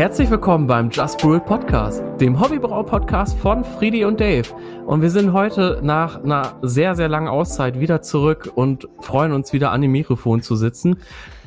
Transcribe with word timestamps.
Herzlich 0.00 0.30
willkommen 0.30 0.66
beim 0.66 0.88
Just 0.88 1.18
Brew 1.18 1.38
Podcast, 1.38 2.02
dem 2.22 2.40
Hobbybrau-Podcast 2.40 3.38
von 3.38 3.62
Friedi 3.62 4.06
und 4.06 4.18
Dave. 4.18 4.48
Und 4.86 5.02
wir 5.02 5.10
sind 5.10 5.34
heute 5.34 5.78
nach 5.82 6.24
einer 6.24 6.58
sehr, 6.62 6.96
sehr 6.96 7.10
langen 7.10 7.28
Auszeit 7.28 7.78
wieder 7.80 8.00
zurück 8.00 8.50
und 8.54 8.88
freuen 9.00 9.32
uns 9.32 9.52
wieder 9.52 9.72
an 9.72 9.82
dem 9.82 9.92
Mikrofon 9.92 10.40
zu 10.40 10.56
sitzen. 10.56 10.96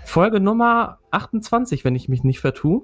Folge 0.05 0.39
Nummer 0.39 0.99
28, 1.09 1.83
wenn 1.83 1.95
ich 1.95 2.09
mich 2.09 2.23
nicht 2.23 2.41
vertue. 2.41 2.83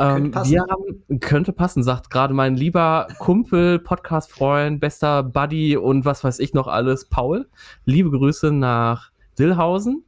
Ähm, 0.00 0.34
wir 0.34 0.62
haben, 0.62 1.20
könnte 1.20 1.52
passen, 1.52 1.84
sagt 1.84 2.10
gerade 2.10 2.34
mein 2.34 2.56
lieber 2.56 3.06
Kumpel, 3.20 3.78
Podcast-Freund, 3.78 4.80
bester 4.80 5.22
Buddy 5.22 5.76
und 5.76 6.04
was 6.04 6.24
weiß 6.24 6.40
ich 6.40 6.52
noch 6.52 6.66
alles, 6.66 7.04
Paul. 7.04 7.48
Liebe 7.84 8.10
Grüße 8.10 8.50
nach 8.50 9.12
Dillhausen. 9.38 10.04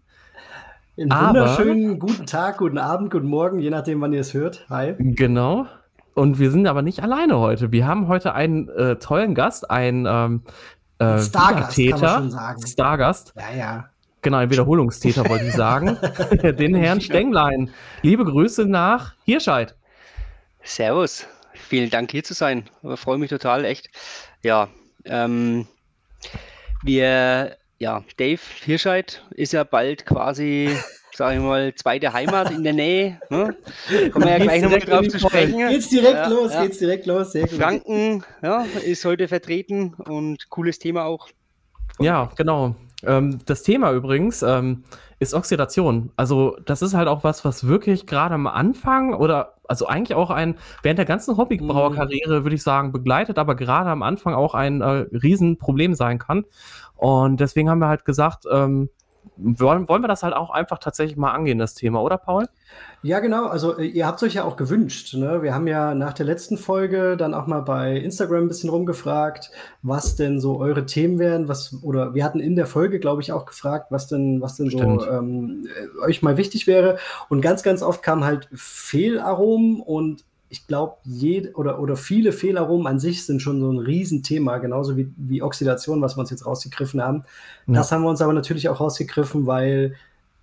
Einen 0.98 1.12
wunderschönen 1.12 1.98
guten 2.00 2.26
Tag, 2.26 2.58
guten 2.58 2.76
Abend, 2.76 3.12
guten 3.12 3.28
Morgen, 3.28 3.60
je 3.60 3.70
nachdem, 3.70 4.00
wann 4.00 4.12
ihr 4.12 4.20
es 4.20 4.34
hört. 4.34 4.66
Hi. 4.68 4.96
Genau. 4.98 5.66
Und 6.14 6.40
wir 6.40 6.50
sind 6.50 6.66
aber 6.66 6.82
nicht 6.82 7.04
alleine 7.04 7.38
heute. 7.38 7.70
Wir 7.70 7.86
haben 7.86 8.08
heute 8.08 8.34
einen 8.34 8.68
äh, 8.70 8.96
tollen 8.96 9.36
Gast, 9.36 9.70
einen 9.70 10.06
ähm, 10.06 10.42
äh, 10.98 11.20
Stargast, 11.20 11.76
kann 11.76 12.00
man 12.00 12.22
schon 12.22 12.30
sagen. 12.32 12.66
Stargast. 12.66 13.32
Ja, 13.36 13.56
ja. 13.56 13.90
Genau, 14.22 14.38
ein 14.38 14.50
Wiederholungstäter 14.50 15.28
wollte 15.28 15.44
ich 15.44 15.54
sagen. 15.54 15.96
Den 16.58 16.74
Herrn 16.74 17.00
Stenglein. 17.00 17.70
Liebe 18.02 18.24
Grüße 18.24 18.66
nach 18.66 19.14
Hirscheid. 19.24 19.76
Servus. 20.64 21.28
Vielen 21.52 21.90
Dank, 21.90 22.10
hier 22.10 22.24
zu 22.24 22.34
sein. 22.34 22.64
Ich 22.82 22.98
freue 22.98 23.18
mich 23.18 23.30
total, 23.30 23.64
echt. 23.64 23.88
Ja, 24.42 24.66
ähm, 25.04 25.68
wir, 26.82 27.56
ja, 27.78 28.02
Dave 28.16 28.40
Hirscheid 28.64 29.24
ist 29.30 29.52
ja 29.52 29.62
bald 29.62 30.04
quasi, 30.04 30.76
sage 31.18 31.36
ich 31.36 31.42
mal, 31.42 31.74
zweite 31.74 32.12
Heimat 32.12 32.52
in 32.52 32.62
der 32.62 32.72
Nähe. 32.72 33.20
Ne? 33.30 33.54
Kommen 34.12 34.24
wir 34.24 34.38
ja 34.38 34.38
gleich 34.38 34.62
nochmal 34.62 34.80
drauf 34.80 35.08
zu 35.08 35.18
sprechen. 35.18 35.68
Geht's 35.68 35.88
direkt 35.88 36.14
ja, 36.14 36.28
los, 36.28 36.52
ja. 36.52 36.62
geht's 36.62 36.78
direkt 36.78 37.06
los. 37.06 37.32
Sehr 37.32 37.46
gut. 37.46 37.58
Franken 37.58 38.24
ja, 38.42 38.64
ist 38.84 39.04
heute 39.04 39.28
vertreten 39.28 39.94
und 39.94 40.48
cooles 40.48 40.78
Thema 40.78 41.04
auch. 41.04 41.28
Ja, 41.98 42.30
genau. 42.36 42.76
Ähm, 43.04 43.40
das 43.44 43.62
Thema 43.62 43.92
übrigens 43.92 44.42
ähm, 44.42 44.84
ist 45.18 45.34
Oxidation. 45.34 46.10
Also 46.16 46.56
das 46.64 46.82
ist 46.82 46.94
halt 46.94 47.08
auch 47.08 47.24
was, 47.24 47.44
was 47.44 47.66
wirklich 47.66 48.06
gerade 48.06 48.34
am 48.34 48.46
Anfang 48.46 49.14
oder 49.14 49.54
also 49.68 49.86
eigentlich 49.86 50.14
auch 50.16 50.30
ein, 50.30 50.56
während 50.82 50.98
der 50.98 51.06
ganzen 51.06 51.36
Hobbybrauerkarriere, 51.36 52.44
würde 52.44 52.56
ich 52.56 52.62
sagen, 52.62 52.92
begleitet, 52.92 53.38
aber 53.38 53.54
gerade 53.54 53.90
am 53.90 54.02
Anfang 54.02 54.34
auch 54.34 54.54
ein 54.54 54.80
äh, 54.80 55.06
Riesenproblem 55.12 55.94
sein 55.94 56.18
kann. 56.18 56.44
Und 56.96 57.40
deswegen 57.40 57.68
haben 57.68 57.80
wir 57.80 57.88
halt 57.88 58.04
gesagt, 58.04 58.44
ähm, 58.50 58.88
wollen, 59.36 59.88
wollen 59.88 60.02
wir 60.02 60.08
das 60.08 60.22
halt 60.22 60.34
auch 60.34 60.50
einfach 60.50 60.78
tatsächlich 60.78 61.16
mal 61.16 61.32
angehen, 61.32 61.58
das 61.58 61.74
Thema, 61.74 62.02
oder 62.02 62.18
Paul? 62.18 62.46
Ja, 63.02 63.20
genau. 63.20 63.46
Also 63.46 63.78
äh, 63.78 63.86
ihr 63.86 64.06
habt 64.06 64.20
es 64.20 64.28
euch 64.28 64.34
ja 64.34 64.44
auch 64.44 64.56
gewünscht. 64.56 65.14
Ne? 65.14 65.42
Wir 65.42 65.54
haben 65.54 65.66
ja 65.66 65.94
nach 65.94 66.12
der 66.12 66.26
letzten 66.26 66.58
Folge 66.58 67.16
dann 67.16 67.34
auch 67.34 67.46
mal 67.46 67.60
bei 67.60 67.96
Instagram 67.96 68.44
ein 68.44 68.48
bisschen 68.48 68.70
rumgefragt, 68.70 69.50
was 69.82 70.16
denn 70.16 70.40
so 70.40 70.58
eure 70.58 70.84
Themen 70.84 71.18
wären, 71.18 71.48
was 71.48 71.76
oder 71.82 72.14
wir 72.14 72.24
hatten 72.24 72.40
in 72.40 72.56
der 72.56 72.66
Folge, 72.66 72.98
glaube 72.98 73.22
ich, 73.22 73.32
auch 73.32 73.46
gefragt, 73.46 73.86
was 73.90 74.08
denn, 74.08 74.40
was 74.40 74.56
denn 74.56 74.70
Stimmt. 74.70 75.02
so 75.02 75.10
ähm, 75.10 75.68
äh, 75.68 76.06
euch 76.06 76.22
mal 76.22 76.36
wichtig 76.36 76.66
wäre. 76.66 76.98
Und 77.28 77.40
ganz, 77.40 77.62
ganz 77.62 77.82
oft 77.82 78.02
kamen 78.02 78.24
halt 78.24 78.48
Fehlaromen 78.52 79.80
und 79.80 80.24
ich 80.50 80.66
glaube, 80.66 80.96
oder, 81.54 81.80
oder 81.80 81.96
viele 81.96 82.32
Fehlaromen 82.32 82.86
an 82.86 82.98
sich 82.98 83.26
sind 83.26 83.42
schon 83.42 83.60
so 83.60 83.70
ein 83.70 83.78
Riesenthema, 83.78 84.58
genauso 84.58 84.96
wie, 84.96 85.12
wie 85.16 85.42
Oxidation, 85.42 86.00
was 86.00 86.16
wir 86.16 86.20
uns 86.20 86.30
jetzt 86.30 86.46
rausgegriffen 86.46 87.02
haben. 87.02 87.24
Ja. 87.66 87.74
Das 87.74 87.92
haben 87.92 88.02
wir 88.02 88.08
uns 88.08 88.22
aber 88.22 88.32
natürlich 88.32 88.68
auch 88.68 88.80
rausgegriffen, 88.80 89.46
weil 89.46 89.94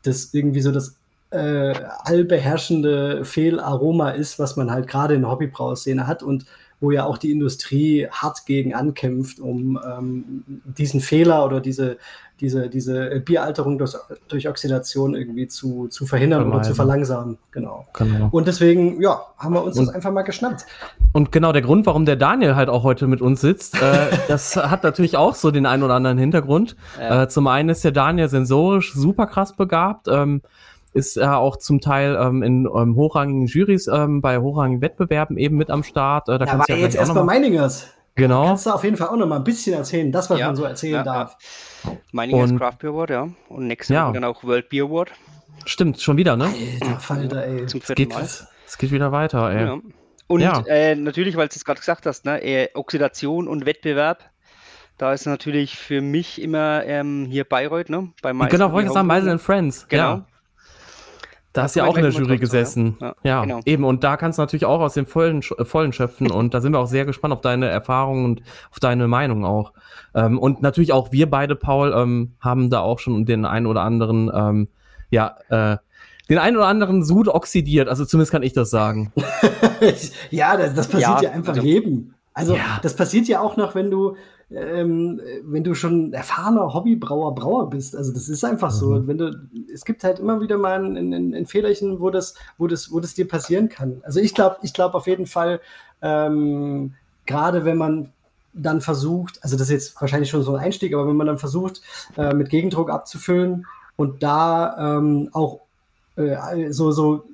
das 0.04 0.34
irgendwie 0.34 0.62
so 0.62 0.72
das 0.72 0.96
äh, 1.32 1.74
allbeherrschende 2.04 3.26
Fehlaroma 3.26 4.12
ist, 4.12 4.38
was 4.38 4.56
man 4.56 4.70
halt 4.70 4.88
gerade 4.88 5.16
in 5.16 5.22
der 5.22 5.32
Hobbybrauszene 5.32 6.06
hat 6.06 6.22
und 6.22 6.46
wo 6.80 6.92
ja 6.92 7.06
auch 7.06 7.18
die 7.18 7.32
Industrie 7.32 8.08
hart 8.12 8.46
gegen 8.46 8.74
ankämpft, 8.74 9.40
um 9.40 9.80
ähm, 9.86 10.44
diesen 10.66 11.00
Fehler 11.00 11.46
oder 11.46 11.62
diese, 11.62 11.98
diese, 12.42 12.70
diese 12.70 13.22
Bieralterung 13.22 13.78
durch, 13.78 13.94
durch 14.28 14.50
Oxidation 14.50 15.16
irgendwie 15.16 15.48
zu, 15.48 15.88
zu 15.88 16.06
verhindern 16.06 16.42
Vermeiden. 16.42 16.60
oder 16.60 16.68
zu 16.68 16.76
verlangsamen. 16.76 17.38
Genau. 17.52 17.86
genau. 17.94 18.28
Und 18.32 18.48
deswegen, 18.48 19.02
ja, 19.02 19.22
haben 19.38 19.54
wir 19.54 19.64
uns 19.64 19.78
und, 19.78 19.88
das 19.88 19.96
einfach 19.96 20.12
mal 20.12 20.24
geschnappt. 20.24 20.66
Und 21.14 21.32
genau 21.32 21.54
der 21.54 21.62
Grund, 21.62 21.86
warum 21.86 22.06
der 22.06 22.18
Daniel 22.18 22.56
halt 22.56 22.68
auch 22.68 22.84
heute 22.84 23.08
mit 23.08 23.22
uns 23.22 23.40
sitzt, 23.42 23.82
äh, 23.82 24.10
das 24.28 24.58
hat 24.58 24.84
natürlich 24.84 25.16
auch 25.16 25.36
so 25.36 25.52
den 25.52 25.66
einen 25.66 25.84
oder 25.84 25.94
anderen 25.94 26.18
Hintergrund. 26.18 26.76
Ja. 27.00 27.24
Äh, 27.24 27.30
zum 27.30 27.48
einen 27.48 27.70
ist 27.70 27.84
der 27.84 27.94
Daniel 27.94 28.28
sensorisch 28.28 28.94
super 28.94 29.28
krass 29.28 29.56
begabt. 29.56 30.08
Ähm, 30.10 30.42
ist 30.96 31.18
er 31.18 31.38
auch 31.38 31.58
zum 31.58 31.82
Teil 31.82 32.18
ähm, 32.20 32.42
in 32.42 32.68
ähm, 32.74 32.96
hochrangigen 32.96 33.48
Jurys 33.48 33.88
ähm, 33.88 34.22
bei 34.22 34.40
hochrangigen 34.40 34.82
Wettbewerben 34.82 35.38
eben 35.38 35.58
mit 35.58 35.70
am 35.70 35.84
Start. 35.84 36.30
Äh, 36.30 36.40
da 36.40 36.46
ja, 36.46 36.58
war 36.58 36.70
ja 36.70 36.78
jetzt 36.78 36.96
erst 36.96 37.14
bei 37.14 37.24
Meiningers. 37.24 37.88
Genau. 38.16 38.44
Da 38.44 38.48
kannst 38.50 38.66
du 38.66 38.72
auf 38.72 38.84
jeden 38.86 38.96
Fall 38.96 39.10
auch 39.10 39.18
noch 39.18 39.28
mal 39.28 39.36
ein 39.36 39.44
bisschen 39.44 39.74
erzählen, 39.74 40.10
das, 40.10 40.30
was 40.30 40.40
ja, 40.40 40.48
man 40.48 40.56
so 40.56 40.64
erzählen 40.64 40.96
ja, 40.96 41.04
darf. 41.04 41.38
Meiningers 42.14 42.52
und, 42.52 42.60
Craft 42.60 42.78
Beer 42.80 42.92
Award, 42.92 43.10
ja. 43.10 43.28
Und 43.50 43.68
nächstes 43.68 43.94
Jahr 43.94 44.14
dann 44.14 44.24
auch 44.24 44.44
World 44.46 44.70
Beer 44.70 44.86
Award. 44.86 45.12
Stimmt, 45.66 46.00
schon 46.00 46.16
wieder, 46.16 46.38
ne? 46.38 46.50
Alter 46.80 47.00
Falter, 47.00 47.46
ey. 47.46 47.66
Zum 47.66 47.82
vierten 47.82 48.04
es, 48.04 48.08
geht, 48.08 48.10
Mal. 48.14 48.48
es 48.68 48.78
geht 48.78 48.92
wieder 48.92 49.12
weiter, 49.12 49.52
ey. 49.52 49.66
Ja. 49.66 49.80
Und 50.28 50.42
äh, 50.42 50.96
natürlich, 50.96 51.36
weil 51.36 51.50
du 51.50 51.56
es 51.56 51.66
gerade 51.66 51.80
gesagt 51.80 52.06
hast, 52.06 52.24
ne, 52.24 52.42
äh, 52.42 52.70
Oxidation 52.74 53.48
und 53.50 53.66
Wettbewerb. 53.66 54.24
Da 54.98 55.12
ist 55.12 55.26
natürlich 55.26 55.78
für 55.78 56.00
mich 56.00 56.42
immer 56.42 56.86
ähm, 56.86 57.28
hier 57.30 57.44
Bayreuth, 57.44 57.90
ne? 57.90 58.14
Bei 58.22 58.32
genau, 58.32 58.72
wollte 58.72 58.88
ich 58.88 58.94
sagen, 58.94 59.08
Meisel 59.08 59.38
Friends. 59.40 59.88
Genau. 59.90 60.24
Da 61.56 61.64
hast 61.64 61.76
du 61.76 61.80
ja 61.80 61.86
auch 61.86 61.96
in 61.96 62.04
der 62.04 62.12
Jury 62.12 62.38
gesessen. 62.38 62.98
Ja, 63.00 63.16
ja 63.24 63.42
genau. 63.44 63.62
eben. 63.66 63.86
Und 63.86 64.04
da 64.04 64.18
kannst 64.18 64.38
du 64.38 64.42
natürlich 64.42 64.66
auch 64.66 64.82
aus 64.82 64.94
dem 64.94 65.06
vollen, 65.06 65.42
äh, 65.58 65.64
vollen 65.64 65.94
schöpfen. 65.94 66.30
Und 66.30 66.54
da 66.54 66.60
sind 66.60 66.74
wir 66.74 66.80
auch 66.80 66.88
sehr 66.88 67.06
gespannt 67.06 67.34
auf 67.34 67.40
deine 67.40 67.70
Erfahrungen 67.70 68.26
und 68.26 68.42
auf 68.72 68.82
deine 68.82 69.08
Meinung 69.08 69.46
auch. 69.46 69.72
Ähm, 70.14 70.38
und 70.38 70.62
natürlich 70.62 70.92
auch 70.92 71.14
wir 71.14 71.30
beide, 71.30 71.56
Paul, 71.56 71.94
ähm, 71.96 72.34
haben 72.42 72.70
da 72.70 72.82
auch 72.82 73.00
schon 73.00 73.26
den 73.26 73.46
einen 73.46 73.68
oder 73.68 73.84
anderen, 73.84 74.30
ähm, 74.36 74.68
ja, 75.10 75.38
äh, 75.48 75.78
den 76.30 76.40
einen 76.40 76.58
oder 76.58 76.68
anderen 76.68 77.06
Sud 77.06 77.30
oxidiert. 77.30 77.88
Also 77.88 78.04
zumindest 78.04 78.34
kann 78.34 78.44
ich 78.44 78.52
das 78.52 78.70
sagen. 78.70 79.14
ja, 80.32 80.58
das, 80.58 80.74
das 80.74 80.88
passiert 80.90 81.22
ja, 81.22 81.30
ja 81.30 81.32
einfach 81.32 81.54
also, 81.54 81.66
jedem. 81.66 82.16
Also 82.34 82.56
ja. 82.56 82.80
das 82.82 82.98
passiert 82.98 83.30
ja 83.30 83.40
auch 83.40 83.56
noch, 83.56 83.76
wenn 83.76 83.90
du 83.90 84.18
ähm, 84.52 85.20
wenn 85.44 85.64
du 85.64 85.74
schon 85.74 86.14
erfahrener 86.14 86.74
Hobbybrauer, 86.74 87.34
Brauer 87.34 87.70
bist. 87.70 87.96
Also 87.96 88.14
das 88.14 88.30
ist 88.30 88.44
einfach 88.44 88.72
mhm. 88.72 88.78
so. 88.78 89.08
Wenn 89.08 89.18
du, 89.18 89.48
es 89.74 89.86
gibt 89.86 90.04
halt 90.04 90.20
immer 90.20 90.42
wieder 90.42 90.58
mal 90.58 90.84
ein, 90.84 91.14
ein, 91.14 91.34
ein 91.34 91.46
Fehlerchen, 91.46 92.00
wo 92.00 92.10
das, 92.10 92.36
wo 92.58 92.68
das, 92.68 92.92
wo 92.92 93.00
das 93.00 93.16
dir 93.16 93.28
passieren 93.28 93.70
kann. 93.70 94.02
Also 94.04 94.20
ich 94.20 94.34
glaube, 94.34 94.58
ich 94.62 94.74
glaube 94.74 94.96
auf 94.96 95.08
jeden 95.08 95.26
Fall, 95.26 95.60
ähm, 96.02 96.94
gerade 97.26 97.66
wenn 97.66 97.78
man 97.78 98.12
dann 98.54 98.82
versucht, 98.82 99.44
also 99.44 99.58
das 99.58 99.68
ist 99.68 99.74
jetzt 99.74 100.02
wahrscheinlich 100.02 100.30
schon 100.30 100.44
so 100.44 100.56
ein 100.56 100.64
Einstieg, 100.64 100.94
aber 100.94 101.08
wenn 101.08 101.18
man 101.18 101.28
dann 101.28 101.38
versucht, 101.38 101.82
äh, 102.16 102.34
mit 102.34 102.50
Gegendruck 102.50 102.90
abzufüllen 102.90 103.66
und 103.98 104.24
da 104.24 104.98
ähm, 104.98 105.30
auch 105.34 105.62
äh, 106.16 106.72
so, 106.72 106.92
so 106.92 107.26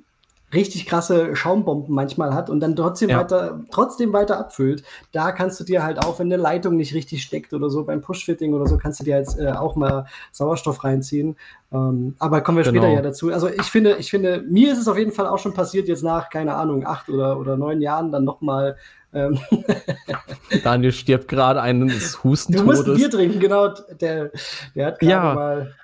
richtig 0.52 0.86
krasse 0.86 1.34
Schaumbomben 1.34 1.94
manchmal 1.94 2.34
hat 2.34 2.50
und 2.50 2.60
dann 2.60 2.76
trotzdem 2.76 3.10
ja. 3.10 3.18
weiter, 3.18 3.60
trotzdem 3.70 4.12
weiter 4.12 4.38
abfüllt, 4.38 4.82
da 5.12 5.32
kannst 5.32 5.58
du 5.60 5.64
dir 5.64 5.82
halt 5.82 5.98
auch, 5.98 6.18
wenn 6.18 6.32
eine 6.32 6.40
Leitung 6.40 6.76
nicht 6.76 6.94
richtig 6.94 7.22
steckt 7.22 7.52
oder 7.52 7.70
so 7.70 7.84
beim 7.84 8.00
Push-Fitting 8.00 8.52
oder 8.54 8.66
so, 8.66 8.76
kannst 8.76 9.00
du 9.00 9.04
dir 9.04 9.16
jetzt 9.16 9.38
äh, 9.38 9.52
auch 9.52 9.76
mal 9.76 10.06
Sauerstoff 10.30 10.84
reinziehen. 10.84 11.36
Ähm, 11.72 12.14
aber 12.18 12.42
kommen 12.42 12.58
wir 12.58 12.64
genau. 12.64 12.82
später 12.82 12.94
ja 12.94 13.02
dazu. 13.02 13.32
Also 13.32 13.48
ich 13.48 13.62
finde, 13.62 13.96
ich 13.96 14.10
finde, 14.10 14.44
mir 14.48 14.72
ist 14.72 14.78
es 14.78 14.88
auf 14.88 14.98
jeden 14.98 15.12
Fall 15.12 15.26
auch 15.26 15.38
schon 15.38 15.54
passiert, 15.54 15.88
jetzt 15.88 16.02
nach, 16.02 16.28
keine 16.28 16.54
Ahnung, 16.54 16.86
acht 16.86 17.08
oder, 17.08 17.38
oder 17.38 17.56
neun 17.56 17.80
Jahren 17.80 18.12
dann 18.12 18.24
nochmal 18.24 18.76
ähm, 19.14 19.38
Daniel 20.64 20.92
stirbt 20.92 21.28
gerade 21.28 21.60
eines 21.60 22.24
Hustentodes. 22.24 22.64
Du 22.64 22.64
musst 22.64 22.88
ein 22.88 22.94
Bier 22.96 23.10
trinken, 23.10 23.40
genau. 23.40 23.68
Der, 24.00 24.30
der 24.74 24.86
hat 24.86 24.98
gerade 25.00 25.12
ja. 25.12 25.34
mal, 25.34 25.74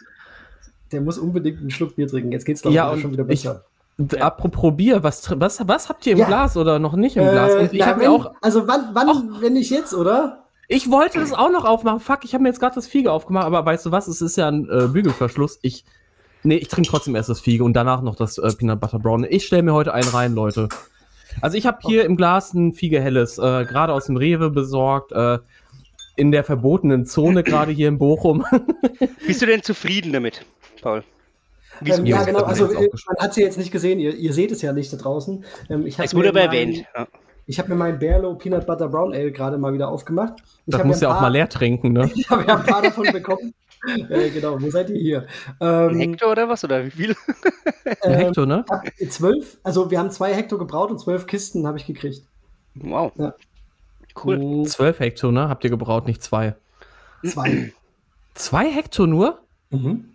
der 0.92 1.00
muss 1.02 1.18
unbedingt 1.18 1.60
einen 1.60 1.70
Schluck 1.70 1.96
Bier 1.96 2.08
trinken. 2.08 2.32
Jetzt 2.32 2.46
geht's 2.46 2.62
doch 2.62 2.70
ja, 2.70 2.96
schon 2.96 3.12
wieder 3.12 3.24
besser. 3.24 3.64
Ich, 3.64 3.77
ja. 3.98 4.22
Apropos 4.22 4.76
Bier, 4.76 5.02
was, 5.02 5.28
was, 5.38 5.66
was 5.66 5.88
habt 5.88 6.06
ihr 6.06 6.12
im 6.12 6.18
ja. 6.18 6.26
Glas 6.26 6.56
oder 6.56 6.78
noch 6.78 6.94
nicht 6.94 7.16
im 7.16 7.26
äh, 7.26 7.30
Glas? 7.30 7.54
Und 7.54 7.72
ich 7.72 7.84
habe 7.84 8.00
mir 8.00 8.12
auch. 8.12 8.32
Also 8.40 8.68
wann, 8.68 8.90
wann, 8.92 9.08
auch, 9.08 9.22
wenn 9.40 9.54
nicht 9.54 9.70
jetzt, 9.70 9.92
oder? 9.92 10.44
Ich 10.68 10.90
wollte 10.90 11.18
das 11.18 11.32
auch 11.32 11.50
noch 11.50 11.64
aufmachen. 11.64 11.98
Fuck, 11.98 12.24
ich 12.24 12.34
habe 12.34 12.42
mir 12.42 12.50
jetzt 12.50 12.60
gerade 12.60 12.74
das 12.74 12.86
Fiege 12.86 13.10
aufgemacht, 13.10 13.46
aber 13.46 13.64
weißt 13.64 13.86
du 13.86 13.90
was? 13.90 14.06
Es 14.06 14.20
ist 14.20 14.36
ja 14.36 14.48
ein 14.48 14.68
äh, 14.68 14.86
Bügelverschluss. 14.88 15.58
Ich. 15.62 15.84
Nee, 16.44 16.56
ich 16.56 16.68
trinke 16.68 16.88
trotzdem 16.88 17.16
erst 17.16 17.28
das 17.28 17.40
Fiege 17.40 17.64
und 17.64 17.72
danach 17.74 18.00
noch 18.00 18.14
das 18.14 18.38
äh, 18.38 18.52
Peanut 18.52 18.80
Butter 18.80 19.00
Brown. 19.00 19.26
Ich 19.28 19.44
stelle 19.46 19.64
mir 19.64 19.72
heute 19.72 19.92
einen 19.92 20.08
rein, 20.08 20.34
Leute. 20.34 20.68
Also 21.40 21.56
ich 21.56 21.66
habe 21.66 21.78
hier 21.82 22.04
im 22.04 22.16
Glas 22.16 22.54
ein 22.54 22.72
Fiege 22.74 23.00
Helles, 23.00 23.38
äh, 23.38 23.64
gerade 23.64 23.92
aus 23.92 24.06
dem 24.06 24.16
Rewe 24.16 24.50
besorgt, 24.50 25.10
äh, 25.10 25.38
in 26.16 26.30
der 26.30 26.44
verbotenen 26.44 27.06
Zone, 27.06 27.42
gerade 27.42 27.72
hier 27.72 27.88
in 27.88 27.98
Bochum. 27.98 28.44
Bist 29.26 29.42
du 29.42 29.46
denn 29.46 29.62
zufrieden 29.62 30.12
damit, 30.12 30.44
Paul? 30.80 31.02
Ähm, 31.84 32.06
ja, 32.06 32.24
genau. 32.24 32.40
Also, 32.40 32.70
äh, 32.72 32.88
man 33.06 33.16
hat 33.18 33.34
sie 33.34 33.42
jetzt 33.42 33.58
nicht 33.58 33.70
gesehen. 33.70 33.98
Ihr, 34.00 34.14
ihr, 34.14 34.32
seht 34.32 34.50
es 34.50 34.62
ja 34.62 34.72
nicht 34.72 34.92
da 34.92 34.96
draußen. 34.96 35.44
Ähm, 35.70 35.86
ich 35.86 35.98
es 35.98 36.14
wurde 36.14 36.30
aber 36.30 36.40
erwähnt. 36.40 36.84
Ja. 36.94 37.06
Ich 37.46 37.58
habe 37.58 37.70
mir 37.70 37.76
meinen 37.76 37.98
Berlo 37.98 38.34
Peanut 38.34 38.66
Butter 38.66 38.88
Brown 38.88 39.14
Ale 39.14 39.32
gerade 39.32 39.56
mal 39.56 39.72
wieder 39.72 39.88
aufgemacht. 39.88 40.34
Ich 40.66 40.76
das 40.76 40.84
muss 40.84 41.00
ja 41.00 41.16
auch 41.16 41.20
mal 41.20 41.28
leer 41.28 41.48
trinken, 41.48 41.92
ne? 41.92 42.10
ich 42.14 42.28
habe 42.28 42.44
ja 42.46 42.56
ein 42.56 42.64
paar 42.64 42.82
davon 42.82 43.10
bekommen. 43.10 43.54
äh, 44.10 44.30
genau, 44.30 44.60
wo 44.60 44.70
seid 44.70 44.90
ihr 44.90 45.00
hier? 45.00 45.26
Ähm, 45.60 45.88
Ein 45.88 45.98
Hektar 46.00 46.30
oder 46.30 46.48
was? 46.48 46.64
Oder 46.64 46.84
wie 46.84 46.90
viel? 46.90 47.16
Ein 48.02 48.14
Hektar, 48.14 48.44
ne? 48.44 48.64
Zwölf, 49.08 49.58
also 49.62 49.90
wir 49.90 49.98
haben 49.98 50.10
zwei 50.10 50.34
Hektar 50.34 50.58
gebraut 50.58 50.90
und 50.90 50.98
zwölf 50.98 51.26
Kisten 51.26 51.66
habe 51.66 51.78
ich 51.78 51.86
gekriegt. 51.86 52.22
Wow. 52.74 53.12
Ja. 53.16 53.34
Cool. 54.22 54.64
Zwölf 54.66 54.98
Hektar, 54.98 55.32
ne? 55.32 55.48
Habt 55.48 55.64
ihr 55.64 55.70
gebraut, 55.70 56.06
nicht 56.06 56.22
zwei? 56.22 56.54
Zwei. 57.24 57.72
Zwei 58.34 58.70
Hektar 58.70 59.06
nur? 59.06 59.40
Mhm. 59.70 60.07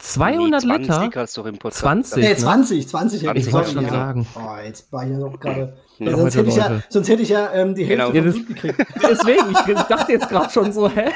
200 0.00 0.64
nee, 0.64 0.68
20 0.68 1.02
Liter? 1.02 1.20
Hast 1.20 1.36
du 1.36 1.42
im 1.42 1.60
20. 1.60 2.22
Nee, 2.22 2.34
20, 2.34 2.88
20 2.88 3.20
Hektar. 3.22 3.36
Ich 3.36 3.52
wollte 3.52 3.70
schon 3.70 3.84
ja. 3.84 3.90
sagen. 3.90 4.26
Oh, 4.34 4.64
jetzt 4.64 4.90
war 4.92 5.04
ich 5.04 5.10
ja 5.10 5.18
noch 5.18 5.38
gerade. 5.38 5.76
Ja, 5.98 6.16
sonst, 6.16 6.36
hätte 6.36 6.48
ich 6.48 6.56
ja, 6.56 6.82
sonst 6.88 7.08
hätte 7.08 7.22
ich 7.22 7.28
ja 7.28 7.52
ähm, 7.52 7.74
die 7.74 7.84
Hälfte 7.84 8.12
genau. 8.12 8.26
ja, 8.26 8.32
gekriegt. 8.32 8.78
Deswegen, 9.02 9.50
ich 9.50 9.82
dachte 9.84 10.12
jetzt 10.12 10.28
gerade 10.28 10.50
schon 10.50 10.72
so, 10.72 10.88
hä? 10.88 11.10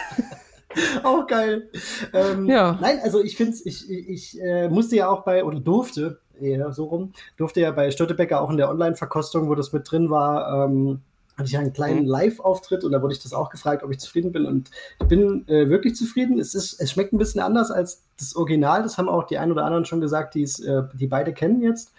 Auch 1.02 1.26
geil. 1.26 1.70
Ähm, 2.12 2.46
ja. 2.46 2.78
Nein, 2.80 3.00
also 3.02 3.22
ich 3.22 3.36
finde 3.36 3.56
ich, 3.64 3.88
ich, 3.88 4.08
ich 4.08 4.42
äh, 4.42 4.68
musste 4.68 4.96
ja 4.96 5.08
auch 5.08 5.24
bei, 5.24 5.44
oder 5.44 5.60
durfte, 5.60 6.18
eher 6.40 6.72
so 6.72 6.86
rum, 6.86 7.12
durfte 7.36 7.60
ja 7.60 7.70
bei 7.70 7.90
Störtebecker 7.90 8.40
auch 8.40 8.50
in 8.50 8.56
der 8.56 8.68
Online-Verkostung, 8.68 9.48
wo 9.48 9.54
das 9.54 9.72
mit 9.72 9.90
drin 9.90 10.10
war, 10.10 10.66
ähm, 10.66 11.00
hatte 11.36 11.48
ich 11.48 11.58
einen 11.58 11.72
kleinen 11.72 12.02
mhm. 12.02 12.08
Live-Auftritt 12.08 12.84
und 12.84 12.92
da 12.92 13.02
wurde 13.02 13.14
ich 13.14 13.22
das 13.22 13.32
auch 13.32 13.50
gefragt, 13.50 13.82
ob 13.82 13.90
ich 13.90 13.98
zufrieden 13.98 14.32
bin. 14.32 14.46
Und 14.46 14.70
ich 15.00 15.08
bin 15.08 15.46
äh, 15.48 15.68
wirklich 15.68 15.96
zufrieden. 15.96 16.38
Es, 16.38 16.54
ist, 16.54 16.80
es 16.80 16.90
schmeckt 16.90 17.12
ein 17.12 17.18
bisschen 17.18 17.40
anders 17.40 17.70
als 17.70 18.02
das 18.18 18.36
Original. 18.36 18.82
Das 18.82 18.98
haben 18.98 19.08
auch 19.08 19.24
die 19.24 19.38
ein 19.38 19.50
oder 19.50 19.64
anderen 19.64 19.84
schon 19.84 20.00
gesagt, 20.00 20.36
äh, 20.36 20.46
die 20.94 21.06
beide 21.06 21.32
kennen 21.32 21.60
jetzt. 21.60 21.92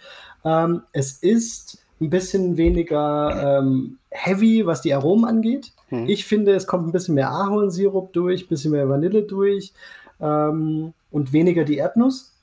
Ähm, 0.44 0.82
es 0.92 1.12
ist 1.12 1.78
ein 2.00 2.10
bisschen 2.10 2.56
weniger 2.56 3.58
ähm, 3.58 3.98
heavy, 4.10 4.66
was 4.66 4.82
die 4.82 4.94
Aromen 4.94 5.24
angeht. 5.24 5.72
Mhm. 5.90 6.06
Ich 6.08 6.24
finde, 6.24 6.54
es 6.54 6.66
kommt 6.66 6.88
ein 6.88 6.92
bisschen 6.92 7.14
mehr 7.14 7.30
Ahornsirup 7.30 8.12
durch, 8.12 8.44
ein 8.44 8.48
bisschen 8.48 8.72
mehr 8.72 8.88
Vanille 8.88 9.22
durch 9.22 9.72
ähm, 10.20 10.92
und 11.10 11.32
weniger 11.32 11.64
die 11.64 11.76
Erdnuss 11.76 12.35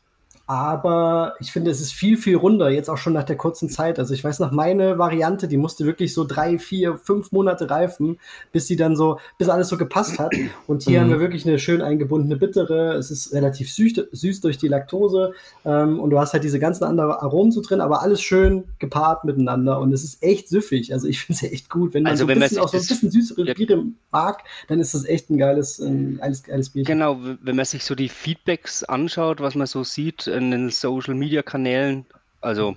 aber 0.46 1.36
ich 1.40 1.54
finde, 1.54 1.72
es 1.72 1.80
ist 1.80 1.94
viel, 1.94 2.18
viel 2.18 2.36
runder, 2.36 2.70
jetzt 2.70 2.90
auch 2.90 2.98
schon 2.98 3.14
nach 3.14 3.24
der 3.24 3.38
kurzen 3.38 3.70
Zeit. 3.70 3.98
Also 3.98 4.14
ich 4.14 4.26
weiß 4.26 4.40
noch, 4.40 4.52
meine 4.52 4.98
Variante, 4.98 5.48
die 5.48 5.56
musste 5.56 5.86
wirklich 5.86 6.14
so 6.14 6.26
drei, 6.26 6.60
vier, 6.60 6.98
fünf 6.98 7.32
Monate 7.32 7.70
reifen, 7.70 8.20
bis 8.52 8.68
sie 8.68 8.76
dann 8.76 8.98
so, 8.98 9.20
bis 9.38 9.48
alles 9.48 9.70
so 9.70 9.78
gepasst 9.78 10.20
hat. 10.20 10.34
Und 10.68 10.84
hier 10.84 11.00
mhm. 11.00 11.04
haben 11.04 11.12
wir 11.12 11.20
wirklich 11.22 11.48
eine 11.48 11.60
schön 11.60 11.82
eingebundene 11.82 12.36
bittere. 12.36 12.94
Es 12.96 13.10
ist 13.10 13.32
relativ 13.32 13.72
süß, 13.72 13.94
süß 14.12 14.42
durch 14.42 14.58
die 14.58 14.68
Laktose. 14.68 15.34
Ähm, 15.64 16.02
und 16.02 16.10
du 16.10 16.20
hast 16.20 16.34
halt 16.34 16.44
diese 16.44 16.60
ganzen 16.60 16.84
anderen 16.84 17.12
Aromen 17.12 17.54
so 17.54 17.62
drin, 17.62 17.80
aber 17.80 18.02
alles 18.02 18.22
schön 18.22 18.66
gepaart 18.80 19.24
miteinander. 19.24 19.80
Und 19.80 19.94
es 19.94 20.04
ist 20.04 20.22
echt 20.22 20.50
süffig. 20.50 20.92
Also 20.92 21.08
ich 21.08 21.22
finde 21.22 21.38
es 21.38 21.42
ja 21.42 21.50
echt 21.54 21.70
gut. 21.70 21.94
Wenn 21.94 22.04
man 22.04 22.12
also 22.12 22.26
so 22.26 22.32
ein 22.32 22.40
bisschen 22.40 22.60
auch 22.60 22.68
so 22.68 22.78
ein 22.78 22.86
bisschen 22.86 23.12
süßere 23.12 23.48
ja. 23.48 23.54
Biere 23.54 23.86
mag, 24.12 24.44
dann 24.68 24.82
ist 24.82 24.94
das 24.94 25.06
echt 25.06 25.30
ein 25.30 25.38
geiles, 25.38 25.80
ein 25.80 26.18
geiles, 26.18 26.44
geiles 26.44 26.70
Bier. 26.72 26.84
Genau, 26.84 27.18
wenn 27.42 27.56
man 27.56 27.64
sich 27.64 27.86
so 27.86 27.96
die 27.96 28.10
Feedbacks 28.10 28.84
anschaut, 28.84 29.40
was 29.40 29.56
man 29.56 29.68
so 29.68 29.86
sieht, 29.86 30.28
in 30.34 30.52
den 30.52 30.70
Social 30.70 31.16
Media 31.16 31.42
Kanälen. 31.42 32.06
Also 32.42 32.76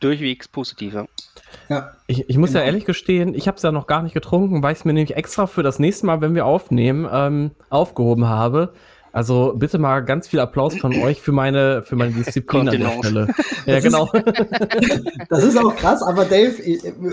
durchwegs 0.00 0.48
positiver. 0.48 1.06
Ja. 1.68 1.92
Ich, 2.06 2.28
ich 2.28 2.36
muss 2.36 2.50
genau. 2.50 2.60
ja 2.60 2.66
ehrlich 2.66 2.84
gestehen, 2.84 3.34
ich 3.34 3.46
habe 3.46 3.56
es 3.56 3.62
ja 3.62 3.72
noch 3.72 3.86
gar 3.86 4.02
nicht 4.02 4.14
getrunken, 4.14 4.62
weil 4.62 4.72
ich 4.72 4.80
es 4.80 4.84
mir 4.84 4.92
nämlich 4.92 5.16
extra 5.16 5.46
für 5.46 5.62
das 5.62 5.78
nächste 5.78 6.06
Mal, 6.06 6.20
wenn 6.20 6.34
wir 6.34 6.44
aufnehmen, 6.44 7.08
ähm, 7.10 7.52
aufgehoben 7.70 8.28
habe. 8.28 8.74
Also 9.12 9.52
bitte 9.54 9.78
mal 9.78 10.00
ganz 10.00 10.26
viel 10.26 10.40
Applaus 10.40 10.74
von 10.76 10.94
euch 11.02 11.20
für 11.20 11.32
meine, 11.32 11.82
für 11.82 11.96
meine 11.96 12.12
Disziplin 12.12 12.68
an 12.68 12.80
der 12.80 12.90
Stelle. 12.98 13.28
Ja, 13.64 13.76
das 13.76 13.84
genau. 13.84 14.10
Ist, 14.12 15.02
das 15.28 15.44
ist 15.44 15.56
auch 15.56 15.76
krass, 15.76 16.02
aber 16.02 16.24
Dave, 16.24 16.54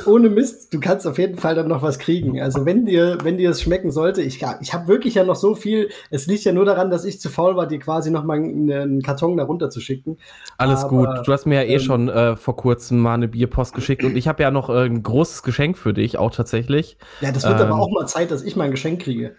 ohne 0.07 0.29
Mist, 0.29 0.73
du 0.73 0.79
kannst 0.79 1.05
auf 1.05 1.19
jeden 1.19 1.37
Fall 1.37 1.53
dann 1.53 1.67
noch 1.67 1.83
was 1.83 1.99
kriegen. 1.99 2.41
Also 2.41 2.65
wenn 2.65 2.85
dir, 2.85 3.19
wenn 3.23 3.37
dir 3.37 3.51
es 3.51 3.61
schmecken 3.61 3.91
sollte, 3.91 4.23
ich, 4.23 4.43
ich 4.61 4.73
habe 4.73 4.87
wirklich 4.87 5.13
ja 5.13 5.23
noch 5.23 5.35
so 5.35 5.53
viel, 5.53 5.89
es 6.09 6.25
liegt 6.25 6.43
ja 6.45 6.51
nur 6.51 6.65
daran, 6.65 6.89
dass 6.89 7.05
ich 7.05 7.21
zu 7.21 7.29
faul 7.29 7.55
war, 7.55 7.67
dir 7.67 7.77
quasi 7.77 8.09
noch 8.09 8.23
mal 8.23 8.37
einen 8.37 9.03
Karton 9.03 9.37
da 9.37 9.43
runter 9.43 9.69
zu 9.69 9.79
schicken. 9.79 10.17
Alles 10.57 10.85
aber, 10.85 10.89
gut. 10.89 11.27
Du 11.27 11.31
hast 11.31 11.45
mir 11.45 11.63
ja 11.63 11.69
eh 11.69 11.75
ähm, 11.75 11.79
schon 11.79 12.09
äh, 12.09 12.35
vor 12.35 12.55
kurzem 12.55 12.99
mal 12.99 13.13
eine 13.13 13.27
Bierpost 13.27 13.75
geschickt 13.75 14.03
und 14.03 14.15
ich 14.15 14.27
habe 14.27 14.41
ja 14.41 14.49
noch 14.49 14.69
äh, 14.69 14.85
ein 14.85 15.03
großes 15.03 15.43
Geschenk 15.43 15.77
für 15.77 15.93
dich, 15.93 16.17
auch 16.17 16.31
tatsächlich. 16.31 16.97
Ja, 17.21 17.31
das 17.31 17.43
wird 17.43 17.59
ähm, 17.59 17.67
aber 17.67 17.79
auch 17.79 17.91
mal 17.91 18.07
Zeit, 18.07 18.31
dass 18.31 18.41
ich 18.41 18.55
mein 18.55 18.71
Geschenk 18.71 19.01
kriege. 19.01 19.35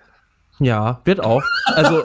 Ja, 0.61 1.01
wird 1.05 1.25
auch. 1.25 1.43
Also, 1.67 2.03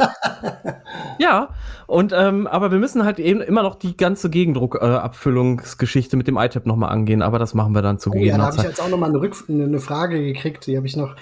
ja. 1.19 1.50
Und, 1.88 2.13
ähm, 2.16 2.48
aber 2.48 2.72
wir 2.72 2.80
müssen 2.80 3.06
halt 3.06 3.19
eben 3.19 3.42
immer 3.42 3.62
noch 3.62 3.75
die 3.75 3.96
ganze 3.96 4.30
Gegendruckabfüllungsgeschichte 4.30 6.16
äh, 6.16 6.18
mit 6.18 6.28
dem 6.28 6.38
iTab 6.38 6.66
nochmal 6.66 6.90
angehen, 6.90 7.22
aber 7.22 7.38
das 7.38 7.54
machen 7.54 7.75
wir 7.75 7.84
dann 7.84 8.00
zu 8.00 8.10
oh, 8.10 8.13
gegebener 8.13 8.31
ja, 8.31 8.38
da 8.40 8.46
habe 8.46 8.57
ich 8.57 8.63
jetzt 8.63 8.81
auch 8.81 8.90
nochmal 8.90 9.12
eine, 9.12 9.63
eine 9.63 9.80
Frage 9.80 10.24
gekriegt, 10.24 10.66
die 10.66 10.78
habe 10.78 10.88
ich 10.88 10.96
noch 10.96 11.16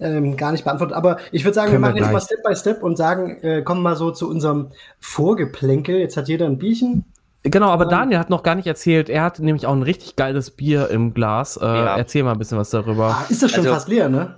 ähm, 0.00 0.36
gar 0.36 0.52
nicht 0.52 0.64
beantwortet. 0.64 0.96
Aber 0.96 1.18
ich 1.32 1.44
würde 1.44 1.54
sagen, 1.54 1.72
Können 1.72 1.82
wir 1.82 1.88
machen 1.88 1.96
wir 1.96 2.02
jetzt 2.02 2.12
mal 2.12 2.20
Step 2.20 2.42
by 2.42 2.56
Step 2.56 2.82
und 2.82 2.96
sagen, 2.96 3.38
äh, 3.42 3.62
kommen 3.62 3.82
mal 3.82 3.96
so 3.96 4.10
zu 4.10 4.28
unserem 4.30 4.68
Vorgeplänkel. 5.00 5.96
Jetzt 5.96 6.16
hat 6.16 6.28
jeder 6.28 6.46
ein 6.46 6.56
Bierchen. 6.56 7.04
Genau, 7.42 7.68
aber 7.68 7.84
Daniel 7.84 8.18
hat 8.18 8.30
noch 8.30 8.42
gar 8.42 8.54
nicht 8.54 8.66
erzählt, 8.66 9.08
er 9.08 9.22
hat 9.22 9.38
nämlich 9.38 9.66
auch 9.66 9.72
ein 9.72 9.82
richtig 9.82 10.16
geiles 10.16 10.50
Bier 10.50 10.88
im 10.90 11.14
Glas. 11.14 11.56
Äh, 11.56 11.64
ja. 11.64 11.96
Erzähl 11.96 12.22
mal 12.22 12.32
ein 12.32 12.38
bisschen 12.38 12.58
was 12.58 12.70
darüber. 12.70 13.18
Ah, 13.20 13.26
ist 13.28 13.42
das 13.42 13.50
schon 13.50 13.60
also, 13.60 13.74
fast 13.74 13.88
leer, 13.88 14.08
ne? 14.08 14.36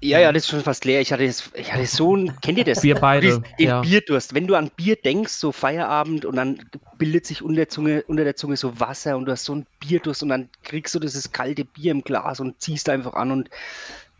Ja, 0.00 0.20
ja, 0.20 0.32
das 0.32 0.44
ist 0.44 0.50
schon 0.50 0.62
fast 0.62 0.84
leer. 0.84 1.00
Ich 1.00 1.12
hatte, 1.12 1.26
das, 1.26 1.50
ich 1.54 1.72
hatte 1.72 1.86
so 1.86 2.16
ein, 2.16 2.32
kennt 2.40 2.58
ihr 2.58 2.64
das? 2.64 2.84
Wir 2.84 2.94
beide. 2.94 3.40
Den 3.58 3.66
ja. 3.66 3.80
Bierdurst. 3.80 4.32
Wenn 4.32 4.46
du 4.46 4.54
an 4.54 4.70
Bier 4.76 4.94
denkst, 4.94 5.32
so 5.32 5.50
Feierabend 5.50 6.24
und 6.24 6.36
dann 6.36 6.60
bildet 6.98 7.26
sich 7.26 7.42
unter 7.42 7.56
der, 7.56 7.68
Zunge, 7.68 8.04
unter 8.06 8.22
der 8.22 8.36
Zunge 8.36 8.56
so 8.56 8.78
Wasser 8.78 9.16
und 9.16 9.24
du 9.24 9.32
hast 9.32 9.44
so 9.44 9.56
ein 9.56 9.66
Bierdurst 9.80 10.22
und 10.22 10.28
dann 10.28 10.48
kriegst 10.62 10.94
du 10.94 11.00
dieses 11.00 11.32
kalte 11.32 11.64
Bier 11.64 11.90
im 11.90 12.02
Glas 12.02 12.38
und 12.38 12.60
ziehst 12.60 12.88
einfach 12.88 13.14
an 13.14 13.32
und 13.32 13.50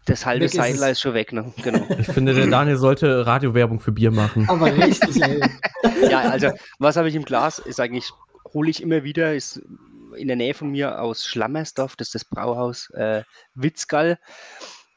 das 0.07 0.27
halbe 0.27 0.49
Seidler 0.49 0.91
ist 0.91 1.01
schon 1.01 1.15
weg. 1.15 1.33
Ne? 1.33 1.53
Genau. 1.63 1.87
Ich 1.99 2.07
finde, 2.07 2.35
der 2.35 2.47
Daniel 2.47 2.77
sollte 2.77 3.27
Radiowerbung 3.27 3.79
für 3.79 3.93
Bier 3.93 4.11
machen. 4.11 4.49
Aber 4.49 4.75
richtig, 4.75 5.23
ey. 5.23 5.41
ja, 6.11 6.21
also, 6.21 6.51
was 6.79 6.97
habe 6.97 7.09
ich 7.09 7.15
im 7.15 7.25
Glas? 7.25 7.59
Ist 7.59 7.79
eigentlich, 7.79 8.11
hole 8.53 8.71
ich 8.71 8.83
immer 8.83 9.05
wieder, 9.05 9.35
ist 9.35 9.63
in 10.17 10.27
der 10.27 10.37
Nähe 10.37 10.55
von 10.55 10.71
mir 10.71 11.01
aus 11.01 11.27
Schlammersdorf, 11.27 11.95
das 11.95 12.09
ist 12.09 12.15
das 12.15 12.25
Brauhaus 12.25 12.91
äh, 12.91 13.23
Witzgall. 13.55 14.19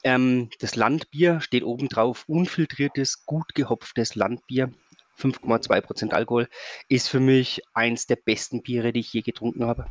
Ähm, 0.04 0.50
das 0.60 0.76
Landbier 0.76 1.42
steht 1.42 1.64
oben 1.64 1.88
drauf, 1.90 2.24
unfiltriertes, 2.28 3.26
gut 3.26 3.54
gehopftes 3.56 4.16
Landbier. 4.16 4.72
5,2% 5.20 6.12
Alkohol 6.12 6.48
ist 6.88 7.08
für 7.08 7.20
mich 7.20 7.62
eins 7.74 8.08
der 8.08 8.16
besten 8.16 8.64
Biere, 8.64 8.92
die 8.92 9.02
ich 9.02 9.14
je 9.14 9.22
getrunken 9.22 9.66
habe. 9.66 9.86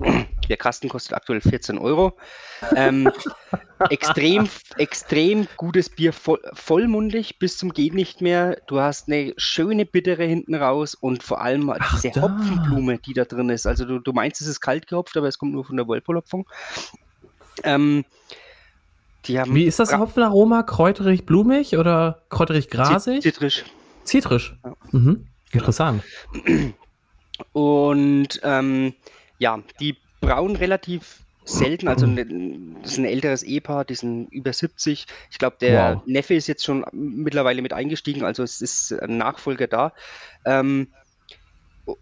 Der 0.48 0.56
Kasten 0.56 0.88
kostet 0.88 1.12
aktuell 1.14 1.40
14 1.40 1.76
Euro. 1.76 2.16
Ähm, 2.74 3.10
extrem, 3.90 4.48
extrem 4.76 5.46
gutes 5.56 5.90
Bier, 5.90 6.12
voll, 6.12 6.40
vollmundig 6.54 7.38
bis 7.38 7.58
zum 7.58 7.72
geht 7.72 7.94
nicht 7.94 8.20
mehr. 8.20 8.60
Du 8.66 8.80
hast 8.80 9.08
eine 9.08 9.34
schöne 9.36 9.84
bittere 9.84 10.24
hinten 10.24 10.54
raus 10.54 10.94
und 10.94 11.22
vor 11.22 11.42
allem 11.42 11.70
Ach, 11.70 12.00
diese 12.00 12.12
da. 12.12 12.22
Hopfenblume, 12.22 12.98
die 12.98 13.12
da 13.12 13.24
drin 13.24 13.50
ist. 13.50 13.66
Also 13.66 13.84
du, 13.84 13.98
du 13.98 14.12
meinst, 14.12 14.40
es 14.40 14.46
ist 14.46 14.60
kalt 14.60 14.86
gehopft, 14.86 15.16
aber 15.16 15.28
es 15.28 15.38
kommt 15.38 15.52
nur 15.52 15.64
von 15.64 15.76
der 15.76 15.86
Whirlpool-Hopfung. 15.86 16.48
Ähm, 17.64 18.04
wie 19.26 19.64
ist 19.64 19.78
das 19.78 19.96
Hopfenaroma? 19.96 20.62
Kräuterig, 20.62 21.26
blumig 21.26 21.76
oder 21.76 22.22
kräuterig, 22.30 22.70
grasig? 22.70 23.22
Zitrisch. 23.22 23.64
Zitrisch. 24.04 24.56
Ja. 24.64 24.74
Mhm. 24.92 25.26
Interessant. 25.52 26.02
Und 27.52 28.40
ähm, 28.42 28.94
ja, 29.38 29.60
die 29.80 29.96
brauen 30.20 30.56
relativ 30.56 31.20
selten, 31.44 31.88
also 31.88 32.06
ne, 32.06 32.26
das 32.82 32.92
ist 32.92 32.98
ein 32.98 33.04
älteres 33.06 33.42
Ehepaar, 33.42 33.84
die 33.84 33.94
sind 33.94 34.28
über 34.30 34.52
70. 34.52 35.06
Ich 35.30 35.38
glaube, 35.38 35.56
der 35.60 35.96
wow. 35.96 36.02
Neffe 36.06 36.34
ist 36.34 36.46
jetzt 36.46 36.64
schon 36.64 36.84
mittlerweile 36.92 37.62
mit 37.62 37.72
eingestiegen, 37.72 38.24
also 38.24 38.42
es 38.42 38.60
ist 38.60 38.92
ein 38.92 39.16
Nachfolger 39.16 39.66
da. 39.66 39.92
Ähm, 40.44 40.88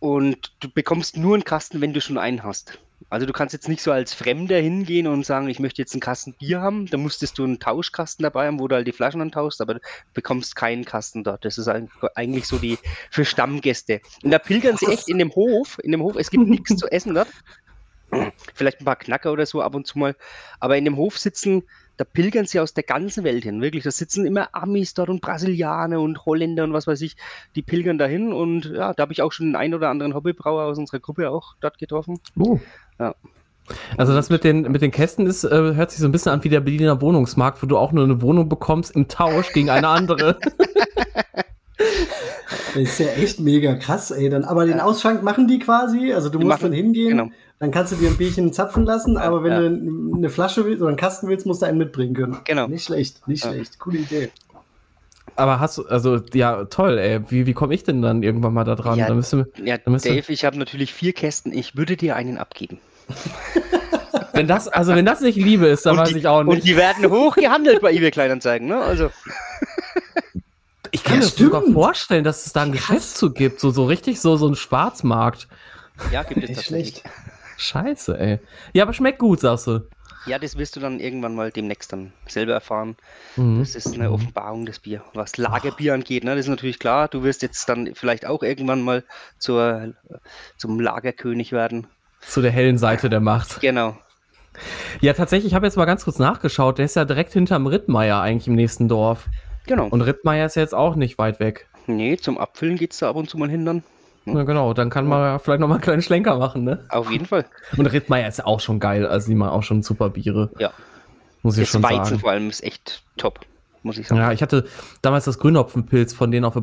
und 0.01 0.53
du 0.59 0.69
bekommst 0.69 1.17
nur 1.17 1.35
einen 1.35 1.45
Kasten, 1.45 1.81
wenn 1.81 1.93
du 1.93 2.01
schon 2.01 2.19
einen 2.19 2.43
hast. 2.43 2.81
Also 3.09 3.27
du 3.27 3.33
kannst 3.33 3.53
jetzt 3.53 3.69
nicht 3.69 3.83
so 3.83 3.93
als 3.93 4.15
Fremder 4.15 4.59
hingehen 4.59 5.07
und 5.07 5.25
sagen, 5.25 5.49
ich 5.49 5.61
möchte 5.61 5.81
jetzt 5.81 5.93
einen 5.95 6.01
Kasten 6.01 6.35
Bier 6.35 6.61
haben. 6.61 6.87
Da 6.87 6.97
musstest 6.97 7.39
du 7.39 7.45
einen 7.45 7.61
Tauschkasten 7.61 8.23
dabei 8.23 8.47
haben, 8.47 8.59
wo 8.59 8.67
du 8.69 8.75
halt 8.75 8.87
die 8.87 8.93
Flaschen 8.93 9.21
antauschst, 9.21 9.61
aber 9.61 9.75
du 9.75 9.81
bekommst 10.13 10.57
keinen 10.57 10.85
Kasten 10.85 11.23
dort. 11.23 11.45
Das 11.45 11.59
ist 11.59 11.69
eigentlich 11.69 12.47
so 12.47 12.59
die 12.59 12.79
für 13.11 13.25
Stammgäste. 13.25 14.01
Und 14.25 14.31
da 14.31 14.39
pilgern 14.39 14.77
sie 14.77 14.87
echt 14.87 15.09
in 15.09 15.19
dem 15.19 15.35
Hof, 15.35 15.79
in 15.83 15.93
dem 15.93 16.03
Hof, 16.03 16.17
es 16.17 16.31
gibt 16.31 16.49
nichts 16.49 16.77
zu 16.77 16.89
essen 16.89 17.15
dort. 17.15 17.29
Vielleicht 18.55 18.81
ein 18.81 18.85
paar 18.85 18.97
Knacker 18.97 19.33
oder 19.33 19.47
so 19.47 19.63
ab 19.63 19.75
und 19.75 19.87
zu 19.87 19.99
mal. 19.99 20.17
Aber 20.59 20.77
in 20.77 20.85
dem 20.85 20.97
Hof 20.97 21.19
sitzen 21.19 21.65
da 21.97 22.05
pilgern 22.05 22.47
sie 22.47 22.61
aus 22.61 22.75
der 22.75 22.85
ganzen 22.85 23.25
Welt 23.25 23.45
hin. 23.45 23.63
Wirklich, 23.63 23.85
da 23.85 23.91
sitzen 23.91 24.27
immer 24.27 24.51
Amis 24.53 24.95
dort 24.95 25.09
und 25.09 25.21
Brasilianer 25.21 26.01
und 26.01 26.27
Holländer 26.27 26.65
und 26.65 26.73
was 26.73 26.87
weiß 26.87 27.01
ich. 27.01 27.17
Die 27.55 27.63
pilgern 27.63 27.99
dahin 27.99 28.33
und 28.33 28.67
ja, 28.67 28.93
da 28.93 29.03
habe 29.03 29.13
ich 29.13 29.23
auch 29.23 29.33
schon 29.33 29.47
den 29.47 29.57
einen 29.57 29.75
oder 29.75 29.89
anderen 29.89 30.15
Hobbybrauer 30.15 30.65
aus 30.65 30.79
unserer 30.79 31.01
Gruppe 31.01 31.31
auch 31.31 31.55
dort 31.61 31.79
getroffen. 31.79 32.21
Oh. 32.39 32.61
Ja. 32.99 33.15
Also 33.97 34.15
das 34.15 34.31
mit 34.31 34.45
den, 34.45 34.63
mit 34.63 34.81
den 34.81 34.91
Kästen 34.93 35.27
ist, 35.27 35.45
äh, 35.45 35.75
hört 35.75 35.91
sich 35.91 36.01
so 36.01 36.07
ein 36.07 36.13
bisschen 36.13 36.33
an 36.33 36.45
wie 36.45 36.49
der 36.49 36.61
Berliner 36.61 37.01
Wohnungsmarkt, 37.01 37.63
wo 37.63 37.67
du 37.67 37.77
auch 37.77 37.93
nur 37.93 38.05
eine 38.05 38.23
Wohnung 38.23 38.49
bekommst 38.49 38.95
im 38.95 39.09
Tausch 39.09 39.53
gegen 39.53 39.71
eine 39.71 39.89
andere. 39.89 40.39
Das 42.75 42.83
ist 42.83 42.99
ja 42.99 43.07
echt 43.07 43.41
mega 43.41 43.75
krass, 43.75 44.11
ey. 44.11 44.29
Dann, 44.29 44.45
aber 44.45 44.67
den 44.67 44.81
Ausschank 44.81 45.23
machen 45.23 45.49
die 45.49 45.59
quasi, 45.59 46.13
also 46.13 46.29
du 46.29 46.39
die 46.39 46.45
musst 46.45 46.59
machen, 46.59 46.71
dann 46.71 46.77
hingehen, 46.77 47.17
genau. 47.17 47.31
dann 47.59 47.71
kannst 47.71 47.93
du 47.93 47.97
dir 47.97 48.09
ein 48.09 48.19
Bierchen 48.19 48.53
zapfen 48.53 48.85
lassen, 48.85 49.17
aber 49.17 49.43
wenn 49.43 49.53
ja. 49.53 49.61
du 49.61 50.17
eine 50.17 50.29
Flasche 50.29 50.67
willst 50.67 50.83
oder 50.83 50.89
einen 50.89 50.99
Kasten 50.99 51.29
willst, 51.29 51.47
musst 51.47 51.63
du 51.63 51.67
einen 51.67 51.79
mitbringen 51.79 52.15
können. 52.15 52.39
Genau. 52.45 52.67
Nicht 52.67 52.85
schlecht, 52.85 53.27
nicht 53.29 53.45
ja. 53.45 53.53
schlecht. 53.53 53.79
Coole 53.79 53.99
Idee. 53.99 54.31
Aber 55.37 55.61
hast 55.61 55.79
du, 55.79 55.87
also 55.87 56.21
ja, 56.35 56.65
toll, 56.65 56.99
ey. 56.99 57.21
Wie, 57.31 57.47
wie 57.47 57.53
komme 57.55 57.75
ich 57.75 57.85
denn 57.85 58.03
dann 58.03 58.23
irgendwann 58.23 58.55
mal 58.55 58.65
da 58.65 58.75
dran? 58.75 58.99
Ja, 58.99 59.07
da 59.09 59.15
müsste, 59.15 59.47
ja 59.63 59.79
da 59.79 59.91
müsste, 59.91 60.09
Dave, 60.15 60.33
ich 60.33 60.45
habe 60.45 60.59
natürlich 60.59 60.93
vier 60.93 61.13
Kästen. 61.13 61.53
Ich 61.53 61.77
würde 61.77 61.97
dir 61.97 62.17
einen 62.17 62.39
abgeben. 62.39 62.79
wenn 64.33 64.47
das, 64.49 64.69
also 64.69 64.95
wenn 64.95 65.07
das 65.07 65.21
nicht 65.21 65.37
Liebe 65.37 65.67
ist, 65.67 65.87
dann 65.87 65.93
Und 65.97 66.03
weiß 66.05 66.09
die- 66.13 66.19
ich 66.19 66.27
auch 66.27 66.41
Und 66.41 66.49
nicht. 66.49 66.67
die 66.67 66.77
werden 66.77 67.09
hoch 67.11 67.37
gehandelt 67.37 67.81
bei 67.83 67.93
eBay 67.93 68.11
Kleinanzeigen, 68.11 68.67
ne? 68.69 68.81
Also, 68.81 69.11
Ich 70.93 71.03
kann 71.03 71.15
Ja, 71.15 71.19
mir 71.19 71.25
das 71.25 71.37
sogar 71.37 71.61
stimmt. 71.63 71.75
vorstellen, 71.75 72.25
dass 72.25 72.47
es 72.47 72.53
da 72.53 72.63
ein 72.63 72.73
Geschäft 72.73 73.17
zu 73.17 73.33
gibt, 73.33 73.61
so, 73.61 73.71
so 73.71 73.85
richtig 73.87 74.21
so, 74.21 74.37
so 74.37 74.49
ein 74.49 74.55
Schwarzmarkt. 74.55 75.49
ja, 76.13 76.23
gibt 76.23 76.43
es 76.45 76.51
Nicht 76.51 76.65
schlecht. 76.65 77.03
Scheiße, 77.59 78.19
ey. 78.19 78.39
Ja, 78.73 78.85
aber 78.85 78.93
schmeckt 78.93 79.19
gut, 79.19 79.41
sagst 79.41 79.67
du. 79.67 79.81
Ja, 80.27 80.41
das 80.41 80.59
wirst 80.59 80.75
du 80.75 80.81
dann 80.81 80.99
irgendwann 80.99 81.35
mal 81.37 81.53
demnächst 81.53 81.93
dann 81.93 82.13
selber 82.27 82.53
erfahren. 82.53 82.97
Mhm. 83.37 83.61
Das 83.61 83.77
ist 83.77 83.95
eine 83.95 84.11
Offenbarung, 84.11 84.67
das 84.67 84.81
Bier. 84.81 85.03
Was 85.15 85.37
Lagerbier 85.37 85.95
angeht, 85.95 86.25
ne? 86.25 86.33
Das 86.33 86.47
ist 86.47 86.51
natürlich 86.51 86.81
klar. 86.81 87.07
Du 87.07 87.23
wirst 87.23 87.43
jetzt 87.43 87.69
dann 87.69 87.95
vielleicht 87.95 88.27
auch 88.27 88.43
irgendwann 88.43 88.83
mal 88.83 89.05
zur, 89.39 89.95
zum 90.57 90.81
Lagerkönig 90.81 91.53
werden. 91.53 91.87
Zu 92.21 92.43
der 92.43 92.51
hellen 92.51 92.77
Seite 92.77 93.09
der 93.09 93.21
Macht. 93.21 93.61
Genau. 93.61 93.97
Ja, 95.01 95.13
tatsächlich, 95.13 95.53
ich 95.53 95.55
habe 95.55 95.67
jetzt 95.67 95.77
mal 95.77 95.85
ganz 95.85 96.05
kurz 96.05 96.19
nachgeschaut. 96.19 96.79
Der 96.79 96.87
ist 96.87 96.97
ja 96.97 97.05
direkt 97.05 97.33
hinterm 97.33 97.67
Rittmeier 97.67 98.21
eigentlich 98.21 98.49
im 98.49 98.55
nächsten 98.55 98.89
Dorf. 98.89 99.29
Genau. 99.67 99.87
Und 99.87 100.01
Rittmeier 100.01 100.47
ist 100.47 100.57
ja 100.57 100.63
jetzt 100.63 100.75
auch 100.75 100.97
nicht 100.97 101.19
weit 101.19 101.39
weg. 101.41 101.69
nee, 101.87 102.17
zum 102.17 102.39
Abfüllen 102.39 102.77
geht 102.77 102.93
es 102.93 102.99
da 102.99 103.11
ab 103.11 103.17
und 103.17 103.31
zu 103.31 103.39
mal 103.39 103.51
hin 103.51 103.65
dann. 103.65 103.85
Na 104.27 104.43
genau, 104.43 104.75
dann 104.75 104.91
kann 104.91 105.07
man 105.07 105.21
ja 105.21 105.39
vielleicht 105.39 105.61
noch 105.61 105.69
mal 105.69 105.75
einen 105.75 105.83
kleinen 105.83 106.03
Schlenker 106.03 106.37
machen, 106.37 106.65
ne? 106.65 106.85
Auf 106.89 107.11
jeden 107.11 107.27
Fall. 107.27 107.45
Und 107.77 107.87
Rittmeier 107.87 108.29
ist 108.29 108.45
auch 108.45 108.61
schon 108.61 108.81
geil. 108.81 109.07
Also 109.07 109.29
die 109.29 109.37
machen 109.37 109.51
auch 109.51 109.63
schon 109.63 109.83
super 109.83 110.11
Biere. 110.11 110.51
Ja. 110.59 110.73
Muss 111.43 111.57
ich 111.57 111.65
Das 111.65 111.71
schon 111.71 111.83
Weizen 111.85 112.05
sagen. 112.05 112.19
vor 112.19 112.31
allem 112.33 112.51
ist 112.51 112.65
echt 112.65 113.05
top, 113.17 113.41
muss 113.85 113.99
ich 113.99 114.09
sagen. 114.09 114.21
Ja, 114.21 114.33
ich 114.33 114.43
hatte 114.43 114.67
damals 115.01 115.27
das 115.27 115.39
Grünhopfenpilz 115.39 116.13
von 116.13 116.33
denen 116.33 116.45
auf 116.45 116.55
der 116.55 116.61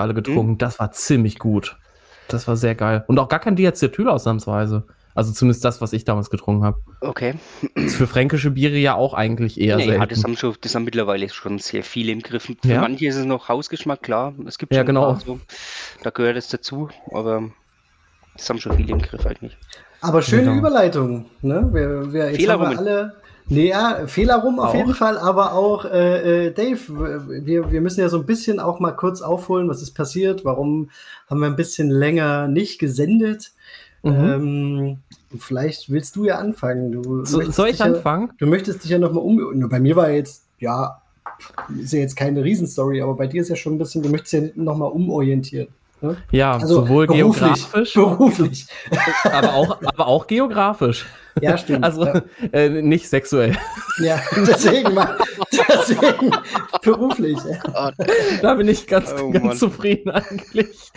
alle 0.00 0.14
getrunken. 0.14 0.52
Mhm. 0.52 0.58
Das 0.58 0.80
war 0.80 0.90
ziemlich 0.90 1.38
gut. 1.38 1.76
Das 2.28 2.48
war 2.48 2.56
sehr 2.56 2.74
geil. 2.74 3.04
Und 3.06 3.20
auch 3.20 3.28
gar 3.28 3.38
kein 3.38 3.54
Diacetyl 3.54 4.08
ausnahmsweise. 4.08 4.84
Also 5.16 5.32
zumindest 5.32 5.64
das, 5.64 5.80
was 5.80 5.92
ich 5.92 6.04
damals 6.04 6.30
getrunken 6.30 6.62
habe. 6.64 6.78
Okay. 7.00 7.34
Ist 7.74 7.96
für 7.96 8.06
fränkische 8.06 8.50
Biere 8.50 8.76
ja 8.76 8.94
auch 8.94 9.14
eigentlich 9.14 9.58
eher 9.60 9.76
Nee, 9.76 9.86
ja, 9.86 9.92
selten. 9.98 10.08
das 10.10 10.22
haben, 10.24 10.36
schon, 10.36 10.54
das 10.60 10.74
haben 10.74 10.84
mittlerweile 10.84 11.28
schon 11.30 11.58
sehr 11.58 11.82
viele 11.82 12.12
im 12.12 12.20
Griff. 12.20 12.44
Für 12.44 12.68
Ja? 12.68 12.80
manche 12.82 13.06
ist 13.06 13.16
es 13.16 13.24
noch 13.24 13.48
Hausgeschmack, 13.48 14.02
klar. 14.02 14.34
Es 14.46 14.58
gibt 14.58 14.72
Ja, 14.72 14.80
schon 14.80 14.86
genau. 14.86 15.12
paar 15.14 15.20
so, 15.20 15.40
da 16.02 16.10
gehört 16.10 16.36
es 16.36 16.48
dazu, 16.48 16.88
aber 17.12 17.50
das 18.36 18.48
haben 18.50 18.58
schon 18.60 18.76
viele 18.76 18.92
im 18.92 19.00
Griff 19.02 19.26
eigentlich. 19.26 19.56
Aber 20.02 20.20
schöne 20.22 20.42
Genau. 20.44 20.58
Überleitung. 20.58 21.26
Ne? 21.42 21.68
Wir, 21.72 22.12
wir, 22.12 22.26
jetzt 22.30 22.36
Fehler 22.36 22.52
haben 22.52 22.60
wir 22.60 22.66
rummen. 22.68 22.78
alle. 22.78 23.14
Nee, 23.48 23.68
ja, 23.68 24.06
Fehler 24.08 24.38
rum 24.42 24.58
auf 24.58 24.70
Auch. 24.70 24.74
jeden 24.74 24.92
Fall, 24.94 25.16
aber 25.18 25.52
auch 25.54 25.84
äh, 25.84 26.46
äh, 26.48 26.50
Dave, 26.52 27.44
wir, 27.46 27.70
wir 27.70 27.80
müssen 27.80 28.00
ja 28.00 28.08
so 28.08 28.18
ein 28.18 28.26
bisschen 28.26 28.58
auch 28.58 28.80
mal 28.80 28.90
kurz 28.90 29.22
aufholen, 29.22 29.68
was 29.68 29.82
ist 29.82 29.92
passiert, 29.94 30.44
warum 30.44 30.90
haben 31.30 31.38
wir 31.40 31.46
ein 31.46 31.54
bisschen 31.54 31.88
länger 31.88 32.48
nicht 32.48 32.80
gesendet. 32.80 33.52
Mhm. 34.06 34.98
Ähm, 35.32 35.38
vielleicht 35.38 35.90
willst 35.90 36.16
du 36.16 36.24
ja 36.24 36.38
anfangen. 36.38 36.92
Du 36.92 37.24
so, 37.24 37.38
möchtest 37.38 37.56
soll 37.56 37.66
dich 37.66 37.74
ich 37.74 37.80
ja, 37.80 37.86
anfangen? 37.86 38.30
Du 38.38 38.46
möchtest 38.46 38.84
dich 38.84 38.90
ja 38.90 38.98
nochmal 38.98 39.24
um. 39.24 39.36
Nur 39.58 39.68
Bei 39.68 39.80
mir 39.80 39.96
war 39.96 40.10
jetzt, 40.10 40.44
ja, 40.58 41.02
ist 41.80 41.92
ja 41.92 41.98
jetzt 42.00 42.16
keine 42.16 42.42
Riesenstory, 42.44 43.02
aber 43.02 43.14
bei 43.14 43.26
dir 43.26 43.42
ist 43.42 43.48
ja 43.48 43.56
schon 43.56 43.74
ein 43.74 43.78
bisschen, 43.78 44.02
du 44.02 44.08
möchtest 44.08 44.32
ja 44.32 44.42
nochmal 44.54 44.90
umorientieren. 44.90 45.68
Ne? 46.02 46.16
Ja, 46.30 46.52
Also 46.54 46.82
sowohl 46.82 47.06
beruflich, 47.06 47.54
geografisch, 47.70 47.94
Beruflich. 47.94 48.66
aber 49.24 49.54
auch, 49.54 49.82
aber 49.82 50.06
auch 50.06 50.26
geografisch. 50.26 51.06
Ja, 51.40 51.56
stimmt. 51.56 51.84
Also 51.84 52.04
ja. 52.04 52.22
äh, 52.52 52.82
nicht 52.82 53.08
sexuell. 53.08 53.56
Ja, 53.98 54.20
deswegen 54.36 54.92
mal, 54.94 55.16
deswegen 55.52 56.30
beruflich. 56.82 57.38
Ja. 57.72 57.92
Da 58.42 58.54
bin 58.54 58.68
ich 58.68 58.86
ganz, 58.86 59.14
Oh, 59.18 59.30
ganz 59.30 59.44
Mann. 59.44 59.56
zufrieden 59.56 60.10
eigentlich. 60.10 60.90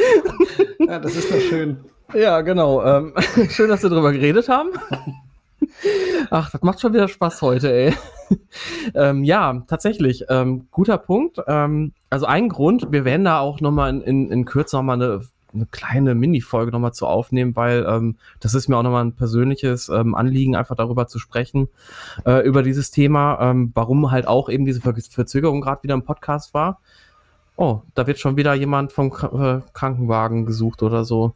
ja, 0.79 0.99
das 0.99 1.15
ist 1.15 1.31
doch 1.31 1.39
schön. 1.39 1.77
Ja, 2.13 2.41
genau. 2.41 2.83
Ähm, 2.83 3.13
schön, 3.49 3.69
dass 3.69 3.83
wir 3.83 3.89
drüber 3.89 4.11
geredet 4.11 4.49
haben. 4.49 4.69
Ach, 6.31 6.49
das 6.49 6.61
macht 6.63 6.81
schon 6.81 6.93
wieder 6.93 7.07
Spaß 7.07 7.41
heute, 7.41 7.71
ey. 7.71 7.93
ähm, 8.95 9.23
ja, 9.23 9.61
tatsächlich, 9.67 10.25
ähm, 10.29 10.67
guter 10.71 10.97
Punkt. 10.97 11.39
Ähm, 11.47 11.93
also 12.09 12.25
ein 12.25 12.49
Grund, 12.49 12.91
wir 12.91 13.05
werden 13.05 13.25
da 13.25 13.39
auch 13.39 13.61
nochmal 13.61 13.89
in, 13.91 14.01
in, 14.01 14.31
in 14.31 14.45
Kürze 14.45 14.75
nochmal 14.75 15.01
eine, 15.01 15.21
eine 15.53 15.67
kleine 15.67 16.15
Mini-Folge 16.15 16.71
nochmal 16.71 16.93
zu 16.93 17.05
aufnehmen, 17.05 17.55
weil 17.55 17.85
ähm, 17.87 18.15
das 18.39 18.55
ist 18.55 18.67
mir 18.69 18.77
auch 18.77 18.83
nochmal 18.83 19.05
ein 19.05 19.13
persönliches 19.13 19.89
ähm, 19.89 20.15
Anliegen, 20.15 20.55
einfach 20.55 20.75
darüber 20.75 21.07
zu 21.07 21.19
sprechen, 21.19 21.69
äh, 22.25 22.45
über 22.45 22.63
dieses 22.63 22.91
Thema, 22.91 23.55
warum 23.73 24.11
halt 24.11 24.27
auch 24.27 24.49
eben 24.49 24.65
diese 24.65 24.81
Ver 24.81 24.95
Verzögerung 24.95 25.61
gerade 25.61 25.83
wieder 25.83 25.93
im 25.93 26.03
Podcast 26.03 26.53
war. 26.53 26.79
Oh, 27.55 27.81
da 27.93 28.07
wird 28.07 28.19
schon 28.19 28.37
wieder 28.37 28.53
jemand 28.53 28.93
vom 28.93 29.09
Kra 29.09 29.57
äh, 29.57 29.61
Krankenwagen 29.73 30.45
gesucht 30.45 30.81
oder 30.81 31.03
so. 31.03 31.33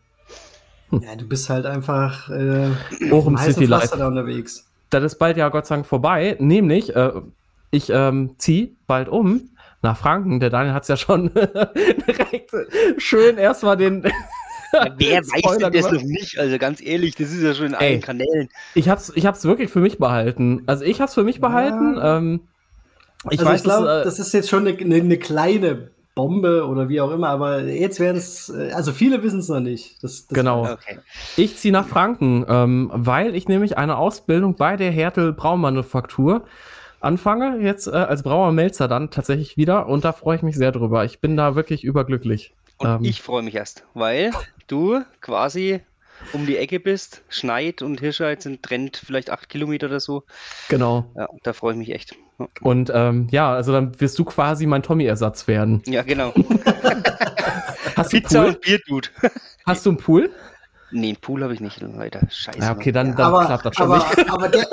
Ja, 0.92 1.16
du 1.16 1.28
bist 1.28 1.50
halt 1.50 1.66
einfach 1.66 2.30
äh, 2.30 2.70
Auch 3.12 3.25
im 3.28 3.38
City 3.38 3.66
Life. 3.66 3.98
da 3.98 4.08
unterwegs. 4.08 4.66
das 4.92 5.04
ist 5.04 5.16
bald 5.18 5.38
ja 5.38 5.50
Gott 5.50 5.66
sei 5.66 5.75
Dank 5.75 5.88
vorbei. 5.88 6.36
Nämlich, 6.40 6.96
äh, 6.96 7.12
ich 7.72 7.90
ähm, 7.90 8.36
ziehe 8.38 8.72
bald 8.86 9.10
um 9.10 9.50
nach 9.82 9.98
Franken. 9.98 10.40
Der 10.40 10.50
Daniel 10.52 10.74
hat 10.74 10.84
es 10.84 10.90
ja 10.90 10.98
schon 10.98 11.32
direkt 12.08 12.52
schön 12.98 13.38
erstmal 13.38 13.75
den. 13.78 14.04
Wer 14.98 15.22
weiß 15.28 15.58
denn 15.58 15.72
das 15.72 15.92
noch 15.92 16.02
nicht? 16.04 16.38
Also 16.38 16.58
ganz 16.60 16.82
ehrlich, 16.82 17.16
das 17.16 17.32
ist 17.32 17.42
ja 17.42 17.54
schon 17.56 17.68
in 17.68 17.74
Ey. 17.74 17.94
allen 17.94 18.02
Kanälen. 18.02 18.50
Ich 18.75 18.88
hab's, 18.90 19.12
ich 19.16 19.25
hab's 19.25 19.44
wirklich 19.46 19.72
für 19.72 19.80
mich 19.80 19.98
behalten. 19.98 20.62
Also 20.68 20.84
ich 20.84 21.02
hab's 21.02 21.16
für 21.16 21.24
mich 21.24 21.38
Ja. 21.38 21.48
behalten. 21.48 22.00
Ähm, 22.02 22.40
ich 23.32 23.40
also 23.40 23.46
weiß, 23.52 23.60
ich 23.62 23.63
glaube, 23.63 23.86
dass, 23.88 24.02
äh, 24.02 24.04
das 24.06 24.20
ist 24.20 24.34
jetzt 24.34 24.50
schon 24.50 24.68
eine, 24.68 24.78
eine, 24.78 24.96
eine 24.96 25.18
kleine 25.18 25.90
Bombe 26.15 26.67
oder 26.67 26.89
wie 26.89 27.01
auch 27.01 27.12
immer, 27.12 27.29
aber 27.29 27.63
jetzt 27.63 28.00
werden 28.00 28.17
es, 28.17 28.50
äh, 28.50 28.72
also 28.74 28.91
viele 28.91 29.24
wissen 29.24 29.39
es 29.39 29.50
noch 29.50 29.60
nicht. 29.60 30.03
Das, 30.03 30.27
das 30.27 30.36
Genau. 30.36 30.72
Okay. 30.72 31.00
ich 31.38 31.58
ziehe 31.58 31.72
nach 31.72 31.88
Franken, 31.88 32.46
ähm, 32.48 32.91
weil 32.93 33.36
ich 33.36 33.48
nämlich 33.48 33.77
eine 33.77 33.98
Ausbildung 33.98 34.55
bei 34.55 34.77
der 34.77 34.91
Hertel 34.91 35.34
Braumanufaktur 35.34 36.46
anfange. 37.00 37.60
Jetzt 37.62 37.88
äh, 37.88 37.91
als 37.91 38.24
Brauermelzer 38.24 38.88
dann 38.88 39.10
tatsächlich 39.10 39.58
wieder. 39.58 39.88
Und 39.88 40.05
da 40.05 40.13
freue 40.13 40.38
ich 40.38 40.43
mich 40.43 40.55
sehr 40.55 40.72
drüber. 40.72 41.03
Ich 41.05 41.20
bin 41.20 41.36
da 41.36 41.55
wirklich 41.55 41.84
überglücklich. 41.84 42.53
Und 42.77 42.89
Ähm. 42.89 43.03
ich 43.03 43.22
freue 43.22 43.43
mich 43.43 43.55
erst, 43.55 43.84
weil 43.93 44.32
du 44.67 45.01
quasi 45.22 45.82
um 46.32 46.46
die 46.46 46.58
Ecke 46.58 46.79
bist. 46.79 47.24
Schneid 47.27 47.82
und 47.82 48.00
Hirscheid 48.00 48.41
sind 48.41 48.63
trennt 48.63 48.98
vielleicht 48.98 49.29
acht 49.29 49.50
Kilometer 49.50 49.88
oder 49.88 50.00
so. 50.00 50.24
Genau. 50.70 51.12
Ja, 51.15 51.27
da 51.43 51.53
freue 51.53 51.74
ich 51.74 51.79
mich 51.79 51.91
echt. 51.91 52.15
Und 52.62 52.92
ähm, 52.94 53.28
ja, 53.32 53.54
also 53.54 53.72
dann 53.72 54.00
wirst 54.00 54.18
du 54.20 54.25
quasi 54.25 54.66
mein 54.66 54.84
Tommy-Ersatz 54.84 55.48
werden. 55.48 55.82
Ja, 55.86 56.02
genau. 56.02 56.34
Hast 57.96 58.12
du 58.12 58.18
Pizza 58.18 58.42
Pool? 58.42 58.50
und 58.50 58.62
Bierdude. 58.62 59.10
Hast 59.66 59.86
du 59.86 59.92
einen 59.92 59.98
Pool? 59.98 60.32
Nee, 60.96 61.08
einen 61.08 61.18
Pool 61.18 61.42
habe 61.44 61.54
ich 61.56 61.60
nicht, 61.60 61.82
leider. 61.82 62.22
Scheiße. 62.30 62.60
Ja, 62.60 62.72
okay, 62.72 62.92
dann, 62.92 63.16
dann 63.16 63.34
aber, 63.34 63.46
klappt 63.46 63.66
das 63.66 63.76
schon 63.76 63.92
aber, 63.92 63.98
nicht. 63.98 64.30
aber 64.32 64.48
der, 64.50 64.66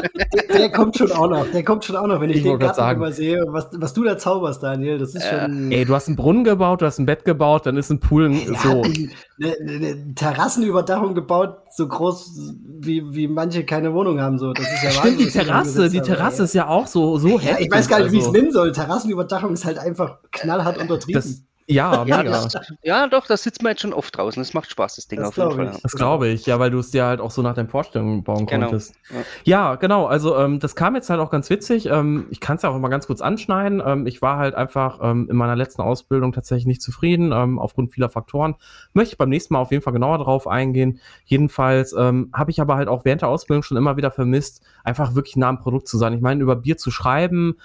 der, 0.50 0.59
der 0.59 0.71
kommt 0.71 0.97
schon 0.97 1.11
auch 1.12 1.29
noch. 1.29 1.47
Der 1.50 1.65
kommt 1.65 1.85
schon 1.85 1.97
auch 1.97 2.07
noch, 2.07 2.21
wenn 2.21 2.29
ich, 2.29 2.37
Ich 2.37 2.43
den 2.43 2.59
Garten 2.59 2.77
sagen. 2.77 3.00
immer 3.00 3.11
sehe. 3.11 3.43
Was, 3.49 3.69
was 3.73 3.95
du 3.95 4.05
da 4.05 4.19
zauberst, 4.19 4.62
Daniel, 4.62 4.99
das 4.99 5.15
ist 5.15 5.27
schon. 5.27 5.73
Ey, 5.73 5.85
du 5.87 5.95
hast 5.95 6.09
einen 6.09 6.17
Brunnen 6.17 6.45
gebaut, 6.45 6.83
du 6.83 6.87
hast 6.87 6.99
ein 6.99 7.07
Bett 7.07 7.25
gebaut, 7.25 7.65
dann 7.65 7.77
ist 7.79 7.89
ein 7.91 8.00
Pool 8.00 8.27
ein- 8.27 8.53
Er 8.55 8.59
so. 8.61 8.83
eine, 8.83 9.09
eine, 9.41 9.75
eine 9.77 10.15
Terrassenüberdachung 10.15 11.15
gebaut, 11.15 11.57
so 11.75 11.89
groß 11.89 12.53
wie, 12.81 13.03
wie 13.15 13.27
manche 13.27 13.65
keine 13.65 13.95
Wohnung 13.95 14.21
haben. 14.21 14.39
So. 14.39 14.53
Das 14.53 14.67
ist 14.71 14.83
ja 14.83 14.91
Stimmt, 14.91 15.21
die 15.21 15.27
Terrasse, 15.31 15.89
die 15.89 16.00
Terrasse 16.03 16.43
ist 16.45 16.55
ja 16.55 16.69
auch 16.69 16.87
so, 16.87 17.17
so 17.19 17.29
Ja, 17.29 17.39
heftig. 17.39 17.67
ich 17.67 17.73
weiß 17.73 17.89
gar 17.89 18.00
nicht, 18.00 18.12
wie 18.12 18.17
ich 18.17 18.23
es 18.23 18.29
also. 18.29 18.39
nennen 18.39 18.53
soll. 18.53 18.73
Terrassenüberdachung 18.73 19.53
ist 19.55 19.65
halt 19.65 19.79
einfach 19.79 20.19
knallhart 20.33 20.77
untertrieben. 20.79 21.21
Das, 21.23 21.43
ja, 21.71 22.05
Ja, 22.05 22.19
mega. 22.19 22.23
das, 22.25 22.57
ja, 22.83 23.07
doch, 23.07 23.27
da 23.27 23.37
sitzt 23.37 23.62
man 23.62 23.71
jetzt 23.71 23.83
schon 23.83 23.93
oft 23.93 24.17
draußen. 24.17 24.41
Das 24.43 24.55
macht 24.55 24.71
Spaß, 24.71 24.97
das 24.97 25.07
Ding 25.09 25.21
Das 25.21 25.29
auf 25.31 25.37
jeden 25.37 25.53
Fall. 25.53 25.73
ich. 25.77 25.83
Das 25.83 25.93
glaube 25.93 26.29
ich, 26.29 26.47
ja, 26.47 26.59
weil 26.59 26.71
du 26.71 26.79
es 26.79 26.91
dir 26.91 27.05
halt 27.05 27.21
auch 27.21 27.31
so 27.31 27.43
nach 27.43 27.55
deinen 27.55 27.69
Vorstellungen 27.69 28.25
bauen 28.25 28.47
Genau. 28.47 28.67
konntest. 28.69 28.95
Ja. 29.11 29.17
Ja, 29.45 29.75
genau. 29.77 30.07
Also 30.07 30.37
ähm, 30.37 30.59
das 30.61 30.75
kam 30.77 30.95
jetzt 30.95 31.09
halt 31.11 31.21
auch 31.21 31.31
ganz 31.31 31.49
witzig. 31.50 31.87
Ähm, 31.87 32.27
ich 32.31 32.41
kann 32.41 32.57
es 32.57 32.62
ja 32.62 32.71
auch 32.71 32.77
immer 32.77 32.89
ganz 32.89 33.07
kurz 33.07 33.21
anschneiden. 33.21 33.83
Ähm, 33.85 34.07
ich 34.07 34.21
war 34.23 34.39
halt 34.39 34.55
einfach 34.55 34.99
ähm, 35.03 35.29
in 35.31 35.37
meiner 35.37 35.57
letzten 35.57 35.83
Ausbildung 35.83 36.33
tatsächlich 36.33 36.67
nicht 36.67 36.83
zufrieden, 36.83 37.33
ähm, 37.33 37.59
aufgrund 37.59 37.93
vieler 37.93 38.09
Faktoren. 38.09 38.57
Möchte 38.93 39.12
ich 39.15 39.19
beim 39.19 39.29
nächsten 39.29 39.55
Mal 39.55 39.61
auf 39.61 39.71
jeden 39.71 39.83
Fall 39.83 39.93
genauer 39.93 40.19
drauf 40.19 40.47
eingehen. 40.49 41.00
Jedenfalls 41.25 41.93
ähm, 41.97 42.31
habe 42.35 42.50
ich 42.50 42.61
aber 42.61 42.77
halt 42.77 42.89
auch 42.89 43.05
während 43.05 43.23
der 43.23 43.29
Ausbildung 43.29 43.62
schon 43.62 43.77
immer 43.77 43.97
wieder 43.97 44.11
vermisst, 44.11 44.62
einfach 44.85 45.15
wirklich 45.15 45.37
nah 45.37 45.49
am 45.49 45.59
Produkt 45.61 45.89
zu 45.89 45.99
sein. 45.99 46.12
Ich 46.15 46.21
meine, 46.21 46.43
über 46.43 46.57
Bier 46.57 46.77
zu 46.77 46.91
schreiben 46.91 47.57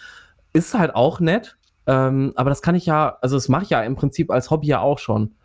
ist 0.54 0.74
halt 0.78 0.96
auch 0.96 1.20
nett. 1.20 1.58
Ähm, 1.88 2.34
aber 2.36 2.50
das 2.50 2.62
kann 2.62 2.75
ich 2.75 2.86
ja, 2.86 3.18
also 3.22 3.36
das 3.36 3.50
mache 3.50 3.63
ich 3.63 3.70
ja 3.70 3.82
im 3.82 3.96
Prinzip 3.96 4.32
als 4.32 4.50
Hobby 4.50 4.68
ja 4.68 4.80
auch 4.80 5.00
schon. 5.00 5.36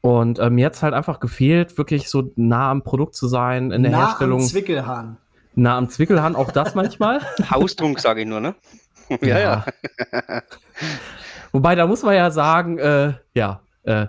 Und 0.00 0.38
äh, 0.38 0.50
mir 0.50 0.66
hat's 0.66 0.82
halt 0.82 0.94
einfach 0.94 1.18
gefehlt, 1.20 1.76
wirklich 1.76 2.08
so 2.08 2.30
nah 2.36 2.70
am 2.70 2.82
Produkt 2.82 3.14
zu 3.14 3.26
sein, 3.26 3.72
in 3.72 3.82
der 3.82 3.92
nah 3.92 4.06
Herstellung, 4.06 4.40
am 4.40 4.46
Zwickelhahn. 4.46 5.16
nah 5.54 5.76
am 5.76 5.88
Zwickelhahn, 5.88 6.36
auch 6.36 6.52
das 6.52 6.74
manchmal. 6.74 7.20
Haustrunk, 7.50 7.98
sage 7.98 8.22
ich 8.22 8.26
nur, 8.26 8.40
ne? 8.40 8.54
ja, 9.22 9.38
ja. 9.38 9.64
Wobei, 11.52 11.74
da 11.74 11.86
muss 11.86 12.02
man 12.02 12.14
ja 12.14 12.30
sagen, 12.30 12.78
äh, 12.78 13.14
ja, 13.34 13.60
äh, 13.82 14.06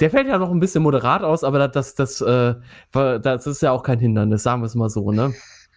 der 0.00 0.10
fällt 0.10 0.26
ja 0.26 0.38
noch 0.38 0.50
ein 0.50 0.60
bisschen 0.60 0.82
moderat 0.82 1.22
aus, 1.22 1.44
aber 1.44 1.68
das, 1.68 1.94
das, 1.94 2.18
das, 2.18 2.20
äh, 2.22 2.54
das 3.20 3.46
ist 3.46 3.60
ja 3.60 3.70
auch 3.70 3.82
kein 3.82 3.98
Hindernis, 3.98 4.42
sagen 4.42 4.62
wir 4.62 4.66
es 4.66 4.74
mal 4.74 4.88
so, 4.88 5.12
ne? 5.12 5.34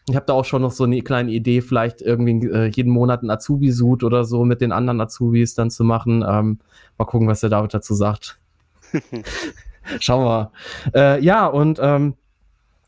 Ich 0.09 0.15
habe 0.15 0.25
da 0.25 0.33
auch 0.33 0.45
schon 0.45 0.61
noch 0.61 0.71
so 0.71 0.83
eine 0.83 1.01
kleine 1.01 1.31
Idee, 1.31 1.61
vielleicht 1.61 2.01
irgendwie 2.01 2.47
äh, 2.47 2.65
jeden 2.67 2.91
Monat 2.91 3.23
ein 3.23 3.29
Azubi-Suit 3.29 4.03
oder 4.03 4.25
so 4.25 4.43
mit 4.43 4.59
den 4.59 4.71
anderen 4.71 4.99
Azubis 4.99 5.53
dann 5.55 5.71
zu 5.71 5.83
machen. 5.83 6.25
Ähm, 6.27 6.59
mal 6.97 7.05
gucken, 7.05 7.27
was 7.27 7.39
der 7.39 7.49
David 7.49 7.73
dazu 7.73 7.93
sagt. 7.93 8.37
Schauen 9.99 10.25
wir. 10.25 10.51
Äh, 10.93 11.23
ja, 11.23 11.47
und 11.47 11.79
ähm, 11.81 12.15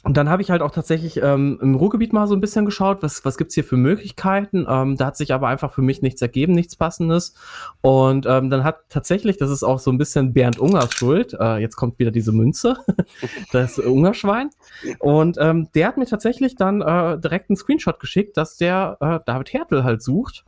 und 0.06 0.18
dann 0.18 0.30
habe 0.30 0.44
ich 0.44 0.52
halt 0.52 0.62
auch 0.62 0.70
tatsächlich 0.70 1.18
ähm, 1.18 1.58
im 1.64 1.74
Ruhrgebiet 1.74 2.14
mal 2.14 2.28
so 2.28 2.36
ein 2.36 2.40
bisschen 2.40 2.64
geschaut, 2.64 3.02
was, 3.02 3.26
was 3.26 3.38
gibt's 3.38 3.56
hier 3.56 3.64
für 3.64 3.76
Möglichkeiten. 3.76 4.68
Ähm, 4.70 4.98
da 4.98 5.08
hat 5.08 5.18
sich 5.18 5.34
aber 5.34 5.48
einfach 5.48 5.74
für 5.74 5.82
mich 5.82 6.04
nichts 6.04 6.22
ergeben, 6.22 6.54
nichts 6.54 6.76
Passendes. 6.76 7.34
Und 7.82 8.28
ähm, 8.28 8.52
dann 8.52 8.64
hat 8.64 8.88
tatsächlich, 8.90 9.38
das 9.38 9.50
ist 9.50 9.64
auch 9.64 9.80
so 9.80 9.92
ein 9.92 9.98
bisschen 9.98 10.32
Bernd 10.32 10.60
Ungers 10.60 10.94
Schuld, 10.94 11.36
äh, 11.40 11.58
jetzt 11.58 11.76
kommt 11.76 11.98
wieder 11.98 12.12
diese 12.12 12.34
Münze, 12.34 12.78
das 13.52 13.80
Ungerschwein. 13.80 14.52
Und 15.00 15.38
ähm, 15.40 15.70
der 15.74 15.88
hat 15.88 15.98
mir 15.98 16.06
tatsächlich 16.06 16.56
dann 16.56 16.84
äh, 16.84 17.18
direkt 17.18 17.50
einen 17.50 17.58
Screenshot 17.58 18.00
geschickt, 18.00 18.38
dass 18.38 18.58
der 18.58 18.98
äh, 19.00 19.20
David 19.26 19.54
Hertel 19.54 19.84
halt 19.84 20.04
sucht. 20.04 20.46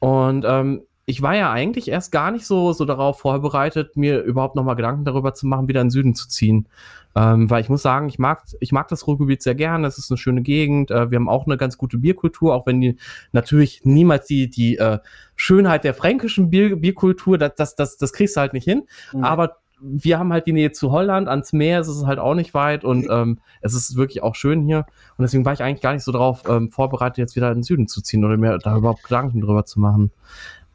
Und 0.00 0.44
ähm, 0.44 0.82
ich 1.08 1.22
war 1.22 1.36
ja 1.36 1.52
eigentlich 1.52 1.88
erst 1.88 2.10
gar 2.10 2.32
nicht 2.32 2.44
so, 2.44 2.72
so 2.72 2.84
darauf 2.84 3.20
vorbereitet, 3.20 3.96
mir 3.96 4.22
überhaupt 4.22 4.56
nochmal 4.56 4.74
Gedanken 4.74 5.04
darüber 5.04 5.34
zu 5.34 5.46
machen, 5.46 5.68
wieder 5.68 5.80
in 5.80 5.86
den 5.86 5.92
Süden 5.92 6.14
zu 6.16 6.28
ziehen. 6.28 6.68
Ähm, 7.14 7.48
weil 7.48 7.62
ich 7.62 7.68
muss 7.68 7.80
sagen, 7.80 8.08
ich 8.08 8.18
mag, 8.18 8.42
ich 8.58 8.72
mag 8.72 8.88
das 8.88 9.06
Ruhrgebiet 9.06 9.40
sehr 9.40 9.54
gerne. 9.54 9.86
Es 9.86 9.98
ist 9.98 10.10
eine 10.10 10.18
schöne 10.18 10.42
Gegend. 10.42 10.90
Äh, 10.90 11.10
wir 11.10 11.16
haben 11.16 11.28
auch 11.28 11.46
eine 11.46 11.56
ganz 11.56 11.78
gute 11.78 11.98
Bierkultur, 11.98 12.54
auch 12.54 12.66
wenn 12.66 12.80
die 12.80 12.96
natürlich 13.30 13.82
niemals 13.84 14.26
die, 14.26 14.50
die 14.50 14.78
äh, 14.78 14.98
Schönheit 15.36 15.84
der 15.84 15.94
fränkischen 15.94 16.50
Bier, 16.50 16.74
Bierkultur, 16.74 17.38
das, 17.38 17.54
das, 17.54 17.76
das, 17.76 17.96
das 17.96 18.12
kriegst 18.12 18.36
du 18.36 18.40
halt 18.40 18.52
nicht 18.52 18.64
hin. 18.64 18.82
Mhm. 19.12 19.22
Aber 19.22 19.58
wir 19.80 20.18
haben 20.18 20.32
halt 20.32 20.46
die 20.46 20.52
Nähe 20.52 20.72
zu 20.72 20.90
Holland, 20.90 21.28
ans 21.28 21.52
Meer 21.52 21.80
ist 21.80 21.88
es 21.88 22.06
halt 22.06 22.18
auch 22.18 22.34
nicht 22.34 22.54
weit 22.54 22.84
und 22.84 23.06
ähm, 23.10 23.38
es 23.60 23.74
ist 23.74 23.96
wirklich 23.96 24.22
auch 24.22 24.34
schön 24.34 24.62
hier. 24.62 24.86
Und 25.18 25.22
deswegen 25.22 25.44
war 25.44 25.52
ich 25.52 25.62
eigentlich 25.62 25.82
gar 25.82 25.92
nicht 25.92 26.02
so 26.02 26.12
darauf 26.12 26.44
ähm, 26.48 26.70
vorbereitet, 26.70 27.18
jetzt 27.18 27.36
wieder 27.36 27.48
in 27.48 27.58
den 27.58 27.62
Süden 27.62 27.86
zu 27.86 28.00
ziehen 28.00 28.24
oder 28.24 28.36
mir 28.36 28.58
da 28.58 28.76
überhaupt 28.76 29.02
Gedanken 29.02 29.40
drüber 29.40 29.66
zu 29.66 29.78
machen. 29.80 30.12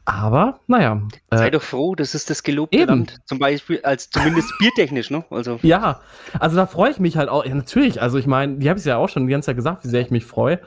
Aber, 0.04 0.58
naja. 0.66 1.00
Sei 1.30 1.46
äh, 1.46 1.50
doch 1.50 1.62
froh, 1.62 1.94
das 1.94 2.14
ist 2.14 2.28
das 2.28 2.42
gelobte 2.42 2.76
eben. 2.76 2.88
Land. 2.88 3.20
Zum 3.24 3.38
Beispiel, 3.38 3.80
als 3.82 4.10
zumindest 4.10 4.52
biertechnisch, 4.58 5.10
ne? 5.10 5.24
Also. 5.30 5.60
Ja, 5.62 6.00
also 6.40 6.56
da 6.56 6.66
freue 6.66 6.90
ich 6.90 6.98
mich 6.98 7.16
halt 7.16 7.28
auch. 7.28 7.44
Ja, 7.44 7.54
natürlich. 7.54 8.02
Also 8.02 8.18
ich 8.18 8.26
meine, 8.26 8.58
die 8.58 8.68
habe 8.68 8.80
ich 8.80 8.84
ja 8.84 8.96
auch 8.96 9.08
schon 9.08 9.26
die 9.26 9.32
ganze 9.32 9.46
Zeit 9.46 9.56
gesagt, 9.56 9.84
wie 9.84 9.88
sehr 9.88 10.00
ich 10.00 10.10
mich 10.10 10.24
freue. 10.24 10.58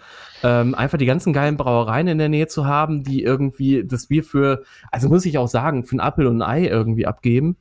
Ähm, 0.41 0.73
einfach 0.73 0.97
die 0.97 1.05
ganzen 1.05 1.33
geilen 1.33 1.57
Brauereien 1.57 2.07
in 2.07 2.17
der 2.17 2.29
Nähe 2.29 2.47
zu 2.47 2.65
haben, 2.65 3.03
die 3.03 3.23
irgendwie 3.23 3.83
das 3.85 4.07
Bier 4.07 4.23
für, 4.23 4.63
also 4.91 5.09
muss 5.09 5.25
ich 5.25 5.37
auch 5.37 5.47
sagen, 5.47 5.83
für 5.83 5.97
ein 5.97 6.01
Apfel 6.01 6.27
und 6.27 6.41
ein 6.41 6.49
Ei 6.49 6.67
irgendwie 6.67 7.05
abgeben. 7.05 7.57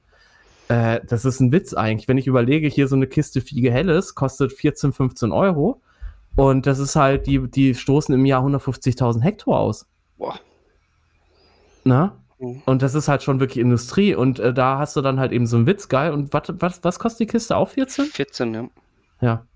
Äh, 0.69 1.01
das 1.09 1.25
ist 1.25 1.41
ein 1.41 1.51
Witz 1.51 1.75
eigentlich. 1.75 2.07
Wenn 2.07 2.19
ich 2.19 2.29
überlege, 2.29 2.69
hier 2.69 2.87
so 2.87 2.95
eine 2.95 3.09
Kiste 3.09 3.41
Fiege 3.41 3.73
Helles 3.73 4.15
kostet 4.15 4.53
14, 4.53 4.93
15 4.93 5.33
Euro. 5.33 5.83
Und 6.37 6.67
das 6.67 6.79
ist 6.79 6.95
halt, 6.95 7.27
die, 7.27 7.49
die 7.51 7.75
stoßen 7.75 8.15
im 8.15 8.27
Jahr 8.27 8.45
150.000 8.45 9.23
Hektar 9.23 9.55
aus. 9.55 9.87
Boah. 10.19 10.39
Na? 11.85 12.19
Mhm. 12.39 12.63
Und 12.67 12.83
das 12.83 12.95
ist 12.95 13.09
halt 13.09 13.23
schon 13.23 13.41
wirklich 13.41 13.59
Industrie. 13.59 14.15
Und 14.15 14.39
äh, 14.39 14.53
da 14.53 14.79
hast 14.79 14.97
du 14.97 15.01
dann 15.01 15.21
halt 15.21 15.33
eben 15.33 15.47
so 15.47 15.57
einen 15.57 15.67
Witz, 15.67 15.89
geil. 15.89 16.13
Und 16.13 16.33
wat, 16.33 16.53
was, 16.61 16.83
was 16.83 16.99
kostet 16.99 17.21
die 17.21 17.33
Kiste? 17.33 17.57
Auch 17.57 17.71
14? 17.71 18.07
14, 18.07 18.55
ja. 18.55 18.69
Ja. 19.21 19.47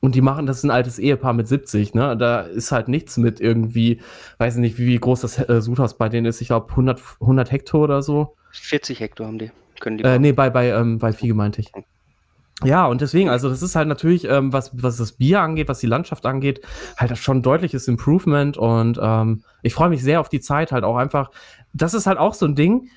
Und 0.00 0.14
die 0.14 0.20
machen, 0.20 0.46
das 0.46 0.58
ist 0.58 0.64
ein 0.64 0.70
altes 0.70 0.98
Ehepaar 0.98 1.32
mit 1.32 1.48
70, 1.48 1.94
ne? 1.94 2.16
Da 2.16 2.42
ist 2.42 2.70
halt 2.70 2.88
nichts 2.88 3.16
mit 3.16 3.40
irgendwie, 3.40 4.00
weiß 4.38 4.56
ich 4.56 4.60
nicht, 4.60 4.78
wie 4.78 4.96
groß 4.96 5.22
das 5.22 5.38
äh, 5.48 5.60
Sudhaus 5.60 5.96
bei 5.96 6.08
denen 6.08 6.26
ist. 6.26 6.40
Ich 6.40 6.48
glaube 6.48 6.70
100, 6.70 7.00
100 7.20 7.50
Hektar 7.50 7.80
oder 7.80 8.02
so. 8.02 8.36
40 8.52 9.00
Hektar 9.00 9.26
haben 9.26 9.38
die. 9.38 9.50
Können 9.80 9.98
die 9.98 10.04
äh, 10.04 10.18
nee, 10.18 10.32
bei, 10.32 10.50
bei, 10.50 10.68
ähm, 10.68 10.98
bei 10.98 11.12
Vieh 11.12 11.32
meinte 11.32 11.60
ich. 11.60 11.72
Ja, 12.64 12.86
und 12.86 13.02
deswegen, 13.02 13.28
also 13.28 13.50
das 13.50 13.60
ist 13.60 13.76
halt 13.76 13.86
natürlich, 13.86 14.24
ähm, 14.24 14.52
was, 14.52 14.70
was 14.82 14.96
das 14.96 15.12
Bier 15.12 15.42
angeht, 15.42 15.68
was 15.68 15.78
die 15.78 15.86
Landschaft 15.86 16.24
angeht, 16.24 16.62
halt 16.96 17.16
schon 17.18 17.38
ein 17.38 17.42
deutliches 17.42 17.86
Improvement 17.86 18.56
und 18.56 18.98
ähm, 19.00 19.42
ich 19.62 19.74
freue 19.74 19.90
mich 19.90 20.02
sehr 20.02 20.20
auf 20.20 20.30
die 20.30 20.40
Zeit 20.40 20.72
halt 20.72 20.82
auch 20.82 20.96
einfach, 20.96 21.30
das 21.74 21.92
ist 21.92 22.06
halt 22.06 22.18
auch 22.18 22.32
so 22.32 22.46
ein 22.46 22.54
Ding. 22.54 22.88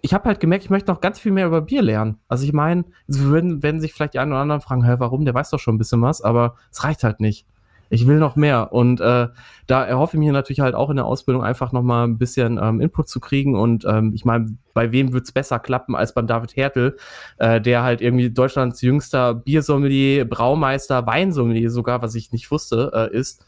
Ich 0.00 0.12
habe 0.12 0.24
halt 0.24 0.40
gemerkt, 0.40 0.64
ich 0.64 0.70
möchte 0.70 0.90
noch 0.90 1.00
ganz 1.00 1.20
viel 1.20 1.30
mehr 1.30 1.46
über 1.46 1.60
Bier 1.60 1.82
lernen. 1.82 2.18
Also 2.28 2.44
ich 2.44 2.52
meine, 2.52 2.84
würden, 3.06 3.62
werden 3.62 3.80
sich 3.80 3.92
vielleicht 3.92 4.14
die 4.14 4.18
einen 4.18 4.32
oder 4.32 4.40
anderen 4.40 4.60
fragen, 4.60 4.84
hä, 4.84 4.96
warum? 4.98 5.24
Der 5.24 5.34
weiß 5.34 5.50
doch 5.50 5.58
schon 5.60 5.76
ein 5.76 5.78
bisschen 5.78 6.02
was, 6.02 6.20
aber 6.22 6.56
es 6.72 6.82
reicht 6.82 7.04
halt 7.04 7.20
nicht. 7.20 7.46
Ich 7.88 8.06
will 8.06 8.18
noch 8.18 8.36
mehr. 8.36 8.72
Und 8.72 9.00
äh, 9.00 9.28
da 9.66 9.84
erhoffe 9.84 10.16
ich 10.16 10.20
mir 10.20 10.32
natürlich 10.32 10.60
halt 10.60 10.74
auch 10.74 10.90
in 10.90 10.96
der 10.96 11.04
Ausbildung 11.04 11.42
einfach 11.42 11.72
noch 11.72 11.82
mal 11.82 12.04
ein 12.04 12.18
bisschen 12.18 12.58
ähm, 12.62 12.80
Input 12.80 13.08
zu 13.08 13.20
kriegen. 13.20 13.56
Und 13.56 13.84
ähm, 13.84 14.12
ich 14.14 14.24
meine, 14.24 14.56
bei 14.74 14.92
wem 14.92 15.12
wird's 15.12 15.32
besser 15.32 15.58
klappen 15.58 15.94
als 15.94 16.14
beim 16.14 16.26
David 16.26 16.56
Hertel, 16.56 16.96
äh, 17.38 17.60
der 17.60 17.82
halt 17.82 18.00
irgendwie 18.00 18.30
Deutschlands 18.30 18.82
jüngster 18.82 19.34
Biersommelier, 19.34 20.24
Braumeister, 20.24 21.06
Weinsommelier 21.06 21.70
sogar, 21.70 22.02
was 22.02 22.14
ich 22.14 22.32
nicht 22.32 22.50
wusste, 22.50 22.90
äh, 22.94 23.16
ist. 23.16 23.44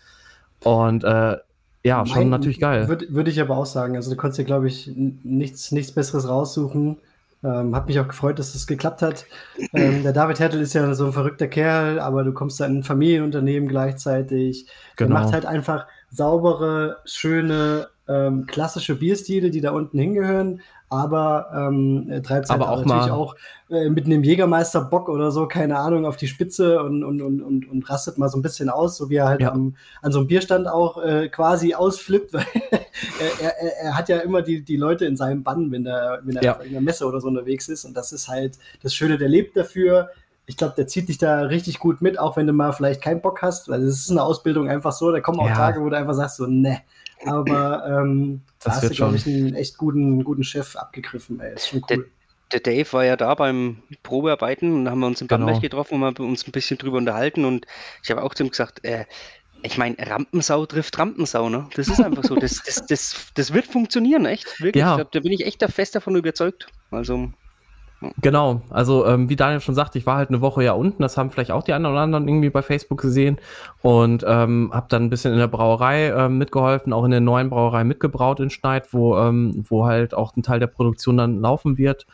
Und 0.65 1.05
äh, 1.05 1.37
ja, 1.85 2.05
schon 2.05 2.19
mein, 2.19 2.31
natürlich 2.31 2.61
geil. 2.61 2.89
Würde 2.89 3.07
würd 3.11 3.29
ich 3.29 3.41
aber 3.41 3.57
auch 3.57 3.67
sagen. 3.67 3.97
Also 3.97 4.11
du 4.11 4.17
konntest 4.17 4.39
dir, 4.39 4.45
glaube 4.45 4.69
ich, 4.69 4.91
nichts, 4.95 5.73
nichts 5.73 5.93
Besseres 5.93 6.29
raussuchen. 6.29 6.99
Ähm, 7.45 7.75
hat 7.77 7.87
mich 7.87 8.01
auch 8.01 8.09
gefreut, 8.09 8.39
dass 8.39 8.53
das 8.53 8.67
geklappt 8.67 9.01
hat. 9.01 9.25
Ähm, 9.73 10.03
der 10.03 10.13
David 10.13 10.41
Hertel 10.41 10.61
ist 10.61 10.73
ja 10.73 10.93
so 10.95 11.07
ein 11.07 11.13
verrückter 11.13 11.47
Kerl, 11.47 12.01
aber 12.01 12.25
du 12.25 12.33
kommst 12.33 12.59
da 12.59 12.67
in 12.67 12.79
ein 12.79 12.83
Familienunternehmen 12.83 13.69
gleichzeitig. 13.69 14.67
Genau. 14.97 15.15
Er 15.15 15.23
macht 15.23 15.33
halt 15.33 15.47
einfach 15.47 15.87
saubere, 16.11 16.99
schöne, 17.05 17.89
ähm, 18.09 18.47
klassische 18.47 18.97
Bierstile, 18.97 19.51
die 19.51 19.61
da 19.61 19.71
unten 19.71 19.99
hingehören, 19.99 20.63
aber 20.91 21.51
ähm, 21.55 22.23
treibt 22.23 22.47
es 22.47 22.51
halt 22.51 22.63
auch 22.63 22.85
natürlich 22.85 23.11
auch 23.11 23.37
äh, 23.69 23.91
mit 23.91 24.07
einem 24.07 24.23
Jägermeister-Bock 24.23 25.09
oder 25.11 25.31
so, 25.31 25.47
keine 25.47 25.79
Ahnung, 25.79 26.07
auf 26.07 26.17
die 26.17 26.29
Spitze 26.29 26.83
und, 26.83 27.05
und, 27.05 27.21
und, 27.21 27.43
und, 27.43 27.69
und 27.69 27.91
rastet 27.91 28.17
mal 28.17 28.29
so 28.29 28.39
ein 28.39 28.43
bisschen 28.43 28.71
aus, 28.71 28.97
so 28.97 29.11
wie 29.11 29.17
er 29.17 29.29
halt 29.29 29.43
ja. 29.43 29.53
am, 29.53 29.77
an 30.01 30.13
so 30.13 30.21
einem 30.21 30.29
Bierstand 30.29 30.67
auch 30.67 31.03
äh, 31.03 31.29
quasi 31.29 31.75
ausflippt, 31.75 32.33
weil 32.33 32.47
er, 33.41 33.59
er, 33.61 33.77
er, 33.85 33.99
hat 33.99 34.09
ja 34.09 34.19
immer 34.19 34.41
die, 34.41 34.63
die 34.63 34.77
Leute 34.77 35.05
in 35.05 35.17
seinem 35.17 35.43
Bann, 35.43 35.71
wenn 35.71 35.85
er, 35.85 36.21
wenn 36.23 36.37
er 36.37 36.43
ja. 36.43 36.57
auf 36.57 36.61
einer 36.61 36.81
Messe 36.81 37.07
oder 37.07 37.21
so 37.21 37.29
unterwegs 37.29 37.69
ist 37.69 37.85
und 37.85 37.95
das 37.95 38.13
ist 38.13 38.29
halt 38.29 38.59
das 38.83 38.95
Schöne, 38.95 39.19
der 39.19 39.29
lebt 39.29 39.57
dafür. 39.57 40.09
Ich 40.47 40.57
glaube, 40.57 40.73
der 40.79 40.87
zieht 40.87 41.11
dich 41.11 41.19
da 41.19 41.43
richtig 41.43 41.79
gut 41.79 42.01
mit, 42.01 42.19
auch 42.19 42.39
wenn 42.39 42.47
du 42.47 42.55
mal 42.55 42.73
vielleicht 42.73 43.03
keinen 43.03 43.21
Bock 43.21 43.43
hast, 43.43 43.69
weil 43.69 43.83
es 43.83 43.99
ist 43.99 44.11
eine 44.11 44.23
Ausbildung 44.23 44.71
einfach 44.71 44.93
so, 44.93 45.13
da 45.13 45.21
kommen 45.21 45.41
auch 45.41 45.49
ja. 45.49 45.55
Tage, 45.55 45.83
wo 45.83 45.91
du 45.91 45.97
einfach 45.99 46.15
sagst 46.15 46.37
so, 46.37 46.47
ne, 46.47 46.79
aber 47.27 47.85
ähm, 47.87 48.43
da 48.63 48.73
hast 48.73 48.85
du, 48.85 48.91
glaube 48.91 49.17
ich, 49.17 49.27
einen 49.27 49.55
echt 49.55 49.79
guten, 49.79 50.25
guten 50.25 50.45
Chef 50.45 50.77
abgegriffen. 50.77 51.41
Ey. 51.41 51.55
Ist 51.55 51.69
schon 51.69 51.81
cool. 51.91 52.11
Der, 52.53 52.61
der, 52.61 52.61
Dave 52.61 52.93
war 52.93 53.05
ja 53.05 53.17
da 53.17 53.35
beim 53.35 53.83
Probearbeiten 54.03 54.73
und 54.73 54.85
da 54.85 54.93
haben 54.93 55.01
wir 55.01 55.07
uns 55.07 55.21
im 55.21 55.29
genau. 55.29 55.47
Bamberg 55.47 55.63
getroffen 55.63 55.95
und 55.97 56.05
haben 56.05 56.29
uns 56.29 56.47
ein 56.47 56.53
bisschen 56.53 56.79
drüber 56.79 56.99
unterhalten 56.99 57.45
und 57.45 57.67
ich 58.03 58.11
habe 58.11 58.23
auch 58.23 58.35
zu 58.35 58.45
ihm 58.45 58.51
gesagt, 58.51 58.85
äh, 58.85 59.05
ich 59.63 59.77
meine, 59.77 59.97
Rampensau 59.99 60.67
trifft 60.67 60.99
Rampensau, 60.99 61.49
ne? 61.49 61.69
Das 61.75 61.89
ist 61.89 62.01
einfach 62.01 62.23
so. 62.23 62.37
Das, 62.37 62.63
das, 62.65 62.87
das, 62.87 63.27
das 63.35 63.53
wird 63.53 63.67
funktionieren, 63.67 64.25
echt. 64.25 64.61
Wirklich. 64.61 64.81
Ja. 64.81 65.03
Da 65.03 65.21
bin 65.21 65.33
ich 65.33 65.45
echt 65.45 65.63
fest 65.65 65.97
davon 65.97 66.15
überzeugt. 66.15 66.69
Also. 66.91 67.33
Genau, 68.21 68.63
also 68.71 69.07
ähm, 69.07 69.29
wie 69.29 69.35
Daniel 69.35 69.61
schon 69.61 69.75
sagte, 69.75 69.99
ich 69.99 70.07
war 70.07 70.19
halt 70.19 70.29
eine 70.29 70.41
Woche 70.41 70.63
ja 70.63 70.73
unten, 70.73 71.03
das 71.03 71.17
haben 71.17 71.31
vielleicht 71.31 71.51
auch 71.51 71.65
die 71.65 71.73
anderen 71.73 71.97
oder 71.97 72.03
anderen 72.03 72.29
irgendwie 72.29 72.49
bei 72.49 72.63
Facebook 72.63 73.01
gesehen 73.01 73.39
und 73.83 74.25
ähm, 74.25 74.71
habe 74.73 74.87
dann 74.89 75.05
ein 75.05 75.11
bisschen 75.11 75.33
in 75.33 75.39
der 75.41 75.49
Brauerei 75.49 76.11
ähm, 76.11 76.39
mitgeholfen, 76.39 76.93
auch 76.93 77.05
in 77.05 77.11
der 77.11 77.21
neuen 77.21 77.51
Brauerei 77.51 77.83
mitgebraut 77.83 78.39
in 78.39 78.51
Schneid, 78.51 78.93
wo, 78.93 79.17
ähm, 79.19 79.65
wo 79.69 79.87
halt 79.87 80.15
auch 80.15 80.37
ein 80.37 80.45
Teil 80.45 80.61
der 80.61 80.69
Produktion 80.69 81.17
dann 81.17 81.41
laufen 81.41 81.77
wird. 81.77 82.07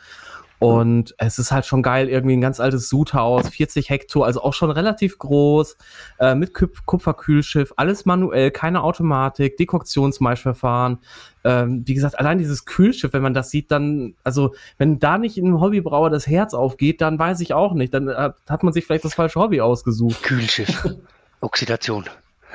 Und 0.59 1.13
es 1.17 1.37
ist 1.37 1.51
halt 1.51 1.65
schon 1.65 1.83
geil, 1.83 2.07
irgendwie 2.07 2.35
ein 2.35 2.41
ganz 2.41 2.59
altes 2.59 2.89
Sudhaus, 2.89 3.49
40 3.49 3.89
Hektar, 3.89 4.23
also 4.23 4.41
auch 4.41 4.53
schon 4.53 4.71
relativ 4.71 5.17
groß, 5.17 5.77
äh, 6.19 6.35
mit 6.35 6.53
Kupferkühlschiff, 6.53 7.73
alles 7.75 8.05
manuell, 8.05 8.51
keine 8.51 8.83
Automatik, 8.83 9.57
Dekoktionsmaischverfahren. 9.57 10.99
Ähm, 11.43 11.83
wie 11.85 11.93
gesagt, 11.93 12.17
allein 12.17 12.37
dieses 12.37 12.65
Kühlschiff, 12.65 13.13
wenn 13.13 13.21
man 13.21 13.33
das 13.33 13.51
sieht, 13.51 13.69
dann, 13.69 14.15
also 14.23 14.55
wenn 14.77 14.99
da 14.99 15.17
nicht 15.17 15.37
in 15.37 15.45
einem 15.45 15.61
Hobbybrauer 15.61 16.09
das 16.09 16.25
Herz 16.25 16.53
aufgeht, 16.53 17.01
dann 17.01 17.19
weiß 17.19 17.41
ich 17.41 17.53
auch 17.53 17.73
nicht. 17.73 17.93
Dann 17.93 18.09
hat, 18.09 18.37
hat 18.49 18.63
man 18.63 18.73
sich 18.73 18.85
vielleicht 18.85 19.05
das 19.05 19.13
falsche 19.13 19.39
Hobby 19.39 19.61
ausgesucht. 19.61 20.23
Kühlschiff. 20.23 20.87
Oxidation. 21.41 22.05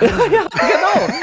ja, 0.33 0.49
genau. 0.51 1.15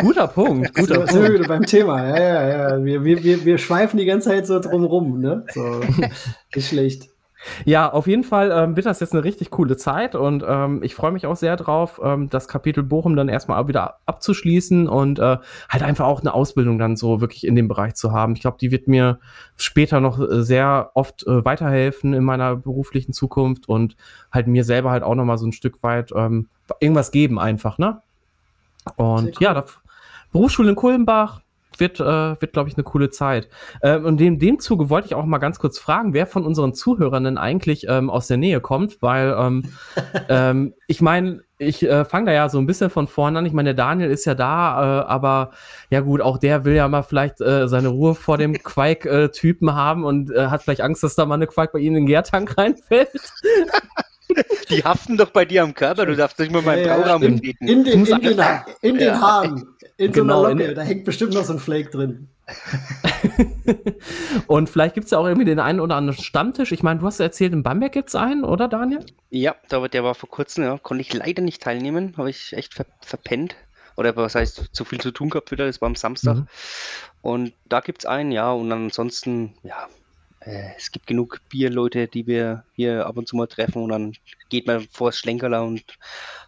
Guter 0.00 0.26
Punkt. 0.28 0.74
Guter 0.74 1.06
so, 1.06 1.18
Punkt. 1.20 1.48
beim 1.48 1.62
Thema. 1.64 2.06
Ja, 2.08 2.18
ja, 2.18 2.48
ja. 2.48 2.84
Wir, 2.84 3.04
wir, 3.04 3.44
wir 3.44 3.58
schweifen 3.58 3.98
die 3.98 4.06
ganze 4.06 4.30
Zeit 4.30 4.46
so 4.46 4.58
drum 4.58 4.84
rum. 4.84 5.20
Ne? 5.20 5.44
So. 5.52 5.80
Nicht 6.54 6.68
schlecht. 6.68 7.08
Ja, 7.64 7.92
auf 7.92 8.06
jeden 8.06 8.24
Fall 8.24 8.50
ähm, 8.52 8.76
wird 8.76 8.86
das 8.86 9.00
jetzt 9.00 9.12
eine 9.12 9.24
richtig 9.24 9.50
coole 9.50 9.76
Zeit 9.76 10.14
und 10.14 10.44
ähm, 10.46 10.82
ich 10.82 10.94
freue 10.94 11.12
mich 11.12 11.26
auch 11.26 11.36
sehr 11.36 11.56
drauf, 11.56 12.00
ähm, 12.02 12.30
das 12.30 12.48
Kapitel 12.48 12.82
Bochum 12.82 13.16
dann 13.16 13.28
erstmal 13.28 13.68
wieder 13.68 13.98
abzuschließen 14.06 14.88
und 14.88 15.18
äh, 15.18 15.36
halt 15.68 15.82
einfach 15.82 16.06
auch 16.06 16.20
eine 16.20 16.34
Ausbildung 16.34 16.78
dann 16.78 16.96
so 16.96 17.20
wirklich 17.20 17.46
in 17.46 17.54
dem 17.54 17.68
Bereich 17.68 17.94
zu 17.94 18.12
haben. 18.12 18.34
Ich 18.34 18.40
glaube, 18.40 18.56
die 18.60 18.70
wird 18.70 18.88
mir 18.88 19.18
später 19.56 20.00
noch 20.00 20.18
äh, 20.18 20.42
sehr 20.42 20.90
oft 20.94 21.26
äh, 21.26 21.44
weiterhelfen 21.44 22.14
in 22.14 22.24
meiner 22.24 22.56
beruflichen 22.56 23.12
Zukunft 23.12 23.68
und 23.68 23.96
halt 24.32 24.46
mir 24.46 24.64
selber 24.64 24.90
halt 24.90 25.02
auch 25.02 25.14
nochmal 25.14 25.38
so 25.38 25.46
ein 25.46 25.52
Stück 25.52 25.82
weit 25.82 26.12
ähm, 26.14 26.48
irgendwas 26.80 27.10
geben 27.10 27.38
einfach, 27.38 27.78
ne? 27.78 28.00
Und 28.96 29.26
cool. 29.26 29.34
ja, 29.40 29.54
da, 29.54 29.64
Berufsschule 30.32 30.70
in 30.70 30.76
Kulmbach, 30.76 31.40
wird, 31.80 32.00
äh, 32.00 32.40
wird 32.40 32.52
glaube 32.52 32.68
ich, 32.68 32.76
eine 32.76 32.84
coole 32.84 33.10
Zeit. 33.10 33.48
Ähm, 33.82 34.04
und 34.04 34.20
in 34.20 34.38
dem 34.38 34.58
Zuge 34.58 34.90
wollte 34.90 35.06
ich 35.06 35.14
auch 35.14 35.24
mal 35.24 35.38
ganz 35.38 35.58
kurz 35.58 35.78
fragen, 35.78 36.14
wer 36.14 36.26
von 36.26 36.44
unseren 36.44 36.74
Zuhörern 36.74 37.24
denn 37.24 37.38
eigentlich 37.38 37.86
ähm, 37.88 38.10
aus 38.10 38.26
der 38.26 38.36
Nähe 38.36 38.60
kommt, 38.60 39.00
weil 39.02 39.34
ähm, 39.38 39.72
ähm, 40.28 40.74
ich 40.86 41.00
meine, 41.00 41.42
ich 41.58 41.82
äh, 41.82 42.04
fange 42.04 42.26
da 42.26 42.32
ja 42.32 42.48
so 42.48 42.58
ein 42.58 42.66
bisschen 42.66 42.90
von 42.90 43.06
vorne 43.06 43.38
an. 43.38 43.46
Ich 43.46 43.52
meine, 43.52 43.74
der 43.74 43.84
Daniel 43.84 44.10
ist 44.10 44.24
ja 44.24 44.34
da, 44.34 45.00
äh, 45.00 45.04
aber 45.06 45.50
ja 45.90 46.00
gut, 46.00 46.20
auch 46.20 46.38
der 46.38 46.64
will 46.64 46.74
ja 46.74 46.88
mal 46.88 47.02
vielleicht 47.02 47.40
äh, 47.40 47.68
seine 47.68 47.88
Ruhe 47.88 48.14
vor 48.14 48.38
dem 48.38 48.52
Quake-Typen 48.62 49.74
haben 49.74 50.04
und 50.04 50.30
äh, 50.30 50.48
hat 50.48 50.62
vielleicht 50.62 50.80
Angst, 50.80 51.02
dass 51.02 51.14
da 51.14 51.26
mal 51.26 51.36
eine 51.36 51.46
Quake 51.46 51.72
bei 51.72 51.78
ihm 51.78 51.94
in 51.94 52.02
den 52.02 52.06
Gärtank 52.06 52.56
reinfällt. 52.58 53.10
Die 54.70 54.82
haften 54.84 55.16
doch 55.16 55.30
bei 55.30 55.44
dir 55.44 55.62
am 55.62 55.74
Körper, 55.74 56.06
du 56.06 56.16
darfst 56.16 56.38
nicht 56.38 56.52
mal 56.52 56.62
meinen 56.62 56.86
Ja, 56.86 56.96
ja, 56.98 57.02
Brauraum. 57.02 57.22
In 57.22 57.40
den, 57.84 57.98
Muss 58.00 58.08
in 58.10 58.20
den, 58.20 58.36
Ja. 58.38 58.64
in 58.80 58.98
den 58.98 59.08
Ja. 59.08 59.20
Haaren. 59.20 59.66
In 59.96 60.12
Genau, 60.12 60.42
so 60.42 60.48
in- 60.48 60.58
einer 60.58 60.62
Locke. 60.68 60.74
Da 60.74 60.82
hängt 60.82 61.04
bestimmt 61.04 61.34
noch 61.34 61.44
so 61.44 61.52
ein 61.52 61.58
Flake 61.58 61.90
drin. 61.90 62.28
und 64.46 64.68
vielleicht 64.68 64.94
gibt's 64.94 65.10
ja 65.10 65.18
auch 65.18 65.26
irgendwie 65.26 65.44
den 65.46 65.60
einen 65.60 65.80
oder 65.80 65.96
anderen 65.96 66.18
Stammtisch. 66.20 66.72
Ich 66.72 66.82
meine, 66.82 67.00
du 67.00 67.06
hast 67.06 67.20
erzählt, 67.20 67.52
in 67.52 67.62
Bamberg 67.62 67.92
gibt's 67.92 68.14
einen, 68.14 68.44
oder 68.44 68.68
Daniel? 68.68 69.04
Ja, 69.30 69.54
da 69.68 69.86
der 69.88 70.04
war 70.04 70.14
vor 70.14 70.28
kurzem, 70.28 70.64
ja, 70.64 70.78
konnte 70.78 71.00
ich 71.02 71.12
leider 71.14 71.42
nicht 71.42 71.62
teilnehmen, 71.62 72.14
habe 72.16 72.30
ich 72.30 72.52
echt 72.52 72.74
ver 72.74 72.86
verpennt. 73.00 73.56
Oder 73.96 74.16
was 74.16 74.34
heißt, 74.34 74.70
zu 74.72 74.84
viel 74.84 75.00
zu 75.00 75.12
tun 75.12 75.30
gehabt 75.30 75.52
wieder, 75.52 75.66
das 75.66 75.80
war 75.80 75.86
am 75.86 75.94
Samstag. 75.94 76.36
Mhm. 76.36 76.46
Und 77.22 77.52
da 77.68 77.80
gibt 77.80 78.02
es 78.02 78.06
einen, 78.06 78.32
ja, 78.32 78.50
und 78.52 78.70
ansonsten, 78.72 79.54
ja, 79.62 79.86
äh, 80.46 80.70
es 80.76 80.90
gibt 80.90 81.06
genug 81.06 81.40
Bierleute, 81.48 82.06
die 82.08 82.26
wir 82.26 82.64
hier 82.74 83.06
ab 83.06 83.16
und 83.16 83.28
zu 83.28 83.36
mal 83.36 83.46
treffen 83.46 83.82
und 83.82 83.88
dann 83.90 84.12
geht 84.50 84.66
man 84.66 84.86
vor 84.90 85.08
das 85.10 85.18
Schlenkerler 85.18 85.64
und 85.64 85.82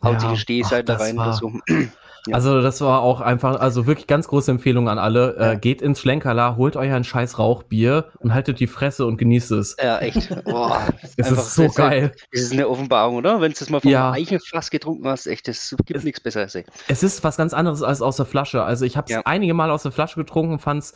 haut 0.03 0.15
Ja, 0.15 0.21
sich 0.21 0.29
eine 0.29 0.37
Stehseite 0.39 0.95
ach, 0.97 1.01
rein 1.01 1.17
war- 1.17 1.29
oder 1.29 1.37
so. 1.37 1.53
Ja. 2.29 2.35
Also 2.35 2.61
das 2.61 2.81
war 2.81 3.03
auch 3.03 3.21
einfach, 3.21 3.61
also 3.61 3.87
wirklich 3.87 4.09
ganz 4.09 4.27
große 4.27 4.51
Empfehlung 4.51 4.89
an 4.89 4.99
alle. 4.99 5.37
Ja. 5.39 5.53
Äh, 5.53 5.59
geht 5.59 5.81
ins 5.81 6.01
Schlenkerla, 6.01 6.57
holt 6.57 6.75
euch 6.75 6.91
ein 6.91 7.05
scheiß 7.05 7.39
Rauchbier 7.39 8.11
und 8.19 8.35
haltet 8.35 8.59
die 8.59 8.67
Fresse 8.67 9.07
und 9.07 9.17
genießt 9.17 9.53
es. 9.53 9.77
Ja, 9.81 10.01
echt. 10.01 10.35
Boah, 10.45 10.83
Es 11.17 11.25
einfach- 11.29 11.45
ist 11.45 11.55
so 11.55 11.63
das 11.67 11.75
geil. 11.77 12.11
Das 12.33 12.41
ist 12.43 12.53
eine 12.53 12.69
Offenbarung, 12.69 13.15
oder? 13.15 13.41
Wenn 13.41 13.53
du 13.53 13.59
das 13.61 13.71
mal 13.71 13.81
vom 13.81 13.93
Ja. 13.93 14.11
Eichenfass 14.11 14.71
getrunken 14.73 15.07
hast, 15.07 15.29
echt, 15.29 15.47
das 15.47 15.77
gibt 15.87 16.03
nichts 16.03 16.19
Besseres. 16.19 16.57
Ey. 16.57 16.65
Es 16.89 17.05
ist 17.05 17.23
was 17.23 17.37
ganz 17.37 17.55
anderes 17.55 17.85
als 17.85 18.03
aus 18.03 18.17
der 18.17 18.27
Flasche. 18.27 18.65
Also 18.65 18.85
ich 18.85 18.97
habe 18.97 19.07
es 19.09 19.25
einige 19.25 19.55
Mal 19.55 19.71
aus 19.71 19.85
der 19.85 19.93
Flasche 19.93 20.17
getrunken, 20.17 20.59
fand 20.59 20.83
es 20.83 20.95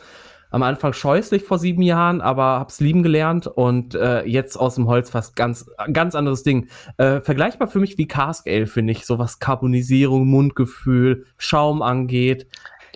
am 0.50 0.62
Anfang 0.62 0.92
scheußlich 0.92 1.44
vor 1.44 1.58
sieben 1.58 1.82
Jahren, 1.82 2.20
aber 2.20 2.58
hab's 2.58 2.80
lieben 2.80 3.02
gelernt 3.02 3.46
und 3.46 3.94
äh, 3.94 4.24
jetzt 4.24 4.56
aus 4.56 4.74
dem 4.74 4.86
Holz 4.86 5.10
fast 5.10 5.36
ganz 5.36 5.70
ganz 5.92 6.14
anderes 6.14 6.42
Ding. 6.42 6.68
Äh, 6.96 7.20
vergleichbar 7.20 7.68
für 7.68 7.78
mich 7.78 7.98
wie 7.98 8.08
Cask 8.08 8.46
Ale 8.48 8.66
finde 8.66 8.92
ich, 8.92 9.06
so 9.06 9.18
was 9.18 9.38
Carbonisierung, 9.38 10.26
Mundgefühl, 10.26 11.26
Schaum 11.38 11.82
angeht, 11.82 12.46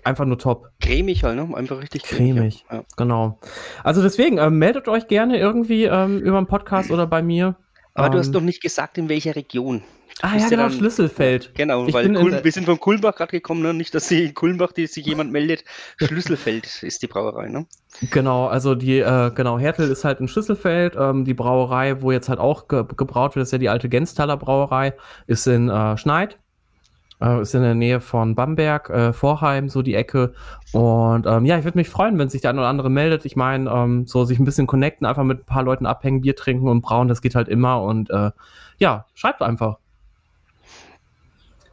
einfach 0.05 0.25
nur 0.25 0.39
top. 0.39 0.71
Cremig 0.81 1.25
halt, 1.25 1.37
ne? 1.37 1.57
Einfach 1.57 1.81
richtig 1.81 2.03
Cremig. 2.03 2.65
Ja. 2.71 2.85
Genau. 2.97 3.39
Also 3.83 4.03
deswegen 4.03 4.39
ähm, 4.39 4.59
meldet 4.59 4.89
euch 4.89 5.09
gerne 5.09 5.39
irgendwie 5.39 5.85
ähm, 5.85 6.21
über 6.21 6.41
den 6.41 6.47
Podcast 6.47 6.91
oder 6.91 7.07
bei 7.07 7.23
mir. 7.23 7.57
Aber 7.95 8.11
du 8.11 8.19
hast 8.19 8.27
Ähm, 8.29 8.33
doch 8.33 8.41
nicht 8.41 8.61
gesagt, 8.63 8.99
in 8.99 9.09
welcher 9.09 9.37
Region. 9.37 9.79
Du 9.81 9.85
Ah 10.29 10.37
ja, 10.37 10.49
genau, 10.49 10.63
dann- 10.65 10.73
Schlüsselfeld. 10.73 11.55
Genau, 11.55 11.87
Ich 11.87 11.95
weil 11.95 12.05
bin 12.05 12.15
in 12.15 12.21
Kul- 12.23 12.31
der- 12.31 12.45
wir 12.45 12.53
sind 12.53 12.65
von 12.67 12.79
Kulmbach 12.79 13.17
gerade 13.17 13.33
gekommen, 13.33 13.63
ne? 13.63 13.75
nicht, 13.75 13.95
dass 13.95 14.09
sie 14.09 14.25
in 14.27 14.35
Kulmbach 14.35 14.73
die, 14.73 14.87
sich 14.87 15.05
jemand 15.07 15.33
meldet. 15.33 15.65
Schlüsselfeld 15.99 16.83
ist 16.83 17.03
die 17.03 17.07
Brauerei, 17.09 17.49
ne? 17.49 17.67
Genau, 18.11 18.47
also 18.47 18.75
die, 18.75 18.99
äh, 18.99 19.31
genau, 19.35 19.59
Hertel 19.59 19.91
ist 19.91 20.05
halt 20.05 20.21
in 20.21 20.29
Schlüsselfeld. 20.29 20.95
Ähm, 20.99 21.25
die 21.25 21.35
Brauerei, 21.35 22.01
wo 22.03 22.11
jetzt 22.13 22.29
halt 22.29 22.39
auch 22.39 22.69
ge 22.69 22.85
gebraut 22.97 23.35
wird, 23.37 23.45
ist 23.45 23.53
ja 23.53 23.59
die 23.59 23.69
alte 23.69 23.89
Gensthaler 23.89 24.37
Brauerei, 24.37 24.95
ist 25.27 25.47
in 25.47 25.69
äh, 25.69 25.97
Schneid. 25.97 26.39
Äh, 27.21 27.43
ist 27.43 27.55
in 27.55 27.63
der 27.63 27.75
Nähe 27.75 28.01
von 28.01 28.35
Bamberg, 28.35 28.91
äh, 28.91 29.13
Vorheim, 29.13 29.69
so 29.69 29.83
die 29.83 29.95
Ecke. 29.95 30.35
Und 30.73 31.27
ähm, 31.27 31.45
ja, 31.47 31.57
ich 31.59 31.65
würde 31.65 31.79
mich 31.79 31.89
freuen, 31.89 32.19
wenn 32.19 32.29
sich 32.29 32.41
der 32.41 32.51
eine 32.51 32.61
oder 32.61 32.69
andere 32.69 32.91
meldet. 32.91 33.25
Ich 33.25 33.37
meine, 33.37 33.71
ähm, 33.71 34.07
so 34.07 34.25
sich 34.25 34.39
ein 34.39 34.45
bisschen 34.45 34.67
connecten, 34.67 35.07
einfach 35.07 35.25
mit 35.25 35.41
ein 35.41 35.45
paar 35.47 35.63
Leuten 35.63 35.87
abhängen, 35.87 36.23
Bier 36.23 36.35
trinken 36.37 36.69
und 36.69 36.83
brauen, 36.83 37.09
das 37.09 37.23
geht 37.23 37.35
halt 37.35 37.49
immer. 37.49 37.83
Und 37.83 38.11
äh, 38.11 38.31
ja, 38.79 39.07
schreibt 39.15 39.43
einfach. 39.43 39.79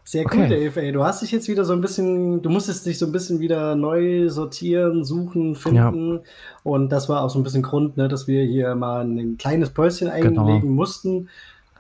Sehr 0.04 0.26
cool, 0.26 0.42
Okay. 0.46 0.50
Dave. 0.50 0.82
Ey. 0.82 0.92
Du 0.92 1.04
hast 1.06 1.22
dich 1.22 1.32
jetzt 1.32 1.48
wieder 1.48 1.64
so 1.64 1.72
ein 1.74 1.80
bisschen, 1.80 2.42
du 2.42 2.50
musstest 2.50 2.86
dich 2.86 3.00
so 3.00 3.06
ein 3.06 3.14
bisschen 3.14 3.40
wieder 3.40 3.76
neu 3.76 4.28
sortieren, 4.30 5.06
suchen, 5.06 5.56
finden. 5.56 6.20
Und 6.64 6.90
das 6.92 7.08
war 7.08 7.22
auch 7.24 7.30
so 7.30 7.40
ein 7.40 7.44
bisschen 7.44 7.62
Grund, 7.64 7.96
ne, 7.96 8.10
dass 8.10 8.28
wir 8.28 8.44
hier 8.44 8.76
mal 8.76 9.06
ein 9.06 9.38
kleines 9.38 9.70
Päuschen 9.70 10.12
Genau. 10.20 10.42
einlegen 10.46 10.72
mussten. 10.76 11.30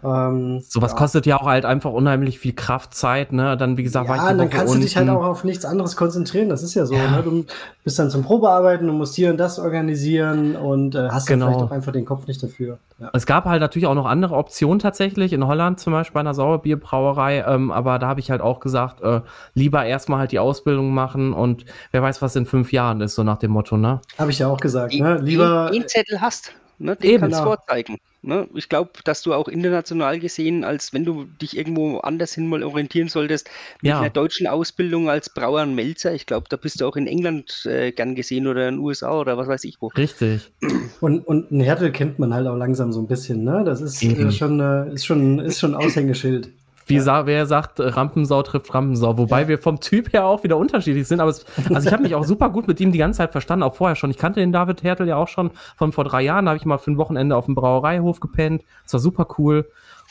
Ähm, 0.04 0.62
Sowas 0.68 0.92
ja. 0.92 0.98
kostet 0.98 1.26
ja 1.26 1.38
auch 1.40 1.46
halt 1.46 1.66
einfach 1.66 1.92
unheimlich 1.92 2.40
viel 2.40 2.54
Kraft, 2.54 2.94
Zeit, 2.94 3.32
ne? 3.34 3.56
Dann, 3.58 3.78
wie 3.78 3.84
gesagt, 3.84 4.08
war 4.10 4.16
ich 4.16 4.22
Ja, 4.22 4.28
die 4.30 4.34
und 4.34 4.38
dann 4.40 4.50
kannst 4.50 4.74
du 4.74 4.80
dich 4.80 4.98
halt 4.98 5.08
unten. 5.10 5.22
auch 5.22 5.26
auf 5.28 5.44
nichts 5.44 5.64
anderes 5.66 5.96
konzentrieren. 5.96 6.50
Das 6.50 6.64
ist 6.64 6.74
ja 6.74 6.86
so. 6.86 6.96
Ja. 6.96 7.10
Ne? 7.12 7.22
Du 7.24 7.46
bist 7.84 8.00
dann 8.00 8.10
zum 8.10 8.24
Probearbeiten, 8.24 8.88
du 8.88 8.94
musst 8.94 9.16
hier 9.16 9.30
und 9.30 9.38
das 9.38 9.60
organisieren 9.60 10.56
und 10.56 10.96
äh, 10.96 11.10
hast 11.10 11.28
Genau. 11.28 11.46
dann 11.46 11.54
vielleicht 11.56 11.68
auch 11.70 11.76
einfach 11.76 11.92
den 11.92 12.06
Kopf 12.06 12.28
nicht 12.28 12.42
dafür. 12.42 12.78
Ja. 13.00 13.10
Es 13.14 13.26
gab 13.26 13.46
halt 13.46 13.62
natürlich 13.62 13.88
auch 13.88 13.96
noch 13.96 14.06
andere 14.06 14.36
Optionen 14.36 14.80
tatsächlich, 14.80 15.34
in 15.34 15.46
Holland 15.48 15.80
zum 15.80 15.94
Beispiel 15.94 16.14
bei 16.14 16.20
einer 16.20 16.34
Sauerbierbrauerei, 16.34 17.44
ähm, 17.48 17.72
aber 17.72 18.00
da 18.00 18.08
habe 18.08 18.20
ich 18.20 18.30
halt 18.32 18.42
auch 18.42 18.60
gesagt, 18.60 19.02
äh, 19.02 19.22
lieber 19.54 19.86
erstmal 19.86 20.20
halt 20.20 20.32
die 20.32 20.40
Ausbildung 20.40 20.94
machen 20.94 21.34
und 21.34 21.66
wer 21.92 22.02
weiß, 22.02 22.22
was 22.22 22.36
in 22.36 22.46
fünf 22.46 22.72
Jahren 22.72 23.02
ist, 23.02 23.16
so 23.16 23.24
nach 23.24 23.38
dem 23.38 23.52
Motto, 23.52 23.78
ne? 23.78 24.02
Habe 24.18 24.32
ich 24.32 24.40
ja 24.40 24.48
auch 24.48 24.60
gesagt. 24.60 24.94
Die- 24.94 25.02
Ne? 25.02 25.18
Lieber. 25.22 25.70
den 25.74 25.88
Zettel 25.88 26.22
hast, 26.22 26.54
ne? 26.82 26.96
den 26.96 27.10
Eben. 27.12 27.22
kannst 27.22 27.40
du 27.40 27.44
Genau. 27.44 27.56
vorzeigen. 27.56 27.98
Ne? 28.24 28.48
Ich 28.54 28.70
glaube, 28.70 28.92
dass 29.04 29.24
du 29.24 29.34
auch 29.34 29.48
international 29.48 30.20
gesehen, 30.20 30.64
als 30.64 30.94
wenn 30.94 31.06
du 31.06 31.24
dich 31.26 31.58
irgendwo 31.58 31.98
anders 32.00 32.34
hin 32.36 32.48
mal 32.48 32.62
orientieren 32.64 33.08
solltest, 33.08 33.50
mit 33.82 33.90
Ja. 33.90 34.00
einer 34.00 34.10
deutschen 34.12 34.46
Ausbildung 34.46 35.10
als 35.10 35.34
Brauer 35.34 35.64
und 35.64 35.74
Melzer, 35.74 36.14
ich 36.14 36.28
glaube, 36.28 36.46
da 36.50 36.58
bist 36.58 36.82
du 36.82 36.86
auch 36.86 36.96
in 36.96 37.08
England 37.08 37.66
äh, 37.66 37.92
gern 37.92 38.14
gesehen 38.14 38.46
oder 38.46 38.68
in 38.70 38.76
den 38.76 38.84
USA 38.84 39.20
oder 39.20 39.38
was 39.38 39.48
weiß 39.48 39.64
ich 39.64 39.78
wo. 39.82 39.88
Richtig. 39.88 40.52
Und, 41.00 41.26
und 41.26 41.52
ein 41.52 41.62
Härtel 41.62 41.92
kennt 41.92 42.20
man 42.20 42.34
halt 42.34 42.46
auch 42.48 42.56
langsam 42.58 42.92
so 42.94 43.00
ein 43.00 43.08
bisschen, 43.08 43.44
ne? 43.44 43.64
Das 43.66 43.82
ist, 43.82 44.04
äh, 44.04 44.32
schon, 44.32 44.60
äh, 44.60 44.94
ist 44.94 45.06
schon, 45.06 45.40
ist 45.40 45.60
schon 45.60 45.74
ein 45.74 45.84
Aushängeschild. 45.84 46.50
Wie 46.92 47.00
sa 47.00 47.26
wer 47.26 47.46
sagt, 47.46 47.80
äh, 47.80 47.88
Rampensau 47.88 48.42
trifft 48.44 48.74
Rampensau, 48.74 49.18
wobei 49.18 49.42
Ja. 49.44 49.48
wir 49.48 49.58
vom 49.58 49.80
Typ 49.80 50.14
her 50.14 50.26
auch 50.26 50.44
wieder 50.44 50.58
unterschiedlich 50.58 51.08
sind. 51.08 51.20
Aber 51.20 51.32
es, 51.32 51.46
also 51.74 51.88
ich 51.88 51.94
habe 51.94 52.04
mich 52.04 52.16
auch 52.16 52.24
super 52.26 52.50
gut 52.50 52.68
mit 52.68 52.80
ihm 52.80 52.92
die 52.92 53.00
ganze 53.00 53.18
Zeit 53.18 53.32
verstanden, 53.32 53.64
auch 53.64 53.76
vorher 53.76 53.96
schon. 53.96 54.12
Ich 54.12 54.18
kannte 54.18 54.40
den 54.40 54.52
David 54.52 54.84
Hertel 54.84 55.08
ja 55.08 55.16
auch 55.16 55.28
schon 55.28 55.52
von 55.78 55.92
vor 55.92 56.04
drei 56.04 56.22
Jahren. 56.22 56.46
Da 56.46 56.52
habe 56.52 56.58
ich 56.58 56.66
mal 56.66 56.78
für 56.78 56.92
ein 56.92 56.98
Wochenende 56.98 57.36
auf 57.36 57.46
dem 57.46 57.56
Brauereihof 57.56 58.20
gepennt. 58.20 58.64
Das 58.84 58.94
war 58.94 59.00
super 59.00 59.28
cool. 59.38 59.68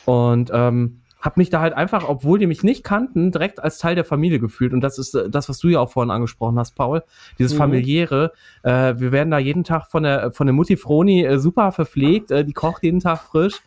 Und 0.07 0.51
ähm, 0.53 0.97
habe 1.21 1.35
mich 1.39 1.51
da 1.51 1.61
halt 1.61 1.75
einfach, 1.75 2.09
obwohl 2.09 2.39
die 2.39 2.47
mich 2.47 2.63
nicht 2.63 2.83
kannten, 2.83 3.31
direkt 3.31 3.63
als 3.63 3.77
Teil 3.77 3.95
der 3.95 4.07
Familie 4.07 4.39
gefühlt. 4.39 4.73
Und 4.73 4.81
das 4.81 4.99
ist 4.99 5.15
äh, 5.15 5.29
das, 5.29 5.51
was 5.51 5.59
du 5.59 5.69
ja 5.69 5.79
auch 5.81 5.91
vorhin 5.91 6.11
angesprochen 6.11 6.59
hast, 6.59 6.75
Paul. 6.77 7.03
Dieses 7.39 7.53
Mhm. 7.53 7.59
familiäre. 7.59 8.33
Äh, 8.63 8.95
wir 8.97 9.13
werden 9.13 9.31
da 9.31 9.39
jeden 9.39 9.63
Tag 9.63 9.85
von 9.89 10.03
der 10.05 10.33
von 10.33 10.47
der 10.47 10.55
Mutti 10.55 10.79
Froni 10.79 11.23
äh, 11.27 11.39
super 11.39 11.73
verpflegt. 11.73 12.31
Äh, 12.31 12.47
die 12.47 12.55
kocht 12.55 12.83
jeden 12.85 13.01
Tag 13.01 13.21
frisch. 13.21 13.61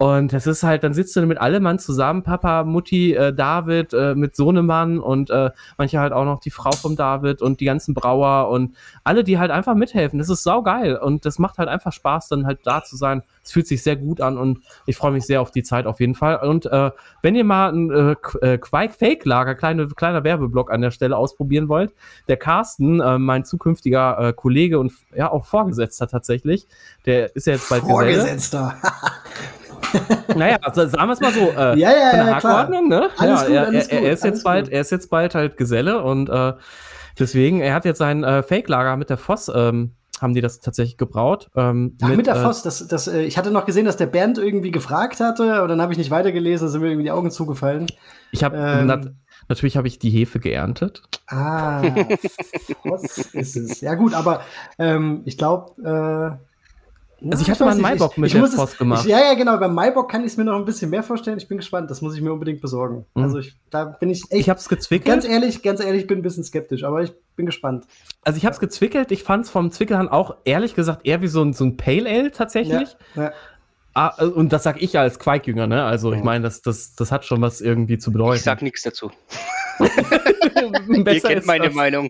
Und 0.00 0.32
das 0.32 0.46
ist 0.46 0.62
halt, 0.62 0.82
dann 0.82 0.94
sitzt 0.94 1.14
du 1.14 1.26
mit 1.26 1.36
allem 1.36 1.62
Mann 1.62 1.78
zusammen, 1.78 2.22
Papa, 2.22 2.64
Mutti, 2.64 3.12
äh, 3.12 3.34
David, 3.34 3.92
äh, 3.92 4.14
mit 4.14 4.34
Sohnemann 4.34 4.98
und 4.98 5.28
äh, 5.28 5.50
manche 5.76 6.00
halt 6.00 6.14
auch 6.14 6.24
noch 6.24 6.40
die 6.40 6.50
Frau 6.50 6.72
vom 6.72 6.96
David 6.96 7.42
und 7.42 7.60
die 7.60 7.66
ganzen 7.66 7.92
Brauer 7.92 8.48
und 8.48 8.74
alle, 9.04 9.24
die 9.24 9.38
halt 9.38 9.50
einfach 9.50 9.74
mithelfen. 9.74 10.18
Das 10.18 10.30
ist 10.30 10.42
saugeil 10.42 10.96
und 10.96 11.26
das 11.26 11.38
macht 11.38 11.58
halt 11.58 11.68
einfach 11.68 11.92
Spaß, 11.92 12.28
dann 12.28 12.46
halt 12.46 12.60
da 12.64 12.82
zu 12.82 12.96
sein. 12.96 13.22
Es 13.44 13.52
fühlt 13.52 13.66
sich 13.66 13.82
sehr 13.82 13.96
gut 13.96 14.22
an 14.22 14.38
und 14.38 14.60
ich 14.86 14.96
freue 14.96 15.12
mich 15.12 15.26
sehr 15.26 15.42
auf 15.42 15.50
die 15.50 15.62
Zeit 15.62 15.84
auf 15.84 16.00
jeden 16.00 16.14
Fall. 16.14 16.36
Und 16.48 16.64
äh, 16.64 16.92
wenn 17.20 17.34
ihr 17.34 17.44
mal 17.44 17.68
ein 17.70 17.90
äh, 17.90 18.16
äh, 18.40 18.56
Quake-Fake-Lager, 18.56 19.54
kleine, 19.54 19.86
kleiner 19.88 20.24
Werbeblock 20.24 20.72
an 20.72 20.80
der 20.80 20.92
Stelle 20.92 21.14
ausprobieren 21.18 21.68
wollt, 21.68 21.92
der 22.26 22.38
Carsten, 22.38 23.00
äh, 23.00 23.18
mein 23.18 23.44
zukünftiger 23.44 24.28
äh, 24.28 24.32
Kollege 24.32 24.78
und 24.78 24.92
ja 25.14 25.30
auch 25.30 25.44
Vorgesetzter 25.44 26.08
tatsächlich, 26.08 26.66
der 27.04 27.36
ist 27.36 27.46
ja 27.46 27.52
jetzt 27.52 27.68
bald. 27.68 27.82
Vorgesetzter. 27.82 28.76
Naja, 30.36 30.58
also 30.62 30.86
sagen 30.86 31.08
wir 31.08 31.12
es 31.12 31.20
mal 31.20 31.32
so. 31.32 31.40
Äh, 31.40 31.78
Ja, 31.78 31.90
ja, 31.90 32.10
von 32.10 32.18
der 32.18 32.26
ja, 32.28 32.38
klar. 32.40 32.58
Hackordnung, 32.58 32.88
ne? 32.88 33.08
Alles 33.18 33.40
ja, 33.42 33.46
gut, 33.46 33.54
er, 33.54 33.66
alles 33.66 33.88
er, 33.88 33.92
er 33.92 34.00
gut, 34.00 34.08
ist 34.10 34.22
alles 34.22 34.34
jetzt 34.34 34.44
bald, 34.44 34.64
gut. 34.66 34.72
er 34.72 34.80
ist 34.80 34.90
jetzt 34.90 35.10
bald 35.10 35.34
halt 35.34 35.56
Geselle 35.56 36.02
und 36.02 36.28
äh, 36.28 36.52
deswegen, 37.18 37.60
er 37.60 37.74
hat 37.74 37.84
jetzt 37.84 37.98
sein 37.98 38.24
äh, 38.24 38.42
Fake-Lager 38.42 38.96
mit 38.96 39.10
der 39.10 39.16
Voss, 39.18 39.50
ähm, 39.54 39.94
haben 40.20 40.34
die 40.34 40.40
das 40.40 40.60
tatsächlich 40.60 40.96
gebraut. 40.98 41.48
Ähm, 41.56 41.96
Ach, 42.02 42.08
mit, 42.08 42.26
der 42.26 42.36
äh, 42.36 42.42
Voss, 42.42 42.62
das, 42.62 42.86
das, 42.86 43.08
äh, 43.08 43.22
ich 43.22 43.38
hatte 43.38 43.50
noch 43.50 43.66
gesehen, 43.66 43.86
dass 43.86 43.96
der 43.96 44.06
Bernd 44.06 44.38
irgendwie 44.38 44.70
gefragt 44.70 45.20
hatte, 45.20 45.62
und 45.62 45.68
dann 45.68 45.80
habe 45.80 45.92
ich 45.92 45.98
nicht 45.98 46.10
weitergelesen, 46.10 46.68
sind 46.68 46.80
mir 46.80 46.88
irgendwie 46.88 47.04
die 47.04 47.10
Augen 47.10 47.30
zugefallen. 47.30 47.86
Ich 48.32 48.44
habe 48.44 48.56
Ähm. 48.56 48.86
nat 48.86 49.10
natürlich 49.48 49.76
habe 49.76 49.88
ich 49.88 49.98
die 49.98 50.10
Hefe 50.10 50.38
geerntet. 50.38 51.02
Ah, 51.26 51.82
Voss 52.84 53.18
ist 53.32 53.56
es. 53.56 53.80
Ja, 53.80 53.94
gut, 53.94 54.14
aber 54.14 54.42
ähm, 54.78 55.22
ich 55.24 55.36
glaube. 55.36 56.38
Äh, 57.22 57.30
Also 57.30 57.42
ich 57.42 57.50
hatte 57.50 57.64
mal 57.64 57.72
einen 57.72 57.80
Maibock 57.80 58.16
mit 58.18 58.32
der 58.32 58.40
muss 58.40 58.50
es- 58.50 58.56
Voss 58.56 58.76
gemacht. 58.76 59.04
Ich, 59.04 59.10
ja, 59.10 59.18
ja, 59.20 59.34
genau. 59.34 59.56
Beim 59.58 59.74
Maibock 59.74 60.10
kann 60.10 60.22
ich 60.22 60.28
es 60.28 60.36
mir 60.36 60.44
noch 60.44 60.56
ein 60.56 60.64
bisschen 60.64 60.90
mehr 60.90 61.02
vorstellen. 61.02 61.38
Ich 61.38 61.48
bin 61.48 61.58
gespannt. 61.58 61.90
Das 61.90 62.00
muss 62.02 62.14
ich 62.14 62.22
mir 62.22 62.32
unbedingt 62.32 62.60
besorgen. 62.60 63.04
Mhm. 63.14 63.22
Also 63.22 63.38
ich, 63.38 63.54
da 63.70 63.84
bin 63.84 64.10
ich 64.10 64.22
echt. 64.30 64.40
Ich 64.40 64.48
habe 64.50 64.58
es 64.58 64.68
gezwickelt. 64.68 65.06
ganz 65.06 65.24
ehrlich, 65.26 65.62
ganz 65.62 65.80
ehrlich, 65.80 66.06
bin 66.06 66.18
ein 66.18 66.22
bisschen 66.22 66.44
skeptisch, 66.44 66.84
aber 66.84 67.02
ich 67.02 67.12
bin 67.36 67.46
gespannt. 67.46 67.84
also 68.22 68.36
ich 68.36 68.44
habe 68.44 68.54
es 68.54 68.60
gezwickelt. 68.60 69.10
Ich 69.12 69.22
fand 69.22 69.44
es 69.44 69.50
vom 69.50 69.70
Zwickelhahn 69.70 70.08
auch 70.08 70.36
ehrlich 70.44 70.74
gesagt 70.74 71.06
eher 71.06 71.22
wie 71.22 71.28
so 71.28 71.42
ein, 71.42 71.52
so 71.52 71.64
ein 71.64 71.76
Pale 71.76 72.08
Ale 72.08 72.30
tatsächlich. 72.32 72.96
Ja. 73.14 73.32
Ah, 73.92 74.12
äh, 74.18 74.24
und 74.26 74.52
das 74.52 74.62
sag 74.62 74.80
ich 74.80 74.92
ja 74.92 75.00
als 75.00 75.18
Quaikjünger, 75.18 75.66
ne? 75.66 75.82
Also 75.84 76.12
ich 76.12 76.18
Ja. 76.18 76.24
meine, 76.24 76.44
das, 76.44 76.62
das, 76.62 76.94
das 76.94 77.10
hat 77.10 77.24
schon 77.24 77.40
was 77.40 77.60
irgendwie 77.60 77.98
zu 77.98 78.12
bedeuten. 78.12 78.36
Ich 78.36 78.42
sag 78.42 78.62
nichts 78.62 78.82
dazu. 78.82 79.10
Ihr 79.80 81.20
kennt 81.20 81.46
meine 81.46 81.66
das. 81.66 81.74
Meinung. 81.74 82.08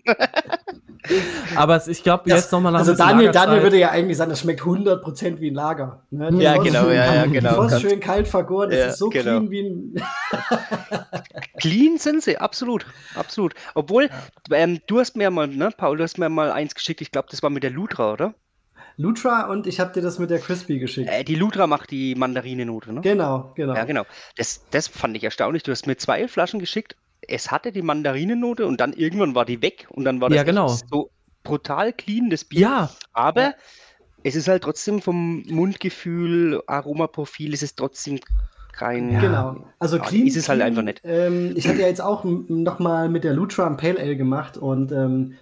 Aber 1.55 1.75
es, 1.75 1.87
ich 1.87 2.03
glaube, 2.03 2.29
jetzt 2.29 2.51
nochmal 2.51 2.71
nach 2.71 2.79
Also 2.79 2.95
Daniel, 2.95 3.31
Daniel 3.31 3.63
würde 3.63 3.77
ja 3.77 3.89
eigentlich 3.91 4.17
sagen, 4.17 4.29
das 4.29 4.39
schmeckt 4.41 4.61
100% 4.61 5.39
wie 5.39 5.51
ein 5.51 5.55
Lager. 5.55 6.03
Ne? 6.11 6.29
Ja, 6.41 6.57
genau, 6.57 6.89
ja, 6.89 7.13
ja, 7.15 7.25
genau. 7.25 7.61
Bevor 7.61 7.79
schön 7.79 7.99
kalt 7.99 8.27
vergoren, 8.27 8.69
das 8.69 8.79
Ja, 8.79 8.85
ist 8.87 8.97
so 8.97 9.09
genau. 9.09 9.39
clean 9.39 9.49
wie 9.51 9.61
ein. 9.61 9.95
Clean 11.59 11.97
sind 11.97 12.23
sie, 12.23 12.37
absolut, 12.37 12.85
absolut. 13.15 13.53
Obwohl, 13.75 14.09
ähm, 14.51 14.79
du 14.87 14.99
hast 14.99 15.15
mir 15.15 15.29
mal, 15.29 15.47
ne, 15.47 15.69
Paul, 15.75 15.97
du 15.97 16.03
hast 16.03 16.17
mir 16.17 16.29
mal 16.29 16.51
eins 16.51 16.73
geschickt, 16.75 17.01
ich 17.01 17.11
glaube, 17.11 17.27
das 17.29 17.43
war 17.43 17.49
mit 17.49 17.63
der 17.63 17.69
Lutra, 17.69 18.13
oder? 18.13 18.33
Lutra 18.97 19.47
und 19.47 19.67
ich 19.67 19.79
habe 19.79 19.93
dir 19.93 20.01
das 20.01 20.19
mit 20.19 20.29
der 20.29 20.39
Crispy 20.39 20.79
geschickt. 20.79 21.09
Äh, 21.09 21.23
die 21.23 21.35
Lutra 21.35 21.67
macht 21.67 21.91
die 21.91 22.15
Mandarinenote, 22.15 22.93
ne? 22.93 23.01
Genau, 23.01 23.51
genau. 23.55 23.75
Ja, 23.75 23.85
genau. 23.85 24.05
Das, 24.37 24.65
das 24.71 24.87
fand 24.87 25.15
ich 25.15 25.23
erstaunlich. 25.23 25.63
Du 25.63 25.71
hast 25.71 25.87
mir 25.87 25.97
zwei 25.97 26.27
Flaschen 26.27 26.59
geschickt. 26.59 26.95
Es 27.27 27.51
hatte 27.51 27.71
die 27.71 27.81
Mandarinenote 27.81 28.65
und 28.65 28.79
dann 28.79 28.93
irgendwann 28.93 29.35
war 29.35 29.45
die 29.45 29.61
weg 29.61 29.87
und 29.91 30.05
dann 30.05 30.21
war 30.21 30.29
das 30.29 30.37
Ja, 30.37 30.43
genau. 30.43 30.67
so 30.67 31.11
brutal 31.43 31.93
clean, 31.93 32.29
das 32.29 32.45
Bier. 32.45 32.61
Ja, 32.61 32.89
Aber 33.13 33.53
es 34.23 34.35
ist 34.35 34.47
halt 34.47 34.63
trotzdem 34.63 35.01
vom 35.01 35.43
Mundgefühl, 35.43 36.61
Aromaprofil, 36.67 37.53
es 37.53 37.63
ist 37.63 37.77
trotzdem 37.77 38.19
kein. 38.73 39.19
Genau. 39.19 39.63
Also 39.79 39.97
Ja, 39.97 40.03
clean 40.03 40.27
ist 40.27 40.35
es 40.35 40.49
halt 40.49 40.59
clean, 40.59 40.71
einfach 40.71 40.83
nicht. 40.83 41.01
Ähm, 41.03 41.53
ich 41.55 41.67
hatte 41.67 41.81
ja 41.81 41.87
jetzt 41.87 42.01
auch 42.01 42.23
nochmal 42.23 43.09
mit 43.09 43.23
der 43.23 43.33
Lutra 43.33 43.67
ein 43.67 43.77
Pale 43.77 43.99
Ale 43.99 44.15
gemacht 44.15 44.57
und 44.57 44.91
ähm, 44.91 45.35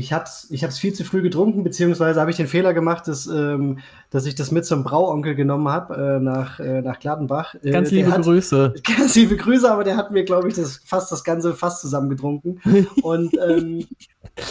ich 0.00 0.12
hab's, 0.12 0.48
ich 0.50 0.64
hab's 0.64 0.78
viel 0.78 0.92
zu 0.92 1.04
früh 1.04 1.22
getrunken, 1.22 1.62
beziehungsweise 1.62 2.20
habe 2.20 2.30
ich 2.30 2.36
den 2.36 2.46
Fehler 2.46 2.74
gemacht, 2.74 3.06
dass, 3.06 3.26
ähm, 3.26 3.78
dass 4.10 4.26
ich 4.26 4.34
das 4.34 4.50
mit 4.50 4.64
zum 4.64 4.82
Brauonkel 4.82 5.34
genommen 5.34 5.68
habe 5.68 5.94
äh, 5.94 6.20
nach, 6.20 6.58
äh, 6.58 6.80
nach 6.82 6.98
Gladenbach. 6.98 7.54
Äh, 7.62 7.70
ganz 7.70 7.90
liebe 7.90 8.10
hat, 8.10 8.22
Grüße. 8.22 8.74
Ganz 8.96 9.14
liebe 9.14 9.36
Grüße, 9.36 9.70
aber 9.70 9.84
der 9.84 9.96
hat 9.96 10.10
mir, 10.10 10.24
glaube 10.24 10.48
ich, 10.48 10.54
das 10.54 10.80
fast 10.84 11.12
das 11.12 11.22
ganze 11.22 11.54
Fass 11.54 11.80
zusammengetrunken. 11.80 12.60
Und 13.02 13.36
ähm, 13.38 13.86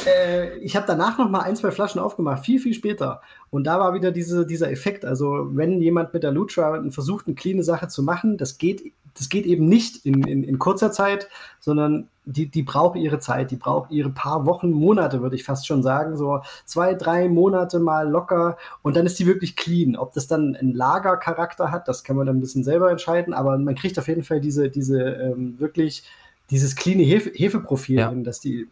äh, 0.06 0.58
ich 0.60 0.76
habe 0.76 0.86
danach 0.88 1.18
noch 1.18 1.30
mal 1.30 1.42
ein, 1.42 1.56
zwei 1.56 1.72
Flaschen 1.72 2.00
aufgemacht, 2.00 2.46
viel, 2.46 2.60
viel 2.60 2.74
später. 2.74 3.22
Und 3.50 3.66
da 3.66 3.80
war 3.80 3.94
wieder 3.94 4.12
diese, 4.12 4.46
dieser 4.46 4.72
Effekt. 4.72 5.04
Also, 5.04 5.50
wenn 5.52 5.82
jemand 5.82 6.14
mit 6.14 6.24
der 6.24 6.32
Lutra 6.32 6.84
versucht, 6.92 7.28
eine 7.28 7.36
cleane 7.36 7.64
Sache 7.64 7.88
zu 7.88 8.04
machen, 8.04 8.38
das 8.38 8.58
geht, 8.60 8.94
das 9.18 9.30
geht 9.30 9.46
eben 9.46 9.68
nicht 9.68 10.06
in, 10.06 10.24
in, 10.24 10.44
in 10.44 10.60
kurzer 10.60 10.92
Zeit, 10.92 11.28
sondern 11.60 12.08
die, 12.30 12.48
die 12.48 12.64
braucht 12.64 12.96
ihre 12.96 13.20
Zeit, 13.20 13.52
die 13.52 13.56
braucht 13.56 13.92
ihre 13.92 14.10
paar 14.10 14.46
Wochen, 14.46 14.72
Monate, 14.72 15.22
würde 15.22 15.36
ich 15.36 15.44
fast 15.44 15.66
schon 15.68 15.84
sagen. 15.84 16.16
So 16.18 16.42
zwei, 16.66 16.94
drei 16.94 17.28
Monate 17.28 17.80
mal 17.80 18.08
locker 18.08 18.58
und 18.82 18.96
dann 18.96 19.06
ist 19.06 19.18
die 19.20 19.26
wirklich 19.26 19.56
clean. 19.56 19.96
Ob 19.96 20.14
das 20.14 20.28
dann 20.28 20.56
einen 20.56 20.74
Lagercharakter 20.74 21.72
hat, 21.72 21.88
das 21.88 22.04
kann 22.04 22.16
man 22.16 22.28
dann 22.28 22.38
ein 22.38 22.42
bisschen 22.42 22.64
selber 22.64 22.92
entscheiden, 22.92 23.34
aber 23.34 23.58
man 23.58 23.76
kriegt 23.76 23.98
auf 23.98 24.08
jeden 24.08 24.24
Fall 24.24 24.42
diese, 24.42 24.70
diese 24.70 25.02
ähm, 25.02 25.60
wirklich 25.60 26.04
dieses 26.50 26.76
cleane 26.76 27.04
Hefe, 27.04 27.32
Hefeprofil 27.34 28.00
Ja. 28.00 28.10
hin, 28.10 28.24
dass 28.24 28.40
die 28.40 28.68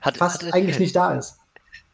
Hat, 0.00 0.16
fast 0.16 0.44
hat, 0.44 0.54
eigentlich 0.54 0.78
nicht 0.78 0.96
da 0.96 1.14
ist. 1.14 1.38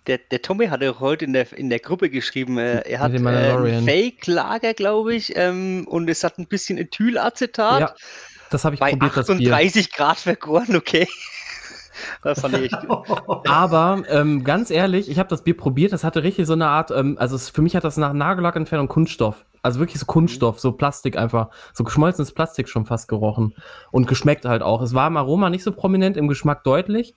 Der, 0.09 0.19
der 0.19 0.43
Tommy 0.43 0.67
hatte 0.67 0.91
auch 0.91 1.01
heute 1.01 1.25
in 1.25 1.33
der, 1.33 1.53
in 1.57 1.71
der 1.71 1.79
Gruppe 1.79 2.11
geschrieben, 2.11 2.59
äh, 2.59 2.81
er 2.81 2.99
hat 2.99 3.13
äh. 3.13 3.83
Fake-Lager, 3.83 4.75
glaube 4.75 5.15
ich, 5.15 5.37
ähm, 5.37 5.87
und 5.89 6.11
es 6.11 6.25
hat 6.25 6.39
ein 6.39 6.47
bisschen 6.47 6.77
Ethylacetat. 6.77 7.81
Ja, 7.81 7.95
das 8.53 8.65
habe 8.65 8.75
ich 8.75 8.81
bei 8.81 8.91
probiert, 8.91 9.17
das 9.17 9.27
Bier. 9.27 9.53
38 9.53 9.93
Grad 9.93 10.19
vergoren, 10.19 10.77
okay. 10.77 11.09
Das 12.23 12.41
fand 12.41 12.57
ich 12.57 12.73
echt. 12.73 12.87
Aber 13.49 14.03
ähm, 14.09 14.45
ganz 14.45 14.71
ehrlich, 14.71 15.11
ich 15.11 15.19
habe 15.19 15.29
das 15.29 15.45
Bier 15.45 15.57
probiert, 15.57 15.93
das 15.93 16.05
hatte 16.05 16.23
richtig 16.23 16.47
so 16.47 16.55
eine 16.55 16.67
Art, 16.67 16.91
ähm, 16.91 17.17
also 17.19 17.37
es, 17.37 17.51
für 17.51 17.63
mich 17.63 17.77
hat 17.77 17.85
das 17.85 17.97
nach 17.97 18.13
Nagellackentfernung 18.13 18.89
Kunststoff. 18.89 19.45
Also 19.63 19.79
wirklich 19.79 20.01
so 20.01 20.07
Kunststoff, 20.07 20.59
so 20.59 20.73
Plastik 20.73 21.17
einfach, 21.17 21.51
so 21.73 21.85
geschmolzenes 21.85 22.33
Plastik 22.33 22.69
schon 22.69 22.87
fast 22.87 23.09
gerochen. 23.09 23.55
Und 23.91 24.09
geschmeckt 24.09 24.45
halt 24.45 24.63
auch. 24.63 24.83
Es 24.83 24.95
war 24.95 25.07
im 25.07 25.17
Aroma 25.17 25.51
nicht 25.51 25.63
so 25.63 25.71
prominent, 25.71 26.17
im 26.17 26.29
Geschmack 26.29 26.65
deutlich. 26.65 27.15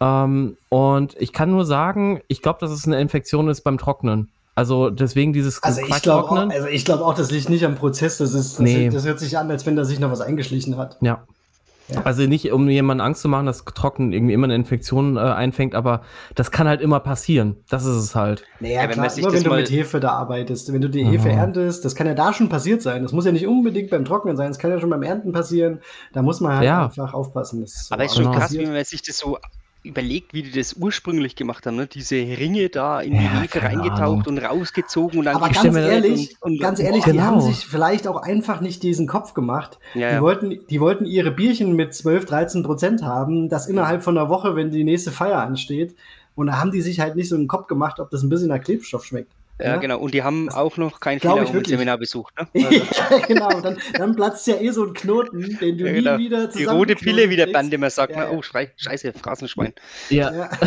Ähm, 0.00 0.56
und 0.70 1.14
ich 1.20 1.32
kann 1.32 1.50
nur 1.50 1.64
sagen, 1.64 2.22
ich 2.26 2.42
glaube, 2.42 2.58
dass 2.60 2.70
es 2.70 2.86
eine 2.86 3.00
Infektion 3.00 3.48
ist 3.48 3.62
beim 3.62 3.78
Trocknen. 3.78 4.30
Also 4.54 4.90
deswegen 4.90 5.32
dieses 5.32 5.62
Also 5.62 5.80
ich 5.80 6.02
glaube 6.02 6.24
auch, 6.24 6.28
Trocknen. 6.28 6.52
also 6.52 6.68
ich 6.68 6.84
glaub 6.84 7.00
auch, 7.00 7.14
das 7.14 7.30
liegt 7.30 7.48
nicht 7.48 7.64
am 7.64 7.74
Prozess. 7.74 8.18
Das, 8.18 8.34
ist, 8.34 8.52
das, 8.54 8.60
Nee. 8.60 8.88
das 8.88 9.04
hört 9.04 9.18
sich 9.18 9.36
an, 9.36 9.50
als 9.50 9.66
wenn 9.66 9.74
da 9.76 9.84
sich 9.84 9.98
noch 9.98 10.10
was 10.12 10.20
eingeschlichen 10.20 10.76
hat. 10.76 10.96
Ja. 11.00 11.24
Ja. 11.88 12.00
Also 12.04 12.22
nicht, 12.22 12.50
um 12.50 12.66
jemandem 12.70 13.04
Angst 13.08 13.20
zu 13.20 13.28
machen, 13.28 13.44
dass 13.44 13.62
Trocknen 13.66 14.14
irgendwie 14.14 14.32
immer 14.32 14.44
eine 14.44 14.54
Infektion 14.54 15.18
äh, 15.18 15.20
einfängt, 15.20 15.74
aber 15.74 16.00
das 16.34 16.50
kann 16.50 16.66
halt 16.66 16.80
immer 16.80 16.98
passieren. 16.98 17.56
Das 17.68 17.84
ist 17.84 17.96
es 17.96 18.14
halt. 18.14 18.42
Naja, 18.60 18.76
Ja, 18.76 18.82
wenn 18.84 18.92
klar, 18.92 19.04
das 19.04 19.16
wenn 19.18 19.42
du 19.42 19.50
mit 19.50 19.70
Hefe 19.70 20.00
da 20.00 20.12
arbeitest, 20.12 20.72
wenn 20.72 20.80
du 20.80 20.88
die 20.88 21.04
Hefe 21.04 21.28
Aha. 21.28 21.40
erntest, 21.40 21.84
das 21.84 21.94
kann 21.94 22.06
ja 22.06 22.14
da 22.14 22.32
schon 22.32 22.48
passiert 22.48 22.80
sein. 22.80 23.02
Das 23.02 23.12
muss 23.12 23.26
ja 23.26 23.32
nicht 23.32 23.46
unbedingt 23.46 23.90
beim 23.90 24.06
Trocknen 24.06 24.34
sein, 24.34 24.48
das 24.48 24.58
kann 24.58 24.70
ja 24.70 24.80
schon 24.80 24.88
beim 24.88 25.02
Ernten 25.02 25.32
passieren. 25.32 25.80
Da 26.14 26.22
muss 26.22 26.40
man 26.40 26.54
halt 26.56 26.64
Ja. 26.64 26.84
einfach 26.86 27.12
aufpassen. 27.12 27.60
Das 27.60 27.74
ist 27.74 27.88
so 27.88 27.94
Aber 27.94 28.04
es 28.04 28.12
ist 28.12 28.16
schon 28.16 28.24
Genau. 28.24 28.34
krass, 28.36 28.44
passiert. 28.44 28.66
wie 28.66 28.72
man 28.72 28.84
sich 28.84 29.02
das 29.02 29.18
so 29.18 29.36
überlegt, 29.84 30.32
wie 30.34 30.42
die 30.42 30.50
das 30.50 30.74
ursprünglich 30.74 31.36
gemacht 31.36 31.66
haben. 31.66 31.76
Ne? 31.76 31.86
Diese 31.86 32.16
Ringe 32.16 32.68
da 32.70 33.00
in 33.00 33.12
die 33.12 33.24
Ja, 33.24 33.40
Hefe 33.42 33.62
reingetaucht 33.62 34.00
Ahnung. 34.00 34.22
und 34.26 34.38
rausgezogen 34.38 35.18
und 35.20 35.26
dann 35.26 35.36
Aber 35.36 35.50
ganz 35.50 35.76
ehrlich, 35.76 36.36
und, 36.40 36.52
und, 36.54 36.60
ganz 36.60 36.80
ehrlich, 36.80 37.04
die 37.04 37.10
Genau. 37.10 37.22
haben 37.22 37.40
sich 37.40 37.66
vielleicht 37.66 38.08
auch 38.08 38.16
einfach 38.16 38.60
nicht 38.60 38.82
diesen 38.82 39.06
Kopf 39.06 39.34
gemacht. 39.34 39.78
Ja, 39.94 40.08
Die, 40.08 40.14
ja. 40.16 40.20
wollten, 40.22 40.58
die 40.68 40.80
wollten 40.80 41.04
ihre 41.04 41.30
Bierchen 41.30 41.76
mit 41.76 41.94
12, 41.94 42.24
13 42.24 42.62
Prozent 42.62 43.02
haben, 43.02 43.48
das 43.48 43.66
innerhalb 43.66 44.02
von 44.02 44.16
einer 44.16 44.28
Woche, 44.28 44.56
wenn 44.56 44.70
die 44.70 44.84
nächste 44.84 45.10
Feier 45.12 45.38
ansteht. 45.42 45.94
Und 46.34 46.48
da 46.48 46.58
haben 46.58 46.72
die 46.72 46.80
sich 46.80 46.98
halt 47.00 47.14
nicht 47.14 47.28
so 47.28 47.36
einen 47.36 47.46
Kopf 47.46 47.66
gemacht, 47.68 48.00
ob 48.00 48.10
das 48.10 48.22
ein 48.22 48.28
bisschen 48.28 48.48
nach 48.48 48.60
Klebstoff 48.60 49.04
schmeckt. 49.04 49.32
Ja, 49.60 49.76
genau. 49.76 49.98
Und 49.98 50.14
die 50.14 50.22
haben 50.22 50.48
auch 50.50 50.76
noch 50.76 51.00
kein 51.00 51.20
Fehler-Seminar 51.20 51.98
besucht. 51.98 52.34
Ne? 52.38 52.48
ja, 52.72 53.18
genau. 53.26 53.60
Dann, 53.60 53.78
dann 53.96 54.16
platzt 54.16 54.46
ja 54.46 54.56
eh 54.56 54.70
so 54.70 54.84
ein 54.84 54.92
Knoten, 54.94 55.58
den 55.60 55.78
du 55.78 55.86
Ja, 55.86 55.92
nie 55.92 56.02
genau. 56.02 56.18
wieder 56.18 56.46
Die 56.48 56.64
rote 56.64 56.94
Pille, 56.96 57.30
wie 57.30 57.36
der 57.36 57.46
Band 57.46 57.72
immer 57.72 57.90
sagt. 57.90 58.12
Ja, 58.12 58.24
ne? 58.26 58.32
ja. 58.32 58.38
Oh, 58.38 58.42
Schrei, 58.42 58.72
scheiße, 58.76 59.12
Phrasenschwein. 59.12 59.72
Ja. 60.10 60.32
Ja. 60.34 60.50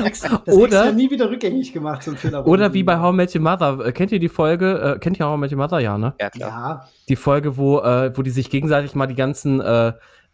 Das 0.00 0.04
extra, 0.06 0.42
das 0.44 0.54
Oder- 0.54 0.78
extra 0.80 0.92
nie 0.92 1.10
wieder 1.10 1.28
rückgängig 1.30 1.72
gemacht, 1.72 2.02
so. 2.02 2.12
Oder 2.44 2.72
wie 2.72 2.82
bei 2.82 2.98
How 2.98 3.12
I 3.12 3.16
Met 3.16 3.34
Your 3.34 3.42
Mother. 3.42 3.84
Äh, 3.86 3.92
Kennt 3.92 4.12
ihr 4.12 4.18
die 4.20 4.28
Folge? 4.28 4.94
Äh, 4.96 4.98
kennt 4.98 5.18
ihr 5.18 5.26
How 5.26 5.36
I 5.36 5.40
Met 5.40 5.50
Your 5.52 5.58
Mother? 5.58 5.80
Ja, 5.80 5.98
ne? 5.98 6.14
Ja, 6.20 6.30
klar. 6.30 6.48
Ja, 6.48 6.88
Die 7.08 7.16
Folge, 7.16 7.56
wo, 7.56 7.80
äh, 7.80 8.16
wo 8.16 8.22
die 8.22 8.30
sich 8.30 8.50
gegenseitig 8.50 8.94
mal 8.94 9.06
die 9.06 9.14
ganzen 9.14 9.60
äh, 9.60 9.92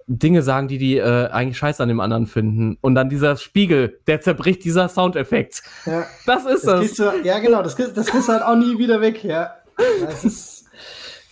Dinge 0.08 0.42
sagen, 0.42 0.68
die 0.68 0.78
die 0.78 0.96
äh, 0.98 1.28
eigentlich 1.30 1.58
scheiße 1.58 1.82
an 1.82 1.88
dem 1.88 2.00
anderen 2.00 2.26
finden. 2.26 2.78
Und 2.80 2.94
dann 2.94 3.08
dieser 3.08 3.36
Spiegel, 3.36 3.98
der 4.06 4.20
zerbricht 4.20 4.64
dieser 4.64 4.88
Soundeffekt. 4.88 5.62
ja. 5.84 6.06
Das 6.26 6.46
ist 6.46 6.66
Das 6.66 6.80
das. 6.80 6.94
du, 6.94 7.12
ja, 7.24 7.38
genau, 7.40 7.62
das, 7.62 7.74
das 7.76 8.06
kriegst 8.06 8.28
du 8.28 8.32
halt 8.32 8.42
auch 8.42 8.56
nie 8.56 8.78
wieder 8.78 9.00
weg, 9.00 9.24
ja. 9.24 9.54
Das 10.00 10.24
ist, 10.24 10.55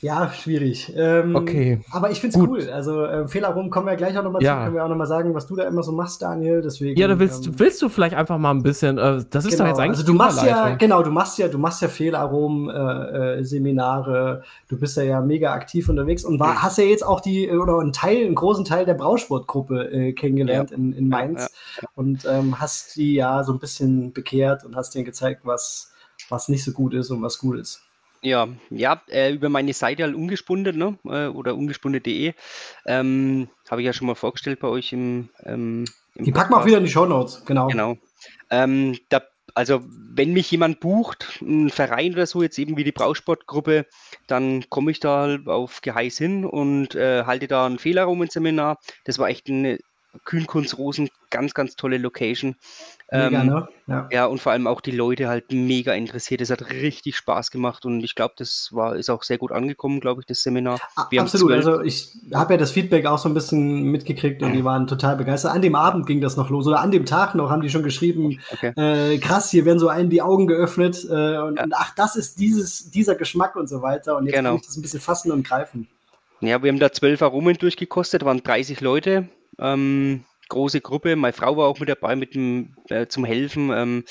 ja, 0.05 0.31
schwierig. 0.33 0.93
Ähm, 0.95 1.35
Okay. 1.35 1.81
Aber 1.91 2.11
ich 2.11 2.21
find's 2.21 2.37
Gut. 2.39 2.49
cool. 2.51 2.71
Also, 2.71 3.05
äh, 3.05 3.27
Fehlerrum 3.27 3.71
kommen 3.71 3.87
wir 3.87 3.97
gleich 3.97 4.17
auch 4.19 4.23
nochmal 4.23 4.43
Ja. 4.43 4.59
zu. 4.59 4.65
Können 4.65 4.77
wir 4.77 4.85
auch 4.85 4.89
nochmal 4.89 5.07
sagen, 5.07 5.35
was 5.35 5.47
du 5.47 5.57
da 5.57 5.65
immer 5.65 5.83
so 5.83 5.93
machst, 5.93 6.21
Daniel. 6.21 6.61
Deswegen, 6.61 7.01
Ja, 7.01 7.09
da 7.09 7.19
willst, 7.19 7.47
ähm, 7.47 7.55
willst 7.59 7.81
du 7.81 7.89
vielleicht 7.89 8.15
einfach 8.15 8.37
mal 8.39 8.51
ein 8.51 8.63
bisschen, 8.63 8.99
äh, 8.99 9.25
das 9.31 9.45
ist 9.47 9.55
doch 9.55 9.59
Genau, 9.59 9.69
jetzt 9.71 9.79
eigentlich 9.81 9.99
also 10.01 10.05
du 10.07 10.13
machst 10.15 10.39
ja, 10.45 10.53
Überleitung. 10.53 10.79
genau, 10.79 11.03
du 11.03 11.11
machst 11.11 11.39
ja, 11.39 11.49
du 11.49 11.59
machst 11.59 11.81
ja 11.81 11.89
Fehlaromen, 11.89 12.69
äh, 12.69 13.39
äh, 13.39 13.45
Seminare, 13.45 14.43
du 14.69 14.79
bist 14.79 14.97
ja, 14.99 15.03
ja 15.05 15.21
mega 15.23 15.53
aktiv 15.55 15.89
unterwegs 15.89 16.25
und 16.25 16.39
war, 16.39 16.63
hast 16.63 16.77
ja 16.79 16.85
jetzt 16.85 17.05
auch 17.07 17.21
die, 17.21 17.47
äh, 17.47 17.57
oder 17.57 17.79
einen 17.79 17.93
Teil, 17.93 18.27
einen 18.27 18.35
großen 18.35 18.65
Teil 18.67 18.85
der 18.85 18.95
Brausportgruppe 18.95 19.91
äh, 19.91 20.13
kennengelernt 20.13 20.71
in, 20.71 20.93
in 20.93 21.09
Mainz 21.09 21.51
und 21.95 22.27
ähm, 22.27 22.61
hast 22.61 22.97
die 22.97 23.15
ja 23.15 23.43
so 23.43 23.53
ein 23.53 23.59
bisschen 23.59 24.13
bekehrt 24.13 24.65
und 24.65 24.77
hast 24.77 24.95
denen 24.95 25.05
gezeigt, 25.07 25.41
was, 25.45 25.93
was 26.29 26.49
nicht 26.49 26.63
so 26.65 26.73
gut 26.73 26.93
ist 26.95 27.11
und 27.11 27.23
was 27.23 27.39
gut 27.39 27.59
ist. 27.59 27.81
Ja, 28.25 28.49
ja, 28.71 29.03
äh, 29.11 29.35
über 29.35 29.51
meine 29.51 29.75
Seite 29.75 30.03
halt 30.03 30.15
ungespundet, 30.15 30.77
ne? 30.77 30.99
Äh, 31.05 31.27
oder 31.27 31.55
ungespundet.de. 31.55 32.33
Ähm, 32.87 33.49
Habe 33.71 33.83
ich 33.83 33.87
ja 33.87 33.93
schon 33.93 34.07
mal 34.07 34.15
vorgestellt 34.15 34.61
bei 34.61 34.69
euch 34.69 34.95
im, 34.95 35.29
ähm, 35.45 35.85
im 36.15 36.25
Die 36.25 36.33
packen 36.33 36.55
wir 36.55 36.57
auch 36.59 36.65
wieder 36.65 36.79
in 36.79 36.85
die 36.85 36.91
Shownotes, 36.91 37.45
genau. 37.45 37.67
Genau. 37.67 37.99
Ähm, 38.49 38.99
da, 39.11 39.21
also, 39.55 39.83
wenn 39.85 40.33
mich 40.33 40.51
jemand 40.51 40.81
bucht, 40.81 41.39
ein 41.43 41.69
Verein 41.69 42.15
oder 42.15 42.25
so, 42.25 42.43
jetzt 42.43 42.59
eben 42.59 42.79
wie 42.79 42.85
die 42.85 42.93
Brausportgruppe, 42.93 43.85
dann 44.27 44.65
komme 44.71 44.91
ich 44.91 45.01
da 45.01 45.21
halt 45.21 45.47
auf 45.47 45.83
Geheiß 45.83 46.17
hin 46.17 46.47
und 46.47 46.95
äh, 46.95 47.25
halte 47.25 47.47
da 47.47 47.67
ein 47.67 47.79
Fehlerrumen-Seminar. 47.79 48.79
Das 49.05 49.19
war 49.19 49.29
echt 49.29 49.51
eine 49.51 49.79
Kühnkunst 50.25 50.79
Rosen, 50.79 51.09
ganz, 51.31 51.55
ganz 51.55 51.77
tolle 51.77 51.99
Location. 51.99 52.57
Mega, 53.11 53.41
Ähm, 53.43 53.47
ne? 53.47 53.69
Ja. 53.87 54.09
Ja, 54.11 54.27
und 54.27 54.41
vor 54.41 54.53
allem 54.53 54.67
auch 54.67 54.81
die 54.81 54.91
Leute 54.91 55.29
halt 55.29 55.53
mega 55.53 55.93
interessiert. 55.93 56.41
Es 56.41 56.51
hat 56.51 56.71
richtig 56.71 57.17
Spaß 57.17 57.51
gemacht 57.51 57.85
und 57.85 58.03
ich 58.03 58.15
glaube, 58.15 58.35
das 58.39 58.71
war, 58.73 58.97
ist 58.97 59.11
auch 59.11 59.23
sehr 59.23 59.37
gut 59.39 59.53
angekommen, 59.53 60.01
glaube 60.01 60.23
ich, 60.23 60.27
das 60.27 60.43
Seminar. 60.43 60.81
Wir 61.11 61.21
Absolut, 61.21 61.53
also 61.53 61.81
ich 61.83 62.09
habe 62.33 62.55
ja 62.55 62.59
das 62.59 62.71
Feedback 62.71 63.07
auch 63.07 63.19
so 63.19 63.29
ein 63.29 63.35
bisschen 63.35 63.83
mitgekriegt 63.91 64.43
und 64.43 64.53
die 64.55 64.65
waren 64.65 64.87
total 64.87 65.17
begeistert. 65.17 65.53
An 65.53 65.63
dem 65.63 65.75
Abend 65.75 66.07
ging 66.07 66.21
das 66.21 66.37
noch 66.37 66.49
los 66.51 66.67
oder 66.67 66.81
an 66.81 66.91
dem 66.91 67.05
Tag 67.07 67.35
noch 67.35 67.51
haben 67.51 67.61
die 67.63 67.71
schon 67.71 67.83
geschrieben, 67.83 68.41
Okay. 68.53 68.73
äh, 68.77 69.19
krass, 69.19 69.51
hier 69.51 69.65
werden 69.65 69.79
so 69.79 69.89
einen 69.89 70.09
die 70.11 70.23
Augen 70.23 70.47
geöffnet 70.47 71.05
äh, 71.05 71.39
und, 71.39 71.61
und 71.61 71.73
ach, 71.75 71.95
das 71.95 72.17
ist 72.17 72.39
dieses, 72.41 72.91
dieser 72.91 73.15
Geschmack 73.17 73.55
und 73.57 73.69
so 73.69 73.83
weiter 73.83 74.17
und 74.17 74.27
jetzt 74.27 74.37
Genau. 74.37 74.51
kann 74.51 74.61
ich 74.61 74.67
das 74.67 74.77
ein 74.77 74.83
bisschen 74.83 75.01
fassen 75.01 75.31
und 75.31 75.47
greifen. 75.47 75.89
Ja, 76.41 76.63
wir 76.63 76.71
haben 76.71 76.79
da 76.79 76.91
zwölf 76.93 77.23
Aromen 77.23 77.57
durchgekostet, 77.57 78.25
waren 78.25 78.43
30 78.43 78.81
Leute, 78.81 79.29
ähm, 79.59 80.25
große 80.49 80.81
Gruppe. 80.81 81.17
Meine 81.17 81.33
Frau 81.33 81.57
war 81.57 81.67
auch 81.67 81.81
mit 81.81 81.89
dabei 81.89 82.17
mit 82.17 82.35
dem, 82.35 82.77
äh, 82.89 83.07
zum 83.07 83.25
Helfen. 83.25 83.71
Ähm, 83.71 84.05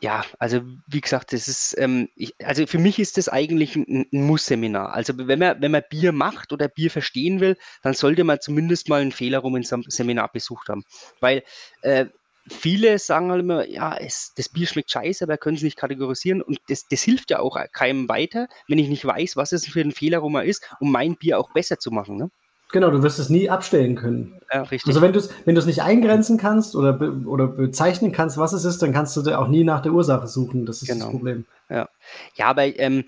ja, 0.00 0.22
also 0.38 0.60
wie 0.86 1.00
gesagt, 1.00 1.32
das 1.32 1.48
ist, 1.48 1.74
ähm, 1.78 2.10
ich, 2.14 2.34
also 2.44 2.66
für 2.66 2.78
mich 2.78 2.98
ist 2.98 3.16
das 3.16 3.28
eigentlich 3.28 3.74
ein, 3.74 4.06
ein 4.12 4.26
Muss-Seminar. 4.26 4.92
Also 4.92 5.14
wenn 5.16 5.38
man, 5.38 5.62
wenn 5.62 5.70
man 5.70 5.82
Bier 5.88 6.12
macht 6.12 6.52
oder 6.52 6.68
Bier 6.68 6.90
verstehen 6.90 7.40
will, 7.40 7.56
dann 7.82 7.94
sollte 7.94 8.22
man 8.22 8.40
zumindest 8.40 8.88
mal 8.90 9.00
ein 9.00 9.12
Fehlerrum 9.12 9.58
Seminar 9.62 10.30
besucht 10.30 10.68
haben. 10.68 10.84
Weil 11.20 11.42
äh, 11.80 12.06
viele 12.50 12.98
sagen 12.98 13.30
halt 13.30 13.40
immer, 13.40 13.66
ja, 13.66 13.96
es, 13.96 14.32
das 14.36 14.50
Bier 14.50 14.66
schmeckt 14.66 14.90
scheiße, 14.90 15.24
aber 15.24 15.38
können 15.38 15.56
es 15.56 15.62
nicht 15.62 15.78
kategorisieren. 15.78 16.42
Und 16.42 16.58
das, 16.68 16.86
das 16.86 17.02
hilft 17.02 17.30
ja 17.30 17.38
auch 17.38 17.56
keinem 17.72 18.06
weiter, 18.08 18.48
wenn 18.68 18.78
ich 18.78 18.88
nicht 18.88 19.06
weiß, 19.06 19.36
was 19.36 19.52
es 19.52 19.66
für 19.66 19.80
ein 19.80 19.92
Fehlaroma 19.92 20.42
ist, 20.42 20.68
um 20.80 20.92
mein 20.92 21.16
Bier 21.16 21.38
auch 21.38 21.52
besser 21.54 21.78
zu 21.78 21.90
machen. 21.90 22.18
Ne? 22.18 22.30
Genau, 22.72 22.90
du 22.90 23.02
wirst 23.02 23.18
es 23.18 23.28
nie 23.28 23.48
abstellen 23.48 23.94
können. 23.94 24.40
Ja, 24.52 24.62
richtig. 24.62 24.88
Also 24.88 25.00
wenn 25.00 25.12
du 25.12 25.20
es 25.20 25.30
wenn 25.44 25.54
nicht 25.54 25.82
eingrenzen 25.82 26.38
kannst 26.38 26.74
oder, 26.74 26.92
be 26.92 27.12
oder 27.26 27.46
bezeichnen 27.46 28.10
kannst, 28.10 28.36
was 28.36 28.52
es 28.52 28.64
ist, 28.64 28.82
dann 28.82 28.92
kannst 28.92 29.16
du 29.16 29.38
auch 29.38 29.48
nie 29.48 29.64
nach 29.64 29.80
der 29.82 29.92
Ursache 29.92 30.26
suchen. 30.26 30.66
Das 30.66 30.82
ist 30.82 30.88
genau. 30.88 31.04
das 31.04 31.12
Problem. 31.12 31.44
Ja, 31.70 31.88
ja 32.34 32.46
aber 32.46 32.64
ähm, 32.78 33.04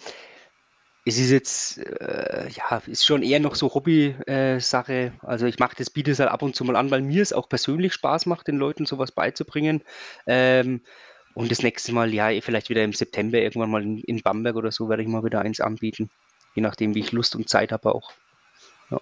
es 1.05 1.19
ist 1.19 1.31
jetzt, 1.31 1.79
äh, 1.79 2.49
ja, 2.51 2.83
ist 2.87 3.07
schon 3.07 3.23
eher 3.23 3.39
noch 3.39 3.55
so 3.55 3.73
Hobby-Sache. 3.73 4.93
Äh, 4.93 5.11
also 5.23 5.47
ich 5.47 5.61
mache 5.61 5.77
das, 5.79 5.89
biete 5.89 6.11
es 6.11 6.19
halt 6.19 6.31
ab 6.31 6.43
und 6.43 6.57
zu 6.57 6.65
mal 6.65 6.75
an, 6.75 6.91
weil 6.91 7.01
mir 7.01 7.23
es 7.23 7.33
auch 7.33 7.49
persönlich 7.49 7.95
Spaß 7.95 8.27
macht, 8.27 8.49
den 8.49 8.57
Leuten 8.57 8.87
sowas 8.87 9.13
beizubringen. 9.13 9.83
Ähm, 10.27 10.81
und 11.35 11.51
das 11.53 11.63
nächste 11.63 11.93
Mal, 11.93 12.13
ja, 12.13 12.29
vielleicht 12.41 12.71
wieder 12.71 12.83
im 12.83 12.93
September 12.93 13.39
irgendwann 13.39 13.71
mal 13.71 13.83
in, 13.83 13.99
in 13.99 14.21
Bamberg 14.21 14.57
oder 14.57 14.73
so, 14.73 14.89
werde 14.89 15.03
ich 15.03 15.09
mal 15.09 15.23
wieder 15.23 15.41
eins 15.41 15.61
anbieten. 15.61 16.11
Je 16.57 16.63
nachdem, 16.63 16.97
wie 16.97 17.01
ich 17.01 17.13
Lust 17.13 17.37
und 17.37 17.49
Zeit 17.49 17.71
habe 17.71 17.95
auch. 17.95 18.11
Ja. 18.91 19.01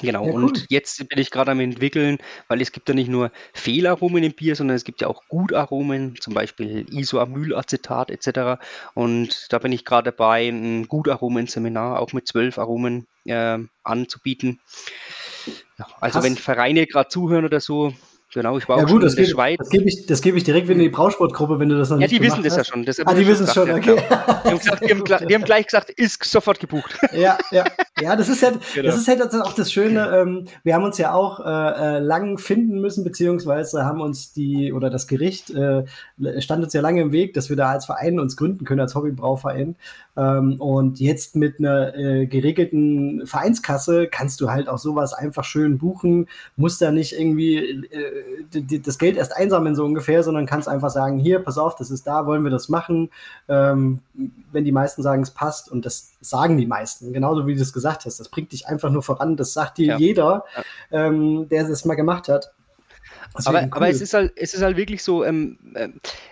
Genau, 0.00 0.26
ja, 0.26 0.32
und 0.32 0.66
jetzt 0.68 1.06
bin 1.08 1.18
ich 1.18 1.30
gerade 1.30 1.52
am 1.52 1.60
entwickeln, 1.60 2.18
weil 2.48 2.60
es 2.60 2.72
gibt 2.72 2.88
ja 2.88 2.94
nicht 2.94 3.08
nur 3.08 3.30
Fehlaromen 3.52 4.24
im 4.24 4.32
Bier, 4.32 4.56
sondern 4.56 4.76
es 4.76 4.84
gibt 4.84 5.00
ja 5.00 5.06
auch 5.06 5.22
Gutaromen, 5.28 6.16
zum 6.20 6.34
Beispiel 6.34 6.86
Isoamylacetat 6.90 8.10
etc. 8.10 8.60
Und 8.94 9.46
da 9.50 9.58
bin 9.58 9.70
ich 9.70 9.84
gerade 9.84 10.10
dabei, 10.10 10.48
ein 10.48 10.88
Gutaromen-Seminar 10.88 12.00
auch 12.00 12.12
mit 12.12 12.26
zwölf 12.26 12.58
Aromen 12.58 13.06
äh, 13.26 13.58
anzubieten. 13.84 14.60
Ja, 15.78 15.86
also 16.00 16.14
Krass. 16.14 16.24
wenn 16.24 16.36
Vereine 16.36 16.86
gerade 16.86 17.08
zuhören 17.08 17.44
oder 17.44 17.60
so, 17.60 17.94
Genau, 18.34 18.56
ich 18.56 18.66
war 18.66 18.78
ja, 18.78 18.84
auch 18.84 18.88
gut, 18.88 19.02
schon 19.02 19.10
in 19.10 19.16
der 19.16 19.24
Schweiz. 19.26 19.58
Das 19.58 19.68
gebe 19.68 19.88
ich, 19.88 20.06
gebe 20.06 20.38
ich 20.38 20.44
direkt 20.44 20.70
in 20.70 20.78
die 20.78 20.88
Brausportgruppe, 20.88 21.58
wenn 21.58 21.68
du 21.68 21.76
das 21.76 21.90
noch 21.90 21.98
ja, 21.98 22.06
nicht 22.06 22.12
Ja, 22.12 22.18
die 22.18 22.24
wissen 22.24 22.42
das 22.42 22.56
ja 22.56 22.64
schon. 22.64 22.84
Das 22.84 22.98
ah, 23.00 23.12
die 23.12 23.26
wissen 23.26 23.44
es 23.44 23.52
schon, 23.52 23.70
okay. 23.70 23.96
Ja, 23.96 24.40
genau. 24.42 24.42
die, 24.42 24.48
haben 24.48 24.58
gesagt, 24.58 24.82
die, 24.82 24.90
haben, 24.90 25.28
die, 25.28 25.34
haben 25.34 25.44
gleich 25.44 25.66
gesagt, 25.66 25.90
ist 25.90 26.24
sofort 26.24 26.58
gebucht. 26.58 26.98
Ja, 27.12 27.36
ja. 27.50 27.64
Ja, 28.00 28.16
das 28.16 28.28
ist 28.30 28.42
halt, 28.42 28.58
genau. 28.74 28.86
das 28.86 28.96
ist 28.96 29.06
halt 29.06 29.22
auch 29.34 29.52
das 29.52 29.70
Schöne. 29.70 30.10
Ähm, 30.16 30.46
wir 30.64 30.74
haben 30.74 30.84
uns 30.84 30.96
ja 30.96 31.12
auch 31.12 31.40
äh, 31.40 31.96
äh, 31.96 31.98
lang 31.98 32.38
finden 32.38 32.80
müssen, 32.80 33.04
beziehungsweise 33.04 33.84
haben 33.84 34.00
uns 34.00 34.32
die, 34.32 34.72
oder 34.72 34.88
das 34.88 35.06
Gericht 35.06 35.50
äh, 35.50 35.84
stand 36.38 36.64
uns 36.64 36.72
ja 36.72 36.80
lange 36.80 37.02
im 37.02 37.12
Weg, 37.12 37.34
dass 37.34 37.50
wir 37.50 37.56
da 37.56 37.70
als 37.70 37.84
Verein 37.84 38.18
uns 38.18 38.36
gründen 38.36 38.64
können, 38.64 38.80
als 38.80 38.94
Hobbybrauverein. 38.94 39.76
Ähm, 40.16 40.60
und 40.60 41.00
jetzt 41.00 41.36
mit 41.36 41.58
einer 41.58 41.96
äh, 41.96 42.26
geregelten 42.26 43.26
Vereinskasse 43.26 44.08
kannst 44.08 44.40
du 44.40 44.50
halt 44.50 44.68
auch 44.68 44.78
sowas 44.78 45.14
einfach 45.14 45.44
schön 45.44 45.78
buchen, 45.78 46.28
musst 46.56 46.82
da 46.82 46.90
nicht 46.90 47.18
irgendwie 47.18 47.86
äh, 47.86 48.80
das 48.80 48.98
Geld 48.98 49.16
erst 49.16 49.34
einsammeln, 49.34 49.74
so 49.74 49.84
ungefähr, 49.84 50.22
sondern 50.22 50.44
kannst 50.44 50.68
einfach 50.68 50.90
sagen, 50.90 51.18
hier, 51.18 51.38
pass 51.38 51.56
auf, 51.56 51.76
das 51.76 51.90
ist 51.90 52.06
da, 52.06 52.26
wollen 52.26 52.44
wir 52.44 52.50
das 52.50 52.68
machen. 52.68 53.10
Ähm, 53.48 54.00
wenn 54.52 54.64
die 54.64 54.72
meisten 54.72 55.02
sagen, 55.02 55.22
es 55.22 55.30
passt, 55.30 55.70
und 55.70 55.86
das 55.86 56.12
sagen 56.20 56.58
die 56.58 56.66
meisten, 56.66 57.12
genauso 57.12 57.46
wie 57.46 57.54
du 57.54 57.62
es 57.62 57.72
gesagt 57.72 58.04
hast, 58.04 58.20
das 58.20 58.28
bringt 58.28 58.52
dich 58.52 58.66
einfach 58.66 58.90
nur 58.90 59.02
voran, 59.02 59.36
das 59.36 59.54
sagt 59.54 59.78
dir 59.78 59.86
ja. 59.86 59.98
jeder, 59.98 60.44
ähm, 60.90 61.48
der 61.48 61.68
es 61.68 61.84
mal 61.84 61.94
gemacht 61.94 62.28
hat. 62.28 62.52
Aber, 63.34 63.62
cool. 63.62 63.68
aber 63.70 63.88
es, 63.88 64.00
ist 64.00 64.14
halt, 64.14 64.32
es 64.36 64.54
ist 64.54 64.62
halt 64.62 64.76
wirklich 64.76 65.02
so, 65.02 65.24
ähm, 65.24 65.58
äh, 65.74 65.88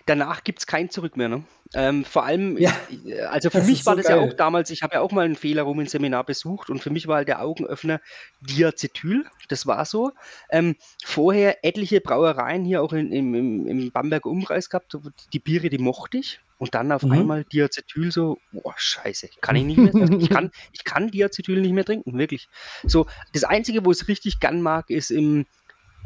danach 0.06 0.44
gibt 0.44 0.60
es 0.60 0.66
kein 0.66 0.90
Zurück 0.90 1.16
mehr. 1.16 1.28
Ne? 1.28 1.44
Ähm, 1.72 2.04
vor 2.04 2.24
allem, 2.24 2.58
ja, 2.58 2.72
äh, 3.06 3.20
also 3.22 3.50
für 3.50 3.62
mich 3.62 3.86
war 3.86 3.94
so 3.94 3.98
das 3.98 4.06
geil. 4.08 4.18
ja 4.18 4.24
auch 4.24 4.32
damals, 4.32 4.70
ich 4.70 4.82
habe 4.82 4.94
ja 4.94 5.00
auch 5.00 5.12
mal 5.12 5.24
ein 5.24 5.36
Fehlerrum 5.36 5.80
im 5.80 5.86
Seminar 5.86 6.24
besucht 6.24 6.68
und 6.68 6.82
für 6.82 6.90
mich 6.90 7.06
war 7.06 7.16
halt 7.16 7.28
der 7.28 7.42
Augenöffner 7.42 8.00
Diacetyl, 8.40 9.24
das 9.48 9.66
war 9.66 9.84
so. 9.84 10.12
Ähm, 10.50 10.76
vorher 11.04 11.64
etliche 11.64 12.00
Brauereien 12.00 12.64
hier 12.64 12.82
auch 12.82 12.92
in, 12.92 13.12
im, 13.12 13.34
im, 13.34 13.66
im 13.66 13.92
Bamberger 13.92 14.28
Umkreis 14.28 14.68
gehabt, 14.68 14.96
die 15.32 15.38
Biere, 15.38 15.70
die 15.70 15.78
mochte 15.78 16.18
ich. 16.18 16.40
Und 16.58 16.74
dann 16.74 16.92
auf 16.92 17.04
mhm. 17.04 17.12
einmal 17.12 17.44
Diacetyl 17.44 18.12
so, 18.12 18.36
boah, 18.52 18.74
scheiße, 18.76 19.30
kann 19.40 19.56
ich 19.56 19.64
nicht 19.64 19.78
mehr, 19.78 19.94
ich 20.20 20.28
kann, 20.28 20.50
ich 20.72 20.84
kann 20.84 21.10
Diacetyl 21.10 21.58
nicht 21.58 21.72
mehr 21.72 21.86
trinken, 21.86 22.18
wirklich. 22.18 22.48
So, 22.84 23.06
das 23.32 23.44
Einzige, 23.44 23.86
wo 23.86 23.92
ich 23.92 24.02
es 24.02 24.08
richtig 24.08 24.40
gern 24.40 24.60
mag, 24.60 24.90
ist 24.90 25.10
im, 25.10 25.46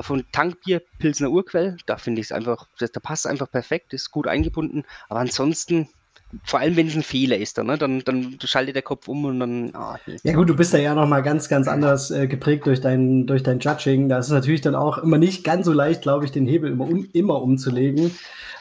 von 0.00 0.24
Tankbier 0.33 0.83
Pilsner 0.98 1.30
Urquell. 1.30 1.76
Da 1.87 1.96
finde 1.96 2.20
ich 2.20 2.28
es 2.28 2.33
einfach, 2.33 2.68
da 2.78 3.00
passt 3.00 3.26
einfach 3.26 3.50
perfekt, 3.50 3.92
ist 3.92 4.11
gut 4.11 4.26
eingebunden. 4.26 4.85
Aber 5.09 5.20
ansonsten, 5.20 5.88
vor 6.44 6.61
allem 6.61 6.76
wenn 6.76 6.88
es 6.88 6.96
ein 6.96 7.02
Fehler 7.02 7.38
ist, 7.38 7.59
dann, 7.59 7.66
ne, 7.66 7.78
dann, 7.78 8.00
dann 8.00 8.38
schaltet 8.42 8.74
der 8.74 8.83
Kopf 8.83 9.09
um 9.09 9.24
und 9.24 9.40
dann. 9.40 9.72
Oh, 9.74 9.94
ja 10.22 10.35
gut, 10.35 10.48
du 10.48 10.57
bist 10.57 10.72
ja 10.72 10.80
ja 10.80 10.94
nochmal 10.94 11.22
ganz, 11.22 11.48
ganz 11.48 11.68
anders 11.68 12.11
äh, 12.11 12.26
geprägt 12.26 12.66
durch 12.66 12.80
dein, 12.80 13.26
durch 13.26 13.42
dein 13.42 13.61
Judging. 13.61 14.09
Da 14.09 14.18
ist 14.18 14.26
es 14.26 14.33
natürlich 14.33 14.61
dann 14.61 14.74
auch 14.74 14.98
immer 14.98 15.18
nicht 15.18 15.44
ganz 15.44 15.66
so 15.66 15.72
leicht, 15.72 16.02
glaube 16.02 16.24
ich, 16.24 16.33
den 16.33 16.46
Hebel 16.46 16.72
immer, 16.72 16.85
um, 16.85 17.09
immer 17.12 17.40
umzulegen. 17.42 18.11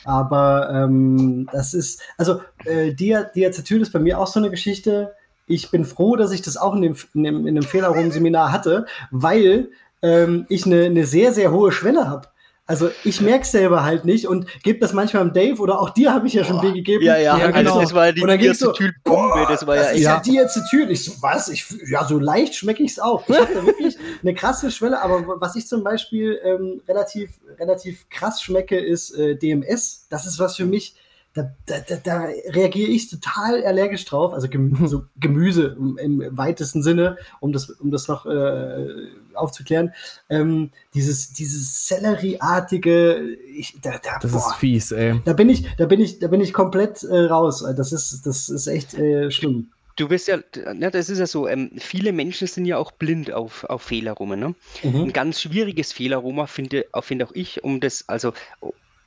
Aber 0.06 0.70
ähm, 0.72 1.48
das 1.52 1.74
ist, 1.74 2.02
also 2.18 2.42
äh, 2.66 2.94
Dia, 2.94 3.24
Diacetyl 3.24 3.82
ist 3.82 3.94
bei 3.94 4.00
mir 4.00 4.20
auch 4.20 4.28
so 4.28 4.40
eine 4.40 4.50
Geschichte. 4.50 5.14
Ich 5.48 5.72
bin 5.72 5.86
froh, 5.86 6.16
dass 6.16 6.32
ich 6.32 6.42
das 6.42 6.58
auch 6.58 6.76
in 6.76 6.82
dem, 6.82 6.96
in 7.14 7.24
dem, 7.24 7.48
in 7.48 7.56
dem 7.56 7.64
Fehlerraum-Seminar 7.64 8.52
hatte, 8.52 8.86
weil 9.12 9.70
ähm, 10.04 10.46
ich 10.50 10.66
eine, 10.66 10.84
eine 10.84 11.06
sehr, 11.06 11.34
sehr 11.34 11.52
hohe 11.52 11.72
Schwelle 11.72 12.08
habe. 12.08 12.28
Also 12.66 12.90
ich 13.04 13.20
merke 13.20 13.46
selber 13.46 13.84
halt 13.84 14.06
nicht 14.06 14.26
und 14.26 14.48
gebe 14.64 14.80
das 14.80 14.94
manchmal 14.94 15.26
dem 15.26 15.34
Dave 15.34 15.62
oder 15.62 15.82
auch 15.82 15.90
dir 15.90 16.14
habe 16.14 16.28
ich 16.28 16.34
ja 16.34 16.46
schon 16.46 16.62
Boah. 16.62 16.72
gegeben. 16.72 17.04
Ja, 17.04 17.18
ja, 17.18 17.38
ja 17.38 17.48
genau. 17.52 17.72
also 17.72 17.82
das 17.82 17.94
war 17.94 18.14
die 18.14 18.22
Diacetyl-Bombe, 18.22 19.46
das 19.50 19.68
war 19.68 19.76
ja 19.76 19.82
das 19.84 19.92
ist 19.94 20.02
ja, 20.02 20.16
ja 20.16 20.20
Diacetyl. 20.22 20.90
Ich 20.90 21.04
so, 21.04 21.12
was? 21.20 21.50
Ich, 21.50 21.66
ja, 21.90 22.06
so 22.06 22.20
leicht 22.20 22.56
schmecke 22.56 22.82
ich 22.82 22.92
es 22.92 23.00
auch. 23.00 23.28
Ich 23.28 23.38
habe 23.38 23.66
wirklich 23.66 23.98
eine 24.22 24.34
krasse 24.34 24.72
Schwelle, 24.72 25.02
aber 25.02 25.42
was 25.42 25.58
ich 25.58 25.68
zum 25.68 25.84
Beispiel 25.84 26.40
ähm, 26.42 26.82
relativ, 26.88 27.42
relativ 27.60 28.10
krass 28.10 28.42
schmecke, 28.42 28.80
ist 28.80 29.12
äh, 29.12 29.36
DMS. 29.36 30.08
Das 30.10 30.26
ist 30.26 30.40
was 30.40 30.56
für 30.56 30.66
mich, 30.66 30.96
da, 31.34 31.52
da, 31.66 31.80
da, 31.80 31.96
da 32.02 32.28
reagiere 32.52 32.92
ich 32.92 33.10
total 33.10 33.66
allergisch 33.66 34.06
drauf. 34.06 34.34
Also 34.34 34.48
Gemüse, 34.48 34.88
so 34.88 35.04
Gemüse 35.18 35.76
im, 35.78 35.98
im, 35.98 36.38
weitesten 36.38 36.82
Sinne, 36.82 37.18
um 37.42 37.52
das, 37.52 37.70
um 37.72 37.92
das 37.92 38.08
noch 38.08 38.26
äh, 38.26 39.10
aufzuklären. 39.36 39.94
Ähm, 40.30 40.72
dieses, 40.94 41.34
dieses 41.34 41.88
Sellerieartige, 41.88 43.38
ich, 43.56 43.80
da, 43.82 43.92
da, 43.92 44.20
das 44.22 44.32
boah, 44.32 44.38
ist 44.38 44.56
fies, 44.56 44.92
ey. 44.92 45.22
Da 45.26 45.34
bin 45.34 45.50
ich, 45.50 45.66
da 45.78 45.86
bin 45.86 46.00
ich, 46.00 46.20
da 46.20 46.28
bin 46.28 46.42
ich 46.42 46.54
komplett 46.54 47.04
äh, 47.04 47.26
raus. 47.26 47.66
Das 47.76 47.92
ist, 47.92 48.26
das 48.26 48.50
ist 48.50 48.68
echt 48.68 48.94
äh, 48.94 49.32
schlimm. 49.32 49.72
Du 49.96 50.10
wirst 50.10 50.28
ja, 50.28 50.38
ne, 50.74 50.90
das 50.90 51.10
ist 51.10 51.20
ja 51.20 51.28
so, 51.28 51.48
ähm, 51.48 51.72
viele 51.78 52.14
Menschen 52.14 52.48
sind 52.48 52.66
ja 52.66 52.78
auch 52.78 52.92
blind 52.92 53.32
auf, 53.32 53.64
auf 53.66 53.84
Fehlerroma. 53.84 54.36
Ne? 54.36 54.56
Mhm. 54.82 55.04
Ein 55.04 55.14
ganz 55.14 55.42
schwieriges 55.42 55.94
Fehlerroma 55.94 56.48
finde, 56.48 56.86
finde 57.02 57.26
auch 57.26 57.32
ich, 57.34 57.64
um 57.64 57.80
das, 57.80 58.10
also 58.10 58.34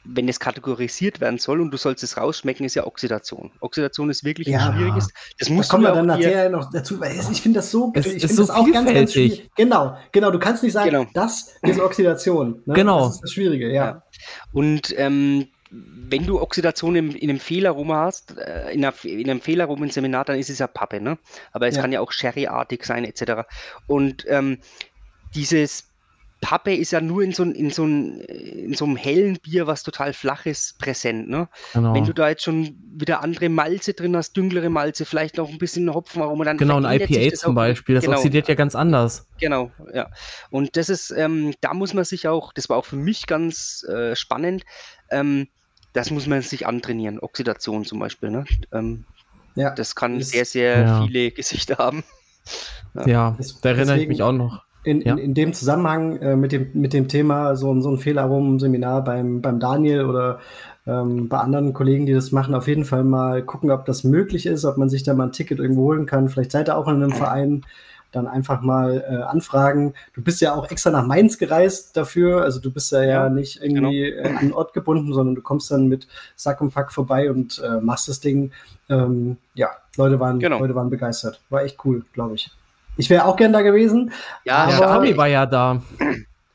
wenn 0.09 0.29
es 0.29 0.41
kategorisiert 0.41 1.21
werden 1.21 1.39
soll 1.39 1.61
und 1.61 1.71
du 1.71 1.77
sollst 1.77 2.03
es 2.03 2.17
rausschmecken, 2.17 2.65
ist 2.65 2.75
ja 2.75 2.87
Oxidation. 2.87 3.51
Oxidation 3.61 4.11
ist 4.11 4.25
wirklich 4.25 4.49
ja. 4.49 4.69
ein 4.69 4.77
schwieriges. 4.77 5.09
Das 5.39 5.49
muss 5.49 5.69
da 5.69 5.73
kommen 5.73 5.85
wir 5.85 5.93
dann 5.93 6.07
nachher 6.07 6.49
noch 6.49 6.71
dazu. 6.71 7.01
Ich 7.03 7.43
finde 7.43 7.59
das 7.59 7.71
so, 7.71 7.93
es 7.95 8.07
ich 8.07 8.13
finde 8.21 8.35
so 8.35 8.43
das 8.43 8.51
auch 8.51 8.71
ganz, 8.71 8.93
ganz 8.93 9.13
schwierig. 9.13 9.51
Genau, 9.57 9.97
genau. 10.13 10.31
Du 10.31 10.39
kannst 10.39 10.63
nicht 10.63 10.73
sagen, 10.73 10.91
genau. 10.91 11.07
das 11.15 11.55
ist 11.63 11.81
Oxidation. 11.81 12.63
Ne? 12.67 12.75
Genau. 12.75 13.07
Das 13.07 13.17
ist 13.17 13.23
das 13.23 13.33
Schwierige, 13.33 13.69
ja. 13.73 13.85
ja. 13.85 14.03
Und 14.53 14.95
ähm, 14.97 15.49
wenn 15.71 16.27
du 16.27 16.41
Oxidation 16.41 16.95
in, 16.97 17.11
in 17.13 17.31
einem 17.31 17.41
Fehlerrum 17.41 17.93
hast, 17.93 18.37
äh, 18.39 18.71
in, 18.71 18.85
einer, 18.85 18.95
in 19.05 19.29
einem 19.29 19.41
Fehlerrum 19.41 19.83
im 19.83 19.91
Seminar, 19.91 20.25
dann 20.25 20.39
ist 20.39 20.51
es 20.51 20.59
ja 20.59 20.67
Pappe, 20.67 21.01
ne? 21.01 21.19
Aber 21.53 21.67
es 21.67 21.77
ja. 21.77 21.83
kann 21.83 21.93
ja 21.93 22.01
auch 22.01 22.13
Sherry-artig 22.13 22.85
sein, 22.85 23.05
etc. 23.05 23.49
Und 23.87 24.25
ähm, 24.29 24.59
dieses 25.35 25.89
Pappe 26.47 26.73
ist 26.73 26.93
ja 26.93 27.01
nur 27.01 27.25
in 27.25 27.33
so, 27.33 27.43
in, 27.43 27.71
so 27.71 27.85
in 27.85 28.73
so 28.73 28.85
einem 28.85 28.95
hellen 28.95 29.37
Bier, 29.43 29.67
was 29.67 29.83
total 29.83 30.13
flach 30.13 30.47
ist, 30.47 30.79
präsent. 30.79 31.29
Ne? 31.29 31.49
Genau. 31.73 31.93
Wenn 31.93 32.05
du 32.05 32.13
da 32.13 32.29
jetzt 32.29 32.45
schon 32.45 32.79
wieder 32.95 33.25
andere 33.25 33.49
Malze 33.49 33.95
drin 33.95 34.15
hast, 34.17 34.37
dünklere 34.37 34.71
Malze, 34.71 35.07
vielleicht 35.07 35.39
noch 35.39 35.49
ein 35.49 35.59
bisschen 35.59 35.93
Hopfenaroma, 35.93 36.45
dann 36.45 36.57
Genau, 36.57 36.81
ein 36.81 37.01
IPA 37.01 37.35
zum 37.35 37.57
Beispiel, 37.57 37.97
das 37.97 38.05
genau, 38.05 38.19
oxidiert 38.19 38.47
ja 38.47 38.55
ganz 38.55 38.77
anders. 38.77 39.27
Genau, 39.41 39.73
ja. 39.93 40.09
Und 40.51 40.77
das 40.77 40.89
ist, 40.89 41.11
ähm, 41.11 41.53
da 41.63 41.75
muss 41.75 41.95
man 41.95 42.05
sich 42.05 42.29
auch, 42.29 42.53
das 42.53 42.69
war 42.69 42.77
auch 42.77 42.85
für 42.85 42.95
mich 42.95 43.27
ganz 43.27 43.83
äh, 43.83 44.15
spannend, 44.15 44.63
ähm, 45.11 45.49
das 45.95 46.13
muss 46.13 46.29
man 46.29 46.43
sich 46.43 46.65
antrainieren, 46.65 47.19
Oxidation 47.19 47.85
zum 47.85 47.99
Beispiel. 47.99 48.31
Ne? 48.31 48.45
Ähm, 48.73 49.05
ja. 49.57 49.71
Das 49.75 49.97
kann 49.97 50.23
sehr, 50.23 50.45
sehr 50.45 50.81
ja. 50.81 51.03
viele 51.03 51.33
Gesichter 51.33 51.79
haben. 51.79 52.05
Ja, 52.95 53.09
ja 53.09 53.37
da 53.63 53.69
erinnere 53.69 53.97
Deswegen, 53.97 54.03
ich 54.03 54.09
mich 54.19 54.23
auch 54.23 54.31
noch 54.31 54.66
in, 54.87 55.01
ja. 55.01 55.13
in, 55.13 55.19
in, 55.19 55.35
dem 55.35 55.53
Zusammenhang 55.53 56.17
äh, 56.19 56.37
mit, 56.37 56.53
dem, 56.53 56.71
mit 56.75 56.93
dem 56.93 57.09
Thema 57.09 57.57
so, 57.57 57.79
so 57.81 57.91
ein 57.91 57.99
Fehlaromen-Seminar 57.99 59.03
beim, 59.03 59.43
beim 59.43 59.59
Daniel 59.59 60.05
oder 60.05 60.39
ähm, 60.87 61.29
bei 61.29 61.39
anderen 61.39 61.73
Kollegen, 61.73 62.07
die 62.07 62.13
das 62.13 62.31
machen, 62.31 62.55
auf 62.55 62.69
jeden 62.69 62.85
Fall 62.85 63.03
mal 63.03 63.43
gucken, 63.43 63.73
ob 63.73 63.85
das 63.85 64.05
möglich 64.05 64.47
ist, 64.47 64.65
ob 64.65 64.77
man 64.77 64.89
sich 64.89 65.03
da 65.03 65.13
mal 65.15 65.25
ein 65.25 65.33
Ticket 65.33 65.59
irgendwo 65.59 65.83
holen 65.83 66.07
kann. 66.07 66.29
Vielleicht 66.29 66.53
seid 66.53 66.69
ihr 66.69 66.77
auch 66.77 66.87
in 66.87 67.03
einem 67.03 67.11
Verein, 67.11 67.65
dann 68.13 68.29
einfach 68.29 68.63
mal 68.63 69.05
äh, 69.09 69.23
anfragen. 69.25 69.95
Du 70.15 70.23
bist 70.23 70.41
ja 70.41 70.55
auch 70.55 70.71
extra 70.71 70.91
nach 70.91 71.05
Mainz 71.05 71.39
gereist 71.39 71.97
dafür, 71.97 72.43
also 72.43 72.61
du 72.61 72.71
bist 72.71 72.93
ja, 72.93 73.03
ja 73.03 73.29
nicht 73.29 73.61
irgendwie 73.61 74.13
genau. 74.13 74.23
äh, 74.23 74.29
an 74.29 74.37
einen 74.37 74.53
Ort 74.53 74.73
gebunden, 74.73 75.13
sondern 75.13 75.35
du 75.35 75.43
kommst 75.43 75.71
dann 75.73 75.89
mit 75.89 76.07
Sack 76.37 76.61
und 76.61 76.73
Pack 76.73 76.93
vorbei 76.93 77.29
und 77.29 77.61
äh, 77.65 77.81
machst 77.81 78.09
das 78.09 78.21
Ding. 78.21 78.53
Ähm, 78.89 79.37
ja, 79.55 79.71
Leute 79.97 80.21
waren, 80.21 80.39
genau. 80.39 80.61
Leute 80.61 80.77
waren 80.77 80.91
begeistert. 80.91 81.41
War 81.51 81.65
echt 81.65 81.85
cool, 81.85 82.05
glaube 82.13 82.37
ich. 82.37 82.51
Ich 82.97 83.11
wäre 83.11 83.25
auch 83.27 83.37
gern 83.37 83.53
da 83.53 83.63
gewesen. 83.63 84.13
Ja, 84.45 84.65
aber, 84.65 84.95
Tommy 84.95 85.17
war 85.17 85.29
ja 85.29 85.47
da. 85.47 85.83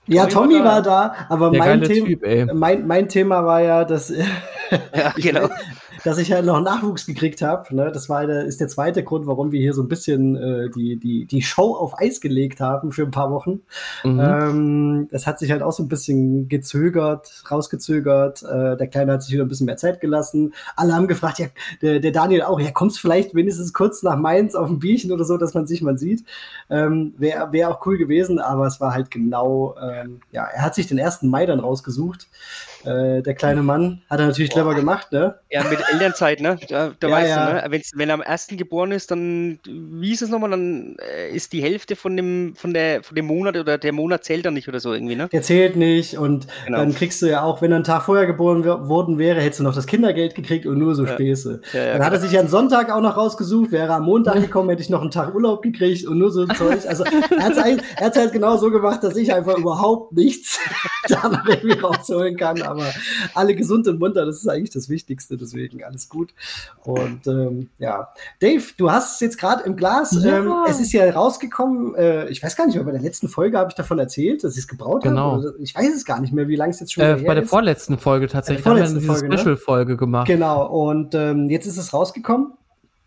Ja, 0.07 0.25
Tommy, 0.25 0.55
Tommy 0.55 0.65
war, 0.65 0.81
da, 0.81 1.15
aber 1.29 1.51
mein, 1.53 1.83
Thema, 1.83 2.07
typ, 2.07 2.53
mein, 2.53 2.87
mein 2.87 3.07
Thema 3.07 3.45
war 3.45 3.61
ja, 3.61 3.85
dass 3.85 4.09
ja, 4.95 5.13
genau 5.15 5.47
dass 6.03 6.17
ich 6.17 6.31
halt 6.31 6.45
noch 6.45 6.61
Nachwuchs 6.61 7.05
gekriegt 7.05 7.41
habe. 7.41 7.75
Ne? 7.75 7.91
Das 7.91 8.09
war 8.09 8.25
der, 8.25 8.45
ist 8.45 8.59
der 8.59 8.67
zweite 8.67 9.03
Grund, 9.03 9.27
warum 9.27 9.51
wir 9.51 9.59
hier 9.59 9.73
so 9.73 9.83
ein 9.83 9.87
bisschen 9.87 10.35
äh, 10.35 10.69
die, 10.69 10.97
die, 10.97 11.25
die 11.25 11.41
Show 11.41 11.75
auf 11.75 11.99
Eis 11.99 12.21
gelegt 12.21 12.59
haben 12.59 12.91
für 12.91 13.03
ein 13.03 13.11
paar 13.11 13.31
Wochen. 13.31 13.61
Mhm. 14.03 14.19
Ähm, 14.19 15.07
das 15.11 15.27
hat 15.27 15.39
sich 15.39 15.51
halt 15.51 15.61
auch 15.61 15.71
so 15.71 15.83
ein 15.83 15.89
bisschen 15.89 16.49
gezögert, 16.49 17.43
rausgezögert. 17.49 18.43
Äh, 18.43 18.77
der 18.77 18.87
Kleine 18.87 19.13
hat 19.13 19.23
sich 19.23 19.33
wieder 19.33 19.43
ein 19.45 19.49
bisschen 19.49 19.65
mehr 19.65 19.77
Zeit 19.77 20.01
gelassen. 20.01 20.53
Alle 20.75 20.93
haben 20.93 21.07
gefragt, 21.07 21.39
ja, 21.39 21.47
der, 21.81 21.99
der 21.99 22.11
Daniel 22.11 22.43
auch, 22.43 22.59
ja, 22.59 22.71
kommst 22.71 22.99
vielleicht 22.99 23.35
wenigstens 23.35 23.73
kurz 23.73 24.03
nach 24.03 24.17
Mainz 24.17 24.55
auf 24.55 24.69
ein 24.69 24.79
Bierchen 24.79 25.11
oder 25.11 25.25
so, 25.25 25.37
dass 25.37 25.53
man 25.53 25.67
sich 25.67 25.81
mal 25.81 25.97
sieht. 25.97 26.23
Ähm, 26.69 27.13
Wäre 27.17 27.51
wär 27.51 27.69
auch 27.69 27.85
cool 27.85 27.97
gewesen, 27.97 28.39
aber 28.39 28.67
es 28.67 28.79
war 28.79 28.93
halt 28.93 29.11
genau, 29.11 29.75
ähm, 29.81 30.21
ja, 30.31 30.45
er 30.45 30.63
hat 30.63 30.75
sich 30.75 30.87
den 30.87 30.97
ersten 30.97 31.27
Mai 31.27 31.45
dann 31.45 31.59
rausgesucht. 31.59 32.27
Äh, 32.85 33.21
der 33.21 33.33
kleine 33.33 33.63
Mann 33.63 34.01
hat 34.09 34.19
er 34.19 34.27
natürlich 34.27 34.51
Boah. 34.51 34.61
clever 34.61 34.75
gemacht, 34.75 35.11
ne? 35.11 35.35
Ja, 35.49 35.63
mit 35.63 35.79
Elternzeit, 35.91 36.41
ne? 36.41 36.57
Da, 36.69 36.91
da 36.99 37.07
ja, 37.07 37.13
weißt 37.13 37.29
ja. 37.29 37.45
du, 37.45 37.53
ne? 37.53 37.63
Wenn's, 37.69 37.91
wenn 37.95 38.09
er 38.09 38.15
am 38.15 38.21
ersten 38.21 38.57
geboren 38.57 38.91
ist, 38.91 39.11
dann, 39.11 39.59
wie 39.65 40.11
ist 40.11 40.21
es 40.21 40.29
nochmal, 40.29 40.51
dann 40.51 40.95
äh, 40.99 41.29
ist 41.35 41.53
die 41.53 41.61
Hälfte 41.61 41.95
von 41.95 42.15
dem, 42.15 42.53
von, 42.55 42.73
der, 42.73 43.03
von 43.03 43.15
dem 43.15 43.25
Monat 43.25 43.57
oder 43.57 43.77
der 43.77 43.93
Monat 43.93 44.23
zählt 44.23 44.45
dann 44.45 44.53
nicht 44.53 44.67
oder 44.67 44.79
so 44.79 44.93
irgendwie, 44.93 45.15
ne? 45.15 45.29
Der 45.31 45.41
zählt 45.41 45.75
nicht 45.75 46.17
und 46.17 46.47
genau. 46.65 46.79
dann 46.79 46.93
kriegst 46.93 47.21
du 47.21 47.27
ja 47.27 47.43
auch, 47.43 47.61
wenn 47.61 47.71
er 47.71 47.75
einen 47.75 47.83
Tag 47.83 48.03
vorher 48.03 48.25
geboren 48.25 48.65
worden 48.65 49.17
wäre, 49.17 49.41
hättest 49.41 49.59
du 49.59 49.63
noch 49.63 49.75
das 49.75 49.87
Kindergeld 49.87 50.35
gekriegt 50.35 50.65
und 50.65 50.77
nur 50.77 50.95
so 50.95 51.05
ja. 51.05 51.13
Späße. 51.13 51.61
Ja, 51.73 51.93
dann 51.93 52.05
hat 52.05 52.13
er 52.13 52.19
sich 52.19 52.31
ja 52.31 52.39
einen 52.39 52.49
Sonntag 52.49 52.91
auch 52.91 53.01
noch 53.01 53.17
rausgesucht, 53.17 53.71
wäre 53.71 53.87
er 53.87 53.95
am 53.95 54.05
Montag 54.05 54.35
gekommen, 54.41 54.69
hätte 54.69 54.81
ich 54.81 54.89
noch 54.89 55.01
einen 55.01 55.11
Tag 55.11 55.33
Urlaub 55.35 55.61
gekriegt 55.61 56.05
und 56.07 56.17
nur 56.17 56.31
so 56.31 56.45
Zeug. 56.47 56.79
Also 56.87 57.03
er 57.03 57.43
hat 57.43 58.13
es 58.15 58.17
halt 58.17 58.31
genau 58.31 58.57
so 58.57 58.71
gemacht, 58.71 59.03
dass 59.03 59.15
ich 59.15 59.33
einfach 59.33 59.57
überhaupt 59.57 60.13
nichts 60.13 60.59
da 61.07 61.29
noch 61.29 61.45
irgendwie 61.45 61.79
rausholen 61.79 62.37
kann 62.37 62.61
aber 62.61 62.85
alle 63.33 63.55
gesund 63.55 63.87
und 63.87 63.99
munter, 63.99 64.25
das 64.25 64.37
ist 64.37 64.47
eigentlich 64.47 64.71
das 64.71 64.89
Wichtigste, 64.89 65.37
deswegen 65.37 65.83
alles 65.83 66.09
gut. 66.09 66.33
Und 66.83 67.27
ähm, 67.27 67.69
ja, 67.77 68.09
Dave, 68.39 68.63
du 68.77 68.91
hast 68.91 69.15
es 69.15 69.19
jetzt 69.19 69.37
gerade 69.37 69.63
im 69.63 69.75
Glas. 69.75 70.17
Ja. 70.21 70.39
Ähm, 70.39 70.53
es 70.67 70.79
ist 70.79 70.91
ja 70.91 71.09
rausgekommen, 71.09 71.95
äh, 71.95 72.29
ich 72.29 72.41
weiß 72.43 72.55
gar 72.55 72.65
nicht, 72.65 72.75
aber 72.75 72.85
bei 72.85 72.91
der 72.91 73.01
letzten 73.01 73.27
Folge 73.27 73.57
habe 73.57 73.69
ich 73.69 73.75
davon 73.75 73.99
erzählt, 73.99 74.43
dass 74.43 74.53
ich 74.53 74.61
es 74.61 74.67
gebraut 74.67 75.03
genau. 75.03 75.33
habe. 75.33 75.55
Ich 75.59 75.75
weiß 75.75 75.93
es 75.95 76.05
gar 76.05 76.19
nicht 76.21 76.33
mehr, 76.33 76.47
wie 76.47 76.55
lange 76.55 76.71
es 76.71 76.79
jetzt 76.79 76.93
schon 76.93 77.03
äh, 77.03 77.15
Bei 77.25 77.33
der 77.33 77.43
ist. 77.43 77.49
vorletzten 77.49 77.97
Folge 77.97 78.27
tatsächlich. 78.27 78.63
Der 78.63 78.71
vorletzten 78.71 79.07
haben 79.07 79.21
wir 79.21 79.23
eine 79.23 79.37
Special-Folge 79.37 79.91
ne? 79.91 79.97
gemacht. 79.97 80.27
Genau, 80.27 80.65
und 80.67 81.15
ähm, 81.15 81.49
jetzt 81.49 81.65
ist 81.65 81.77
es 81.77 81.93
rausgekommen. 81.93 82.53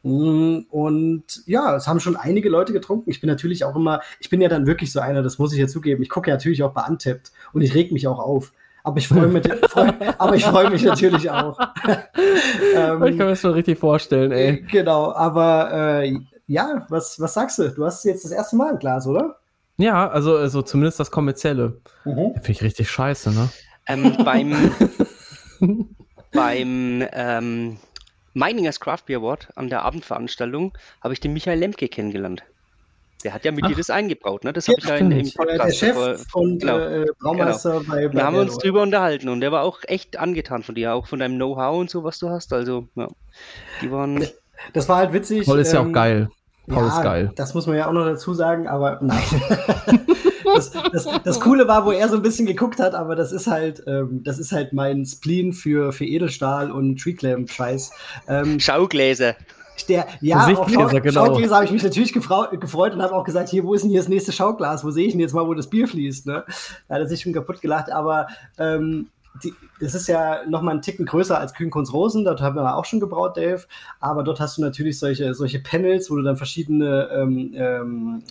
Mm, 0.04 0.66
und 0.68 1.24
ja, 1.46 1.74
es 1.74 1.88
haben 1.88 1.98
schon 1.98 2.14
einige 2.14 2.50
Leute 2.50 2.74
getrunken. 2.74 3.10
Ich 3.10 3.20
bin 3.20 3.28
natürlich 3.28 3.64
auch 3.64 3.74
immer, 3.74 4.00
ich 4.20 4.28
bin 4.28 4.40
ja 4.42 4.50
dann 4.50 4.66
wirklich 4.66 4.92
so 4.92 5.00
einer, 5.00 5.22
das 5.22 5.38
muss 5.38 5.52
ich 5.54 5.58
ja 5.58 5.66
zugeben. 5.66 6.02
Ich 6.02 6.10
gucke 6.10 6.28
ja 6.28 6.36
natürlich 6.36 6.62
auch 6.62 6.72
bei 6.72 6.82
Untapped 6.82 7.32
und 7.54 7.62
ich 7.62 7.74
reg 7.74 7.90
mich 7.90 8.06
auch 8.06 8.18
auf. 8.18 8.52
Aber 8.82 8.98
ich 8.98 9.08
freue 9.08 9.28
mich, 9.28 9.50
freu, 9.70 9.90
aber 10.18 10.36
ich 10.36 10.44
freue 10.44 10.68
mich 10.68 10.82
natürlich 10.82 11.30
auch. 11.30 11.58
ähm, 12.76 13.02
ich 13.04 13.16
kann 13.16 13.26
mir 13.26 13.30
das 13.30 13.40
schon 13.40 13.54
richtig 13.54 13.78
vorstellen, 13.78 14.30
ey. 14.30 14.60
Genau, 14.70 15.10
aber 15.10 16.02
äh, 16.02 16.18
ja, 16.46 16.84
was, 16.90 17.18
was 17.18 17.32
sagst 17.32 17.58
du? 17.58 17.70
Du 17.70 17.86
hast 17.86 18.04
jetzt 18.04 18.26
das 18.26 18.30
erste 18.30 18.56
Mal 18.56 18.72
ein 18.72 18.78
Glas, 18.78 19.06
oder? 19.06 19.36
Ja, 19.78 20.08
also, 20.10 20.36
also 20.36 20.60
zumindest 20.60 21.00
das 21.00 21.10
kommerzielle. 21.10 21.80
Mhm. 22.04 22.34
Finde 22.34 22.50
ich 22.50 22.62
richtig 22.62 22.90
scheiße, 22.90 23.32
ne? 23.32 23.48
Ähm, 23.86 24.16
beim 24.22 24.54
beim 26.32 27.04
ähm, 27.10 27.78
Miningers 28.34 28.80
Craft 28.80 29.06
Beer 29.06 29.18
Award 29.18 29.48
an 29.54 29.70
der 29.70 29.82
Abendveranstaltung 29.82 30.76
habe 31.02 31.14
ich 31.14 31.20
den 31.20 31.32
Michael 31.32 31.58
Lemke 31.58 31.88
kennengelernt. 31.88 32.42
Der 33.22 33.32
hat 33.32 33.44
ja 33.44 33.52
mit 33.52 33.64
Ach. 33.64 33.68
dir 33.68 33.76
das 33.76 33.88
eingebraut, 33.88 34.44
ne? 34.44 34.52
Das 34.52 34.68
habe 34.68 34.76
ich 34.78 34.84
ja 34.84 34.96
in, 34.96 35.10
im 35.10 35.32
Podcast. 35.32 35.64
Der 35.64 35.72
Chef 35.72 36.26
vor, 36.28 36.42
und 36.42 36.58
genau. 36.58 36.78
äh, 36.78 37.06
Braumeister 37.18 37.80
genau. 37.80 37.90
bei, 37.90 38.08
bei 38.08 38.14
Da 38.14 38.26
haben 38.26 38.34
wir 38.34 38.42
uns 38.42 38.58
drüber 38.58 38.82
unterhalten 38.82 39.30
und 39.30 39.40
der 39.40 39.50
war 39.50 39.62
auch 39.62 39.78
echt 39.84 40.18
angetan 40.18 40.62
von 40.62 40.74
dir, 40.74 40.94
auch 40.94 41.06
von 41.06 41.20
deinem 41.20 41.36
Know-how 41.36 41.80
und 41.80 41.88
so, 41.88 42.04
was 42.04 42.18
du 42.18 42.28
hast. 42.28 42.52
Also, 42.52 42.86
ja, 42.96 43.08
die 43.80 43.90
waren. 43.90 44.26
Das 44.74 44.88
war 44.90 44.98
halt 44.98 45.14
witzig. 45.14 45.46
Paul 45.46 45.58
ist 45.58 45.70
ähm, 45.70 45.74
ja 45.74 45.80
auch 45.80 45.86
ähm, 45.86 45.92
geil. 45.94 46.30
Paul 46.66 46.82
ja, 46.82 46.88
ist 46.88 47.02
geil. 47.02 47.32
Das 47.34 47.54
muss 47.54 47.66
man 47.66 47.76
ja 47.76 47.88
auch 47.88 47.92
noch 47.92 48.04
dazu 48.04 48.34
sagen, 48.34 48.68
aber 48.68 48.98
nein. 49.00 49.22
das, 50.54 50.70
das, 50.92 51.08
das, 51.24 51.40
Coole 51.40 51.68
war, 51.68 51.84
wo 51.84 51.92
er 51.92 52.08
so 52.08 52.16
ein 52.16 52.22
bisschen 52.22 52.46
geguckt 52.46 52.80
hat, 52.80 52.94
aber 52.94 53.16
das 53.16 53.32
ist 53.32 53.46
halt, 53.46 53.82
ähm, 53.86 54.22
das 54.22 54.38
ist 54.38 54.52
halt 54.52 54.72
mein 54.72 55.04
Spleen 55.04 55.52
für, 55.52 55.92
für 55.92 56.04
Edelstahl 56.04 56.70
und 56.70 57.00
Treeclamp-Scheiß. 57.00 57.92
Ähm, 58.28 58.60
Schaugläser. 58.60 59.34
Der, 59.88 60.06
ja, 60.20 60.46
auf 60.46 60.70
Schau 60.72 60.86
genau. 60.86 61.26
Schaugläser 61.26 61.56
habe 61.56 61.64
ich 61.64 61.72
mich 61.72 61.82
natürlich 61.82 62.12
gefreut 62.12 62.52
und 62.94 63.02
habe 63.02 63.14
auch 63.14 63.24
gesagt, 63.24 63.48
hier, 63.48 63.64
wo 63.64 63.74
ist 63.74 63.82
denn 63.82 63.90
hier 63.90 64.00
das 64.00 64.08
nächste 64.08 64.32
Schauglas? 64.32 64.84
Wo 64.84 64.90
sehe 64.90 65.06
ich 65.06 65.12
denn 65.12 65.20
jetzt 65.20 65.34
mal, 65.34 65.46
wo 65.46 65.52
das 65.52 65.68
Bier 65.68 65.88
fließt? 65.88 66.26
Ne? 66.26 66.44
Da 66.88 66.94
hat 66.94 67.00
er 67.02 67.08
sich 67.08 67.20
schon 67.20 67.32
kaputt 67.32 67.60
gelacht, 67.60 67.90
aber 67.90 68.28
ähm, 68.56 69.08
die, 69.42 69.52
das 69.80 69.94
ist 69.94 70.06
ja 70.06 70.46
noch 70.48 70.62
mal 70.62 70.70
einen 70.70 70.82
Ticken 70.82 71.06
größer 71.06 71.38
als 71.38 71.54
Kühnkunst 71.54 71.92
Rosen, 71.92 72.24
dort 72.24 72.40
haben 72.40 72.56
wir 72.56 72.76
auch 72.76 72.84
schon 72.84 73.00
gebraut, 73.00 73.36
Dave. 73.36 73.64
Aber 73.98 74.22
dort 74.22 74.38
hast 74.38 74.58
du 74.58 74.62
natürlich 74.62 74.98
solche, 74.98 75.34
solche 75.34 75.58
Panels, 75.58 76.10
wo 76.10 76.16
du 76.16 76.22
dann 76.22 76.36
verschiedene 76.36 77.08
ähm, 77.12 77.52
ähm, 77.54 78.22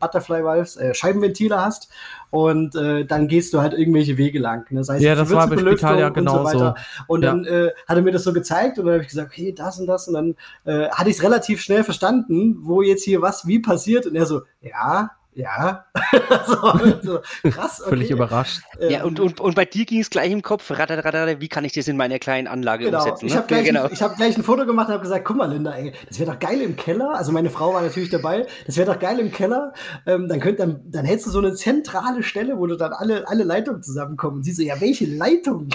Butterfly 0.00 0.42
Valves, 0.42 0.76
äh, 0.76 0.94
Scheibenventile 0.94 1.60
hast. 1.60 1.88
Und 2.30 2.74
äh, 2.74 3.04
dann 3.04 3.28
gehst 3.28 3.54
du 3.54 3.60
halt 3.60 3.72
irgendwelche 3.72 4.18
Wege 4.18 4.38
lang. 4.38 4.70
Ne? 4.70 4.80
Das 4.80 4.88
heißt, 4.88 5.02
ja, 5.02 5.14
das 5.14 5.30
war 5.30 5.46
bei 5.46 5.56
Spital 5.56 6.00
ja 6.00 6.08
genau 6.08 6.40
und 6.40 6.50
so. 6.50 6.58
Weiter. 6.58 6.74
Und 7.06 7.22
ja. 7.22 7.30
dann 7.30 7.44
äh, 7.44 7.70
hat 7.86 7.96
er 7.96 8.02
mir 8.02 8.12
das 8.12 8.24
so 8.24 8.32
gezeigt 8.32 8.78
und 8.78 8.86
dann 8.86 8.94
habe 8.94 9.02
ich 9.02 9.08
gesagt, 9.08 9.30
okay, 9.30 9.52
das 9.52 9.78
und 9.78 9.86
das. 9.86 10.08
Und 10.08 10.14
dann 10.14 10.34
äh, 10.64 10.90
hatte 10.90 11.08
ich 11.08 11.16
es 11.16 11.22
relativ 11.22 11.60
schnell 11.60 11.84
verstanden, 11.84 12.58
wo 12.62 12.82
jetzt 12.82 13.04
hier 13.04 13.22
was 13.22 13.46
wie 13.46 13.60
passiert. 13.60 14.06
Und 14.06 14.16
er 14.16 14.26
so, 14.26 14.42
ja, 14.60 15.10
ja. 15.38 15.84
so, 16.46 17.00
so, 17.02 17.20
krass. 17.50 17.80
Okay. 17.88 17.90
Völlig 17.90 18.10
überrascht. 18.10 18.60
Ja, 18.80 19.04
und, 19.04 19.20
und, 19.20 19.40
und 19.40 19.54
bei 19.54 19.64
dir 19.64 19.84
ging 19.84 20.00
es 20.00 20.10
gleich 20.10 20.32
im 20.32 20.42
Kopf, 20.42 20.68
wie 20.68 21.48
kann 21.48 21.64
ich 21.64 21.72
das 21.72 21.86
in 21.86 21.96
meiner 21.96 22.18
kleinen 22.18 22.48
Anlage 22.48 22.86
genau. 22.86 22.98
umsetzen? 22.98 23.26
Ich 23.26 23.36
habe 23.36 23.46
gleich, 23.46 23.64
genau. 23.64 23.84
Ein, 23.84 24.00
hab 24.00 24.16
gleich 24.16 24.36
ein 24.36 24.42
Foto 24.42 24.66
gemacht 24.66 24.88
und 24.88 24.94
habe 24.94 25.02
gesagt, 25.02 25.24
guck 25.24 25.36
mal, 25.36 25.50
Linda, 25.50 25.72
ey, 25.72 25.92
das 26.08 26.18
wäre 26.18 26.32
doch 26.32 26.38
geil 26.38 26.60
im 26.60 26.76
Keller. 26.76 27.14
Also 27.14 27.30
meine 27.30 27.50
Frau 27.50 27.72
war 27.72 27.82
natürlich 27.82 28.10
dabei. 28.10 28.46
Das 28.66 28.76
wäre 28.76 28.92
doch 28.92 28.98
geil 28.98 29.20
im 29.20 29.30
Keller. 29.30 29.72
Ähm, 30.06 30.28
dann, 30.28 30.40
könnt, 30.40 30.58
dann, 30.58 30.80
dann 30.84 31.04
hättest 31.04 31.28
du 31.28 31.30
so 31.30 31.38
eine 31.38 31.54
zentrale 31.54 32.22
Stelle, 32.22 32.58
wo 32.58 32.66
du 32.66 32.76
dann 32.76 32.92
alle, 32.92 33.28
alle 33.28 33.44
Leitungen 33.44 33.82
zusammenkommen. 33.82 34.38
Und 34.38 34.42
sie 34.42 34.52
so, 34.52 34.62
ja, 34.62 34.80
welche 34.80 35.06
Leitung? 35.06 35.68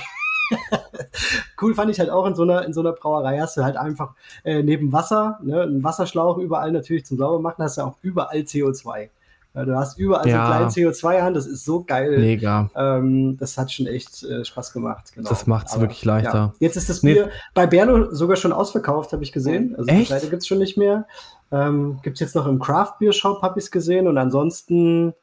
cool 1.62 1.74
fand 1.74 1.92
ich 1.92 2.00
halt 2.00 2.10
auch 2.10 2.26
in 2.26 2.36
so 2.36 2.44
einer, 2.44 2.66
in 2.66 2.74
so 2.74 2.82
einer 2.82 2.92
Brauerei 2.92 3.40
hast 3.40 3.58
du 3.58 3.64
halt 3.64 3.78
einfach 3.78 4.14
äh, 4.44 4.62
neben 4.62 4.92
Wasser, 4.92 5.40
ne, 5.42 5.62
einen 5.62 5.84
Wasserschlauch 5.84 6.38
überall 6.38 6.72
natürlich 6.72 7.06
zum 7.06 7.18
Saubermachen, 7.18 7.64
hast 7.64 7.78
du 7.78 7.82
auch 7.82 7.98
überall 8.02 8.40
CO2. 8.40 9.10
Du 9.54 9.76
hast 9.76 10.00
überall 10.00 10.28
ja. 10.28 10.48
so 10.48 10.52
einen 10.52 10.72
kleinen 10.72 10.92
CO2-Hahn, 10.92 11.34
das 11.36 11.46
ist 11.46 11.64
so 11.64 11.84
geil. 11.84 12.18
Mega. 12.18 12.72
Ähm, 12.76 13.38
das 13.38 13.56
hat 13.58 13.72
schon 13.72 13.86
echt 13.86 14.24
äh, 14.24 14.44
Spaß 14.44 14.74
gemacht. 14.74 15.12
Genau. 15.14 15.30
Das 15.30 15.46
macht 15.46 15.68
es 15.68 15.80
wirklich 15.80 16.04
leichter. 16.04 16.34
Ja. 16.34 16.54
Jetzt 16.60 16.76
ist 16.76 16.90
das 16.90 17.02
Bier 17.02 17.28
nee. 17.28 17.32
bei 17.54 17.68
Berno 17.68 18.12
sogar 18.12 18.36
schon 18.36 18.52
ausverkauft, 18.52 19.14
habe 19.14 19.24
ich 19.24 19.32
gesehen. 19.32 19.76
Also 19.78 19.90
echt? 19.90 20.02
die 20.02 20.14
Seite 20.14 20.30
gibt 20.30 20.42
es 20.42 20.48
schon 20.48 20.58
nicht 20.58 20.76
mehr. 20.76 21.06
Ähm, 21.52 22.00
gibt 22.02 22.16
es 22.16 22.22
jetzt 22.22 22.36
noch 22.36 22.48
im 22.48 22.58
Craft 22.58 22.96
Beer 23.00 23.14
Shop, 23.14 23.44
habe 23.44 23.60
ich 23.60 23.66
es 23.66 23.72
gesehen. 23.72 24.08
Und 24.08 24.18
ansonsten 24.18 25.14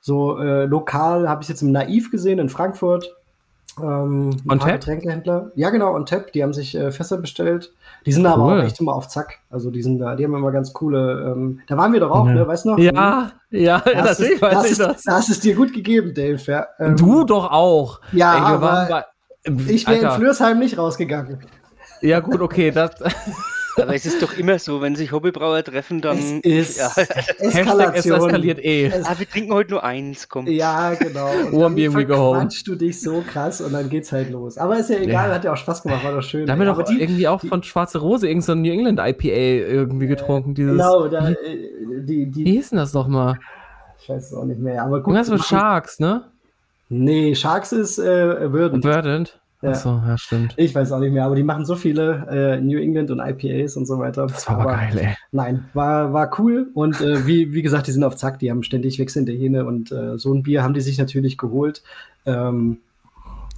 so 0.00 0.38
äh, 0.38 0.66
lokal 0.66 1.26
habe 1.26 1.42
ich 1.42 1.46
es 1.46 1.48
jetzt 1.48 1.62
im 1.62 1.72
Naiv 1.72 2.10
gesehen 2.10 2.38
in 2.38 2.50
Frankfurt. 2.50 3.16
Ähm, 3.82 4.30
on 4.48 4.58
Tap? 4.58 4.72
Getränkehändler. 4.72 5.52
Ja, 5.54 5.70
genau, 5.70 5.94
on 5.94 6.06
Tap. 6.06 6.32
Die 6.32 6.42
haben 6.42 6.52
sich 6.52 6.74
äh, 6.74 6.90
Fässer 6.90 7.18
bestellt. 7.18 7.72
Die 8.06 8.12
sind 8.12 8.24
cool. 8.24 8.32
aber 8.32 8.42
auch 8.44 8.62
echt 8.62 8.80
immer 8.80 8.94
auf 8.94 9.08
Zack. 9.08 9.38
Also 9.50 9.70
die 9.70 9.82
sind 9.82 9.98
da, 9.98 10.14
die 10.16 10.24
haben 10.24 10.34
immer 10.34 10.52
ganz 10.52 10.72
coole. 10.72 11.32
Ähm, 11.32 11.60
da 11.66 11.76
waren 11.76 11.92
wir 11.92 12.00
doch 12.00 12.10
auch, 12.10 12.26
ja. 12.26 12.34
ne? 12.34 12.48
Weißt 12.48 12.64
du 12.64 12.70
noch? 12.70 12.78
Ja, 12.78 13.32
ja, 13.50 13.80
da 13.80 14.02
das 14.02 14.20
ist, 14.20 14.40
weiß 14.40 14.54
das 14.54 14.70
ich 14.70 14.78
das. 14.78 15.02
Da 15.02 15.12
hast 15.12 15.28
es 15.28 15.40
dir 15.40 15.54
gut 15.54 15.72
gegeben, 15.72 16.14
Dave. 16.14 16.40
Ja. 16.46 16.66
Ähm, 16.78 16.96
du 16.96 17.24
doch 17.24 17.50
auch. 17.50 18.00
Ja, 18.12 18.34
Ey, 18.34 18.40
aber 18.40 18.86
bei, 18.88 19.04
ich 19.68 19.86
wäre 19.86 20.06
in 20.06 20.10
Flörsheim 20.10 20.58
nicht 20.58 20.78
rausgegangen. 20.78 21.40
Ja, 22.00 22.20
gut, 22.20 22.40
okay. 22.40 22.70
Das, 22.70 22.92
aber 23.80 23.94
es 23.94 24.06
ist 24.06 24.22
doch 24.22 24.36
immer 24.36 24.58
so, 24.58 24.80
wenn 24.80 24.96
sich 24.96 25.12
Hobbybrauer 25.12 25.62
treffen, 25.64 26.00
dann. 26.00 26.18
Es 26.42 26.76
ist 26.76 26.78
ja. 26.78 27.02
Eskalation. 27.38 27.94
es 27.94 28.24
eskaliert 28.24 28.58
eh. 28.64 28.92
ah, 29.04 29.14
wir 29.16 29.28
trinken 29.28 29.52
heute 29.52 29.70
nur 29.72 29.84
eins, 29.84 30.28
komm. 30.28 30.46
Ja, 30.46 30.94
genau. 30.94 31.30
Und 31.52 31.78
dann 31.78 31.92
verquatschst 31.92 32.66
du 32.66 32.74
dich 32.74 33.00
so 33.00 33.22
krass 33.26 33.60
und 33.60 33.72
dann 33.72 33.88
geht's 33.88 34.12
halt 34.12 34.30
los. 34.30 34.58
Aber 34.58 34.78
ist 34.78 34.90
ja 34.90 34.96
egal, 34.96 35.28
ja. 35.28 35.34
hat 35.34 35.44
ja 35.44 35.52
auch 35.52 35.56
Spaß 35.56 35.82
gemacht, 35.82 36.04
war 36.04 36.12
doch 36.12 36.22
schön. 36.22 36.46
Da 36.46 36.52
haben 36.52 36.60
wir 36.60 36.66
doch 36.66 36.82
die, 36.82 37.00
irgendwie 37.00 37.28
auch 37.28 37.40
die, 37.40 37.48
von 37.48 37.62
Schwarze 37.62 37.98
Rose 37.98 38.26
irgendein 38.26 38.42
so 38.42 38.54
New 38.54 38.72
England 38.72 39.00
IPA 39.00 39.28
irgendwie 39.28 40.06
getrunken. 40.06 40.54
Dieses, 40.54 40.72
genau, 40.72 41.08
da, 41.08 41.30
äh, 41.30 41.36
die, 42.02 42.30
die, 42.30 42.44
Wie 42.44 42.52
hieß 42.52 42.70
denn 42.70 42.78
das 42.78 42.92
doch 42.92 43.08
mal? 43.08 43.38
Ich 44.00 44.08
weiß 44.08 44.26
es 44.26 44.34
auch 44.34 44.44
nicht 44.44 44.60
mehr. 44.60 44.82
Aber 44.82 45.02
gut. 45.02 45.14
Irgendwas 45.14 45.30
mit 45.30 45.44
Sharks, 45.44 45.98
ne? 45.98 46.24
Nee, 46.88 47.34
Sharks 47.34 47.72
ist 47.72 47.98
äh, 47.98 48.48
Verdant. 48.50 48.84
Verdant. 48.84 49.40
Ja. 49.60 49.70
Achso, 49.70 50.00
ja, 50.06 50.16
stimmt. 50.16 50.54
Ich 50.56 50.72
weiß 50.72 50.92
auch 50.92 51.00
nicht 51.00 51.12
mehr, 51.12 51.24
aber 51.24 51.34
die 51.34 51.42
machen 51.42 51.64
so 51.64 51.74
viele 51.74 52.26
äh, 52.30 52.60
New 52.60 52.78
England 52.78 53.10
und 53.10 53.18
IPAs 53.18 53.76
und 53.76 53.86
so 53.86 53.98
weiter. 53.98 54.28
Das 54.28 54.48
war 54.48 54.60
aber 54.60 54.70
geil, 54.70 54.98
ey. 54.98 55.16
Nein, 55.32 55.68
war, 55.74 56.12
war 56.12 56.38
cool 56.38 56.68
und 56.74 57.00
äh, 57.00 57.26
wie, 57.26 57.52
wie 57.52 57.62
gesagt, 57.62 57.88
die 57.88 57.92
sind 57.92 58.04
auf 58.04 58.14
Zack, 58.14 58.38
die 58.38 58.52
haben 58.52 58.62
ständig 58.62 59.00
wechselnde 59.00 59.32
Hähne 59.32 59.64
und 59.64 59.90
äh, 59.90 60.16
so 60.16 60.32
ein 60.32 60.44
Bier 60.44 60.62
haben 60.62 60.74
die 60.74 60.80
sich 60.80 60.96
natürlich 60.96 61.38
geholt. 61.38 61.82
Ähm, 62.24 62.78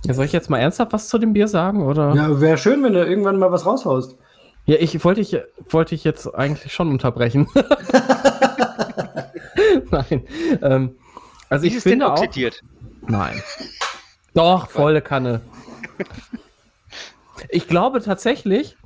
ja, 0.06 0.14
soll 0.14 0.24
ich 0.24 0.32
jetzt 0.32 0.48
mal 0.48 0.58
ernsthaft 0.58 0.94
was 0.94 1.08
zu 1.08 1.18
dem 1.18 1.34
Bier 1.34 1.48
sagen? 1.48 1.82
Oder? 1.82 2.14
Ja, 2.14 2.40
wäre 2.40 2.56
schön, 2.56 2.82
wenn 2.82 2.94
du 2.94 3.04
irgendwann 3.04 3.38
mal 3.38 3.52
was 3.52 3.66
raushaust. 3.66 4.16
Ja, 4.64 4.76
ich 4.78 5.04
wollte 5.04 5.20
ich, 5.20 5.36
wollte 5.68 5.94
ich 5.94 6.04
jetzt 6.04 6.34
eigentlich 6.34 6.72
schon 6.72 6.88
unterbrechen. 6.88 7.46
Nein. 9.90 10.22
Ähm, 10.62 10.94
also 11.48 11.64
Wie 11.64 11.68
ich 11.68 11.80
finde 11.80 12.12
auch. 12.12 12.24
Nein. 13.06 13.42
Doch, 14.34 14.68
volle 14.68 15.02
Kanne. 15.02 15.40
Ich 17.48 17.66
glaube 17.66 18.02
tatsächlich, 18.02 18.76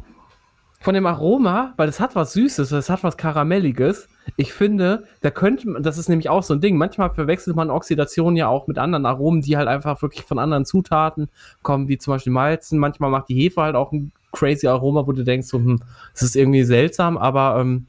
von 0.85 0.93
dem 0.93 1.07
Aroma, 1.07 1.73
weil 1.79 1.89
es 1.89 1.99
hat 1.99 2.15
was 2.15 2.35
Süßes, 2.35 2.71
es 2.71 2.91
hat 2.91 3.03
was 3.03 3.17
Karamelliges. 3.17 4.07
Ich 4.37 4.53
finde, 4.53 5.05
da 5.23 5.31
könnte 5.31 5.71
man, 5.71 5.83
das 5.83 5.97
ist 5.97 6.11
nämlich 6.11 6.29
auch 6.29 6.43
so 6.43 6.53
ein 6.53 6.61
Ding. 6.61 6.77
Manchmal 6.77 7.09
verwechselt 7.15 7.57
man 7.57 7.71
Oxidation 7.71 8.37
ja 8.37 8.49
auch 8.49 8.67
mit 8.67 8.77
anderen 8.77 9.07
Aromen, 9.07 9.41
die 9.41 9.57
halt 9.57 9.67
einfach 9.67 10.03
wirklich 10.03 10.25
von 10.25 10.39
anderen 10.39 10.67
Zutaten 10.67 11.31
kommen, 11.62 11.89
wie 11.89 11.97
zum 11.97 12.12
Beispiel 12.12 12.35
Malzen. 12.35 12.79
Manchmal 12.79 13.09
macht 13.09 13.31
die 13.31 13.35
Hefe 13.35 13.62
halt 13.62 13.77
auch 13.77 13.93
ein 13.93 14.12
crazy 14.31 14.67
Aroma, 14.67 15.07
wo 15.07 15.12
du 15.12 15.25
denkst, 15.25 15.49
so, 15.49 15.57
hm, 15.57 15.81
das 16.12 16.21
ist 16.21 16.37
irgendwie 16.37 16.65
seltsam, 16.65 17.17
aber 17.17 17.59
ähm, 17.61 17.87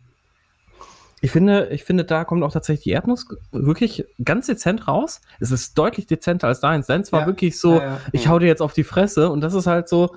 ich 1.21 1.31
finde, 1.31 1.67
ich 1.71 1.83
finde, 1.83 2.03
da 2.03 2.23
kommt 2.25 2.43
auch 2.43 2.51
tatsächlich 2.51 2.83
die 2.83 2.91
Erdnuss 2.91 3.25
wirklich 3.51 4.05
ganz 4.23 4.47
dezent 4.47 4.87
raus. 4.87 5.21
Es 5.39 5.51
ist 5.51 5.77
deutlich 5.77 6.05
dezenter 6.07 6.47
als 6.47 6.59
deins. 6.59 6.87
Deins 6.87 7.11
war 7.11 7.21
Ja. 7.21 7.25
wirklich 7.27 7.59
so, 7.59 7.75
Ja, 7.75 7.83
ja. 7.83 7.97
ich 8.11 8.27
hau 8.27 8.37
dir 8.39 8.47
jetzt 8.47 8.61
auf 8.61 8.73
die 8.73 8.83
Fresse 8.83 9.29
und 9.29 9.41
das 9.41 9.53
ist 9.53 9.65
halt 9.67 9.87
so, 9.89 10.15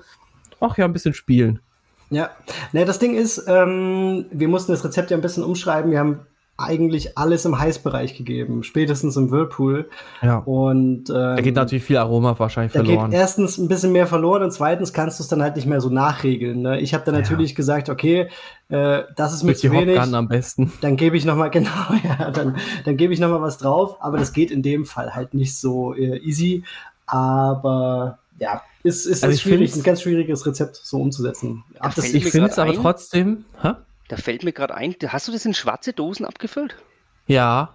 ach 0.59 0.77
ja, 0.77 0.85
ein 0.85 0.93
bisschen 0.93 1.13
spielen. 1.13 1.59
Ja, 2.11 2.31
ne, 2.73 2.85
das 2.85 2.99
Ding 2.99 3.15
ist, 3.15 3.43
ähm, 3.47 4.25
wir 4.31 4.47
mussten 4.47 4.71
das 4.71 4.83
Rezept 4.83 5.11
ja 5.11 5.17
ein 5.17 5.21
bisschen 5.21 5.43
umschreiben. 5.43 5.91
Wir 5.91 5.99
haben 5.99 6.19
eigentlich 6.59 7.17
alles 7.17 7.45
im 7.45 7.57
Heißbereich 7.57 8.15
gegeben, 8.17 8.63
spätestens 8.63 9.15
im 9.17 9.31
Whirlpool. 9.31 9.89
Ja. 10.21 10.37
Und 10.39 11.09
ähm, 11.09 11.13
Da 11.15 11.41
geht 11.41 11.55
natürlich 11.55 11.83
viel 11.83 11.97
Aroma 11.97 12.37
wahrscheinlich 12.37 12.73
da 12.73 12.83
verloren. 12.83 13.11
geht 13.11 13.19
erstens 13.19 13.57
ein 13.57 13.67
bisschen 13.67 13.91
mehr 13.91 14.07
verloren 14.07 14.43
und 14.43 14.51
zweitens 14.51 14.93
kannst 14.93 15.19
du 15.19 15.23
es 15.23 15.27
dann 15.29 15.41
halt 15.41 15.55
nicht 15.55 15.65
mehr 15.67 15.81
so 15.81 15.89
nachregeln. 15.89 16.61
Ne? 16.61 16.79
Ich 16.79 16.93
habe 16.93 17.03
dann 17.05 17.15
Ja. 17.15 17.21
natürlich 17.21 17.55
gesagt, 17.55 17.89
okay, 17.89 18.29
äh, 18.69 19.03
das 19.15 19.33
ist 19.33 19.43
mir 19.43 19.55
zu 19.55 19.71
wenig. 19.71 19.97
Hopgun 19.97 20.15
am 20.15 20.27
besten. 20.27 20.71
Dann 20.81 20.95
gebe 20.95 21.17
ich 21.17 21.25
noch 21.25 21.35
mal 21.35 21.49
genau, 21.49 21.69
ja, 22.03 22.29
dann, 22.31 22.57
dann 22.85 22.97
gebe 22.97 23.13
ich 23.13 23.19
noch 23.19 23.29
mal 23.29 23.41
was 23.41 23.57
drauf. 23.57 23.97
Aber 23.99 24.17
das 24.17 24.33
geht 24.33 24.51
in 24.51 24.61
dem 24.61 24.85
Fall 24.85 25.15
halt 25.15 25.33
nicht 25.33 25.57
so 25.57 25.93
äh, 25.95 26.17
easy. 26.19 26.63
Aber 27.07 28.19
ja, 28.37 28.61
ist, 28.83 29.05
ist, 29.05 29.23
Also 29.23 29.33
ist 29.33 29.37
ich 29.37 29.41
schwierig, 29.41 29.75
ein 29.75 29.83
ganz 29.83 30.01
schwieriges 30.01 30.45
Rezept 30.45 30.79
so 30.81 30.97
umzusetzen. 30.97 31.63
Ab 31.79 31.93
das, 31.95 32.05
Ich 32.13 32.25
finde 32.25 32.49
es 32.49 32.59
aber 32.59 32.73
trotzdem. 32.73 33.45
Hä? 33.61 33.71
Da 34.09 34.17
fällt 34.17 34.43
mir 34.43 34.51
gerade 34.51 34.75
ein, 34.75 34.95
hast 35.07 35.27
du 35.27 35.31
das 35.31 35.45
in 35.45 35.53
schwarze 35.53 35.93
Dosen 35.93 36.25
abgefüllt? 36.25 36.75
Ja, 37.27 37.69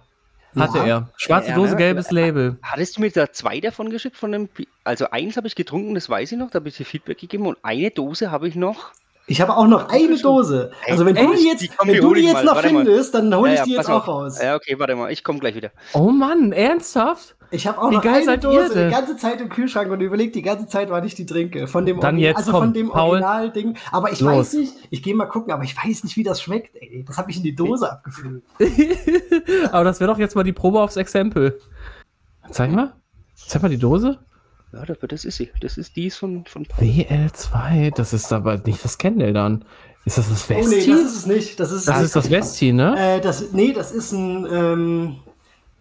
hatte 0.55 0.77
Ja. 0.79 0.85
er. 0.85 1.09
Schwarze 1.17 1.49
Ja, 1.49 1.55
Dose, 1.55 1.71
ne? 1.71 1.77
gelbes 1.77 2.11
Label. 2.11 2.57
Hattest 2.61 2.97
du 2.97 3.01
mir 3.01 3.09
da 3.09 3.31
zwei 3.31 3.59
davon 3.61 3.89
geschickt 3.89 4.17
von 4.17 4.31
dem, 4.31 4.47
Pi- 4.49 4.67
also 4.83 5.09
eins 5.11 5.37
habe 5.37 5.47
ich 5.47 5.55
getrunken, 5.55 5.95
das 5.95 6.09
weiß 6.09 6.31
ich 6.33 6.37
noch, 6.37 6.51
da 6.51 6.59
habe 6.59 6.69
ich 6.69 6.77
dir 6.77 6.85
Feedback 6.85 7.17
gegeben 7.19 7.47
und 7.47 7.57
eine 7.63 7.89
Dose 7.89 8.31
habe 8.31 8.47
ich 8.47 8.55
noch. 8.55 8.91
Ich 9.27 9.41
habe 9.41 9.57
auch 9.57 9.65
noch 9.65 9.89
eine 9.89 10.17
Dose. 10.17 10.71
Also 10.87 11.03
wenn 11.05 11.15
du 11.15 11.31
Echt? 11.31 11.41
die 11.41 11.47
jetzt, 11.47 11.61
Die 11.63 11.71
wenn 11.83 11.99
du 12.01 12.13
die 12.13 12.21
jetzt 12.25 12.33
mal. 12.35 12.43
noch 12.43 12.55
Warte 12.55 12.71
mal. 12.71 12.85
findest, 12.85 13.15
dann 13.15 13.33
hole 13.35 13.53
ich 13.53 13.57
Ja, 13.59 13.63
die 13.65 13.71
ja, 13.71 13.77
jetzt 13.77 13.89
auch 13.89 14.07
raus. 14.07 14.39
Ja, 14.39 14.55
okay, 14.55 14.77
warte 14.77 14.95
mal, 14.95 15.11
ich 15.11 15.23
komme 15.23 15.39
gleich 15.39 15.55
wieder. 15.55 15.71
Oh 15.93 16.11
Mann, 16.11 16.51
ernsthaft? 16.51 17.34
Ich 17.51 17.67
habe 17.67 17.81
auch 17.81 17.89
Wie 17.91 17.95
noch 17.95 18.01
geil 18.03 18.27
eine 18.27 18.37
Dose 18.37 18.85
die 18.85 18.91
ganze 18.91 19.17
Zeit 19.17 19.39
im 19.41 19.49
Kühlschrank 19.49 19.91
und 19.91 20.01
überleg 20.01 20.33
die 20.33 20.41
ganze 20.41 20.67
Zeit, 20.67 20.89
wann 20.89 21.05
ich 21.05 21.15
die 21.15 21.25
trinke. 21.25 21.67
Von 21.67 21.85
dem, 21.85 21.99
Dann 21.99 22.15
Origi- 22.17 22.21
jetzt 22.21 22.37
also 22.37 22.51
komm, 22.51 22.61
von 22.61 22.73
dem 22.73 22.89
Paul. 22.89 23.09
Original-Ding. 23.21 23.77
Aber 23.91 24.11
ich 24.11 24.19
Los. 24.19 24.31
weiß 24.31 24.53
nicht, 24.53 24.73
ich 24.89 25.03
gehe 25.03 25.15
mal 25.15 25.25
gucken, 25.25 25.53
aber 25.53 25.63
ich 25.63 25.75
weiß 25.75 26.03
nicht, 26.03 26.17
wie 26.17 26.23
das 26.23 26.41
schmeckt. 26.41 26.75
Ey. 26.75 27.03
Das 27.07 27.17
habe 27.17 27.31
ich 27.31 27.37
in 27.37 27.43
die 27.43 27.55
Dose 27.55 27.91
abgefüllt. 27.91 28.43
aber 29.71 29.83
das 29.83 29.99
wäre 29.99 30.11
doch 30.11 30.19
jetzt 30.19 30.35
mal 30.35 30.43
die 30.43 30.53
Probe 30.53 30.81
aufs 30.81 30.97
Exempel. 30.97 31.59
Zeig 32.51 32.71
mal. 32.71 32.93
Zeig 33.35 33.61
mal 33.61 33.69
die 33.69 33.77
Dose. 33.77 34.19
Ja, 34.73 34.85
das, 34.85 34.97
das 35.07 35.25
ist 35.25 35.37
sie. 35.37 35.51
Das 35.61 35.77
ist 35.77 35.95
dies 35.95 36.17
von, 36.17 36.45
von 36.45 36.65
WL2, 36.65 37.95
das 37.95 38.13
ist 38.13 38.31
aber 38.33 38.57
nicht 38.57 38.83
das 38.83 38.97
Kendall 38.97 39.33
dann. 39.33 39.63
Ist 40.03 40.17
das 40.17 40.29
das 40.29 40.49
Oh 40.49 40.53
nee, 40.53 40.59
Westi? 40.77 40.91
das 40.91 41.01
ist 41.01 41.15
es 41.15 41.25
nicht. 41.25 41.59
Das 41.59 41.71
ist, 41.71 41.87
das 41.87 42.01
ist 42.03 42.15
das 42.15 42.29
Westi, 42.29 42.73
ne? 42.73 42.95
Äh, 43.17 43.21
das, 43.21 43.51
nee, 43.53 43.73
das 43.73 43.91
ist 43.91 44.11
ein, 44.11 44.45
ähm, 44.51 45.15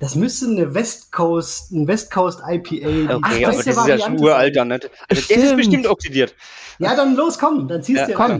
das 0.05 0.17
müsste 0.17 0.45
eine 0.49 0.75
West 0.75 1.13
Coast, 1.13 1.73
ein 1.73 1.89
West 1.89 2.11
Coast 2.13 2.41
IPA. 2.47 2.61
die 2.61 3.09
Okay, 3.09 3.47
aber 3.47 3.57
beste 3.57 3.71
das 3.71 3.77
ist 3.79 3.87
ja 3.87 3.99
schon 3.99 4.21
uralt 4.21 4.55
dann? 4.55 4.71
Also 4.71 4.89
das 5.09 5.31
ist 5.31 5.57
bestimmt 5.57 5.87
oxidiert. 5.87 6.35
Ja, 6.79 6.95
dann 6.95 7.17
los, 7.17 7.39
komm, 7.39 7.67
dann 7.69 7.83
ziehst 7.83 8.07
du 8.07 8.11
ja 8.11 8.15
komm. 8.15 8.37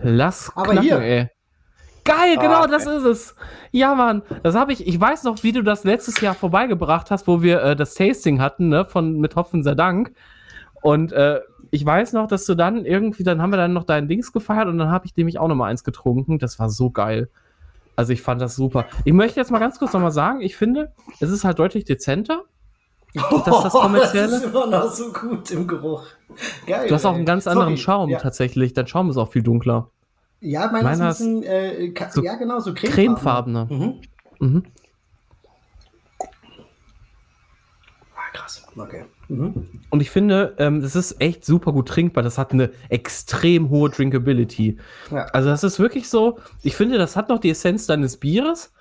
Lass 0.00 0.52
Aber 0.54 0.70
knacken, 0.70 0.82
hier. 0.82 0.98
ey. 1.00 1.28
Geil, 2.04 2.36
genau, 2.36 2.62
Ah, 2.62 2.66
das 2.68 2.86
ist 2.86 3.02
es. 3.02 3.34
Ja, 3.72 3.96
Mann, 3.96 4.22
das 4.44 4.54
habe 4.54 4.72
ich. 4.72 4.86
Ich 4.86 5.00
weiß 5.00 5.24
noch, 5.24 5.42
wie 5.42 5.50
du 5.50 5.62
das 5.62 5.82
letztes 5.82 6.20
Jahr 6.20 6.34
vorbeigebracht 6.34 7.10
hast, 7.10 7.26
wo 7.26 7.42
wir 7.42 7.60
äh, 7.60 7.74
das 7.74 7.94
Tasting 7.94 8.40
hatten, 8.40 8.68
ne, 8.68 8.84
von 8.84 9.18
mit 9.18 9.34
Hopfen 9.34 9.64
sei 9.64 9.74
Dank. 9.74 10.12
Und 10.80 11.10
äh, 11.10 11.40
ich 11.72 11.84
weiß 11.84 12.12
noch, 12.12 12.28
dass 12.28 12.46
du 12.46 12.54
dann 12.54 12.84
irgendwie, 12.84 13.24
dann 13.24 13.42
haben 13.42 13.50
wir 13.50 13.56
dann 13.56 13.72
noch 13.72 13.84
dein 13.84 14.06
Dings 14.06 14.30
gefeiert 14.30 14.68
und 14.68 14.78
dann 14.78 14.92
habe 14.92 15.06
ich 15.06 15.16
nämlich 15.16 15.40
auch 15.40 15.48
noch 15.48 15.56
mal 15.56 15.70
eins 15.70 15.82
getrunken. 15.82 16.38
Das 16.38 16.60
war 16.60 16.70
so 16.70 16.90
geil. 16.90 17.30
Also 17.96 18.12
ich 18.12 18.22
fand 18.22 18.40
das 18.40 18.56
super. 18.56 18.86
Ich 19.04 19.12
möchte 19.12 19.38
jetzt 19.40 19.50
mal 19.50 19.58
ganz 19.58 19.78
kurz 19.78 19.92
noch 19.92 20.00
mal 20.00 20.10
sagen, 20.10 20.40
ich 20.40 20.56
finde, 20.56 20.92
es 21.20 21.30
ist 21.30 21.44
halt 21.44 21.58
deutlich 21.58 21.84
dezenter. 21.84 22.44
Das 23.14 23.24
ist 23.30 23.46
das 23.46 23.72
Kommerzielle? 23.72 24.30
das 24.30 24.42
ist 24.42 24.44
immer 24.44 24.66
noch 24.66 24.90
so 24.90 25.12
gut 25.12 25.50
im 25.52 25.66
Geruch. 25.66 26.04
Geil. 26.66 26.88
Du 26.88 26.94
hast 26.94 27.04
auch 27.04 27.12
ey. 27.12 27.16
einen 27.16 27.26
ganz 27.26 27.46
anderen 27.46 27.76
Sorry. 27.76 27.78
Schaum 27.78 28.10
Ja, 28.10 28.18
tatsächlich. 28.18 28.72
Dein 28.72 28.86
Schaum 28.86 29.10
ist 29.10 29.16
auch 29.16 29.30
viel 29.30 29.42
dunkler. 29.42 29.90
ja 30.40 30.68
meiner 30.70 30.90
ist 30.90 31.20
ein 31.20 31.40
bisschen, 31.40 31.42
äh, 31.44 31.92
so 32.10 32.22
ja 32.22 32.34
genau, 32.34 32.58
so 32.60 32.74
Cremefarbener. 32.74 33.66
Mhm. 33.70 34.00
Mhm. 34.40 34.64
Krass. 38.44 38.66
Okay. 38.76 39.04
Mhm. 39.28 39.68
Und 39.90 40.00
ich 40.00 40.10
finde, 40.10 40.54
ähm, 40.58 40.82
das 40.82 40.96
ist 40.96 41.20
echt 41.20 41.44
super 41.44 41.72
gut 41.72 41.88
trinkbar. 41.88 42.22
Das 42.22 42.38
hat 42.38 42.52
eine 42.52 42.70
extrem 42.88 43.70
hohe 43.70 43.90
Drinkability. 43.90 44.78
Ja. 45.10 45.24
Also 45.26 45.48
das 45.48 45.64
ist 45.64 45.78
wirklich 45.78 46.08
so, 46.08 46.38
ich 46.62 46.76
finde, 46.76 46.98
das 46.98 47.16
hat 47.16 47.28
noch 47.28 47.38
die 47.38 47.50
Essenz 47.50 47.86
deines 47.86 48.16
Bieres, 48.18 48.72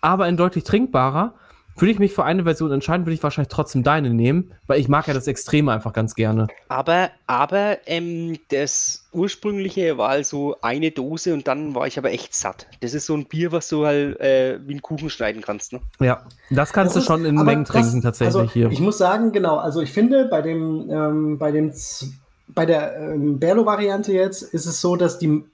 aber 0.00 0.24
ein 0.24 0.36
deutlich 0.36 0.64
trinkbarer. 0.64 1.34
Würde 1.76 1.90
ich 1.92 1.98
mich 1.98 2.12
für 2.12 2.24
eine 2.24 2.44
Version 2.44 2.70
entscheiden, 2.70 3.04
würde 3.04 3.14
ich 3.14 3.22
wahrscheinlich 3.22 3.48
trotzdem 3.52 3.82
deine 3.82 4.10
nehmen, 4.14 4.52
weil 4.66 4.78
ich 4.80 4.88
mag 4.88 5.08
ja 5.08 5.14
das 5.14 5.26
Extreme 5.26 5.72
einfach 5.72 5.92
ganz 5.92 6.14
gerne. 6.14 6.46
Aber, 6.68 7.10
aber 7.26 7.78
ähm, 7.86 8.38
das 8.50 9.04
ursprüngliche 9.12 9.98
war 9.98 10.10
also 10.10 10.56
eine 10.62 10.90
Dose 10.92 11.34
und 11.34 11.48
dann 11.48 11.74
war 11.74 11.86
ich 11.86 11.98
aber 11.98 12.12
echt 12.12 12.34
satt. 12.34 12.66
Das 12.80 12.94
ist 12.94 13.06
so 13.06 13.14
ein 13.14 13.26
Bier, 13.26 13.50
was 13.52 13.68
du 13.68 13.84
halt 13.86 14.20
äh, 14.20 14.58
wie 14.64 14.72
einen 14.72 14.82
Kuchen 14.82 15.10
schneiden 15.10 15.42
kannst. 15.42 15.72
Ne? 15.72 15.80
Ja, 16.00 16.22
das 16.50 16.72
kannst 16.72 16.94
Das 16.94 17.04
du 17.04 17.06
schon 17.12 17.22
ist- 17.22 17.28
in 17.30 17.38
aber 17.38 17.46
Mengen 17.46 17.64
das- 17.64 17.72
trinken 17.72 18.02
tatsächlich 18.02 18.36
also, 18.36 18.50
hier. 18.52 18.70
Ich 18.70 18.80
muss 18.80 18.98
sagen, 18.98 19.32
genau, 19.32 19.56
also 19.56 19.80
ich 19.80 19.90
finde 19.92 20.26
bei 20.26 20.42
dem, 20.42 20.88
ähm, 20.90 21.38
bei 21.38 21.50
dem, 21.50 21.72
Z- 21.72 22.08
bei 22.48 22.66
der 22.66 22.96
ähm, 22.96 23.38
Berlo-Variante 23.40 24.12
jetzt 24.12 24.42
ist 24.42 24.66
es 24.66 24.80
so, 24.80 24.94
dass 24.96 25.18
die 25.18 25.44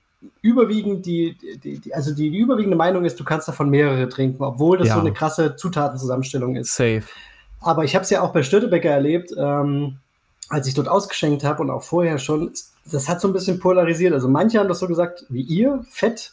überwiegend 0.43 1.07
die, 1.07 1.37
die, 1.63 1.79
die, 1.79 1.95
also 1.95 2.15
die, 2.15 2.31
die 2.31 2.39
überwiegende 2.39 2.77
Meinung 2.77 3.05
ist, 3.05 3.19
du 3.19 3.25
kannst 3.25 3.49
davon 3.49 3.71
mehrere 3.71 4.09
trinken, 4.09 4.43
obwohl 4.43 4.79
das 4.79 4.89
Ja. 4.89 4.95
so 4.95 5.01
eine 5.01 5.13
krasse 5.13 5.57
Zutatenzusammenstellung 5.57 6.57
ist. 6.57 6.75
Safe. 6.75 7.03
Aber 7.61 7.85
ich 7.85 7.95
habe 7.95 8.05
es 8.05 8.11
ja 8.11 8.23
auch 8.23 8.33
bei 8.33 8.43
Störtebecker 8.43 8.91
erlebt, 8.91 9.33
ähm, 9.37 9.97
als 10.49 10.67
ich 10.67 10.75
dort 10.75 10.89
ausgeschenkt 10.89 11.45
habe 11.45 11.63
und 11.63 11.71
auch 11.71 11.83
vorher 11.83 12.19
schon. 12.19 12.51
Das 12.91 13.09
hat 13.09 13.21
so 13.21 13.29
ein 13.29 13.33
bisschen 13.33 13.61
polarisiert. 13.61 14.13
Also 14.15 14.29
manche 14.29 14.59
haben 14.59 14.69
das 14.69 14.79
so 14.81 14.89
gesagt 14.89 15.25
wie 15.29 15.43
ihr, 15.43 15.85
Fett 15.91 16.33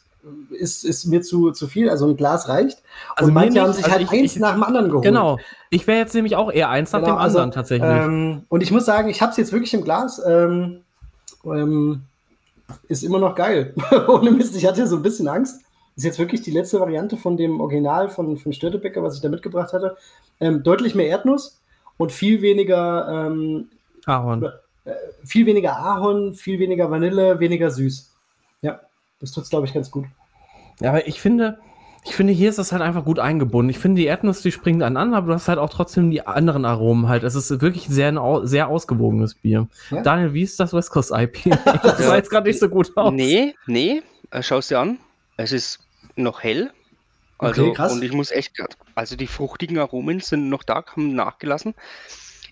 ist, 0.49 0.83
ist 0.83 1.05
mir 1.05 1.21
zu, 1.21 1.51
zu 1.51 1.67
viel, 1.67 1.89
also 1.89 2.07
ein 2.07 2.17
Glas 2.17 2.49
reicht. 2.49 2.81
Also 3.15 3.27
und 3.29 3.33
manche 3.35 3.51
nicht, 3.53 3.61
haben 3.61 3.73
sich 3.73 3.85
also 3.85 3.95
halt 3.97 4.03
ich- 4.03 4.11
eins 4.19 4.35
ich- 4.35 4.41
nach 4.41 4.53
dem 4.53 4.63
anderen 4.63 4.88
geholt. 4.89 5.05
Genau. 5.05 5.38
Ich 5.69 5.85
wäre 5.88 5.99
jetzt 5.99 6.13
nämlich 6.15 6.35
auch 6.35 6.51
eher 6.51 6.69
eins 6.69 6.91
nach 6.91 6.99
Genau, 6.99 7.13
dem 7.13 7.17
also, 7.19 7.38
anderen 7.39 7.51
tatsächlich. 7.51 7.89
Ähm, 7.89 8.41
und 8.49 8.63
ich 8.63 8.71
muss 8.71 8.85
sagen, 8.85 9.09
ich 9.09 9.21
habe 9.21 9.31
es 9.31 9.38
jetzt 9.38 9.51
wirklich 9.53 9.73
im 9.73 9.83
Glas. 9.83 10.21
Ähm, 10.27 10.81
ähm, 11.45 12.01
ist 12.88 13.03
immer 13.03 13.20
noch 13.20 13.36
geil. 13.36 13.74
Ohne 14.07 14.32
Mist, 14.32 14.55
ich 14.55 14.65
hatte 14.65 14.88
so 14.88 14.97
ein 14.97 15.03
bisschen 15.03 15.28
Angst. 15.28 15.61
Ist 15.95 16.03
jetzt 16.03 16.20
wirklich 16.20 16.41
die 16.41 16.51
letzte 16.51 16.80
Variante 16.80 17.18
von 17.18 17.38
dem 17.38 17.59
Original 17.59 18.09
von, 18.09 18.38
von 18.38 18.53
Störtebecker, 18.53 19.01
was 19.01 19.15
ich 19.15 19.22
da 19.22 19.30
mitgebracht 19.30 19.74
hatte. 19.74 19.97
Ähm, 20.39 20.61
deutlich 20.61 20.93
mehr 20.93 21.07
Erdnuss 21.07 21.59
und 21.97 22.11
viel 22.11 22.41
weniger, 22.41 23.28
ähm, 23.28 23.70
Aaron. 24.05 24.49
viel 25.24 25.45
weniger 25.47 25.78
Ahorn, 25.78 26.36
viel 26.36 26.59
weniger 26.59 26.91
Vanille, 26.91 27.39
weniger 27.39 27.72
süß. 27.72 28.13
Ja, 28.61 28.82
das 29.20 29.32
tut's, 29.32 29.49
glaube 29.49 29.65
ich, 29.65 29.74
ganz 29.74 29.89
gut. 29.89 30.05
Ja, 30.80 30.89
aber 30.89 31.07
ich 31.07 31.20
finde, 31.20 31.57
ich 32.03 32.15
finde, 32.15 32.33
hier 32.33 32.49
ist 32.49 32.57
das 32.57 32.71
halt 32.71 32.81
einfach 32.81 33.03
gut 33.03 33.19
eingebunden. 33.19 33.69
Ich 33.69 33.79
finde, 33.79 33.99
die 34.01 34.07
Erdnuss, 34.07 34.41
die 34.41 34.51
springen 34.51 34.81
an, 34.81 35.13
aber 35.13 35.27
du 35.27 35.33
hast 35.33 35.47
halt 35.47 35.59
auch 35.59 35.69
trotzdem 35.69 36.09
die 36.09 36.25
anderen 36.25 36.65
Aromen 36.65 37.07
halt. 37.09 37.23
Es 37.23 37.35
ist 37.35 37.61
wirklich 37.61 37.87
sehr, 37.87 38.09
ein 38.09 38.47
sehr 38.47 38.69
ausgewogenes 38.69 39.35
Bier. 39.35 39.67
Ja. 39.91 40.01
Daniel, 40.01 40.33
wie 40.33 40.43
ist 40.43 40.59
das 40.59 40.73
West 40.73 40.91
Coast 40.91 41.11
IPA? 41.11 41.57
Das 41.83 41.97
sah 41.99 42.15
jetzt 42.15 42.29
gerade 42.29 42.47
nicht 42.47 42.59
so 42.59 42.69
gut 42.69 42.95
aus. 42.95 43.13
Nee, 43.13 43.55
nee, 43.65 44.01
äh, 44.31 44.41
schau 44.41 44.59
es 44.59 44.67
dir 44.67 44.79
an. 44.79 44.97
Es 45.35 45.51
ist 45.51 45.79
noch 46.15 46.43
hell. 46.43 46.71
Also, 47.37 47.65
Okay, 47.65 47.73
krass. 47.73 47.91
und 47.93 48.03
ich 48.03 48.13
muss 48.13 48.31
echt 48.31 48.55
grad, 48.55 48.77
also 48.95 49.15
die 49.15 49.27
fruchtigen 49.27 49.77
Aromen 49.77 50.21
sind 50.21 50.49
noch 50.49 50.63
da, 50.63 50.83
haben 50.85 51.13
nachgelassen. 51.13 51.75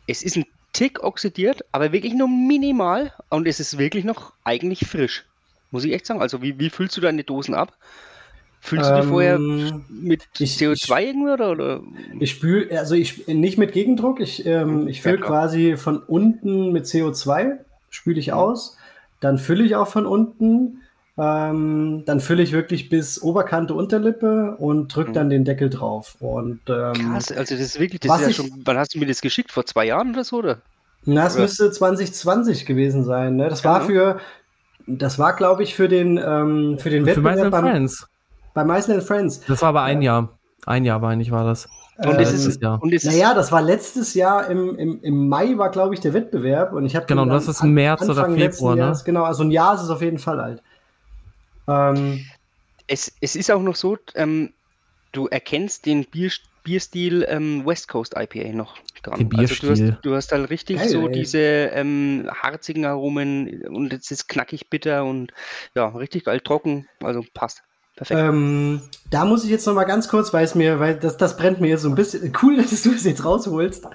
Es 0.05 0.21
ist 0.21 0.35
ein 0.37 0.45
Tick 0.73 1.03
oxidiert, 1.03 1.65
aber 1.71 1.91
wirklich 1.91 2.13
nur 2.13 2.27
minimal 2.27 3.13
und 3.29 3.47
es 3.47 3.59
ist 3.59 3.77
wirklich 3.77 4.03
noch 4.03 4.33
eigentlich 4.43 4.85
frisch. 4.85 5.25
Muss 5.71 5.85
ich 5.85 5.93
echt 5.93 6.05
sagen. 6.05 6.21
Also, 6.21 6.41
wie, 6.41 6.59
wie 6.59 6.69
füllst 6.69 6.95
du 6.97 7.01
deine 7.01 7.23
Dosen 7.23 7.55
ab? 7.55 7.73
Füllst 8.65 8.89
du 8.89 8.93
die 8.95 8.99
Ähm, 9.01 9.09
vorher 9.09 9.37
mit 9.39 10.23
ich- 10.39 10.57
CO2 10.57 11.01
irgendwie 11.03 11.29
oder? 11.31 11.51
oder? 11.51 11.81
Ich 12.19 12.31
spüle, 12.31 12.77
also 12.79 12.95
ich 12.95 13.27
nicht 13.27 13.57
mit 13.57 13.73
Gegendruck, 13.73 14.19
ich, 14.19 14.45
ähm, 14.45 14.87
ich 14.87 15.01
fülle 15.01 15.19
Ja, 15.19 15.25
quasi 15.25 15.77
von 15.77 15.99
unten 15.99 16.71
mit 16.71 16.85
CO2, 16.85 17.59
spüle 17.91 18.19
ich 18.19 18.33
aus, 18.33 18.77
dann 19.19 19.37
fülle 19.37 19.63
ich 19.63 19.75
auch 19.75 19.87
von 19.87 20.05
unten, 20.05 20.81
Ähm, 21.17 22.03
dann 22.05 22.19
fülle 22.19 22.43
ich 22.43 22.51
wirklich 22.51 22.89
bis 22.89 23.21
Oberkante 23.23 23.73
Unterlippe 23.73 24.57
und 24.59 24.93
drücke 24.93 25.11
Mhm. 25.11 25.13
dann 25.13 25.29
den 25.29 25.45
Deckel 25.45 25.69
drauf. 25.69 26.17
Und 26.19 26.59
ähm, 26.67 26.91
Krass, 27.13 27.31
also 27.31 27.55
das 27.55 27.63
ist 27.63 27.79
wirklich, 27.79 28.01
das 28.01 28.09
was 28.11 28.19
ist 28.19 28.23
ja 28.25 28.29
ich- 28.31 28.35
schon, 28.51 28.61
wann 28.65 28.77
hast 28.77 28.93
du 28.95 28.99
mir 28.99 29.05
das 29.05 29.21
geschickt? 29.21 29.49
Vor 29.53 29.65
zwei 29.65 29.85
Jahren 29.85 30.11
oder 30.11 30.25
so, 30.25 30.39
oder? 30.39 30.57
na, 31.05 31.23
das 31.23 31.35
Oder- 31.35 31.43
müsste 31.43 31.71
2020 31.71 32.65
gewesen 32.65 33.05
sein. 33.05 33.37
Ne? 33.37 33.47
Das 33.47 33.63
war 33.63 33.87
Genau. 33.87 34.15
für, 34.17 34.19
das 34.87 35.17
war, 35.17 35.33
glaube 35.37 35.63
ich, 35.63 35.73
für 35.73 35.87
den, 35.87 36.17
ähm, 36.17 36.79
für 36.79 36.89
den 36.89 37.05
Für 37.05 37.23
Wettbewerb 37.23 37.51
beim, 37.51 37.63
Friends. 37.63 38.07
Bei 38.55 38.63
Mice 38.63 39.01
Friends. 39.01 39.41
Das 39.41 39.61
war 39.61 39.69
aber 39.69 39.83
ein 39.83 40.01
Jahr. 40.01 40.39
Ein 40.65 40.83
Jahr, 40.83 40.97
meine 40.97 41.21
ich, 41.21 41.29
war 41.29 41.45
das. 41.45 41.69
Und 41.97 42.19
es 42.19 42.33
ist, 42.33 42.61
ja. 42.61 42.75
und 42.75 42.93
es 42.93 43.03
ist, 43.03 43.13
Naja, 43.13 43.33
das 43.33 43.51
war 43.51 43.61
letztes 43.61 44.15
Jahr 44.15 44.49
im, 44.49 44.75
im, 44.77 45.01
im 45.01 45.29
Mai 45.29 45.57
war, 45.57 45.69
glaube 45.69 45.93
ich, 45.93 46.01
der 46.01 46.13
Wettbewerb 46.13 46.73
und 46.73 46.85
ich 46.85 46.95
habe 46.95 47.05
Genau, 47.05 47.25
das 47.25 47.47
ist 47.47 47.61
im 47.63 47.73
März 47.73 48.01
oder 48.01 48.23
Anfang 48.23 48.35
letzten 48.35 48.65
Februar, 48.65 48.75
ne? 48.75 49.01
Genau, 49.05 49.23
also 49.23 49.43
ein 49.43 49.51
Jahr 49.51 49.75
ist 49.75 49.81
es 49.81 49.89
auf 49.89 50.01
jeden 50.01 50.17
Fall 50.17 50.41
alt. 50.41 50.63
Ähm, 51.67 52.25
es, 52.87 53.13
es 53.21 53.35
ist 53.37 53.49
auch 53.49 53.61
noch 53.61 53.75
so, 53.75 53.97
ähm, 54.15 54.53
du 55.13 55.27
erkennst 55.27 55.85
den 55.85 56.03
Bier, 56.05 56.31
Bierstil 56.63 57.25
ähm, 57.29 57.65
West 57.65 57.87
Coast 57.87 58.15
IPA 58.17 58.49
noch 58.49 58.77
dran. 59.03 59.19
Den 59.19 59.33
Also 59.37 59.55
du 59.55 59.67
Bierstil. 59.67 59.93
hast, 59.93 60.05
du 60.05 60.15
hast 60.15 60.31
halt 60.33 60.49
richtig 60.49 60.77
Geil, 60.77 60.89
so 60.89 61.07
ey. 61.07 61.13
diese 61.13 61.39
ähm, 61.39 62.29
harzigen 62.43 62.85
Aromen 62.85 63.63
und 63.67 63.93
es 63.93 64.11
ist 64.11 64.27
knackig 64.27 64.69
bitter 64.69 65.05
und 65.05 65.31
ja, 65.75 65.87
richtig 65.89 66.25
geil 66.25 66.41
trocken. 66.41 66.87
Also 67.01 67.23
passt. 67.33 67.63
Ähm, 68.09 68.81
da 69.09 69.23
muss 69.23 69.45
ich 69.45 69.49
jetzt 69.49 69.65
noch 69.65 69.73
mal 69.73 69.85
ganz 69.85 70.09
kurz, 70.09 70.33
weil 70.33 70.43
es 70.43 70.53
mir, 70.53 70.79
weil 70.79 70.95
das, 70.95 71.15
das 71.15 71.37
brennt 71.37 71.61
mir 71.61 71.69
jetzt 71.69 71.83
so 71.83 71.89
ein 71.89 71.95
bisschen, 71.95 72.33
cool, 72.43 72.57
dass 72.57 72.83
du 72.83 72.91
es 72.91 73.05
jetzt 73.05 73.23
rausholst, 73.23 73.87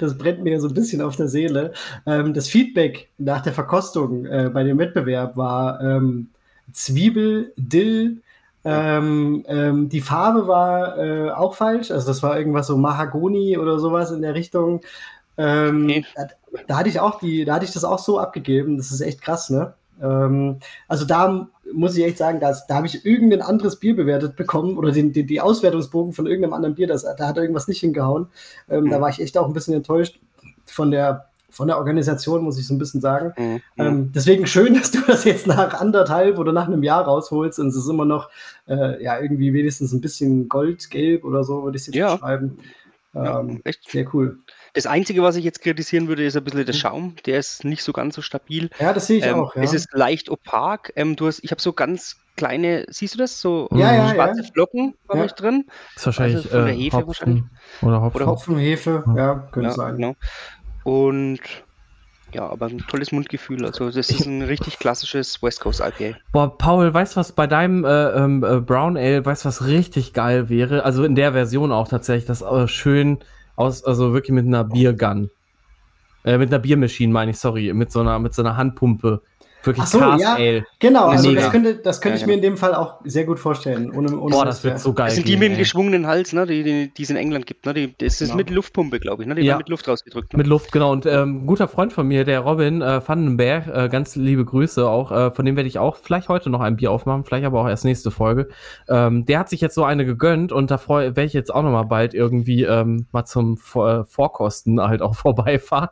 das 0.00 0.16
brennt 0.16 0.42
mir 0.44 0.60
so 0.60 0.68
ein 0.68 0.74
bisschen 0.74 1.02
auf 1.02 1.16
der 1.16 1.28
Seele. 1.28 1.72
Ähm, 2.06 2.34
das 2.34 2.48
Feedback 2.48 3.08
nach 3.18 3.42
der 3.42 3.52
Verkostung 3.52 4.26
äh, 4.26 4.50
bei 4.52 4.62
dem 4.62 4.78
Wettbewerb 4.78 5.36
war 5.36 5.80
ähm, 5.80 6.28
Zwiebel, 6.72 7.52
Dill, 7.56 8.22
ähm, 8.64 9.44
ähm, 9.48 9.88
die 9.88 10.00
Farbe 10.00 10.46
war 10.46 10.98
äh, 10.98 11.30
auch 11.30 11.54
falsch, 11.54 11.90
also 11.90 12.06
das 12.06 12.22
war 12.22 12.38
irgendwas 12.38 12.66
so 12.66 12.76
Mahagoni 12.76 13.56
oder 13.58 13.78
sowas 13.78 14.10
in 14.10 14.22
der 14.22 14.34
Richtung. 14.34 14.82
Ähm, 15.36 15.84
Okay. 15.84 16.04
da, 16.14 16.26
da 16.66 16.76
hatte 16.76 16.88
ich 16.88 17.00
auch 17.00 17.18
die, 17.18 17.44
da 17.44 17.54
hatte 17.54 17.64
ich 17.64 17.72
das 17.72 17.84
auch 17.84 17.98
so 17.98 18.18
abgegeben. 18.18 18.76
Das 18.76 18.90
ist 18.92 19.00
echt 19.00 19.20
krass, 19.22 19.50
ne? 19.50 19.74
Also 20.86 21.04
da 21.06 21.48
muss 21.72 21.96
ich 21.96 22.04
echt 22.04 22.18
sagen, 22.18 22.40
dass, 22.40 22.66
da 22.66 22.76
habe 22.76 22.86
ich 22.86 23.04
irgendein 23.04 23.42
anderes 23.42 23.76
Bier 23.76 23.94
bewertet 23.96 24.36
bekommen 24.36 24.76
oder 24.78 24.90
den, 24.92 25.12
den, 25.12 25.26
die 25.26 25.40
Auswertungsbogen 25.40 26.12
von 26.12 26.26
irgendeinem 26.26 26.54
anderen 26.54 26.74
Bier, 26.74 26.86
das, 26.86 27.02
da 27.16 27.28
hat 27.28 27.36
irgendwas 27.36 27.68
nicht 27.68 27.80
hingehauen. 27.80 28.28
Ähm, 28.68 28.88
Da 28.90 28.98
Mhm. 28.98 29.02
war 29.02 29.10
ich 29.10 29.20
echt 29.20 29.36
auch 29.38 29.46
ein 29.46 29.52
bisschen 29.52 29.74
enttäuscht 29.74 30.18
von 30.66 30.90
der, 30.90 31.26
von 31.50 31.66
der 31.68 31.78
Organisation, 31.78 32.42
muss 32.44 32.58
ich 32.58 32.66
so 32.66 32.74
ein 32.74 32.78
bisschen 32.78 33.00
sagen. 33.00 33.32
Mhm. 33.36 33.44
Mhm. 33.54 33.60
Ähm, 33.78 34.12
deswegen 34.14 34.46
schön, 34.46 34.74
dass 34.78 34.90
du 34.90 35.00
das 35.06 35.24
jetzt 35.24 35.46
nach 35.46 35.74
anderthalb 35.80 36.38
oder 36.38 36.52
nach 36.52 36.66
einem 36.68 36.82
Jahr 36.82 37.04
rausholst 37.04 37.58
und 37.58 37.68
es 37.68 37.76
ist 37.76 37.88
immer 37.88 38.04
noch 38.04 38.30
äh, 38.68 39.02
ja 39.02 39.20
irgendwie 39.20 39.52
wenigstens 39.52 39.92
ein 39.92 40.00
bisschen 40.00 40.48
goldgelb 40.48 41.24
oder 41.24 41.44
so, 41.44 41.64
würde 41.64 41.76
ich 41.76 41.82
es 41.82 41.86
jetzt 41.88 41.96
Ja. 41.96 42.14
beschreiben. 42.14 42.58
Ja, 43.14 43.40
Ähm, 43.40 43.60
echt. 43.64 43.90
sehr 43.90 44.06
cool. 44.14 44.38
Das 44.78 44.86
Einzige, 44.86 45.24
was 45.24 45.34
ich 45.34 45.44
jetzt 45.44 45.60
kritisieren 45.60 46.06
würde, 46.06 46.24
ist 46.24 46.36
ein 46.36 46.44
bisschen 46.44 46.64
der 46.64 46.72
Mhm. 46.72 46.78
Schaum. 46.78 47.16
Der 47.26 47.40
ist 47.40 47.64
nicht 47.64 47.82
so 47.82 47.92
ganz 47.92 48.14
so 48.14 48.22
stabil. 48.22 48.70
Ja, 48.78 48.92
das 48.92 49.08
sehe 49.08 49.18
ich 49.18 49.24
Ähm, 49.24 49.34
auch. 49.34 49.52
Ja. 49.56 49.62
Es 49.62 49.72
ist 49.72 49.88
leicht 49.92 50.30
opak. 50.30 50.92
Ähm, 50.94 51.16
du 51.16 51.26
hast, 51.26 51.42
ich 51.42 51.50
habe 51.50 51.60
so 51.60 51.72
ganz 51.72 52.14
kleine, 52.36 52.86
siehst 52.88 53.14
du 53.14 53.18
das? 53.18 53.40
So 53.40 53.68
Ja, 53.72 53.92
ja, 53.92 54.08
schwarze 54.08 54.42
ja. 54.44 54.48
Flocken 54.52 54.94
habe 55.08 55.18
Ja. 55.18 55.24
ich 55.24 55.32
drin. 55.32 55.64
Ist 55.96 56.06
wahrscheinlich 56.06 56.36
Also 56.54 56.58
äh, 56.68 56.72
Hefe 56.72 56.98
Hopfen 56.98 57.08
wahrscheinlich. 57.08 57.42
oder 57.82 58.00
Hopfen. 58.02 58.22
Oder 58.22 58.30
Hopfen, 58.30 58.56
Hefe, 58.58 59.04
ja, 59.16 59.34
könnte 59.50 59.70
Ja, 59.70 59.74
sein. 59.74 59.96
genau. 59.96 60.14
Und 60.84 61.40
ja, 62.32 62.48
aber 62.48 62.66
ein 62.66 62.78
tolles 62.78 63.10
Mundgefühl. 63.10 63.64
Also 63.64 63.86
das 63.90 64.10
ist 64.10 64.26
ein 64.26 64.42
richtig 64.42 64.78
klassisches 64.78 65.42
West 65.42 65.60
Coast 65.60 65.80
IPA. 65.80 66.16
Boah, 66.30 66.56
Paul, 66.56 66.94
weißt 66.94 67.16
du 67.16 67.20
was 67.20 67.32
bei 67.32 67.48
deinem 67.48 67.84
äh, 67.84 68.10
ähm, 68.10 68.44
äh, 68.44 68.60
Brown 68.60 68.96
Ale, 68.96 69.26
weißt 69.26 69.44
du 69.44 69.48
was 69.48 69.66
richtig 69.66 70.12
geil 70.12 70.48
wäre? 70.48 70.84
Also 70.84 71.02
in 71.02 71.16
der 71.16 71.32
Version 71.32 71.72
auch 71.72 71.88
tatsächlich, 71.88 72.26
das 72.26 72.42
äh, 72.42 72.68
schön 72.68 73.18
aus, 73.58 73.84
also 73.84 74.12
wirklich 74.12 74.32
mit 74.32 74.46
einer 74.46 74.64
Biergun. 74.64 75.30
Äh, 76.24 76.38
mit 76.38 76.50
einer 76.50 76.60
Biermaschine, 76.60 77.12
meine 77.12 77.32
ich, 77.32 77.38
sorry, 77.38 77.72
mit 77.72 77.90
so 77.90 78.00
einer, 78.00 78.18
mit 78.18 78.32
so 78.32 78.42
einer 78.42 78.56
Handpumpe. 78.56 79.22
Wirklich 79.64 79.82
Ach 79.82 79.88
so, 79.88 79.98
Cast 79.98 80.22
ja. 80.22 80.34
Ale. 80.36 80.64
Genau, 80.78 81.06
also 81.06 81.28
Mega. 81.28 81.40
das 81.42 81.50
könnte, 81.50 81.74
das 81.76 82.00
könnte 82.00 82.18
Ja, 82.18 82.22
ich 82.22 82.26
mir 82.28 82.34
in 82.34 82.42
dem 82.42 82.56
Fall 82.56 82.74
auch 82.76 83.00
sehr 83.04 83.24
gut 83.24 83.40
vorstellen. 83.40 83.90
Ohne, 83.90 84.16
ohne 84.16 84.30
Boah, 84.30 84.44
das 84.44 84.62
wird 84.62 84.78
so 84.78 84.92
geil. 84.92 85.06
Das 85.06 85.16
sind 85.16 85.26
die 85.26 85.32
gehen, 85.32 85.40
mit 85.40 85.48
dem 85.48 85.52
ey. 85.54 85.58
geschwungenen 85.58 86.06
Hals, 86.06 86.32
ne, 86.32 86.46
die, 86.46 86.62
die, 86.62 86.92
die 86.94 87.02
es 87.02 87.10
in 87.10 87.16
England 87.16 87.44
gibt. 87.46 87.66
Ne? 87.66 87.74
Die, 87.74 87.94
das 87.98 88.20
ist 88.20 88.28
Genau. 88.28 88.36
mit 88.36 88.50
Luftpumpe, 88.50 89.00
glaube 89.00 89.22
ich. 89.24 89.28
Ne? 89.28 89.34
Die 89.34 89.42
Ja. 89.42 89.48
werden 89.54 89.58
mit 89.58 89.68
Luft 89.68 89.88
rausgedrückt. 89.88 90.32
Ne? 90.32 90.36
Mit 90.38 90.46
Luft, 90.46 90.70
genau. 90.70 90.92
Und 90.92 91.06
ähm, 91.06 91.42
ein 91.42 91.46
guter 91.46 91.66
Freund 91.66 91.92
von 91.92 92.06
mir, 92.06 92.24
der 92.24 92.40
Robin 92.40 92.82
äh, 92.82 93.00
Vandenberg, 93.06 93.66
äh, 93.66 93.88
ganz 93.88 94.14
liebe 94.14 94.44
Grüße 94.44 94.88
auch, 94.88 95.10
äh, 95.10 95.30
von 95.32 95.44
dem 95.44 95.56
werde 95.56 95.68
ich 95.68 95.78
auch 95.80 95.96
vielleicht 95.96 96.28
heute 96.28 96.50
noch 96.50 96.60
ein 96.60 96.76
Bier 96.76 96.92
aufmachen, 96.92 97.24
vielleicht 97.24 97.44
aber 97.44 97.60
auch 97.60 97.68
erst 97.68 97.84
nächste 97.84 98.12
Folge. 98.12 98.48
Ähm, 98.88 99.26
der 99.26 99.40
hat 99.40 99.48
sich 99.48 99.60
jetzt 99.60 99.74
so 99.74 99.82
eine 99.82 100.06
gegönnt 100.06 100.52
und 100.52 100.70
da 100.70 100.80
werde 100.88 101.24
ich 101.24 101.32
jetzt 101.32 101.52
auch 101.52 101.62
noch 101.64 101.72
mal 101.72 101.82
bald 101.82 102.14
irgendwie 102.14 102.62
ähm, 102.62 103.06
mal 103.10 103.24
zum 103.24 103.56
Vor 103.56 103.90
äh, 103.90 104.04
Vorkosten 104.04 104.80
halt 104.80 105.02
auch 105.02 105.16
vorbeifahren. 105.16 105.88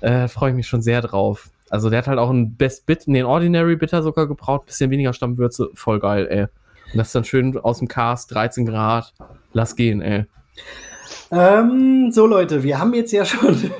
Äh, 0.00 0.26
freue 0.26 0.50
ich 0.50 0.56
mich 0.56 0.66
schon 0.66 0.82
sehr 0.82 1.00
drauf. 1.00 1.50
Also 1.70 1.90
der 1.90 1.98
hat 1.98 2.06
halt 2.08 2.18
auch 2.18 2.30
einen 2.30 2.56
Best 2.56 2.86
Bit, 2.86 3.06
den 3.06 3.24
Ordinary 3.24 3.76
Bitter 3.76 4.02
sogar 4.02 4.26
gebraut, 4.26 4.66
bisschen 4.66 4.90
weniger 4.90 5.12
Stammwürze, 5.12 5.70
voll 5.74 6.00
geil, 6.00 6.26
ey. 6.30 6.42
Und 6.92 6.96
das 6.98 7.08
ist 7.08 7.14
dann 7.14 7.24
schön 7.24 7.58
aus 7.58 7.78
dem 7.78 7.88
Cast, 7.88 8.32
13 8.34 8.64
Grad, 8.66 9.12
lass 9.52 9.76
gehen, 9.76 10.00
ey. 10.00 10.24
Ähm, 11.30 12.10
so 12.10 12.26
Leute, 12.26 12.62
wir 12.62 12.78
haben 12.78 12.94
jetzt 12.94 13.12
ja 13.12 13.24
schon 13.24 13.54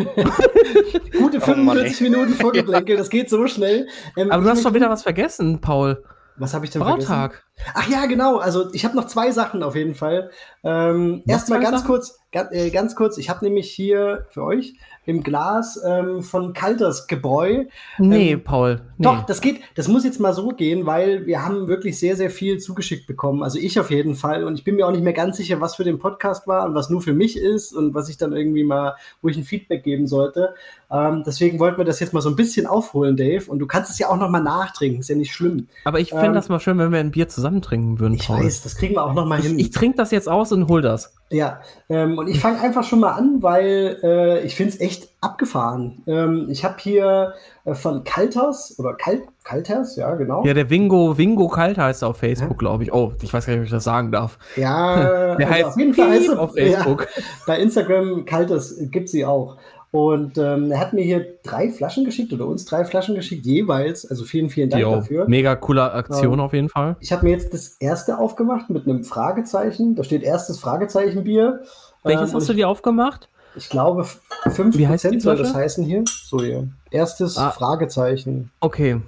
gute 1.19 1.39
Oh 1.39 1.55
Mann, 1.57 1.77
45 1.79 2.01
Minuten 2.03 2.33
Vorgeplänkel, 2.35 2.97
das 2.97 3.09
geht 3.11 3.31
so 3.31 3.47
schnell. 3.47 3.87
Ähm, 4.17 4.31
Aber 4.31 4.43
du 4.43 4.51
hast 4.51 4.63
möchte- 4.65 4.75
wieder 4.75 4.91
was 4.91 5.03
vergessen, 5.03 5.61
Paul. 5.61 6.03
Was 6.41 6.55
habe 6.55 6.65
ich 6.67 6.71
denn 6.71 6.83
vergessen? 6.83 7.09
Brautag. 7.09 7.45
Ach 7.75 7.89
ja, 7.89 8.07
genau. 8.07 8.37
Also 8.37 8.73
ich 8.73 8.85
habe 8.85 8.95
noch 8.95 9.07
zwei 9.07 9.33
Sachen 9.33 9.65
auf 9.65 9.75
jeden 9.75 9.97
Fall. 9.97 10.31
Ähm, 10.63 11.23
Erstmal 11.27 11.59
ganz 11.61 11.79
Sachen? 11.79 11.87
kurz, 11.89 12.17
ganz, 12.31 12.53
äh, 12.53 12.71
ganz 12.71 12.95
kurz. 12.95 13.19
Ich 13.19 13.29
habe 13.29 13.45
nämlich 13.45 13.69
hier 13.73 14.27
für 14.31 14.45
euch 14.45 14.75
im 15.09 15.23
Glas 15.23 15.81
ähm, 15.87 16.23
von 16.23 16.53
Kalters 16.53 17.07
Gebräu. 17.07 17.65
Nee, 17.99 18.33
Ähm, 18.33 18.45
Paul. 18.45 18.83
Nee. 18.99 19.05
Doch, 19.05 19.25
das 19.25 19.41
geht. 19.41 19.61
Das 19.75 19.89
muss 19.89 20.05
jetzt 20.05 20.21
mal 20.21 20.35
so 20.35 20.49
gehen, 20.49 20.85
weil 20.85 21.25
wir 21.25 21.43
haben 21.47 21.67
wirklich 21.67 21.99
sehr, 21.99 22.15
sehr 22.15 22.29
viel 22.29 22.59
zugeschickt 22.59 23.07
bekommen. 23.07 23.43
Also 23.43 23.59
ich 23.59 23.81
auf 23.81 23.91
jeden 23.91 24.15
Fall. 24.17 24.45
Und 24.45 24.55
ich 24.57 24.65
bin 24.65 24.77
mir 24.77 24.87
auch 24.87 24.91
nicht 24.93 25.03
mehr 25.03 25.15
ganz 25.15 25.39
sicher, 25.39 25.63
was 25.63 25.77
für 25.77 25.85
den 25.85 25.99
Podcast 25.99 26.47
war 26.47 26.67
und 26.67 26.75
was 26.75 26.91
nur 26.91 27.01
für 27.01 27.15
mich 27.15 27.39
ist 27.39 27.73
und 27.73 27.95
was 27.95 28.11
ich 28.11 28.19
dann 28.19 28.35
irgendwie 28.35 28.65
mal, 28.65 28.97
wo 29.23 29.29
ich 29.29 29.39
ein 29.39 29.45
Feedback 29.45 29.83
geben 29.83 30.07
sollte. 30.07 30.55
Ähm, 30.91 31.23
deswegen 31.27 31.59
wollten 31.59 31.79
wir 31.79 31.85
das 31.87 32.01
jetzt 32.01 32.13
mal 32.13 32.21
so 32.21 32.29
ein 32.29 32.37
bisschen 32.37 32.67
aufholen, 32.67 33.17
Dave. 33.17 33.51
Und 33.51 33.61
du 33.61 33.67
kannst 33.67 33.91
es 33.91 33.99
ja 33.99 34.11
auch 34.11 34.17
noch 34.19 34.29
mal 34.29 34.41
nachtrinken. 34.43 35.01
Ist 35.01 35.09
ja 35.09 35.17
nicht 35.17 35.33
schlimm. 35.33 35.69
Aber 35.85 36.01
ich 36.01 36.11
fände 36.11 36.27
Ähm, 36.27 36.35
das 36.35 36.51
mal 36.51 36.61
schön, 36.61 36.77
wenn 36.79 36.93
wir 36.93 36.99
ein 37.01 37.13
Bier 37.13 37.29
zusammen 37.29 37.63
trinken 37.63 37.99
würden, 37.99 38.13
Ich 38.15 38.27
Paul. 38.27 38.45
weiß, 38.45 38.63
das 38.63 38.77
kriegen 38.77 38.95
wir 38.97 39.05
auch 39.05 39.15
noch 39.15 39.25
mal 39.25 39.39
Ich, 39.41 39.47
hin. 39.47 39.59
ich 39.59 39.71
trinke 39.71 39.97
das 39.97 40.11
jetzt 40.11 40.29
aus 40.29 40.53
und 40.53 40.69
hol 40.69 40.83
das. 40.83 41.15
Ja, 41.31 41.61
ähm, 41.91 42.17
und 42.17 42.29
ich 42.29 42.41
fange 42.41 42.59
einfach 42.61 42.85
schon 42.85 43.01
mal 43.01 43.13
an, 43.13 43.43
weil 43.43 43.99
äh, 44.03 44.45
ich 44.45 44.57
finde 44.57 44.73
es 44.73 44.81
echt 44.81 45.11
abgefahren. 45.21 46.03
Ähm, 46.07 46.49
ich 46.51 46.65
habe 46.65 46.77
hier 46.79 47.35
äh, 47.67 47.75
von 47.75 48.03
Kalters 48.05 48.77
oder 48.79 48.95
Kal 48.95 49.23
Kalters, 49.45 49.97
ja, 49.97 50.15
genau. 50.15 50.45
Ja, 50.45 50.55
der 50.55 50.69
Wingo, 50.71 51.17
Wingo 51.17 51.49
Kalt 51.49 51.79
heißt 51.79 52.03
er 52.03 52.09
auf 52.09 52.19
Facebook, 52.19 52.59
glaube 52.59 52.83
ich. 52.85 52.93
Oh, 52.93 53.13
ich 53.23 53.33
weiß 53.33 53.47
gar 53.47 53.53
nicht, 53.53 53.61
ob 53.61 53.65
ich 53.67 53.71
das 53.71 53.85
sagen 53.85 54.13
darf. 54.13 54.39
Ja, 54.57 54.97
Der 55.37 55.47
also 55.47 55.55
heißt 55.55 55.65
auf 55.65 55.77
jeden 55.79 55.95
Fall 55.95 56.11
heißt 56.11 56.29
er 56.29 56.41
auf 56.41 56.57
ja, 56.57 56.65
Facebook. 56.65 57.09
bei 57.47 57.59
Instagram 57.59 58.25
Kalters 58.25 58.77
gibt 58.91 59.09
sie 59.09 59.25
auch. 59.25 59.57
Und 59.91 60.37
ähm, 60.37 60.71
er 60.71 60.81
hat 60.81 60.93
mir 60.93 61.03
hier 61.03 61.39
drei 61.43 61.71
Flaschen 61.71 62.05
geschickt 62.05 62.33
oder 62.33 62.47
uns 62.47 62.67
drei 62.67 62.85
Flaschen 62.85 63.15
geschickt, 63.15 63.47
jeweils. 63.47 64.05
Also 64.09 64.25
vielen, 64.25 64.51
vielen 64.51 64.69
Dank 64.69 64.83
Jo, 64.83 64.97
dafür. 64.97 65.27
mega 65.29 65.57
coole 65.57 65.93
Aktion 65.93 66.35
Ähm, 66.35 66.41
auf 66.41 66.53
jeden 66.53 66.69
Fall. 66.69 66.97
Ich 67.01 67.11
habe 67.11 67.25
mir 67.25 67.33
jetzt 67.33 67.55
das 67.55 67.69
erste 67.81 68.19
aufgemacht 68.19 68.69
mit 68.69 68.87
einem 68.87 69.03
Fragezeichen. 69.05 69.95
Da 69.95 70.05
steht 70.05 70.23
erstes 70.23 70.59
Fragezeichen 70.59 71.25
Bier. 71.25 71.61
Welches 72.05 72.31
Ähm, 72.31 72.37
hast 72.37 72.49
du 72.51 72.53
dir 72.53 72.69
aufgemacht? 72.69 73.31
Ich 73.57 73.71
glaube, 73.71 74.05
5% 74.45 74.77
Wie 74.77 74.87
heißt 74.87 75.21
soll 75.21 75.37
das 75.37 75.55
heißen 75.55 75.85
hier. 75.85 76.05
So 76.07 76.41
hier. 76.41 76.69
Erstes 76.91 77.39
Ah. 77.39 77.51
Fragezeichen. 77.51 78.51
Okay. 78.61 79.01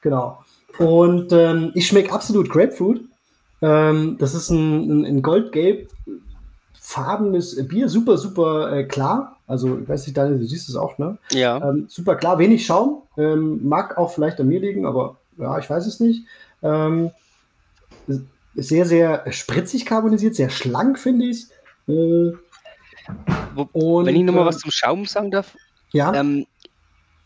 Genau. 0.00 0.38
Und 0.78 1.32
ähm, 1.32 1.70
ich 1.74 1.86
schmecke 1.86 2.12
absolut 2.12 2.50
Grapefruit. 2.50 3.02
Ähm, 3.60 4.16
das 4.18 4.34
ist 4.34 4.50
ein, 4.50 5.02
ein, 5.02 5.04
ein 5.04 5.22
goldgelb 5.22 5.88
farbenes 6.82 7.56
Bier, 7.68 7.88
super, 7.88 8.18
super 8.18 8.72
äh, 8.72 8.84
klar. 8.84 9.36
Also, 9.52 9.78
ich 9.80 9.86
weiß 9.86 10.06
nicht, 10.06 10.16
Daniel, 10.16 10.38
du 10.38 10.46
siehst 10.46 10.70
es 10.70 10.76
auch, 10.76 10.96
ne? 10.96 11.18
Ja. 11.30 11.58
Ähm, 11.58 11.84
super 11.86 12.16
klar, 12.16 12.38
wenig 12.38 12.64
Schaum. 12.64 13.02
Ähm, 13.18 13.60
mag 13.68 13.98
auch 13.98 14.10
vielleicht 14.10 14.40
an 14.40 14.48
mir 14.48 14.60
liegen, 14.60 14.86
aber 14.86 15.18
ja, 15.36 15.58
ich 15.58 15.68
weiß 15.68 15.86
es 15.86 16.00
nicht. 16.00 16.26
Ähm, 16.62 17.10
sehr, 18.54 18.86
sehr 18.86 19.30
spritzig 19.30 19.84
carbonisiert, 19.84 20.36
sehr 20.36 20.48
schlank, 20.48 20.98
finde 20.98 21.26
ich. 21.26 21.48
Äh, 21.86 22.32
Wo, 23.54 23.68
und, 23.72 24.06
wenn 24.06 24.16
ich 24.16 24.22
nochmal 24.22 24.44
äh, 24.44 24.46
was 24.46 24.56
zum 24.56 24.70
Schaum 24.70 25.04
sagen 25.04 25.30
darf, 25.30 25.54
ja, 25.92 26.14
ähm, 26.14 26.46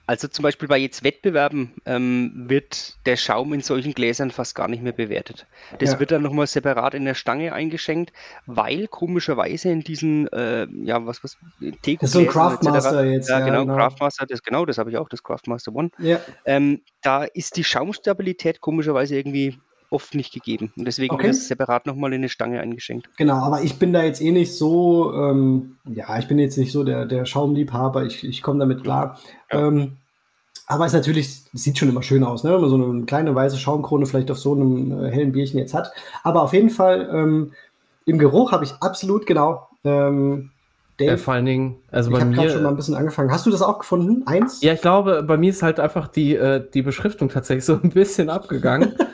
Also 0.06 0.28
zum 0.28 0.42
Beispiel 0.44 0.68
bei 0.68 0.78
jetzt 0.78 1.02
Wettbewerben 1.02 1.74
ähm, 1.84 2.32
wird 2.48 2.94
der 3.06 3.16
Schaum 3.16 3.52
in 3.52 3.60
solchen 3.60 3.92
Gläsern 3.92 4.30
fast 4.30 4.54
gar 4.54 4.68
nicht 4.68 4.82
mehr 4.82 4.92
bewertet. 4.92 5.46
Das 5.78 5.92
Ja. 5.92 6.00
wird 6.00 6.12
dann 6.12 6.22
nochmal 6.22 6.46
separat 6.46 6.94
in 6.94 7.04
der 7.04 7.14
Stange 7.14 7.52
eingeschenkt, 7.52 8.12
weil 8.46 8.86
komischerweise 8.86 9.68
in 9.70 9.80
diesen, 9.80 10.28
äh, 10.28 10.68
ja, 10.84 11.04
was, 11.06 11.24
was, 11.24 11.36
Teco 11.82 12.02
Das 12.02 12.10
ist 12.10 12.12
so 12.12 12.20
ein. 12.20 12.28
Craftmaster 12.28 13.04
jetzt, 13.04 13.28
Ja, 13.28 13.40
ja, 13.40 13.46
genau, 13.46 13.62
genau. 13.62 13.76
Craftmaster, 13.76 14.26
das, 14.26 14.42
genau, 14.42 14.64
das 14.64 14.78
habe 14.78 14.90
ich 14.90 14.96
auch, 14.96 15.08
das 15.08 15.22
Craftmaster 15.24 15.74
One. 15.74 15.90
Ja. 15.98 16.20
Ähm, 16.44 16.82
da 17.02 17.24
ist 17.24 17.56
die 17.56 17.64
Schaumstabilität 17.64 18.60
komischerweise 18.60 19.16
irgendwie 19.16 19.58
oft 19.90 20.14
nicht 20.14 20.32
gegeben. 20.32 20.72
Und 20.76 20.86
deswegen 20.86 21.14
Okay. 21.14 21.24
wird 21.24 21.34
es 21.34 21.48
separat 21.48 21.86
nochmal 21.86 22.12
in 22.12 22.20
eine 22.20 22.28
Stange 22.28 22.60
eingeschenkt. 22.60 23.08
Genau, 23.16 23.36
aber 23.36 23.62
ich 23.62 23.78
bin 23.78 23.92
da 23.92 24.02
jetzt 24.02 24.20
eh 24.20 24.32
nicht 24.32 24.54
so, 24.54 25.12
ähm, 25.14 25.76
ja, 25.84 26.18
ich 26.18 26.28
bin 26.28 26.38
jetzt 26.38 26.58
nicht 26.58 26.72
so 26.72 26.84
der, 26.84 27.06
der 27.06 27.24
Schaumliebhaber, 27.24 28.04
ich, 28.04 28.24
ich 28.24 28.42
komme 28.42 28.58
damit 28.60 28.82
klar. 28.82 29.18
Ja. 29.52 29.66
Ähm, 29.68 29.92
aber 30.68 30.86
es 30.86 30.92
natürlich, 30.92 31.26
es 31.26 31.62
sieht 31.62 31.78
schon 31.78 31.88
immer 31.88 32.02
schön 32.02 32.24
aus, 32.24 32.42
ne? 32.42 32.52
wenn 32.52 32.60
man 32.60 32.70
so 32.70 32.76
eine 32.76 33.04
kleine 33.04 33.34
weiße 33.34 33.56
Schaumkrone 33.56 34.06
vielleicht 34.06 34.30
auf 34.32 34.38
so 34.38 34.52
einem 34.52 35.04
äh, 35.04 35.10
hellen 35.10 35.32
Bierchen 35.32 35.58
jetzt 35.60 35.74
hat. 35.74 35.92
Aber 36.24 36.42
auf 36.42 36.52
jeden 36.52 36.70
Fall, 36.70 37.08
ähm, 37.12 37.52
im 38.04 38.18
Geruch 38.18 38.52
habe 38.52 38.64
ich 38.64 38.72
absolut 38.80 39.26
genau, 39.26 39.68
ähm, 39.84 40.50
Dave, 40.98 41.18
vor 41.18 41.34
allen 41.34 41.44
Dingen, 41.44 41.76
also 41.90 42.10
ich 42.10 42.16
bei 42.16 42.22
habe 42.22 42.32
gerade 42.32 42.48
schon 42.50 42.62
mal 42.62 42.70
mir. 42.70 42.74
ein 42.74 42.76
bisschen 42.76 42.94
angefangen. 42.94 43.30
Hast 43.30 43.44
du 43.44 43.50
das 43.50 43.60
auch 43.60 43.78
gefunden? 43.78 44.22
Eins? 44.26 44.62
Ja, 44.62 44.72
ich 44.72 44.80
glaube, 44.80 45.22
bei 45.22 45.36
mir 45.36 45.50
ist 45.50 45.62
halt 45.62 45.78
einfach 45.78 46.08
die, 46.08 46.34
äh, 46.34 46.64
die 46.72 46.80
Beschriftung 46.82 47.28
tatsächlich 47.28 47.66
so 47.66 47.74
ein 47.74 47.90
bisschen 47.90 48.30
abgegangen. 48.30 48.94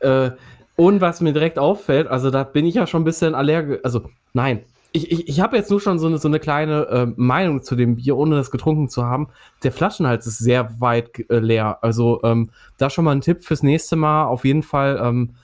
äh, 0.00 0.30
und 0.76 1.00
was 1.00 1.20
mir 1.20 1.32
direkt 1.32 1.58
auffällt, 1.58 2.06
also 2.06 2.30
da 2.30 2.44
bin 2.44 2.64
ich 2.64 2.74
ja 2.74 2.86
schon 2.86 3.02
ein 3.02 3.04
bisschen 3.04 3.34
allergisch. 3.34 3.80
Also, 3.82 4.02
nein. 4.32 4.64
Ich, 4.92 5.10
ich, 5.10 5.28
ich 5.28 5.40
habe 5.40 5.56
jetzt 5.56 5.70
nur 5.70 5.80
schon 5.80 5.98
so 5.98 6.06
eine, 6.06 6.18
so 6.18 6.28
eine 6.28 6.40
kleine 6.40 6.86
äh, 6.88 7.06
Meinung 7.16 7.62
zu 7.62 7.76
dem 7.76 7.96
Bier, 7.96 8.16
ohne 8.16 8.36
das 8.36 8.50
getrunken 8.50 8.88
zu 8.88 9.04
haben. 9.04 9.28
Der 9.62 9.72
Flaschenhals 9.72 10.26
ist 10.26 10.38
sehr 10.38 10.80
weit 10.80 11.10
äh, 11.28 11.40
leer. 11.40 11.78
Also, 11.82 12.20
ähm, 12.22 12.50
da 12.78 12.88
schon 12.88 13.04
mal 13.04 13.12
ein 13.12 13.20
Tipp 13.20 13.44
fürs 13.44 13.62
nächste 13.62 13.96
Mal. 13.96 14.24
Auf 14.24 14.44
jeden 14.44 14.62
Fall 14.62 14.98
ähm, 15.02 15.34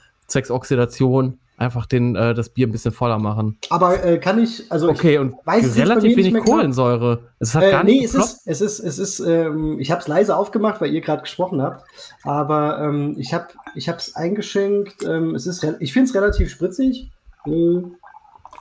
Oxidation 0.48 1.38
einfach 1.64 1.86
den, 1.86 2.14
äh, 2.16 2.34
das 2.34 2.48
Bier 2.50 2.66
ein 2.66 2.72
bisschen 2.72 2.92
voller 2.92 3.18
machen. 3.18 3.58
Aber 3.70 4.04
äh, 4.04 4.18
kann 4.18 4.38
ich, 4.38 4.70
also 4.70 4.88
ich- 4.90 4.98
Okay, 4.98 5.18
und 5.18 5.34
weiß 5.44 5.76
relativ 5.76 6.16
wenig 6.16 6.32
genau. 6.34 6.44
Kohlensäure. 6.44 7.20
Es 7.40 7.54
hat 7.54 7.64
Äh, 7.64 7.70
gar 7.70 7.84
nee, 7.84 7.92
nicht 7.94 8.04
es 8.04 8.12
geploppt. 8.12 8.32
ist, 8.32 8.46
es 8.46 8.60
ist, 8.60 8.80
es 8.80 8.98
ist, 8.98 9.20
ähm, 9.20 9.78
ich 9.80 9.90
habe 9.90 10.00
es 10.00 10.08
leise 10.08 10.36
aufgemacht, 10.36 10.80
weil 10.80 10.92
ihr 10.92 11.00
gerade 11.00 11.22
gesprochen 11.22 11.60
habt. 11.62 11.84
Aber 12.22 12.78
ähm, 12.80 13.14
ich 13.18 13.34
habe 13.34 13.48
ich 13.74 13.88
es 13.88 14.14
eingeschenkt. 14.16 15.02
Ähm, 15.04 15.34
es 15.34 15.46
ist, 15.46 15.66
ich 15.80 15.92
finde 15.92 16.08
es 16.08 16.14
relativ 16.14 16.50
spritzig. 16.50 17.10
Äh, 17.46 17.80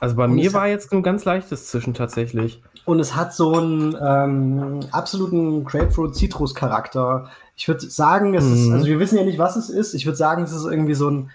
Also 0.00 0.16
bei 0.16 0.24
Und 0.24 0.34
mir 0.34 0.52
war 0.52 0.66
jetzt 0.66 0.92
nur 0.92 1.02
ganz 1.02 1.24
leichtes 1.24 1.68
zwischen 1.70 1.94
tatsächlich. 1.94 2.60
Und 2.86 3.00
es 3.00 3.16
hat 3.16 3.32
so 3.32 3.54
einen 3.54 3.96
ähm, 3.98 4.80
absoluten 4.92 5.64
Grapefruit-Citrus-Charakter. 5.64 7.28
Ich 7.56 7.68
würde 7.68 7.88
sagen, 7.88 8.34
es 8.34 8.44
ist, 8.44 8.66
Mhm. 8.66 8.72
also 8.74 8.86
wir 8.86 8.98
wissen 8.98 9.16
ja 9.16 9.24
nicht, 9.24 9.38
was 9.38 9.56
es 9.56 9.70
ist. 9.70 9.94
Ich 9.94 10.06
würde 10.06 10.16
sagen, 10.16 10.42
es 10.42 10.52
ist 10.52 10.64
irgendwie 10.64 10.94
so 10.94 11.08
ein 11.10 11.30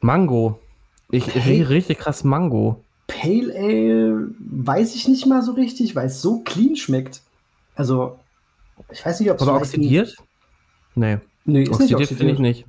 Mango. 0.00 0.60
Ich 1.10 1.34
rieche 1.34 1.68
richtig 1.68 1.98
krass 1.98 2.24
Mango. 2.24 2.82
Pale 3.06 3.54
Ale, 3.54 4.28
weiß 4.38 4.94
ich 4.96 5.06
nicht 5.06 5.26
mal 5.26 5.42
so 5.42 5.52
richtig, 5.52 5.94
weil 5.94 6.06
es 6.06 6.20
so 6.20 6.40
clean 6.40 6.76
schmeckt. 6.76 7.20
Also, 7.76 8.18
ich 8.90 9.04
weiß 9.04 9.20
nicht, 9.20 9.30
ob 9.30 9.36
es 9.36 9.42
Aber 9.42 9.58
oxidiert? 9.58 10.16
Nee, 10.94 11.18
Nee, 11.44 11.62
ist 11.62 11.78
nicht 11.78 11.94
oxidiert 11.94 12.08
finde 12.08 12.32
ich 12.32 12.38
nicht. 12.40 12.66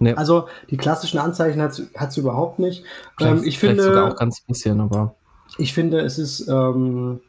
Nee, 0.00 0.14
Also 0.14 0.48
die 0.70 0.76
klassischen 0.76 1.18
Anzeichen 1.18 1.60
hat 1.60 1.78
es 1.78 2.16
überhaupt 2.16 2.58
nicht. 2.58 2.84
Ähm, 3.20 3.42
ich, 3.44 3.58
vielleicht 3.58 3.80
sogar 3.80 4.04
finde, 4.04 4.14
auch 4.14 4.18
ganz 4.18 4.40
bisschen, 4.40 4.80
aber 4.80 5.14
ich 5.58 5.74
finde, 5.74 6.00
es 6.00 6.18
ist, 6.18 6.46
ähm, 6.48 7.20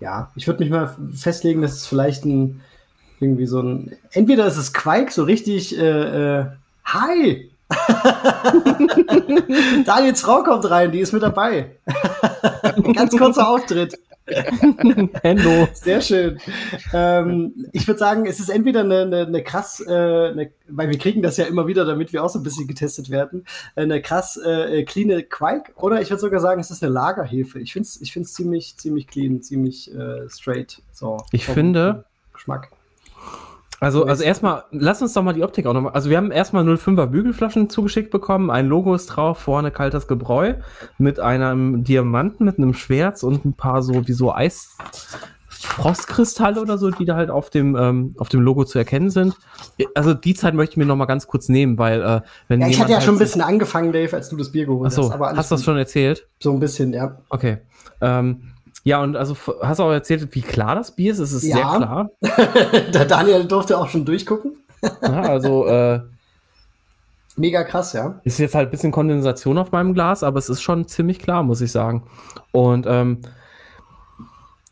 ja, 0.00 0.30
ich 0.34 0.46
würde 0.46 0.60
mich 0.60 0.70
mal 0.70 0.94
festlegen, 1.14 1.62
dass 1.62 1.72
es 1.72 1.86
vielleicht 1.86 2.24
ein, 2.24 2.60
irgendwie 3.20 3.46
so 3.46 3.60
ein, 3.60 3.96
entweder 4.10 4.46
ist 4.46 4.56
es 4.56 4.72
Quake, 4.72 5.12
so 5.12 5.22
richtig, 5.22 5.78
äh, 5.78 6.40
äh, 6.40 6.46
hi! 6.84 7.50
Daniels 9.84 10.20
Frau 10.20 10.42
kommt 10.42 10.68
rein, 10.70 10.92
die 10.92 11.00
ist 11.00 11.12
mit 11.12 11.22
dabei. 11.22 11.76
Ganz 12.94 13.16
kurzer 13.16 13.48
Auftritt. 13.48 13.98
Hello. 15.22 15.68
Sehr 15.72 16.00
schön. 16.00 16.38
Ähm, 16.92 17.68
ich 17.72 17.86
würde 17.86 17.98
sagen, 17.98 18.26
es 18.26 18.40
ist 18.40 18.48
entweder 18.48 18.80
eine, 18.80 19.02
eine, 19.02 19.26
eine 19.26 19.42
krass, 19.44 19.80
äh, 19.86 19.92
eine, 19.92 20.50
weil 20.68 20.90
wir 20.90 20.98
kriegen 20.98 21.22
das 21.22 21.36
ja 21.36 21.44
immer 21.44 21.68
wieder, 21.68 21.84
damit 21.84 22.12
wir 22.12 22.24
auch 22.24 22.28
so 22.28 22.40
ein 22.40 22.42
bisschen 22.42 22.66
getestet 22.66 23.08
werden, 23.10 23.44
eine 23.76 24.02
krass 24.02 24.36
äh, 24.36 24.82
clean 24.84 25.28
Quake, 25.28 25.72
oder 25.76 26.00
ich 26.00 26.10
würde 26.10 26.20
sogar 26.20 26.40
sagen, 26.40 26.60
es 26.60 26.70
ist 26.72 26.82
eine 26.82 26.92
Lagerhefe. 26.92 27.60
Ich 27.60 27.72
finde 27.72 27.86
es 27.86 28.00
ich 28.00 28.12
find's 28.12 28.34
ziemlich, 28.34 28.76
ziemlich 28.76 29.06
clean, 29.06 29.42
ziemlich 29.42 29.94
äh, 29.94 30.28
straight. 30.28 30.82
So, 30.92 31.18
Ich 31.30 31.46
finde- 31.46 32.04
Geschmack. 32.32 32.70
Also, 33.78 34.06
also 34.06 34.22
erstmal, 34.22 34.64
lass 34.70 35.02
uns 35.02 35.12
doch 35.12 35.22
mal 35.22 35.34
die 35.34 35.42
Optik 35.42 35.66
auch 35.66 35.74
nochmal. 35.74 35.92
Also, 35.92 36.08
wir 36.08 36.16
haben 36.16 36.30
erstmal 36.30 36.64
05er 36.66 37.04
Bügelflaschen 37.06 37.68
zugeschickt 37.68 38.10
bekommen. 38.10 38.50
Ein 38.50 38.68
Logo 38.68 38.94
ist 38.94 39.06
drauf, 39.08 39.36
vorne 39.38 39.70
kaltes 39.70 40.06
Gebräu 40.06 40.54
mit 40.96 41.20
einem 41.20 41.84
Diamanten, 41.84 42.46
mit 42.46 42.56
einem 42.58 42.72
Schwert 42.72 43.22
und 43.22 43.44
ein 43.44 43.52
paar 43.52 43.82
so 43.82 44.08
wie 44.08 44.12
so 44.14 44.32
Eisfrostkristalle 44.34 46.58
oder 46.60 46.78
so, 46.78 46.90
die 46.90 47.04
da 47.04 47.16
halt 47.16 47.28
auf 47.30 47.50
dem, 47.50 47.76
ähm, 47.76 48.14
auf 48.18 48.30
dem 48.30 48.40
Logo 48.40 48.64
zu 48.64 48.78
erkennen 48.78 49.10
sind. 49.10 49.34
Also, 49.94 50.14
die 50.14 50.32
Zeit 50.34 50.54
möchte 50.54 50.72
ich 50.72 50.76
mir 50.78 50.86
nochmal 50.86 51.06
ganz 51.06 51.26
kurz 51.26 51.48
nehmen, 51.50 51.76
weil, 51.78 52.00
äh, 52.02 52.20
wenn 52.48 52.60
Ja, 52.62 52.68
ich 52.68 52.80
hatte 52.80 52.92
ja 52.92 52.96
halt 52.96 53.04
schon 53.04 53.16
ein 53.16 53.18
sich- 53.18 53.26
bisschen 53.26 53.42
angefangen, 53.42 53.92
Dave, 53.92 54.16
als 54.16 54.30
du 54.30 54.36
das 54.36 54.52
Bier 54.52 54.64
geholt 54.66 54.86
Achso, 54.86 55.02
hast. 55.04 55.10
Aber 55.12 55.26
alles 55.28 55.38
hast 55.38 55.50
du 55.50 55.54
das 55.56 55.64
schon 55.64 55.76
erzählt? 55.76 56.26
So 56.40 56.50
ein 56.52 56.60
bisschen, 56.60 56.94
ja. 56.94 57.18
Okay. 57.28 57.58
Ähm, 58.00 58.52
ja, 58.86 59.02
und 59.02 59.16
also 59.16 59.36
hast 59.62 59.78
du 59.80 59.82
auch 59.82 59.90
erzählt, 59.90 60.32
wie 60.36 60.42
klar 60.42 60.76
das 60.76 60.94
Bier 60.94 61.10
ist? 61.10 61.18
Es 61.18 61.32
ist 61.32 61.42
Ja. 61.42 61.56
sehr 61.56 61.78
klar. 61.78 62.10
Der 62.94 63.04
Daniel 63.04 63.44
durfte 63.44 63.76
auch 63.76 63.88
schon 63.88 64.04
durchgucken. 64.04 64.56
Ja, 65.02 65.22
also 65.22 65.66
äh, 65.68 66.00
Mega 67.36 67.64
krass, 67.64 67.92
ja. 67.94 68.20
ist 68.22 68.38
jetzt 68.38 68.54
halt 68.54 68.68
ein 68.68 68.70
bisschen 68.70 68.92
Kondensation 68.92 69.58
auf 69.58 69.72
meinem 69.72 69.92
Glas, 69.92 70.22
aber 70.22 70.38
es 70.38 70.48
ist 70.48 70.62
schon 70.62 70.86
ziemlich 70.86 71.18
klar, 71.18 71.42
muss 71.42 71.60
ich 71.60 71.72
sagen. 71.72 72.04
Und 72.52 72.86
ähm, 72.88 73.22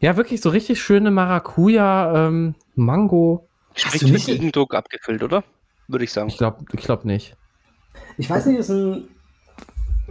ja, 0.01 0.17
wirklich 0.17 0.41
so 0.41 0.49
richtig 0.51 0.81
schöne 0.81 1.11
Maracuja, 1.11 2.29
ähm, 2.29 2.55
Mango. 2.77 3.49
Für 3.75 4.05
nicht- 4.07 4.27
Gegendruck 4.27 4.75
abgefüllt, 4.75 5.25
oder? 5.25 5.43
Würde 5.89 6.05
ich 6.05 6.13
sagen. 6.13 6.29
Ich 6.29 6.39
glaube 6.39 6.65
ich 6.73 6.81
glaub 6.83 7.05
nicht. 7.05 7.37
Ich 8.17 8.31
weiß 8.31 8.47
nicht, 8.47 8.59
ist 8.59 8.71
ein 8.71 9.09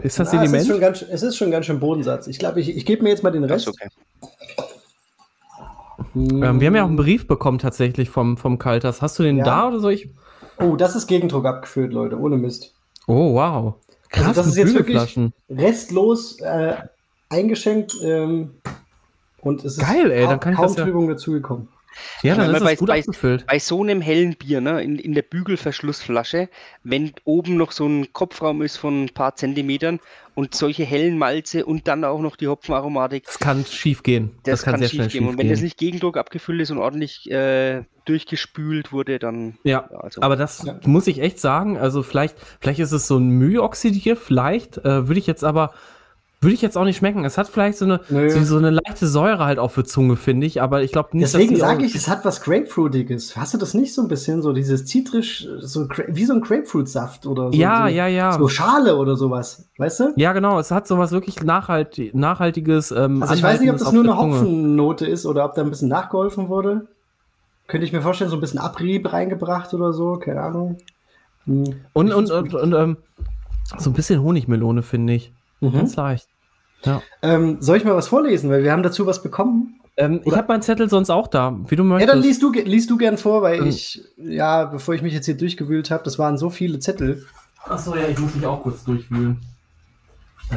Ist 0.01 0.19
das 0.19 0.33
Ah, 0.33 0.37
es, 0.37 0.43
ist 0.45 0.51
Sediment? 0.51 0.67
schon 0.67 0.79
ganz, 0.81 1.01
es 1.03 1.23
ist 1.23 1.37
schon 1.37 1.51
ganz 1.51 1.65
schön 1.65 1.79
Bodensatz. 1.79 2.27
Ich 2.27 2.39
glaube, 2.39 2.59
ich, 2.59 2.75
ich 2.75 2.85
gebe 2.85 3.03
mir 3.03 3.09
jetzt 3.09 3.23
mal 3.23 3.31
den 3.31 3.43
Rest. 3.43 3.67
okay. 3.67 3.87
ähm, 6.15 6.59
wir 6.59 6.67
haben 6.67 6.75
ja 6.75 6.83
auch 6.83 6.87
einen 6.87 6.95
Brief 6.95 7.27
bekommen 7.27 7.59
tatsächlich 7.59 8.09
vom, 8.09 8.37
vom 8.37 8.57
Kalters. 8.57 9.01
Hast 9.01 9.17
du 9.19 9.23
den 9.23 9.37
Ja. 9.37 9.43
da 9.45 9.67
oder 9.67 9.79
so? 9.79 9.89
Ich 9.89 10.09
Oh, 10.59 10.75
das 10.75 10.95
ist 10.95 11.07
Gegendruck 11.07 11.45
abgeführt, 11.45 11.93
Leute, 11.93 12.19
ohne 12.19 12.37
Mist. 12.37 12.73
oh, 13.07 13.33
wow. 13.33 13.73
Krass, 14.09 14.27
Also 14.27 14.41
das 14.41 14.47
ist 14.49 14.57
jetzt 14.57 14.73
wirklich-. 14.75 15.31
Restlos 15.49 16.39
äh, 16.41 16.75
eingeschenkt 17.29 17.95
ähm, 18.03 18.51
und 19.41 19.65
es 19.65 19.77
ist 19.77 19.79
Geil, 19.87 20.11
ey, 20.11 20.27
dann 20.27 20.39
kann 20.39 20.53
ich 20.53 20.57
kaum 20.59 20.67
das 20.67 20.75
ja- 20.77 20.83
Trübung 20.83 21.07
dazugekommen. 21.07 21.67
Ja, 22.21 22.35
dann 22.35 22.53
ist 22.55 22.63
bei- 22.63 22.73
es 22.73 22.79
gut 22.79 22.87
bei- 22.89 22.99
abgefüllt. 22.99 23.45
Bei 23.47 23.59
so 23.59 23.81
einem 23.83 24.01
hellen 24.01 24.35
Bier, 24.35 24.61
ne, 24.61 24.81
in, 24.83 24.97
in 24.99 25.13
der 25.13 25.21
Bügelverschlussflasche, 25.23 26.49
wenn 26.83 27.13
oben 27.25 27.55
noch 27.57 27.71
so 27.71 27.87
ein 27.87 28.11
Kopfraum 28.13 28.61
ist 28.61 28.77
von 28.77 29.05
ein 29.05 29.09
paar 29.09 29.35
Zentimetern 29.35 29.99
und 30.35 30.55
solche 30.55 30.83
hellen 30.83 31.17
Malze 31.17 31.65
und 31.65 31.87
dann 31.87 32.03
auch 32.03 32.19
noch 32.19 32.35
die 32.35 32.47
Hopfenaromatik, 32.47 33.25
Das 33.25 33.39
kann 33.39 33.65
schief 33.65 34.03
gehen. 34.03 34.31
das, 34.43 34.63
kann, 34.63 34.79
sehr 34.79 34.89
schief 34.89 35.07
gehen. 35.09 35.27
Und 35.27 35.37
wenn 35.37 35.49
das 35.49 35.61
nicht 35.61 35.77
Gegendruck 35.77 36.17
abgefüllt 36.17 36.61
ist 36.61 36.71
und 36.71 36.79
ordentlich 36.79 37.29
äh, 37.29 37.83
durchgespült 38.05 38.91
wurde, 38.91 39.19
dann 39.19 39.57
Ja, 39.63 39.87
ja, 39.91 39.97
also, 39.99 40.21
aber 40.21 40.35
das 40.35 40.63
Ja. 40.65 40.79
muss 40.85 41.07
ich 41.07 41.19
echt 41.19 41.39
sagen. 41.39 41.77
Also 41.77 42.03
vielleicht, 42.03 42.35
vielleicht 42.59 42.79
ist 42.79 42.91
es 42.91 43.07
so 43.07 43.17
ein 43.17 43.29
Mühoxidier, 43.29 44.15
vielleicht 44.17 44.77
äh, 44.79 45.07
würde 45.07 45.19
ich 45.19 45.27
jetzt 45.27 45.43
aber 45.43 45.73
würde 46.43 46.53
ich 46.53 46.61
jetzt 46.61 46.77
auch 46.77 46.83
nicht 46.83 46.97
schmecken. 46.97 47.25
Es 47.25 47.37
hat 47.37 47.47
vielleicht 47.47 47.77
so 47.77 47.85
eine 47.85 48.01
Nö. 48.09 48.29
so, 48.29 48.43
so 48.43 48.57
eine 48.57 48.69
leichte 48.69 49.07
Säure 49.07 49.45
halt 49.45 49.59
auf 49.59 49.73
der 49.75 49.85
Zunge, 49.85 50.15
finde 50.15 50.45
ich. 50.45 50.61
Aber 50.61 50.83
ich 50.83 50.91
glaube 50.91 51.09
nicht. 51.13 51.23
Deswegen 51.23 51.55
sage 51.55 51.79
auch- 51.81 51.85
ich, 51.87 51.95
es 51.95 52.07
hat 52.07 52.23
was 52.25 52.41
Grapefruitiges. 52.41 53.35
Hast 53.37 53.53
du 53.53 53.57
das 53.57 53.73
nicht 53.73 53.93
so 53.93 54.01
ein 54.01 54.07
bisschen 54.07 54.41
so 54.41 54.53
dieses 54.53 54.85
zitrisch, 54.85 55.47
so 55.59 55.87
wie 56.07 56.25
so 56.25 56.33
ein 56.33 56.41
Grapefruitsaft 56.41 57.25
oder 57.25 57.51
so? 57.51 57.57
Ja, 57.57 57.87
so, 57.87 57.93
ja, 57.95 58.07
ja. 58.07 58.33
So 58.33 58.47
Schale 58.47 58.97
oder 58.97 59.15
sowas, 59.15 59.67
weißt 59.77 59.99
du? 60.01 60.13
Ja, 60.17 60.33
genau. 60.33 60.59
Es 60.59 60.69
hat 60.71 60.87
sowas 60.87 61.11
wirklich 61.11 61.41
nachhalt, 61.43 61.99
nachhaltiges. 62.13 62.91
Ähm, 62.91 63.21
Also 63.21 63.33
ich 63.33 63.41
weiß 63.43 63.59
nicht, 63.59 63.71
ob 63.71 63.77
das 63.77 63.91
nur 63.91 64.03
eine. 64.03 64.17
Hopfennote 64.17 65.05
ist 65.05 65.25
oder 65.25 65.45
ob 65.45 65.55
da 65.55 65.61
ein 65.63 65.69
bisschen 65.69 65.89
nachgeholfen 65.89 66.49
wurde. 66.49 66.87
Könnte 67.67 67.85
ich 67.87 67.93
mir 67.93 68.01
vorstellen, 68.01 68.29
so 68.29 68.35
ein 68.37 68.41
bisschen 68.41 68.59
Abrieb 68.59 69.11
reingebracht 69.13 69.73
oder 69.73 69.93
so, 69.93 70.17
keine 70.17 70.41
Ahnung. 70.41 70.77
Hm. 71.45 71.63
Und 71.93 72.13
und 72.13 72.29
und, 72.31 72.53
und 72.53 72.73
ähm, 72.73 72.97
so 73.77 73.89
ein 73.89 73.93
bisschen 73.93 74.21
Honigmelone 74.21 74.81
finde 74.81 75.13
ich. 75.13 75.31
Mhm. 75.61 75.71
Ganz 75.73 75.95
leicht. 75.95 76.27
Ja. 76.85 77.01
Ähm, 77.21 77.57
soll 77.61 77.77
ich 77.77 77.83
mal 77.85 77.95
was 77.95 78.07
vorlesen? 78.07 78.49
Weil 78.49 78.63
wir 78.63 78.71
haben 78.71 78.83
dazu 78.83 79.05
was 79.05 79.21
bekommen. 79.23 79.79
Ähm, 79.95 80.21
ich 80.25 80.35
habe 80.35 80.47
meinen 80.47 80.61
Zettel 80.63 80.89
sonst 80.89 81.09
auch 81.11 81.27
da, 81.27 81.55
wie 81.67 81.75
du 81.75 81.83
Ja, 81.83 81.89
möchtest. 81.89 82.13
dann 82.13 82.21
liest 82.21 82.41
du, 82.41 82.51
liest 82.51 82.89
du 82.89 82.97
gern 82.97 83.17
vor, 83.17 83.41
weil 83.43 83.59
Ähm. 83.61 83.67
ich, 83.67 84.01
ja, 84.17 84.65
bevor 84.65 84.95
ich 84.95 85.01
mich 85.01 85.13
jetzt 85.13 85.25
hier 85.25 85.37
durchgewühlt 85.37 85.91
habe, 85.91 86.03
das 86.03 86.17
waren 86.17 86.37
so 86.37 86.49
viele 86.49 86.79
Zettel. 86.79 87.25
Achso, 87.65 87.95
ja, 87.95 88.07
ich 88.07 88.17
muss 88.19 88.33
mich 88.35 88.45
auch 88.45 88.61
kurz 88.63 88.83
durchwühlen. 88.83 89.39
Äh, 90.49 90.55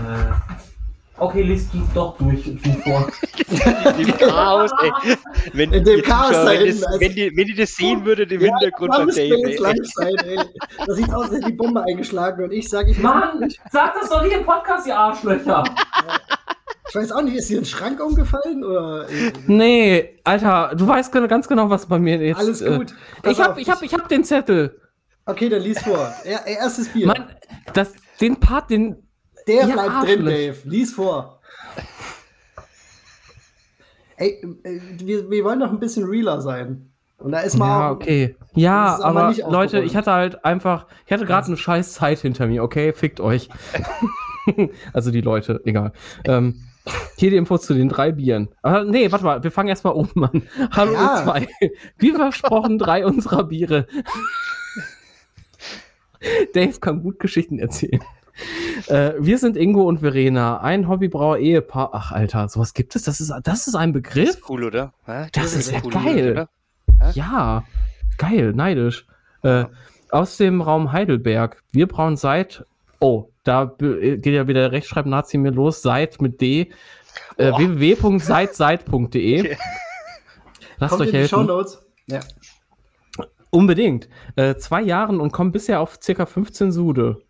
Okay, 1.19 1.43
liest 1.43 1.73
du 1.73 1.79
doch 1.95 2.17
durch 2.19 2.45
du 2.45 2.57
vor. 2.85 3.09
Im 3.99 4.17
Chaos, 4.19 4.71
ey. 4.83 5.17
Wenn, 5.55 5.73
In 5.73 5.83
dem 5.85 6.03
Chaos 6.03 6.27
Zuschauer, 6.29 6.45
da 6.45 6.51
wenn, 6.51 6.67
hinten, 6.67 6.81
das, 6.83 7.01
wenn, 7.01 7.14
die, 7.14 7.37
wenn 7.37 7.47
die 7.47 7.55
das 7.55 7.71
sehen 7.75 8.05
würdet 8.05 8.33
im 8.33 8.41
Hintergrund 8.43 8.91
Mann, 8.91 8.99
von 8.99 9.07
das 9.09 9.17
Dave, 9.17 9.35
ey. 9.45 9.57
lang 9.57 9.77
sein, 9.85 10.14
ey. 10.27 10.39
Das 10.87 10.97
sieht 10.97 11.09
aus, 11.14 11.25
als 11.25 11.35
hätte 11.37 11.47
die 11.47 11.53
Bombe 11.53 11.83
eingeschlagen 11.85 12.45
und 12.45 12.53
ich 12.53 12.69
sage, 12.69 12.91
ich, 12.91 12.99
Mann, 12.99 13.49
sag 13.73 13.95
das 13.99 14.11
doch 14.11 14.23
nicht 14.23 14.35
im 14.37 14.45
Podcast, 14.45 14.87
ihr 14.87 14.99
Arschlöcher. 14.99 15.64
ich 16.89 16.95
weiß 16.95 17.12
auch 17.12 17.23
nicht, 17.23 17.37
ist 17.37 17.49
hier 17.49 17.59
ein 17.61 17.64
Schrank 17.64 17.99
umgefallen 17.99 18.62
oder 18.62 19.07
Nee, 19.47 20.19
Alter, 20.23 20.75
du 20.77 20.87
weißt 20.87 21.11
ge- 21.12 21.27
ganz 21.29 21.49
genau, 21.49 21.71
was 21.71 21.87
bei 21.87 21.99
mir 21.99 22.19
jetzt. 22.19 22.39
alles 22.39 22.62
gut? 22.62 22.91
Äh, 22.91 22.95
Pass 23.23 23.33
ich 23.33 23.41
hab, 23.41 23.59
ich 23.59 23.71
hab, 23.71 23.83
ich 23.83 23.95
hab 23.95 24.09
den 24.09 24.23
Zettel. 24.23 24.79
Okay, 25.25 25.49
dann 25.49 25.62
lies 25.62 25.81
vor. 25.83 26.12
Er, 26.25 26.47
erstes 26.47 26.89
Bier. 26.89 27.07
Mann, 27.07 27.25
das, 27.73 27.93
den 28.21 28.39
Part, 28.39 28.69
den. 28.71 29.03
Der 29.47 29.66
Ja, 29.66 29.74
bleibt 29.74 30.09
drin. 30.09 30.24
Dave. 30.24 30.57
Lies 30.64 30.92
vor. 30.92 31.40
Ey, 34.16 34.42
äh, 34.64 34.80
wir, 34.99 35.30
wir 35.30 35.44
wollen 35.44 35.61
doch 35.61 35.70
ein 35.70 35.78
bisschen 35.78 36.05
realer 36.05 36.40
sein. 36.40 36.90
Und 37.18 37.32
da 37.32 37.40
ist 37.40 37.57
mal. 37.57 37.66
Ja, 37.66 37.90
okay. 37.90 38.36
Ja, 38.55 38.99
aber 39.03 39.34
Leute, 39.49 39.80
ich 39.82 39.97
hatte 39.97 40.12
halt 40.12 40.44
einfach, 40.44 40.86
ich 41.07 41.12
hatte 41.12 41.24
gerade 41.26 41.47
eine 41.47 41.57
scheiß 41.57 41.94
Zeit 41.94 42.18
hinter 42.18 42.47
mir, 42.47 42.62
okay? 42.62 42.92
Fickt 42.92 43.20
euch. 43.20 43.49
also 44.92 45.11
die 45.11 45.20
Leute, 45.22 45.61
egal. 45.64 45.92
Ähm, 46.24 46.62
hier 47.16 47.30
die 47.30 47.36
Infos 47.36 47.62
zu 47.62 47.74
den 47.74 47.88
drei 47.88 48.12
Bieren. 48.12 48.49
Aber 48.62 48.84
nee, 48.84 49.11
warte 49.11 49.24
mal, 49.24 49.42
wir 49.42 49.51
fangen 49.51 49.68
erstmal 49.68 49.94
oben 49.94 50.24
an. 50.24 50.42
Hallo 50.72 50.92
Ja. 50.92 51.22
zwei. 51.24 51.49
Wie 51.99 52.12
versprochen, 52.12 52.78
drei 52.78 53.05
unserer 53.07 53.44
Biere. 53.44 53.86
Dave 56.55 56.78
kann 56.80 57.03
gut 57.03 57.18
Geschichten 57.18 57.59
erzählen. 57.59 58.01
Äh, 58.89 59.14
wir 59.18 59.39
sind 59.39 59.57
Ingo 59.57 59.82
und 59.84 59.99
Verena, 60.01 60.61
ein 60.61 60.87
Hobbybrauer-Ehepaar. 60.89 61.91
Ach, 61.93 62.12
Alter, 62.12 62.49
sowas 62.49 62.72
gibt 62.74 62.95
es? 62.95 63.03
Das 63.05 63.20
ist, 63.20 63.32
das 63.43 63.66
ist 63.66 63.74
ein 63.74 63.93
Das 63.93 64.03
Begriff? 64.03 64.28
ist 64.28 64.49
cool, 64.51 64.64
oder? 64.64 64.93
Ja, 65.09 65.26
Das 65.32 65.55
ist 65.55 65.72
ja 65.72 65.80
cool, 65.82 65.91
geil. 65.93 66.30
oder? 66.32 66.49
Ja, 67.14 67.64
geil, 68.18 68.53
neidisch. 68.55 69.07
Äh, 69.43 69.64
aus 70.11 70.37
dem 70.37 70.61
Raum 70.61 70.93
Heidelberg. 70.93 71.62
Wir 71.72 71.89
brauchen 71.89 72.16
seit. 72.16 72.64
Oh, 73.01 73.30
da 73.45 73.64
be- 73.64 74.18
geht 74.18 74.34
ja 74.34 74.47
wieder 74.47 74.61
der 74.61 74.72
Rechtschreib-Nazi 74.72 75.39
mir 75.39 75.51
los. 75.51 75.82
Seit 75.82 76.20
mit 76.22 76.41
D. 76.41 76.70
Äh, 77.39 77.51
Oh. 77.53 77.59
www.seitseit.de. 77.59 79.41
Okay. 79.57 79.57
Lasst 80.78 80.91
kommt 80.91 81.01
euch 81.03 81.07
in 81.09 81.12
die 81.14 81.18
helfen. 81.20 81.34
Shownotes. 81.34 81.82
Ja. 82.07 82.20
Unbedingt. 83.51 84.09
Äh, 84.37 84.57
zwei 84.57 84.82
Jahren 84.82 85.20
und 85.20 85.32
kommen 85.32 85.53
bisher 85.53 85.80
auf 85.80 85.99
circa 86.03 86.26
15 86.26 86.70
Sude. 86.72 87.22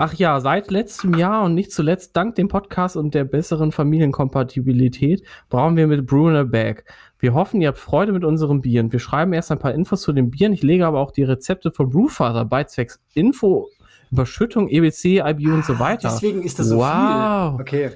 Ach 0.00 0.14
ja, 0.14 0.38
seit 0.38 0.70
letztem 0.70 1.14
Jahr 1.14 1.42
und 1.44 1.54
nicht 1.54 1.72
zuletzt 1.72 2.14
dank 2.16 2.36
dem 2.36 2.46
Podcast 2.46 2.96
und 2.96 3.14
der 3.14 3.24
besseren 3.24 3.72
Familienkompatibilität 3.72 5.24
brauchen 5.48 5.76
wir 5.76 5.88
mit 5.88 6.06
Bruner 6.06 6.44
Bag. 6.44 6.84
Wir 7.18 7.34
hoffen, 7.34 7.60
ihr 7.60 7.66
habt 7.66 7.78
Freude 7.78 8.12
mit 8.12 8.22
unseren 8.24 8.60
Bieren. 8.60 8.92
Wir 8.92 9.00
schreiben 9.00 9.32
erst 9.32 9.50
ein 9.50 9.58
paar 9.58 9.74
Infos 9.74 10.02
zu 10.02 10.12
den 10.12 10.30
Bieren. 10.30 10.52
Ich 10.52 10.62
lege 10.62 10.86
aber 10.86 11.00
auch 11.00 11.10
die 11.10 11.24
Rezepte 11.24 11.72
von 11.72 11.90
Brewfather 11.90 12.44
bei 12.44 12.62
zwecks 12.62 13.00
Info, 13.14 13.66
Überschüttung, 14.12 14.68
EBC, 14.68 15.18
IBU 15.18 15.52
und 15.52 15.64
so 15.64 15.80
weiter. 15.80 16.10
Deswegen 16.12 16.44
ist 16.44 16.60
das 16.60 16.68
so 16.68 16.76
Wow. 16.78 17.54
viel. 17.56 17.60
Okay. 17.60 17.90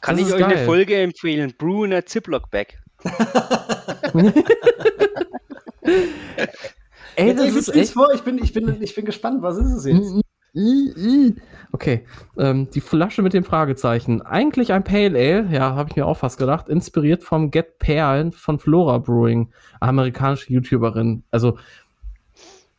Kann 0.00 0.16
Das 0.16 0.26
ich 0.26 0.34
euch 0.34 0.44
eine 0.44 0.54
geil. 0.54 0.66
Folge 0.66 0.96
empfehlen? 0.96 1.54
Brew 1.56 1.84
in 1.84 1.92
a 1.94 2.04
Ziploc 2.04 2.50
Bag. 2.50 2.78
Ey, 7.14 7.32
das 7.32 7.44
David, 7.46 7.56
ist 7.56 7.68
echt 7.76 7.92
vor. 7.92 8.12
Ich 8.12 8.22
bin, 8.22 8.38
ich, 8.42 8.52
bin, 8.52 8.82
ich 8.82 8.92
bin 8.92 9.04
gespannt. 9.04 9.40
Was 9.42 9.56
ist 9.56 9.70
es 9.72 9.84
jetzt? 9.84 10.14
Okay, 11.72 12.06
ähm, 12.38 12.70
die 12.70 12.80
Flasche 12.80 13.22
mit 13.22 13.32
dem 13.32 13.42
Fragezeichen. 13.42 14.22
Eigentlich 14.22 14.72
ein 14.72 14.84
Pale 14.84 15.18
Ale, 15.18 15.48
ja, 15.50 15.74
habe 15.74 15.90
ich 15.90 15.96
mir 15.96 16.06
auch 16.06 16.18
fast 16.18 16.38
gedacht, 16.38 16.68
inspiriert 16.68 17.24
vom 17.24 17.50
Get 17.50 17.80
Perlen 17.80 18.30
von 18.30 18.60
Flora 18.60 18.98
Brewing, 18.98 19.52
amerikanische 19.80 20.52
YouTuberin. 20.52 21.24
Also, 21.32 21.58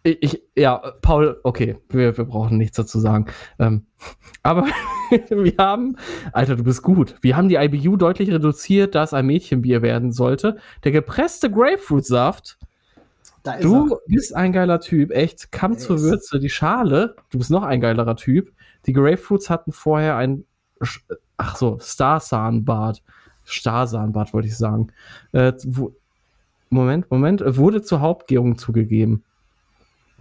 ich, 0.03 0.23
ich 0.23 0.41
ja, 0.55 0.77
Paul, 1.01 1.37
okay, 1.43 1.77
wir, 1.89 2.17
wir 2.17 2.23
brauchen 2.23 2.57
nichts 2.57 2.77
dazu 2.77 2.99
sagen. 2.99 3.25
Ähm, 3.59 3.87
aber 4.43 4.67
wir 5.29 5.55
haben, 5.57 5.97
Alter, 6.31 6.55
du 6.55 6.63
bist 6.63 6.81
gut. 6.81 7.15
Wir 7.19 7.35
haben 7.35 7.49
die 7.49 7.55
IBU 7.55 7.97
deutlich 7.97 8.31
reduziert, 8.31 8.95
da 8.95 9.03
es 9.03 9.13
ein 9.13 9.25
Mädchenbier 9.25 9.81
werden 9.81 10.13
sollte. 10.13 10.57
Der 10.85 10.93
gepresste 10.93 11.51
Grapefruitsaft 11.51 12.57
Du 13.61 13.97
bist 14.07 14.35
ein 14.35 14.51
geiler 14.51 14.79
Typ, 14.79 15.11
echt. 15.11 15.51
Kamm 15.51 15.73
Yes. 15.73 15.83
zur 15.83 16.01
Würze. 16.01 16.39
Die 16.39 16.49
Schale, 16.49 17.15
du 17.29 17.37
bist 17.37 17.51
noch 17.51 17.63
ein 17.63 17.79
geilerer 17.81 18.15
Typ. 18.15 18.51
Die 18.85 18.93
Grapefruits 18.93 19.49
hatten 19.49 19.71
vorher 19.71 20.15
ein, 20.17 20.45
ach 21.37 21.55
so, 21.55 21.77
Starsahnbad. 21.79 23.01
Starsahnbad 23.43 24.33
wollte 24.33 24.47
ich 24.47 24.57
sagen. 24.57 24.87
Äh, 25.31 25.53
wo, 25.65 25.95
Moment, 26.69 27.09
Moment. 27.11 27.43
Wurde 27.57 27.81
zur 27.81 28.01
Hauptgärung 28.01 28.57
zugegeben. 28.57 29.23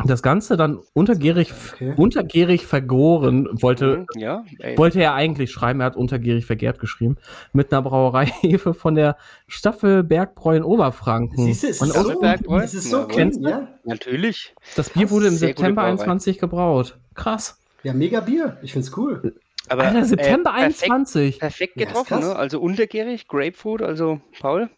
Das 0.05 0.22
Ganze 0.22 0.57
dann 0.57 0.80
untergärig, 0.92 1.53
Okay. 1.72 1.95
untergärig 1.97 2.66
vergoren, 2.66 3.47
wollte, 3.53 4.07
Mhm, 4.14 4.20
Ja, 4.20 4.45
wollte 4.76 5.01
er 5.01 5.14
eigentlich 5.14 5.53
schreiben, 5.53 5.80
er 5.80 5.86
hat 5.86 5.97
untergärig 5.97 6.47
vergärt 6.47 6.80
geschrieben, 6.80 7.16
mit 7.53 7.72
einer 7.72 7.82
Brauereihefe 7.82 8.74
von 8.74 8.97
der 8.97 9.16
Staffel 9.47 10.03
Bergbräu 10.03 10.57
in 10.57 10.64
Oberfranken. 10.64 11.45
Siehst 11.47 11.62
du, 11.62 11.68
es 11.68 11.80
Und 11.80 11.88
ist 11.90 12.03
so, 12.03 12.18
Bergbräu? 12.20 12.61
es 12.62 12.74
ist 12.74 12.90
so 12.90 12.97
Ja, 12.99 13.05
kennst 13.05 13.40
du? 13.40 13.49
ja? 13.49 13.68
natürlich. 13.84 14.55
Das 14.74 14.90
Bier 14.90 15.11
wurde 15.11 15.28
im 15.28 15.34
Sehr 15.34 15.49
September 15.51 15.82
Brauerei. 15.82 15.90
21 15.92 16.38
gebraut. 16.38 16.99
Krass. 17.14 17.61
Ja, 17.84 17.92
mega 17.95 18.18
Bier. 18.20 18.59
Ich 18.62 18.72
find's 18.72 18.97
cool. 18.97 19.36
Aber 19.68 19.84
Alter, 19.84 20.01
äh, 20.01 20.05
September 20.05 20.53
perfekt, 20.53 20.82
21. 20.82 21.38
perfekt 21.38 21.74
Ja, 21.80 21.86
getroffen, 21.86 22.09
krass. 22.09 22.24
ne? 22.24 22.36
Also 22.36 22.61
untergärig, 22.61 23.28
Grapefruit, 23.28 23.80
also 23.82 24.20
Paul. 24.40 24.68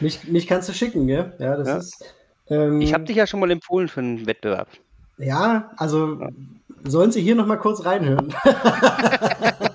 Mich, 0.00 0.24
mich 0.24 0.46
kannst 0.46 0.68
du 0.68 0.72
schicken, 0.72 1.06
gell? 1.06 1.34
Ja, 1.38 1.56
das 1.56 1.68
Ja. 1.68 1.76
ist. 1.76 2.14
Ähm, 2.48 2.80
Ich 2.80 2.94
habe 2.94 3.04
dich 3.04 3.16
ja 3.16 3.26
schon 3.26 3.40
mal 3.40 3.50
empfohlen 3.50 3.88
für 3.88 4.00
einen 4.00 4.26
Wettbewerb. 4.26 4.68
Ja, 5.18 5.70
also 5.76 6.20
sollen 6.84 7.10
Sie 7.10 7.22
hier 7.22 7.34
noch 7.34 7.46
mal 7.46 7.56
kurz 7.56 7.84
reinhören. 7.84 8.34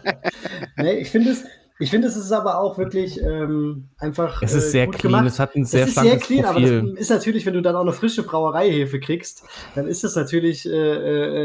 nee, 0.77 0.93
ich 0.99 1.09
finde 1.09 1.31
es, 1.31 1.43
ich 1.79 1.89
finde 1.89 2.07
es 2.07 2.15
ist 2.15 2.31
aber 2.31 2.59
auch 2.59 2.77
wirklich 2.77 3.19
ähm, 3.21 3.89
einfach. 3.97 4.41
Es 4.43 4.53
ist 4.53 4.65
äh, 4.65 4.69
sehr 4.69 4.85
gut 4.85 4.99
clean, 4.99 5.11
gemacht. 5.13 5.27
es 5.27 5.39
hat 5.39 5.55
ein 5.55 5.63
Es 5.63 5.71
sehr 5.71 5.87
ist 5.87 5.95
sehr 5.95 6.17
clean, 6.17 6.45
aber 6.45 6.59
Profil. 6.59 6.91
das 6.91 6.99
ist 7.01 7.09
natürlich, 7.09 7.45
wenn 7.45 7.53
du 7.55 7.61
dann 7.61 7.75
auch 7.75 7.81
eine 7.81 7.93
frische 7.93 8.23
Brauereihefe 8.23 8.99
kriegst, 8.99 9.43
dann 9.75 9.87
ist 9.87 10.03
das 10.03 10.15
natürlich 10.15 10.65
äh, 10.67 10.71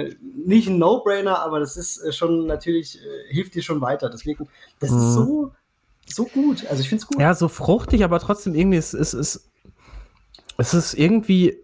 äh, 0.08 0.16
nicht 0.44 0.68
ein 0.68 0.78
No-Brainer, 0.78 1.40
aber 1.40 1.58
das 1.60 1.76
ist 1.76 1.98
äh, 2.02 2.12
schon 2.12 2.46
natürlich, 2.46 2.98
äh, 3.00 3.32
hilft 3.32 3.54
dir 3.54 3.62
schon 3.62 3.80
weiter. 3.80 4.10
Deswegen, 4.10 4.46
das 4.78 4.90
Mhm. 4.90 4.98
ist 4.98 5.14
so, 5.14 5.52
so 6.06 6.24
gut. 6.26 6.66
Also 6.68 6.82
ich 6.82 6.88
finde 6.88 7.02
es 7.02 7.06
gut. 7.08 7.20
Ja, 7.20 7.34
so 7.34 7.48
fruchtig, 7.48 8.04
aber 8.04 8.20
trotzdem 8.20 8.54
irgendwie, 8.54 8.78
es 8.78 8.92
ist, 8.94 9.14
es 9.14 9.36
ist, 9.36 9.50
es 10.58 10.74
ist 10.74 10.94
irgendwie 10.94 11.56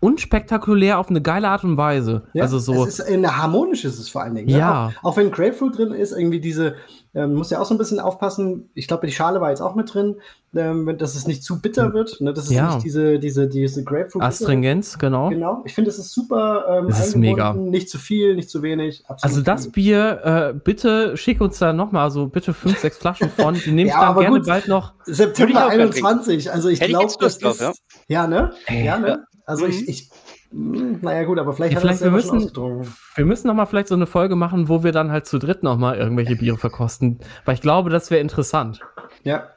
unspektakulär 0.00 0.98
auf 0.98 1.10
eine 1.10 1.20
geile 1.20 1.48
Art 1.48 1.64
und 1.64 1.76
Weise. 1.76 2.22
Ja, 2.32 2.44
also 2.44 2.58
so, 2.58 2.84
Es 2.84 2.98
ist 2.98 3.08
eine 3.08 3.36
harmonisch 3.36 3.84
ist 3.84 3.98
es 3.98 4.08
vor 4.08 4.22
allen 4.22 4.34
Dingen. 4.34 4.48
ne? 4.48 4.58
Ja. 4.58 4.92
Auch, 5.02 5.12
auch 5.12 5.16
wenn 5.16 5.30
Grapefruit 5.30 5.76
drin 5.76 5.92
ist, 5.92 6.12
irgendwie 6.12 6.40
diese, 6.40 6.76
ähm, 7.14 7.34
muss 7.34 7.50
ja 7.50 7.60
auch 7.60 7.64
so 7.66 7.74
ein 7.74 7.78
bisschen 7.78 8.00
aufpassen. 8.00 8.70
Ich 8.74 8.86
glaube, 8.86 9.06
die 9.06 9.12
Schale 9.12 9.40
war 9.40 9.50
jetzt 9.50 9.60
auch 9.60 9.74
mit 9.74 9.92
drin, 9.92 10.16
ähm, 10.54 10.86
wenn- 10.86 10.98
dass 10.98 11.14
es 11.14 11.26
nicht 11.26 11.42
zu 11.42 11.60
bitter 11.60 11.92
wird. 11.94 12.20
Ne? 12.20 12.32
Das 12.34 12.44
ist 12.44 12.52
Ja. 12.52 12.74
nicht 12.74 12.84
diese, 12.84 13.18
diese, 13.18 13.48
diese 13.48 13.82
Grapefruit. 13.84 14.22
Astringenz, 14.22 14.98
genau. 14.98 15.30
Genau. 15.30 15.62
Ich 15.64 15.74
finde, 15.74 15.90
es 15.90 15.98
ist 15.98 16.12
super 16.12 16.64
ähm, 16.68 16.88
Es 16.88 17.00
ist 17.06 17.16
mega. 17.16 17.52
Nicht 17.54 17.88
zu 17.90 17.98
viel, 17.98 18.34
nicht 18.36 18.50
zu 18.50 18.62
wenig. 18.62 19.04
Absolut 19.08 19.24
Also 19.24 19.44
das 19.44 19.66
cool. 19.66 19.72
Bier, 19.72 20.20
äh, 20.54 20.58
bitte 20.58 21.16
schick 21.16 21.40
uns 21.40 21.58
da 21.58 21.72
nochmal 21.72 22.10
so 22.10 22.26
bitte 22.28 22.52
fünf, 22.54 22.78
sechs 22.78 22.98
Flaschen 22.98 23.30
von. 23.30 23.54
Die 23.54 23.70
nehme 23.72 23.88
ich 23.88 23.94
Ja, 23.94 24.00
dann 24.00 24.08
aber 24.10 24.20
gerne 24.20 24.38
gut. 24.38 24.46
bald 24.46 24.68
noch. 24.68 24.92
Ich 25.06 25.16
September 25.16 25.66
auch 25.66 25.70
gern 25.70 25.80
21. 25.80 26.52
Also 26.52 26.68
ich 26.68 26.80
ich 26.80 26.88
glaube, 26.88 27.12
das 27.20 27.38
drauf, 27.38 27.60
ist. 27.60 27.82
Ja, 28.08 28.26
ne? 28.26 28.52
Ey. 28.66 28.84
Ja, 28.84 28.98
ne? 28.98 29.24
Also 29.46 29.64
Mhm. 29.64 29.70
ich, 29.70 29.88
ich 29.88 30.10
mh, 30.10 30.17
naja 30.50 31.24
gut, 31.24 31.38
aber 31.38 31.52
vielleicht 31.52 31.72
Ja, 31.72 31.76
hat 31.76 31.82
vielleicht 31.82 32.02
wir 32.02 32.10
müssen- 32.10 32.36
ausgetrunken. 32.38 32.92
Wir 33.14 33.24
müssen 33.26 33.46
noch 33.48 33.54
mal 33.54 33.66
vielleicht 33.66 33.88
so 33.88 33.94
eine 33.94 34.06
Folge 34.06 34.34
machen, 34.36 34.68
wo 34.68 34.82
wir 34.82 34.92
dann 34.92 35.10
halt 35.10 35.26
zu 35.26 35.38
dritt 35.38 35.62
noch 35.62 35.76
mal 35.76 35.96
irgendwelche 35.96 36.36
Biere 36.36 36.56
verkosten, 36.56 37.18
weil 37.44 37.54
ich 37.54 37.60
glaube, 37.60 37.90
das 37.90 38.10
wäre 38.10 38.20
interessant. 38.20 38.80
Ja. 39.24 39.48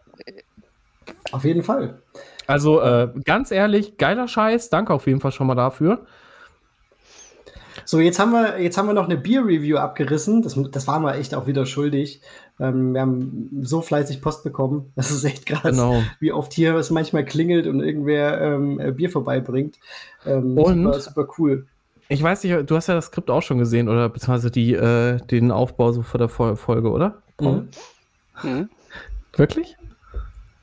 Auf 1.31 1.43
jeden 1.45 1.63
Fall. 1.63 2.01
Also 2.47 2.81
äh, 2.81 3.09
ganz 3.23 3.51
ehrlich, 3.51 3.97
geiler 3.97 4.27
Scheiß. 4.27 4.69
Danke 4.69 4.93
auf 4.93 5.07
jeden 5.07 5.21
Fall 5.21 5.31
schon 5.31 5.47
mal 5.47 5.55
dafür. 5.55 6.05
So, 7.85 7.99
jetzt 7.99 8.19
haben 8.19 8.31
wir, 8.31 8.59
jetzt 8.61 8.77
haben 8.77 8.87
wir 8.87 8.93
noch 8.93 9.05
eine 9.05 9.17
Bier-Review 9.17 9.77
abgerissen. 9.77 10.41
Das, 10.41 10.59
das 10.71 10.87
waren 10.87 11.03
wir 11.03 11.15
echt 11.15 11.33
auch 11.33 11.47
wieder 11.47 11.65
schuldig. 11.65 12.21
Ähm, 12.61 12.93
wir 12.93 13.01
haben 13.01 13.49
so 13.63 13.81
fleißig 13.81 14.21
Post 14.21 14.43
bekommen. 14.43 14.91
Das 14.95 15.09
ist 15.11 15.23
echt 15.23 15.45
krass, 15.47 15.63
Genau. 15.71 16.01
wie 16.19 16.31
oft 16.31 16.53
hier 16.53 16.75
es 16.75 16.91
manchmal 16.91 17.25
klingelt 17.25 17.65
und 17.67 17.81
irgendwer 17.81 18.39
ähm, 18.39 18.79
äh, 18.79 18.91
Bier 18.91 19.09
vorbeibringt. 19.09 19.75
Ähm, 20.25 20.57
Und? 20.57 20.83
Super, 20.83 20.99
super 21.01 21.27
cool. 21.37 21.65
Ich 22.07 22.21
weiß 22.21 22.43
nicht, 22.43 22.69
du 22.69 22.75
hast 22.75 22.87
ja 22.87 22.93
das 22.93 23.05
Skript 23.05 23.29
auch 23.31 23.41
schon 23.41 23.57
gesehen 23.57 23.87
oder 23.89 24.09
beziehungsweise 24.09 24.51
die, 24.51 24.73
äh, 24.73 25.17
den 25.31 25.49
Aufbau 25.51 25.91
so 25.93 26.01
vor 26.01 26.17
der 26.17 26.27
Fol- 26.29 26.55
Folge, 26.57 26.89
oder? 26.91 27.21
Mhm. 27.39 27.69
Mhm. 28.43 28.69
Wirklich? 29.37 29.77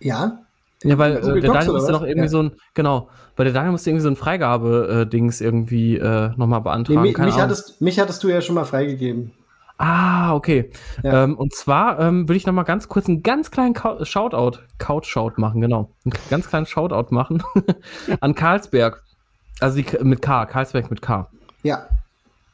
Ja, 0.00 0.40
Ja, 0.84 0.96
weil 0.98 1.16
äh, 1.16 1.40
der 1.40 1.52
Daniel 1.52 1.72
musste 1.72 1.90
noch 1.92 2.02
irgendwie 2.02 2.20
Ja. 2.26 2.28
so 2.28 2.42
ein, 2.42 2.52
genau, 2.74 3.08
weil 3.36 3.44
der 3.44 3.54
Daniel 3.54 3.72
musste 3.72 3.90
irgendwie 3.90 4.02
so 4.02 4.10
ein 4.10 4.16
Freigabe-Dings 4.16 5.40
irgendwie 5.40 5.96
äh, 5.96 6.30
nochmal 6.36 6.60
nee, 6.60 6.64
beantragen. 6.64 7.02
mich, 7.02 7.14
Keine 7.14 7.26
mich, 7.28 7.34
Ahnung. 7.36 7.46
hattest, 7.50 7.80
mich 7.80 7.98
hattest 7.98 8.22
du 8.22 8.28
ja 8.28 8.40
schon 8.42 8.54
mal 8.54 8.64
freigegeben. 8.64 9.32
Ah, 9.78 10.34
okay. 10.34 10.70
Ja. 11.04 11.24
Ähm, 11.24 11.36
und 11.36 11.54
zwar 11.54 12.00
ähm, 12.00 12.28
will 12.28 12.36
ich 12.36 12.46
noch 12.46 12.52
mal 12.52 12.64
ganz 12.64 12.88
kurz 12.88 13.08
einen 13.08 13.22
ganz 13.22 13.52
kleinen 13.52 13.74
Ka 13.74 14.04
Shoutout, 14.04 14.58
Couch-Shout 14.78 15.34
machen, 15.36 15.60
genau. 15.60 15.92
Einen 16.04 16.14
ganz 16.30 16.48
kleinen 16.48 16.66
Shoutout 16.66 17.14
machen 17.14 17.42
an 18.20 18.34
Karlsberg. 18.34 19.04
Also 19.60 19.80
die, 19.80 20.04
mit 20.04 20.20
K, 20.20 20.46
Karlsberg 20.46 20.90
mit 20.90 21.00
K. 21.00 21.30
Ja. 21.62 21.86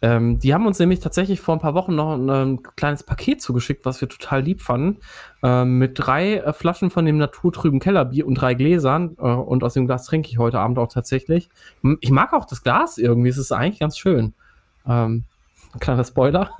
Ähm, 0.02 0.38
die 0.38 0.52
haben 0.52 0.66
uns 0.66 0.78
nämlich 0.78 1.00
tatsächlich 1.00 1.40
vor 1.40 1.56
ein 1.56 1.60
paar 1.60 1.72
Wochen 1.72 1.94
noch 1.94 2.12
ein, 2.12 2.28
ein 2.28 2.62
kleines 2.76 3.02
Paket 3.02 3.40
zugeschickt, 3.40 3.86
was 3.86 4.02
wir 4.02 4.08
total 4.08 4.42
lieb 4.42 4.60
fanden. 4.60 4.98
Ähm, 5.42 5.78
mit 5.78 5.92
drei 5.94 6.34
äh, 6.34 6.52
Flaschen 6.52 6.90
von 6.90 7.06
dem 7.06 7.16
naturtrüben 7.16 7.80
Kellerbier 7.80 8.26
und 8.26 8.34
drei 8.34 8.52
Gläsern. 8.52 9.16
Äh, 9.16 9.22
und 9.22 9.64
aus 9.64 9.72
dem 9.72 9.86
Glas 9.86 10.04
trinke 10.04 10.28
ich 10.28 10.36
heute 10.36 10.60
Abend 10.60 10.78
auch 10.78 10.92
tatsächlich. 10.92 11.48
Ich 12.00 12.10
mag 12.10 12.34
auch 12.34 12.44
das 12.44 12.62
Glas 12.62 12.98
irgendwie, 12.98 13.30
es 13.30 13.38
ist 13.38 13.50
eigentlich 13.50 13.80
ganz 13.80 13.96
schön. 13.96 14.34
Ähm, 14.86 15.24
kleiner 15.80 16.04
Spoiler. 16.04 16.50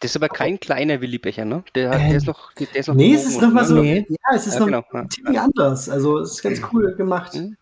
Das 0.00 0.12
ist 0.12 0.16
aber 0.16 0.28
kein 0.28 0.58
kleiner 0.58 1.02
Willi-Becher, 1.02 1.44
ne? 1.44 1.62
Der, 1.74 1.90
der, 1.90 2.16
ist 2.16 2.26
noch, 2.26 2.54
der 2.54 2.74
ist 2.74 2.88
noch. 2.88 2.94
Nee, 2.94 3.12
es 3.12 3.26
ist 3.26 3.42
nochmal 3.42 3.66
so. 3.66 3.82
Nee. 3.82 4.06
Ja, 4.08 4.34
es 4.34 4.46
ist 4.46 4.58
ja, 4.58 4.64
noch 4.64 4.88
genau. 4.88 5.06
ziemlich 5.08 5.38
anders. 5.38 5.90
Also, 5.90 6.18
es 6.20 6.32
ist 6.32 6.42
ganz 6.42 6.62
cool 6.72 6.94
gemacht. 6.94 7.34
Mhm. 7.34 7.56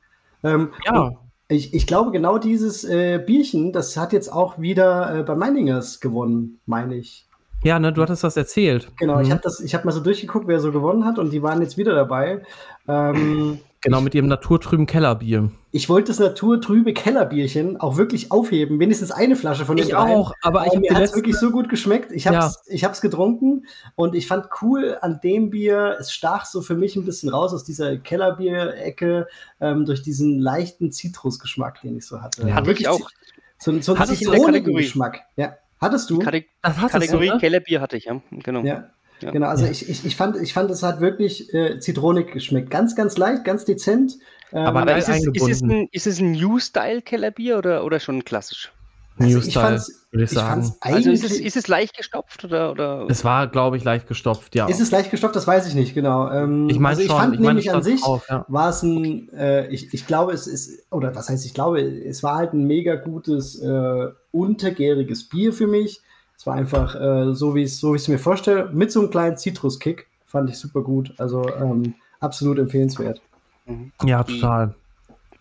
Ähm, 0.45 0.69
ja. 0.87 1.17
Ich, 1.49 1.75
ich 1.75 1.87
glaube, 1.87 2.13
genau 2.13 2.39
dieses 2.39 2.85
äh, 2.85 3.19
Bierchen, 3.19 3.73
das 3.73 3.97
hat 3.97 4.13
jetzt 4.13 4.33
auch 4.33 4.61
wieder 4.61 5.19
äh, 5.19 5.23
bei 5.25 5.35
Meiningers 5.35 5.99
gewonnen, 5.99 6.61
meine 6.65 6.95
ich. 6.95 7.27
Ja, 7.65 7.81
ne, 7.81 7.93
du 7.93 8.03
hattest 8.03 8.23
das 8.23 8.37
erzählt. 8.37 8.93
Genau, 8.99 9.17
mhm. 9.17 9.23
ich 9.23 9.31
habe 9.33 9.49
hab 9.49 9.85
mal 9.85 9.93
so 9.93 10.01
durchgeguckt, 10.01 10.47
wer 10.47 10.61
so 10.61 10.71
gewonnen 10.71 11.05
hat 11.05 11.19
und 11.19 11.33
die 11.33 11.43
waren 11.43 11.61
jetzt 11.61 11.77
wieder 11.77 11.95
dabei. 11.95 12.43
Ähm, 12.87 13.59
genau, 13.81 14.01
mit 14.01 14.15
ihrem 14.15 14.27
naturtrüben 14.27 14.87
Kellerbier. 14.87 15.51
Ich 15.71 15.89
wollte 15.89 16.09
das 16.09 16.19
naturtrübe 16.19 16.95
Kellerbierchen 16.95 17.79
auch 17.79 17.97
wirklich 17.97 18.31
aufheben, 18.33 18.81
wenigstens 18.81 19.11
eine 19.11 19.37
Flasche 19.37 19.65
von 19.65 19.77
den 19.77 19.87
Ich 19.87 19.93
dreien. 19.93 20.17
auch, 20.17 20.33
aber 20.43 20.67
ich 20.67 20.79
mir 20.79 20.95
hat 20.95 21.03
es 21.03 21.15
wirklich 21.15 21.37
so 21.37 21.51
gut 21.51 21.69
geschmeckt. 21.69 22.11
Ich 22.13 22.27
habe 22.27 22.39
es 22.39 22.81
ja. 22.81 22.89
getrunken 23.01 23.67
und 23.95 24.15
ich 24.15 24.27
fand 24.27 24.47
cool 24.63 24.97
an 25.01 25.21
dem 25.23 25.51
Bier, 25.51 25.97
es 26.01 26.13
stach 26.13 26.47
so 26.47 26.63
für 26.63 26.75
mich 26.75 26.97
ein 26.97 27.05
bisschen 27.05 27.29
raus 27.29 27.53
aus 27.53 27.65
dieser 27.65 27.97
Kellerbierecke 27.99 29.27
ähm, 29.61 29.85
durch 29.85 30.03
diesen 30.03 30.39
leichten 30.39 30.91
Zitrusgeschmack, 30.93 31.81
den 31.83 31.99
ich 31.99 32.07
so 32.07 32.23
hatte. 32.23 32.49
Ja, 32.49 32.55
hatte 32.55 32.67
wirklich 32.67 32.89
auch. 32.89 33.11
So, 33.59 33.79
so 33.81 33.95
ein 33.95 34.07
Zitronengeschmack. 34.07 35.23
Ja. 35.37 35.57
Hattest 35.81 36.11
du? 36.11 36.19
Kate 36.19 36.45
Kategorie 36.63 37.29
du, 37.29 37.35
ne? 37.35 37.41
Kellerbier 37.41 37.81
hatte 37.81 37.97
ich, 37.97 38.07
ja. 38.07 38.21
Genau. 38.31 38.63
Ja. 38.63 38.91
Ja. 39.21 39.31
Genau, 39.31 39.49
also 39.49 39.65
ja. 39.65 39.71
ich, 39.71 39.89
ich, 39.89 40.05
ich, 40.05 40.17
fand, 40.17 40.37
ich 40.37 40.53
fand, 40.53 40.71
es 40.71 40.83
hat 40.83 41.01
wirklich 41.01 41.53
äh, 41.53 41.81
zitronig 41.81 42.33
geschmeckt. 42.33 42.71
Ganz, 42.71 42.95
ganz 42.95 43.17
leicht, 43.17 43.45
ganz 43.45 43.65
dezent. 43.65 44.15
Ähm, 44.53 44.67
aber, 44.67 44.83
aber 44.83 44.97
ist, 44.97 45.09
es, 45.09 45.27
ist, 45.27 45.49
es 45.49 45.63
ein, 45.63 45.89
ist 45.93 46.07
es 46.07 46.21
ein 46.21 46.33
New-Style-Kellerbier 46.33 47.59
oder, 47.59 47.85
oder 47.85 48.01
schon 48.01 48.25
klassisch? 48.25 48.73
Also 49.19 49.39
New 49.39 49.43
Style, 49.43 49.83
würde 50.13 50.25
ich 50.25 50.31
sagen. 50.31 50.73
also 50.81 51.11
ist 51.11 51.25
es, 51.25 51.41
ist 51.41 51.57
es 51.57 51.67
leicht 51.67 51.97
gestopft 51.97 52.45
oder, 52.45 52.71
oder? 52.71 53.07
Es 53.11 53.25
war, 53.25 53.49
glaube 53.49 53.77
ich, 53.77 53.85
leicht 53.85 54.07
gestopft, 54.07 54.55
ja. 54.55 54.67
Ist 54.69 54.81
es 54.81 54.91
leicht 54.91 55.11
gestopft? 55.11 55.35
Das 55.35 55.47
weiß 55.47 55.67
ich 55.67 55.75
nicht, 55.75 55.95
genau. 55.95 56.31
Ähm, 56.31 56.69
ich 56.71 56.79
meine, 56.79 56.91
also 56.91 57.03
ich 57.03 57.09
schon, 57.09 57.17
fand 57.17 57.35
ich 57.35 57.41
nämlich 57.41 57.73
an 57.73 57.83
sich, 57.83 58.03
auf, 58.05 58.29
ja. 58.29 58.45
war 58.49 58.71
es 58.71 58.83
ein, 58.83 59.29
äh, 59.33 59.67
ich, 59.69 59.93
ich 59.93 60.07
glaube, 60.07 60.33
es 60.33 60.47
ist, 60.47 60.87
oder 60.93 61.15
was 61.17 61.29
heißt, 61.29 61.45
ich 61.45 61.53
glaube, 61.53 61.81
es 61.81 62.23
war 62.23 62.37
halt 62.37 62.53
ein 62.53 62.65
mega 62.65 62.95
gutes, 62.95 63.61
äh, 63.61 64.07
untergäriges 64.31 65.29
Bier 65.29 65.53
für 65.53 65.67
mich. 65.67 66.01
Es 66.39 66.47
war 66.47 66.55
einfach 66.55 66.95
äh, 66.95 67.35
so, 67.35 67.57
wie 67.57 67.67
so 67.67 67.97
ich 67.97 68.03
es 68.03 68.09
mir 68.09 68.19
vorstelle, 68.19 68.71
mit 68.73 68.93
so 68.93 69.01
einem 69.01 69.11
kleinen 69.11 69.37
Zitruskick. 69.37 70.07
Fand 70.25 70.49
ich 70.49 70.57
super 70.57 70.83
gut. 70.83 71.13
Also 71.19 71.49
ähm, 71.49 71.95
absolut 72.21 72.59
empfehlenswert. 72.59 73.21
Mhm. 73.67 73.91
Ja, 74.05 74.23
total. 74.23 74.75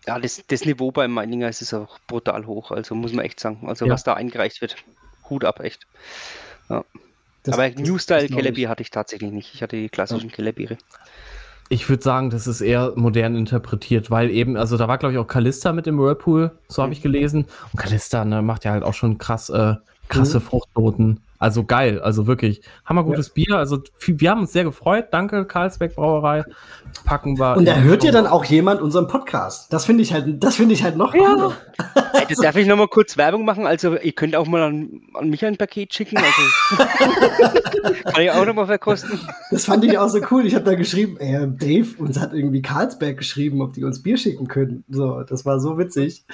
Ja, 0.06 0.18
das, 0.18 0.42
das 0.48 0.64
Niveau 0.64 0.90
beim 0.90 1.12
Meininger 1.12 1.48
ist 1.48 1.72
auch 1.72 1.98
brutal 2.08 2.46
hoch, 2.46 2.72
also 2.72 2.94
muss 2.94 3.12
man 3.12 3.24
echt 3.24 3.38
sagen. 3.38 3.68
Also 3.68 3.86
ja. 3.86 3.92
was 3.92 4.02
da 4.02 4.14
eingereicht 4.14 4.60
wird, 4.60 4.76
Hut 5.30 5.44
ab, 5.44 5.60
echt. 5.60 5.86
Ja. 6.68 6.84
Das, 7.44 7.54
Aber 7.54 7.70
New 7.70 7.98
Style 7.98 8.26
Kellerbier 8.26 8.68
hatte 8.68 8.82
ich 8.82 8.90
tatsächlich 8.90 9.30
nicht. 9.30 9.54
Ich 9.54 9.62
hatte 9.62 9.76
die 9.76 9.88
klassischen 9.88 10.30
ja. 10.30 10.34
Kellerbiere. 10.34 10.78
Ich 11.68 11.88
würde 11.88 12.02
sagen, 12.02 12.30
das 12.30 12.46
ist 12.46 12.60
eher 12.60 12.94
modern 12.96 13.36
interpretiert, 13.36 14.10
weil 14.10 14.30
eben, 14.30 14.56
also 14.56 14.76
da 14.76 14.88
war, 14.88 14.98
glaube 14.98 15.12
ich, 15.12 15.18
auch 15.18 15.26
Kalista 15.26 15.72
mit 15.72 15.86
dem 15.86 15.98
Whirlpool, 15.98 16.58
so 16.66 16.82
habe 16.82 16.92
ich 16.92 17.02
gelesen. 17.02 17.44
Und 17.72 17.78
Kalista 17.78 18.24
ne, 18.24 18.42
macht 18.42 18.64
ja 18.64 18.72
halt 18.72 18.82
auch 18.82 18.94
schon 18.94 19.18
krass, 19.18 19.50
äh, 19.50 19.74
krasse 20.08 20.38
mhm. 20.38 20.42
Fruchtnoten. 20.42 21.20
Also 21.40 21.62
geil, 21.64 22.00
also 22.00 22.26
wirklich 22.26 22.62
hammergutes 22.84 23.28
ja. 23.28 23.32
Bier. 23.34 23.58
Also 23.58 23.80
wir 24.06 24.30
haben 24.30 24.40
uns 24.40 24.52
sehr 24.52 24.64
gefreut. 24.64 25.06
Danke, 25.12 25.44
Karlsberg 25.44 25.94
Brauerei. 25.94 26.44
Packen 27.04 27.38
wir. 27.38 27.56
Und 27.56 27.64
da 27.64 27.76
hört 27.76 28.02
ja 28.02 28.10
dann 28.10 28.26
auch 28.26 28.44
jemand 28.44 28.82
unseren 28.82 29.06
Podcast. 29.06 29.72
Das 29.72 29.84
finde 29.84 30.02
ich 30.02 30.12
halt, 30.12 30.42
das 30.42 30.56
finde 30.56 30.74
ich 30.74 30.82
halt 30.82 30.96
noch 30.96 31.14
ja. 31.14 31.20
cooler. 31.20 31.52
Also, 32.12 32.42
darf 32.42 32.56
ich 32.56 32.66
noch 32.66 32.76
mal 32.76 32.88
kurz 32.88 33.16
Werbung 33.16 33.44
machen? 33.44 33.66
Also 33.66 33.96
ihr 33.96 34.12
könnt 34.12 34.36
auch 34.36 34.46
mal 34.46 34.62
an, 34.62 35.00
an 35.14 35.30
mich 35.30 35.44
ein 35.44 35.56
Paket 35.56 35.94
schicken. 35.94 36.16
Also, 36.18 36.84
kann 38.04 38.22
ich 38.22 38.30
auch 38.30 38.44
noch 38.44 38.54
mal 38.54 38.66
verkosten. 38.66 39.18
Das 39.50 39.64
fand 39.64 39.84
ich 39.84 39.98
auch 39.98 40.08
so 40.08 40.20
cool. 40.30 40.46
Ich 40.46 40.54
habe 40.54 40.64
da 40.64 40.74
geschrieben, 40.74 41.16
ey, 41.18 41.46
Dave, 41.46 41.86
uns 41.98 42.18
hat 42.18 42.32
irgendwie 42.32 42.62
Karlsberg 42.62 43.18
geschrieben, 43.18 43.62
ob 43.62 43.72
die 43.72 43.84
uns 43.84 44.02
Bier 44.02 44.16
schicken 44.16 44.48
können. 44.48 44.84
So, 44.88 45.22
das 45.22 45.44
war 45.46 45.60
so 45.60 45.78
witzig. 45.78 46.24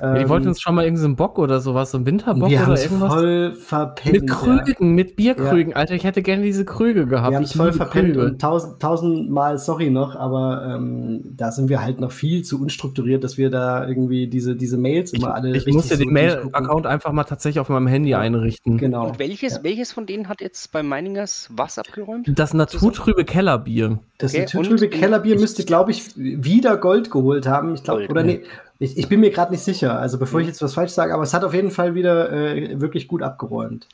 Ja, 0.00 0.14
die 0.14 0.22
ähm, 0.22 0.28
wollten 0.28 0.48
uns 0.48 0.60
schon 0.60 0.74
mal 0.74 0.84
irgendeinen 0.84 1.16
Bock 1.16 1.38
oder 1.38 1.60
sowas, 1.60 1.90
so 1.90 1.98
einen 1.98 2.06
Winterbock 2.06 2.50
wir 2.50 2.62
oder 2.62 2.80
irgendwas. 2.80 3.12
voll 3.12 3.54
verpennt. 3.54 4.12
Mit 4.20 4.30
Krügen, 4.30 4.94
mit 4.94 5.16
Bierkrügen. 5.16 5.70
Ja. 5.70 5.76
Alter, 5.76 5.94
ich 5.94 6.04
hätte 6.04 6.22
gerne 6.22 6.42
diese 6.42 6.64
Krüge 6.64 7.06
gehabt. 7.06 7.30
Wir 7.30 7.36
haben 7.36 7.44
es 7.44 7.52
voll 7.52 7.72
verpennt 7.72 8.14
Krüge. 8.14 8.26
und 8.26 8.40
tausend, 8.40 8.80
tausendmal 8.80 9.58
sorry 9.58 9.90
noch, 9.90 10.16
aber 10.16 10.74
ähm, 10.76 11.22
da 11.36 11.52
sind 11.52 11.68
wir 11.68 11.82
halt 11.82 12.00
noch 12.00 12.12
viel 12.12 12.42
zu 12.42 12.60
unstrukturiert, 12.60 13.24
dass 13.24 13.38
wir 13.38 13.50
da 13.50 13.86
irgendwie 13.86 14.26
diese, 14.26 14.56
diese 14.56 14.76
Mails 14.76 15.12
immer 15.22 15.34
alle. 15.34 15.56
Ich, 15.56 15.66
ich 15.66 15.74
muss 15.74 15.88
ja 15.90 15.96
den 15.96 16.10
Mail-Account 16.10 16.86
einfach 16.86 17.12
mal 17.12 17.24
tatsächlich 17.24 17.60
auf 17.60 17.68
meinem 17.68 17.86
Handy 17.86 18.10
ja. 18.10 18.18
einrichten. 18.18 18.78
Genau. 18.78 19.08
Und 19.08 19.18
welches, 19.18 19.56
ja. 19.56 19.62
welches 19.62 19.92
von 19.92 20.06
denen 20.06 20.28
hat 20.28 20.40
jetzt 20.40 20.72
bei 20.72 20.82
Meiningers 20.82 21.48
was 21.52 21.78
abgeräumt? 21.78 22.30
Das 22.34 22.54
naturtrübe 22.54 23.24
Kellerbier. 23.24 23.98
Das 24.18 24.32
okay. 24.32 24.42
naturtrübe 24.42 24.88
Kellerbier 24.88 25.38
müsste, 25.38 25.64
glaube 25.64 25.90
ich, 25.90 26.16
wieder 26.16 26.76
Gold 26.76 27.10
geholt 27.10 27.46
haben. 27.46 27.74
Ich 27.74 27.82
glaube, 27.82 28.08
oder 28.08 28.22
nee. 28.22 28.42
Ich, 28.78 28.98
ich 28.98 29.08
bin 29.08 29.20
mir 29.20 29.30
gerade 29.30 29.52
nicht 29.52 29.62
sicher, 29.62 30.00
also 30.00 30.18
bevor 30.18 30.40
ich 30.40 30.46
mhm. 30.46 30.50
jetzt 30.50 30.62
was 30.62 30.74
falsch 30.74 30.90
sage, 30.90 31.14
aber 31.14 31.22
es 31.22 31.32
hat 31.32 31.44
auf 31.44 31.54
jeden 31.54 31.70
Fall 31.70 31.94
wieder 31.94 32.32
äh, 32.32 32.80
wirklich 32.80 33.06
gut 33.06 33.22
abgeräumt. 33.22 33.86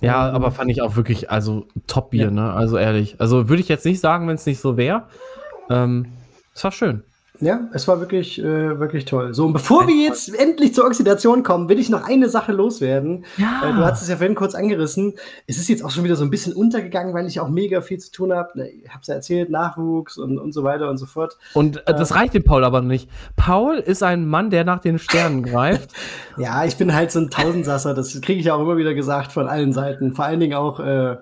Ja, 0.00 0.28
aber 0.28 0.50
fand 0.50 0.72
ich 0.72 0.82
auch 0.82 0.96
wirklich, 0.96 1.30
also 1.30 1.66
Top-Bier, 1.86 2.24
ja. 2.24 2.30
ne? 2.32 2.52
Also 2.52 2.76
ehrlich. 2.76 3.14
Also 3.20 3.48
würde 3.48 3.62
ich 3.62 3.68
jetzt 3.68 3.84
nicht 3.84 4.00
sagen, 4.00 4.26
wenn 4.26 4.34
es 4.34 4.44
nicht 4.44 4.60
so 4.60 4.76
wäre. 4.76 5.04
Ähm, 5.70 6.06
es 6.52 6.64
war 6.64 6.72
schön. 6.72 7.04
Ja, 7.40 7.68
es 7.72 7.88
war 7.88 7.98
wirklich, 7.98 8.38
äh, 8.38 8.78
wirklich 8.78 9.06
toll. 9.06 9.34
So, 9.34 9.44
und 9.46 9.54
bevor 9.54 9.88
wir 9.88 9.96
jetzt 9.96 10.32
endlich 10.38 10.72
zur 10.72 10.86
Oxidation 10.86 11.42
kommen, 11.42 11.68
will 11.68 11.80
ich 11.80 11.90
noch 11.90 12.04
eine 12.04 12.28
Sache 12.28 12.52
loswerden. 12.52 13.24
Ja. 13.38 13.62
Äh, 13.64 13.72
du 13.72 13.84
hast 13.84 14.02
es 14.02 14.08
ja 14.08 14.16
vorhin 14.16 14.36
kurz 14.36 14.54
angerissen. 14.54 15.14
Es 15.48 15.58
ist 15.58 15.68
jetzt 15.68 15.84
auch 15.84 15.90
schon 15.90 16.04
wieder 16.04 16.14
so 16.14 16.22
ein 16.22 16.30
bisschen 16.30 16.52
untergegangen, 16.52 17.12
weil 17.12 17.26
ich 17.26 17.40
auch 17.40 17.48
mega 17.48 17.80
viel 17.80 17.98
zu 17.98 18.12
tun 18.12 18.32
habe. 18.32 18.56
Ne, 18.56 18.68
ich 18.68 18.88
habe 18.88 19.00
es 19.00 19.08
ja 19.08 19.14
erzählt, 19.14 19.50
Nachwuchs 19.50 20.16
und, 20.16 20.38
und 20.38 20.52
so 20.52 20.62
weiter 20.62 20.88
und 20.88 20.96
so 20.96 21.06
fort. 21.06 21.36
Und 21.54 21.78
äh, 21.88 21.94
das 21.94 22.14
reicht 22.14 22.34
dem 22.34 22.44
Paul 22.44 22.62
aber 22.62 22.82
nicht. 22.82 23.10
Paul 23.34 23.78
ist 23.78 24.04
ein 24.04 24.28
Mann, 24.28 24.50
der 24.50 24.62
nach 24.62 24.78
den 24.78 25.00
Sternen 25.00 25.42
greift. 25.42 25.90
ja, 26.36 26.64
ich 26.64 26.76
bin 26.76 26.94
halt 26.94 27.10
so 27.10 27.18
ein 27.18 27.30
Tausendsasser. 27.30 27.94
Das 27.94 28.20
kriege 28.20 28.38
ich 28.38 28.52
auch 28.52 28.60
immer 28.60 28.76
wieder 28.76 28.94
gesagt 28.94 29.32
von 29.32 29.48
allen 29.48 29.72
Seiten. 29.72 30.14
Vor 30.14 30.24
allen 30.24 30.38
Dingen 30.38 30.54
auch 30.54 30.78
äh, 30.78 31.16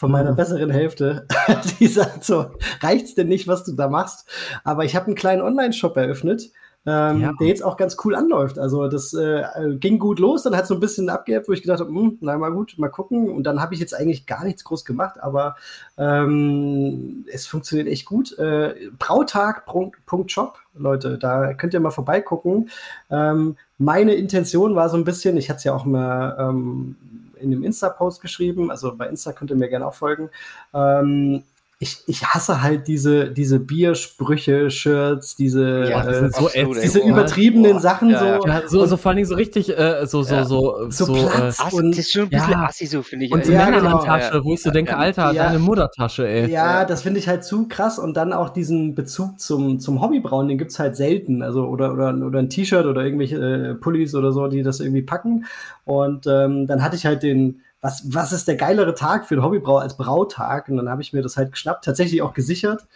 von 0.00 0.10
meiner 0.10 0.32
besseren 0.32 0.70
Hälfte, 0.70 1.26
die 1.78 1.86
sagt 1.86 2.24
so, 2.24 2.46
reicht's 2.80 3.14
denn 3.14 3.28
nicht, 3.28 3.46
was 3.46 3.64
du 3.64 3.72
da 3.72 3.86
machst? 3.86 4.26
Aber 4.64 4.86
ich 4.86 4.96
habe 4.96 5.08
einen 5.08 5.14
kleinen 5.14 5.42
Online-Shop 5.42 5.94
eröffnet, 5.94 6.52
ähm, 6.86 7.20
ja. 7.20 7.32
der 7.38 7.46
jetzt 7.46 7.62
auch 7.62 7.76
ganz 7.76 7.98
cool 8.02 8.14
anläuft. 8.14 8.58
Also 8.58 8.88
das 8.88 9.12
äh, 9.12 9.44
ging 9.78 9.98
gut 9.98 10.18
los, 10.18 10.44
dann 10.44 10.56
hat 10.56 10.62
es 10.62 10.68
so 10.68 10.74
ein 10.74 10.80
bisschen 10.80 11.10
abgehebt, 11.10 11.48
wo 11.48 11.52
ich 11.52 11.60
gedacht 11.60 11.80
habe, 11.80 11.90
hm, 11.90 12.16
na 12.22 12.38
mal 12.38 12.50
gut, 12.50 12.76
mal 12.78 12.88
gucken. 12.88 13.28
Und 13.28 13.42
dann 13.42 13.60
habe 13.60 13.74
ich 13.74 13.80
jetzt 13.80 13.92
eigentlich 13.92 14.24
gar 14.24 14.42
nichts 14.42 14.64
groß 14.64 14.86
gemacht, 14.86 15.22
aber 15.22 15.56
ähm, 15.98 17.26
es 17.30 17.46
funktioniert 17.46 17.86
echt 17.86 18.06
gut. 18.06 18.38
Äh, 18.38 18.74
Brautag.shop, 18.98 20.60
Leute, 20.72 21.18
da 21.18 21.52
könnt 21.52 21.74
ihr 21.74 21.80
mal 21.80 21.90
vorbeigucken. 21.90 22.70
Ähm, 23.10 23.56
meine 23.76 24.14
Intention 24.14 24.74
war 24.74 24.88
so 24.88 24.96
ein 24.96 25.04
bisschen, 25.04 25.36
ich 25.36 25.50
hatte 25.50 25.58
es 25.58 25.64
ja 25.64 25.74
auch 25.74 25.84
mal 25.84 26.38
ähm, 26.38 26.96
in 27.40 27.50
dem 27.50 27.64
Insta-Post 27.64 28.20
geschrieben. 28.20 28.70
Also 28.70 28.94
bei 28.96 29.08
Insta 29.08 29.32
könnt 29.32 29.50
ihr 29.50 29.56
mir 29.56 29.68
gerne 29.68 29.86
auch 29.86 29.94
folgen. 29.94 30.30
Ähm, 30.74 31.44
ich, 31.82 32.02
ich 32.06 32.22
hasse 32.26 32.60
halt 32.60 32.88
diese, 32.88 33.30
diese 33.30 33.58
Biersprüche, 33.58 34.70
Shirts, 34.70 35.34
diese, 35.34 35.88
ja, 35.88 36.06
äh, 36.06 36.30
so 36.30 36.44
absolut, 36.44 36.82
diese 36.82 36.98
übertriebenen 36.98 37.72
boah. 37.72 37.80
Sachen 37.80 38.10
ja, 38.10 38.18
so. 38.18 38.46
Ja, 38.46 38.62
so, 38.68 38.84
so 38.84 38.98
vor 38.98 39.08
allen 39.08 39.16
Dingen 39.16 39.28
so 39.28 39.34
richtig, 39.34 39.70
äh, 39.70 40.06
so, 40.06 40.22
so, 40.22 40.44
so, 40.44 40.90
so, 40.90 41.06
so 41.06 41.14
Platz 41.14 41.58
äh, 41.58 41.74
und, 41.74 41.92
das 41.92 42.00
ist 42.00 42.12
schon 42.12 42.24
ein 42.24 42.28
bisschen 42.28 42.50
ja. 42.50 42.64
assi 42.64 42.84
so, 42.84 43.02
finde 43.02 43.24
ich. 43.24 43.32
Und 43.32 43.46
so 43.46 43.52
ja, 43.52 43.64
Männerhandtasche, 43.64 44.32
genau. 44.32 44.44
wo 44.44 44.52
ich 44.52 44.62
so 44.62 44.70
denke, 44.70 44.94
Alter, 44.94 45.32
deine 45.32 45.58
Muttertasche, 45.58 46.28
ey. 46.28 46.50
Ja, 46.50 46.84
das 46.84 47.00
finde 47.00 47.18
ich 47.18 47.28
halt 47.28 47.44
zu 47.44 47.66
krass 47.66 47.98
und 47.98 48.14
dann 48.14 48.34
auch 48.34 48.50
diesen 48.50 48.94
Bezug 48.94 49.40
zum, 49.40 49.80
zum 49.80 50.02
Hobbybrauen, 50.02 50.48
den 50.48 50.58
gibt's 50.58 50.78
halt 50.78 50.96
selten. 50.96 51.40
Also, 51.40 51.64
oder, 51.64 51.94
oder, 51.94 52.14
oder 52.14 52.40
ein 52.40 52.50
T-Shirt 52.50 52.84
oder 52.84 53.02
irgendwelche 53.02 53.36
äh, 53.36 53.74
Pullis 53.74 54.14
oder 54.14 54.32
so, 54.32 54.48
die 54.48 54.62
das 54.62 54.80
irgendwie 54.80 55.02
packen. 55.02 55.46
Und 55.86 56.26
ähm, 56.26 56.66
dann 56.66 56.82
hatte 56.82 56.96
ich 56.96 57.06
halt 57.06 57.22
den, 57.22 57.62
was, 57.80 58.02
was 58.12 58.32
ist 58.32 58.46
der 58.46 58.56
geilere 58.56 58.94
Tag 58.94 59.26
für 59.26 59.34
einen 59.34 59.44
Hobbybrauer 59.44 59.80
als 59.80 59.96
Brautag? 59.96 60.68
Und 60.68 60.76
dann 60.76 60.88
habe 60.88 61.02
ich 61.02 61.12
mir 61.12 61.22
das 61.22 61.36
halt 61.36 61.52
geschnappt, 61.52 61.84
tatsächlich 61.84 62.22
auch 62.22 62.34
gesichert. 62.34 62.86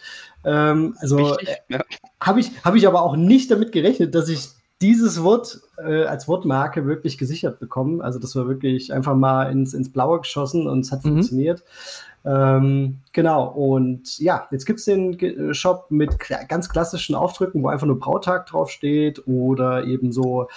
Ähm, 0.43 0.95
also 0.99 1.37
äh, 1.37 1.55
ja. 1.69 1.79
habe 2.21 2.39
ich, 2.39 2.51
hab 2.63 2.75
ich 2.75 2.87
aber 2.87 3.01
auch 3.01 3.15
nicht 3.15 3.49
damit 3.49 3.71
gerechnet, 3.71 4.13
dass 4.13 4.29
ich 4.29 4.49
dieses 4.81 5.23
Wort 5.23 5.61
äh, 5.77 6.03
als 6.03 6.27
Wortmarke 6.27 6.85
wirklich 6.85 7.17
gesichert 7.17 7.59
bekommen. 7.59 8.01
Also 8.01 8.19
das 8.19 8.35
war 8.35 8.47
wirklich 8.47 8.93
einfach 8.93 9.15
mal 9.15 9.51
ins, 9.51 9.73
ins 9.73 9.91
Blaue 9.91 10.19
geschossen 10.19 10.67
und 10.67 10.81
es 10.81 10.91
hat 10.91 11.03
mhm. 11.03 11.09
funktioniert. 11.09 11.63
Ähm, 12.25 13.01
genau, 13.13 13.47
und 13.47 14.19
ja, 14.19 14.47
jetzt 14.51 14.65
gibt 14.65 14.79
es 14.79 14.85
den 14.85 15.53
Shop 15.53 15.85
mit 15.89 16.17
ganz 16.47 16.69
klassischen 16.69 17.15
Aufdrücken, 17.15 17.61
wo 17.63 17.67
einfach 17.67 17.85
nur 17.87 17.99
Brautag 17.99 18.47
draufsteht 18.47 19.27
oder 19.27 19.85
eben 19.85 20.11
so 20.11 20.47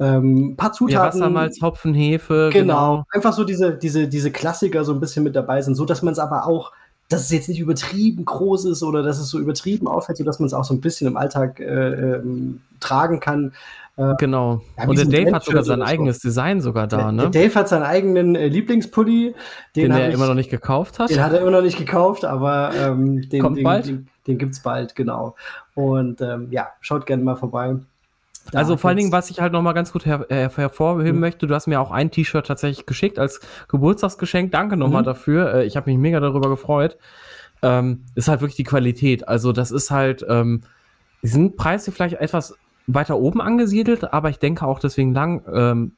ähm, 0.00 0.56
paar 0.56 0.72
Zutaten. 0.72 1.20
Ja, 1.20 1.22
Wassermalz, 1.22 1.60
Hopfen, 1.60 1.94
Hefe. 1.94 2.50
Genau. 2.52 2.96
genau. 2.96 3.04
Einfach 3.12 3.34
so 3.34 3.44
diese, 3.44 3.74
diese, 3.74 4.08
diese 4.08 4.30
Klassiker 4.30 4.84
so 4.84 4.92
ein 4.92 5.00
bisschen 5.00 5.22
mit 5.22 5.36
dabei 5.36 5.60
sind, 5.60 5.74
so 5.74 5.84
dass 5.84 6.02
man 6.02 6.12
es 6.12 6.18
aber 6.18 6.46
auch, 6.46 6.72
dass 7.10 7.22
es 7.22 7.30
jetzt 7.30 7.48
nicht 7.48 7.60
übertrieben 7.60 8.24
groß 8.24 8.64
ist 8.64 8.82
oder 8.82 9.02
dass 9.02 9.18
es 9.18 9.28
so 9.28 9.38
übertrieben 9.38 9.86
auffällt, 9.86 10.16
so 10.16 10.24
dass 10.24 10.38
man 10.38 10.46
es 10.46 10.54
auch 10.54 10.64
so 10.64 10.72
ein 10.72 10.80
bisschen 10.80 11.06
im 11.06 11.16
Alltag 11.16 11.60
äh, 11.60 11.64
ähm, 12.14 12.62
tragen 12.80 13.20
kann. 13.20 13.52
Äh, 13.96 14.14
genau. 14.18 14.62
Ja, 14.78 14.88
und 14.88 14.96
der 14.96 15.04
Dave 15.04 15.32
hat 15.32 15.44
sogar 15.44 15.64
sein 15.64 15.82
eigenes 15.82 16.20
so. 16.20 16.28
Design 16.28 16.62
sogar 16.62 16.86
da, 16.86 17.12
ne? 17.12 17.28
Der 17.28 17.42
Dave 17.42 17.54
hat 17.54 17.68
seinen 17.68 17.82
eigenen 17.82 18.36
äh, 18.36 18.48
Lieblingspulli, 18.48 19.34
den, 19.76 19.82
den 19.82 19.92
er 19.92 20.08
ich, 20.08 20.14
immer 20.14 20.28
noch 20.28 20.34
nicht 20.34 20.50
gekauft 20.50 20.98
hat. 20.98 21.10
Den 21.10 21.22
hat 21.22 21.32
er 21.32 21.42
immer 21.42 21.50
noch 21.50 21.62
nicht 21.62 21.76
gekauft, 21.76 22.24
aber 22.24 22.72
ähm, 22.74 23.28
den, 23.28 23.42
Kommt 23.42 23.58
den, 23.58 23.64
bald. 23.64 23.86
den, 23.86 24.08
den 24.26 24.38
gibt 24.38 24.52
es 24.52 24.60
bald, 24.60 24.94
genau. 24.94 25.34
Und 25.74 26.22
ähm, 26.22 26.48
ja, 26.50 26.68
schaut 26.80 27.04
gerne 27.04 27.22
mal 27.22 27.36
vorbei. 27.36 27.76
Also 28.54 28.76
vor 28.76 28.88
allen 28.88 28.96
Dingen, 28.96 29.12
was 29.12 29.30
ich 29.30 29.40
halt 29.40 29.52
noch 29.52 29.62
mal 29.62 29.72
ganz 29.72 29.92
gut 29.92 30.06
her 30.06 30.26
her 30.28 30.50
hervorheben 30.54 31.16
mhm. 31.16 31.20
möchte, 31.20 31.46
du 31.46 31.54
hast 31.54 31.66
mir 31.66 31.80
auch 31.80 31.90
ein 31.90 32.10
T-Shirt 32.10 32.46
tatsächlich 32.46 32.86
geschickt 32.86 33.18
als 33.18 33.40
Geburtstagsgeschenk. 33.68 34.52
Danke 34.52 34.76
nochmal 34.76 35.02
mhm. 35.02 35.06
dafür. 35.06 35.54
Äh, 35.54 35.66
ich 35.66 35.76
habe 35.76 35.90
mich 35.90 35.98
mega 35.98 36.20
darüber 36.20 36.48
gefreut. 36.48 36.96
Ähm, 37.62 38.04
ist 38.14 38.28
halt 38.28 38.40
wirklich 38.40 38.56
die 38.56 38.64
Qualität. 38.64 39.28
Also 39.28 39.52
das 39.52 39.70
ist 39.70 39.90
halt, 39.90 40.24
ähm, 40.28 40.62
die 41.22 41.28
sind 41.28 41.56
Preise 41.56 41.92
vielleicht 41.92 42.14
etwas 42.14 42.54
weiter 42.86 43.18
oben 43.18 43.40
angesiedelt, 43.40 44.12
aber 44.12 44.30
ich 44.30 44.38
denke 44.38 44.66
auch 44.66 44.78
deswegen 44.78 45.12
lang, 45.12 45.42
ähm, 45.52 45.92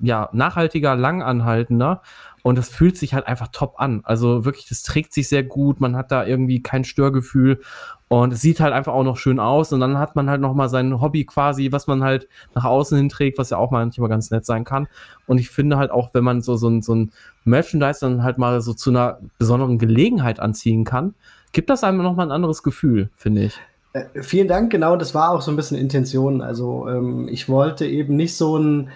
ja, 0.00 0.28
nachhaltiger, 0.32 0.96
langanhaltender. 0.96 2.02
Und 2.42 2.56
das 2.56 2.68
fühlt 2.68 2.96
sich 2.96 3.14
halt 3.14 3.26
einfach 3.26 3.48
top 3.48 3.74
an. 3.78 4.00
Also 4.04 4.44
wirklich, 4.44 4.68
das 4.68 4.82
trägt 4.82 5.12
sich 5.12 5.28
sehr 5.28 5.42
gut. 5.42 5.80
Man 5.80 5.96
hat 5.96 6.10
da 6.10 6.24
irgendwie 6.24 6.62
kein 6.62 6.84
Störgefühl. 6.84 7.60
Und 8.08 8.32
es 8.32 8.40
sieht 8.40 8.60
halt 8.60 8.72
einfach 8.72 8.94
auch 8.94 9.04
noch 9.04 9.18
schön 9.18 9.38
aus. 9.38 9.72
Und 9.72 9.80
dann 9.80 9.98
hat 9.98 10.16
man 10.16 10.30
halt 10.30 10.40
noch 10.40 10.54
mal 10.54 10.68
sein 10.68 11.00
Hobby 11.00 11.24
quasi, 11.24 11.72
was 11.72 11.86
man 11.86 12.02
halt 12.02 12.26
nach 12.54 12.64
außen 12.64 12.96
hin 12.96 13.10
trägt, 13.10 13.38
was 13.38 13.50
ja 13.50 13.58
auch 13.58 13.70
manchmal 13.70 14.08
ganz 14.08 14.30
nett 14.30 14.46
sein 14.46 14.64
kann. 14.64 14.88
Und 15.26 15.38
ich 15.38 15.50
finde 15.50 15.76
halt 15.76 15.90
auch, 15.90 16.14
wenn 16.14 16.24
man 16.24 16.40
so, 16.40 16.56
so, 16.56 16.68
ein, 16.68 16.80
so 16.80 16.94
ein 16.94 17.12
Merchandise 17.44 18.00
dann 18.00 18.22
halt 18.22 18.38
mal 18.38 18.60
so 18.62 18.72
zu 18.72 18.90
einer 18.90 19.18
besonderen 19.38 19.78
Gelegenheit 19.78 20.40
anziehen 20.40 20.84
kann, 20.84 21.14
gibt 21.52 21.68
das 21.68 21.84
einem 21.84 22.02
noch 22.02 22.16
mal 22.16 22.24
ein 22.24 22.32
anderes 22.32 22.62
Gefühl, 22.62 23.10
finde 23.14 23.44
ich. 23.44 23.60
Äh, 23.92 24.22
vielen 24.22 24.48
Dank, 24.48 24.70
genau, 24.70 24.96
das 24.96 25.14
war 25.14 25.30
auch 25.30 25.42
so 25.42 25.50
ein 25.50 25.56
bisschen 25.56 25.76
Intention. 25.76 26.40
Also 26.40 26.88
ähm, 26.88 27.28
ich 27.28 27.48
wollte 27.48 27.86
eben 27.86 28.16
nicht 28.16 28.36
so 28.36 28.56
ein, 28.56 28.90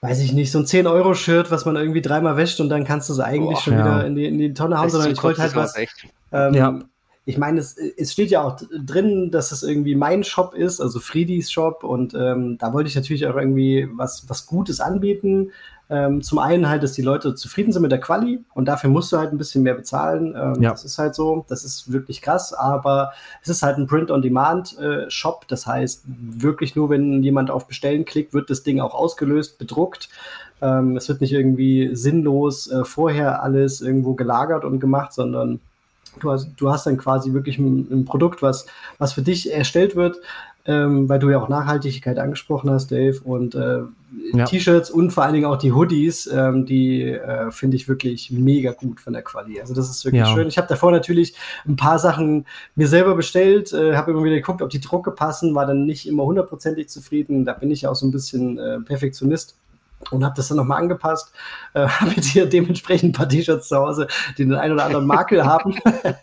weiß 0.00 0.20
ich 0.20 0.32
nicht, 0.32 0.50
so 0.50 0.58
ein 0.58 0.64
10-Euro-Shirt, 0.64 1.50
was 1.52 1.66
man 1.66 1.76
irgendwie 1.76 2.02
dreimal 2.02 2.36
wäscht 2.36 2.60
und 2.60 2.68
dann 2.68 2.84
kannst 2.84 3.08
du 3.08 3.12
es 3.12 3.20
eigentlich 3.20 3.58
Boah, 3.58 3.62
schon 3.62 3.74
ja. 3.74 3.84
wieder 3.84 4.06
in 4.06 4.14
die, 4.16 4.26
in 4.26 4.38
die 4.38 4.54
Tonne 4.54 4.78
hauen, 4.78 4.90
sondern 4.90 5.12
ich 5.12 5.22
wollte 5.22 5.40
halt 5.40 5.54
was. 5.54 5.76
Ähm, 6.32 6.54
ja. 6.54 6.80
Ich 7.26 7.38
meine, 7.38 7.60
es, 7.60 7.76
es 7.76 8.12
steht 8.12 8.30
ja 8.30 8.42
auch 8.42 8.60
drin, 8.78 9.30
dass 9.30 9.50
es 9.50 9.62
irgendwie 9.62 9.94
mein 9.94 10.24
Shop 10.24 10.54
ist, 10.54 10.80
also 10.80 11.00
Friedis 11.00 11.50
Shop. 11.50 11.82
Und 11.82 12.14
ähm, 12.14 12.58
da 12.58 12.72
wollte 12.72 12.88
ich 12.88 12.94
natürlich 12.94 13.26
auch 13.26 13.36
irgendwie 13.36 13.88
was, 13.92 14.28
was 14.28 14.46
Gutes 14.46 14.80
anbieten. 14.80 15.50
Ähm, 15.90 16.22
zum 16.22 16.38
einen 16.38 16.68
halt, 16.68 16.82
dass 16.82 16.92
die 16.92 17.02
Leute 17.02 17.34
zufrieden 17.34 17.70
sind 17.70 17.82
mit 17.82 17.92
der 17.92 18.00
Quali 18.00 18.42
und 18.54 18.64
dafür 18.64 18.88
musst 18.88 19.12
du 19.12 19.18
halt 19.18 19.32
ein 19.32 19.38
bisschen 19.38 19.62
mehr 19.62 19.74
bezahlen. 19.74 20.34
Ähm, 20.36 20.62
ja. 20.62 20.70
Das 20.70 20.84
ist 20.84 20.96
halt 20.98 21.14
so, 21.14 21.44
das 21.48 21.62
ist 21.62 21.92
wirklich 21.92 22.22
krass, 22.22 22.54
aber 22.54 23.12
es 23.42 23.50
ist 23.50 23.62
halt 23.62 23.76
ein 23.76 23.86
Print-on-Demand-Shop. 23.86 25.42
Äh, 25.42 25.46
das 25.46 25.66
heißt, 25.66 26.04
wirklich 26.06 26.74
nur, 26.74 26.88
wenn 26.88 27.22
jemand 27.22 27.50
auf 27.50 27.66
Bestellen 27.66 28.06
klickt, 28.06 28.32
wird 28.32 28.48
das 28.48 28.62
Ding 28.62 28.80
auch 28.80 28.94
ausgelöst, 28.94 29.58
bedruckt. 29.58 30.08
Ähm, 30.62 30.96
es 30.96 31.08
wird 31.08 31.20
nicht 31.20 31.32
irgendwie 31.32 31.94
sinnlos 31.94 32.70
äh, 32.70 32.84
vorher 32.84 33.42
alles 33.42 33.82
irgendwo 33.82 34.14
gelagert 34.14 34.64
und 34.64 34.80
gemacht, 34.80 35.12
sondern 35.12 35.60
du 36.20 36.30
hast, 36.30 36.52
du 36.56 36.70
hast 36.70 36.86
dann 36.86 36.96
quasi 36.96 37.32
wirklich 37.32 37.58
ein, 37.58 37.86
ein 37.90 38.04
Produkt, 38.04 38.42
was, 38.42 38.66
was 38.98 39.12
für 39.12 39.22
dich 39.22 39.52
erstellt 39.52 39.96
wird, 39.96 40.20
ähm, 40.66 41.08
weil 41.08 41.18
du 41.18 41.28
ja 41.28 41.38
auch 41.38 41.48
Nachhaltigkeit 41.48 42.18
angesprochen 42.18 42.70
hast, 42.70 42.90
Dave, 42.90 43.20
und 43.22 43.54
äh, 43.54 43.82
ja. 44.32 44.44
T-Shirts 44.44 44.90
und 44.90 45.10
vor 45.10 45.24
allen 45.24 45.34
Dingen 45.34 45.46
auch 45.46 45.58
die 45.58 45.72
Hoodies, 45.72 46.26
ähm, 46.26 46.64
die 46.64 47.02
äh, 47.02 47.50
finde 47.50 47.76
ich 47.76 47.88
wirklich 47.88 48.30
mega 48.30 48.72
gut 48.72 49.00
von 49.00 49.12
der 49.12 49.22
Quali. 49.22 49.60
Also 49.60 49.74
das 49.74 49.90
ist 49.90 50.04
wirklich 50.04 50.22
ja. 50.22 50.32
schön. 50.32 50.48
Ich 50.48 50.56
habe 50.56 50.68
davor 50.68 50.90
natürlich 50.90 51.34
ein 51.66 51.76
paar 51.76 51.98
Sachen 51.98 52.46
mir 52.76 52.88
selber 52.88 53.14
bestellt, 53.14 53.72
äh, 53.72 53.96
habe 53.96 54.12
immer 54.12 54.24
wieder 54.24 54.36
geguckt, 54.36 54.62
ob 54.62 54.70
die 54.70 54.80
Drucke 54.80 55.10
passen, 55.10 55.54
war 55.54 55.66
dann 55.66 55.84
nicht 55.84 56.08
immer 56.08 56.24
hundertprozentig 56.24 56.88
zufrieden. 56.88 57.44
Da 57.44 57.52
bin 57.52 57.70
ich 57.70 57.86
auch 57.86 57.94
so 57.94 58.06
ein 58.06 58.12
bisschen 58.12 58.58
äh, 58.58 58.80
Perfektionist 58.80 59.56
und 60.10 60.24
habe 60.24 60.34
das 60.36 60.48
dann 60.48 60.56
nochmal 60.56 60.80
angepasst. 60.80 61.32
Äh, 61.74 61.86
habe 61.88 62.12
jetzt 62.12 62.26
hier 62.26 62.46
dementsprechend 62.46 63.10
ein 63.10 63.12
paar 63.12 63.28
T-Shirts 63.28 63.68
zu 63.68 63.76
Hause, 63.76 64.06
die 64.36 64.44
den 64.44 64.54
einen 64.54 64.74
oder 64.74 64.84
anderen 64.84 65.06
Makel 65.06 65.44
haben. 65.46 65.76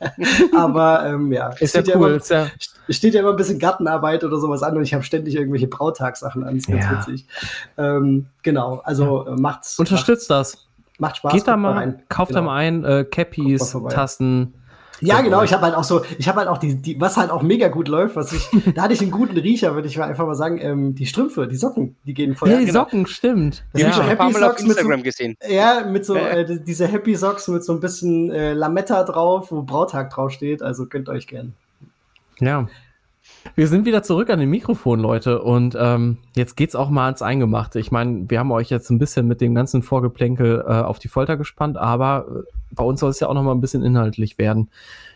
Aber 0.55 1.05
ähm, 1.05 1.31
ja, 1.31 1.49
ist 1.59 1.75
ja 1.75 1.81
cool. 1.95 2.21
Ja 2.29 2.39
immer, 2.39 2.45
ja 2.45 2.51
steht 2.89 3.13
ja 3.13 3.21
immer 3.21 3.31
ein 3.31 3.35
bisschen 3.35 3.59
Gartenarbeit 3.59 4.23
oder 4.23 4.37
sowas 4.37 4.63
an 4.63 4.77
und 4.77 4.83
ich 4.83 4.93
habe 4.93 5.03
ständig 5.03 5.35
irgendwelche 5.35 5.67
Brautagsachen 5.67 6.43
an. 6.43 6.55
Das 6.55 6.65
ist 6.65 6.67
ganz 6.67 6.85
ja. 6.85 6.97
witzig. 6.97 7.27
Ähm, 7.77 8.27
genau, 8.43 8.81
also 8.83 9.25
ja. 9.25 9.33
Äh, 9.33 9.35
macht's. 9.39 9.79
Unterstützt 9.79 10.29
macht, 10.29 10.39
das. 10.39 10.67
Macht 10.97 11.17
Spaß. 11.17 11.33
Geht 11.33 11.47
da 11.47 11.57
mal, 11.57 11.73
rein. 11.73 12.03
kauft 12.09 12.29
genau. 12.29 12.41
da 12.41 12.45
mal 12.45 12.55
ein, 12.57 12.83
äh, 12.83 13.05
Cappies, 13.05 13.75
Tassen. 13.89 14.53
Ja, 15.01 15.21
genau. 15.21 15.43
Ich 15.43 15.51
habe 15.51 15.63
halt 15.63 15.75
auch 15.75 15.83
so, 15.83 16.03
ich 16.17 16.27
habe 16.27 16.39
halt 16.39 16.47
auch 16.47 16.57
die, 16.57 16.75
die, 16.75 16.99
was 17.01 17.17
halt 17.17 17.31
auch 17.31 17.41
mega 17.41 17.67
gut 17.67 17.87
läuft, 17.87 18.15
was 18.15 18.33
ich, 18.33 18.47
da 18.75 18.83
hatte 18.83 18.93
ich 18.93 19.01
einen 19.01 19.11
guten 19.11 19.37
Riecher, 19.37 19.73
würde 19.75 19.87
ich 19.87 19.97
mal 19.97 20.07
einfach 20.07 20.25
mal 20.25 20.35
sagen. 20.35 20.59
Ähm, 20.61 20.95
die 20.95 21.05
Strümpfe, 21.05 21.47
die 21.47 21.55
Socken, 21.55 21.95
die 22.05 22.13
gehen 22.13 22.35
voll. 22.35 22.49
Ja, 22.49 22.59
die 22.59 22.65
genau. 22.65 22.81
Socken, 22.81 23.07
stimmt. 23.07 23.63
Die 23.75 23.81
ja. 23.81 23.91
habe 23.91 24.03
ich 24.03 24.09
Happy 24.09 24.33
Socks 24.33 24.61
auf 24.61 24.67
Instagram 24.67 24.99
so, 24.99 25.03
gesehen. 25.03 25.37
Ja, 25.47 25.85
mit 25.85 26.05
so 26.05 26.15
äh, 26.15 26.59
diese 26.63 26.87
Happy 26.87 27.15
Socks 27.15 27.47
mit 27.47 27.63
so 27.63 27.73
ein 27.73 27.79
bisschen 27.79 28.31
äh, 28.31 28.53
Lametta 28.53 29.03
drauf, 29.03 29.51
wo 29.51 29.63
Brautag 29.63 30.11
draufsteht. 30.11 30.61
Also 30.61 30.85
könnt 30.85 31.09
euch 31.09 31.27
gern. 31.27 31.53
Ja. 32.39 32.67
Wir 33.55 33.67
sind 33.67 33.85
wieder 33.85 34.03
zurück 34.03 34.29
an 34.29 34.39
dem 34.39 34.49
Mikrofon, 34.49 34.99
Leute. 34.99 35.41
Und 35.41 35.75
ähm, 35.79 36.17
jetzt 36.35 36.55
geht's 36.55 36.75
auch 36.75 36.89
mal 36.89 37.05
ans 37.05 37.21
Eingemachte. 37.21 37.79
Ich 37.79 37.91
meine, 37.91 38.29
wir 38.29 38.39
haben 38.39 38.51
euch 38.51 38.69
jetzt 38.69 38.89
ein 38.89 38.99
bisschen 38.99 39.27
mit 39.27 39.41
dem 39.41 39.55
ganzen 39.55 39.83
Vorgeplänkel 39.83 40.63
äh, 40.65 40.71
auf 40.71 40.99
die 40.99 41.07
Folter 41.07 41.37
gespannt, 41.37 41.77
aber 41.77 42.25
äh, 42.29 42.43
bei 42.71 42.83
uns 42.83 42.99
soll 42.99 43.09
es 43.09 43.19
ja 43.19 43.27
auch 43.27 43.33
noch 43.33 43.43
mal 43.43 43.51
ein 43.51 43.61
bisschen 43.61 43.83
inhaltlich 43.83 44.37
werden. 44.37 44.69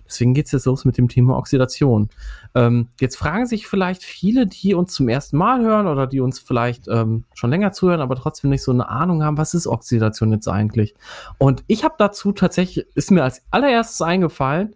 Deswegen 0.08 0.34
geht's 0.34 0.52
jetzt 0.52 0.66
los 0.66 0.86
mit 0.86 0.98
dem 0.98 1.08
Thema 1.08 1.38
Oxidation. 1.38 2.10
Ähm, 2.54 2.90
jetzt 3.00 3.16
fragen 3.16 3.48
sich 3.48 3.68
vielleicht 3.68 4.04
viele, 4.04 4.46
die 4.46 4.74
uns 4.76 4.94
zum 4.94 5.10
ersten 5.10 5.38
Mal 5.38 5.62
hören 5.62 5.88
oder 5.88 6.06
die 6.06 6.20
uns 6.20 6.40
vielleicht 6.40 6.88
ähm, 6.88 7.24
schon 7.34 7.50
länger 7.50 7.72
zuhören, 7.72 8.02
aber 8.02 8.16
trotzdem 8.16 8.52
nicht 8.52 8.64
so 8.64 8.72
eine 8.72 8.88
Ahnung 8.88 9.24
haben, 9.24 9.38
was 9.38 9.54
ist 9.54 9.68
Oxidation 9.68 10.32
jetzt 10.32 10.48
eigentlich? 10.48 10.94
Und 11.38 11.64
ich 11.68 11.84
habe 11.84 11.96
dazu 11.98 12.32
tatsächlich, 12.34 12.86
ist 12.94 13.12
mir 13.12 13.24
als 13.24 13.42
allererstes 13.50 14.02
eingefallen, 14.02 14.76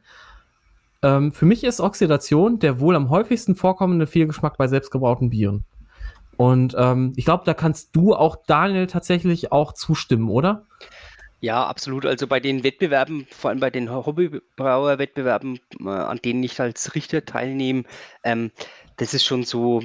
ähm, 1.02 1.32
für 1.32 1.46
mich 1.46 1.64
ist 1.64 1.80
Oxidation 1.80 2.60
der 2.60 2.80
wohl 2.80 2.96
am 2.96 3.10
häufigsten 3.10 3.56
vorkommende 3.56 4.08
Fehlgeschmack 4.08 4.58
bei 4.58 4.68
selbstgebrauten 4.68 5.30
Bieren. 5.30 5.66
Und 6.38 6.74
ähm, 6.78 7.14
ich 7.18 7.26
glaube, 7.26 7.44
da 7.46 7.54
kannst 7.54 7.96
du 7.96 8.16
auch, 8.16 8.38
Daniel, 8.48 8.88
tatsächlich 8.88 9.52
auch 9.52 9.74
zustimmen, 9.74 10.30
oder? 10.30 10.66
Ja, 11.42 11.66
absolut. 11.66 12.06
Also 12.06 12.28
bei 12.28 12.40
den 12.40 12.64
Wettbewerben, 12.64 13.28
vor 13.30 13.50
allem 13.50 13.60
bei 13.60 13.70
den 13.70 13.90
Hobbybrauer-Wettbewerben, 13.90 15.60
äh, 15.82 15.90
an 15.90 16.20
denen 16.24 16.44
ich 16.44 16.60
als 16.60 16.96
Richter 16.96 17.26
teilnehme, 17.26 17.84
ähm, 18.24 18.52
das 18.98 19.14
ist 19.14 19.26
schon 19.26 19.44
so 19.44 19.82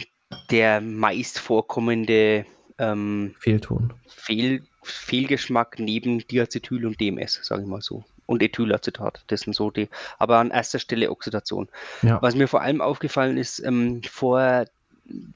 der 0.51 0.81
meist 0.81 1.39
vorkommende 1.39 2.47
ähm, 2.79 3.35
Fehlton. 3.39 3.93
Fehl, 4.09 4.65
Fehlgeschmack 4.83 5.79
neben 5.79 6.27
Diacetyl 6.27 6.87
und 6.87 7.01
DMS, 7.01 7.41
sage 7.43 7.63
ich 7.63 7.69
mal 7.69 7.81
so. 7.81 8.05
Und 8.27 8.43
Ethylacetat, 8.43 9.25
das 9.27 9.43
sind 9.43 9.55
so 9.55 9.71
die, 9.71 9.89
aber 10.19 10.39
an 10.39 10.51
erster 10.51 10.79
Stelle 10.79 11.11
Oxidation. 11.11 11.69
Ja. 12.03 12.23
Was 12.23 12.35
mir 12.35 12.49
vor 12.49 12.63
allem 12.63 12.81
aufgefallen 12.81 13.37
ist, 13.37 13.59
ähm, 13.61 14.03
vor 14.03 14.65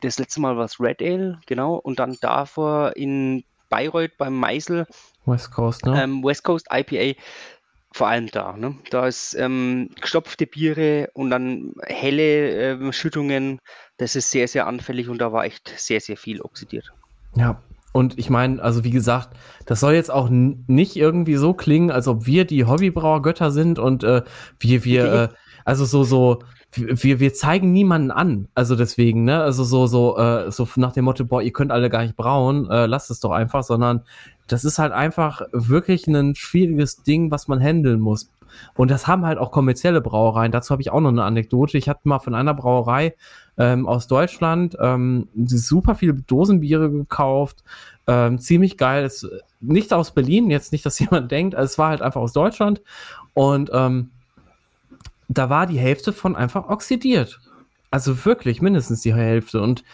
das 0.00 0.18
letzte 0.18 0.40
Mal 0.40 0.56
war 0.56 0.64
es 0.64 0.80
Red 0.80 1.02
Ale, 1.02 1.40
genau, 1.46 1.74
und 1.74 1.98
dann 1.98 2.16
davor 2.20 2.96
in 2.96 3.44
Bayreuth 3.68 4.16
beim 4.16 4.34
Meisel 4.34 4.86
West 5.26 5.50
Coast, 5.50 5.84
ne? 5.84 6.02
Ähm, 6.02 6.24
West 6.24 6.44
Coast 6.44 6.68
IPA, 6.72 7.20
vor 7.92 8.08
allem 8.08 8.28
da. 8.30 8.56
Ne? 8.56 8.78
Da 8.90 9.06
ist 9.06 9.34
ähm, 9.34 9.90
gestopfte 10.00 10.46
Biere 10.46 11.10
und 11.12 11.30
dann 11.30 11.74
helle 11.82 12.88
äh, 12.88 12.92
Schüttungen. 12.92 13.60
Das 13.98 14.16
ist 14.16 14.30
sehr, 14.30 14.48
sehr 14.48 14.66
anfällig 14.66 15.08
und 15.08 15.18
da 15.18 15.32
war 15.32 15.44
echt 15.44 15.72
sehr, 15.76 16.00
sehr 16.00 16.16
viel 16.16 16.40
oxidiert. 16.40 16.92
Ja, 17.34 17.62
und 17.98 18.16
ich 18.16 18.30
meine, 18.30 18.62
also 18.62 18.84
wie 18.84 18.92
gesagt, 18.92 19.30
das 19.66 19.80
soll 19.80 19.94
jetzt 19.94 20.12
auch 20.12 20.28
nicht 20.30 20.94
irgendwie 20.94 21.34
so 21.34 21.52
klingen, 21.52 21.90
als 21.90 22.06
ob 22.06 22.26
wir 22.26 22.44
die 22.44 22.64
Hobbybrauergötter 22.64 23.50
sind 23.50 23.80
und 23.80 24.04
äh, 24.04 24.22
wir, 24.60 24.84
wir, 24.84 25.12
äh, 25.12 25.28
also 25.64 25.84
so, 25.84 26.04
so, 26.04 26.38
wir, 26.70 27.18
wir 27.18 27.34
zeigen 27.34 27.72
niemanden 27.72 28.12
an. 28.12 28.46
Also 28.54 28.76
deswegen, 28.76 29.24
ne? 29.24 29.42
Also 29.42 29.64
so, 29.64 29.88
so, 29.88 30.16
äh, 30.16 30.52
so 30.52 30.68
nach 30.76 30.92
dem 30.92 31.06
Motto, 31.06 31.24
boah, 31.24 31.42
ihr 31.42 31.52
könnt 31.52 31.72
alle 31.72 31.90
gar 31.90 32.02
nicht 32.02 32.16
brauen, 32.16 32.70
äh, 32.70 32.86
lasst 32.86 33.10
es 33.10 33.18
doch 33.18 33.32
einfach, 33.32 33.64
sondern 33.64 34.02
das 34.46 34.64
ist 34.64 34.78
halt 34.78 34.92
einfach 34.92 35.42
wirklich 35.52 36.06
ein 36.06 36.36
schwieriges 36.36 37.02
Ding, 37.02 37.32
was 37.32 37.48
man 37.48 37.60
handeln 37.60 37.98
muss. 37.98 38.30
Und 38.74 38.90
das 38.90 39.06
haben 39.06 39.26
halt 39.26 39.38
auch 39.38 39.50
kommerzielle 39.50 40.00
Brauereien. 40.00 40.52
Dazu 40.52 40.70
habe 40.70 40.82
ich 40.82 40.90
auch 40.90 41.00
noch 41.00 41.10
eine 41.10 41.24
Anekdote. 41.24 41.78
Ich 41.78 41.88
hatte 41.88 42.08
mal 42.08 42.18
von 42.18 42.34
einer 42.34 42.54
Brauerei 42.54 43.14
ähm, 43.56 43.86
aus 43.86 44.06
Deutschland 44.06 44.76
ähm, 44.80 45.28
super 45.46 45.94
viele 45.94 46.14
Dosenbiere 46.14 46.90
gekauft. 46.90 47.64
Ähm, 48.06 48.38
ziemlich 48.38 48.76
geil. 48.76 49.04
Ist 49.04 49.28
nicht 49.60 49.92
aus 49.92 50.12
Berlin, 50.12 50.50
jetzt 50.50 50.72
nicht, 50.72 50.86
dass 50.86 50.98
jemand 51.00 51.30
denkt. 51.30 51.54
Es 51.54 51.78
war 51.78 51.90
halt 51.90 52.02
einfach 52.02 52.20
aus 52.20 52.32
Deutschland. 52.32 52.80
Und 53.34 53.70
ähm, 53.72 54.10
da 55.28 55.50
war 55.50 55.66
die 55.66 55.78
Hälfte 55.78 56.12
von 56.12 56.36
einfach 56.36 56.68
oxidiert. 56.68 57.40
Also 57.90 58.24
wirklich 58.24 58.60
mindestens 58.62 59.02
die 59.02 59.14
Hälfte. 59.14 59.60
Und 59.60 59.84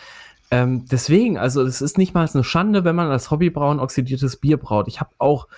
ähm, 0.50 0.84
deswegen, 0.90 1.38
also 1.38 1.62
es 1.62 1.80
ist 1.80 1.98
nicht 1.98 2.14
mal 2.14 2.28
eine 2.32 2.44
Schande, 2.44 2.84
wenn 2.84 2.96
man 2.96 3.10
als 3.10 3.30
Hobbybrauen 3.30 3.80
oxidiertes 3.80 4.36
Bier 4.36 4.56
braut. 4.56 4.88
Ich 4.88 5.00
habe 5.00 5.10
auch, 5.18 5.48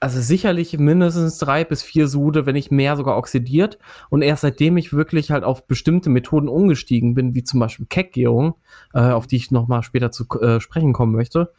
also 0.00 0.18
sicherlich 0.18 0.78
mindestens 0.78 1.36
drei 1.36 1.62
bis 1.62 1.82
vier 1.82 2.08
Sude, 2.08 2.46
wenn 2.46 2.54
nicht 2.54 2.72
mehr 2.72 2.96
sogar 2.96 3.18
oxidiert. 3.18 3.78
Und 4.08 4.22
erst 4.22 4.40
seitdem 4.40 4.78
ich 4.78 4.94
wirklich 4.94 5.30
halt 5.30 5.44
auf 5.44 5.66
bestimmte 5.66 6.08
Methoden 6.08 6.48
umgestiegen 6.48 7.14
bin, 7.14 7.34
wie 7.34 7.44
zum 7.44 7.60
Beispiel 7.60 7.86
Keckgärung, 7.86 8.54
äh, 8.94 9.00
auf 9.00 9.26
die 9.26 9.36
ich 9.36 9.50
nochmal 9.50 9.82
später 9.82 10.10
zu 10.10 10.26
äh, 10.40 10.58
sprechen 10.58 10.94
kommen 10.94 11.12
möchte, 11.12 11.52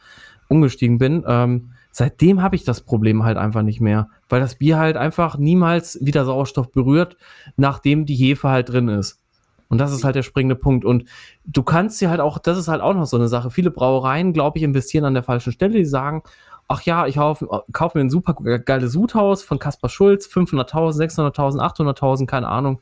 umgestiegen 0.48 0.98
bin, 0.98 1.24
ähm, 1.26 1.70
seitdem 1.92 2.42
habe 2.42 2.56
ich 2.56 2.64
das 2.64 2.80
Problem 2.80 3.22
halt 3.22 3.36
einfach 3.36 3.62
nicht 3.62 3.80
mehr, 3.80 4.08
weil 4.28 4.40
das 4.40 4.56
Bier 4.56 4.76
halt 4.76 4.96
einfach 4.96 5.38
niemals 5.38 5.98
wieder 6.04 6.24
Sauerstoff 6.24 6.72
berührt, 6.72 7.16
nachdem 7.56 8.06
die 8.06 8.16
Hefe 8.16 8.48
halt 8.48 8.70
drin 8.70 8.88
ist. 8.88 9.22
Und 9.68 9.78
das 9.78 9.90
ist 9.90 10.04
halt 10.04 10.16
der 10.16 10.22
springende 10.22 10.54
Punkt. 10.54 10.84
Und 10.84 11.04
du 11.46 11.62
kannst 11.62 11.98
dir 11.98 12.10
halt 12.10 12.20
auch, 12.20 12.38
das 12.38 12.58
ist 12.58 12.68
halt 12.68 12.82
auch 12.82 12.92
noch 12.92 13.06
so 13.06 13.16
eine 13.16 13.28
Sache. 13.28 13.50
Viele 13.50 13.70
Brauereien, 13.70 14.34
glaube 14.34 14.58
ich, 14.58 14.64
investieren 14.64 15.06
an 15.06 15.14
der 15.14 15.22
falschen 15.22 15.50
Stelle. 15.50 15.72
Die 15.72 15.86
sagen, 15.86 16.22
ach 16.68 16.82
ja, 16.82 17.06
ich 17.06 17.16
kaufe 17.16 17.64
kauf 17.72 17.94
mir 17.94 18.00
ein 18.00 18.10
super 18.10 18.34
geiles 18.58 18.92
Sudhaus 18.92 19.42
von 19.42 19.58
Kaspar 19.58 19.90
Schulz, 19.90 20.26
500.000, 20.26 21.32
600.000, 21.34 21.58
800.000, 21.58 22.26
keine 22.26 22.48
Ahnung, 22.48 22.80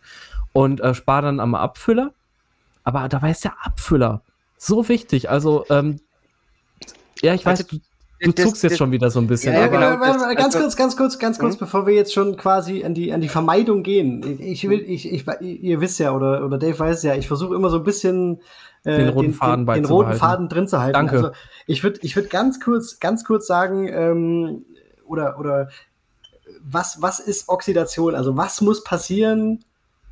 und 0.52 0.81
äh, 0.81 0.94
spare 0.94 1.23
dann 1.23 1.40
am 1.40 1.55
Abfüller. 1.55 2.12
Aber 2.85 3.09
dabei 3.09 3.31
ist 3.31 3.44
der 3.44 3.55
Abfüller 3.62 4.23
so 4.57 4.89
wichtig. 4.89 5.31
Also, 5.31 5.65
ähm, 5.70 6.01
ja, 7.23 7.35
ich 7.35 7.44
weiß, 7.44 7.61
also, 7.61 7.77
du, 7.77 7.82
Du 8.23 8.32
das, 8.32 8.44
zuckst 8.44 8.62
jetzt 8.62 8.73
das, 8.73 8.78
schon 8.78 8.93
wieder 8.93 9.11
so 9.11 9.19
ein 9.19 9.27
bisschen. 9.27 9.55
Ja, 9.55 9.61
ja 9.61 9.66
genau. 9.69 9.98
Warte, 9.98 10.20
warte, 10.20 10.35
ganz 10.35 10.55
kurz, 10.55 10.77
ganz 10.77 10.97
kurz, 10.97 11.19
ganz 11.19 11.39
kurz, 11.39 11.55
hm? 11.55 11.61
bevor 11.61 11.86
wir 11.86 11.94
jetzt 11.94 12.12
schon 12.12 12.36
quasi 12.36 12.85
an 12.85 12.93
die, 12.93 13.15
an 13.15 13.23
die 13.23 13.31
Vermeidung 13.31 13.82
gehen. 13.82 14.39
Ich 14.40 14.69
will, 14.69 14.81
ich, 14.86 15.11
ich, 15.11 15.24
ihr 15.40 15.81
wisst 15.81 15.98
ja, 16.01 16.12
oder, 16.12 16.44
oder 16.44 16.59
Dave 16.59 16.78
weiß 16.78 17.02
ja, 17.05 17.15
ich 17.15 17.27
versuche 17.27 17.55
immer 17.55 17.70
so 17.70 17.78
ein 17.78 17.85
bisschen 17.85 18.43
äh, 18.85 18.97
den 18.97 19.09
roten 19.11 19.32
Faden, 19.32 19.66
den, 19.66 19.74
den 19.74 19.85
roten 19.85 20.15
Faden 20.15 20.48
drin 20.48 20.69
zu 20.69 20.81
halten. 20.81 20.94
Danke. 20.94 21.16
Also 21.16 21.31
ich 21.66 21.82
würde, 21.82 22.01
ich 22.02 22.16
würde 22.16 22.28
ganz 22.28 22.61
kurz, 22.61 23.01
ganz 23.01 23.24
kurz 23.24 23.47
sagen, 23.47 23.89
ähm, 23.89 24.65
oder, 25.05 25.39
oder 25.39 25.69
was, 26.62 27.01
was 27.02 27.20
ist 27.20 27.48
Oxidation? 27.48 28.15
Also 28.15 28.36
was 28.36 28.61
muss 28.61 28.85
passieren? 28.85 29.65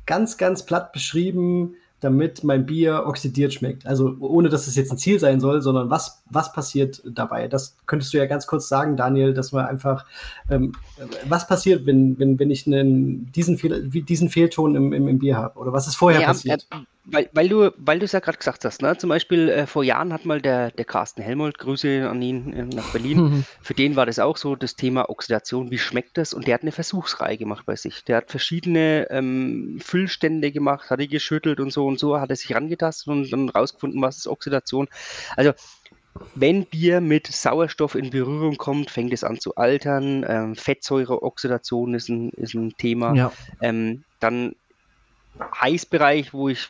Ganz, 0.05 0.37
ganz 0.37 0.65
platt 0.65 0.91
beschrieben, 0.91 1.75
damit 1.99 2.43
mein 2.43 2.65
Bier 2.65 3.03
oxidiert 3.05 3.53
schmeckt. 3.53 3.85
Also 3.85 4.15
ohne, 4.19 4.49
dass 4.49 4.67
es 4.67 4.75
jetzt 4.75 4.91
ein 4.91 4.97
Ziel 4.97 5.19
sein 5.19 5.39
soll, 5.39 5.61
sondern 5.61 5.89
was, 5.89 6.23
was 6.29 6.53
passiert 6.53 7.01
dabei? 7.05 7.47
Das 7.47 7.77
könntest 7.85 8.13
du 8.13 8.17
ja 8.17 8.25
ganz 8.25 8.47
kurz 8.47 8.69
sagen, 8.69 8.95
Daniel, 8.95 9.33
dass 9.33 9.53
wir 9.53 9.67
einfach, 9.67 10.05
ähm, 10.49 10.73
was 11.27 11.47
passiert, 11.47 11.85
wenn, 11.85 12.17
wenn, 12.17 12.39
wenn 12.39 12.49
ich 12.51 12.65
einen, 12.65 13.31
diesen, 13.31 13.57
Fehl, 13.57 13.87
diesen 13.89 14.29
Fehlton 14.29 14.75
im, 14.75 14.93
im, 14.93 15.07
im 15.07 15.19
Bier 15.19 15.37
habe? 15.37 15.59
Oder 15.59 15.73
was 15.73 15.87
ist 15.87 15.95
vorher 15.95 16.21
ja, 16.21 16.27
passiert? 16.27 16.67
Äh, 16.71 16.77
weil, 17.11 17.29
weil 17.33 17.49
du 17.49 17.71
weil 17.77 18.01
es 18.03 18.11
ja 18.11 18.19
gerade 18.19 18.37
gesagt 18.37 18.65
hast, 18.65 18.81
ne? 18.81 18.97
zum 18.97 19.09
Beispiel 19.09 19.49
äh, 19.49 19.67
vor 19.67 19.83
Jahren 19.83 20.13
hat 20.13 20.25
mal 20.25 20.41
der, 20.41 20.71
der 20.71 20.85
Carsten 20.85 21.21
Helmold, 21.21 21.57
Grüße 21.57 22.07
an 22.09 22.21
ihn 22.21 22.53
äh, 22.53 22.63
nach 22.63 22.91
Berlin, 22.91 23.17
mhm. 23.17 23.45
für 23.61 23.73
den 23.73 23.95
war 23.95 24.05
das 24.05 24.19
auch 24.19 24.37
so, 24.37 24.55
das 24.55 24.75
Thema 24.75 25.09
Oxidation, 25.09 25.71
wie 25.71 25.77
schmeckt 25.77 26.17
das? 26.17 26.33
Und 26.33 26.47
der 26.47 26.55
hat 26.55 26.61
eine 26.61 26.71
Versuchsreihe 26.71 27.37
gemacht 27.37 27.65
bei 27.65 27.75
sich. 27.75 28.03
Der 28.05 28.17
hat 28.17 28.31
verschiedene 28.31 29.07
ähm, 29.09 29.79
Füllstände 29.81 30.51
gemacht, 30.51 30.89
hat 30.89 30.99
die 30.99 31.07
geschüttelt 31.07 31.59
und 31.59 31.71
so 31.71 31.85
und 31.85 31.99
so, 31.99 32.19
hat 32.19 32.29
er 32.29 32.35
sich 32.35 32.53
rangetastet 32.55 33.07
und 33.07 33.31
dann 33.31 33.49
rausgefunden, 33.49 34.01
was 34.01 34.17
ist 34.17 34.27
Oxidation. 34.27 34.87
Also 35.35 35.53
wenn 36.35 36.65
Bier 36.65 37.01
mit 37.01 37.27
Sauerstoff 37.27 37.95
in 37.95 38.09
Berührung 38.09 38.57
kommt, 38.57 38.91
fängt 38.91 39.13
es 39.13 39.23
an 39.23 39.39
zu 39.39 39.55
altern. 39.55 40.25
Ähm, 40.27 40.55
Fettsäureoxidation 40.55 41.93
ist 41.93 42.09
ein, 42.09 42.29
ist 42.31 42.53
ein 42.53 42.75
Thema. 42.77 43.13
Ja. 43.15 43.31
Ähm, 43.61 44.03
dann 44.19 44.55
Heißbereich, 45.39 46.33
wo 46.33 46.49
ich 46.49 46.69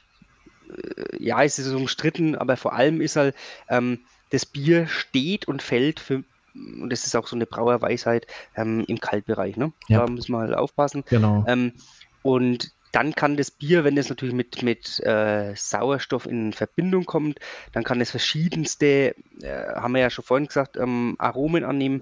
ja, 1.17 1.43
es 1.43 1.59
ist 1.59 1.71
umstritten, 1.71 2.35
aber 2.35 2.57
vor 2.57 2.73
allem 2.73 3.01
ist 3.01 3.15
halt, 3.15 3.35
ähm, 3.69 3.99
das 4.29 4.45
Bier 4.45 4.87
steht 4.87 5.47
und 5.47 5.61
fällt 5.61 5.99
für, 5.99 6.23
und 6.53 6.89
das 6.89 7.05
ist 7.05 7.15
auch 7.15 7.27
so 7.27 7.35
eine 7.35 7.45
Brauerweisheit, 7.45 8.27
ähm, 8.55 8.83
im 8.87 8.99
Kaltbereich. 8.99 9.57
Ne? 9.57 9.71
Ja. 9.87 9.99
Da 9.99 10.07
müssen 10.07 10.33
wir 10.33 10.39
halt 10.39 10.53
aufpassen. 10.53 11.03
Genau. 11.09 11.43
Ähm, 11.47 11.73
und 12.21 12.71
dann 12.91 13.13
kann 13.13 13.37
das 13.37 13.51
Bier, 13.51 13.83
wenn 13.83 13.97
es 13.97 14.09
natürlich 14.09 14.33
mit, 14.33 14.63
mit 14.63 14.99
äh, 15.01 15.53
Sauerstoff 15.55 16.25
in 16.25 16.53
Verbindung 16.53 17.05
kommt, 17.05 17.39
dann 17.71 17.83
kann 17.83 18.01
es 18.01 18.11
verschiedenste, 18.11 19.15
äh, 19.41 19.75
haben 19.75 19.93
wir 19.93 20.01
ja 20.01 20.09
schon 20.09 20.25
vorhin 20.25 20.47
gesagt, 20.47 20.77
ähm, 20.77 21.15
Aromen 21.19 21.63
annehmen. 21.63 22.01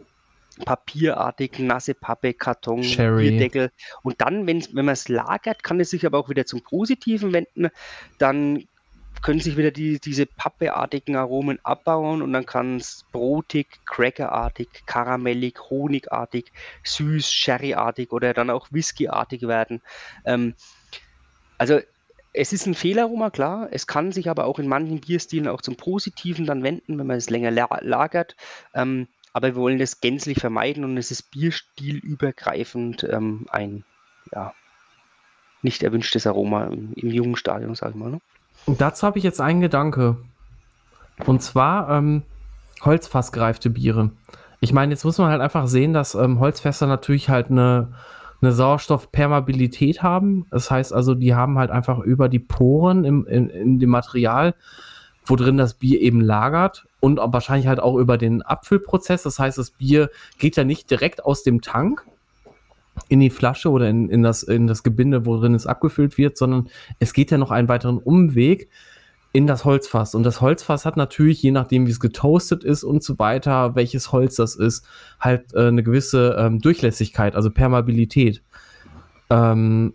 Papierartig, 0.65 1.59
nasse 1.59 1.93
Pappe, 1.93 2.33
Karton, 2.33 2.83
Sherry. 2.83 3.29
Bierdeckel. 3.29 3.71
Und 4.03 4.21
dann, 4.21 4.47
wenn, 4.47 4.63
man 4.73 4.89
es 4.89 5.07
lagert, 5.09 5.63
kann 5.63 5.79
es 5.79 5.89
sich 5.89 6.05
aber 6.05 6.17
auch 6.17 6.29
wieder 6.29 6.45
zum 6.45 6.61
Positiven 6.61 7.33
wenden. 7.33 7.69
Dann 8.17 8.67
können 9.21 9.39
sich 9.39 9.57
wieder 9.57 9.71
die, 9.71 9.99
diese 9.99 10.25
pappeartigen 10.25 11.15
Aromen 11.15 11.59
abbauen 11.63 12.21
und 12.21 12.33
dann 12.33 12.45
kann 12.45 12.77
es 12.77 13.05
brotig, 13.11 13.67
crackerartig, 13.85 14.67
karamellig, 14.85 15.59
honigartig, 15.69 16.51
süß, 16.83 17.31
sherryartig 17.31 18.11
oder 18.11 18.33
dann 18.33 18.49
auch 18.49 18.67
whiskyartig 18.71 19.47
werden. 19.47 19.81
Ähm, 20.25 20.53
also 21.57 21.79
es 22.33 22.53
ist 22.53 22.67
ein 22.67 22.75
Fehlaroma, 22.75 23.31
klar. 23.31 23.67
Es 23.71 23.87
kann 23.87 24.11
sich 24.11 24.29
aber 24.29 24.45
auch 24.45 24.59
in 24.59 24.67
manchen 24.67 25.01
Bierstilen 25.01 25.47
auch 25.47 25.61
zum 25.61 25.75
Positiven 25.75 26.45
dann 26.45 26.61
wenden, 26.61 26.99
wenn 26.99 27.07
man 27.07 27.17
es 27.17 27.29
länger 27.29 27.51
lagert. 27.51 28.35
Ähm, 28.75 29.07
aber 29.33 29.47
wir 29.47 29.55
wollen 29.55 29.79
das 29.79 30.01
gänzlich 30.01 30.39
vermeiden 30.39 30.83
und 30.83 30.97
es 30.97 31.11
ist 31.11 31.31
bierstilübergreifend 31.31 33.03
ähm, 33.03 33.45
ein 33.49 33.83
ja, 34.31 34.53
nicht 35.61 35.83
erwünschtes 35.83 36.27
Aroma 36.27 36.65
im, 36.65 36.93
im 36.93 37.09
jungen 37.09 37.35
Stadium, 37.35 37.75
sage 37.75 37.93
ich 37.93 37.97
mal. 37.97 38.11
Ne? 38.11 38.21
Und 38.65 38.81
dazu 38.81 39.05
habe 39.05 39.17
ich 39.17 39.23
jetzt 39.23 39.41
einen 39.41 39.61
Gedanke. 39.61 40.17
Und 41.25 41.41
zwar 41.41 41.89
ähm, 41.89 42.23
holzfassgereifte 42.81 43.69
Biere. 43.69 44.11
Ich 44.59 44.73
meine, 44.73 44.91
jetzt 44.91 45.03
muss 45.03 45.17
man 45.17 45.29
halt 45.29 45.41
einfach 45.41 45.67
sehen, 45.67 45.93
dass 45.93 46.15
ähm, 46.15 46.39
Holzfässer 46.39 46.87
natürlich 46.87 47.29
halt 47.29 47.49
eine, 47.49 47.93
eine 48.41 48.51
Sauerstoffpermeabilität 48.51 50.03
haben. 50.03 50.45
Das 50.51 50.71
heißt 50.71 50.93
also, 50.93 51.15
die 51.15 51.35
haben 51.35 51.57
halt 51.57 51.71
einfach 51.71 51.99
über 51.99 52.29
die 52.29 52.39
Poren 52.39 53.03
im, 53.03 53.25
in, 53.27 53.49
in 53.49 53.79
dem 53.79 53.89
Material, 53.89 54.55
wo 55.29 55.35
drin 55.35 55.57
das 55.57 55.75
Bier 55.75 56.01
eben 56.01 56.21
lagert, 56.21 56.87
und 56.99 57.17
wahrscheinlich 57.17 57.67
halt 57.67 57.79
auch 57.79 57.95
über 57.97 58.17
den 58.17 58.41
Abfüllprozess. 58.41 59.23
Das 59.23 59.39
heißt, 59.39 59.57
das 59.57 59.71
Bier 59.71 60.09
geht 60.39 60.55
ja 60.55 60.63
nicht 60.63 60.89
direkt 60.89 61.23
aus 61.23 61.43
dem 61.43 61.61
Tank 61.61 62.05
in 63.09 63.19
die 63.19 63.29
Flasche 63.29 63.69
oder 63.69 63.87
in, 63.87 64.09
in, 64.09 64.23
das, 64.23 64.43
in 64.43 64.67
das 64.67 64.83
Gebinde, 64.83 65.25
worin 65.25 65.53
es 65.53 65.67
abgefüllt 65.67 66.17
wird, 66.17 66.37
sondern 66.37 66.69
es 66.99 67.13
geht 67.13 67.29
ja 67.29 67.37
noch 67.37 67.51
einen 67.51 67.69
weiteren 67.69 67.99
Umweg 67.99 68.69
in 69.31 69.45
das 69.45 69.65
Holzfass. 69.65 70.15
Und 70.15 70.23
das 70.23 70.41
Holzfass 70.41 70.85
hat 70.85 70.97
natürlich, 70.97 71.43
je 71.43 71.51
nachdem, 71.51 71.85
wie 71.85 71.91
es 71.91 71.99
getoastet 71.99 72.63
ist 72.63 72.83
und 72.83 73.03
so 73.03 73.19
weiter, 73.19 73.75
welches 73.75 74.11
Holz 74.11 74.35
das 74.35 74.55
ist, 74.55 74.87
halt 75.19 75.53
äh, 75.53 75.67
eine 75.67 75.83
gewisse 75.83 76.35
ähm, 76.39 76.59
Durchlässigkeit, 76.59 77.35
also 77.35 77.51
Permeabilität. 77.51 78.41
Ähm, 79.29 79.93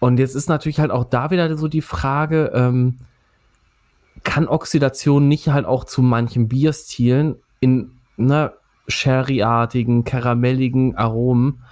und 0.00 0.18
jetzt 0.18 0.34
ist 0.34 0.48
natürlich 0.48 0.80
halt 0.80 0.90
auch 0.90 1.04
da 1.04 1.30
wieder 1.30 1.56
so 1.56 1.66
die 1.66 1.80
Frage, 1.80 2.52
ähm, 2.54 2.98
kann 4.24 4.48
Oxidation 4.48 5.28
nicht 5.28 5.48
halt 5.48 5.66
auch 5.66 5.84
zu 5.84 6.02
manchen 6.02 6.48
Bierstilen 6.48 7.36
in 7.60 7.92
ne, 8.16 8.52
Sherry-artigen, 8.88 10.04
karamelligen 10.04 10.96
Aromen 10.96 11.62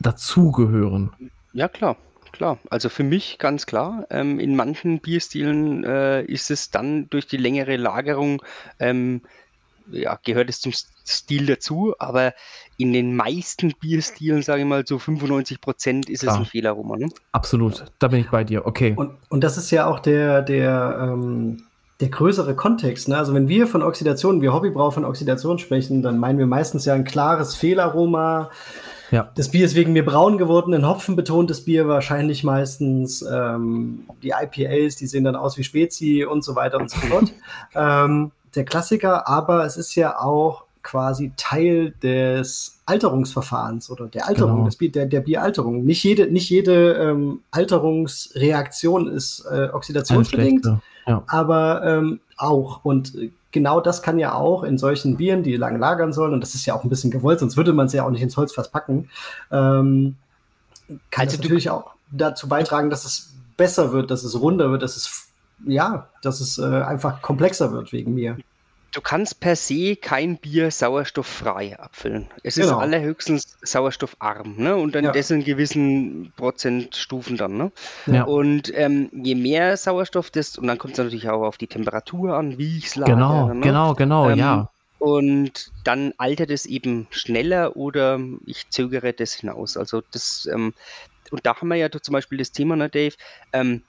dazugehören? 0.00 1.10
Ja, 1.52 1.68
klar. 1.68 1.96
Klar, 2.30 2.58
also 2.70 2.88
für 2.88 3.04
mich 3.04 3.38
ganz 3.38 3.66
klar. 3.66 4.06
Ähm, 4.10 4.38
in 4.38 4.54
manchen 4.54 5.00
Bierstilen 5.00 5.82
äh, 5.82 6.22
ist 6.22 6.50
es 6.50 6.70
dann 6.70 7.08
durch 7.08 7.26
die 7.26 7.38
längere 7.38 7.76
Lagerung 7.76 8.42
ähm, 8.78 9.22
ja, 9.90 10.18
gehört 10.24 10.48
es 10.48 10.60
zum 10.60 10.72
Stil 10.72 11.46
dazu, 11.46 11.94
aber 11.98 12.34
in 12.76 12.92
den 12.92 13.16
meisten 13.16 13.72
Bierstilen, 13.80 14.42
sage 14.42 14.62
ich 14.62 14.66
mal, 14.66 14.86
so 14.86 14.98
95 14.98 15.60
Prozent 15.60 16.10
ist 16.10 16.20
Klar. 16.20 16.34
es 16.34 16.40
ein 16.40 16.46
Fehlaroma. 16.46 16.96
Ne? 16.96 17.08
Absolut, 17.32 17.84
da 17.98 18.08
bin 18.08 18.20
ich 18.20 18.30
bei 18.30 18.44
dir, 18.44 18.66
okay. 18.66 18.94
Und, 18.96 19.12
und 19.28 19.42
das 19.42 19.56
ist 19.56 19.70
ja 19.70 19.86
auch 19.86 19.98
der, 19.98 20.42
der, 20.42 20.98
ähm, 21.00 21.62
der 22.00 22.08
größere 22.08 22.54
Kontext. 22.54 23.08
Ne? 23.08 23.16
Also 23.16 23.34
wenn 23.34 23.48
wir 23.48 23.66
von 23.66 23.82
Oxidation, 23.82 24.40
wir 24.42 24.52
Hobbybrau 24.52 24.90
von 24.90 25.04
Oxidation 25.04 25.58
sprechen, 25.58 26.02
dann 26.02 26.18
meinen 26.18 26.38
wir 26.38 26.46
meistens 26.46 26.84
ja 26.84 26.94
ein 26.94 27.04
klares 27.04 27.56
Fehlaroma. 27.56 28.50
Ja. 29.10 29.30
Das 29.34 29.50
Bier 29.50 29.64
ist 29.64 29.74
wegen 29.74 29.94
mir 29.94 30.04
braun 30.04 30.36
geworden, 30.36 30.74
ein 30.74 30.86
Hopfen 30.86 31.16
betontes 31.16 31.64
Bier 31.64 31.88
wahrscheinlich 31.88 32.44
meistens. 32.44 33.22
Ähm, 33.22 34.06
die 34.22 34.30
IPAs, 34.38 34.96
die 34.96 35.06
sehen 35.06 35.24
dann 35.24 35.34
aus 35.34 35.56
wie 35.56 35.64
Spezi 35.64 36.26
und 36.28 36.44
so 36.44 36.54
weiter 36.54 36.78
und 36.78 36.90
so 36.90 36.98
fort. 36.98 37.32
ähm, 37.74 38.32
der 38.54 38.64
Klassiker, 38.64 39.28
aber 39.28 39.64
es 39.64 39.76
ist 39.76 39.94
ja 39.94 40.18
auch 40.20 40.64
quasi 40.82 41.32
Teil 41.36 41.92
des 42.02 42.78
Alterungsverfahrens 42.86 43.90
oder 43.90 44.06
der 44.06 44.26
Alterung, 44.26 44.54
genau. 44.54 44.64
des 44.64 44.76
Bier, 44.76 44.90
der, 44.90 45.06
der 45.06 45.20
Bieralterung. 45.20 45.84
Nicht 45.84 46.02
jede, 46.02 46.32
nicht 46.32 46.48
jede 46.48 46.94
ähm, 46.94 47.40
Alterungsreaktion 47.50 49.08
ist 49.08 49.44
äh, 49.50 49.68
oxidationsbedingt, 49.72 50.66
ja. 51.06 51.22
aber 51.26 51.82
ähm, 51.84 52.20
auch. 52.38 52.84
Und 52.84 53.12
genau 53.50 53.80
das 53.80 54.02
kann 54.02 54.18
ja 54.18 54.34
auch 54.34 54.62
in 54.62 54.78
solchen 54.78 55.16
Bieren, 55.16 55.42
die 55.42 55.56
lang 55.56 55.78
lagern 55.78 56.12
sollen, 56.12 56.32
und 56.32 56.40
das 56.40 56.54
ist 56.54 56.64
ja 56.64 56.74
auch 56.74 56.84
ein 56.84 56.88
bisschen 56.88 57.10
gewollt, 57.10 57.40
sonst 57.40 57.56
würde 57.56 57.72
man 57.72 57.86
es 57.86 57.92
ja 57.92 58.06
auch 58.06 58.10
nicht 58.10 58.22
ins 58.22 58.36
Holzfass 58.36 58.70
packen, 58.70 59.10
ähm, 59.50 60.16
kann 61.10 61.26
also 61.26 61.36
das 61.36 61.42
natürlich 61.42 61.68
auch 61.68 61.90
dazu 62.10 62.48
beitragen, 62.48 62.88
dass 62.88 63.04
es 63.04 63.34
besser 63.58 63.92
wird, 63.92 64.10
dass 64.10 64.24
es 64.24 64.40
runder 64.40 64.70
wird, 64.70 64.82
dass 64.82 64.96
es 64.96 65.27
ja, 65.66 66.08
dass 66.22 66.40
es 66.40 66.58
äh, 66.58 66.82
einfach 66.82 67.22
komplexer 67.22 67.72
wird 67.72 67.92
wegen 67.92 68.14
mir. 68.14 68.36
Du 68.92 69.02
kannst 69.02 69.40
per 69.40 69.54
se 69.54 69.96
kein 69.96 70.38
Bier 70.38 70.70
sauerstofffrei 70.70 71.78
abfüllen. 71.78 72.26
Es 72.42 72.54
genau. 72.54 72.68
ist 72.68 72.72
allerhöchstens 72.74 73.58
sauerstoffarm, 73.60 74.56
ne? 74.56 74.76
Und 74.76 74.94
dann 74.94 75.04
ja. 75.04 75.12
das 75.12 75.30
in 75.30 75.44
gewissen 75.44 76.32
Prozentstufen 76.36 77.36
dann, 77.36 77.58
ne? 77.58 77.72
Ja. 78.06 78.24
Und 78.24 78.72
ähm, 78.74 79.10
je 79.12 79.34
mehr 79.34 79.76
Sauerstoff 79.76 80.30
das, 80.30 80.56
und 80.56 80.66
dann 80.68 80.78
kommt 80.78 80.94
es 80.94 80.98
natürlich 80.98 81.28
auch 81.28 81.42
auf 81.42 81.58
die 81.58 81.66
Temperatur 81.66 82.34
an, 82.34 82.56
wie 82.56 82.78
ich 82.78 82.86
es 82.86 82.96
lagere. 82.96 83.16
Genau, 83.16 83.52
ne? 83.52 83.60
genau, 83.60 83.94
genau, 83.94 84.30
ähm, 84.30 84.38
ja. 84.38 84.70
Und 84.98 85.70
dann 85.84 86.14
altert 86.16 86.50
es 86.50 86.64
eben 86.64 87.06
schneller 87.10 87.76
oder 87.76 88.18
ich 88.46 88.70
zögere 88.70 89.12
das 89.12 89.34
hinaus. 89.34 89.76
Also 89.76 90.02
das, 90.10 90.48
ähm, 90.52 90.72
und 91.30 91.44
da 91.44 91.54
haben 91.54 91.68
wir 91.68 91.76
ja 91.76 91.90
zum 91.90 92.14
Beispiel 92.14 92.38
das 92.38 92.52
Thema, 92.52 92.74
ne, 92.74 92.88
Dave, 92.88 93.14
ähm, 93.52 93.82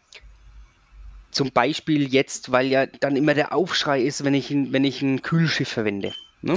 zum 1.31 1.51
Beispiel 1.51 2.11
jetzt, 2.11 2.51
weil 2.51 2.67
ja 2.67 2.85
dann 2.85 3.15
immer 3.15 3.33
der 3.33 3.53
Aufschrei 3.53 4.01
ist, 4.01 4.23
wenn 4.23 4.33
ich 4.33 4.51
ein, 4.51 4.73
wenn 4.73 4.83
ich 4.83 5.01
ein 5.01 5.21
Kühlschiff 5.21 5.69
verwende. 5.69 6.13
Ne? 6.41 6.55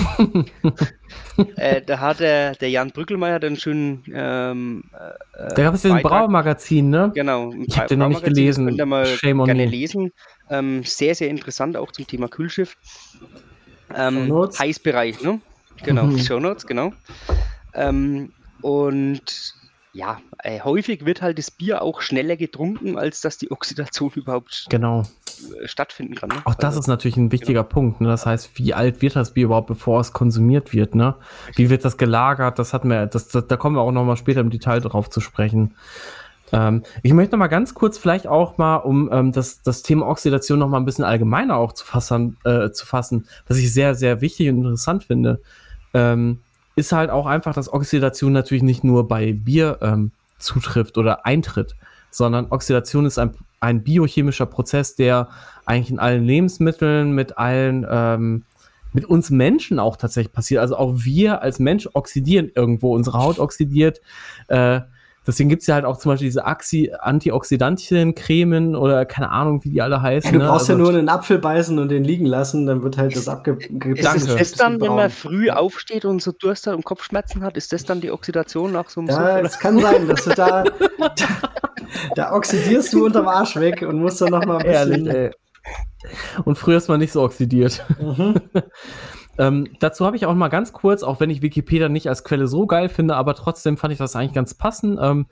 äh, 1.57 1.82
da 1.82 1.99
hat 1.99 2.20
der, 2.20 2.55
der 2.55 2.70
Jan 2.70 2.90
Brückelmeier 2.90 3.40
dann 3.40 3.57
schön. 3.57 4.05
Ähm, 4.12 4.85
äh, 4.93 5.55
da 5.55 5.62
gab 5.62 5.74
es 5.74 5.82
ja 5.82 5.94
ein 5.94 6.03
Braumagazin, 6.03 6.89
ne? 6.89 7.11
Genau. 7.15 7.53
Ich 7.66 7.77
habe 7.77 7.89
den 7.89 7.99
noch 7.99 8.09
nicht 8.09 8.23
gelesen. 8.23 8.66
Könnt 8.66 8.78
ihr 8.78 8.86
mal 8.86 9.07
Shame 9.07 9.44
gerne 9.44 9.66
lesen. 9.66 10.12
Ähm, 10.51 10.85
sehr, 10.85 11.15
sehr 11.15 11.28
interessant 11.28 11.77
auch 11.77 11.90
zum 11.90 12.07
Thema 12.07 12.28
Kühlschiff. 12.28 12.77
Ähm, 13.94 14.32
Heißbereich, 14.59 15.20
ne? 15.23 15.40
Genau, 15.82 16.05
mhm. 16.05 16.19
Show 16.19 16.39
Notes, 16.39 16.66
genau. 16.66 16.93
Ähm, 17.74 18.32
und 18.61 19.55
ja, 19.93 20.19
äh, 20.39 20.60
häufig 20.60 21.05
wird 21.05 21.20
halt 21.20 21.39
das 21.39 21.51
Bier 21.51 21.82
auch 21.82 22.01
schneller 22.01 22.36
getrunken, 22.36 22.97
als 22.97 23.20
dass 23.20 23.39
die 23.39 23.51
Oxidation 23.51 24.10
überhaupt 24.14 24.66
genau. 24.70 25.02
Äh, 25.60 25.69
stattfinden 25.69 26.14
kann. 26.14 26.31
Ne? 26.31 26.36
Auch 26.44 26.55
das 26.55 26.70
also, 26.70 26.81
ist 26.81 26.86
natürlich 26.86 27.16
ein 27.16 27.32
wichtiger 27.32 27.62
genau. 27.62 27.74
Punkt. 27.74 28.01
Ne? 28.01 28.09
Das 28.09 28.27
heißt, 28.27 28.59
wie 28.59 28.74
alt 28.74 29.02
wird 29.02 29.16
das 29.16 29.35
Bier 29.35 29.44
überhaupt, 29.44 29.66
bevor 29.66 30.01
es 30.01 30.12
konsumiert 30.12 30.73
wird? 30.73 30.94
Ne? 30.94 31.14
Wie 31.56 31.70
wird 31.70 31.85
das 31.85 31.97
gelagert? 31.97 32.59
Das 32.59 32.73
hatten 32.73 32.89
wir, 32.89 33.06
das, 33.06 33.28
das, 33.28 33.47
da 33.47 33.56
kommen 33.56 33.77
wir 33.77 33.82
auch 33.82 33.93
noch 33.93 34.05
mal 34.05 34.16
später 34.16 34.40
im 34.40 34.51
Detail 34.51 34.81
drauf 34.81 35.10
zu 35.10 35.20
sprechen. 35.20 35.74
Ähm, 36.52 36.82
ich 37.02 37.12
möchte 37.12 37.32
noch 37.32 37.39
mal 37.39 37.48
ganz 37.48 37.74
kurz 37.74 37.98
vielleicht 37.98 38.27
auch 38.27 38.59
mal, 38.59 38.77
um 38.77 39.10
ähm, 39.12 39.32
das, 39.32 39.62
das 39.62 39.82
Thema 39.82 40.06
Oxidation 40.06 40.59
noch 40.59 40.69
mal 40.69 40.78
ein 40.78 40.85
bisschen 40.85 41.05
allgemeiner 41.05 41.56
auch 41.56 41.73
zu 41.73 41.85
fassen, 41.85 42.36
äh, 42.44 42.70
zu 42.70 42.86
fassen, 42.86 43.27
was 43.47 43.59
ich 43.59 43.73
sehr, 43.73 43.94
sehr 43.94 44.20
wichtig 44.20 44.48
und 44.51 44.59
interessant 44.59 45.05
finde. 45.05 45.40
Ähm, 45.94 46.40
ist 46.77 46.93
halt 46.93 47.11
auch 47.11 47.27
einfach, 47.27 47.55
dass 47.55 47.73
Oxidation 47.73 48.32
natürlich 48.32 48.62
nicht 48.62 48.85
nur 48.85 49.09
bei 49.09 49.32
Bier 49.32 49.78
ähm, 49.82 50.12
zutrifft 50.39 50.99
oder 50.99 51.27
eintritt, 51.27 51.77
sondern 52.11 52.47
Oxidation 52.51 53.07
ist 53.07 53.19
ein, 53.19 53.32
ein 53.61 53.82
biochemischer 53.82 54.47
Prozess, 54.47 54.94
der 54.97 55.28
eigentlich 55.66 55.90
in 55.90 55.99
allen 55.99 56.24
Lebensmitteln, 56.24 57.12
mit 57.12 57.39
allen, 57.39 57.86
ähm, 57.89 58.43
mit 58.93 59.05
uns 59.07 59.31
Menschen 59.31 59.78
auch 59.78 59.97
tatsächlich 59.97 60.32
passiert. 60.32 60.61
Also 60.61 60.77
auch 60.77 60.94
wir 60.97 61.43
als 61.43 61.59
Mensch 61.59 61.89
oxidieren 61.93 62.51
irgendwo, 62.55 62.94
unsere 62.94 63.19
Haut 63.19 63.39
oxidiert, 63.39 64.01
äh, 64.49 64.81
Deswegen 65.27 65.49
gibt's 65.49 65.66
ja 65.69 65.77
halt 65.77 65.85
auch 65.85 65.99
zum 65.99 66.11
Beispiel 66.11 66.27
diese 66.27 66.44
Axi 66.47 66.93
Antioxidantien, 66.99 68.15
Cremen 68.15 68.74
oder 68.74 69.05
keine 69.05 69.31
Ahnung, 69.31 69.62
wie 69.62 69.70
die 69.70 69.81
alle 69.81 70.03
heißen. 70.03 70.32
Ja, 70.32 70.32
du 70.32 70.39
ne? 70.39 70.51
brauchst 70.51 70.69
also, 70.69 70.73
ja 70.73 70.78
nur 70.78 70.99
einen 70.99 71.09
Apfel 71.09 71.39
beißen 71.39 71.78
und 71.78 71.90
den 71.90 72.03
liegen 72.03 72.27
lassen, 72.27 72.66
dann 72.66 72.82
wird 72.82 72.99
halt 72.99 73.15
das 73.15 73.28
abgegeben. 73.28 73.94
Ist 73.97 74.28
das 74.28 74.53
dann, 74.53 74.81
wenn 74.81 74.94
man 74.94 75.11
früh 75.11 75.51
aufsteht 75.51 76.05
und 76.05 76.20
so 76.20 76.32
Durst 76.32 76.66
hat 76.66 76.74
und 76.74 76.85
Kopfschmerzen 76.85 77.44
hat, 77.44 77.57
ist 77.57 77.73
das 77.73 77.85
dann 77.85 78.01
die 78.01 78.11
Oxidation 78.11 78.73
nach 78.73 78.89
so 78.89 79.01
einem 79.01 79.11
Ja, 79.11 79.39
es 79.39 79.59
kann 79.59 79.78
sein, 79.78 80.09
dass 80.09 80.24
du 80.24 80.31
da, 80.31 80.65
da, 80.65 81.11
da, 82.16 82.32
oxidierst 82.35 82.93
du 82.93 83.05
unterm 83.07 83.28
Arsch 83.28 83.57
weg 83.57 83.82
und 83.82 84.01
musst 84.01 84.20
dann 84.20 84.31
nochmal 84.31 84.59
ein 84.59 84.66
bisschen... 84.66 85.07
Ehrlich, 85.07 85.15
ey. 85.15 85.31
Und 86.44 86.59
früher 86.59 86.78
ist 86.78 86.89
man 86.89 86.99
nicht 86.99 87.12
so 87.12 87.23
oxidiert. 87.23 87.85
Mhm. 88.01 88.35
Ähm, 89.38 89.68
dazu 89.80 90.04
habe 90.04 90.16
ich 90.16 90.26
auch 90.26 90.34
mal 90.34 90.48
ganz 90.48 90.72
kurz, 90.72 91.02
auch 91.02 91.20
wenn 91.20 91.30
ich 91.30 91.40
Wikipedia 91.40 91.88
nicht 91.88 92.09
als 92.09 92.22
Quelle 92.22 92.46
so 92.46 92.66
geil 92.66 92.88
finde, 92.88 93.16
aber 93.16 93.34
trotzdem 93.34 93.76
fand 93.78 93.92
ich 93.92 93.98
das 93.98 94.14
eigentlich 94.14 94.34
ganz 94.34 94.54
passend. 94.54 94.98
Ähm, 95.00 95.26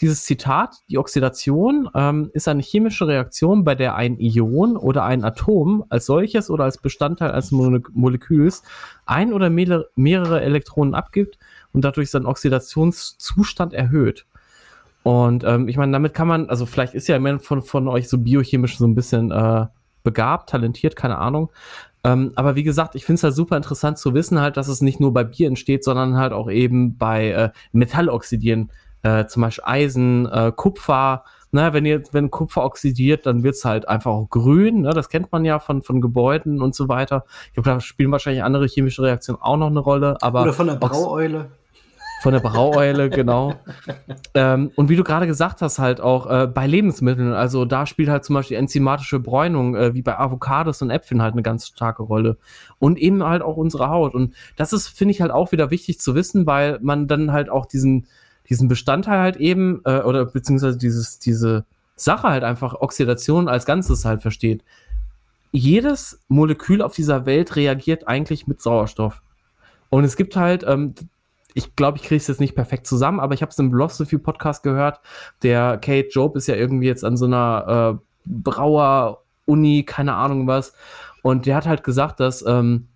dieses 0.00 0.24
Zitat, 0.24 0.76
die 0.90 0.98
Oxidation 0.98 1.88
ähm, 1.94 2.30
ist 2.32 2.48
eine 2.48 2.62
chemische 2.62 3.06
Reaktion, 3.06 3.62
bei 3.62 3.76
der 3.76 3.94
ein 3.94 4.18
Ion 4.18 4.76
oder 4.76 5.04
ein 5.04 5.22
Atom 5.22 5.84
als 5.88 6.06
solches 6.06 6.50
oder 6.50 6.64
als 6.64 6.78
Bestandteil 6.78 7.30
eines 7.30 7.52
Mole 7.52 7.80
Moleküls 7.92 8.64
ein 9.06 9.32
oder 9.32 9.50
mehrere, 9.50 9.88
mehrere 9.94 10.40
Elektronen 10.40 10.94
abgibt 10.94 11.38
und 11.72 11.84
dadurch 11.84 12.10
seinen 12.10 12.26
Oxidationszustand 12.26 13.72
erhöht. 13.72 14.26
Und 15.04 15.44
ähm, 15.44 15.68
ich 15.68 15.76
meine, 15.76 15.92
damit 15.92 16.12
kann 16.12 16.26
man, 16.26 16.48
also 16.48 16.66
vielleicht 16.66 16.94
ist 16.94 17.06
ja 17.06 17.16
jemand 17.16 17.44
von, 17.44 17.62
von 17.62 17.86
euch 17.86 18.08
so 18.08 18.18
biochemisch 18.18 18.78
so 18.78 18.86
ein 18.86 18.94
bisschen 18.96 19.30
äh, 19.30 19.66
begabt, 20.02 20.50
talentiert, 20.50 20.96
keine 20.96 21.18
Ahnung. 21.18 21.50
Ähm, 22.04 22.32
aber 22.34 22.54
wie 22.54 22.62
gesagt, 22.62 22.94
ich 22.94 23.04
finde 23.04 23.16
es 23.16 23.24
halt 23.24 23.34
super 23.34 23.56
interessant 23.56 23.98
zu 23.98 24.12
wissen 24.14 24.38
halt, 24.40 24.58
dass 24.58 24.68
es 24.68 24.82
nicht 24.82 25.00
nur 25.00 25.12
bei 25.12 25.24
Bier 25.24 25.48
entsteht, 25.48 25.82
sondern 25.84 26.16
halt 26.16 26.32
auch 26.32 26.50
eben 26.50 26.98
bei 26.98 27.30
äh, 27.30 27.50
Metalloxidieren, 27.72 28.70
äh, 29.02 29.26
zum 29.26 29.42
Beispiel 29.42 29.64
Eisen, 29.66 30.26
äh, 30.26 30.52
Kupfer. 30.54 31.24
Na, 31.50 31.72
wenn 31.72 31.86
ihr, 31.86 32.02
wenn 32.12 32.30
Kupfer 32.30 32.64
oxidiert, 32.64 33.26
dann 33.26 33.42
wird's 33.42 33.64
halt 33.64 33.88
einfach 33.88 34.10
auch 34.10 34.28
grün. 34.28 34.82
Ne? 34.82 34.90
Das 34.90 35.08
kennt 35.08 35.30
man 35.32 35.44
ja 35.44 35.60
von, 35.60 35.82
von 35.82 36.00
Gebäuden 36.00 36.60
und 36.60 36.74
so 36.74 36.88
weiter. 36.88 37.24
Ich 37.46 37.52
glaube, 37.54 37.70
da 37.70 37.80
spielen 37.80 38.10
wahrscheinlich 38.10 38.42
andere 38.42 38.66
chemische 38.66 39.02
Reaktionen 39.02 39.40
auch 39.40 39.56
noch 39.56 39.68
eine 39.68 39.80
Rolle. 39.80 40.16
Aber 40.20 40.42
Oder 40.42 40.52
von 40.52 40.66
der 40.66 40.74
Braueule. 40.74 41.46
Von 42.24 42.32
der 42.32 42.40
Braueule, 42.40 43.10
genau. 43.10 43.52
ähm, 44.32 44.72
und 44.76 44.88
wie 44.88 44.96
du 44.96 45.04
gerade 45.04 45.26
gesagt 45.26 45.60
hast, 45.60 45.78
halt 45.78 46.00
auch 46.00 46.26
äh, 46.26 46.46
bei 46.46 46.66
Lebensmitteln, 46.66 47.34
also 47.34 47.66
da 47.66 47.84
spielt 47.84 48.08
halt 48.08 48.24
zum 48.24 48.32
Beispiel 48.32 48.56
enzymatische 48.56 49.20
Bräunung, 49.20 49.76
äh, 49.76 49.92
wie 49.92 50.00
bei 50.00 50.18
Avocados 50.18 50.80
und 50.80 50.88
Äpfeln 50.88 51.20
halt 51.20 51.34
eine 51.34 51.42
ganz 51.42 51.66
starke 51.66 52.02
Rolle. 52.02 52.38
Und 52.78 52.98
eben 52.98 53.22
halt 53.22 53.42
auch 53.42 53.58
unsere 53.58 53.90
Haut. 53.90 54.14
Und 54.14 54.34
das 54.56 54.72
ist, 54.72 54.88
finde 54.88 55.12
ich, 55.12 55.20
halt 55.20 55.32
auch 55.32 55.52
wieder 55.52 55.70
wichtig 55.70 56.00
zu 56.00 56.14
wissen, 56.14 56.46
weil 56.46 56.78
man 56.80 57.08
dann 57.08 57.30
halt 57.30 57.50
auch 57.50 57.66
diesen, 57.66 58.06
diesen 58.48 58.68
Bestandteil 58.68 59.20
halt 59.20 59.36
eben, 59.36 59.82
äh, 59.84 60.00
oder 60.00 60.24
beziehungsweise 60.24 60.78
dieses, 60.78 61.18
diese 61.18 61.66
Sache 61.94 62.28
halt 62.28 62.42
einfach 62.42 62.72
Oxidation 62.72 63.48
als 63.48 63.66
Ganzes 63.66 64.06
halt 64.06 64.22
versteht. 64.22 64.64
Jedes 65.52 66.20
Molekül 66.28 66.80
auf 66.80 66.94
dieser 66.94 67.26
Welt 67.26 67.54
reagiert 67.54 68.08
eigentlich 68.08 68.46
mit 68.46 68.62
Sauerstoff. 68.62 69.20
Und 69.90 70.04
es 70.04 70.16
gibt 70.16 70.36
halt, 70.36 70.64
ähm, 70.66 70.94
ich 71.54 71.76
glaube, 71.76 71.98
ich 71.98 72.04
kriege 72.04 72.16
es 72.16 72.26
jetzt 72.26 72.40
nicht 72.40 72.56
perfekt 72.56 72.86
zusammen, 72.86 73.20
aber 73.20 73.32
ich 73.32 73.40
habe 73.40 73.50
es 73.50 73.58
im 73.58 73.70
Philosophy 73.70 74.18
Podcast 74.18 74.64
gehört. 74.64 75.00
Der 75.42 75.78
Kate 75.78 76.08
Job 76.10 76.36
ist 76.36 76.48
ja 76.48 76.56
irgendwie 76.56 76.88
jetzt 76.88 77.04
an 77.04 77.16
so 77.16 77.26
einer 77.26 77.96
äh, 77.96 78.04
Brauer-Uni, 78.26 79.84
keine 79.84 80.14
Ahnung 80.14 80.48
was. 80.48 80.74
Und 81.22 81.46
der 81.46 81.56
hat 81.56 81.66
halt 81.66 81.84
gesagt, 81.84 82.18
dass, 82.18 82.44
ähm, 82.44 82.88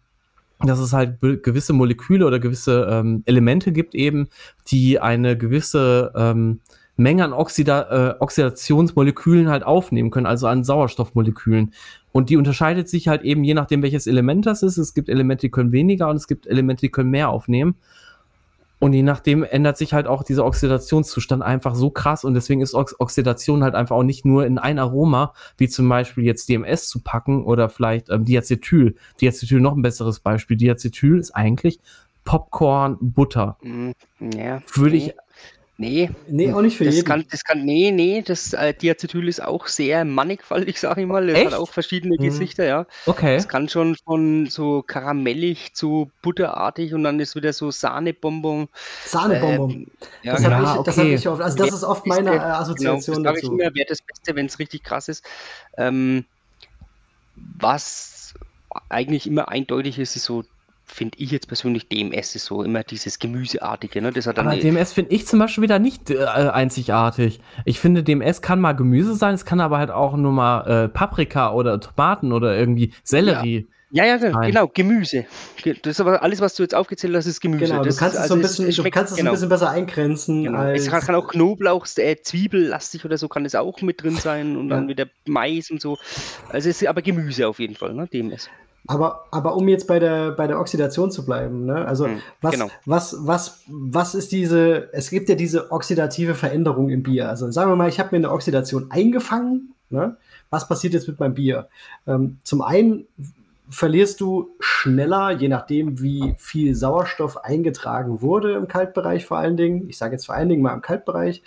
dass 0.60 0.80
es 0.80 0.92
halt 0.92 1.20
gewisse 1.20 1.72
Moleküle 1.72 2.26
oder 2.26 2.40
gewisse 2.40 2.88
ähm, 2.90 3.22
Elemente 3.26 3.70
gibt 3.70 3.94
eben, 3.94 4.28
die 4.66 4.98
eine 4.98 5.38
gewisse 5.38 6.12
ähm, 6.16 6.60
Menge 6.96 7.22
an 7.22 7.32
Oxida 7.32 7.82
äh, 8.10 8.14
Oxidationsmolekülen 8.18 9.48
halt 9.48 9.62
aufnehmen 9.62 10.10
können, 10.10 10.26
also 10.26 10.48
an 10.48 10.64
Sauerstoffmolekülen. 10.64 11.72
Und 12.10 12.28
die 12.28 12.36
unterscheidet 12.36 12.88
sich 12.88 13.06
halt 13.06 13.22
eben 13.22 13.44
je 13.44 13.54
nachdem, 13.54 13.82
welches 13.82 14.08
Element 14.08 14.46
das 14.46 14.64
ist. 14.64 14.78
Es 14.78 14.94
gibt 14.94 15.08
Elemente, 15.08 15.42
die 15.42 15.50
können 15.52 15.70
weniger 15.70 16.08
und 16.08 16.16
es 16.16 16.26
gibt 16.26 16.44
Elemente, 16.48 16.80
die 16.80 16.90
können 16.90 17.10
mehr 17.10 17.28
aufnehmen. 17.28 17.76
Und 18.80 18.92
je 18.92 19.02
nachdem 19.02 19.42
ändert 19.42 19.76
sich 19.76 19.92
halt 19.92 20.06
auch 20.06 20.22
dieser 20.22 20.46
Oxidationszustand 20.46 21.42
einfach 21.42 21.74
so 21.74 21.90
krass 21.90 22.24
und 22.24 22.34
deswegen 22.34 22.60
ist 22.60 22.74
Ox 22.74 22.94
Oxidation 22.98 23.64
halt 23.64 23.74
einfach 23.74 23.96
auch 23.96 24.04
nicht 24.04 24.24
nur 24.24 24.46
in 24.46 24.58
ein 24.58 24.78
Aroma, 24.78 25.34
wie 25.56 25.68
zum 25.68 25.88
Beispiel 25.88 26.24
jetzt 26.24 26.48
DMS 26.48 26.88
zu 26.88 27.00
packen 27.00 27.44
oder 27.44 27.68
vielleicht 27.68 28.08
ähm, 28.08 28.24
Diacetyl. 28.24 28.94
Diacetyl 29.20 29.60
noch 29.60 29.76
ein 29.76 29.82
besseres 29.82 30.20
Beispiel. 30.20 30.56
Diacetyl 30.56 31.18
ist 31.18 31.32
eigentlich 31.32 31.80
Popcorn, 32.24 32.98
Butter. 33.00 33.56
Mm, 33.62 33.92
ja, 34.20 34.60
Würde 34.74 34.96
ich 34.96 35.14
Nee. 35.80 36.10
Nee, 36.26 36.52
auch 36.52 36.60
nicht 36.60 36.76
für 36.76 36.84
das 36.84 36.96
jeden. 36.96 37.06
Kann, 37.06 37.24
das 37.30 37.44
kann, 37.44 37.64
nee, 37.64 37.92
nee, 37.92 38.20
das 38.20 38.52
äh, 38.52 38.74
Diacetyl 38.74 39.28
ist 39.28 39.40
auch 39.40 39.68
sehr 39.68 40.04
mannigfaltig, 40.04 40.80
sag 40.80 40.98
ich 40.98 41.06
mal. 41.06 41.28
Es 41.28 41.46
hat 41.46 41.54
auch 41.54 41.68
verschiedene 41.68 42.16
mhm. 42.18 42.24
Gesichter, 42.24 42.66
ja. 42.66 42.86
Okay. 43.06 43.36
Es 43.36 43.46
kann 43.46 43.68
schon 43.68 43.94
von 43.94 44.46
so 44.46 44.82
karamellig 44.82 45.74
zu 45.74 46.10
butterartig 46.20 46.94
und 46.94 47.04
dann 47.04 47.20
ist 47.20 47.36
wieder 47.36 47.52
so 47.52 47.70
Sahnebonbon. 47.70 48.68
Sahnebonbon. 49.04 49.70
Ähm, 49.70 49.86
ja, 50.24 50.32
das 50.32 50.44
habe 50.44 50.64
ich, 50.64 50.70
okay. 50.70 50.90
hab 50.90 51.18
ich 51.20 51.28
oft, 51.28 51.42
also 51.42 51.56
das 51.58 51.72
ist 51.72 51.84
oft 51.84 52.06
meine 52.06 52.34
äh, 52.34 52.38
Assoziation 52.38 53.18
genau, 53.18 53.30
das 53.30 53.40
dazu. 53.40 53.54
ich 53.54 53.60
immer, 53.60 53.74
wäre 53.76 53.86
das 53.88 54.02
Beste, 54.02 54.34
wenn 54.34 54.46
es 54.46 54.58
richtig 54.58 54.82
krass 54.82 55.06
ist. 55.06 55.24
Ähm, 55.76 56.24
was 57.36 58.34
eigentlich 58.88 59.28
immer 59.28 59.48
eindeutig 59.48 60.00
ist, 60.00 60.16
ist 60.16 60.24
so 60.24 60.42
finde 60.88 61.18
ich 61.18 61.30
jetzt 61.30 61.46
persönlich, 61.46 61.88
DMS 61.88 62.34
ist 62.34 62.46
so 62.46 62.62
immer 62.62 62.82
dieses 62.82 63.18
Gemüseartige. 63.18 64.02
Ne? 64.02 64.12
Das 64.12 64.26
hat 64.26 64.38
dann 64.38 64.48
Aber 64.48 64.56
DMS 64.56 64.92
finde 64.92 65.14
ich 65.14 65.26
zum 65.26 65.38
Beispiel 65.38 65.62
wieder 65.62 65.78
nicht 65.78 66.10
äh, 66.10 66.24
einzigartig. 66.24 67.40
Ich 67.64 67.78
finde, 67.78 68.02
DMS 68.02 68.42
kann 68.42 68.60
mal 68.60 68.72
Gemüse 68.72 69.14
sein, 69.14 69.34
es 69.34 69.44
kann 69.44 69.60
aber 69.60 69.78
halt 69.78 69.90
auch 69.90 70.16
nur 70.16 70.32
mal 70.32 70.84
äh, 70.84 70.88
Paprika 70.88 71.52
oder 71.52 71.78
Tomaten 71.80 72.32
oder 72.32 72.56
irgendwie 72.56 72.92
Sellerie. 73.04 73.66
Ja. 73.68 73.74
Ja, 73.90 74.04
ja, 74.04 74.16
genau, 74.16 74.68
Gemüse. 74.68 75.24
Das 75.64 75.92
ist 75.92 76.00
aber 76.00 76.22
alles, 76.22 76.42
was 76.42 76.54
du 76.54 76.62
jetzt 76.62 76.74
aufgezählt 76.74 77.16
hast, 77.16 77.24
ist 77.24 77.40
Gemüse. 77.40 77.68
Genau, 77.68 77.82
das 77.82 77.96
du 77.96 78.00
kannst 78.00 78.16
ist, 78.16 78.22
es 78.22 78.28
so 78.28 78.34
ein 78.34 78.42
bisschen, 78.42 78.70
schmeckt, 78.70 78.94
kannst 78.94 79.12
es 79.12 79.18
genau. 79.18 79.30
ein 79.30 79.34
bisschen 79.34 79.48
besser 79.48 79.70
eingrenzen. 79.70 80.44
Genau. 80.44 80.62
es 80.64 80.88
kann, 80.88 81.00
kann, 81.00 81.14
auch 81.14 81.28
Knoblauch, 81.28 81.86
äh, 81.96 82.16
Zwiebellastig 82.20 83.06
oder 83.06 83.16
so 83.16 83.28
kann 83.28 83.46
es 83.46 83.54
auch 83.54 83.80
mit 83.80 84.02
drin 84.02 84.16
sein 84.16 84.58
und 84.58 84.68
ja. 84.68 84.76
dann 84.76 84.88
wieder 84.88 85.06
Mais 85.26 85.70
und 85.70 85.80
so. 85.80 85.96
Also 86.50 86.68
es 86.68 86.82
ist 86.82 86.86
aber 86.86 87.00
Gemüse 87.00 87.48
auf 87.48 87.60
jeden 87.60 87.76
Fall, 87.76 87.94
ne, 87.94 88.06
DMS. 88.06 88.50
Aber, 88.90 89.26
aber 89.30 89.54
um 89.54 89.68
jetzt 89.68 89.86
bei 89.86 89.98
der, 89.98 90.30
bei 90.30 90.46
der 90.46 90.58
Oxidation 90.58 91.10
zu 91.10 91.26
bleiben, 91.26 91.66
ne? 91.66 91.84
also 91.84 92.06
hm, 92.06 92.22
was, 92.40 92.52
genau. 92.52 92.70
was, 92.86 93.16
was, 93.20 93.60
was 93.66 94.14
ist 94.14 94.32
diese, 94.32 94.88
es 94.94 95.10
gibt 95.10 95.28
ja 95.28 95.34
diese 95.34 95.70
oxidative 95.70 96.34
Veränderung 96.34 96.88
im 96.88 97.02
Bier. 97.02 97.28
Also 97.28 97.50
sagen 97.50 97.70
wir 97.70 97.76
mal, 97.76 97.90
ich 97.90 98.00
habe 98.00 98.08
mir 98.12 98.16
eine 98.16 98.32
Oxidation 98.32 98.90
eingefangen. 98.90 99.74
Ne? 99.90 100.16
Was 100.48 100.66
passiert 100.68 100.94
jetzt 100.94 101.06
mit 101.06 101.20
meinem 101.20 101.34
Bier? 101.34 101.68
Ähm, 102.06 102.38
zum 102.44 102.62
einen 102.62 103.06
verlierst 103.70 104.20
du 104.20 104.50
schneller, 104.60 105.30
je 105.30 105.48
nachdem, 105.48 106.00
wie 106.00 106.34
viel 106.38 106.74
Sauerstoff 106.74 107.36
eingetragen 107.44 108.22
wurde 108.22 108.52
im 108.52 108.68
Kaltbereich 108.68 109.26
vor 109.26 109.38
allen 109.38 109.56
Dingen. 109.56 109.88
Ich 109.88 109.98
sage 109.98 110.12
jetzt 110.12 110.26
vor 110.26 110.34
allen 110.34 110.48
Dingen 110.48 110.62
mal 110.62 110.74
im 110.74 110.80
Kaltbereich. 110.80 111.42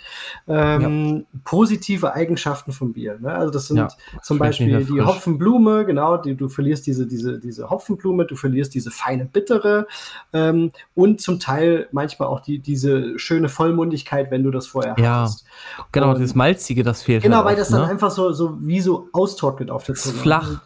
Ähm, 0.46 1.16
ja. 1.16 1.40
Positive 1.44 2.14
Eigenschaften 2.14 2.72
vom 2.72 2.92
Bier. 2.92 3.18
Ne? 3.20 3.32
Also 3.32 3.52
das 3.52 3.68
sind 3.68 3.78
ja, 3.78 3.88
zum 4.22 4.38
Beispiel 4.38 4.84
die 4.84 5.00
Hopfenblume, 5.00 5.84
genau, 5.84 6.16
die, 6.16 6.36
du 6.36 6.48
verlierst 6.48 6.86
diese, 6.86 7.06
diese, 7.06 7.38
diese 7.38 7.70
Hopfenblume, 7.70 8.24
du 8.24 8.36
verlierst 8.36 8.74
diese 8.74 8.90
feine 8.90 9.24
Bittere 9.24 9.86
ähm, 10.32 10.72
und 10.94 11.20
zum 11.20 11.40
Teil 11.40 11.88
manchmal 11.92 12.28
auch 12.28 12.40
die, 12.40 12.58
diese 12.58 13.18
schöne 13.18 13.48
Vollmundigkeit, 13.48 14.30
wenn 14.30 14.42
du 14.42 14.50
das 14.50 14.68
vorher 14.68 14.94
ja, 14.98 15.22
hattest. 15.22 15.44
Genau, 15.90 16.10
und, 16.10 16.20
das 16.20 16.34
Malzige, 16.34 16.82
das 16.82 17.02
fehlt. 17.02 17.22
Genau, 17.22 17.38
halt 17.38 17.46
weil 17.46 17.52
oft, 17.54 17.60
das 17.62 17.68
dann 17.70 17.82
ne? 17.82 17.88
einfach 17.88 18.10
so, 18.10 18.32
so 18.32 18.58
wie 18.60 18.80
so 18.80 19.08
austrocknet 19.12 19.70
auf 19.70 19.84
der 19.84 19.94
Zunge. 19.94 20.18
Flach. 20.18 20.60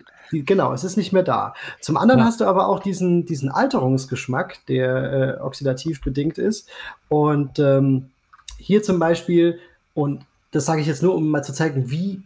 Genau, 0.45 0.73
es 0.73 0.85
ist 0.85 0.97
nicht 0.97 1.13
mehr 1.13 1.23
da. 1.23 1.55
Zum 1.81 1.97
anderen 1.97 2.21
ja. 2.21 2.27
hast 2.27 2.41
du 2.41 2.45
aber 2.45 2.69
auch 2.69 2.81
diesen, 2.81 3.27
diesen 3.27 3.51
Alterungsgeschmack, 3.51 4.67
der 4.67 5.39
äh, 5.39 5.41
oxidativ 5.41 6.01
bedingt 6.03 6.39
ist. 6.39 6.69
Und 7.09 7.59
ähm, 7.59 8.11
hier 8.59 8.83
zum 8.83 8.99
Beispiel, 8.99 9.59
und 9.95 10.25
das 10.51 10.67
sage 10.67 10.81
ich 10.81 10.87
jetzt 10.87 11.03
nur, 11.03 11.15
um 11.15 11.29
mal 11.29 11.43
zu 11.43 11.53
zeigen, 11.53 11.91
wie 11.91 12.23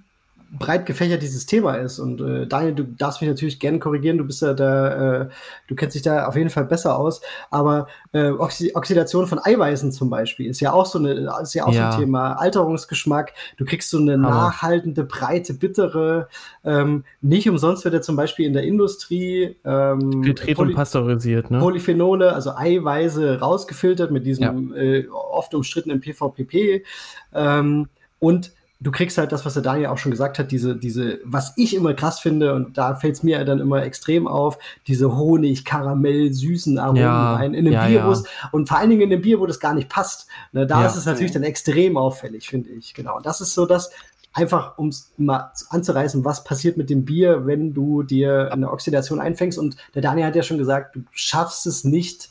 breit 0.58 0.84
gefächert 0.86 1.22
dieses 1.22 1.46
Thema 1.46 1.74
ist. 1.74 1.98
Und 1.98 2.20
äh, 2.20 2.46
Daniel, 2.46 2.74
du 2.74 2.84
darfst 2.84 3.20
mich 3.20 3.30
natürlich 3.30 3.60
gerne 3.60 3.78
korrigieren, 3.78 4.18
du 4.18 4.24
bist 4.24 4.42
ja 4.42 4.52
da, 4.52 5.22
äh, 5.22 5.28
du 5.68 5.74
kennst 5.76 5.94
dich 5.94 6.02
da 6.02 6.26
auf 6.26 6.34
jeden 6.34 6.50
Fall 6.50 6.64
besser 6.64 6.98
aus. 6.98 7.20
Aber 7.50 7.86
äh, 8.12 8.30
Oxi 8.30 8.72
Oxidation 8.74 9.26
von 9.26 9.38
Eiweißen 9.38 9.92
zum 9.92 10.10
Beispiel 10.10 10.46
ist 10.50 10.60
ja 10.60 10.72
auch 10.72 10.86
so 10.86 10.98
eine, 10.98 11.12
ist 11.42 11.54
ja 11.54 11.66
auch 11.66 11.72
ja. 11.72 11.92
so 11.92 11.96
ein 11.96 12.00
Thema. 12.02 12.32
Alterungsgeschmack, 12.34 13.32
du 13.58 13.64
kriegst 13.64 13.90
so 13.90 13.98
eine 13.98 14.14
Aber. 14.14 14.22
nachhaltende, 14.22 15.04
breite, 15.04 15.54
bittere. 15.54 16.28
Ähm, 16.64 17.04
nicht 17.20 17.48
umsonst 17.48 17.84
wird 17.84 17.94
ja 17.94 18.00
zum 18.00 18.16
Beispiel 18.16 18.46
in 18.46 18.52
der 18.52 18.64
Industrie 18.64 19.56
ähm, 19.64 20.24
Filtriert 20.24 20.58
und 20.58 20.74
pasteurisiert, 20.74 21.50
ne? 21.50 21.60
Polyphenole, 21.60 22.32
also 22.32 22.52
Eiweiße 22.56 23.38
rausgefiltert 23.40 24.10
mit 24.10 24.26
diesem 24.26 24.74
ja. 24.74 24.80
äh, 24.80 25.08
oft 25.08 25.54
umstrittenen 25.54 26.00
PVPP. 26.00 26.84
Ähm, 27.32 27.88
und 28.18 28.52
du 28.80 28.90
kriegst 28.90 29.18
halt 29.18 29.30
das, 29.30 29.44
was 29.44 29.54
der 29.54 29.62
Daniel 29.62 29.88
auch 29.88 29.98
schon 29.98 30.10
gesagt 30.10 30.38
hat, 30.38 30.50
diese, 30.50 30.74
diese, 30.74 31.20
was 31.24 31.52
ich 31.56 31.76
immer 31.76 31.92
krass 31.94 32.18
finde, 32.18 32.54
und 32.54 32.78
da 32.78 32.94
fällt 32.94 33.16
es 33.16 33.22
mir 33.22 33.44
dann 33.44 33.60
immer 33.60 33.82
extrem 33.82 34.26
auf, 34.26 34.58
diese 34.86 35.16
Honig, 35.16 35.64
Karamell, 35.64 36.32
süßen 36.32 36.78
Aromen 36.78 37.02
ja, 37.02 37.34
rein 37.36 37.52
in 37.52 37.66
einem 37.66 37.74
ja, 37.74 37.86
Bier, 37.86 37.96
ja. 37.96 38.22
und 38.52 38.68
vor 38.68 38.78
allen 38.78 38.90
Dingen 38.90 39.02
in 39.02 39.12
einem 39.12 39.22
Bier, 39.22 39.38
wo 39.38 39.46
das 39.46 39.60
gar 39.60 39.74
nicht 39.74 39.88
passt. 39.88 40.28
Ne, 40.52 40.66
da 40.66 40.86
ist 40.86 40.96
es 40.96 41.04
natürlich 41.04 41.32
dann 41.32 41.42
extrem 41.42 41.96
auffällig, 41.96 42.48
finde 42.48 42.70
ich. 42.70 42.94
Genau. 42.94 43.18
Und 43.18 43.26
das 43.26 43.40
ist 43.40 43.54
so 43.54 43.66
das, 43.66 43.90
einfach 44.32 44.78
um 44.78 44.88
es 44.88 45.12
mal 45.18 45.52
anzureißen, 45.68 46.24
was 46.24 46.44
passiert 46.44 46.76
mit 46.76 46.88
dem 46.88 47.04
Bier, 47.04 47.46
wenn 47.46 47.74
du 47.74 48.02
dir 48.02 48.50
eine 48.52 48.70
Oxidation 48.70 49.20
einfängst. 49.20 49.58
Und 49.58 49.76
der 49.94 50.02
Daniel 50.02 50.26
hat 50.26 50.36
ja 50.36 50.42
schon 50.42 50.58
gesagt, 50.58 50.96
du 50.96 51.02
schaffst 51.10 51.66
es 51.66 51.84
nicht, 51.84 52.30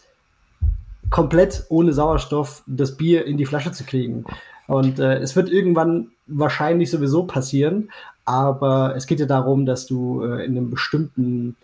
komplett 1.09 1.65
ohne 1.69 1.91
Sauerstoff 1.93 2.63
das 2.67 2.95
Bier 2.95 3.25
in 3.25 3.37
die 3.37 3.45
Flasche 3.45 3.71
zu 3.71 3.83
kriegen. 3.83 4.25
Und 4.67 4.99
äh, 4.99 5.17
es 5.17 5.35
wird 5.35 5.49
irgendwann 5.49 6.11
wahrscheinlich 6.29 6.89
sowieso 6.91 7.23
passieren, 7.23 7.91
aber 8.25 8.95
es 8.95 9.07
geht 9.07 9.19
ja 9.19 9.25
darum, 9.25 9.65
dass 9.65 9.85
du 9.85 10.23
äh, 10.23 10.45
in 10.45 10.57
einem 10.57 10.69
bestimmten 10.69 11.55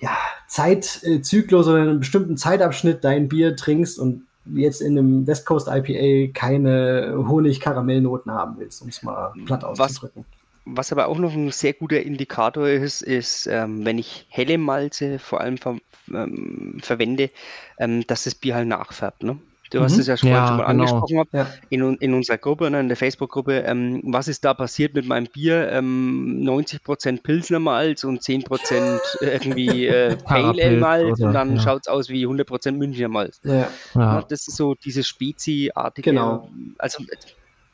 ja, 0.00 0.16
Zeitzyklus 0.48 1.68
oder 1.68 1.78
in 1.82 1.88
einem 1.88 2.00
bestimmten 2.00 2.36
Zeitabschnitt 2.36 3.04
dein 3.04 3.28
Bier 3.28 3.54
trinkst 3.56 3.98
und 3.98 4.24
jetzt 4.54 4.80
in 4.80 4.98
einem 4.98 5.26
West 5.26 5.46
Coast 5.46 5.68
IPA 5.68 6.32
keine 6.32 7.24
Honig-Karamellnoten 7.28 8.32
haben 8.32 8.56
willst, 8.58 8.82
um 8.82 8.88
es 8.88 9.02
mal 9.02 9.32
platt 9.44 9.64
auszudrücken. 9.64 10.24
Was, 10.64 10.76
was, 10.76 10.92
aber 10.92 11.08
auch 11.08 11.18
noch 11.18 11.32
ein 11.32 11.50
sehr 11.50 11.74
guter 11.74 12.00
Indikator 12.00 12.68
ist, 12.68 13.02
ist, 13.02 13.46
ähm, 13.46 13.84
wenn 13.84 13.98
ich 13.98 14.26
helle 14.30 14.58
Malze 14.58 15.18
vor 15.18 15.40
allem 15.40 15.58
ver 15.58 15.76
ähm, 16.12 16.78
verwende, 16.82 17.30
ähm, 17.78 18.06
dass 18.06 18.24
das 18.24 18.34
Bier 18.34 18.54
halt 18.54 18.68
nachfärbt. 18.68 19.22
Ne? 19.22 19.38
Du 19.70 19.80
hast 19.80 19.94
mhm. 19.94 20.00
es 20.00 20.06
ja 20.08 20.16
schon, 20.16 20.28
ja, 20.28 20.48
schon 20.48 20.56
mal 20.56 20.66
genau. 20.66 20.84
angesprochen 20.84 21.28
ja. 21.32 21.46
in, 21.68 21.94
in 21.96 22.14
unserer 22.14 22.38
Gruppe, 22.38 22.70
ne, 22.70 22.80
in 22.80 22.88
der 22.88 22.96
Facebook-Gruppe. 22.96 23.60
Ähm, 23.60 24.00
was 24.04 24.28
ist 24.28 24.44
da 24.44 24.52
passiert 24.52 24.94
mit 24.94 25.06
meinem 25.06 25.26
Bier? 25.26 25.70
Ähm, 25.70 26.40
90% 26.42 27.22
Pilsner 27.22 27.60
Malz 27.60 28.04
und 28.04 28.20
10% 28.20 29.00
irgendwie 29.20 29.86
äh, 29.86 30.16
Pale 30.16 30.62
Ale 30.62 30.76
Malz 30.78 31.20
und 31.20 31.32
dann 31.32 31.56
ja. 31.56 31.62
schaut 31.62 31.82
es 31.82 31.88
aus 31.88 32.08
wie 32.08 32.26
100% 32.26 32.72
Münchner 32.72 33.08
Malz. 33.08 33.40
Ja. 33.44 33.68
ja. 33.94 34.22
Das 34.28 34.48
ist 34.48 34.56
so 34.56 34.74
diese 34.74 35.04
Spezi-artige. 35.04 36.10
Genau. 36.10 36.48
Also 36.78 37.04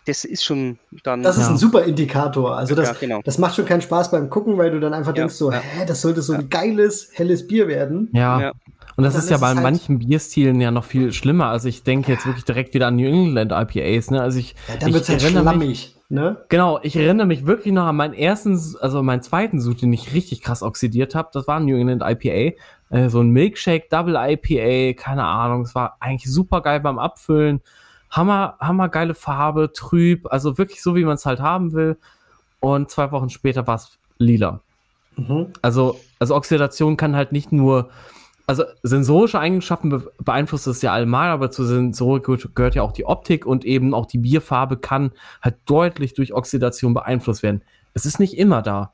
das 0.06 0.24
ist 0.24 0.44
schon 0.44 0.78
dann. 1.02 1.22
Das 1.22 1.36
ist 1.36 1.44
ja. 1.44 1.50
ein 1.50 1.58
super 1.58 1.82
Indikator. 1.82 2.56
Also 2.56 2.74
das, 2.74 2.88
ja, 2.88 2.94
genau. 2.98 3.20
das 3.24 3.38
macht 3.38 3.56
schon 3.56 3.64
keinen 3.64 3.82
Spaß 3.82 4.12
beim 4.12 4.30
Gucken, 4.30 4.56
weil 4.56 4.70
du 4.70 4.80
dann 4.80 4.94
einfach 4.94 5.12
ja, 5.12 5.22
denkst 5.22 5.34
so, 5.34 5.50
hä, 5.50 5.84
das 5.86 6.00
sollte 6.00 6.22
so 6.22 6.32
ein 6.32 6.48
geiles, 6.48 7.10
helles 7.12 7.46
Bier 7.46 7.66
werden. 7.66 8.08
Ja. 8.12 8.52
Und 8.96 9.04
das 9.04 9.14
ist 9.14 9.30
ja 9.30 9.36
bei 9.36 9.48
halt 9.48 9.62
manchen 9.62 9.98
Bierstilen 9.98 10.58
ja 10.60 10.70
noch 10.70 10.84
viel 10.84 11.12
schlimmer. 11.12 11.46
Also 11.48 11.68
ich 11.68 11.82
denke 11.82 12.12
jetzt 12.12 12.24
wirklich 12.24 12.44
direkt 12.44 12.72
wieder 12.72 12.86
an 12.86 12.96
New 12.96 13.06
England 13.06 13.52
IPAs. 13.52 14.10
Ne? 14.10 14.22
Also 14.22 14.38
ich, 14.38 14.54
ja, 14.68 14.76
dann 14.76 14.94
wird's 14.94 15.08
halt 15.10 15.20
schlammig. 15.20 15.68
Mich, 15.68 15.96
ne? 16.08 16.38
Genau, 16.48 16.80
ich 16.82 16.96
erinnere 16.96 17.26
mich 17.26 17.46
wirklich 17.46 17.74
noch 17.74 17.84
an 17.84 17.96
meinen 17.96 18.14
ersten, 18.14 18.58
also 18.80 19.02
meinen 19.02 19.20
zweiten 19.20 19.60
Sud, 19.60 19.82
den 19.82 19.92
ich 19.92 20.14
richtig 20.14 20.40
krass 20.40 20.62
oxidiert 20.62 21.14
habe. 21.14 21.28
Das 21.34 21.46
war 21.46 21.58
ein 21.60 21.66
New 21.66 21.76
England 21.76 22.02
IPA. 22.02 22.56
Äh, 22.88 23.08
so 23.10 23.20
ein 23.20 23.28
Milkshake 23.30 23.88
Double 23.90 24.16
IPA, 24.16 24.98
keine 24.98 25.24
Ahnung. 25.24 25.62
Es 25.62 25.74
war 25.74 25.98
eigentlich 26.00 26.32
super 26.32 26.62
geil 26.62 26.80
beim 26.80 26.98
Abfüllen. 26.98 27.60
Hammer, 28.10 28.56
hammer 28.60 28.88
geile 28.88 29.14
Farbe, 29.14 29.72
trüb, 29.74 30.26
also 30.30 30.56
wirklich 30.56 30.82
so, 30.82 30.94
wie 30.94 31.04
man 31.04 31.16
es 31.16 31.26
halt 31.26 31.40
haben 31.40 31.72
will. 31.72 31.98
Und 32.60 32.90
zwei 32.90 33.10
Wochen 33.12 33.28
später 33.28 33.66
war 33.66 33.74
es 33.74 33.98
lila. 34.16 34.60
Mhm. 35.16 35.48
Also, 35.60 36.00
also 36.18 36.34
Oxidation 36.34 36.96
kann 36.96 37.14
halt 37.14 37.32
nicht 37.32 37.52
nur 37.52 37.90
also 38.46 38.64
sensorische 38.82 39.40
Eigenschaften 39.40 39.88
be 39.88 40.10
beeinflusst 40.22 40.66
es 40.68 40.82
ja 40.82 40.92
allemal, 40.92 41.30
aber 41.30 41.50
zur 41.50 41.66
Sensorik 41.66 42.26
gehört 42.54 42.76
ja 42.76 42.82
auch 42.82 42.92
die 42.92 43.04
Optik 43.04 43.44
und 43.44 43.64
eben 43.64 43.92
auch 43.92 44.06
die 44.06 44.18
Bierfarbe 44.18 44.76
kann 44.76 45.10
halt 45.42 45.56
deutlich 45.66 46.14
durch 46.14 46.32
Oxidation 46.32 46.94
beeinflusst 46.94 47.42
werden. 47.42 47.62
Es 47.94 48.06
ist 48.06 48.20
nicht 48.20 48.38
immer 48.38 48.62
da. 48.62 48.92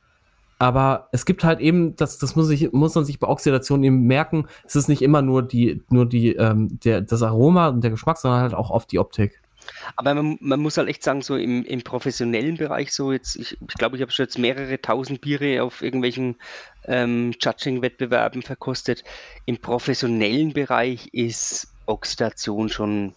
Aber 0.58 1.08
es 1.10 1.26
gibt 1.26 1.42
halt 1.42 1.58
eben, 1.58 1.96
das, 1.96 2.18
das 2.18 2.36
muss, 2.36 2.48
ich, 2.48 2.72
muss 2.72 2.94
man 2.94 3.04
sich 3.04 3.18
bei 3.18 3.26
Oxidation 3.26 3.82
eben 3.82 4.02
merken, 4.02 4.46
es 4.64 4.76
ist 4.76 4.88
nicht 4.88 5.02
immer 5.02 5.20
nur 5.20 5.42
die, 5.42 5.82
nur 5.90 6.06
die, 6.06 6.36
ähm, 6.36 6.78
der, 6.84 7.00
das 7.00 7.20
Aroma 7.22 7.66
und 7.68 7.82
der 7.82 7.90
Geschmack, 7.90 8.16
sondern 8.16 8.42
halt 8.42 8.54
auch 8.54 8.70
oft 8.70 8.92
die 8.92 9.00
Optik. 9.00 9.41
Aber 9.96 10.14
man, 10.14 10.38
man, 10.40 10.60
muss 10.60 10.76
halt 10.76 10.88
echt 10.88 11.02
sagen, 11.02 11.22
so 11.22 11.36
im, 11.36 11.64
im 11.64 11.82
professionellen 11.82 12.56
Bereich, 12.56 12.92
so 12.92 13.12
jetzt, 13.12 13.36
ich 13.36 13.56
glaube, 13.56 13.66
ich, 13.68 13.74
glaub, 13.78 13.94
ich 13.94 14.02
habe 14.02 14.12
schon 14.12 14.24
jetzt 14.24 14.38
mehrere 14.38 14.80
tausend 14.80 15.20
Biere 15.20 15.62
auf 15.62 15.82
irgendwelchen 15.82 16.36
ähm, 16.86 17.32
Judging-Wettbewerben 17.40 18.42
verkostet. 18.42 19.04
Im 19.46 19.58
professionellen 19.58 20.52
Bereich 20.52 21.08
ist 21.12 21.68
Oxidation 21.86 22.68
schon, 22.68 23.14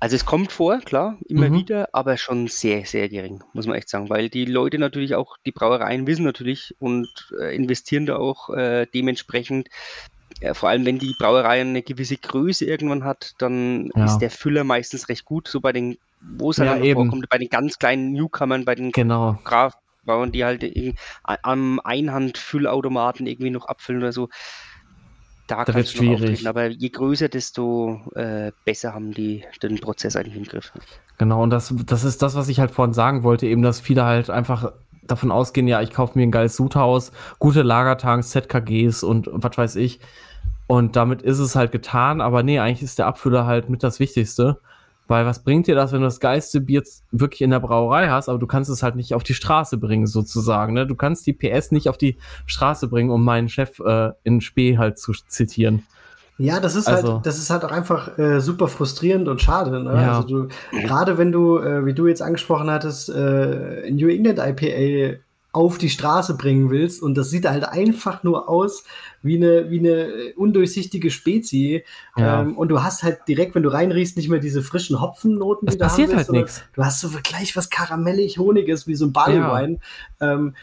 also 0.00 0.16
es 0.16 0.26
kommt 0.26 0.52
vor, 0.52 0.78
klar, 0.80 1.18
immer 1.26 1.48
mhm. 1.48 1.54
wieder, 1.54 1.88
aber 1.92 2.16
schon 2.16 2.48
sehr, 2.48 2.84
sehr 2.84 3.08
gering, 3.08 3.42
muss 3.52 3.66
man 3.66 3.76
echt 3.76 3.88
sagen, 3.88 4.10
weil 4.10 4.28
die 4.28 4.44
Leute 4.44 4.78
natürlich 4.78 5.14
auch, 5.14 5.36
die 5.46 5.52
Brauereien 5.52 6.06
wissen 6.06 6.24
natürlich 6.24 6.74
und 6.78 7.08
äh, 7.40 7.54
investieren 7.54 8.06
da 8.06 8.16
auch 8.16 8.50
äh, 8.50 8.86
dementsprechend 8.92 9.68
vor 10.52 10.68
allem 10.68 10.84
wenn 10.84 10.98
die 10.98 11.14
Brauerei 11.18 11.60
eine 11.60 11.82
gewisse 11.82 12.16
Größe 12.16 12.64
irgendwann 12.64 13.04
hat, 13.04 13.34
dann 13.38 13.90
ja. 13.94 14.04
ist 14.04 14.18
der 14.18 14.30
Füller 14.30 14.64
meistens 14.64 15.08
recht 15.08 15.24
gut. 15.24 15.48
So 15.48 15.60
bei 15.60 15.72
den, 15.72 15.98
wo 16.20 16.50
es 16.50 16.58
halt 16.58 16.84
ja, 16.84 16.94
vorkommt, 16.94 17.28
bei 17.28 17.38
den 17.38 17.48
ganz 17.48 17.78
kleinen 17.78 18.12
Newcomern, 18.12 18.64
bei 18.64 18.74
den 18.74 18.92
genau. 18.92 19.38
Kraftbrauern, 19.44 20.32
die 20.32 20.44
halt 20.44 20.64
am 21.24 21.80
Einhandfüllautomaten 21.82 23.26
irgendwie 23.26 23.50
noch 23.50 23.66
abfüllen 23.66 24.02
oder 24.02 24.12
so. 24.12 24.28
Da, 25.46 25.64
da 25.64 25.74
wird 25.74 25.88
schwierig. 25.88 26.46
Aber 26.48 26.66
je 26.66 26.88
größer, 26.88 27.28
desto 27.28 28.00
äh, 28.14 28.50
besser 28.64 28.92
haben 28.94 29.12
die 29.12 29.44
den 29.62 29.78
Prozess 29.78 30.16
eigentlich 30.16 30.36
im 30.36 30.44
Griff. 30.44 30.72
Genau, 31.18 31.42
und 31.42 31.50
das, 31.50 31.72
das 31.86 32.04
ist 32.04 32.20
das, 32.20 32.34
was 32.34 32.48
ich 32.48 32.58
halt 32.58 32.72
vorhin 32.72 32.92
sagen 32.92 33.22
wollte, 33.22 33.46
eben, 33.46 33.62
dass 33.62 33.80
viele 33.80 34.04
halt 34.04 34.28
einfach 34.28 34.72
davon 35.06 35.30
ausgehen, 35.30 35.68
ja, 35.68 35.82
ich 35.82 35.92
kaufe 35.92 36.18
mir 36.18 36.24
ein 36.24 36.30
geiles 36.30 36.56
Sudhaus, 36.56 37.12
gute 37.38 37.62
Lagertanks, 37.62 38.30
ZKGs 38.30 39.02
und 39.02 39.28
was 39.32 39.56
weiß 39.56 39.76
ich. 39.76 40.00
Und 40.66 40.96
damit 40.96 41.22
ist 41.22 41.38
es 41.38 41.54
halt 41.54 41.72
getan, 41.72 42.20
aber 42.20 42.42
nee, 42.42 42.58
eigentlich 42.58 42.82
ist 42.82 42.98
der 42.98 43.06
Abfüller 43.06 43.46
halt 43.46 43.70
mit 43.70 43.82
das 43.82 44.00
Wichtigste. 44.00 44.58
Weil 45.08 45.24
was 45.24 45.44
bringt 45.44 45.68
dir 45.68 45.76
das, 45.76 45.92
wenn 45.92 46.00
du 46.00 46.06
das 46.06 46.18
geilste 46.18 46.60
Bier 46.60 46.82
wirklich 47.12 47.40
in 47.40 47.50
der 47.50 47.60
Brauerei 47.60 48.08
hast, 48.08 48.28
aber 48.28 48.40
du 48.40 48.46
kannst 48.48 48.70
es 48.70 48.82
halt 48.82 48.96
nicht 48.96 49.14
auf 49.14 49.22
die 49.22 49.34
Straße 49.34 49.78
bringen, 49.78 50.08
sozusagen. 50.08 50.74
Ne? 50.74 50.84
Du 50.84 50.96
kannst 50.96 51.26
die 51.28 51.32
PS 51.32 51.70
nicht 51.70 51.88
auf 51.88 51.96
die 51.96 52.16
Straße 52.46 52.88
bringen, 52.88 53.10
um 53.10 53.24
meinen 53.24 53.48
Chef 53.48 53.78
äh, 53.78 54.10
in 54.24 54.40
Spee 54.40 54.78
halt 54.78 54.98
zu 54.98 55.12
zitieren. 55.12 55.84
Ja, 56.38 56.60
das 56.60 56.76
ist 56.76 56.86
halt, 56.86 56.98
also, 56.98 57.14
halt, 57.14 57.26
das 57.26 57.38
ist 57.38 57.48
halt 57.50 57.64
auch 57.64 57.72
einfach 57.72 58.18
äh, 58.18 58.40
super 58.40 58.68
frustrierend 58.68 59.28
und 59.28 59.40
schade. 59.40 59.82
Ne? 59.82 59.90
Ja. 59.90 60.16
Also 60.16 60.28
du, 60.28 60.48
gerade 60.70 61.16
wenn 61.16 61.32
du, 61.32 61.58
äh, 61.58 61.86
wie 61.86 61.94
du 61.94 62.06
jetzt 62.06 62.20
angesprochen 62.22 62.70
hattest, 62.70 63.08
äh, 63.08 63.90
New 63.90 64.08
England 64.08 64.38
IPA 64.38 65.18
auf 65.56 65.78
die 65.78 65.88
Straße 65.88 66.36
bringen 66.36 66.68
willst 66.68 67.02
und 67.02 67.16
das 67.16 67.30
sieht 67.30 67.48
halt 67.48 67.64
einfach 67.64 68.22
nur 68.22 68.50
aus 68.50 68.84
wie 69.22 69.36
eine, 69.36 69.70
wie 69.70 69.78
eine 69.78 70.34
undurchsichtige 70.36 71.10
Spezie. 71.10 71.82
Ja. 72.14 72.42
Ähm, 72.42 72.58
und 72.58 72.68
du 72.68 72.82
hast 72.82 73.02
halt 73.02 73.20
direkt, 73.26 73.54
wenn 73.54 73.62
du 73.62 73.70
reinriechst, 73.70 74.18
nicht 74.18 74.28
mehr 74.28 74.38
diese 74.38 74.60
frischen 74.60 75.00
Hopfennoten, 75.00 75.66
die 75.66 75.78
das 75.78 75.88
passiert 75.88 76.14
halt 76.14 76.30
nichts. 76.30 76.62
Du 76.74 76.84
hast 76.84 77.00
so 77.00 77.08
gleich 77.22 77.56
was 77.56 77.70
karamellig 77.70 78.36
Honiges, 78.36 78.86
wie 78.86 78.94
so 78.94 79.06
ein 79.06 79.12
Barleywein. 79.14 79.80
Ja. 80.20 80.34
Ähm, 80.34 80.54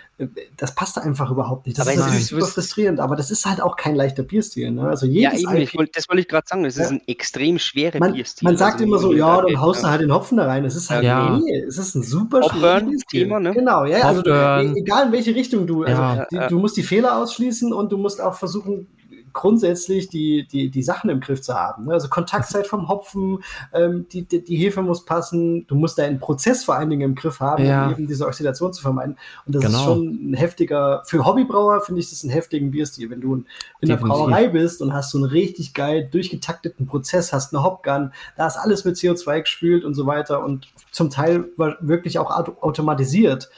das 0.58 0.76
passt 0.76 0.98
einfach 0.98 1.32
überhaupt 1.32 1.66
nicht. 1.66 1.78
Das 1.78 1.88
aber 1.88 1.96
ist 1.96 2.00
natürlich 2.02 2.28
super 2.28 2.46
frustrierend, 2.46 3.00
aber 3.00 3.16
das 3.16 3.32
ist 3.32 3.46
halt 3.46 3.62
auch 3.62 3.76
kein 3.76 3.96
leichter 3.96 4.24
Bierstil. 4.24 4.72
Ne? 4.72 4.88
Also 4.88 5.06
jedes 5.06 5.42
ja, 5.42 5.54
eben, 5.54 5.70
wollt, 5.76 5.96
das 5.96 6.10
wollte 6.10 6.22
ich 6.22 6.28
gerade 6.28 6.48
sagen. 6.48 6.64
Das 6.64 6.78
ist 6.78 6.92
ein 6.92 7.02
extrem 7.08 7.60
schwerer 7.60 8.00
man, 8.00 8.14
Bierstil. 8.14 8.48
Man 8.48 8.58
sagt 8.58 8.76
also 8.76 8.86
immer 8.86 8.98
so, 9.00 9.14
ja, 9.14 9.42
dann 9.42 9.60
haust 9.60 9.84
du 9.84 9.88
halt 9.88 10.02
den 10.02 10.14
Hopfen 10.14 10.38
da 10.38 10.46
rein. 10.46 10.66
Es 10.66 10.76
ist 10.76 10.90
halt, 10.90 11.04
ja. 11.04 11.38
nee, 11.38 11.64
es 11.68 11.78
ist 11.78 11.96
ein 11.96 12.04
super 12.04 12.44
schweres 12.44 13.04
Thema, 13.10 13.40
ne? 13.40 13.54
Genau, 13.54 13.86
ja, 13.86 14.00
also 14.00 14.24
e-, 14.24 14.80
egal 14.80 15.08
in 15.08 15.12
welche 15.12 15.36
Richtung 15.36 15.68
du, 15.68 15.84
also 15.84 16.26
die, 16.32 16.40
du 16.50 16.60
musst 16.60 16.78
die 16.78 16.84
Fehler 16.84 17.18
ausschließen 17.18 17.74
und 17.74 17.92
du 17.92 17.98
musst 17.98 18.22
auch 18.22 18.36
versuchen, 18.36 18.88
grundsätzlich 19.34 20.10
die, 20.10 20.48
die, 20.48 20.70
die 20.70 20.84
Sachen 20.84 21.10
im 21.10 21.20
Griff 21.20 21.42
zu 21.42 21.54
haben. 21.56 21.86
Ne? 21.86 21.94
Also 21.94 22.08
Kontaktzeit 22.08 22.68
vom 22.68 22.88
Hopfen, 22.88 23.44
ähm, 23.74 24.06
die, 24.12 24.24
die, 24.24 24.44
die, 24.44 24.56
Hefe 24.56 24.82
muss 24.82 25.06
passen, 25.06 25.66
du 25.68 25.76
musst 25.76 25.98
deinen 25.98 26.20
Prozess 26.20 26.64
vor 26.64 26.76
allen 26.76 26.90
Dingen 26.90 27.02
im 27.02 27.16
Griff 27.16 27.40
haben, 27.40 27.66
ja. 27.66 27.88
um 27.88 27.92
eben 27.92 28.08
diese 28.08 28.26
Oxidation 28.26 28.72
zu 28.74 28.82
vermeiden. 28.82 29.18
Und 29.46 29.56
das 29.56 29.64
genau. 29.64 29.78
ist 29.78 29.84
schon 29.84 30.32
ein 30.32 30.34
heftiger, 30.36 31.02
für 31.06 31.26
Hobbybrauer 31.26 31.82
finde 31.82 32.02
ich 32.02 32.10
das 32.10 32.24
einen 32.24 32.32
heftigen 32.32 32.72
Bierstil. 32.72 33.10
Wenn 33.10 33.22
du 33.22 33.44
in 33.82 33.90
der 33.90 33.98
Brauerei 33.98 34.48
bist 34.48 34.82
und 34.82 34.94
hast 34.94 35.12
so 35.12 35.18
einen 35.18 35.26
richtig 35.26 35.74
geil 35.74 36.08
durchgetakteten 36.10 36.86
Prozess, 36.86 37.34
hast 37.34 37.54
eine 37.54 37.64
Hopgun, 37.64 38.12
da 38.38 38.48
ist 38.48 38.58
alles 38.58 38.86
mit 38.86 38.96
CO2 38.96 39.42
gespült 39.42 39.84
und 39.84 39.96
so 39.96 40.06
weiter 40.06 40.44
und 40.44 40.68
zum 40.92 41.10
Teil 41.10 41.46
wirklich 41.58 42.20
auch 42.20 42.30
automatisiert, 42.62 43.50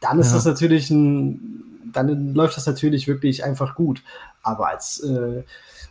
dann 0.00 0.18
ist 0.18 0.28
ja. 0.28 0.34
das 0.34 0.44
natürlich 0.44 0.90
ein 0.90 1.73
dann 1.96 2.34
läuft 2.34 2.56
das 2.56 2.66
natürlich 2.66 3.08
wirklich 3.08 3.44
einfach 3.44 3.74
gut. 3.74 4.02
Aber 4.42 4.68
als, 4.68 5.00
äh, 5.00 5.42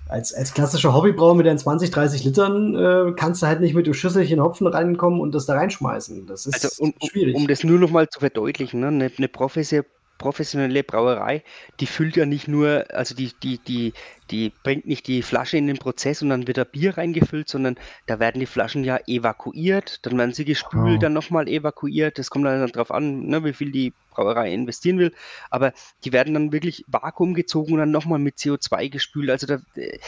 als, 0.07 0.34
als 0.34 0.53
klassischer 0.53 0.93
Hobbybrauer 0.93 1.35
mit 1.35 1.45
den 1.45 1.57
20, 1.57 1.91
30 1.91 2.23
Litern 2.23 2.75
äh, 2.75 3.13
kannst 3.15 3.41
du 3.41 3.47
halt 3.47 3.61
nicht 3.61 3.73
mit 3.73 3.88
dem 3.88 3.93
Schüsselchen 3.93 4.41
Hopfen 4.41 4.67
reinkommen 4.67 5.19
und 5.19 5.34
das 5.34 5.45
da 5.45 5.55
reinschmeißen. 5.55 6.27
Das 6.27 6.45
ist 6.45 6.63
also, 6.63 6.84
um, 6.84 6.93
schwierig. 7.09 7.35
Um 7.35 7.47
das 7.47 7.63
nur 7.63 7.80
noch 7.80 7.89
mal 7.89 8.07
zu 8.09 8.19
verdeutlichen, 8.19 8.81
ne? 8.81 8.88
eine, 8.88 9.11
eine 9.17 9.27
professionelle 9.27 9.88
professionelle 10.24 10.84
Brauerei, 10.84 11.44
die 11.82 11.86
füllt 11.86 12.16
ja 12.16 12.26
nicht 12.26 12.48
nur, 12.48 12.86
also 12.94 13.14
die, 13.14 13.34
die, 13.44 13.58
die, 13.58 13.91
die 14.32 14.54
bringt 14.64 14.88
nicht 14.88 15.06
die 15.08 15.22
Flasche 15.22 15.58
in 15.58 15.68
den 15.68 15.78
Prozess 15.78 16.22
und 16.22 16.30
dann 16.30 16.48
wird 16.48 16.58
da 16.58 16.64
Bier 16.64 16.98
reingefüllt, 16.98 17.50
sondern 17.50 17.76
da 18.06 18.22
werden 18.22 18.40
die 18.40 18.45
Flaschen 18.45 18.86
ja 18.86 19.00
evakuiert, 19.06 20.00
dann 20.06 20.18
werden 20.18 20.34
sie 20.34 20.45
gespült, 20.45 20.95
oh. 20.95 21.02
dann 21.02 21.12
nochmal 21.12 21.50
evakuiert. 21.50 22.18
Das 22.18 22.30
kommt 22.30 22.45
dann 22.45 22.66
darauf 22.72 22.91
an, 22.91 23.26
ne, 23.26 23.44
wie 23.44 23.52
viel 23.52 23.74
die 23.74 23.91
Brauerei 24.12 24.54
investieren 24.54 24.98
will. 24.98 25.12
Aber 25.50 25.74
die 26.06 26.14
werden 26.14 26.34
dann 26.34 26.54
wirklich 26.54 26.86
vakuumgezogen 26.88 27.74
und 27.74 27.80
dann 27.80 27.91
nochmal 27.91 28.20
mit 28.20 28.38
CO2 28.38 28.90
gespült. 28.90 29.30
Also 29.30 29.45
da, 29.45 29.60
äh, 29.76 30.00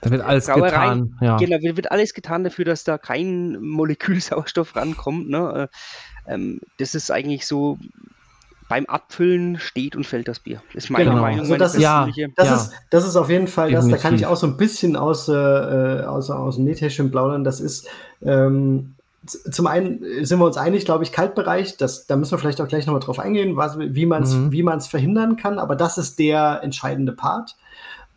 da 0.00 0.10
wird 0.10 0.22
alles 0.22 0.46
Brauerei, 0.46 0.70
getan. 0.70 1.18
Ja. 1.20 1.36
Genau, 1.36 1.58
wird 1.60 1.92
alles 1.92 2.14
getan 2.14 2.42
dafür, 2.42 2.64
dass 2.64 2.84
da 2.84 2.96
kein 2.96 3.60
Molekül 3.60 4.18
Sauerstoff 4.18 4.76
rankommt. 4.76 5.28
Ne? 5.28 5.68
Äh, 6.26 6.32
ähm, 6.32 6.62
das 6.78 6.94
ist 6.94 7.10
eigentlich 7.10 7.46
so 7.46 7.78
beim 8.68 8.86
Abfüllen 8.86 9.58
steht 9.58 9.96
und 9.96 10.06
fällt 10.06 10.28
das 10.28 10.40
Bier. 10.40 10.60
Ist 10.74 10.90
meine 10.90 11.06
genau. 11.06 11.22
Meinung. 11.22 11.40
Also 11.40 11.56
das, 11.56 11.74
ist, 11.74 11.80
ja, 11.80 12.06
das, 12.36 12.48
ja. 12.48 12.54
Ist, 12.54 12.72
das 12.90 13.06
ist 13.06 13.16
auf 13.16 13.30
jeden 13.30 13.48
Fall, 13.48 13.72
das, 13.72 13.88
da 13.88 13.96
kann 13.96 14.14
ich 14.14 14.26
auch 14.26 14.36
so 14.36 14.46
ein 14.46 14.56
bisschen 14.56 14.96
aus, 14.96 15.28
äh, 15.28 15.32
aus, 15.32 16.30
aus 16.30 16.56
dem 16.56 16.64
Nähtäschchen 16.64 17.10
plaudern. 17.10 17.44
Das 17.44 17.60
ist 17.60 17.88
ähm, 18.22 18.94
zum 19.26 19.66
einen 19.66 20.00
sind 20.24 20.38
wir 20.38 20.46
uns 20.46 20.56
einig, 20.56 20.84
glaube 20.84 21.04
ich, 21.04 21.12
Kaltbereich, 21.12 21.76
das, 21.76 22.06
da 22.06 22.16
müssen 22.16 22.32
wir 22.32 22.38
vielleicht 22.38 22.60
auch 22.60 22.68
gleich 22.68 22.86
nochmal 22.86 23.00
drauf 23.00 23.18
eingehen, 23.18 23.56
was, 23.56 23.78
wie 23.78 24.06
man 24.06 24.22
es 24.22 24.34
mhm. 24.34 24.52
Wie 24.52 24.64
verhindern 24.88 25.36
kann, 25.36 25.58
aber 25.58 25.76
das 25.76 25.98
ist 25.98 26.18
der 26.18 26.60
entscheidende 26.62 27.12
Part. 27.12 27.56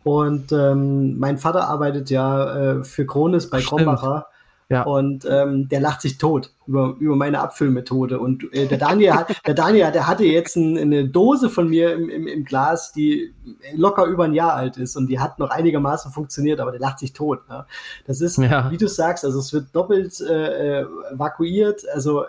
Und 0.04 0.52
ähm, 0.52 1.18
mein 1.18 1.38
Vater 1.38 1.68
arbeitet 1.68 2.10
ja 2.10 2.54
äh, 2.54 2.84
für 2.84 3.06
Kronis 3.06 3.50
bei 3.50 3.60
Krombacher 3.60 4.26
ja. 4.68 4.84
Und 4.84 5.26
ähm, 5.28 5.68
der 5.68 5.80
lacht 5.80 6.00
sich 6.00 6.16
tot 6.16 6.52
über, 6.66 6.96
über 6.98 7.14
meine 7.14 7.40
Abfüllmethode. 7.40 8.18
Und 8.18 8.50
äh, 8.54 8.66
der 8.66 8.78
Daniel, 8.78 9.12
hat, 9.12 9.46
der 9.46 9.52
Daniel, 9.52 9.92
der 9.92 10.06
hatte 10.06 10.24
jetzt 10.24 10.56
ein, 10.56 10.78
eine 10.78 11.06
Dose 11.06 11.50
von 11.50 11.68
mir 11.68 11.92
im, 11.92 12.08
im, 12.08 12.26
im, 12.26 12.44
Glas, 12.44 12.92
die 12.92 13.34
locker 13.74 14.06
über 14.06 14.24
ein 14.24 14.32
Jahr 14.32 14.54
alt 14.54 14.78
ist 14.78 14.96
und 14.96 15.08
die 15.08 15.20
hat 15.20 15.38
noch 15.38 15.50
einigermaßen 15.50 16.10
funktioniert, 16.10 16.58
aber 16.58 16.70
der 16.70 16.80
lacht 16.80 17.00
sich 17.00 17.12
tot. 17.12 17.46
Ne? 17.50 17.66
Das 18.06 18.22
ist, 18.22 18.38
ja. 18.38 18.70
wie 18.70 18.78
du 18.78 18.88
sagst, 18.88 19.26
also 19.26 19.40
es 19.40 19.52
wird 19.52 19.66
doppelt 19.74 20.20
äh, 20.20 20.80
äh 20.80 20.86
evakuiert, 21.12 21.82
also 21.92 22.24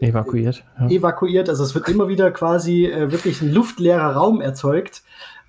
Evakuiert. 0.00 0.64
Ja. 0.78 0.88
Evakuiert, 0.88 1.48
also 1.48 1.62
es 1.62 1.74
wird 1.74 1.88
immer 1.88 2.08
wieder 2.08 2.30
quasi 2.32 2.86
äh, 2.86 3.12
wirklich 3.12 3.40
ein 3.40 3.52
luftleerer 3.52 4.14
Raum 4.14 4.40
erzeugt. 4.40 5.02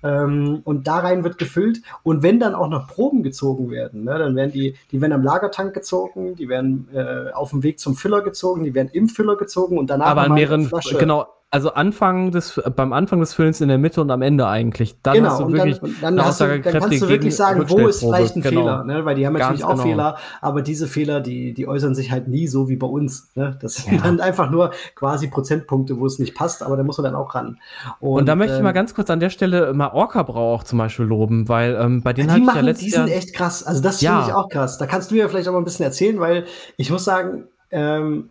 Ähm, 0.06 0.60
und 0.64 0.86
da 0.86 0.98
rein 0.98 1.24
wird 1.24 1.38
gefüllt. 1.38 1.82
Und 2.02 2.22
wenn 2.22 2.38
dann 2.38 2.54
auch 2.54 2.68
noch 2.68 2.86
Proben 2.86 3.22
gezogen 3.22 3.70
werden, 3.70 4.04
ne, 4.04 4.18
dann 4.18 4.36
werden 4.36 4.52
die, 4.52 4.76
die 4.92 5.00
werden 5.00 5.12
am 5.12 5.22
Lagertank 5.22 5.74
gezogen, 5.74 6.36
die 6.36 6.48
werden 6.48 6.88
äh, 6.94 7.32
auf 7.32 7.50
dem 7.50 7.62
Weg 7.62 7.80
zum 7.80 7.96
Füller 7.96 8.22
gezogen, 8.22 8.64
die 8.64 8.74
werden 8.74 8.90
im 8.92 9.08
Füller 9.08 9.36
gezogen 9.36 9.78
und 9.78 9.90
danach 9.90 10.06
aber 10.06 10.22
an 10.22 10.34
mehreren, 10.34 10.66
Flasche. 10.66 10.96
genau, 10.98 11.26
also 11.56 11.72
Anfang 11.72 12.32
des, 12.32 12.60
beim 12.76 12.92
Anfang 12.92 13.18
des 13.18 13.32
Füllens 13.32 13.62
in 13.62 13.68
der 13.68 13.78
Mitte 13.78 14.02
und 14.02 14.10
am 14.10 14.20
Ende 14.20 14.46
eigentlich. 14.46 15.00
Dann 15.02 15.14
genau, 15.14 15.30
hast 15.30 15.40
du 15.40 15.50
wirklich 15.50 15.80
dann, 15.80 15.94
dann, 16.02 16.22
hast 16.26 16.42
du, 16.42 16.44
dann 16.44 16.60
kannst 16.60 17.00
du 17.00 17.08
wirklich 17.08 17.34
sagen, 17.34 17.64
wo 17.68 17.88
ist 17.88 18.00
vielleicht 18.00 18.36
ein 18.36 18.42
genau. 18.42 18.60
Fehler, 18.60 18.84
ne? 18.84 19.06
weil 19.06 19.14
die 19.14 19.26
haben 19.26 19.32
natürlich 19.32 19.64
auch 19.64 19.70
genau. 19.70 19.82
Fehler, 19.82 20.16
aber 20.42 20.60
diese 20.60 20.86
Fehler, 20.86 21.22
die, 21.22 21.54
die 21.54 21.66
äußern 21.66 21.94
sich 21.94 22.10
halt 22.10 22.28
nie 22.28 22.46
so 22.46 22.68
wie 22.68 22.76
bei 22.76 22.86
uns. 22.86 23.30
Ne? 23.36 23.56
Das 23.62 23.76
sind 23.76 23.94
ja. 23.94 24.02
dann 24.02 24.20
einfach 24.20 24.50
nur 24.50 24.72
quasi 24.96 25.28
Prozentpunkte, 25.28 25.98
wo 25.98 26.04
es 26.04 26.18
nicht 26.18 26.34
passt, 26.34 26.62
aber 26.62 26.76
da 26.76 26.82
muss 26.82 26.98
man 26.98 27.06
dann 27.06 27.14
auch 27.14 27.34
ran. 27.34 27.56
Und, 28.00 28.20
und 28.20 28.26
da 28.26 28.36
möchte 28.36 28.52
ähm, 28.52 28.58
ich 28.58 28.62
mal 28.62 28.68
ähm, 28.68 28.74
ganz 28.74 28.94
kurz 28.94 29.08
an 29.08 29.20
der 29.20 29.30
Stelle 29.30 29.72
mal 29.72 29.92
Orca 29.94 30.24
Brau 30.24 30.52
auch 30.52 30.62
zum 30.62 30.78
Beispiel 30.78 31.06
loben, 31.06 31.48
weil 31.48 31.74
ähm, 31.80 32.02
bei 32.02 32.12
denen 32.12 32.34
die 32.34 32.42
machen, 32.42 32.66
ja 32.66 32.72
die 32.74 32.90
sind 32.90 33.08
echt 33.08 33.32
krass. 33.32 33.62
Also 33.62 33.80
das 33.80 34.02
ja. 34.02 34.16
finde 34.16 34.28
ich 34.28 34.36
auch 34.36 34.50
krass. 34.50 34.76
Da 34.76 34.84
kannst 34.84 35.10
du 35.10 35.14
ja 35.14 35.26
vielleicht 35.26 35.48
auch 35.48 35.52
mal 35.52 35.58
ein 35.60 35.64
bisschen 35.64 35.86
erzählen, 35.86 36.20
weil 36.20 36.44
ich 36.76 36.90
muss 36.90 37.04
sagen, 37.04 37.44
ähm, 37.70 38.28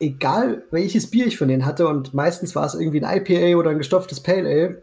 egal 0.00 0.64
welches 0.70 1.10
Bier 1.10 1.26
ich 1.26 1.38
von 1.38 1.48
denen 1.48 1.66
hatte, 1.66 1.86
und 1.86 2.14
meistens 2.14 2.56
war 2.56 2.66
es 2.66 2.74
irgendwie 2.74 3.04
ein 3.04 3.22
IPA 3.22 3.58
oder 3.58 3.70
ein 3.70 3.78
gestopftes 3.78 4.20
Pale 4.20 4.48
Ale, 4.48 4.82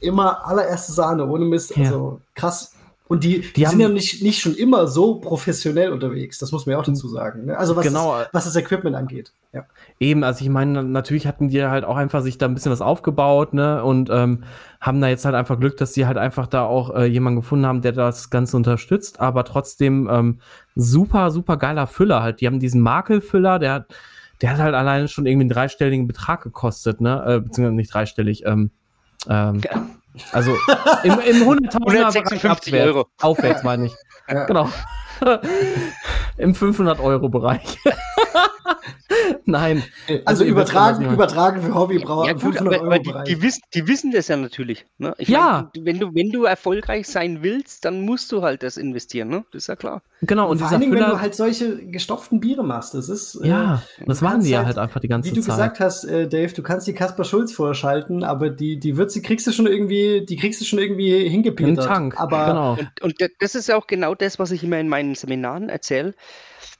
immer 0.00 0.46
allererste 0.46 0.92
Sahne, 0.92 1.26
ohne 1.26 1.44
Mist. 1.44 1.76
Ja. 1.76 1.84
Also 1.84 2.20
krass. 2.34 2.72
Und 3.08 3.22
die, 3.22 3.40
die, 3.40 3.52
die 3.52 3.66
sind 3.66 3.78
ja 3.78 3.88
nicht, 3.88 4.20
nicht 4.20 4.40
schon 4.40 4.56
immer 4.56 4.88
so 4.88 5.20
professionell 5.20 5.92
unterwegs, 5.92 6.40
das 6.40 6.50
muss 6.50 6.66
man 6.66 6.72
ja 6.72 6.78
auch 6.80 6.84
dazu 6.84 7.06
sagen. 7.06 7.44
Ne? 7.44 7.56
Also 7.56 7.76
was, 7.76 7.86
genau. 7.86 8.18
das, 8.18 8.28
was 8.32 8.44
das 8.46 8.56
Equipment 8.56 8.96
angeht. 8.96 9.30
Ja. 9.52 9.64
Eben, 10.00 10.24
also 10.24 10.44
ich 10.44 10.50
meine, 10.50 10.82
natürlich 10.82 11.28
hatten 11.28 11.48
die 11.48 11.64
halt 11.64 11.84
auch 11.84 11.94
einfach 11.94 12.22
sich 12.22 12.36
da 12.36 12.46
ein 12.46 12.54
bisschen 12.54 12.72
was 12.72 12.80
aufgebaut, 12.80 13.54
ne? 13.54 13.82
Und 13.84 14.10
ähm, 14.10 14.42
haben 14.80 15.00
da 15.00 15.08
jetzt 15.08 15.24
halt 15.24 15.36
einfach 15.36 15.58
Glück, 15.58 15.76
dass 15.76 15.92
die 15.92 16.04
halt 16.04 16.18
einfach 16.18 16.48
da 16.48 16.64
auch 16.64 16.94
äh, 16.94 17.04
jemanden 17.04 17.40
gefunden 17.40 17.64
haben, 17.64 17.80
der 17.80 17.92
das 17.92 18.28
Ganze 18.28 18.56
unterstützt, 18.56 19.20
aber 19.20 19.44
trotzdem 19.44 20.08
ähm, 20.10 20.40
super, 20.74 21.30
super 21.30 21.56
geiler 21.58 21.86
Füller 21.86 22.22
halt. 22.22 22.40
Die 22.40 22.48
haben 22.48 22.58
diesen 22.58 22.80
Makelfüller, 22.80 23.60
der 23.60 23.72
hat 23.72 23.94
der 24.40 24.50
hat 24.50 24.58
halt 24.58 24.74
alleine 24.74 25.08
schon 25.08 25.26
irgendwie 25.26 25.44
einen 25.44 25.50
dreistelligen 25.50 26.06
Betrag 26.06 26.42
gekostet, 26.42 27.00
ne? 27.00 27.22
Äh, 27.26 27.40
beziehungsweise 27.40 27.76
nicht 27.76 27.92
dreistellig, 27.92 28.44
ähm, 28.46 28.70
ähm, 29.28 29.60
ja. 29.64 29.86
also 30.32 30.56
im, 31.02 31.12
im 31.20 31.36
100.000er 31.48 32.12
Bereich 32.12 32.86
Euro. 32.86 33.06
Aufwärts 33.20 33.62
meine 33.62 33.86
ich. 33.86 33.94
Ja. 34.28 34.44
Genau. 34.44 34.68
Im 36.38 36.52
500-Euro-Bereich. 36.52 37.78
Nein. 39.44 39.82
Also, 40.08 40.22
also 40.24 40.44
übertragen, 40.44 41.12
übertragen 41.12 41.62
für 41.62 41.74
Hobbybrauer. 41.74 42.26
Ja, 42.26 42.32
gut, 42.32 42.58
aber, 42.58 42.80
aber 42.80 42.98
die, 42.98 43.12
die, 43.26 43.42
wissen, 43.42 43.62
die 43.74 43.86
wissen 43.86 44.10
das 44.10 44.28
ja 44.28 44.36
natürlich. 44.36 44.86
Ne? 44.98 45.14
Ich 45.18 45.28
ja. 45.28 45.70
Mein, 45.74 45.84
wenn, 45.86 46.00
du, 46.00 46.14
wenn 46.14 46.30
du 46.30 46.44
erfolgreich 46.44 47.06
sein 47.06 47.42
willst, 47.42 47.84
dann 47.84 48.00
musst 48.02 48.32
du 48.32 48.42
halt 48.42 48.62
das 48.62 48.76
investieren. 48.76 49.28
Ne? 49.28 49.44
Das 49.52 49.64
ist 49.64 49.66
ja 49.68 49.76
klar. 49.76 50.02
Genau. 50.22 50.50
Und, 50.50 50.58
vor 50.58 50.68
allen 50.68 50.80
Dingen, 50.80 50.94
wenn 50.94 51.10
du 51.10 51.20
halt 51.20 51.34
solche 51.34 51.76
gestopften 51.86 52.40
Biere 52.40 52.64
machst. 52.64 52.94
Das 52.94 53.08
ist. 53.08 53.36
Äh, 53.36 53.48
ja, 53.48 53.82
äh, 54.00 54.04
das 54.06 54.20
machen 54.20 54.42
die 54.42 54.50
ja 54.50 54.58
halt, 54.58 54.68
halt 54.68 54.78
einfach 54.78 55.00
die 55.00 55.08
ganze 55.08 55.28
Zeit. 55.28 55.36
Wie 55.36 55.40
du 55.40 55.46
Zeit. 55.46 55.56
gesagt 55.56 55.80
hast, 55.80 56.04
äh, 56.04 56.28
Dave, 56.28 56.52
du 56.52 56.62
kannst 56.62 56.86
die 56.86 56.94
Kaspar 56.94 57.24
Schulz 57.24 57.52
vorschalten, 57.52 58.24
aber 58.24 58.50
die, 58.50 58.78
die 58.78 58.96
Würze 58.96 59.22
kriegst 59.22 59.46
du 59.46 59.52
schon 59.52 59.66
irgendwie, 59.66 60.24
die 60.26 60.36
kriegst 60.36 60.60
du 60.60 60.64
schon 60.64 60.78
irgendwie 60.78 61.28
hingepetert. 61.28 61.78
Im 61.78 61.84
Tank. 61.84 62.20
Aber 62.20 62.46
genau. 62.46 62.72
und, 62.72 63.20
und 63.20 63.30
das 63.38 63.54
ist 63.54 63.68
ja 63.68 63.76
auch 63.76 63.86
genau 63.86 64.14
das, 64.14 64.38
was 64.38 64.50
ich 64.50 64.64
immer 64.64 64.78
in 64.78 64.88
meinen 64.88 65.14
Seminaren 65.14 65.68
erzähle 65.68 66.14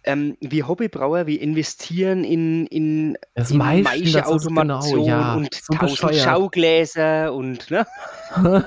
ähm, 0.07 0.37
wir 0.41 0.69
Hobbybrauer, 0.69 1.27
wir 1.27 1.41
investieren 1.41 2.25
in, 2.25 2.67
in, 2.67 3.19
Das 3.35 3.51
in 3.51 3.59
Maischeautomation 3.59 5.01
genau, 5.01 5.07
ja, 5.07 5.35
und 5.35 5.55
so 5.55 5.75
tausend. 5.75 6.15
Schaugläser 6.17 7.33
und 7.35 7.71
ne? 7.71 7.87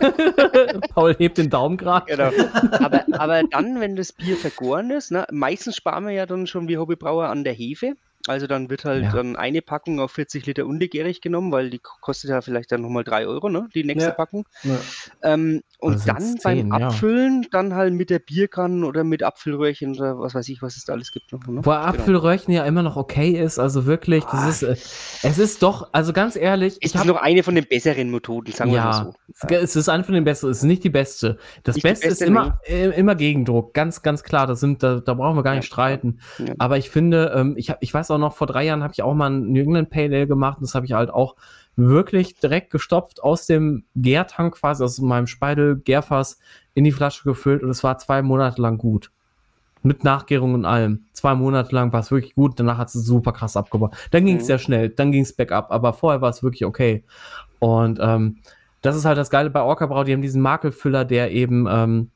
Paul 0.94 1.16
hebt 1.18 1.38
den 1.38 1.50
Daumen 1.50 1.78
gerade. 1.78 2.06
Genau. 2.08 2.32
Aber, 2.80 3.06
aber 3.12 3.44
dann, 3.44 3.80
wenn 3.80 3.96
das 3.96 4.14
Bier 4.14 4.36
vergoren 4.38 4.92
ist, 4.92 5.12
ne, 5.12 5.26
meistens 5.32 5.76
sparen 5.76 6.06
wir 6.06 6.14
ja 6.14 6.26
dann 6.26 6.48
schon 6.48 6.68
wie 6.68 6.78
Hobbybrauer 6.78 7.28
an 7.28 7.44
der 7.44 7.54
Hefe. 7.54 7.94
Also 8.28 8.48
dann 8.48 8.70
wird 8.70 8.84
halt 8.84 9.04
Ja. 9.06 9.12
dann 9.12 9.38
eine 9.38 9.62
Packung 9.62 10.00
auf 10.02 10.12
40 10.12 10.46
Liter 10.46 10.66
untegärig 10.66 11.22
genommen, 11.22 11.52
weil 11.54 11.70
die 11.70 11.80
kostet 11.80 12.30
ja 12.30 12.42
vielleicht 12.42 12.72
dann 12.72 12.82
nochmal 12.82 13.06
3 13.06 13.26
Euro, 13.26 13.48
ne? 13.50 13.70
Die 13.74 13.86
nächste 13.86 14.10
Ja. 14.10 14.14
Packung. 14.14 14.46
Ja. 14.64 14.78
Ähm, 15.24 15.62
und 15.82 15.96
Oder 15.96 16.04
dann 16.08 16.22
sind's 16.22 16.44
beim 16.44 16.58
10, 16.58 16.68
ja. 16.68 16.88
Abfüllen 16.88 17.48
dann 17.52 17.74
halt 17.74 17.94
mit 17.94 18.10
der 18.10 18.20
Bierkanne 18.20 18.86
oder 18.86 19.06
mit 19.06 19.24
Apfelröhrchen 19.24 19.96
oder 19.96 20.20
was 20.20 20.36
weiß 20.36 20.50
ich, 20.50 20.62
was 20.62 20.76
es 20.76 20.84
da 20.84 20.92
alles 20.92 21.14
gibt. 21.14 21.32
Noch, 21.32 21.40
ne? 21.48 21.58
Wo 21.66 21.70
Genau. 21.72 21.72
Apfelröhrchen 21.72 22.54
ja 22.54 22.66
immer 22.66 22.84
noch 22.84 22.98
okay 22.98 23.32
ist, 23.32 23.60
also 23.60 23.86
wirklich, 23.86 24.26
das 24.26 24.34
Ah. 24.44 24.50
ist, 24.50 24.64
äh, 24.64 24.76
es 25.24 25.38
ist 25.40 25.64
doch, 25.64 25.88
also 25.94 26.12
ganz 26.12 26.36
ehrlich, 26.36 26.74
Ist 26.74 26.80
ich 26.86 26.92
das 26.92 27.00
habe 27.02 27.10
noch 27.12 27.22
eine 27.22 27.44
von 27.44 27.56
den 27.56 27.66
besseren 27.66 28.12
Methoden, 28.12 28.52
sagen 28.52 28.72
wir 28.74 28.80
mal 28.82 28.86
ja, 28.92 29.04
so. 29.06 29.14
es- 29.56 29.70
es 29.70 29.76
ist 29.78 29.88
eine 29.90 30.04
von 30.04 30.16
den 30.16 30.26
besten, 30.26 30.50
es 30.50 30.58
ist 30.58 30.64
nicht 30.64 30.84
die 30.84 30.90
beste. 30.90 31.38
Das 31.64 31.76
Nicht 31.76 31.86
die 31.86 31.90
Beste 31.92 32.08
ist 32.08 32.20
beste, 32.20 32.26
immer, 32.26 32.60
äh, 32.68 32.90
immer 33.00 33.16
Gegendruck, 33.16 33.74
ganz, 33.74 34.02
ganz 34.02 34.24
klar, 34.24 34.48
das 34.48 34.60
sind, 34.60 34.84
da, 34.84 35.00
da 35.00 35.14
brauchen 35.14 35.38
wir 35.38 35.44
gar 35.44 35.54
Ja, 35.54 35.60
nicht 35.60 35.68
streiten. 35.68 36.20
Ja. 36.40 36.56
Aber 36.58 36.78
ich 36.78 36.90
finde, 36.90 37.32
ähm, 37.34 37.54
ich, 37.58 37.70
hab, 37.70 37.78
ich 37.82 37.94
weiß 37.94 38.12
auch 38.12 38.18
noch, 38.18 38.36
vor 38.36 38.48
drei 38.48 38.66
Jahren 38.66 38.84
habe 38.84 38.92
ich 38.92 39.02
auch 39.02 39.14
mal 39.14 39.30
ein 39.30 39.54
New 39.54 39.62
England 39.62 39.90
Pale 39.92 40.14
Ale 40.14 40.28
gemacht 40.28 40.58
und 40.58 40.64
das 40.68 40.76
habe 40.76 40.86
ich 40.86 40.92
halt 40.92 41.10
auch 41.10 41.36
wirklich 41.88 42.36
direkt 42.40 42.72
gestopft 42.72 43.24
aus 43.24 43.46
dem 43.46 43.86
Gärtank 43.96 44.56
quasi, 44.56 44.84
aus 44.84 45.00
meinem 45.00 45.28
Speidel 45.28 45.78
Gärfass 45.78 46.40
in 46.74 46.84
die 46.84 46.92
Flasche 46.92 47.24
gefüllt 47.24 47.64
und 47.64 47.70
es 47.70 47.84
war 47.84 47.98
zwei 47.98 48.22
Monate 48.22 48.62
lang 48.62 48.78
gut. 48.78 49.12
Mit 49.82 50.04
Nachgärung 50.04 50.54
und 50.56 50.66
allem. 50.66 51.06
Zwei 51.14 51.36
Monate 51.36 51.74
lang 51.74 51.94
war 51.94 52.02
es 52.02 52.12
wirklich 52.12 52.36
gut, 52.36 52.60
danach 52.60 52.78
hat 52.78 52.90
es 52.90 52.94
super 52.94 53.32
krass 53.32 53.56
abgebaut. 53.56 53.96
Dann 54.12 54.26
ging 54.26 54.36
es 54.36 54.44
Mhm. 54.44 54.48
sehr 54.48 54.60
schnell, 54.60 54.90
dann 54.90 55.12
ging 55.12 55.24
es 55.24 55.34
bergab, 55.34 55.72
aber 55.72 55.94
vorher 55.94 56.22
war 56.22 56.30
es 56.30 56.44
wirklich 56.44 56.66
okay. 56.66 57.06
Und 57.60 58.00
ähm, 58.02 58.40
das 58.82 58.96
ist 58.96 59.06
halt 59.06 59.18
das 59.18 59.30
Geile 59.30 59.50
bei 59.50 59.62
Orca 59.62 59.86
Brau, 59.86 60.04
die 60.04 60.14
haben 60.14 60.22
diesen 60.22 60.42
Makelfüller, 60.42 61.06
der 61.06 61.32
eben, 61.32 61.66
ähm, 61.70 62.12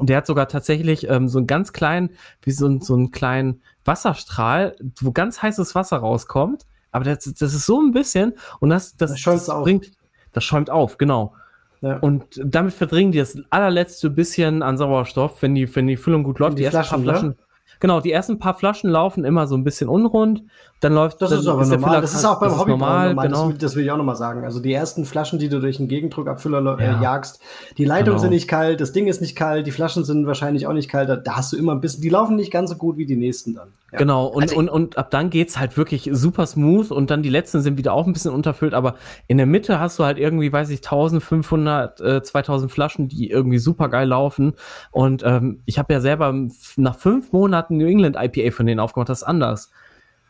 der 0.00 0.18
hat 0.18 0.26
sogar 0.26 0.48
tatsächlich 0.48 1.08
ähm, 1.08 1.28
so 1.28 1.38
einen 1.38 1.46
ganz 1.46 1.72
kleinen, 1.72 2.10
wie 2.42 2.52
so, 2.52 2.80
so 2.80 2.94
einen 2.94 3.10
kleinen 3.10 3.62
Wasserstrahl, 3.84 4.76
wo 5.00 5.12
ganz 5.12 5.42
heißes 5.42 5.74
Wasser 5.74 5.98
rauskommt. 5.98 6.66
Aber 6.94 7.04
das, 7.04 7.24
das 7.24 7.54
ist 7.54 7.66
so 7.66 7.80
ein 7.80 7.90
bisschen 7.90 8.34
und 8.60 8.70
das, 8.70 8.96
das, 8.96 9.10
Das 9.10 9.20
das 9.22 9.50
auf. 9.50 9.64
bringt, 9.64 9.90
das 10.32 10.44
schäumt 10.44 10.70
auf, 10.70 10.96
genau. 10.96 11.34
Ja. 11.80 11.98
Und 11.98 12.40
damit 12.42 12.72
verdringen 12.72 13.10
die 13.10 13.18
das 13.18 13.36
allerletzte 13.50 14.10
bisschen 14.10 14.62
an 14.62 14.78
Sauerstoff, 14.78 15.42
wenn 15.42 15.56
die, 15.56 15.74
wenn 15.74 15.88
die 15.88 15.96
Füllung 15.96 16.22
gut 16.22 16.38
läuft. 16.38 16.56
die 16.58 16.64
ersten 16.64 16.78
paar 16.78 17.00
Flaschen, 17.00 17.04
ne? 17.04 17.12
Flaschen, 17.12 17.36
genau, 17.84 18.00
die 18.00 18.12
ersten 18.12 18.38
paar 18.38 18.54
Flaschen 18.54 18.88
laufen 18.88 19.26
immer 19.26 19.46
so 19.46 19.54
ein 19.56 19.62
bisschen 19.62 19.90
unrund. 19.90 20.42
Dann 20.80 20.92
läuft 20.94 21.20
Das 21.22 21.30
dann 21.30 21.38
ist 21.40 21.46
aber 21.46 21.64
der 21.64 21.78
normal. 21.78 22.00
Das 22.00 22.14
ist 22.14 22.24
auch 22.24 22.40
beim 22.40 22.58
Hobby 22.58 22.70
normal, 22.70 23.08
normal. 23.10 23.28
genau. 23.28 23.48
Das, 23.50 23.58
das 23.58 23.76
will 23.76 23.84
ich 23.84 23.90
auch 23.90 23.96
nochmal 23.96 24.16
sagen. 24.16 24.44
Also 24.44 24.60
die 24.60 24.72
ersten 24.72 25.04
Flaschen, 25.04 25.38
die 25.38 25.48
du 25.48 25.60
durch 25.60 25.78
einen 25.78 25.88
Gegendruckabfüller 25.88 26.78
äh, 26.78 26.84
Ja. 26.84 27.02
jagst, 27.02 27.40
die 27.78 27.84
Leitungen 27.84 28.12
Genau. 28.16 28.20
sind 28.22 28.30
nicht 28.30 28.48
kalt, 28.48 28.80
das 28.80 28.92
Ding 28.92 29.06
ist 29.06 29.20
nicht 29.20 29.34
kalt, 29.36 29.66
die 29.66 29.70
Flaschen 29.70 30.04
sind 30.04 30.26
wahrscheinlich 30.26 30.66
auch 30.66 30.72
nicht 30.72 30.88
kalt. 30.90 31.08
Da- 31.08 31.22
hast 31.36 31.52
du 31.52 31.56
immer 31.56 31.72
ein 31.72 31.80
bisschen, 31.80 32.02
die 32.02 32.08
laufen 32.10 32.36
nicht 32.36 32.50
ganz 32.50 32.70
so 32.70 32.76
gut 32.76 32.96
wie 32.98 33.06
die 33.06 33.16
nächsten 33.16 33.54
dann. 33.54 33.68
Ja. 33.92 33.98
Genau, 33.98 34.26
und, 34.26 34.42
Also- 34.42 34.56
und, 34.56 34.68
und 34.68 34.98
ab 34.98 35.10
dann 35.10 35.30
geht's 35.30 35.58
halt 35.58 35.76
wirklich 35.76 36.10
super 36.12 36.44
smooth 36.46 36.90
und 36.90 37.10
dann 37.10 37.22
die 37.22 37.28
letzten 37.30 37.60
sind 37.62 37.78
wieder 37.78 37.92
auch 37.94 38.06
ein 38.06 38.12
bisschen 38.12 38.32
unterfüllt, 38.32 38.74
aber 38.74 38.96
in 39.28 39.36
der 39.38 39.46
Mitte 39.46 39.78
hast 39.80 39.98
du 39.98 40.04
halt 40.04 40.18
irgendwie, 40.18 40.52
weiß 40.52 40.68
ich, 40.70 40.82
1500, 40.82 42.00
äh, 42.00 42.22
2000 42.22 42.70
Flaschen, 42.72 43.08
die 43.08 43.30
irgendwie 43.30 43.58
super 43.58 43.88
geil 43.88 44.08
laufen. 44.08 44.54
Und 44.90 45.22
ähm, 45.24 45.60
ich 45.64 45.78
habe 45.78 45.92
ja 45.92 46.00
selber 46.00 46.34
nach 46.76 46.96
fünf 46.96 47.32
Monaten 47.32 47.73
New 47.76 47.86
England 47.86 48.16
IPA 48.18 48.50
von 48.54 48.66
denen 48.66 48.80
aufgemacht, 48.80 49.08
das 49.08 49.18
ist 49.22 49.28
anders. 49.28 49.70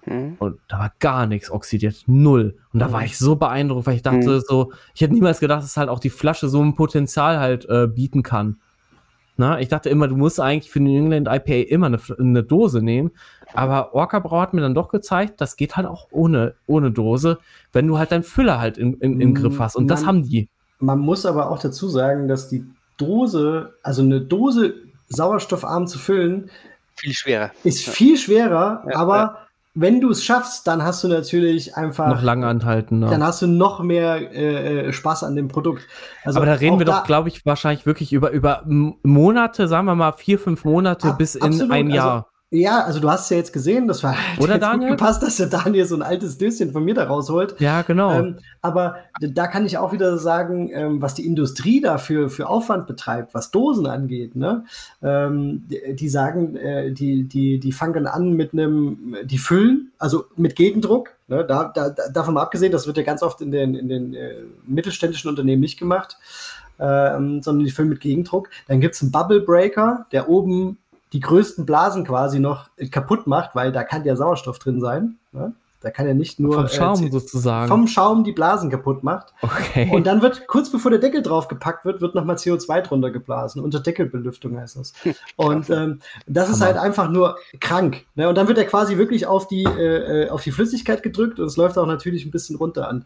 Mhm. 0.07 0.37
Und 0.39 0.59
da 0.69 0.79
war 0.79 0.93
gar 0.99 1.27
nichts 1.27 1.51
oxidiert, 1.51 2.03
null. 2.07 2.57
Und 2.73 2.81
da 2.81 2.93
war 2.93 3.05
ich 3.05 3.17
so 3.19 3.37
beeindruckt, 3.37 3.87
weil 3.87 3.97
ich 3.97 4.03
dachte 4.03 4.41
so, 4.41 4.73
ich 4.95 5.01
hätte 5.01 5.15
niemals 5.15 5.41
gedacht, 5.41 5.63
dass 5.63 5.77
halt 5.77 5.89
auch 5.89 5.99
die 6.01 6.11
Flasche 6.11 6.49
so 6.49 6.63
ein 6.63 6.75
Potenzial 6.75 7.39
halt 7.39 7.67
äh, 7.69 7.87
bieten 7.87 8.23
kann. 8.23 8.59
Na, 9.37 9.59
ich 9.59 9.67
dachte 9.69 9.89
immer, 9.89 10.07
du 10.07 10.17
musst 10.17 10.39
eigentlich 10.39 10.71
für 10.71 10.79
New 10.81 10.97
England 10.97 11.27
IPA 11.29 11.69
immer 11.69 11.87
eine, 11.87 11.99
eine 12.21 12.45
Dose 12.45 12.83
nehmen. 12.83 13.11
Aber 13.53 13.93
Orca 13.95 14.21
Brau 14.21 14.41
hat 14.41 14.55
mir 14.55 14.61
dann 14.61 14.75
doch 14.75 14.91
gezeigt, 14.91 15.41
das 15.41 15.57
geht 15.57 15.77
halt 15.77 15.87
auch 15.89 16.07
ohne, 16.13 16.55
ohne 16.67 16.93
Dose, 16.93 17.39
wenn 17.73 17.87
du 17.89 17.99
halt 17.99 18.13
deinen 18.13 18.23
Füller 18.23 18.61
halt 18.61 18.79
in, 18.79 18.95
im 19.01 19.31
Mm, 19.31 19.35
Griff 19.35 19.59
hast. 19.59 19.75
Und 19.75 19.89
das 19.89 20.01
man- 20.03 20.07
haben 20.09 20.23
die. 20.25 20.49
Man 20.79 20.99
muss 21.01 21.25
aber 21.27 21.51
auch 21.51 21.59
dazu 21.59 21.89
sagen, 21.89 22.29
dass 22.29 22.49
die 22.49 22.65
Dose, 22.97 23.75
also 23.83 24.03
eine 24.03 24.21
Dose 24.21 24.75
sauerstoffarm 25.09 25.87
zu 25.89 25.99
füllen, 25.99 26.51
Viel 26.97 27.13
schwerer. 27.13 27.51
ist 27.65 27.89
viel 27.89 28.17
schwerer, 28.17 28.85
Ja, 28.89 28.97
aber 28.97 29.17
ja. 29.17 29.39
wenn 29.75 30.01
du 30.01 30.11
es 30.11 30.25
schaffst, 30.25 30.67
dann 30.67 30.83
hast 30.83 31.03
du 31.03 31.09
natürlich 31.09 31.77
einfach 31.77 32.09
Noch 32.09 32.23
lange 32.23 32.47
anhalten. 32.47 33.01
Ne? 33.01 33.09
dann 33.11 33.23
hast 33.25 33.43
du 33.43 33.47
noch 33.49 33.81
mehr 33.81 34.33
äh, 34.33 34.89
äh, 34.89 34.93
Spaß 34.93 35.25
an 35.25 35.35
dem 35.37 35.49
Produkt. 35.49 35.87
Also 36.25 36.39
Aber 36.39 36.47
da 36.47 36.55
reden 36.55 36.79
wir 36.79 36.87
doch, 36.87 37.05
glaube 37.05 37.29
ich, 37.29 37.45
wahrscheinlich 37.45 37.85
wirklich 37.87 38.13
über, 38.13 38.31
über 38.31 38.63
Monate, 38.67 39.67
sagen 39.69 39.87
wir 39.87 39.95
mal 39.97 40.13
vier, 40.13 40.39
fünf 40.39 40.65
Monate 40.65 41.09
Ab- 41.09 41.19
bis 41.19 41.35
in 41.35 41.43
absolut, 41.43 41.73
ein 41.73 41.87
also- 41.87 41.97
Jahr. 41.97 42.31
Ja, 42.57 42.85
also 42.85 43.01
du 43.01 43.11
hast 43.11 43.25
es 43.25 43.31
ja 43.31 43.37
jetzt 43.39 43.53
gesehen, 43.53 43.89
das 43.89 44.03
war 44.05 44.15
Oder, 44.39 44.55
hat 44.55 44.61
jetzt 44.61 44.63
Daniel? 44.63 44.91
gut 44.91 44.99
gepasst, 44.99 45.23
dass 45.25 45.37
der 45.39 45.47
Daniel 45.49 45.85
so 45.87 45.97
ein 45.97 46.03
altes 46.03 46.39
Döschen 46.39 46.71
von 46.71 46.85
mir 46.85 46.95
da 46.95 47.05
rausholt. 47.05 47.57
ja, 47.59 47.83
genau. 47.83 48.13
Ähm, 48.13 48.37
aber 48.63 48.97
da 49.21 49.49
kann 49.49 49.67
ich 49.67 49.77
auch 49.77 49.93
wieder 49.93 50.19
sagen, 50.19 50.71
ähm, 50.73 51.03
was 51.03 51.15
die 51.15 51.27
Industrie 51.27 51.81
dafür 51.81 52.31
für 52.31 52.49
Aufwand 52.49 52.87
betreibt, 52.87 53.35
was 53.35 53.51
Dosen 53.51 53.87
angeht. 53.87 54.37
Ne? 54.37 54.65
Ähm, 55.03 55.65
die, 55.69 55.97
die 55.97 56.09
sagen, 56.09 56.55
äh, 56.57 56.93
die, 56.93 57.25
die, 57.25 57.59
die 57.59 57.73
fangen 57.73 58.07
an 58.07 58.35
mit 58.35 58.53
einem, 58.53 59.17
die 59.25 59.39
füllen, 59.39 59.91
also 59.99 60.27
mit 60.37 60.55
Gegendruck. 60.55 61.11
Ne? 61.27 61.45
Da, 61.45 61.73
da, 61.75 61.91
da- 61.91 62.09
davon 62.13 62.35
mal 62.35 62.43
abgesehen, 62.43 62.71
das 62.71 62.87
wird 62.87 62.97
ja 62.99 63.03
ganz 63.03 63.23
oft 63.25 63.41
in 63.41 63.51
den, 63.51 63.75
in 63.75 63.89
den 63.89 64.15
äh, 64.15 64.35
mittelständischen 64.67 65.29
Unternehmen 65.29 65.61
nicht 65.61 65.79
gemacht, 65.79 66.19
ähm, 66.79 67.43
sondern 67.43 67.65
die 67.65 67.71
füllen 67.71 67.89
mit 67.89 68.01
Gegendruck. 68.01 68.49
Dann 68.69 68.81
gibt 68.81 68.95
es 68.95 69.03
einen 69.03 69.11
Bubble 69.13 69.41
Breaker, 69.41 70.07
der 70.13 70.29
oben 70.29 70.79
die 71.15 71.21
größten 71.21 71.65
Blasen 71.65 72.05
quasi 72.05 72.41
noch 72.41 72.69
äh, 72.77 72.89
kaputt 72.89 73.27
macht, 73.27 73.55
weil 73.55 73.73
da 73.73 73.83
kann 73.85 74.05
ja 74.05 74.17
Sauerstoff 74.17 74.59
drin 74.59 74.81
sein. 74.81 75.17
Ne? 75.33 75.55
Da 75.81 75.91
kann 75.91 76.07
ja 76.09 76.15
nicht 76.15 76.41
nur 76.41 76.55
Vom 76.55 76.65
äh, 76.65 76.69
Schaum 76.69 76.97
z- 76.97 77.13
sozusagen. 77.13 77.69
vom 77.69 77.87
Schaum 77.87 78.25
die 78.25 78.33
Blasen 78.33 78.71
kaputt 78.71 79.05
macht. 79.05 79.33
okay. 79.43 79.91
Und 79.93 80.07
dann 80.07 80.23
wird, 80.23 80.47
kurz 80.47 80.71
bevor 80.71 80.91
der 80.91 80.99
Deckel 81.01 81.21
drauf 81.23 81.47
gepackt 81.47 81.85
wird, 81.85 82.01
wird 82.01 82.15
nochmal 82.15 82.37
CO2 82.37 82.81
drunter 82.83 83.11
geblasen. 83.11 83.63
Unter 83.63 83.81
Deckelbelüftung 83.81 84.59
heißt 84.59 84.77
das. 84.77 84.93
Und 85.37 85.69
ähm, 85.71 86.01
das 86.27 86.49
ist 86.49 86.57
Hammer. 86.63 86.67
halt 86.67 86.79
einfach 86.79 87.11
nur 87.11 87.37
krank. 87.61 88.05
Ne? 88.15 88.29
Und 88.29 88.35
dann 88.37 88.49
wird 88.49 88.59
er 88.59 88.65
quasi 88.65 88.97
wirklich 88.99 89.27
auf 89.27 89.47
die, 89.47 89.65
äh, 89.65 90.25
äh, 90.25 90.31
auf 90.31 90.43
die 90.43 90.53
Flüssigkeit 90.53 91.03
gedrückt 91.03 91.39
und 91.39 91.47
es 91.47 91.57
läuft 91.57 91.77
auch 91.79 91.87
natürlich 91.87 92.25
ein 92.25 92.31
bisschen 92.31 92.57
runter 92.57 92.89
an. 92.89 93.05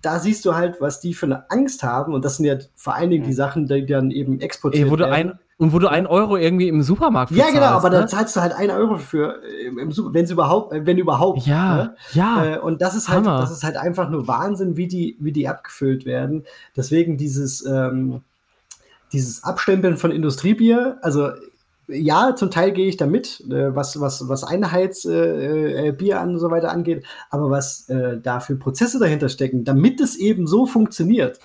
Da 0.00 0.20
siehst 0.20 0.44
du 0.44 0.54
halt, 0.54 0.80
was 0.80 1.00
die 1.00 1.12
für 1.14 1.26
eine 1.26 1.50
Angst 1.50 1.82
haben. 1.82 2.12
Und 2.14 2.24
das 2.24 2.36
sind 2.36 2.44
ja 2.46 2.56
vor 2.76 2.94
allen 2.94 3.10
Dingen 3.10 3.24
die 3.24 3.32
Sachen, 3.32 3.66
die 3.66 3.84
dann 3.86 4.10
eben 4.12 4.38
exportiert 4.40 4.84
Ey, 4.84 4.90
du 4.90 4.98
werden. 4.98 5.12
ein, 5.12 5.38
und 5.62 5.72
wo 5.72 5.78
du 5.78 5.86
ein 5.86 6.08
Euro 6.08 6.36
irgendwie 6.36 6.66
im 6.66 6.82
Supermarkt 6.82 7.30
für 7.30 7.38
ja, 7.38 7.46
genau, 7.46 7.60
zahlst, 7.60 7.76
aber 7.76 7.90
ne? 7.90 7.96
dann 8.00 8.08
zahlst 8.08 8.34
du 8.34 8.40
halt 8.40 8.52
einen 8.52 8.72
Euro 8.72 8.96
für, 8.98 9.40
äh, 9.44 9.70
wenn 9.76 10.24
es 10.24 10.30
überhaupt, 10.32 10.72
äh, 10.72 10.84
wenn 10.84 10.98
überhaupt. 10.98 11.46
Ja, 11.46 11.76
ne? 11.76 11.96
ja. 12.14 12.44
Äh, 12.44 12.58
und 12.58 12.82
das 12.82 12.96
ist 12.96 13.08
halt, 13.08 13.24
Hammer. 13.24 13.40
das 13.42 13.52
ist 13.52 13.62
halt 13.62 13.76
einfach 13.76 14.10
nur 14.10 14.26
Wahnsinn, 14.26 14.76
wie 14.76 14.88
die, 14.88 15.16
wie 15.20 15.30
die 15.30 15.46
abgefüllt 15.46 16.04
werden. 16.04 16.42
Deswegen 16.76 17.16
dieses, 17.16 17.64
ähm, 17.64 18.22
dieses 19.12 19.44
Abstempeln 19.44 19.98
von 19.98 20.10
Industriebier, 20.10 20.98
also 21.00 21.28
ja, 21.86 22.34
zum 22.34 22.50
Teil 22.50 22.72
gehe 22.72 22.88
ich 22.88 22.96
da 22.96 23.06
mit, 23.06 23.44
äh, 23.48 23.72
was, 23.72 24.00
was, 24.00 24.28
was 24.28 24.42
Einheitsbier 24.42 25.94
äh, 25.96 26.12
an 26.14 26.30
und 26.30 26.38
so 26.40 26.50
weiter 26.50 26.72
angeht, 26.72 27.04
aber 27.30 27.50
was 27.50 27.86
da 27.86 28.40
für 28.40 28.56
Prozesse 28.56 28.98
dahinter 28.98 29.28
stecken, 29.28 29.62
damit 29.62 30.00
es 30.00 30.16
eben 30.16 30.48
so 30.48 30.66
funktioniert, 30.66 31.38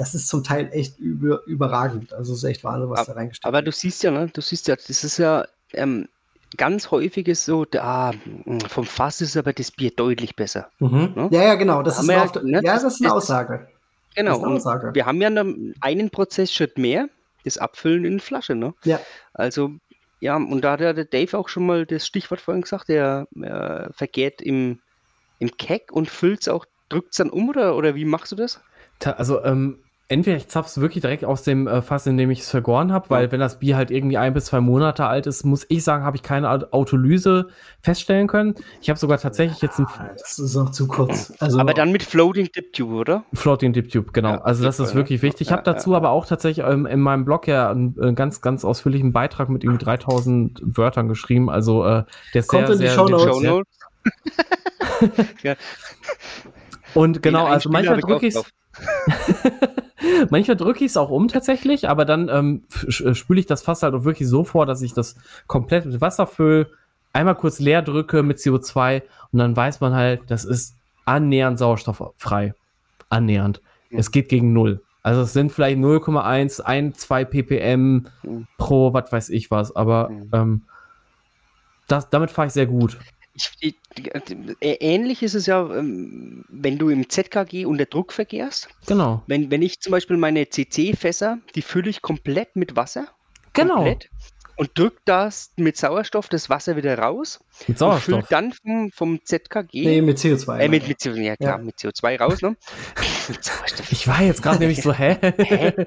das 0.00 0.14
ist 0.14 0.28
zum 0.28 0.42
Teil 0.42 0.70
echt 0.72 0.98
über, 0.98 1.46
überragend. 1.46 2.12
Also 2.14 2.32
es 2.32 2.38
ist 2.38 2.44
echt 2.44 2.64
Wahnsinn, 2.64 2.88
was 2.90 3.06
da 3.06 3.12
reingesteckt 3.12 3.44
Aber 3.44 3.60
du 3.62 3.70
siehst 3.70 4.02
ja, 4.02 4.10
ne, 4.10 4.28
du 4.32 4.40
siehst 4.40 4.66
ja, 4.66 4.74
das 4.76 5.04
ist 5.04 5.18
ja 5.18 5.44
ähm, 5.74 6.08
ganz 6.56 6.90
häufig 6.90 7.28
ist 7.28 7.44
so, 7.44 7.64
da, 7.66 8.12
mh, 8.44 8.68
vom 8.68 8.84
Fass 8.86 9.20
ist 9.20 9.36
aber 9.36 9.52
das 9.52 9.70
Bier 9.70 9.90
deutlich 9.94 10.34
besser. 10.36 10.70
Mhm. 10.78 11.12
Ne? 11.14 11.28
Ja, 11.30 11.42
ja, 11.44 11.54
genau. 11.54 11.82
Das 11.82 12.00
ist, 12.02 12.08
eine, 12.08 12.18
ja, 12.24 12.42
ne, 12.42 12.60
ja, 12.64 12.72
das- 12.74 12.82
das 12.82 12.94
ist 12.94 13.00
eine 13.02 13.08
das- 13.08 13.16
Aussage. 13.16 13.68
Genau. 14.16 14.30
Das 14.30 14.38
ist 14.38 14.44
eine 14.44 14.54
Aussage. 14.56 14.94
wir 14.94 15.06
haben 15.06 15.20
ja 15.20 15.28
einen, 15.28 15.74
einen 15.80 16.10
Prozessschritt 16.10 16.78
mehr, 16.78 17.08
das 17.44 17.58
Abfüllen 17.58 18.04
in 18.04 18.18
Flasche, 18.20 18.54
ne? 18.56 18.74
Ja. 18.84 18.98
Also, 19.34 19.72
ja, 20.20 20.34
und 20.36 20.62
da 20.62 20.72
hat 20.72 20.80
ja 20.80 20.92
der 20.92 21.04
Dave 21.04 21.38
auch 21.38 21.48
schon 21.48 21.64
mal 21.66 21.86
das 21.86 22.06
Stichwort 22.06 22.40
vorhin 22.40 22.62
gesagt, 22.62 22.88
der 22.88 23.26
äh, 23.40 23.92
vergärt 23.92 24.42
im, 24.42 24.80
im 25.38 25.50
Keck 25.56 25.92
und 25.92 26.10
füllt 26.10 26.40
es 26.40 26.48
auch, 26.48 26.64
drückt 26.88 27.10
es 27.12 27.18
dann 27.18 27.30
um 27.30 27.48
oder, 27.50 27.76
oder 27.76 27.94
wie 27.94 28.04
machst 28.04 28.32
du 28.32 28.36
das? 28.36 28.60
Ta- 28.98 29.12
Also, 29.12 29.42
ähm, 29.44 29.78
entweder 30.10 30.36
ich 30.36 30.48
zapf's 30.48 30.80
wirklich 30.80 31.02
direkt 31.02 31.24
aus 31.24 31.42
dem 31.44 31.66
äh, 31.68 31.82
Fass, 31.82 32.06
in 32.06 32.16
dem 32.16 32.30
ich 32.30 32.40
es 32.40 32.50
vergoren 32.50 32.92
habe, 32.92 33.08
weil 33.10 33.30
wenn 33.32 33.40
das 33.40 33.60
Bier 33.60 33.76
halt 33.76 33.90
irgendwie 33.90 34.18
ein 34.18 34.34
bis 34.34 34.46
zwei 34.46 34.60
Monate 34.60 35.06
alt 35.06 35.26
ist, 35.26 35.44
muss 35.44 35.64
ich 35.68 35.84
sagen, 35.84 36.04
habe 36.04 36.16
ich 36.16 36.22
keine 36.22 36.50
Autolyse 36.72 37.48
feststellen 37.80 38.26
können. 38.26 38.56
Ich 38.82 38.90
habe 38.90 38.98
sogar 38.98 39.18
tatsächlich 39.18 39.62
jetzt 39.62 39.78
ein 39.78 39.86
Ah, 39.86 40.10
das 40.18 40.38
ist 40.38 40.56
auch 40.56 40.70
zu 40.70 40.88
kurz. 40.88 41.32
Also 41.38 41.60
aber 41.60 41.74
dann 41.74 41.92
mit 41.92 42.02
Floating 42.02 42.48
Dip 42.54 42.72
Tube, 42.72 42.92
oder? 42.92 43.24
Floating 43.32 43.72
Dip 43.72 43.90
Tube, 43.90 44.12
genau. 44.12 44.30
Ja, 44.30 44.40
also 44.42 44.64
das 44.64 44.78
super, 44.78 44.88
ist 44.88 44.94
wirklich 44.96 45.20
ja. 45.20 45.28
wichtig. 45.28 45.48
Ich 45.48 45.52
habe 45.52 45.62
Ja, 45.64 45.72
dazu 45.72 45.94
aber 45.94 46.10
auch 46.10 46.26
tatsächlich 46.26 46.66
ähm, 46.66 46.86
in 46.86 47.00
meinem 47.00 47.24
Blog 47.24 47.46
ja 47.46 47.70
einen, 47.70 47.96
äh, 48.00 48.12
ganz, 48.12 48.40
ganz 48.40 48.64
ausführlichen 48.64 49.12
Beitrag 49.12 49.48
mit 49.48 49.62
irgendwie 49.62 49.84
3000 49.84 50.60
Wörtern 50.64 51.08
geschrieben. 51.08 51.48
Also 51.48 51.84
äh, 51.84 52.04
der 52.34 52.40
ist 52.40 52.48
Kommt 52.48 52.66
sehr, 52.66 52.74
in 52.74 52.80
die 52.80 52.86
sehr, 52.88 52.94
Show 52.96 53.40
sehr 53.40 53.50
Notes. 53.50 53.78
ja, 55.42 55.54
Und 56.94 57.22
genau, 57.22 57.46
also 57.46 57.68
manchmal 57.70 58.00
drücke 58.00 58.26
ich 58.26 58.36
manchmal 60.30 60.56
drücke 60.56 60.84
ich 60.84 60.90
es 60.92 60.96
auch 60.96 61.10
um 61.10 61.28
tatsächlich, 61.28 61.88
aber 61.88 62.04
dann 62.04 62.28
ähm, 62.28 62.64
äh, 63.04 63.14
spüle 63.14 63.40
ich 63.40 63.46
das 63.46 63.62
Fass 63.62 63.82
halt 63.82 63.94
auch 63.94 64.04
wirklich 64.04 64.28
so 64.28 64.44
vor, 64.44 64.66
dass 64.66 64.82
ich 64.82 64.94
das 64.94 65.16
komplett 65.46 65.86
mit 65.86 66.00
Wasser 66.00 66.26
fülle, 66.26 66.68
einmal 67.12 67.34
kurz 67.34 67.58
leer 67.58 67.82
drücke 67.82 68.22
mit 68.22 68.38
CO2 68.38 69.02
und 69.32 69.38
dann 69.38 69.56
weiß 69.56 69.80
man 69.80 69.94
halt, 69.94 70.22
das 70.28 70.44
ist 70.44 70.76
annähernd 71.04 71.58
sauerstofffrei. 71.58 72.54
Annähernd. 73.08 73.60
Mhm. 73.90 73.98
Es 73.98 74.10
geht 74.10 74.28
gegen 74.28 74.52
null. 74.52 74.82
Also 75.02 75.22
es 75.22 75.32
sind 75.32 75.50
vielleicht 75.50 75.78
0,1, 75.78 76.60
1, 76.60 76.98
2 76.98 77.24
ppm 77.24 78.06
Mhm. 78.22 78.46
pro, 78.58 78.92
was 78.92 79.10
weiß 79.10 79.28
ich 79.30 79.50
was, 79.50 79.74
aber 79.74 80.10
Mhm. 80.10 80.28
ähm, 80.32 80.62
das, 81.88 82.08
damit 82.10 82.30
fahre 82.30 82.46
ich 82.46 82.52
sehr 82.52 82.66
gut. 82.66 82.98
Ich, 83.60 83.74
ich, 83.96 84.14
äh, 84.60 84.76
ähnlich 84.80 85.22
ist 85.22 85.34
es 85.34 85.46
ja, 85.46 85.62
ähm, 85.74 86.44
wenn 86.48 86.78
du 86.78 86.90
im 86.90 87.08
ZKG 87.08 87.64
unter 87.64 87.86
Druck 87.86 88.12
verkehrst. 88.12 88.68
Genau. 88.86 89.22
Wenn, 89.26 89.50
wenn 89.50 89.62
ich 89.62 89.80
zum 89.80 89.92
Beispiel 89.92 90.16
meine 90.16 90.48
CC-Fässer, 90.48 91.38
die 91.54 91.62
fülle 91.62 91.90
ich 91.90 92.02
komplett 92.02 92.56
mit 92.56 92.76
Wasser. 92.76 93.08
Genau. 93.52 93.76
Komplett, 93.76 94.10
und 94.60 94.78
drück 94.78 94.98
das 95.06 95.52
mit 95.56 95.78
Sauerstoff 95.78 96.28
das 96.28 96.50
Wasser 96.50 96.76
wieder 96.76 96.98
raus. 96.98 97.40
Mit 97.66 97.80
Und 97.80 97.98
füll 98.00 98.14
Sauerstoff. 98.14 98.28
dann 98.28 98.52
vom, 98.52 98.90
vom 98.92 99.18
ZKG. 99.24 99.84
Nee, 99.86 100.02
mit 100.02 100.18
CO2. 100.18 100.58
äh, 100.58 100.68
mit, 100.68 100.86
mit, 100.86 100.98
CO- 101.00 101.14
ja, 101.16 101.34
klar, 101.36 101.58
Ja. 101.58 101.64
mit 101.64 101.76
CO2 101.76 102.18
raus, 102.20 102.42
ne? 102.42 102.56
mit 103.28 103.42
Sauerstoff. 103.44 103.90
Ich 103.90 104.06
war 104.06 104.20
jetzt 104.22 104.42
gerade 104.42 104.58
nämlich 104.58 104.82
so, 104.82 104.92
hä? 104.92 105.16
Hä? 105.38 105.86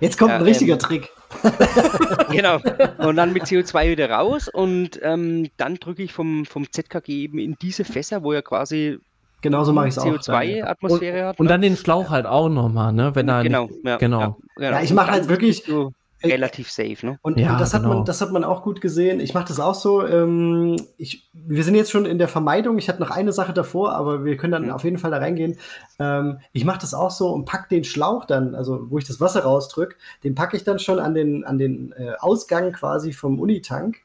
Jetzt 0.00 0.18
kommt 0.18 0.32
Ja, 0.32 0.36
ein 0.36 0.42
richtiger 0.42 0.74
ähm, 0.74 0.78
Trick. 0.78 1.08
genau. 2.30 2.58
Und 2.98 3.16
dann 3.16 3.32
mit 3.32 3.44
CO2 3.44 3.90
wieder 3.90 4.10
raus 4.10 4.48
und 4.48 5.00
ähm, 5.02 5.48
dann 5.56 5.76
drücke 5.76 6.02
ich 6.02 6.12
vom, 6.12 6.44
vom 6.44 6.70
ZKG 6.70 7.08
eben 7.22 7.38
in 7.38 7.56
diese 7.62 7.84
Fässer, 7.84 8.22
wo 8.22 8.32
ja 8.34 8.42
quasi 8.42 8.98
Genauso 9.42 9.72
mache 9.72 9.88
ich 9.88 9.96
es 9.96 9.98
auch. 9.98 10.04
CO2-Atmosphäre 10.06 11.24
hat. 11.28 11.38
Und 11.40 11.46
ne? 11.46 11.50
dann 11.52 11.62
den 11.62 11.74
Schlauch 11.78 12.10
halt 12.10 12.26
auch 12.26 12.50
nochmal, 12.50 12.92
ne? 12.92 13.14
Wenn 13.14 13.26
er 13.30 13.42
genau, 13.42 13.66
nicht, 13.68 13.78
ja, 13.86 13.96
genau. 13.96 14.20
Ja, 14.20 14.36
genau. 14.58 14.72
Ja, 14.76 14.82
ich 14.82 14.90
Und 14.90 14.96
mache 14.96 15.10
halt 15.12 15.28
wirklich- 15.28 15.62
du 15.62 15.92
relativ 16.24 16.70
safe, 16.70 17.04
ne? 17.04 17.18
Und, 17.22 17.38
Ja, 17.38 17.52
und 17.52 17.60
das, 17.60 17.72
hat 17.74 17.82
genau. 17.82 17.94
man, 17.96 18.04
das 18.04 18.20
hat 18.20 18.30
man 18.32 18.44
auch 18.44 18.62
gut 18.62 18.80
gesehen. 18.80 19.20
Ich 19.20 19.34
mache 19.34 19.46
das 19.48 19.60
auch 19.60 19.74
so. 19.74 20.06
Ähm, 20.06 20.76
ich, 20.96 21.30
wir 21.32 21.64
sind 21.64 21.74
jetzt 21.74 21.90
schon 21.90 22.04
in 22.06 22.18
der 22.18 22.28
Vermeidung. 22.28 22.78
Ich 22.78 22.88
hatte 22.88 23.00
noch 23.00 23.10
eine 23.10 23.32
Sache 23.32 23.52
davor, 23.52 23.92
aber 23.92 24.24
wir 24.24 24.36
können 24.36 24.52
dann 24.52 24.64
Mhm. 24.66 24.70
auf 24.72 24.84
jeden 24.84 24.98
Fall 24.98 25.10
da 25.10 25.18
reingehen. 25.18 25.58
Ähm, 25.98 26.38
ich 26.52 26.64
mache 26.64 26.80
das 26.80 26.94
auch 26.94 27.10
so 27.10 27.30
und 27.30 27.44
pack 27.46 27.68
den 27.68 27.84
Schlauch 27.84 28.24
dann, 28.24 28.54
also 28.54 28.90
wo 28.90 28.98
ich 28.98 29.06
das 29.06 29.20
Wasser 29.20 29.42
rausdrück, 29.42 29.96
den 30.24 30.34
packe 30.34 30.56
ich 30.56 30.64
dann 30.64 30.78
schon 30.78 30.98
an 30.98 31.14
den, 31.14 31.44
an 31.44 31.58
den 31.58 31.92
äh, 31.92 32.12
Ausgang 32.18 32.72
quasi 32.72 33.12
vom 33.12 33.38
Unitank. 33.40 33.98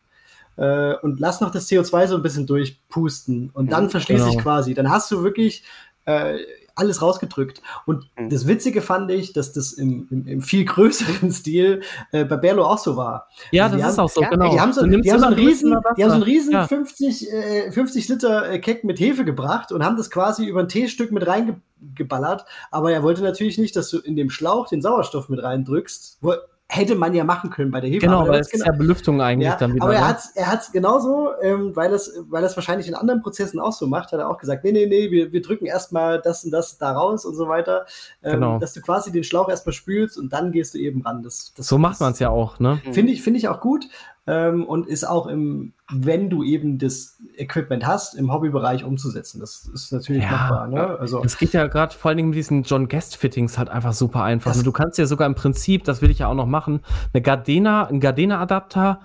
Äh, 0.58 0.96
und 1.02 1.20
lass 1.20 1.42
noch 1.42 1.52
das 1.52 1.68
CO2 1.70 2.08
so 2.08 2.16
ein 2.16 2.22
bisschen 2.22 2.48
durchpusten. 2.48 3.50
Und 3.54 3.72
dann 3.72 3.86
Mhm, 3.86 3.90
verschließe 3.90 4.30
ich 4.30 4.38
genau. 4.38 4.44
quasi. 4.44 4.74
Dann 4.74 4.90
hast 4.90 5.12
du 5.12 5.22
wirklich 5.24 5.64
äh, 6.06 6.38
alles 6.76 7.02
rausgedrückt. 7.02 7.61
Und 7.85 8.06
Mhm. 8.18 8.30
das 8.30 8.47
Witzige 8.47 8.81
fand 8.81 9.10
ich, 9.11 9.34
dass 9.34 9.53
das 9.53 9.73
im, 9.73 10.07
im, 10.11 10.27
im 10.27 10.41
viel 10.41 10.65
größeren 10.65 11.31
Stil 11.31 11.81
äh, 12.11 12.26
bei 12.26 12.38
Berlo 12.38 12.65
auch 12.65 12.77
so 12.77 12.95
war. 12.97 13.27
Ja, 13.52 13.65
Also 13.65 13.77
das 13.77 13.91
ist 13.93 13.97
haben- 13.97 14.06
auch 14.06 14.10
so, 14.10 14.22
ja, 14.22 14.30
genau. 14.30 14.52
Die 14.52 14.60
haben 14.60 14.73
so, 14.73 14.85
die 14.85 15.11
haben 15.11 15.19
so 15.19 15.26
einen 15.26 15.35
riesen, 15.35 15.77
die 15.97 16.03
haben 16.03 16.10
so 16.10 16.15
einen 16.15 16.23
riesen 16.23 16.52
Ja. 16.53 16.68
50, 16.68 17.31
äh, 17.31 17.72
50 17.72 18.10
Liter 18.10 18.49
äh, 18.52 18.60
Keck 18.60 18.84
mit 18.84 18.99
Hefe 18.99 19.26
gebracht 19.26 19.72
und 19.72 19.84
haben 19.84 19.97
das 19.97 20.11
quasi 20.11 20.45
über 20.45 20.60
ein 20.60 20.68
Teestück 20.68 21.11
mit 21.11 21.26
reingeballert. 21.26 22.45
Aber 22.72 22.91
er 22.91 23.03
wollte 23.03 23.22
natürlich 23.23 23.57
nicht, 23.57 23.76
dass 23.76 23.89
du 23.89 23.99
in 23.99 24.15
dem 24.15 24.30
Schlauch 24.30 24.68
den 24.68 24.81
Sauerstoff 24.81 25.30
mit 25.30 25.41
reindrückst. 25.41 26.18
Wo, 26.22 26.34
hätte 26.68 26.96
man 26.96 27.14
ja 27.14 27.24
machen 27.24 27.52
können 27.52 27.70
bei 27.72 27.80
der 27.80 27.90
Hefe. 27.90 28.00
Genau, 28.00 28.22
aber 28.22 28.28
er 28.30 28.34
weil 28.34 28.40
es 28.42 28.52
ist 28.54 28.66
ja 28.66 28.72
Belüftung 28.72 29.22
eigentlich 29.22 29.50
ja, 29.50 29.56
dann 29.56 29.76
wieder. 29.76 29.84
aber 29.84 29.94
er 29.94 30.02
ne? 30.02 30.08
hat 30.08 30.20
er 30.34 30.52
hat's 30.52 30.72
genauso, 30.72 31.30
ähm, 31.42 31.76
weil 31.76 31.94
es 31.94 32.12
weil 32.28 32.44
es 32.44 32.56
wahrscheinlich 32.58 32.88
in 32.88 32.96
anderen 32.96 33.22
Prozessen 33.22 33.60
auch 33.60 33.72
so 33.72 33.88
macht, 33.88 34.12
hat 34.12 34.20
er 34.20 34.30
auch 34.30 34.38
gesagt, 34.40 34.64
nee, 34.64 34.72
nee, 34.72 34.88
nee, 34.88 35.12
wir, 35.12 35.32
wir 35.32 35.42
drücken 35.42 35.68
erstmal 35.68 36.20
das 36.22 36.44
und 36.44 36.52
das 36.52 36.78
da 36.78 36.92
raus 36.94 37.24
und 37.24 37.36
so 37.36 37.48
weiter, 37.48 37.86
ähm, 38.24 38.34
Genau. 38.34 38.60
dass 38.60 38.74
du 38.74 38.82
quasi 38.82 39.12
den 39.12 39.24
Schlauch 39.24 39.48
erstmal 39.50 39.74
spülst 39.74 40.18
und 40.18 40.34
dann 40.34 40.52
gehst 40.52 40.74
du 40.74 40.80
eben 40.80 41.02
ran. 41.02 41.22
Das, 41.22 41.54
das, 41.56 41.68
so 41.68 41.78
macht 41.78 41.94
das- 41.94 42.00
man 42.00 42.12
es 42.14 42.20
ja 42.20 42.30
auch, 42.30 42.60
ne? 42.60 42.82
Finde 42.92 43.12
ich, 43.12 43.22
finde 43.22 43.38
ich 43.38 43.48
auch 43.48 43.60
gut 43.62 43.88
ähm, 44.27 44.65
und 44.65 44.88
ist 44.88 45.03
auch 45.07 45.27
im, 45.27 45.73
wenn 45.91 46.30
du 46.30 46.43
eben 46.43 46.77
das 46.80 47.18
Equipment 47.38 47.85
hast, 47.85 48.15
im 48.15 48.34
Hobbybereich 48.34 48.84
umzusetzen. 48.84 49.39
Das 49.39 49.69
ist 49.73 49.91
natürlich 49.93 50.23
Ja. 50.23 50.31
machbar. 50.31 50.68
Ne? 50.68 50.97
Also, 50.99 51.22
Das 51.22 51.38
geht 51.38 51.53
ja 51.53 51.68
gerade 51.68 51.93
vor 51.93 52.10
allen 52.10 52.18
Dingen 52.18 52.30
mit 52.30 52.38
diesen 52.38 52.64
John 52.64 52.88
Guest 52.88 53.18
Fittings 53.18 53.57
halt 53.57 53.69
einfach 53.69 53.93
super 53.93 54.23
einfach. 54.23 54.52
Das- 54.53 54.64
du 54.64 54.72
kannst 54.72 54.97
ja 54.97 55.06
sogar 55.06 55.27
im 55.27 55.35
Prinzip, 55.35 55.84
das 55.84 56.02
will 56.02 56.10
ich 56.10 56.19
ja 56.19 56.27
auch 56.27 56.34
noch 56.34 56.47
machen, 56.47 56.81
eine 57.14 57.22
Gardena, 57.22 57.85
einen 57.85 57.99
Gardena 57.99 58.41
Adapter 58.41 58.99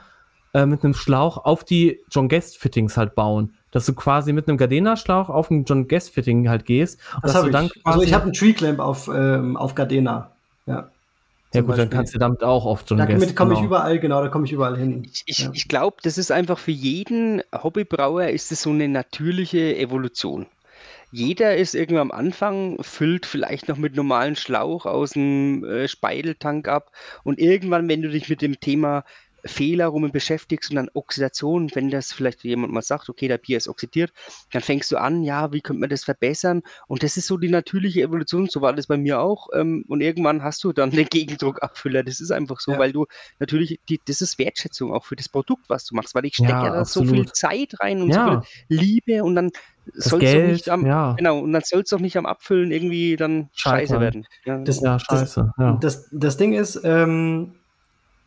äh, 0.55 0.67
mit 0.67 0.83
einem 0.83 0.95
Schlauch 0.95 1.45
auf 1.45 1.63
die 1.65 2.01
John 2.11 2.29
Guest 2.29 2.57
Fittings 2.59 2.97
halt 2.97 3.15
bauen. 3.15 3.55
Dass 3.73 3.87
du 3.87 3.93
quasi 3.95 4.33
mit 4.33 4.49
einem 4.49 4.57
Gardena 4.57 4.97
Schlauch 4.97 5.29
auf 5.29 5.49
einen 5.51 5.63
John 5.65 5.87
Guest 5.87 6.11
Fitting 6.11 6.49
halt 6.49 6.65
gehst. 6.65 6.99
Das 7.23 7.35
dass 7.35 7.43
du 7.43 7.47
ich. 7.49 7.53
dann 7.53 7.63
Also 7.85 7.99
quasi- 8.01 8.05
ich 8.07 8.15
habe 8.15 8.25
einen 8.25 8.33
Tree 8.33 8.53
Clamp 8.53 8.81
auf, 8.81 9.09
ähm, 9.15 9.57
auf 9.57 9.77
Gardena. 9.77 10.33
Ja. 10.67 10.89
Ja 11.53 11.63
gut, 11.63 11.71
dann 11.79 11.89
Beispiel. 11.89 11.97
kannst 11.97 12.15
du 12.15 12.19
damit 12.19 12.43
auch 12.43 12.65
John 12.87 12.99
Guest. 12.99 13.11
Damit 13.23 13.37
komme 13.37 13.55
ich 13.55 13.59
genau. 13.61 13.69
überall, 13.69 13.99
genau, 13.99 14.23
da 14.23 14.29
komme 14.29 14.47
ich 14.47 14.53
überall 14.53 14.77
hin. 14.77 15.05
Ich, 15.13 15.23
ich, 15.27 15.39
Ja. 15.39 15.51
ich 15.53 15.69
glaube, 15.69 15.97
das 16.03 16.19
ist 16.19 16.31
einfach 16.31 16.59
für 16.59 16.71
jeden 16.71 17.43
Hobbybrauer 17.53 18.29
ist 18.29 18.53
es 18.53 18.63
so 18.63 18.71
eine 18.71 18.89
natürliche 18.89 19.77
Evolution. 19.77 20.47
Jeder 21.13 21.57
ist 21.57 21.75
irgendwann 21.75 22.11
am 22.13 22.13
Anfang, 22.13 22.77
füllt 22.83 23.27
vielleicht 23.27 23.69
noch 23.69 23.77
mit 23.77 23.97
normalen 23.97 24.37
Schlauch 24.37 24.87
aus 24.87 25.11
dem 25.13 25.65
äh, 25.65 25.89
Speideltank 25.89 26.69
ab 26.69 26.93
und 27.25 27.41
irgendwann, 27.41 27.89
wenn 27.89 28.03
du 28.03 28.11
dich 28.11 28.29
mit 28.29 28.43
dem 28.43 28.61
Thema 28.61 29.05
Fehler 29.45 29.87
rum 29.89 30.11
beschäftigst 30.13 30.71
und 30.71 30.77
dann 30.77 30.91
Oxidation, 30.95 31.71
wenn 31.75 31.91
das 31.91 32.13
vielleicht 32.13 32.45
jemand 32.45 32.73
mal 32.73 32.83
sagt, 32.83 33.09
okay, 33.09 33.29
der 33.29 33.39
Bier 33.39 33.57
ist 33.57 33.69
oxidiert, 33.69 34.13
dann 34.53 34.63
fängst 34.63 34.91
du 34.93 34.97
an, 34.97 35.23
ja, 35.23 35.53
wie 35.53 35.61
könnte 35.61 35.81
man 35.81 35.91
das 35.91 36.05
verbessern? 36.05 36.63
Und 36.89 37.03
das 37.03 37.17
ist 37.17 37.27
so 37.27 37.37
die 37.37 37.49
natürliche 37.49 38.03
Evolution, 38.03 38.49
so 38.49 38.61
war 38.61 38.73
das 38.73 38.87
bei 38.87 38.97
mir 38.97 39.21
auch. 39.21 39.49
Ähm, 39.55 39.85
und 39.89 40.01
irgendwann 40.01 40.43
hast 40.43 40.65
du 40.65 40.73
dann 40.73 40.91
den 40.91 41.07
Gegendruckabfüller. 41.07 42.03
Das 42.03 42.21
ist 42.21 42.31
einfach 42.31 42.61
so, 42.61 42.73
Ja. 42.73 42.79
weil 42.79 42.93
du 42.93 43.07
natürlich, 43.39 43.81
die, 43.89 44.01
das 44.07 44.21
ist 44.21 44.39
Wertschätzung 44.39 44.93
auch 44.93 45.05
für 45.05 45.17
das 45.17 45.29
Produkt, 45.29 45.69
was 45.69 45.85
du 45.85 45.95
machst, 45.95 46.15
weil 46.15 46.25
ich 46.25 46.35
stecke 46.35 46.53
Ja, 46.53 46.65
ja, 46.67 46.73
da 46.75 46.85
so 46.85 47.05
viel. 47.05 47.27
Zeit 47.33 47.75
rein 47.81 48.03
und 48.03 48.11
Ja. 48.11 48.35
so 48.35 48.41
viel 48.41 48.79
Liebe 48.81 49.23
und 49.25 49.35
dann 49.37 49.51
Das 49.95 50.05
soll 50.07 50.23
es 50.23 50.33
doch 50.35 50.43
nicht 50.43 50.69
am, 50.69 50.87
ja. 50.87 51.15
genau, 51.15 51.39
und 51.41 51.53
dann 51.53 51.63
soll 51.65 51.83
es 51.83 51.91
doch 51.91 52.01
nicht 52.01 52.17
am 52.17 52.27
Abfüllen 52.27 52.71
irgendwie 52.71 53.17
dann 53.17 53.49
scheiße 53.55 53.87
Scheitern. 53.95 54.01
werden. 54.01 54.27
Ja. 54.45 54.59
Das, 54.59 54.81
Ja, 54.81 54.93
das, 54.95 55.03
scheiße. 55.05 55.53
ja. 55.59 55.79
Das, 55.81 56.09
das 56.13 56.37
Ding 56.37 56.53
ist, 56.53 56.81
ähm, 56.85 57.55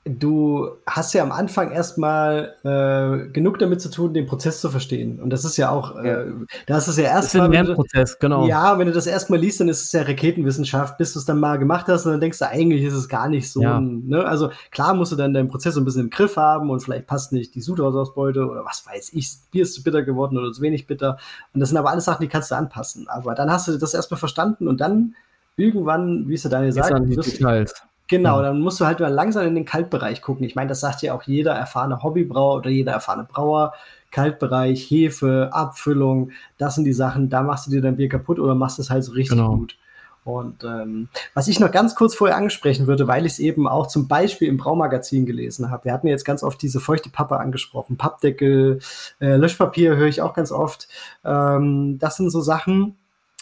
du 0.06 0.70
hast 0.86 1.14
ja 1.14 1.24
am 1.24 1.32
Anfang 1.32 1.72
erstmal 1.72 2.56
äh, 2.64 3.32
genug 3.32 3.58
damit 3.60 3.80
zu 3.80 3.90
tun, 3.90 4.14
den 4.14 4.26
Prozess 4.26 4.60
zu 4.60 4.70
verstehen. 4.70 5.22
Und 5.22 5.30
das 5.30 5.46
ist 5.46 5.56
ja 5.56 5.70
auch, 5.70 5.96
äh, 5.96 6.26
da 6.66 6.78
ist 6.78 6.90
es 6.90 6.98
ja 6.98 7.16
Das 7.16 7.28
ist 7.28 7.36
ein 7.36 7.42
erstmal. 7.42 7.52
Lernprozess, 7.52 8.20
genau. 8.20 8.46
Ja, 8.46 8.78
wenn 8.78 8.88
du 8.88 8.94
das 8.94 9.08
erstmal 9.08 9.40
liest, 9.40 9.62
dann 9.62 9.70
ist 9.70 9.82
es 9.82 9.92
ja 9.94 10.02
Raketenwissenschaft, 10.02 10.98
bis 10.98 11.14
du 11.14 11.20
es 11.20 11.26
dann 11.26 11.40
mal 11.40 11.58
gemacht 11.58 11.88
hast 11.88 12.06
und 12.06 12.12
dann 12.12 12.20
denkst 12.20 12.40
du, 12.40 12.50
eigentlich 12.50 12.84
ist 12.84 12.96
es 12.96 13.08
gar 13.08 13.30
nicht 13.30 13.50
so. 13.50 13.62
Ja. 13.62 13.78
Ein, 13.78 14.08
ne? 14.08 14.26
Also 14.26 14.52
klar 14.72 14.94
musst 14.94 15.14
du 15.14 15.16
dann 15.16 15.34
deinen 15.34 15.48
Prozess 15.48 15.76
so 15.76 15.82
ein 15.82 15.86
bisschen 15.86 16.02
im 16.02 16.10
Griff 16.10 16.36
haben 16.36 16.70
und 16.70 16.82
vielleicht 16.82 17.08
passt 17.08 17.32
nicht 17.32 17.56
die 17.56 17.62
Sudhausausbeute 17.62 18.46
oder 18.46 18.66
was 18.66 18.86
weiß 18.86 19.12
ich, 19.14 19.30
Bier 19.52 19.64
ist 19.64 19.74
zu 19.74 19.84
bitter 19.84 20.04
geworden 20.04 20.38
oder 20.38 20.52
zu 20.52 20.62
wenig 20.62 20.86
bitter. 20.86 21.18
Und 21.54 21.62
das 21.62 21.70
sind 21.70 21.78
aber 21.78 21.92
alles 21.92 22.04
Sachen, 22.04 22.22
die 22.22 22.28
kannst 22.28 22.52
du 22.52 22.56
anpassen. 22.56 23.08
Aber 23.08 23.36
dann 23.36 23.50
hast 23.50 23.70
du 23.70 23.78
das 23.78 23.94
erstmal 23.94 24.20
verstanden 24.20 24.68
und 24.68 24.82
dann 24.82 25.16
irgendwann, 25.56 26.28
wie 26.28 26.34
es 26.34 26.42
der 26.42 26.52
Daniel 26.52 26.74
sagt, 26.74 26.92
wirst-. 26.92 27.88
Genau, 28.18 28.42
dann 28.42 28.60
musst 28.60 28.80
du 28.80 28.86
halt 28.86 29.00
mal 29.00 29.08
langsam 29.12 29.46
in 29.48 29.56
den 29.56 29.66
Kaltbereich 29.66 30.22
gucken. 30.22 30.46
Ich 30.46 30.56
meine, 30.56 30.70
das 30.70 30.80
sagt 30.80 31.02
ja 31.02 31.14
auch 31.14 31.24
jeder 31.24 31.54
erfahrene 31.54 32.02
Hobbybrauer 32.04 32.56
oder 32.58 32.70
jeder 32.70 32.92
erfahrene 32.94 33.26
Brauer. 33.26 33.74
Kaltbereich, 34.12 34.90
Hefe, 34.92 35.50
Abfüllung, 35.52 36.32
das 36.58 36.76
sind 36.76 36.84
die 36.86 36.94
Sachen, 36.94 37.30
da 37.30 37.42
machst 37.42 37.66
du 37.66 37.72
dir 37.72 37.82
dein 37.82 37.96
Bier 37.98 38.10
kaputt 38.10 38.40
oder 38.40 38.54
machst 38.54 38.78
es 38.78 38.90
halt 38.92 39.04
so 39.04 39.14
richtig 39.14 39.38
Genau. 39.38 39.56
gut. 39.56 39.76
Und 40.24 40.64
ähm, 40.64 41.10
was 41.34 41.50
ich 41.50 41.60
noch 41.60 41.72
ganz 41.72 41.96
kurz 41.96 42.16
vorher 42.16 42.38
ansprechen 42.38 42.88
würde, 42.88 43.08
weil 43.08 43.26
ich 43.26 43.34
es 43.34 43.40
eben 43.40 43.68
auch 43.68 43.88
zum 43.88 44.08
Beispiel 44.08 44.48
im 44.48 44.56
Braumagazin 44.58 45.26
gelesen 45.26 45.70
habe. 45.70 45.86
Wir 45.86 45.94
hatten 45.94 46.08
jetzt 46.08 46.24
ganz 46.24 46.44
oft 46.44 46.62
diese 46.62 46.80
feuchte 46.80 47.10
Pappe 47.10 47.40
angesprochen, 47.40 47.98
Pappdeckel, 47.98 48.80
äh, 49.20 49.36
Löschpapier 49.36 49.98
höre 49.98 50.08
ich 50.08 50.22
auch 50.22 50.34
ganz 50.34 50.52
oft. 50.54 50.88
Ähm, 51.26 51.98
das 52.00 52.16
sind 52.16 52.30
so 52.30 52.40
Sachen, 52.40 52.96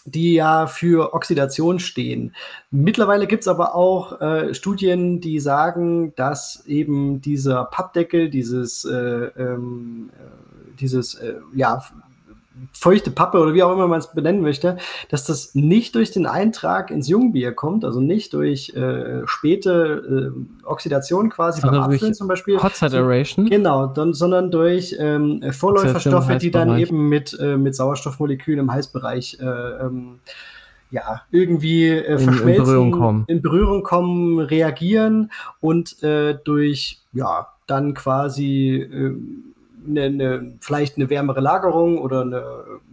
die 0.06 0.34
ja 0.34 0.68
für 0.68 1.14
Oxidation 1.14 1.80
stehen. 1.80 2.34
Mittlerweile 2.72 3.28
gibt 3.28 3.41
es 3.41 3.48
aber 3.48 3.76
auch 3.76 4.19
äh, 4.22 4.53
Studien, 4.53 5.22
die 5.22 5.40
sagen, 5.40 6.14
dass 6.15 6.64
eben 6.65 7.22
dieser 7.22 7.65
Pappdeckel, 7.65 8.30
dieses, 8.30 8.86
äh, 8.86 8.95
ähm, 8.95 10.10
äh, 10.14 10.80
dieses 10.80 11.15
äh, 11.15 11.36
ja, 11.53 11.84
feuchte 12.74 13.12
Pappe 13.12 13.40
oder 13.40 13.54
wie 13.54 13.64
auch 13.64 13.72
immer 13.72 13.88
man 13.88 14.00
es 14.00 14.12
benennen 14.12 14.42
möchte, 14.42 14.78
dass 15.10 15.26
das 15.26 15.56
nicht 15.56 15.96
durch 15.96 16.12
den 16.12 16.26
Eintrag 16.26 16.92
ins 16.92 17.08
Jungbier 17.08 17.54
kommt, 17.54 17.86
also 17.86 18.00
nicht 18.00 18.34
durch 18.34 18.70
äh, 18.76 19.22
späte 19.26 20.34
äh, 20.34 20.66
Oxidation 20.66 21.30
quasi 21.30 21.62
Sondern 21.62 21.82
beim 21.82 21.90
durch 21.90 21.98
Abfüllen 21.98 22.14
zum 22.14 22.28
Beispiel. 22.28 22.62
Hot 22.62 22.76
Side 22.76 22.96
Aeration. 22.96 23.50
Genau, 23.50 23.88
dann, 23.88 24.14
sondern 24.14 24.52
durch 24.52 24.96
ähm, 25.00 25.44
Vorläuferstoffe, 25.52 26.38
die 26.38 26.52
dann 26.52 26.78
eben 26.78 27.10
mit, 27.10 27.38
äh, 27.40 27.58
mit 27.58 27.76
Sauerstoffmolekülen 27.76 28.60
im 28.60 28.72
Heißbereich 28.72 29.38
äh, 29.42 29.46
ähm, 29.46 30.20
ja, 30.92 31.22
irgendwie 31.32 31.88
äh, 31.88 32.14
in 32.14 32.20
verschmelzen, 32.20 32.66
Berührung 32.66 32.92
kommen. 32.92 33.24
in 33.28 33.42
Berührung 33.42 33.84
kommen, 33.84 34.40
reagieren 34.40 35.32
und 35.62 36.04
äh, 36.04 36.38
durch, 36.44 37.00
ja, 37.14 37.48
dann 37.66 37.94
quasi 37.94 38.76
äh, 38.76 39.16
eine, 39.88 40.03
eine, 40.03 40.53
vielleicht 40.60 40.98
eine 40.98 41.10
wärmere 41.10 41.40
Lagerung 41.40 41.98
oder 41.99 42.22
eine, 42.22 42.44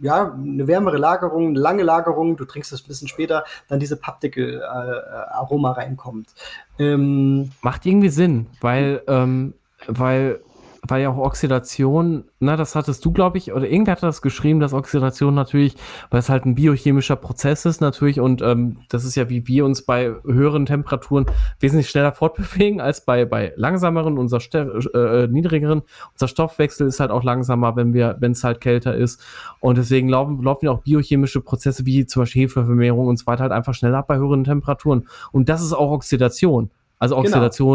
ja, 0.01 0.33
eine 0.33 0.67
wärmere 0.67 0.97
Lagerung, 0.97 1.49
eine 1.49 1.59
lange 1.59 1.83
Lagerung, 1.83 2.37
du 2.37 2.45
trinkst 2.45 2.71
es 2.71 2.83
ein 2.83 2.87
bisschen 2.87 3.07
später, 3.07 3.43
dann 3.67 3.79
diese 3.79 3.97
Pappdeckel-Aroma 3.97 5.71
reinkommt. 5.71 6.29
Ähm, 6.77 7.51
Macht 7.61 7.85
irgendwie 7.85 8.09
Sinn, 8.09 8.47
weil, 8.61 9.01
ähm, 9.07 9.53
weil, 9.87 10.39
weil 10.87 11.01
ja 11.01 11.09
auch 11.09 11.17
Oxidation, 11.17 12.25
na, 12.39 12.55
das 12.55 12.75
hattest 12.75 13.03
du, 13.03 13.11
glaube 13.11 13.37
ich, 13.37 13.53
oder 13.53 13.69
irgendwer 13.69 13.93
hat 13.93 14.03
das 14.03 14.21
geschrieben, 14.21 14.59
dass 14.59 14.73
Oxidation 14.73 15.33
natürlich, 15.33 15.75
weil 16.09 16.19
es 16.19 16.29
halt 16.29 16.45
ein 16.45 16.55
biochemischer 16.55 17.15
Prozess 17.15 17.65
ist 17.65 17.81
natürlich 17.81 18.19
und 18.19 18.41
ähm, 18.41 18.77
das 18.89 19.03
ist 19.03 19.15
ja, 19.15 19.29
wie 19.29 19.47
wir 19.47 19.65
uns 19.65 19.83
bei 19.83 20.13
höheren 20.25 20.65
Temperaturen 20.65 21.25
wesentlich 21.59 21.89
schneller 21.89 22.11
fortbewegen 22.11 22.81
als 22.81 23.05
bei, 23.05 23.25
bei 23.25 23.53
langsameren, 23.55 24.17
unser 24.17 24.39
Ste 24.39 24.79
äh, 24.93 25.27
niedrigeren. 25.27 25.81
Unser 26.13 26.27
Stoffwechsel 26.27 26.87
ist 26.87 26.99
halt 26.99 27.11
auch 27.11 27.23
langsamer, 27.23 27.75
wenn 27.75 27.93
wir, 27.93 28.17
wenn 28.19 28.31
es 28.31 28.43
halt 28.43 28.61
kälter 28.61 28.95
ist. 28.95 29.21
Und 29.59 29.77
deswegen 29.77 30.09
laufen, 30.09 30.41
laufen 30.41 30.65
ja 30.65 30.71
auch 30.71 30.81
biochemische 30.81 31.41
Prozesse 31.41 31.85
wie 31.85 32.05
zum 32.05 32.23
Beispiel 32.23 32.43
Hefevermehrung 32.43 33.07
und 33.07 33.17
so 33.17 33.25
weiter 33.27 33.43
halt 33.43 33.51
einfach 33.51 33.73
schneller 33.73 33.99
ab 33.99 34.07
bei 34.07 34.17
höheren 34.17 34.43
Temperaturen. 34.43 35.07
Und 35.31 35.49
das 35.49 35.61
ist 35.61 35.73
auch 35.73 35.91
Oxidation. 35.91 36.69
Also 36.99 37.15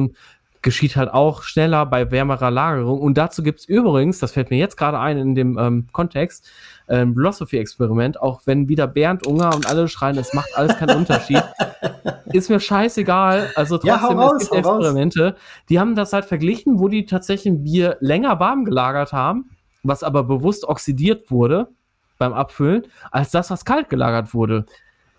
Genau. 0.04 0.14
Geschieht 0.64 0.96
halt 0.96 1.12
auch 1.12 1.42
schneller 1.42 1.84
bei 1.84 2.10
wärmerer 2.10 2.50
Lagerung. 2.50 2.98
Und 2.98 3.18
dazu 3.18 3.42
gibt's 3.42 3.66
übrigens, 3.66 4.18
das 4.18 4.32
fällt 4.32 4.48
mir 4.48 4.56
jetzt 4.56 4.78
gerade 4.78 4.98
ein 4.98 5.18
in 5.18 5.34
dem 5.34 5.58
ähm, 5.58 5.86
Kontext, 5.92 6.50
ein 6.86 7.12
Philosophy-Experiment, 7.12 8.18
auch 8.18 8.40
wenn 8.46 8.66
wieder 8.66 8.86
Bernd 8.86 9.26
Unger 9.26 9.54
und 9.54 9.68
alle 9.68 9.88
schreien, 9.88 10.16
es 10.16 10.32
macht 10.32 10.56
alles 10.56 10.76
keinen 10.78 10.96
Unterschied. 10.96 11.42
Ist 12.32 12.48
mir 12.48 12.60
scheißegal. 12.60 13.50
Also 13.56 13.78
Ja, 13.82 13.98
trotzdem, 13.98 14.18
hau 14.18 14.22
raus, 14.22 14.42
es 14.42 14.50
gibt 14.50 14.64
hau 14.64 14.70
raus. 14.70 14.78
Experimente, 14.78 15.36
die 15.68 15.78
haben 15.78 15.94
das 15.94 16.14
halt 16.14 16.24
verglichen, 16.24 16.78
wo 16.78 16.88
die 16.88 17.04
tatsächlich 17.04 17.52
ein 17.52 17.62
Bier 17.62 17.98
länger 18.00 18.40
warm 18.40 18.64
gelagert 18.64 19.12
haben, 19.12 19.50
was 19.82 20.02
aber 20.02 20.24
bewusst 20.24 20.64
oxidiert 20.64 21.30
wurde 21.30 21.68
beim 22.16 22.32
Abfüllen, 22.32 22.86
als 23.10 23.30
das, 23.30 23.50
was 23.50 23.66
kalt 23.66 23.90
gelagert 23.90 24.32
wurde. 24.32 24.64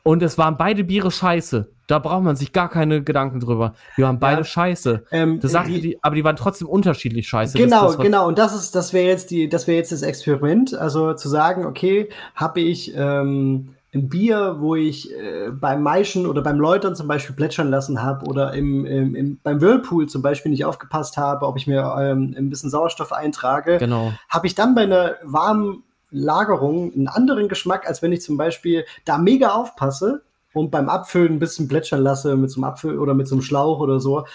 Und 0.08 0.22
es 0.22 0.38
waren 0.38 0.56
beide 0.56 0.84
Biere 0.84 1.10
scheiße. 1.10 1.68
Da 1.88 1.98
braucht 1.98 2.22
man 2.24 2.36
sich 2.36 2.54
gar 2.54 2.70
keine 2.70 3.02
Gedanken 3.04 3.40
drüber. 3.40 3.74
Die 3.98 4.04
waren 4.04 4.20
beide 4.20 4.42
Ja. 4.42 4.44
scheiße. 4.46 5.04
ähm, 5.12 5.40
Das 5.40 5.52
sagten 5.52 5.74
die- 5.74 5.82
die, 5.82 6.04
aber 6.04 6.14
die 6.16 6.24
waren 6.24 6.36
trotzdem 6.36 6.68
unterschiedlich 6.68 7.28
scheiße. 7.28 7.58
Das 7.58 7.62
Genau, 7.64 7.86
das, 7.88 7.98
was- 7.98 8.04
genau. 8.06 8.28
Und 8.28 8.38
das 8.38 8.54
ist, 8.56 8.76
das 8.76 8.94
wäre 8.94 9.08
jetzt 9.08 9.32
die, 9.32 9.50
das 9.50 9.66
wäre 9.66 9.78
jetzt 9.78 9.92
das 9.92 10.04
Experiment. 10.04 10.76
Also 10.76 11.14
zu 11.14 11.28
sagen, 11.28 11.66
okay, 11.66 12.10
habe 12.36 12.60
ich 12.62 12.94
ähm, 12.96 13.70
ein 13.96 14.10
Bier, 14.10 14.58
wo 14.60 14.76
ich 14.76 15.12
äh, 15.12 15.50
beim 15.52 15.82
Maischen 15.82 16.28
oder 16.28 16.42
beim 16.44 16.60
Läutern 16.60 16.96
zum 16.96 17.08
Beispiel 17.08 17.36
plätschern 17.36 17.70
lassen 17.72 18.04
habe 18.04 18.26
oder 18.28 18.54
im, 18.54 18.86
im, 18.86 19.16
im, 19.16 19.40
beim 19.42 19.60
Whirlpool 19.62 20.06
zum 20.08 20.22
Beispiel 20.22 20.52
nicht 20.52 20.66
aufgepasst 20.66 21.18
habe, 21.18 21.48
ob 21.48 21.58
ich 21.58 21.66
mir 21.66 21.96
ähm, 22.00 22.36
ein 22.38 22.50
bisschen 22.52 22.70
Sauerstoff 22.70 23.12
eintrage, 23.12 23.78
Genau. 23.80 24.12
habe 24.30 24.46
ich 24.48 24.54
dann 24.54 24.76
bei 24.76 24.82
einer 24.82 25.16
warmen 25.24 25.82
Lagerung 26.16 26.94
einen 26.94 27.08
anderen 27.08 27.48
Geschmack, 27.48 27.88
als 27.88 28.02
wenn 28.02 28.12
ich 28.12 28.22
zum 28.22 28.38
Beispiel 28.38 28.86
da 29.04 29.18
mega 29.18 29.50
aufpasse 29.50 30.24
und 30.54 30.72
beim 30.72 30.90
Abfüllen 30.90 31.34
ein 31.34 31.40
bisschen 31.40 31.68
plätschern 31.68 32.02
lasse 32.02 32.36
mit 32.36 32.50
so 32.50 32.60
einem 32.60 32.66
Apfel 32.66 32.98
oder 33.00 33.14
mit 33.14 33.28
so 33.28 33.36
einem 33.36 33.42
Schlauch 33.42 33.80
oder 33.80 34.00
so. 34.00 34.26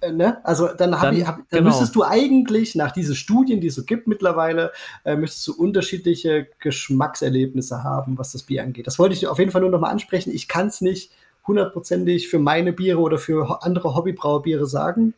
Äh, 0.00 0.12
ne? 0.12 0.38
Also 0.44 0.68
dann, 0.68 0.94
hab 0.94 1.02
Dann- 1.02 1.16
ich, 1.16 1.26
hab, 1.26 1.36
dann 1.36 1.44
genau. 1.50 1.70
müsstest 1.70 1.94
du 1.94 2.04
eigentlich 2.04 2.74
nach 2.74 2.92
diesen 2.92 3.14
Studien, 3.14 3.60
die 3.60 3.66
es 3.66 3.74
so 3.74 3.84
gibt 3.84 4.06
mittlerweile, 4.06 4.72
äh, 5.04 5.16
müsstest 5.16 5.46
du 5.48 5.54
unterschiedliche 5.54 6.46
Geschmackserlebnisse 6.60 7.82
haben, 7.82 8.16
was 8.18 8.32
das 8.32 8.44
Bier 8.44 8.62
angeht. 8.62 8.86
Das 8.86 8.98
wollte 8.98 9.14
ich 9.14 9.26
auf 9.26 9.38
jeden 9.38 9.50
Fall 9.50 9.60
nur 9.60 9.70
noch 9.70 9.80
mal 9.80 9.90
ansprechen. 9.90 10.32
Ich 10.32 10.48
kann 10.48 10.68
es 10.68 10.80
nicht 10.80 11.10
hundertprozentig 11.46 12.28
für 12.28 12.38
meine 12.38 12.72
Biere 12.72 12.98
oder 13.00 13.18
für 13.18 13.62
andere 13.62 13.94
Hobbybrauerbiere 13.94 14.66
sagen. 14.66 15.14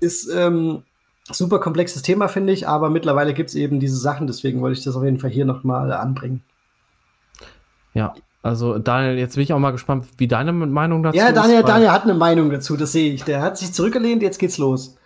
Ist 0.00 0.28
ähm, 0.32 0.82
super 1.30 1.60
komplexes 1.60 2.02
Thema, 2.02 2.28
finde 2.28 2.52
ich, 2.52 2.66
aber 2.68 2.90
mittlerweile 2.90 3.32
gibt 3.34 3.50
es 3.50 3.54
eben 3.54 3.78
diese 3.80 3.96
Sachen, 3.96 4.26
deswegen 4.26 4.60
wollte 4.60 4.78
ich 4.78 4.84
das 4.84 4.96
auf 4.96 5.04
jeden 5.04 5.18
Fall 5.18 5.30
hier 5.30 5.44
noch 5.44 5.62
mal 5.64 5.92
anbringen. 5.92 6.42
Ja. 7.94 8.14
Also 8.44 8.78
Daniel, 8.78 9.18
jetzt 9.18 9.34
bin 9.36 9.44
ich 9.44 9.52
auch 9.52 9.58
mal 9.60 9.70
gespannt, 9.70 10.04
wie 10.18 10.26
deine 10.26 10.52
Meinung 10.52 11.04
dazu 11.04 11.16
Ja, 11.16 11.28
ist. 11.28 11.36
Daniel, 11.36 11.58
weil- 11.58 11.62
Daniel 11.64 11.92
hat 11.92 12.02
eine 12.02 12.14
Meinung 12.14 12.50
dazu, 12.50 12.76
das 12.76 12.90
sehe 12.90 13.12
ich. 13.12 13.22
Der 13.22 13.40
hat 13.40 13.56
sich 13.56 13.72
zurückgelehnt, 13.72 14.20
jetzt 14.22 14.38
geht's 14.40 14.58
los. 14.58 14.96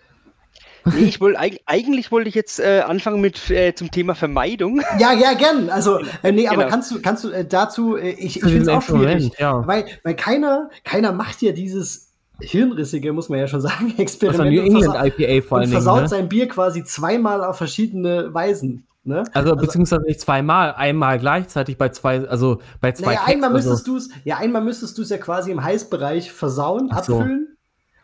Nee, 0.85 1.01
ich 1.03 1.19
wollte 1.21 1.39
eig- 1.39 1.59
eigentlich 1.67 2.11
wollte 2.11 2.29
ich 2.29 2.35
jetzt 2.35 2.59
äh, 2.59 2.79
anfangen 2.87 3.19
mit 3.21 3.51
äh, 3.51 3.75
zum 3.75 3.91
Thema 3.91 4.15
Vermeidung. 4.15 4.81
Ja, 4.99 5.11
ja, 5.13 5.33
gern. 5.33 5.69
Also, 5.69 5.99
äh, 6.23 6.31
nee, 6.31 6.47
aber 6.47 6.57
Genau. 6.63 6.69
kannst 6.69 6.91
du, 6.91 7.01
kannst 7.01 7.25
du 7.25 7.29
äh, 7.29 7.45
dazu, 7.45 7.95
äh, 7.97 8.09
ich, 8.11 8.37
ich 8.37 8.41
finde 8.43 8.61
es 8.61 8.67
auch 8.69 8.81
schwierig, 8.81 9.31
ja. 9.37 9.67
weil, 9.67 9.85
weil 10.03 10.15
keiner, 10.15 10.69
keiner 10.83 11.11
macht 11.11 11.41
ja 11.43 11.51
dieses 11.51 12.06
hirnrissige, 12.41 13.13
muss 13.13 13.29
man 13.29 13.39
ja 13.39 13.47
schon 13.47 13.61
sagen, 13.69 13.93
Experiment 13.97 14.51
New 14.51 14.61
und, 14.61 14.67
England 14.83 14.95
IPA 15.19 15.47
vor 15.47 15.57
allen 15.57 15.69
Dingen. 15.69 15.81
versaut 15.81 16.01
Ne? 16.03 16.07
sein 16.07 16.29
Bier 16.29 16.47
quasi 16.47 16.83
zweimal 16.83 17.43
auf 17.43 17.57
verschiedene 17.57 18.33
Weisen. 18.33 18.85
Ne? 19.03 19.23
Also, 19.33 19.55
beziehungsweise 19.55 20.01
nicht 20.03 20.19
zweimal, 20.19 20.73
einmal 20.73 21.17
gleichzeitig 21.17 21.77
bei 21.77 21.89
zwei, 21.89 22.27
also 22.27 22.59
bei 22.81 22.91
zwei 22.91 23.05
Naja, 23.05 23.19
Keks, 23.19 23.31
einmal 23.33 23.53
also, 23.55 23.69
müsstest 23.69 23.87
du 23.87 23.95
es, 23.97 24.09
ja, 24.25 24.37
einmal 24.37 24.61
müsstest 24.61 24.97
du 24.97 25.01
es 25.01 25.09
ja 25.09 25.17
quasi 25.17 25.49
im 25.51 25.63
Heißbereich 25.63 26.31
versauen, 26.33 26.89
Ach 26.91 27.03
so. 27.05 27.19
abfüllen. 27.19 27.53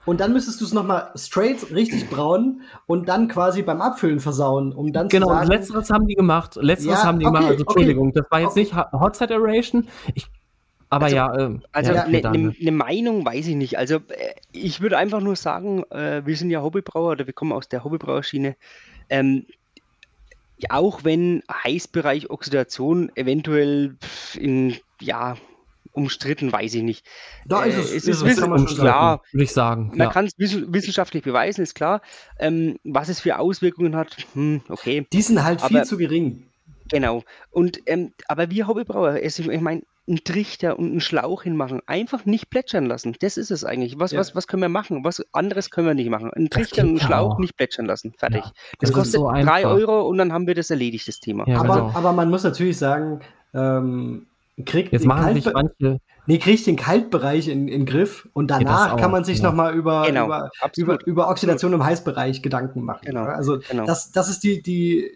Und 0.05 0.19
dann 0.19 0.33
müsstest 0.33 0.59
du 0.59 0.65
es 0.65 0.73
nochmal 0.73 1.11
straight 1.15 1.71
richtig 1.71 2.09
brauen 2.09 2.61
und 2.87 3.07
dann 3.07 3.29
quasi 3.29 3.61
beim 3.63 3.81
Abfüllen 3.81 4.19
versauen, 4.19 4.73
um 4.73 4.91
dann 4.91 5.07
Genau, 5.07 5.27
zu 5.27 5.33
sagen, 5.33 5.47
letzteres 5.47 5.89
haben 5.89 6.07
die 6.07 6.15
gemacht. 6.15 6.57
Letzteres 6.59 6.99
Ja, 6.99 7.05
haben 7.05 7.19
die 7.19 7.25
okay, 7.25 7.33
gemacht. 7.35 7.51
Also, 7.51 7.61
okay. 7.65 7.79
Entschuldigung, 7.79 8.11
das 8.13 8.25
war 8.29 8.39
jetzt 8.41 8.51
Okay. 8.51 8.59
nicht 8.61 8.75
Ho- 8.75 8.99
Hot 8.99 9.15
Side 9.15 9.33
Aeration. 9.33 9.87
Ich, 10.13 10.27
aber 10.93 11.05
Also- 11.05 11.15
ja, 11.15 11.37
ähm, 11.39 11.63
Also 11.71 11.91
ja, 11.93 12.03
eine 12.03 12.07
okay, 12.07 12.15
ne, 12.15 12.21
Daniel. 12.21 12.55
ne 12.59 12.71
Meinung 12.71 13.25
weiß 13.25 13.47
ich 13.47 13.55
nicht. 13.55 13.77
Also 13.77 13.95
äh, 13.97 14.01
ich 14.51 14.81
würde 14.81 14.97
einfach 14.97 15.19
nur 15.21 15.35
sagen, 15.35 15.83
äh, 15.91 16.25
wir 16.25 16.35
sind 16.37 16.49
ja 16.49 16.61
Hobbybrauer 16.61 17.11
oder 17.11 17.25
wir 17.27 17.33
kommen 17.33 17.51
aus 17.51 17.67
der 17.69 17.83
Hobbybrauerschiene. 17.83 18.55
Ähm, 19.09 19.45
auch 20.69 21.03
wenn 21.03 21.43
Heißbereich 21.63 22.29
Oxidation 22.29 23.11
eventuell 23.15 23.95
in 24.39 24.75
ja 25.01 25.35
umstritten, 25.91 26.51
weiß 26.51 26.73
ich 26.75 26.83
nicht. 26.83 27.05
da 27.45 27.63
ist 27.65 27.75
Äh, 27.75 27.79
es, 27.81 27.85
es 27.91 28.07
ist 28.07 28.21
ist 28.23 28.37
es, 28.39 28.75
klar. 28.79 29.21
würde 29.31 29.43
ich 29.43 29.51
sagen. 29.51 29.89
Man 29.89 29.99
Ja. 30.07 30.09
kann 30.09 30.25
es 30.25 30.33
wissenschaftlich 30.39 31.21
beweisen, 31.23 31.61
ist 31.61 31.75
klar. 31.75 32.01
Ähm, 32.39 32.77
was 32.83 33.09
es 33.09 33.19
für 33.19 33.37
Auswirkungen 33.37 33.95
hat, 33.95 34.15
hm, 34.33 34.61
okay. 34.69 35.05
Die 35.13 35.21
sind 35.21 35.43
halt 35.43 35.61
viel 35.61 35.77
Aber- 35.77 35.85
zu 35.85 35.97
gering. 35.97 36.47
Genau. 36.89 37.23
Und 37.51 37.79
ähm, 37.85 38.13
aber 38.27 38.49
wir 38.49 38.67
Hobbybrauer, 38.67 39.19
es- 39.21 39.39
ich 39.39 39.61
meine, 39.61 39.83
einen 40.07 40.23
Trichter 40.23 40.77
und 40.77 40.91
einen 40.91 41.01
Schlauch 41.01 41.43
hinmachen, 41.43 41.81
einfach 41.85 42.25
nicht 42.25 42.49
plätschern 42.49 42.85
lassen. 42.85 43.15
Das 43.21 43.37
ist 43.37 43.51
es 43.51 43.63
eigentlich. 43.63 43.99
Was, 43.99 44.11
Ja. 44.11 44.19
was, 44.19 44.35
was 44.35 44.47
können 44.47 44.61
wir 44.61 44.69
machen? 44.69 45.05
Was 45.05 45.23
anderes 45.31 45.69
können 45.69 45.87
wir 45.87 45.93
nicht 45.93 46.09
machen. 46.09 46.29
Einen 46.31 46.49
Trichter 46.49 46.81
und 46.83 46.89
einen 46.89 46.99
Schlauch 46.99 47.35
auch. 47.35 47.39
nicht 47.39 47.55
plätschern 47.55 47.85
lassen. 47.85 48.13
Fertig. 48.17 48.43
Ja, 48.43 48.51
das, 48.79 48.89
das 48.89 48.93
kostet 48.93 49.13
so 49.21 49.29
drei 49.29 49.39
einfach. 49.39 49.71
Euro 49.71 50.01
und 50.07 50.17
dann 50.17 50.33
haben 50.33 50.45
wir 50.47 50.55
das 50.55 50.69
erledigt, 50.69 51.07
das 51.07 51.19
Thema. 51.19 51.47
Ja, 51.47 51.59
aber, 51.61 51.75
genau. 51.75 51.91
aber 51.93 52.11
man 52.11 52.29
muss 52.29 52.43
natürlich 52.43 52.77
sagen, 52.77 53.21
ähm, 53.53 54.27
kriegt 54.65 54.91
Jetzt 54.91 55.03
den 55.03 55.07
machen 55.07 55.33
sich 55.33 55.51
manche, 55.51 55.99
nee, 56.27 56.37
kriegt 56.37 56.67
den 56.67 56.75
Kaltbereich 56.75 57.47
in, 57.47 57.67
in 57.67 57.81
den 57.81 57.85
Griff 57.85 58.27
und 58.33 58.51
danach 58.51 58.93
auch, 58.93 58.97
kann 58.97 59.09
man 59.09 59.23
sich 59.23 59.39
ja. 59.39 59.45
noch 59.45 59.53
mal 59.55 59.73
über, 59.73 60.03
Genau, 60.05 60.25
über, 60.25 60.49
über, 60.75 61.07
über 61.07 61.29
Oxidation 61.29 61.73
im 61.73 61.83
Heißbereich 61.83 62.41
Gedanken 62.41 62.83
machen. 62.83 63.05
Genau, 63.05 63.23
Also 63.23 63.59
genau. 63.67 63.85
das, 63.85 64.11
das 64.11 64.29
ist 64.29 64.43
die, 64.43 64.61
die, 64.61 65.09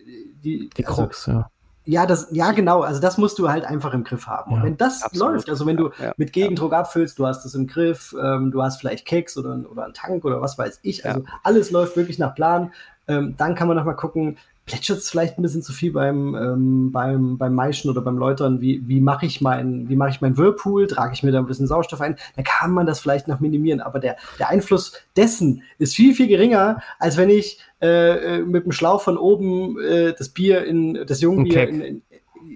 die, 0.44 0.70
die 0.76 0.86
also, 0.86 1.04
Krux, 1.04 1.26
ja. 1.28 1.50
Ja, 1.88 2.06
das, 2.06 2.28
ja, 2.32 2.52
genau. 2.52 2.82
Also 2.82 3.00
das 3.00 3.18
musst 3.18 3.40
du 3.40 3.50
halt 3.50 3.64
einfach 3.66 3.94
im 3.94 4.04
Griff 4.04 4.28
haben. 4.28 4.52
Und 4.52 4.60
Ja, 4.60 4.66
wenn 4.66 4.78
das 4.78 5.04
absolut. 5.04 5.36
läuft, 5.36 5.50
also 5.50 5.66
wenn 5.66 5.78
du 5.78 5.90
Ja, 5.98 6.06
ja, 6.08 6.14
mit 6.18 6.34
Gegendruck 6.34 6.74
abfüllst, 6.74 7.18
du 7.18 7.26
hast 7.26 7.46
das 7.46 7.56
im 7.56 7.66
Griff, 7.66 8.14
ähm, 8.22 8.52
du 8.52 8.62
hast 8.62 8.80
vielleicht 8.80 9.06
Keks 9.06 9.38
oder, 9.38 9.58
oder 9.72 9.86
einen 9.86 9.94
Tank 9.94 10.26
oder 10.26 10.42
was 10.42 10.58
weiß 10.58 10.80
ich. 10.84 11.06
Also 11.06 11.24
alles 11.44 11.72
läuft 11.72 11.96
wirklich 11.96 12.20
nach 12.20 12.36
Plan. 12.36 12.74
Ähm, 13.08 13.36
dann 13.38 13.56
kann 13.56 13.70
man 13.70 13.78
noch 13.78 13.86
mal 13.86 13.94
gucken, 13.94 14.38
plätschert 14.68 15.00
es 15.00 15.10
vielleicht 15.10 15.40
ein 15.40 15.42
bisschen 15.42 15.64
zu 15.64 15.74
viel 15.74 15.94
beim, 15.94 16.36
ähm, 16.36 16.92
beim, 16.92 17.38
beim 17.38 17.56
Maischen 17.56 17.90
oder 17.90 18.02
beim 18.02 18.18
Läutern? 18.18 18.62
Wie, 18.62 18.88
wie 18.88 19.02
mache 19.02 19.26
ich 19.26 19.42
mein, 19.42 19.90
wie 19.90 19.96
mache 19.96 20.10
ich 20.12 20.22
meinen 20.22 20.38
Whirlpool? 20.38 20.86
Trage 20.86 21.14
ich 21.14 21.24
mir 21.24 21.32
da 21.32 21.40
ein 21.40 21.48
bisschen 21.48 21.68
Sauerstoff 21.68 22.02
ein? 22.02 22.18
Dann 22.36 22.46
kann 22.46 22.72
man 22.72 22.86
das 22.86 23.00
vielleicht 23.00 23.28
noch 23.28 23.40
minimieren. 23.40 23.80
Aber 23.80 24.00
der, 24.00 24.18
der 24.38 24.50
Einfluss 24.50 24.94
dessen 25.16 25.64
ist 25.80 25.96
viel, 25.96 26.14
viel 26.14 26.28
geringer, 26.28 26.82
als 27.00 27.18
wenn 27.18 27.30
ich 27.30 27.60
äh, 27.82 28.38
äh, 28.38 28.42
mit 28.44 28.66
dem 28.66 28.74
Schlauch 28.74 29.02
von 29.02 29.18
oben 29.18 29.80
äh, 29.80 30.14
das 30.14 30.30
Bier 30.30 30.66
in 30.66 31.06
das 31.08 31.22
Jungbier 31.22 31.68
in, 31.70 31.82
in, 31.82 32.02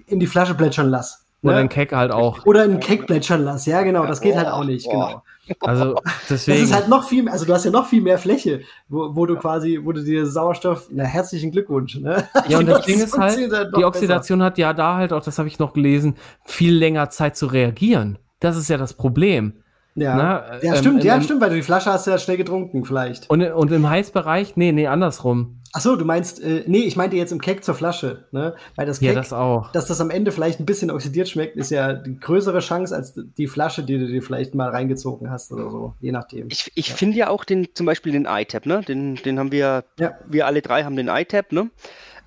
in 0.06 0.20
die 0.20 0.26
Flasche 0.26 0.54
plätschern 0.54 0.90
lasse. 0.90 1.18
Oder 1.42 1.54
ne? 1.54 1.60
ein 1.60 1.68
Keck 1.68 1.92
halt 1.92 2.12
auch. 2.12 2.44
Oder 2.46 2.62
ein 2.62 2.78
Keck 2.78 3.06
plätschern 3.06 3.42
lassen, 3.42 3.70
ja 3.70 3.82
genau, 3.82 4.06
das 4.06 4.20
geht 4.20 4.36
halt 4.36 4.48
auch 4.48 4.64
nicht, 4.64 4.88
genau. 4.88 5.22
Also 5.60 5.96
deswegen. 6.30 6.60
Das 6.60 6.68
ist 6.68 6.74
halt 6.74 6.88
noch 6.88 7.08
viel, 7.08 7.28
also 7.28 7.44
du 7.44 7.52
hast 7.52 7.64
ja 7.64 7.70
noch 7.70 7.86
viel 7.86 8.02
mehr 8.02 8.18
Fläche, 8.18 8.62
wo, 8.88 9.14
wo 9.14 9.26
du 9.26 9.36
quasi, 9.36 9.80
wo 9.82 9.92
du 9.92 10.02
dir 10.02 10.26
Sauerstoff, 10.26 10.88
na 10.90 11.04
herzlichen 11.04 11.50
Glückwunsch. 11.50 11.96
Ne? 11.96 12.28
Ja 12.48 12.58
und 12.58 12.66
das 12.66 12.84
Ding 12.86 13.00
ist 13.00 13.16
halt, 13.16 13.38
die 13.76 13.84
Oxidation 13.84 14.38
besser. 14.38 14.46
hat 14.46 14.58
ja 14.58 14.72
da 14.72 14.96
halt 14.96 15.12
auch, 15.12 15.22
das 15.22 15.38
habe 15.38 15.48
ich 15.48 15.58
noch 15.58 15.72
gelesen, 15.72 16.16
viel 16.44 16.74
länger 16.74 17.10
Zeit 17.10 17.36
zu 17.36 17.46
reagieren. 17.46 18.18
Das 18.40 18.56
ist 18.56 18.68
ja 18.68 18.76
das 18.76 18.94
Problem. 18.94 19.61
Ja, 19.94 20.16
Na, 20.16 20.58
ja 20.62 20.74
ähm, 20.74 20.76
stimmt, 20.76 21.04
ja, 21.04 21.20
stimmt, 21.20 21.40
weil 21.40 21.50
du 21.50 21.56
die 21.56 21.62
Flasche 21.62 21.92
hast 21.92 22.06
ja 22.06 22.18
schnell 22.18 22.38
getrunken, 22.38 22.84
vielleicht. 22.84 23.28
Und, 23.28 23.42
und 23.42 23.70
im 23.72 23.88
Heißbereich, 23.88 24.56
nee, 24.56 24.72
nee, 24.72 24.86
andersrum. 24.86 25.58
Ach 25.74 25.80
so, 25.80 25.96
du 25.96 26.04
meinst, 26.04 26.42
äh, 26.42 26.64
nee, 26.66 26.80
ich 26.80 26.96
meinte 26.96 27.16
jetzt 27.16 27.32
im 27.32 27.40
Keck 27.40 27.64
zur 27.64 27.74
Flasche, 27.74 28.26
ne? 28.30 28.54
Weil 28.76 28.86
das 28.86 29.00
Keck, 29.00 29.08
ja, 29.08 29.14
das 29.14 29.32
auch. 29.32 29.72
dass 29.72 29.86
das 29.86 30.00
am 30.02 30.10
Ende 30.10 30.30
vielleicht 30.30 30.60
ein 30.60 30.66
bisschen 30.66 30.90
oxidiert 30.90 31.30
schmeckt, 31.30 31.56
ist 31.56 31.70
ja 31.70 31.94
die 31.94 32.18
größere 32.18 32.60
Chance 32.60 32.94
als 32.94 33.14
die 33.14 33.46
Flasche, 33.46 33.82
die 33.82 33.98
du 33.98 34.06
dir 34.06 34.22
vielleicht 34.22 34.54
mal 34.54 34.68
reingezogen 34.68 35.30
hast 35.30 35.50
oder 35.50 35.70
so, 35.70 35.94
je 36.00 36.12
nachdem. 36.12 36.48
Ich, 36.50 36.72
ich 36.74 36.88
ja. 36.88 36.94
finde 36.94 37.16
ja 37.16 37.28
auch 37.28 37.44
den, 37.44 37.68
zum 37.74 37.86
Beispiel 37.86 38.12
den 38.12 38.26
iTap, 38.26 38.66
ne? 38.66 38.82
Den, 38.82 39.16
den 39.16 39.38
haben 39.38 39.50
wir, 39.50 39.84
ja. 39.98 40.12
wir 40.28 40.46
alle 40.46 40.60
drei 40.60 40.84
haben 40.84 40.96
den 40.96 41.08
iTap, 41.08 41.52
ne? 41.52 41.70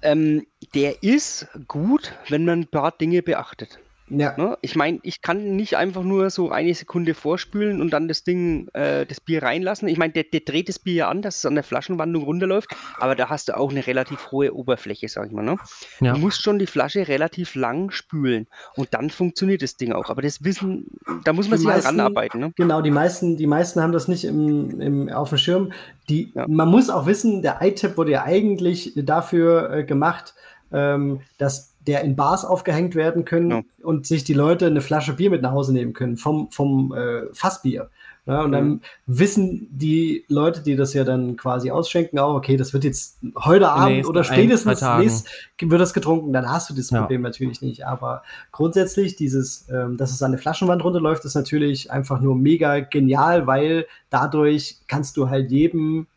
Ähm, 0.02 0.46
der 0.74 1.04
ist 1.04 1.48
gut, 1.68 2.14
wenn 2.30 2.46
man 2.46 2.62
ein 2.62 2.68
paar 2.68 2.92
Dinge 2.92 3.22
beachtet. 3.22 3.80
Ja. 4.10 4.36
Ne? 4.38 4.58
Ich 4.62 4.76
meine, 4.76 5.00
ich 5.02 5.22
kann 5.22 5.56
nicht 5.56 5.78
einfach 5.78 6.04
nur 6.04 6.30
so 6.30 6.52
eine 6.52 6.74
Sekunde 6.76 7.16
vorspülen 7.16 7.82
und 7.82 7.92
dann 7.92 8.08
das 8.08 8.24
Ding, 8.24 8.68
äh, 8.74 9.06
das 9.06 9.20
Bier 9.20 9.42
reinlassen. 9.42 9.88
Ich 9.88 9.98
meine, 9.98 10.14
der, 10.14 10.24
der, 10.24 10.42
dreht 10.42 10.70
das 10.70 10.78
Bier 10.78 10.94
ja 10.94 11.10
an, 11.10 11.24
dass 11.24 11.38
es 11.38 11.46
an 11.46 11.56
der 11.56 11.64
Flaschenwandung 11.64 12.24
runterläuft, 12.24 12.70
aber 13.00 13.16
da 13.16 13.30
hast 13.30 13.50
du 13.50 13.58
auch 13.58 13.72
eine 13.72 13.86
relativ 13.88 14.32
hohe 14.32 14.54
Oberfläche, 14.54 15.08
sag 15.10 15.28
ich 15.28 15.32
mal. 15.32 15.44
Ne? 15.44 15.58
Ja. 16.02 16.14
Du 16.14 16.20
musst 16.20 16.44
schon 16.44 16.60
die 16.60 16.68
Flasche 16.68 17.08
relativ 17.08 17.56
lang 17.56 17.90
spülen 17.90 18.48
und 18.76 18.94
dann 18.94 19.10
funktioniert 19.10 19.64
das 19.64 19.76
Ding 19.76 19.92
auch. 19.92 20.10
Aber 20.10 20.22
das 20.22 20.44
Wissen, 20.44 20.86
da 21.24 21.34
muss 21.34 21.50
man 21.50 21.58
die 21.58 21.64
sich 21.64 21.72
halt 21.72 21.84
meisten, 21.84 22.00
ranarbeiten. 22.00 22.40
Ne? 22.40 22.54
Genau, 22.56 22.82
die 22.82 22.92
meisten, 22.92 23.38
die 23.38 23.48
meisten 23.48 23.82
haben 23.82 23.92
das 23.92 24.08
nicht 24.08 24.26
im, 24.26 24.82
im, 24.82 25.10
auf 25.10 25.30
dem 25.30 25.40
Schirm. 25.40 25.72
Die, 26.10 26.32
ja. 26.36 26.46
Man 26.48 26.70
muss 26.70 26.92
auch 26.92 27.08
wissen, 27.08 27.42
der 27.42 27.58
iTip 27.62 27.98
wurde 27.98 28.12
ja 28.12 28.24
eigentlich 28.24 28.94
dafür 28.96 29.72
äh, 29.72 29.84
gemacht, 29.84 30.36
ähm, 30.72 31.22
dass 31.40 31.75
der 31.88 32.04
in 32.04 32.16
Bars 32.16 32.46
aufgehängt 32.46 32.96
werden 32.96 33.26
können 33.26 33.52
ja. 33.52 33.62
und 33.84 34.08
sich 34.08 34.24
die 34.24 34.34
Leute 34.34 34.68
eine 34.68 34.82
Flasche 34.82 35.14
Bier 35.14 35.30
mit 35.30 35.42
nach 35.42 35.52
Hause 35.52 35.74
nehmen 35.74 35.94
können 35.94 36.18
vom, 36.18 36.50
vom 36.52 36.94
äh, 36.94 37.34
Fassbier. 37.34 37.90
Ja, 38.28 38.42
und 38.42 38.54
dann 38.54 38.68
mhm. 38.68 38.82
wissen 39.06 39.68
die 39.70 40.26
Leute, 40.28 40.62
die 40.62 40.76
das 40.76 40.96
ja 40.96 41.04
dann 41.04 41.38
quasi 41.38 41.70
ausschenken, 41.70 42.18
auch, 42.18 42.34
okay, 42.34 42.58
das 42.58 42.74
wird 42.74 42.84
jetzt 42.84 43.20
heute 43.38 43.70
Abend 43.70 44.08
oder 44.08 44.24
spätestens 44.24 44.82
nächst, 44.82 45.28
wird 45.62 45.80
das 45.80 45.94
getrunken, 45.94 46.34
dann 46.34 46.50
hast 46.50 46.72
du 46.72 46.74
das 46.74 46.90
ja. 46.90 47.02
Problem 47.02 47.22
natürlich 47.22 47.62
nicht. 47.62 47.86
Aber 47.86 48.24
grundsätzlich, 48.52 49.16
dieses, 49.16 49.68
ähm, 49.70 49.98
dass 49.98 50.12
es 50.12 50.24
an 50.24 50.32
der 50.32 50.40
Flaschenwand 50.40 50.84
runterläuft, 50.84 51.24
ist 51.24 51.36
natürlich 51.36 51.92
einfach 51.92 52.20
nur 52.20 52.36
mega 52.36 52.80
genial, 52.80 53.46
weil 53.46 53.86
dadurch 54.10 54.80
kannst 54.88 55.18
du 55.18 55.30
halt 55.30 55.52
jedem 55.52 56.08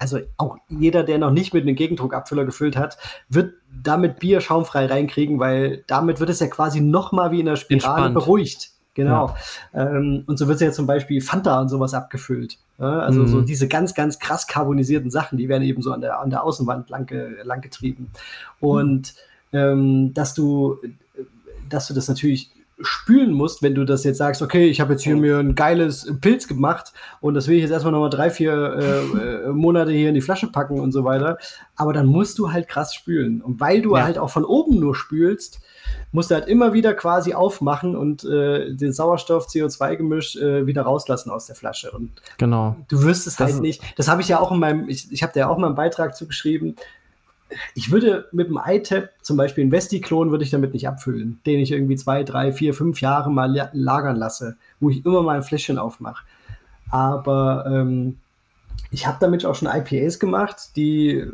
also 0.00 0.18
auch 0.38 0.56
jeder, 0.68 1.04
der 1.04 1.18
noch 1.18 1.30
nicht 1.30 1.52
mit 1.52 1.62
einem 1.62 1.76
Gegendruckabfüller 1.76 2.46
gefüllt 2.46 2.76
hat, 2.76 2.96
wird 3.28 3.52
damit 3.82 4.18
Bier 4.18 4.40
schaumfrei 4.40 4.86
reinkriegen, 4.86 5.38
weil 5.38 5.84
damit 5.86 6.20
wird 6.20 6.30
es 6.30 6.40
ja 6.40 6.46
quasi 6.46 6.80
noch 6.80 7.12
mal 7.12 7.30
wie 7.30 7.40
in 7.40 7.46
der 7.46 7.56
Spirale 7.56 8.06
Entspannt. 8.06 8.14
beruhigt. 8.14 8.70
Genau. 8.94 9.34
Ja. 9.74 9.86
Ähm, 9.86 10.24
und 10.26 10.38
so 10.38 10.48
wird 10.48 10.60
ja 10.60 10.72
zum 10.72 10.86
Beispiel 10.86 11.20
Fanta 11.20 11.60
und 11.60 11.68
sowas 11.68 11.94
abgefüllt. 11.94 12.56
Ja, 12.78 13.00
also 13.00 13.20
mhm. 13.20 13.26
so 13.28 13.40
diese 13.42 13.68
ganz, 13.68 13.94
ganz 13.94 14.18
krass 14.18 14.46
carbonisierten 14.46 15.10
Sachen, 15.10 15.36
die 15.36 15.50
werden 15.50 15.62
eben 15.64 15.82
so 15.82 15.92
an 15.92 16.00
der, 16.00 16.18
an 16.18 16.30
der 16.30 16.44
Außenwand 16.44 16.88
lang, 16.88 17.12
lang 17.44 17.60
getrieben. 17.60 18.10
Und 18.58 19.14
mhm. 19.52 19.58
ähm, 19.58 20.14
dass 20.14 20.32
du, 20.32 20.78
dass 21.68 21.88
du 21.88 21.94
das 21.94 22.08
natürlich 22.08 22.50
spülen 22.82 23.32
musst, 23.32 23.62
wenn 23.62 23.74
du 23.74 23.84
das 23.84 24.04
jetzt 24.04 24.18
sagst, 24.18 24.42
okay, 24.42 24.66
ich 24.68 24.80
habe 24.80 24.92
jetzt 24.92 25.02
hier 25.02 25.16
mir 25.16 25.38
ein 25.38 25.54
geiles 25.54 26.12
Pilz 26.20 26.48
gemacht 26.48 26.92
und 27.20 27.34
das 27.34 27.48
will 27.48 27.56
ich 27.56 27.62
jetzt 27.62 27.70
erstmal 27.70 27.92
nochmal 27.92 28.10
drei, 28.10 28.30
vier 28.30 28.52
äh, 28.52 29.18
äh, 29.18 29.48
Monate 29.48 29.92
hier 29.92 30.08
in 30.08 30.14
die 30.14 30.20
Flasche 30.20 30.48
packen 30.48 30.80
und 30.80 30.92
so 30.92 31.04
weiter. 31.04 31.38
Aber 31.76 31.92
dann 31.92 32.06
musst 32.06 32.38
du 32.38 32.52
halt 32.52 32.68
krass 32.68 32.94
spülen. 32.94 33.42
Und 33.42 33.60
weil 33.60 33.82
du 33.82 33.96
ja. 33.96 34.04
halt 34.04 34.18
auch 34.18 34.30
von 34.30 34.44
oben 34.44 34.80
nur 34.80 34.94
spülst, 34.94 35.60
musst 36.12 36.30
du 36.30 36.34
halt 36.34 36.48
immer 36.48 36.72
wieder 36.72 36.94
quasi 36.94 37.34
aufmachen 37.34 37.96
und 37.96 38.24
äh, 38.24 38.74
den 38.74 38.92
Sauerstoff-CO2-Gemisch 38.92 40.36
äh, 40.36 40.66
wieder 40.66 40.82
rauslassen 40.82 41.30
aus 41.30 41.46
der 41.46 41.56
Flasche. 41.56 41.90
Und 41.90 42.12
genau. 42.38 42.76
du 42.88 43.02
wirst 43.02 43.26
es 43.26 43.36
das 43.36 43.52
halt 43.52 43.62
nicht. 43.62 43.82
Das 43.96 44.08
habe 44.08 44.22
ich 44.22 44.28
ja 44.28 44.40
auch 44.40 44.52
in 44.52 44.58
meinem, 44.58 44.88
ich, 44.88 45.10
ich 45.12 45.22
habe 45.22 45.32
da 45.32 45.40
ja 45.40 45.48
auch 45.48 45.58
mal 45.58 45.68
einen 45.68 45.76
Beitrag 45.76 46.16
zugeschrieben 46.16 46.76
ich 47.74 47.90
würde 47.90 48.28
mit 48.32 48.48
dem 48.48 48.60
iTap 48.64 49.10
zum 49.22 49.36
Beispiel 49.36 49.62
einen 49.62 49.72
Vesti-Klon 49.72 50.30
würde 50.30 50.44
ich 50.44 50.50
damit 50.50 50.72
nicht 50.72 50.88
abfüllen, 50.88 51.40
den 51.46 51.60
ich 51.60 51.72
irgendwie 51.72 51.96
zwei, 51.96 52.22
drei, 52.24 52.52
vier, 52.52 52.74
fünf 52.74 53.00
Jahre 53.00 53.30
mal 53.30 53.70
lagern 53.72 54.16
lasse, 54.16 54.56
wo 54.78 54.90
ich 54.90 55.04
immer 55.04 55.22
mal 55.22 55.36
ein 55.36 55.42
Fläschchen 55.42 55.78
aufmache. 55.78 56.24
Aber 56.90 57.64
ähm, 57.66 58.18
ich 58.90 59.06
habe 59.06 59.18
damit 59.20 59.44
auch 59.44 59.54
schon 59.54 59.68
IPAs 59.68 60.18
gemacht, 60.18 60.76
die 60.76 61.24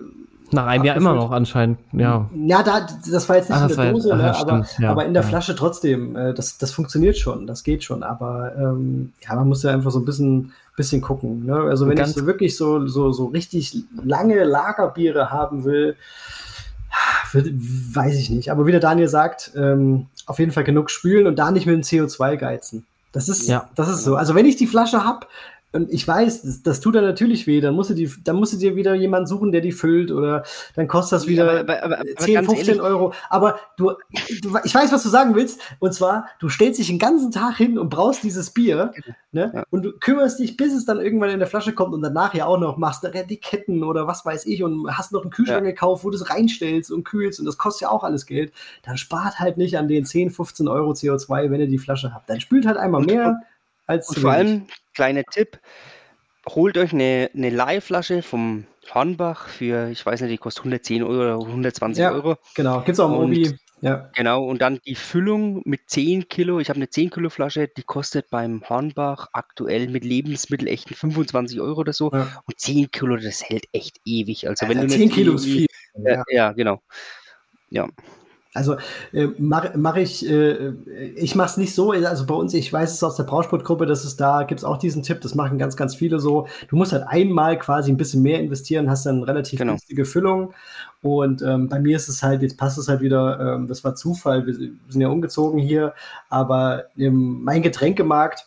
nach 0.52 0.66
einem 0.66 0.84
Jahr 0.84 0.96
immer 0.96 1.14
noch 1.14 1.32
anscheinend, 1.32 1.78
ja. 1.92 2.28
Ja, 2.34 2.62
da, 2.62 2.86
das 3.10 3.28
war 3.28 3.36
jetzt 3.36 3.50
nicht 3.50 3.58
Ach, 3.58 3.68
in 3.68 3.76
der 3.76 3.92
Dose, 3.92 4.10
war, 4.10 4.16
ne, 4.16 4.36
aber, 4.36 4.66
ja, 4.78 4.90
aber, 4.90 5.04
in 5.04 5.12
der 5.12 5.22
ja. 5.22 5.28
Flasche 5.28 5.56
trotzdem. 5.56 6.14
Äh, 6.14 6.34
das, 6.34 6.58
das 6.58 6.70
funktioniert 6.70 7.16
schon, 7.18 7.46
das 7.46 7.64
geht 7.64 7.82
schon. 7.82 8.02
Aber 8.02 8.52
ähm, 8.56 9.12
ja, 9.20 9.34
man 9.34 9.48
muss 9.48 9.64
ja 9.64 9.72
einfach 9.72 9.90
so 9.90 9.98
ein 9.98 10.04
bisschen 10.04 10.52
bisschen 10.76 11.00
gucken. 11.00 11.46
Ne? 11.46 11.54
Also 11.54 11.88
wenn 11.88 11.98
ich 11.98 12.06
so 12.06 12.26
wirklich 12.26 12.56
so, 12.56 12.86
so, 12.86 13.10
so 13.12 13.26
richtig 13.26 13.76
lange 14.04 14.44
Lagerbiere 14.44 15.30
haben 15.30 15.64
will, 15.64 15.96
weiß 17.32 18.14
ich 18.16 18.30
nicht. 18.30 18.50
Aber 18.50 18.66
wie 18.66 18.70
der 18.70 18.80
Daniel 18.80 19.08
sagt, 19.08 19.52
ähm, 19.56 20.06
auf 20.26 20.38
jeden 20.38 20.52
Fall 20.52 20.64
genug 20.64 20.90
spülen 20.90 21.26
und 21.26 21.38
da 21.38 21.50
nicht 21.50 21.66
mit 21.66 21.74
dem 21.74 21.82
CO2 21.82 22.36
geizen. 22.36 22.86
Das 23.12 23.28
ist, 23.28 23.48
ja. 23.48 23.70
das 23.74 23.88
ist 23.88 24.04
so. 24.04 24.16
Also 24.16 24.34
wenn 24.34 24.46
ich 24.46 24.56
die 24.56 24.66
Flasche 24.66 25.04
habe, 25.04 25.26
und 25.76 25.92
ich 25.92 26.08
weiß, 26.08 26.42
das, 26.42 26.62
das, 26.62 26.80
tut 26.80 26.94
dann 26.94 27.04
natürlich 27.04 27.46
weh. 27.46 27.60
Dann 27.60 27.74
musst, 27.74 27.90
du 27.90 27.94
die, 27.94 28.10
dann 28.24 28.36
musst 28.36 28.54
du 28.54 28.56
dir 28.56 28.76
wieder 28.76 28.94
jemanden 28.94 29.26
suchen, 29.26 29.52
der 29.52 29.60
die 29.60 29.72
füllt 29.72 30.10
oder 30.10 30.42
dann 30.74 30.88
kostet 30.88 31.18
das 31.18 31.26
wieder 31.26 31.60
aber, 31.60 31.82
aber, 31.82 31.98
aber, 31.98 32.04
10, 32.16 32.44
15 32.44 32.56
ehrlich. 32.56 32.80
Euro. 32.80 33.12
Aber 33.28 33.60
du, 33.76 33.92
du, 34.40 34.56
ich 34.64 34.74
weiß, 34.74 34.90
was 34.90 35.02
du 35.02 35.10
sagen 35.10 35.34
willst. 35.34 35.60
Und 35.78 35.92
zwar, 35.92 36.28
du 36.40 36.48
stellst 36.48 36.80
dich 36.80 36.86
den 36.86 36.98
ganzen 36.98 37.30
Tag 37.30 37.58
hin 37.58 37.78
und 37.78 37.90
brauchst 37.90 38.22
dieses 38.22 38.50
Bier 38.50 38.92
ne? 39.32 39.52
Ja. 39.54 39.64
und 39.70 39.84
du 39.84 39.92
kümmerst 39.92 40.38
dich, 40.38 40.56
bis 40.56 40.72
es 40.72 40.86
dann 40.86 40.98
irgendwann 40.98 41.30
in 41.30 41.38
der 41.38 41.48
Flasche 41.48 41.74
kommt 41.74 41.92
und 41.94 42.00
danach 42.00 42.34
ja 42.34 42.46
auch 42.46 42.58
noch 42.58 42.78
machst 42.78 43.04
Etiketten 43.04 43.84
oder 43.84 44.06
was 44.06 44.24
weiß 44.24 44.46
ich 44.46 44.62
und 44.62 44.90
hast 44.96 45.12
noch 45.12 45.22
einen 45.22 45.30
Kühlschrank 45.30 45.64
ja. 45.64 45.70
gekauft, 45.70 46.04
wo 46.04 46.10
du 46.10 46.16
es 46.16 46.30
reinstellst 46.30 46.90
und 46.90 47.04
kühlst 47.04 47.38
und 47.38 47.46
das 47.46 47.58
kostet 47.58 47.82
ja 47.82 47.90
auch 47.90 48.02
alles 48.02 48.24
Geld. 48.24 48.52
Dann 48.82 48.96
spart 48.96 49.38
halt 49.38 49.58
nicht 49.58 49.76
an 49.76 49.88
den 49.88 50.06
10, 50.06 50.30
15 50.30 50.68
Euro 50.68 50.92
CO2, 50.92 51.50
wenn 51.50 51.60
ihr 51.60 51.68
die 51.68 51.78
Flasche 51.78 52.14
habt. 52.14 52.30
Dann 52.30 52.40
spült 52.40 52.66
halt 52.66 52.78
einmal 52.78 53.02
mehr 53.02 53.42
als 53.86 54.08
und 54.08 54.18
vor 54.18 54.32
allem, 54.32 54.66
kleiner 54.96 55.24
Tipp, 55.24 55.60
holt 56.48 56.76
euch 56.78 56.92
eine, 56.92 57.30
eine 57.34 57.50
Leihflasche 57.50 58.22
vom 58.22 58.66
Hornbach 58.92 59.48
für, 59.48 59.90
ich 59.90 60.04
weiß 60.04 60.22
nicht, 60.22 60.32
die 60.32 60.38
kostet 60.38 60.62
110 60.62 61.02
Euro 61.02 61.36
oder 61.36 61.46
120 61.46 62.02
ja, 62.02 62.12
Euro. 62.12 62.36
Genau, 62.54 62.78
gibt 62.78 62.90
es 62.90 63.00
auch 63.00 63.08
im 63.08 63.18
Obi. 63.18 63.56
Ja. 63.82 64.10
Genau, 64.14 64.44
und 64.44 64.62
dann 64.62 64.80
die 64.86 64.94
Füllung 64.94 65.60
mit 65.66 65.80
10 65.88 66.28
Kilo. 66.28 66.60
Ich 66.60 66.70
habe 66.70 66.78
eine 66.78 66.88
10 66.88 67.10
Kilo 67.10 67.28
Flasche, 67.28 67.68
die 67.68 67.82
kostet 67.82 68.30
beim 68.30 68.62
Hornbach 68.66 69.28
aktuell 69.34 69.88
mit 69.88 70.02
Lebensmittel 70.02 70.66
echt 70.66 70.88
25 70.88 71.60
Euro 71.60 71.80
oder 71.80 71.92
so. 71.92 72.10
Ja. 72.10 72.42
Und 72.46 72.58
10 72.58 72.90
Kilo, 72.90 73.16
das 73.16 73.44
hält 73.44 73.66
echt 73.72 74.00
ewig. 74.06 74.48
Also, 74.48 74.66
wenn 74.66 74.78
ja, 74.78 74.84
du 74.84 74.88
10 74.88 75.10
Kilo 75.10 75.34
ist 75.34 75.44
viel. 75.44 75.66
Ja, 76.02 76.24
ja 76.30 76.52
genau. 76.52 76.80
Ja. 77.68 77.86
Also 78.56 78.76
äh, 79.12 79.28
mache 79.38 79.72
mach 79.76 79.96
ich, 79.96 80.28
äh, 80.28 80.72
ich 81.14 81.34
mache 81.34 81.50
es 81.50 81.56
nicht 81.56 81.74
so, 81.74 81.92
also 81.92 82.26
bei 82.26 82.34
uns, 82.34 82.54
ich 82.54 82.72
weiß 82.72 82.92
es 82.92 83.02
aus 83.04 83.16
der 83.16 83.24
Brausportgruppe, 83.24 83.86
dass 83.86 84.04
es 84.04 84.16
da 84.16 84.42
gibt 84.42 84.60
es 84.60 84.64
auch 84.64 84.78
diesen 84.78 85.02
Tipp, 85.02 85.20
das 85.20 85.34
machen 85.34 85.58
ganz, 85.58 85.76
ganz 85.76 85.94
viele 85.94 86.18
so. 86.18 86.48
Du 86.68 86.76
musst 86.76 86.92
halt 86.92 87.04
einmal 87.06 87.58
quasi 87.58 87.90
ein 87.90 87.96
bisschen 87.96 88.22
mehr 88.22 88.40
investieren, 88.40 88.90
hast 88.90 89.06
dann 89.06 89.22
relativ 89.22 89.58
genau. 89.58 89.72
günstige 89.72 90.04
Füllung. 90.04 90.54
Und 91.02 91.42
ähm, 91.42 91.68
bei 91.68 91.78
mir 91.78 91.96
ist 91.96 92.08
es 92.08 92.22
halt, 92.22 92.42
jetzt 92.42 92.56
passt 92.56 92.78
es 92.78 92.88
halt 92.88 93.00
wieder, 93.00 93.54
ähm, 93.54 93.68
das 93.68 93.84
war 93.84 93.94
Zufall, 93.94 94.46
wir, 94.46 94.54
sind 94.54 95.00
ja 95.00 95.08
umgezogen 95.08 95.60
hier, 95.60 95.94
aber 96.28 96.84
ähm, 96.96 97.44
mein 97.44 97.62
Getränkemarkt, 97.62 98.46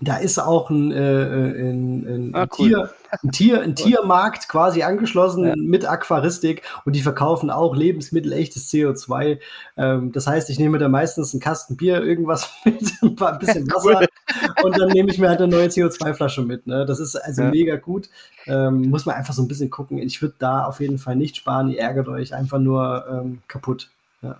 da 0.00 0.16
ist 0.16 0.38
auch 0.38 0.70
ein, 0.70 0.92
äh, 0.92 0.96
äh 0.96 1.70
ein, 1.70 2.06
ein, 2.06 2.34
ah, 2.34 2.46
cool. 2.58 2.68
Tier, 2.68 2.90
ein, 3.22 3.30
Tier, 3.30 3.62
ein 3.62 3.74
Tiermarkt 3.76 4.48
quasi 4.48 4.82
angeschlossen 4.82 5.46
ja. 5.46 5.54
mit 5.56 5.86
Aquaristik 5.86 6.62
und 6.84 6.94
die 6.94 7.00
verkaufen 7.00 7.50
auch 7.50 7.76
Lebensmittel, 7.76 8.32
echtes 8.32 8.70
CO2. 8.70 9.38
Ähm, 9.76 10.12
das 10.12 10.26
heißt, 10.26 10.50
ich 10.50 10.58
nehme 10.58 10.78
da 10.78 10.88
meistens 10.88 11.32
einen 11.32 11.40
Kasten 11.40 11.76
Bier, 11.76 12.02
irgendwas 12.02 12.50
mit, 12.64 12.82
ein, 13.02 13.14
paar, 13.16 13.34
ein 13.34 13.38
bisschen 13.38 13.66
Wasser 13.72 14.00
cool. 14.00 14.64
und 14.64 14.78
dann 14.78 14.90
nehme 14.90 15.10
ich 15.10 15.18
mir 15.18 15.28
halt 15.28 15.40
eine 15.40 15.48
neue 15.48 15.68
CO2-Flasche 15.68 16.42
mit. 16.42 16.66
Ne? 16.66 16.86
Das 16.86 16.98
ist 16.98 17.16
also 17.16 17.42
ja. 17.42 17.50
mega 17.50 17.76
gut. 17.76 18.08
Ähm, 18.46 18.90
muss 18.90 19.06
man 19.06 19.14
einfach 19.14 19.34
so 19.34 19.42
ein 19.42 19.48
bisschen 19.48 19.70
gucken. 19.70 19.98
Ich 19.98 20.20
würde 20.20 20.34
da 20.38 20.64
auf 20.64 20.80
jeden 20.80 20.98
Fall 20.98 21.16
nicht 21.16 21.36
sparen. 21.36 21.70
Ihr 21.70 21.80
ärgert 21.80 22.08
euch 22.08 22.34
einfach 22.34 22.58
nur 22.58 23.06
ähm, 23.10 23.42
kaputt. 23.48 23.90
Ja. 24.22 24.36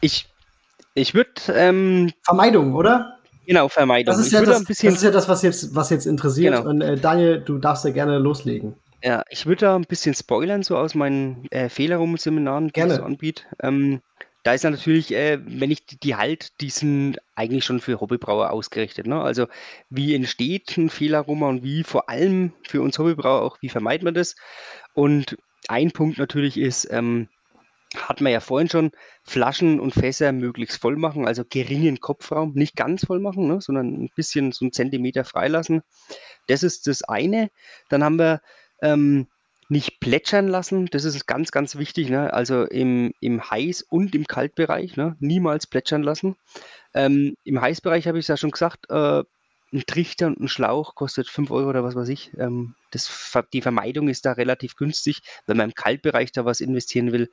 Ich, 0.00 0.28
ich 0.94 1.14
würde. 1.14 1.30
Ähm, 1.54 2.12
Vermeidung, 2.24 2.74
oder? 2.74 3.18
Genau, 3.46 3.68
Vermeidung. 3.68 4.14
Das 4.14 4.24
ist, 4.24 4.32
ja 4.32 4.42
das, 4.42 4.64
das 4.64 4.82
ist 4.82 5.02
ja 5.02 5.10
das, 5.10 5.28
was 5.28 5.42
jetzt, 5.42 5.74
was 5.74 5.90
jetzt 5.90 6.06
interessiert. 6.06 6.56
Genau. 6.56 6.68
Und 6.68 6.80
äh, 6.80 6.96
Daniel, 6.96 7.40
du 7.40 7.58
darfst 7.58 7.84
ja 7.84 7.90
gerne 7.90 8.18
loslegen. 8.18 8.74
Ja, 9.02 9.24
ich 9.30 9.46
würde 9.46 9.66
da 9.66 9.76
ein 9.76 9.82
bisschen 9.82 10.14
spoilern, 10.14 10.62
so 10.62 10.76
aus 10.76 10.94
meinen 10.94 11.46
äh, 11.50 11.68
Fehlerrum-Seminaren, 11.68 12.68
die 12.68 12.80
ich 12.80 12.92
so 12.92 13.02
anbiete. 13.02 13.42
Ähm, 13.60 14.00
da 14.44 14.54
ist 14.54 14.64
natürlich, 14.64 15.12
äh, 15.12 15.38
wenn 15.44 15.70
ich 15.70 15.86
die, 15.86 15.98
die 15.98 16.16
halt, 16.16 16.60
die 16.60 16.70
sind 16.70 17.18
eigentlich 17.34 17.64
schon 17.64 17.80
für 17.80 18.00
Hobbybrauer 18.00 18.50
ausgerichtet. 18.50 19.06
Ne? 19.06 19.20
Also 19.20 19.46
wie 19.90 20.14
entsteht 20.14 20.76
ein 20.76 20.90
Fehlaroma 20.90 21.48
und 21.48 21.62
wie 21.62 21.84
vor 21.84 22.08
allem 22.08 22.52
für 22.66 22.82
uns 22.82 22.98
Hobbybrauer 22.98 23.42
auch, 23.42 23.58
wie 23.60 23.68
vermeidet 23.68 24.04
man 24.04 24.14
das? 24.14 24.36
Und 24.94 25.36
ein 25.68 25.92
Punkt 25.92 26.18
natürlich 26.18 26.56
ist, 26.58 26.88
ähm, 26.90 27.28
hat 27.96 28.20
man 28.20 28.32
ja 28.32 28.40
vorhin 28.40 28.68
schon, 28.68 28.90
Flaschen 29.22 29.80
und 29.80 29.92
Fässer 29.94 30.32
möglichst 30.32 30.80
voll 30.80 30.96
machen, 30.96 31.26
also 31.26 31.44
geringen 31.48 32.00
Kopfraum, 32.00 32.52
nicht 32.54 32.76
ganz 32.76 33.06
voll 33.06 33.20
machen, 33.20 33.46
ne, 33.46 33.60
sondern 33.60 34.04
ein 34.04 34.10
bisschen 34.14 34.52
so 34.52 34.64
einen 34.64 34.72
Zentimeter 34.72 35.24
freilassen. 35.24 35.82
Das 36.46 36.62
ist 36.62 36.86
das 36.86 37.02
eine. 37.02 37.50
Dann 37.88 38.02
haben 38.02 38.18
wir 38.18 38.40
ähm, 38.80 39.28
nicht 39.68 40.00
plätschern 40.00 40.48
lassen, 40.48 40.86
das 40.86 41.04
ist 41.04 41.26
ganz, 41.26 41.50
ganz 41.50 41.76
wichtig, 41.76 42.10
ne? 42.10 42.32
also 42.32 42.64
im, 42.64 43.12
im 43.20 43.40
Heiß- 43.40 43.84
und 43.88 44.14
im 44.14 44.26
Kaltbereich, 44.26 44.96
ne? 44.96 45.16
niemals 45.18 45.66
plätschern 45.66 46.02
lassen. 46.02 46.36
Ähm, 46.94 47.36
Im 47.44 47.60
Heißbereich 47.60 48.06
habe 48.06 48.18
ich 48.18 48.24
es 48.24 48.28
ja 48.28 48.36
schon 48.36 48.50
gesagt, 48.50 48.90
äh, 48.90 49.22
ein 49.72 49.84
Trichter 49.86 50.26
und 50.26 50.40
ein 50.40 50.48
Schlauch 50.48 50.94
kostet 50.94 51.28
5 51.28 51.50
Euro 51.50 51.70
oder 51.70 51.82
was 51.82 51.94
weiß 51.94 52.08
ich. 52.08 52.32
Ähm, 52.36 52.74
das, 52.90 53.32
die 53.54 53.62
Vermeidung 53.62 54.08
ist 54.08 54.26
da 54.26 54.32
relativ 54.32 54.76
günstig. 54.76 55.22
Wenn 55.46 55.56
man 55.56 55.70
im 55.70 55.74
Kaltbereich 55.74 56.32
da 56.32 56.44
was 56.44 56.60
investieren 56.60 57.12
will, 57.12 57.30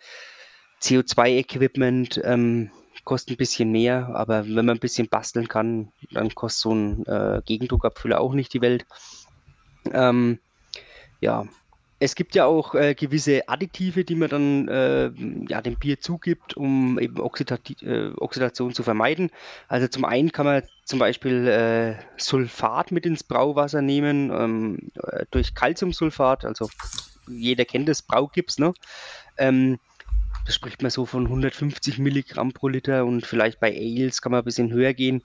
CO2-Equipment 0.82 2.22
ähm, 2.24 2.72
kostet 3.04 3.36
ein 3.36 3.38
bisschen 3.38 3.72
mehr, 3.72 4.10
aber 4.14 4.46
wenn 4.46 4.66
man 4.66 4.78
ein 4.78 4.80
bisschen 4.80 5.10
basteln 5.10 5.48
kann, 5.48 5.92
dann 6.12 6.34
kostet 6.36 6.62
so 6.62 6.74
ein 6.74 7.06
äh, 7.06 7.42
Gegendruckabfüller 7.46 8.20
auch 8.22 8.34
nicht 8.34 8.54
die 8.54 8.62
Welt. 8.62 8.86
Ähm, 9.92 10.40
ja, 11.22 11.46
es 12.00 12.16
gibt 12.16 12.34
ja 12.34 12.46
auch 12.46 12.76
äh, 12.76 12.96
gewisse 12.96 13.48
Additive, 13.50 14.06
die 14.06 14.16
man 14.16 14.30
dann 14.30 14.68
äh, 14.70 15.12
ja, 15.50 15.62
dem 15.62 15.78
Bier 15.78 16.00
zugibt, 16.00 16.56
um 16.56 16.98
eben 16.98 17.20
Oxidati 17.20 17.76
äh, 17.86 18.14
Oxidation 18.16 18.74
zu 18.74 18.84
vermeiden. 18.84 19.32
Also 19.68 19.88
zum 19.88 20.06
einen 20.06 20.32
kann 20.32 20.46
man 20.46 20.64
zum 20.86 21.00
Beispiel 21.00 21.48
äh, 21.48 21.96
Sulfat 22.18 22.92
mit 22.92 23.06
ins 23.06 23.24
Brauwasser 23.24 23.82
nehmen, 23.82 24.32
ähm, 24.32 24.92
äh, 25.04 25.26
durch 25.32 25.54
Calciumsulfat, 25.54 26.46
also 26.46 26.70
jeder 27.28 27.66
kennt 27.66 27.90
das 27.90 28.02
Braugips, 28.02 28.58
ne? 28.60 28.74
Ähm, 29.38 29.78
spricht 30.50 30.82
man 30.82 30.92
so 30.92 31.06
von 31.06 31.26
150 31.26 32.00
Milligramm 32.00 32.52
pro 32.52 32.68
Liter 32.68 33.06
und 33.06 33.26
vielleicht 33.26 33.60
bei 33.60 33.72
Ales 33.72 34.22
kann 34.22 34.32
man 34.32 34.42
ein 34.42 34.46
bisschen 34.46 34.72
höher 34.72 34.94
gehen. 34.94 35.24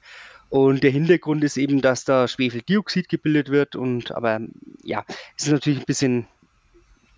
Und 0.50 0.84
der 0.84 0.90
Hintergrund 0.90 1.42
ist 1.42 1.56
eben, 1.56 1.80
dass 1.80 2.04
da 2.04 2.28
Schwefeldioxid 2.28 3.08
gebildet 3.08 3.48
wird 3.48 3.76
und 3.76 4.12
aber 4.12 4.40
ja, 4.82 5.04
es 5.36 5.46
ist 5.46 5.52
natürlich 5.52 5.80
ein 5.80 5.86
bisschen 5.86 6.26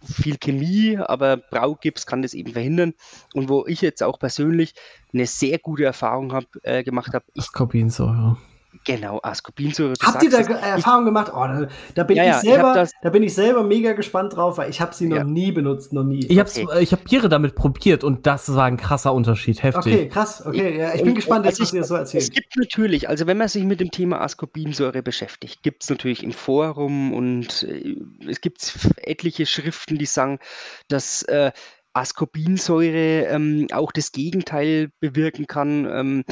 viel 0.03 0.39
Chemie, 0.39 0.99
aber 0.99 1.37
Braugips 1.37 2.07
kann 2.07 2.23
das 2.23 2.35
eben 2.35 2.53
verhindern. 2.53 2.95
Und 3.35 3.49
wo 3.49 3.67
ich 3.67 3.81
jetzt 3.81 4.03
auch 4.03 4.19
persönlich 4.19 4.75
eine 5.13 5.27
sehr 5.27 5.59
gute 5.59 5.85
Erfahrung 5.85 6.33
hab, 6.33 6.45
äh, 6.63 6.83
gemacht 6.85 7.13
habe. 7.13 7.25
Ascorbinsäure. 7.37 8.37
Genau, 8.87 9.19
Ascorbinsäure. 9.21 9.95
Habt 10.01 10.23
ihr 10.23 10.31
da 10.31 10.39
es, 10.39 10.47
Erfahrung 10.47 11.03
ich, 11.03 11.09
gemacht? 11.09 11.33
Oh, 11.35 11.41
da, 11.41 11.67
da, 11.97 12.05
bin 12.05 12.17
ja, 12.17 12.37
ich 12.37 12.37
selber, 12.37 12.73
das, 12.73 12.93
da 13.03 13.11
bin 13.11 13.25
ich 13.25 13.35
selber 13.35 13.65
mega 13.65 13.95
gespannt 13.95 14.37
drauf, 14.37 14.59
weil 14.59 14.71
ich 14.71 14.81
habe 14.81 14.95
sie 14.95 15.09
noch 15.09 15.17
ja. 15.17 15.25
nie 15.25 15.51
benutzt, 15.51 15.93
noch 15.93 16.05
nie. 16.05 16.21
Ich 16.27 16.41
okay. 16.41 16.67
habe 16.69 16.83
ich 16.83 16.93
hab 16.93 17.03
Biere 17.03 17.29
damit 17.29 17.57
probiert 17.57 18.05
und 18.05 18.29
das 18.29 18.55
war 18.55 18.67
ein 18.67 18.77
krasser 18.77 19.13
Unterschied, 19.13 19.61
heftig. 19.65 19.93
Okay, 19.93 20.09
krass, 20.09 20.47
okay, 20.47 20.79
ja, 20.79 20.95
ich 20.95 21.01
bin 21.01 21.11
und, 21.11 21.15
gespannt, 21.17 21.45
was 21.47 21.59
ihr 21.73 21.83
so 21.83 21.97
erzählt. 21.97 22.23
Es 22.23 22.31
gibt 22.31 22.57
natürlich, 22.57 23.09
also 23.09 23.27
wenn 23.27 23.39
man 23.39 23.49
sich 23.49 23.65
mit 23.65 23.81
dem 23.81 23.91
Thema 23.91 24.21
Ascorbinsäure 24.21 25.03
beschäftigt, 25.03 25.65
gibt 25.65 25.83
es 25.83 25.91
natürlich 25.91 26.23
im 26.23 26.31
Forum 26.31 27.13
und 27.13 27.65
äh, 27.65 27.97
es 28.29 28.41
gibt 28.41 28.73
etliche 28.99 29.47
Schriften, 29.47 29.99
die 29.99 30.07
sagen, 30.07 30.39
dass 30.87 31.25
äh, 31.25 31.51
Ascorbinsäure 31.93 33.27
ähm, 33.31 33.67
auch 33.73 33.91
das 33.91 34.13
Gegenteil 34.13 34.91
bewirken 35.01 35.49
kann. 35.49 35.87
Ähm, 35.91 36.25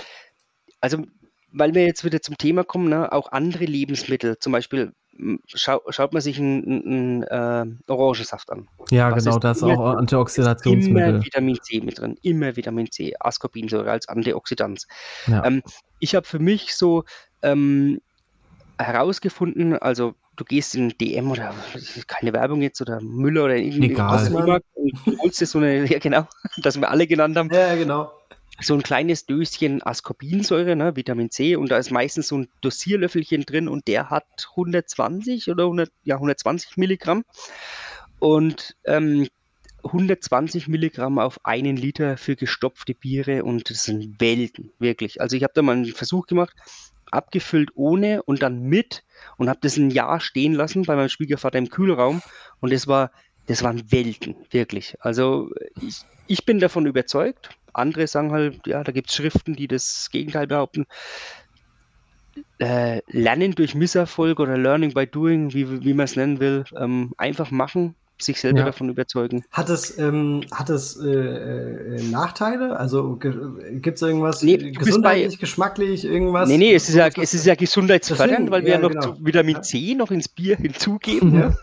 also 0.81 0.99
weil 1.55 1.75
wir 1.75 1.87
jetzt 1.87 2.05
wieder 2.05 2.21
zum 2.21 2.37
Thema 2.37 2.65
kommen, 2.65 2.89
ne, 2.89 3.13
auch 3.13 3.31
andere 3.33 3.65
Lebensmittel, 3.65 4.39
zum 4.39 4.53
Beispiel 4.53 4.93
schau, 5.47 5.81
schaut 5.89 6.13
man 6.13 6.21
sich 6.21 6.39
einen, 6.39 6.85
einen 6.85 7.23
äh, 7.23 7.93
Orangensaft 7.93 8.51
an. 8.51 8.69
Ja, 8.91 9.13
Was 9.13 9.25
genau, 9.25 9.39
da 9.39 9.53
ist 9.53 9.63
auch 9.63 9.95
Antioxidationsmittel. 9.97 11.11
Immer 11.11 11.25
Vitamin 11.25 11.59
C 11.63 11.81
mit 11.81 11.99
drin, 12.01 12.17
immer 12.23 12.57
Vitamin 12.57 12.91
C, 12.91 13.15
Ascorbinsäure 13.21 13.91
als 13.91 14.09
Antioxidant. 14.09 14.87
Ja. 15.29 15.45
Ähm, 15.45 15.63
ich 16.01 16.17
habe 16.17 16.27
für 16.27 16.41
mich 16.41 16.75
so 16.75 17.05
ähm, 17.43 18.01
herausgefunden, 18.79 19.79
also 19.79 20.15
du 20.35 20.45
gehst 20.45 20.75
in 20.75 20.89
DM 20.99 21.31
oder 21.31 21.55
keine 22.09 22.33
Werbung 22.33 22.61
jetzt 22.63 22.81
oder 22.81 23.01
Müller 23.01 23.45
oder 23.45 23.57
irgendwie 23.57 23.93
Egal. 23.93 24.61
und 24.75 25.19
holst 25.21 25.41
dir 25.41 25.47
so 25.47 25.59
eine, 25.59 25.85
ja 25.87 26.01
genau, 26.01 26.27
das 26.57 26.81
wir 26.81 26.91
alle 26.91 27.07
genannt 27.07 27.37
haben. 27.37 27.49
Ja, 27.53 27.77
genau 27.77 28.11
so 28.61 28.75
ein 28.75 28.83
kleines 28.83 29.27
Döschen 29.27 29.83
Ascorbinsäure, 29.83 30.77
ne, 30.77 30.97
Vitamin 30.97 31.31
C, 31.31 31.57
und 31.57 31.71
da 31.71 31.79
ist 31.79 31.91
meistens 31.91 32.29
so 32.29 32.39
ein 32.39 32.49
Dosierlöffelchen 32.61 33.43
drin 33.43 33.69
und 33.69 33.89
der 33.89 34.11
hat 34.11 34.27
120 34.51 35.51
oder 35.51 35.65
100, 35.65 35.91
ja, 36.05 36.17
120 36.17 36.77
Milligramm. 36.77 37.25
Und 38.21 38.77
ähm, 38.85 39.27
120 39.85 40.69
Milligramm 40.69 41.19
auf 41.19 41.45
einen 41.45 41.77
Liter 41.77 42.17
für 42.17 42.37
gestopfte 42.37 42.95
Biere 42.95 43.45
und 43.45 43.69
das 43.71 43.85
sind 43.85 44.21
Welten, 44.21 44.73
wirklich. 44.79 45.21
Also 45.21 45.37
ich 45.37 45.43
habe 45.43 45.53
da 45.55 45.63
mal 45.63 45.77
einen 45.77 45.87
Versuch 45.87 46.27
gemacht, 46.27 46.55
abgefüllt 47.11 47.71
ohne 47.75 48.23
und 48.23 48.43
dann 48.43 48.63
mit 48.63 49.05
und 49.37 49.49
habe 49.49 49.61
das 49.63 49.77
ein 49.77 49.91
Jahr 49.91 50.21
stehen 50.21 50.55
lassen 50.55 50.85
bei 50.85 50.97
meinem 50.97 51.09
Schwiegervater 51.09 51.59
im 51.59 51.69
Kühlraum 51.69 52.23
und 52.61 52.73
das 52.73 52.87
war, 52.87 53.11
das 53.47 53.63
waren 53.63 53.93
Welten, 53.93 54.37
wirklich. 54.51 54.97
Also 55.01 55.51
ich, 55.83 56.01
ich 56.27 56.47
bin 56.47 56.61
davon 56.61 56.87
überzeugt, 56.87 57.51
andere 57.75 58.07
sagen 58.07 58.33
halt, 58.33 58.67
ja, 58.67 58.83
da 58.83 58.93
gibt 58.93 59.11
es 59.11 59.17
Schriften, 59.17 59.55
die 59.55 59.69
das 59.69 60.09
Gegenteil 60.11 60.47
behaupten. 60.47 60.87
Äh, 62.59 63.01
Lernen 63.09 63.53
durch 63.53 63.75
Misserfolg 63.75 64.41
oder 64.41 64.59
Learning 64.59 64.93
by 64.93 65.07
Doing, 65.07 65.53
wie, 65.53 65.85
wie 65.85 65.95
man 65.95 66.05
es 66.05 66.17
nennen 66.17 66.41
will, 66.41 66.65
ähm, 66.77 67.13
einfach 67.17 67.51
machen 67.51 67.97
sich 68.19 68.41
selber 68.41 68.61
ja. 68.61 68.65
davon 68.67 68.89
überzeugen. 68.89 69.45
Hat 69.51 69.69
es, 69.71 69.99
ähm, 69.99 70.43
hat 70.53 70.71
es 70.71 70.97
äh, 70.97 71.09
äh, 71.09 72.03
Nachteile? 72.11 72.79
Also 72.79 73.17
gibt 73.17 73.97
es 73.97 74.03
irgendwas 74.03 74.43
nee, 74.43 74.57
gesundheitlich, 74.57 75.37
bei, 75.37 75.41
geschmacklich, 75.41 76.05
irgendwas? 76.05 76.49
Nee, 76.49 76.59
nee, 76.59 76.75
es 76.75 76.89
ist 76.89 76.95
ja, 76.95 77.09
es 77.09 77.35
ist 77.35 77.45
ja 77.45 77.55
gesundheitsfördernd, 77.55 78.51
weil 78.51 78.65
wir 78.65 78.75
ja, 78.75 78.79
noch 78.79 78.91
genau. 78.91 79.17
Vitamin 79.21 79.63
C 79.63 79.95
noch 79.95 80.11
ins 80.11 80.29
Bier 80.29 80.57
hinzugeben. 80.57 81.35
Ja. 81.35 81.55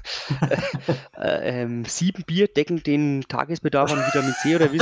äh, 1.22 1.62
ähm, 1.62 1.86
sieben 1.86 2.24
Bier 2.24 2.48
decken 2.48 2.84
den 2.84 3.24
Tagesbedarf 3.28 3.92
an 3.94 4.00
Vitamin 4.00 4.34
C 4.42 4.56
oder 4.56 4.72
wie 4.72 4.78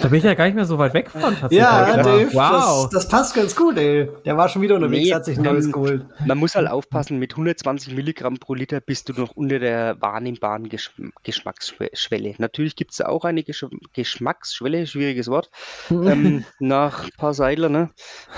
da 0.00 0.08
bin 0.08 0.18
ich 0.18 0.24
ja 0.24 0.34
gar 0.34 0.46
nicht 0.46 0.54
mehr 0.54 0.64
so 0.64 0.78
weit 0.78 0.94
weg 0.94 1.10
von. 1.10 1.36
Ja, 1.50 2.02
Dave, 2.02 2.28
wow. 2.32 2.88
Das, 2.90 2.90
das, 2.90 3.08
passt 3.08 3.34
ganz 3.34 3.54
gut, 3.54 3.76
ey. 3.76 4.08
Der 4.24 4.36
war 4.36 4.48
schon 4.48 4.62
wieder 4.62 4.76
unterwegs, 4.76 5.04
nee, 5.04 5.14
hat 5.14 5.24
sich 5.24 5.38
ein 5.38 5.44
neues 5.44 5.70
geholt. 5.70 6.04
Man 6.24 6.38
muss 6.38 6.54
halt 6.54 6.68
aufpassen, 6.68 7.18
mit 7.18 7.32
120 7.32 7.94
Milligramm 7.94 8.38
pro 8.38 8.54
Liter 8.54 8.80
bist 8.80 9.08
du 9.08 9.12
noch 9.12 9.32
unter 9.36 9.58
der 9.58 9.99
wahrnehmbaren 10.00 10.68
Gesch 10.68 10.92
Geschmacksschwelle. 11.22 12.34
Natürlich 12.38 12.76
gibt 12.76 12.92
es 12.92 13.00
auch 13.00 13.24
eine 13.24 13.42
Gesch 13.42 13.66
Geschmacksschwelle, 13.92 14.86
schwieriges 14.86 15.28
Wort, 15.28 15.50
ähm, 15.90 16.44
nach 16.58 17.04
ein 17.04 17.10
paar 17.16 17.34
Seidler, 17.34 17.68
ne? 17.68 17.90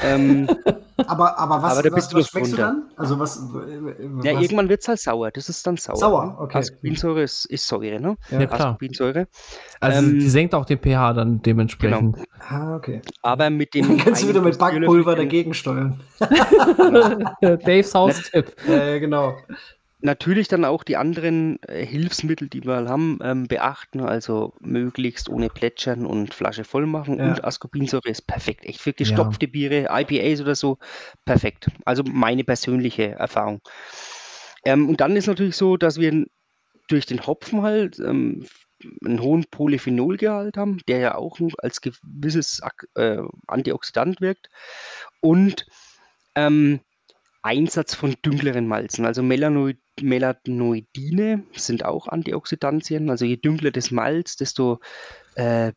Ähm, 0.03 0.49
aber, 1.07 1.39
aber 1.39 1.63
was, 1.63 1.73
aber 1.73 1.89
da 1.89 1.97
was, 1.97 2.15
was 2.15 2.29
schmeckst 2.29 2.53
runter. 2.53 2.57
du 2.57 2.81
dann? 2.81 2.91
Also 2.97 3.19
was, 3.19 3.41
was? 3.43 4.25
Ja, 4.25 4.33
irgendwann 4.41 4.69
wird 4.69 4.83
es 4.83 4.89
halt 4.89 5.01
sauer. 5.01 5.31
Das 5.31 5.49
ist 5.49 5.67
dann 5.67 5.77
sauer. 5.77 5.97
Sauer, 5.97 6.27
ne? 6.27 6.39
okay. 6.39 6.59
Ascorbinsäure 6.59 7.23
ist, 7.23 7.45
ist 7.47 7.67
Säure, 7.67 8.01
ne? 8.01 8.17
Ja, 8.31 8.47
klar. 8.47 8.61
Ascorbinsäure. 8.61 9.29
Also 9.81 9.99
ähm, 9.99 10.19
die 10.19 10.29
senkt 10.29 10.55
auch 10.55 10.65
den 10.65 10.79
pH 10.79 11.13
dann 11.15 11.43
dementsprechend. 11.43 12.17
Genau. 12.17 12.27
Ah, 12.49 12.77
okay. 12.77 13.03
Aber 13.23 13.51
mit 13.51 13.75
dem. 13.75 13.89
Dann 13.93 13.99
kannst 13.99 14.23
du 14.23 14.29
wieder 14.29 14.41
mit 14.41 14.59
Backpulver 14.59 15.17
dagegen 15.17 15.55
steuern. 15.55 16.01
Daves 17.41 17.95
Haustipp. 17.95 18.55
Ja, 18.67 18.99
genau 18.99 19.37
natürlich 20.03 20.49
dann 20.49 20.65
auch 20.65 20.85
die 20.85 20.97
anderen 20.97 21.63
äh, 21.63 21.85
Hilfsmittel, 21.85 22.49
die 22.49 22.65
wir 22.65 22.89
haben, 22.89 23.19
ähm, 23.23 23.47
beachten. 23.49 24.01
Also 24.01 24.53
möglichst 24.61 25.29
ohne 25.29 25.49
Plätschern 25.49 26.07
und 26.07 26.35
Flasche 26.35 26.65
voll 26.65 26.87
machen. 26.87 27.19
Ja. 27.19 27.29
Und 27.29 27.45
Ascorbinsäure 27.45 28.09
ist 28.09 28.27
perfekt. 28.27 28.65
Echt 28.65 28.81
für 28.81 28.93
gestopfte 28.93 29.47
ja. 29.47 29.53
Biere, 29.53 29.89
IPAs 29.91 30.41
oder 30.41 30.55
so, 30.55 30.79
perfekt. 31.25 31.69
Also 31.85 32.03
meine 32.05 32.45
persönliche 32.45 33.13
Erfahrung. 33.13 33.61
Ähm, 34.65 34.89
und 34.89 35.01
dann 35.01 35.17
ist 35.17 35.27
natürlich 35.27 35.57
so, 35.57 35.77
dass 35.77 35.99
wir 35.99 36.27
durch 36.89 37.07
den 37.07 37.27
Hopfen 37.27 37.63
halt 37.63 37.99
ähm, 37.99 38.47
einen 39.05 39.21
hohen 39.21 39.45
Polyphenolgehalt 39.51 40.57
haben, 40.57 40.79
der 40.89 40.99
ja 40.99 41.15
auch 41.15 41.39
als 41.59 41.81
gewisses 41.81 42.61
äh, 42.95 43.19
Antioxidant 43.47 44.21
wirkt. 44.21 44.49
Und 45.21 45.67
ähm, 46.35 46.81
Einsatz 47.43 47.95
von 47.95 48.15
dünkleren 48.25 48.67
Malzen. 48.67 49.05
Also 49.05 49.23
Melanoid, 49.23 49.79
Melanoidine 50.01 51.45
sind 51.53 51.85
auch 51.85 52.09
Antioxidantien. 52.09 53.11
Also 53.11 53.25
je 53.25 53.37
dünkler 53.37 53.71
das 53.71 53.91
Malz, 53.91 54.37
desto 54.37 54.81
äh, 55.35 55.73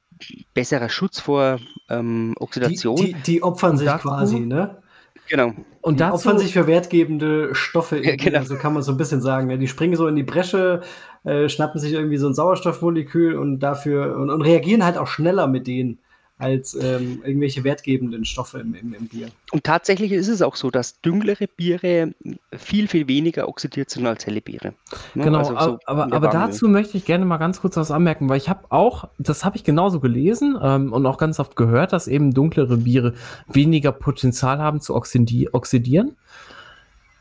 besserer 0.54 0.90
Schutz 0.90 1.20
vor 1.20 1.60
ähm, 1.90 2.36
Oxidation. 2.40 2.96
Die, 2.96 3.14
die, 3.14 3.22
die 3.24 3.44
opfern 3.44 3.78
sich 3.78 3.88
dazu, 3.88 4.08
quasi, 4.08 4.40
ne? 4.40 4.82
Genau. 5.28 5.54
Und 5.82 5.96
die 5.96 6.00
dazu, 6.00 6.16
opfern 6.16 6.40
sich 6.40 6.54
für 6.54 6.68
wertgebende 6.68 7.54
Stoffe, 7.54 7.98
ja, 8.04 8.16
genau. 8.16 8.40
also 8.40 8.56
kann 8.56 8.74
man 8.74 8.84
so 8.84 8.92
ein 8.92 8.98
bisschen 8.98 9.22
sagen. 9.22 9.50
Ja, 9.50 9.58
die 9.58 9.68
springen 9.68 9.96
so 9.96 10.08
in 10.08 10.16
die 10.16 10.24
Bresche, 10.24 10.82
äh, 11.24 11.50
schnappen 11.50 11.80
sich 11.80 11.94
irgendwie 11.94 12.18
so 12.18 12.28
ein 12.28 12.34
Sauerstoffmolekül 12.34 13.36
und 13.36 13.60
dafür 13.60 14.16
und, 14.18 14.30
und 14.30 14.42
reagieren 14.42 14.86
halt 14.86 14.98
auch 14.98 15.08
schneller 15.08 15.48
mit 15.48 15.68
denen. 15.68 16.00
Als 16.38 16.74
ähm, 16.76 17.22
irgendwelche 17.24 17.64
wertgebenden 17.64 18.26
Stoffe 18.26 18.60
im, 18.60 18.76
im, 18.76 18.94
im, 18.94 19.08
Bier. 19.08 19.30
Und 19.52 19.64
tatsächlich 19.64 20.12
ist 20.12 20.28
es 20.28 20.42
auch 20.42 20.58
so, 20.58 20.70
dass 20.70 21.00
dunklere 21.00 21.48
Biere 21.48 22.14
viel, 22.52 22.90
viel 22.90 23.08
weniger 23.08 23.48
oxidiert 23.48 23.90
sind 23.90 24.06
als 24.06 24.26
helle 24.26 24.42
Biere. 24.42 24.74
Ne? 25.14 25.24
Genau, 25.24 25.38
also 25.40 25.58
so 25.58 25.80
aber, 25.86 26.12
aber 26.12 26.28
dazu 26.28 26.68
möchte 26.68 26.98
ich 26.98 27.06
gerne 27.06 27.24
mal 27.24 27.38
ganz 27.38 27.62
kurz 27.62 27.78
was 27.78 27.90
anmerken, 27.90 28.28
weil 28.28 28.38
ich 28.38 28.50
habe 28.50 28.66
auch, 28.70 29.08
das 29.18 29.46
habe 29.46 29.56
ich 29.56 29.64
genauso 29.64 30.02
gelesen 30.02 30.58
ähm, 30.62 30.92
und 30.92 31.06
auch 31.06 31.18
ganz 31.18 31.40
oft 31.40 31.56
gehört, 31.56 31.94
dass 31.94 32.08
eben 32.08 32.34
dunklere 32.34 32.78
Biere 32.78 33.14
weniger 33.48 33.94
Potenzial 33.94 34.60
haben 34.60 34.82
zu 34.82 34.94
oxidi 34.94 35.48
oxidieren. 35.54 36.18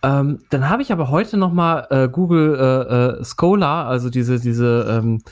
Ähm, 0.02 0.40
dann 0.50 0.68
habe 0.68 0.82
ich 0.82 0.90
aber 0.92 1.08
heute 1.10 1.36
noch 1.36 1.52
mal 1.52 1.86
äh, 1.90 2.08
Google 2.08 2.56
äh, 2.56 3.20
äh, 3.20 3.24
Scholar, 3.24 3.86
also 3.86 4.10
diese, 4.10 4.40
diese 4.40 4.86
ähm, 4.90 5.22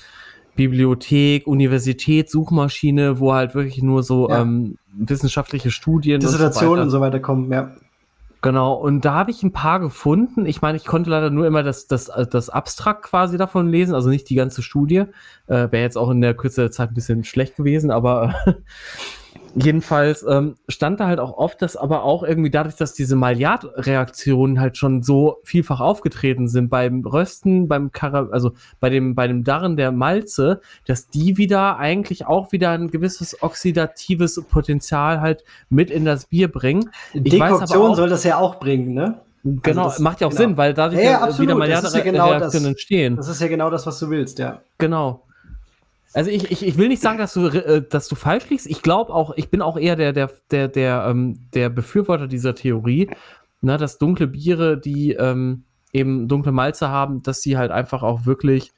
Bibliothek, 0.55 1.47
Universität, 1.47 2.31
Suchmaschine, 2.31 3.19
wo 3.21 3.33
halt 3.33 3.55
wirklich 3.55 3.83
nur 3.83 4.03
so 4.03 4.29
ja. 4.29 4.43
ähm, 4.43 4.77
wissenschaftliche 4.93 5.71
Studien 5.71 6.21
Dissertationen 6.21 6.85
und 6.85 6.91
so, 6.91 6.97
und 6.97 7.01
so 7.01 7.01
weiter 7.01 7.21
kommen, 7.21 7.51
ja. 7.51 7.73
Genau, 8.43 8.75
und 8.75 9.05
da 9.05 9.15
habe 9.15 9.31
ich 9.31 9.45
ein 9.45 9.53
paar 9.53 9.79
gefunden. 9.79 10.47
Ich 10.47 10.61
meine, 10.63 10.77
ich 10.77 10.85
konnte 10.85 11.09
leider 11.09 11.31
nur 11.31 11.47
immer 11.47 11.63
das, 11.63 11.87
das, 11.87 12.11
das 12.29 12.51
Abstrakt 12.51 13.05
quasi 13.05 13.39
davon 13.39 13.69
lesen, 13.69 13.95
also 13.95 14.11
nicht 14.11 14.29
die 14.29 14.35
ganze 14.35 14.63
Studie. 14.63 15.05
Äh, 15.47 15.71
Wäre 15.71 15.79
jetzt 15.79 15.97
auch 15.97 16.11
in 16.11 16.21
der 16.21 16.35
Kürze 16.35 16.63
der 16.63 16.73
Zeit 16.73 16.91
ein 16.91 16.95
bisschen 16.95 17.23
schlecht 17.23 17.57
gewesen, 17.57 17.93
aber 17.93 18.35
Jedenfalls 19.55 20.25
ähm, 20.27 20.55
stand 20.69 21.01
da 21.01 21.07
halt 21.07 21.21
auch 21.21 21.37
oft, 21.37 21.61
dass 21.61 21.77
aber 21.77 22.05
auch 22.05 22.23
irgendwie 22.23 22.51
dadurch, 22.51 22.77
dass 22.77 22.95
diese 22.95 23.17
Maillard-Reaktionen 23.17 24.61
halt 24.61 24.79
schon 24.79 25.03
so 25.03 25.39
vielfach 25.45 25.81
aufgetreten 25.81 26.49
sind 26.49 26.71
beim 26.71 27.05
Rösten, 27.05 27.69
beim 27.69 27.93
Kara 27.93 28.29
also 28.31 28.53
bei 28.81 28.89
dem, 28.89 29.15
bei 29.15 29.29
dem 29.29 29.45
Darren 29.45 29.77
der 29.77 29.93
Malze, 29.93 30.61
dass 30.87 31.09
die 31.09 31.37
wieder 31.37 31.79
eigentlich 31.79 32.27
auch 32.27 32.53
wieder 32.53 32.71
ein 32.71 32.91
gewisses 32.91 33.43
oxidatives 33.43 34.43
Potenzial 34.49 35.21
halt 35.21 35.45
mit 35.69 35.91
in 35.91 36.05
das 36.05 36.27
Bier 36.27 36.51
bringen. 36.51 36.91
Ich 37.13 37.23
Dekoktion 37.23 37.91
auch, 37.91 37.97
soll 37.97 38.09
das 38.09 38.25
ja 38.25 38.39
auch 38.39 38.59
bringen, 38.59 38.95
ne? 38.95 39.21
Genau, 39.45 39.85
also 39.85 39.95
das, 39.95 39.99
macht 39.99 40.21
ja 40.21 40.29
auch 40.29 40.31
genau. 40.31 40.43
Sinn, 40.43 40.57
weil 40.57 40.73
dadurch 40.73 41.03
ja, 41.03 41.29
ja, 41.29 41.39
wieder 41.39 41.57
Maillard-Reaktionen 41.57 42.15
genau 42.15 42.69
entstehen. 42.69 43.17
Das 43.17 43.29
ist 43.29 43.41
ja 43.41 43.49
genau 43.49 43.71
das, 43.71 43.87
was 43.87 43.99
du 43.99 44.09
willst, 44.09 44.39
ja. 44.39 44.61
Genau. 44.79 45.25
Also 46.15 46.31
ich, 46.31 46.51
ich, 46.51 46.67
ich 46.67 46.77
will 46.77 46.89
nicht 46.89 47.03
sagen, 47.03 47.19
dass 47.19 47.33
du, 47.33 47.47
äh, 47.47 47.83
dass 47.89 48.09
du 48.09 48.15
falsch 48.15 48.49
liegst. 48.51 48.67
Ich 48.67 48.83
glaube 48.83 49.13
auch, 49.13 49.35
ich 49.37 49.51
bin 49.51 49.63
auch 49.63 49.79
eher 49.79 49.97
der, 49.97 50.13
der, 50.13 50.31
der, 50.51 50.69
der, 50.69 51.07
ähm, 51.09 51.49
der 51.55 51.71
Befürworter 51.71 52.27
dieser 52.27 52.55
Theorie, 52.55 53.11
ne, 53.61 53.79
dass 53.79 53.99
dunkle 53.99 54.27
Biere, 54.27 54.79
die 54.79 55.13
ähm, 55.13 55.65
eben 55.93 56.29
dunkle 56.29 56.53
Malze 56.53 56.89
haben, 56.89 57.23
dass 57.23 57.41
sie 57.41 57.57
halt 57.57 57.71
einfach 57.71 58.03
auch 58.03 58.27
wirklich 58.27 58.73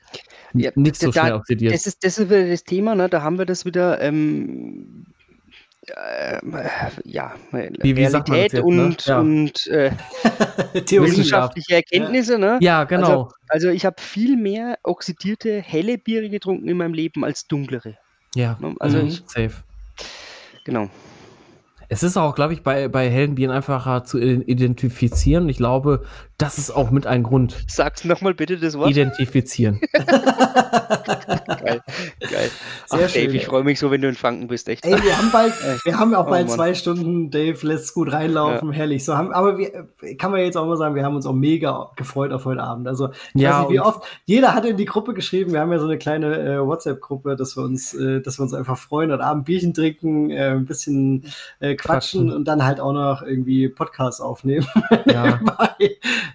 ja, 0.52 0.70
nicht 0.74 0.97
so 0.97 1.12
schnell 1.12 1.32
oxidieren. 1.32 1.73
Das 1.73 1.86
ist, 1.86 2.05
das 2.05 2.19
ist 2.19 2.31
wieder 2.31 2.48
das 2.48 2.65
Thema, 2.65 2.94
ne? 2.94 3.09
da 3.09 3.23
haben 3.23 3.39
wir 3.39 3.47
das 3.47 3.65
wieder, 3.65 4.01
ähm, 4.01 5.06
äh, 5.06 5.14
ja, 7.05 7.35
wie, 7.52 7.97
wie 7.97 8.05
Realität 8.05 8.52
jetzt, 8.52 8.62
und, 8.62 8.77
ne? 8.77 8.97
ja. 9.05 9.20
und 9.20 9.66
äh, 9.66 9.90
wissenschaftliche 10.74 11.74
Erkenntnisse. 11.74 12.39
Ne? 12.39 12.59
Ja, 12.61 12.85
genau. 12.85 13.06
Also, 13.06 13.28
also 13.48 13.69
ich 13.70 13.85
habe 13.85 14.01
viel 14.01 14.36
mehr 14.36 14.78
oxidierte 14.82 15.61
helle 15.61 15.98
Biere 15.98 16.28
getrunken 16.28 16.69
in 16.69 16.77
meinem 16.77 16.94
Leben 16.94 17.24
als 17.24 17.47
dunklere. 17.47 17.97
Ja, 18.35 18.56
ne? 18.61 18.74
also 18.78 18.98
mhm. 18.98 19.09
ich, 19.09 19.23
safe. 19.27 19.62
Genau. 20.65 20.89
Es 21.89 22.02
ist 22.02 22.16
auch, 22.16 22.35
glaube 22.35 22.55
ich, 22.55 22.62
bei, 22.62 22.89
bei 22.89 23.11
hellen 23.11 23.35
Bieren 23.35 23.52
einfacher 23.52 24.05
zu 24.05 24.19
identifizieren. 24.19 25.48
Ich 25.48 25.59
glaube, 25.59 26.05
das 26.39 26.59
ist 26.59 26.70
auch 26.73 26.90
mit 26.90 27.06
ein 27.06 27.23
Grund. 27.23 27.65
Sag's 27.69 28.05
nochmal 28.05 28.35
bitte 28.35 28.59
das 28.59 28.77
Wort. 28.77 28.90
Identifizieren. 28.90 29.81
geil, 29.93 31.81
geil. 32.20 32.51
Sehr 32.86 33.05
Ach, 33.05 33.09
schön. 33.09 33.27
Dave, 33.27 33.36
ich 33.36 33.47
freue 33.47 33.62
mich 33.62 33.78
so, 33.78 33.90
wenn 33.90 34.01
du 34.01 34.09
in 34.09 34.16
Franken 34.16 34.48
bist, 34.48 34.69
echt. 34.69 34.85
Ey, 34.85 35.01
wir 35.02 35.16
haben 35.16 35.31
bald, 35.31 35.52
wir 35.85 35.98
haben 35.98 36.15
auch 36.15 36.27
oh, 36.27 36.31
bald 36.31 36.48
Mann. 36.48 36.56
zwei 36.56 36.74
Stunden, 36.74 37.31
Dave 37.31 37.65
lässt 37.66 37.94
gut 37.94 38.12
reinlaufen, 38.12 38.70
ja. 38.70 38.74
herrlich. 38.74 39.05
So 39.05 39.16
haben, 39.16 39.32
aber 39.32 39.59
wir, 39.59 39.86
kann 40.19 40.32
man 40.32 40.40
jetzt 40.40 40.56
auch 40.56 40.66
mal 40.66 40.77
sagen, 40.77 40.97
wir 40.97 41.05
haben 41.05 41.15
uns 41.15 41.27
auch 41.27 41.35
mega 41.35 41.90
gefreut 41.97 42.32
auf 42.32 42.44
heute 42.44 42.62
Abend. 42.62 42.89
Also, 42.89 43.11
ich 43.35 43.43
ja, 43.43 43.61
weiß 43.61 43.69
nicht, 43.69 43.74
wie 43.77 43.81
oft, 43.81 44.02
jeder 44.24 44.55
hat 44.55 44.65
in 44.65 44.77
die 44.77 44.86
Gruppe 44.86 45.15
geschrieben, 45.15 45.52
wir 45.52 45.61
haben 45.61 45.70
ja 45.70 45.78
so 45.78 45.86
eine 45.86 45.98
kleine 45.98 46.36
äh, 46.36 46.59
WhatsApp-Gruppe, 46.59 47.36
dass 47.36 47.56
wir 47.56 47.62
uns, 47.62 47.94
äh, 47.94 48.20
dass 48.20 48.39
wir 48.39 48.43
uns 48.43 48.55
einfach 48.55 48.77
freuen 48.77 49.12
und 49.12 49.20
Abend 49.20 49.44
Bierchen 49.44 49.73
trinken, 49.73 50.31
äh, 50.31 50.51
ein 50.51 50.66
bisschen 50.66 51.27
äh, 51.61 51.77
quatschen, 51.77 52.23
quatschen, 52.23 52.32
und 52.32 52.47
dann 52.47 52.65
halt 52.65 52.81
auch 52.81 52.93
noch 52.93 53.23
irgendwie 53.23 53.69
Podcasts 53.69 54.20
aufnehmen. 54.20 54.66
Ja. 55.06 55.39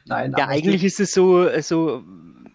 Nein. 0.05 0.35
Ja, 0.37 0.47
eigentlich 0.47 0.83
ist 0.83 0.99
es 0.99 1.13
so, 1.13 1.47
so 1.61 2.03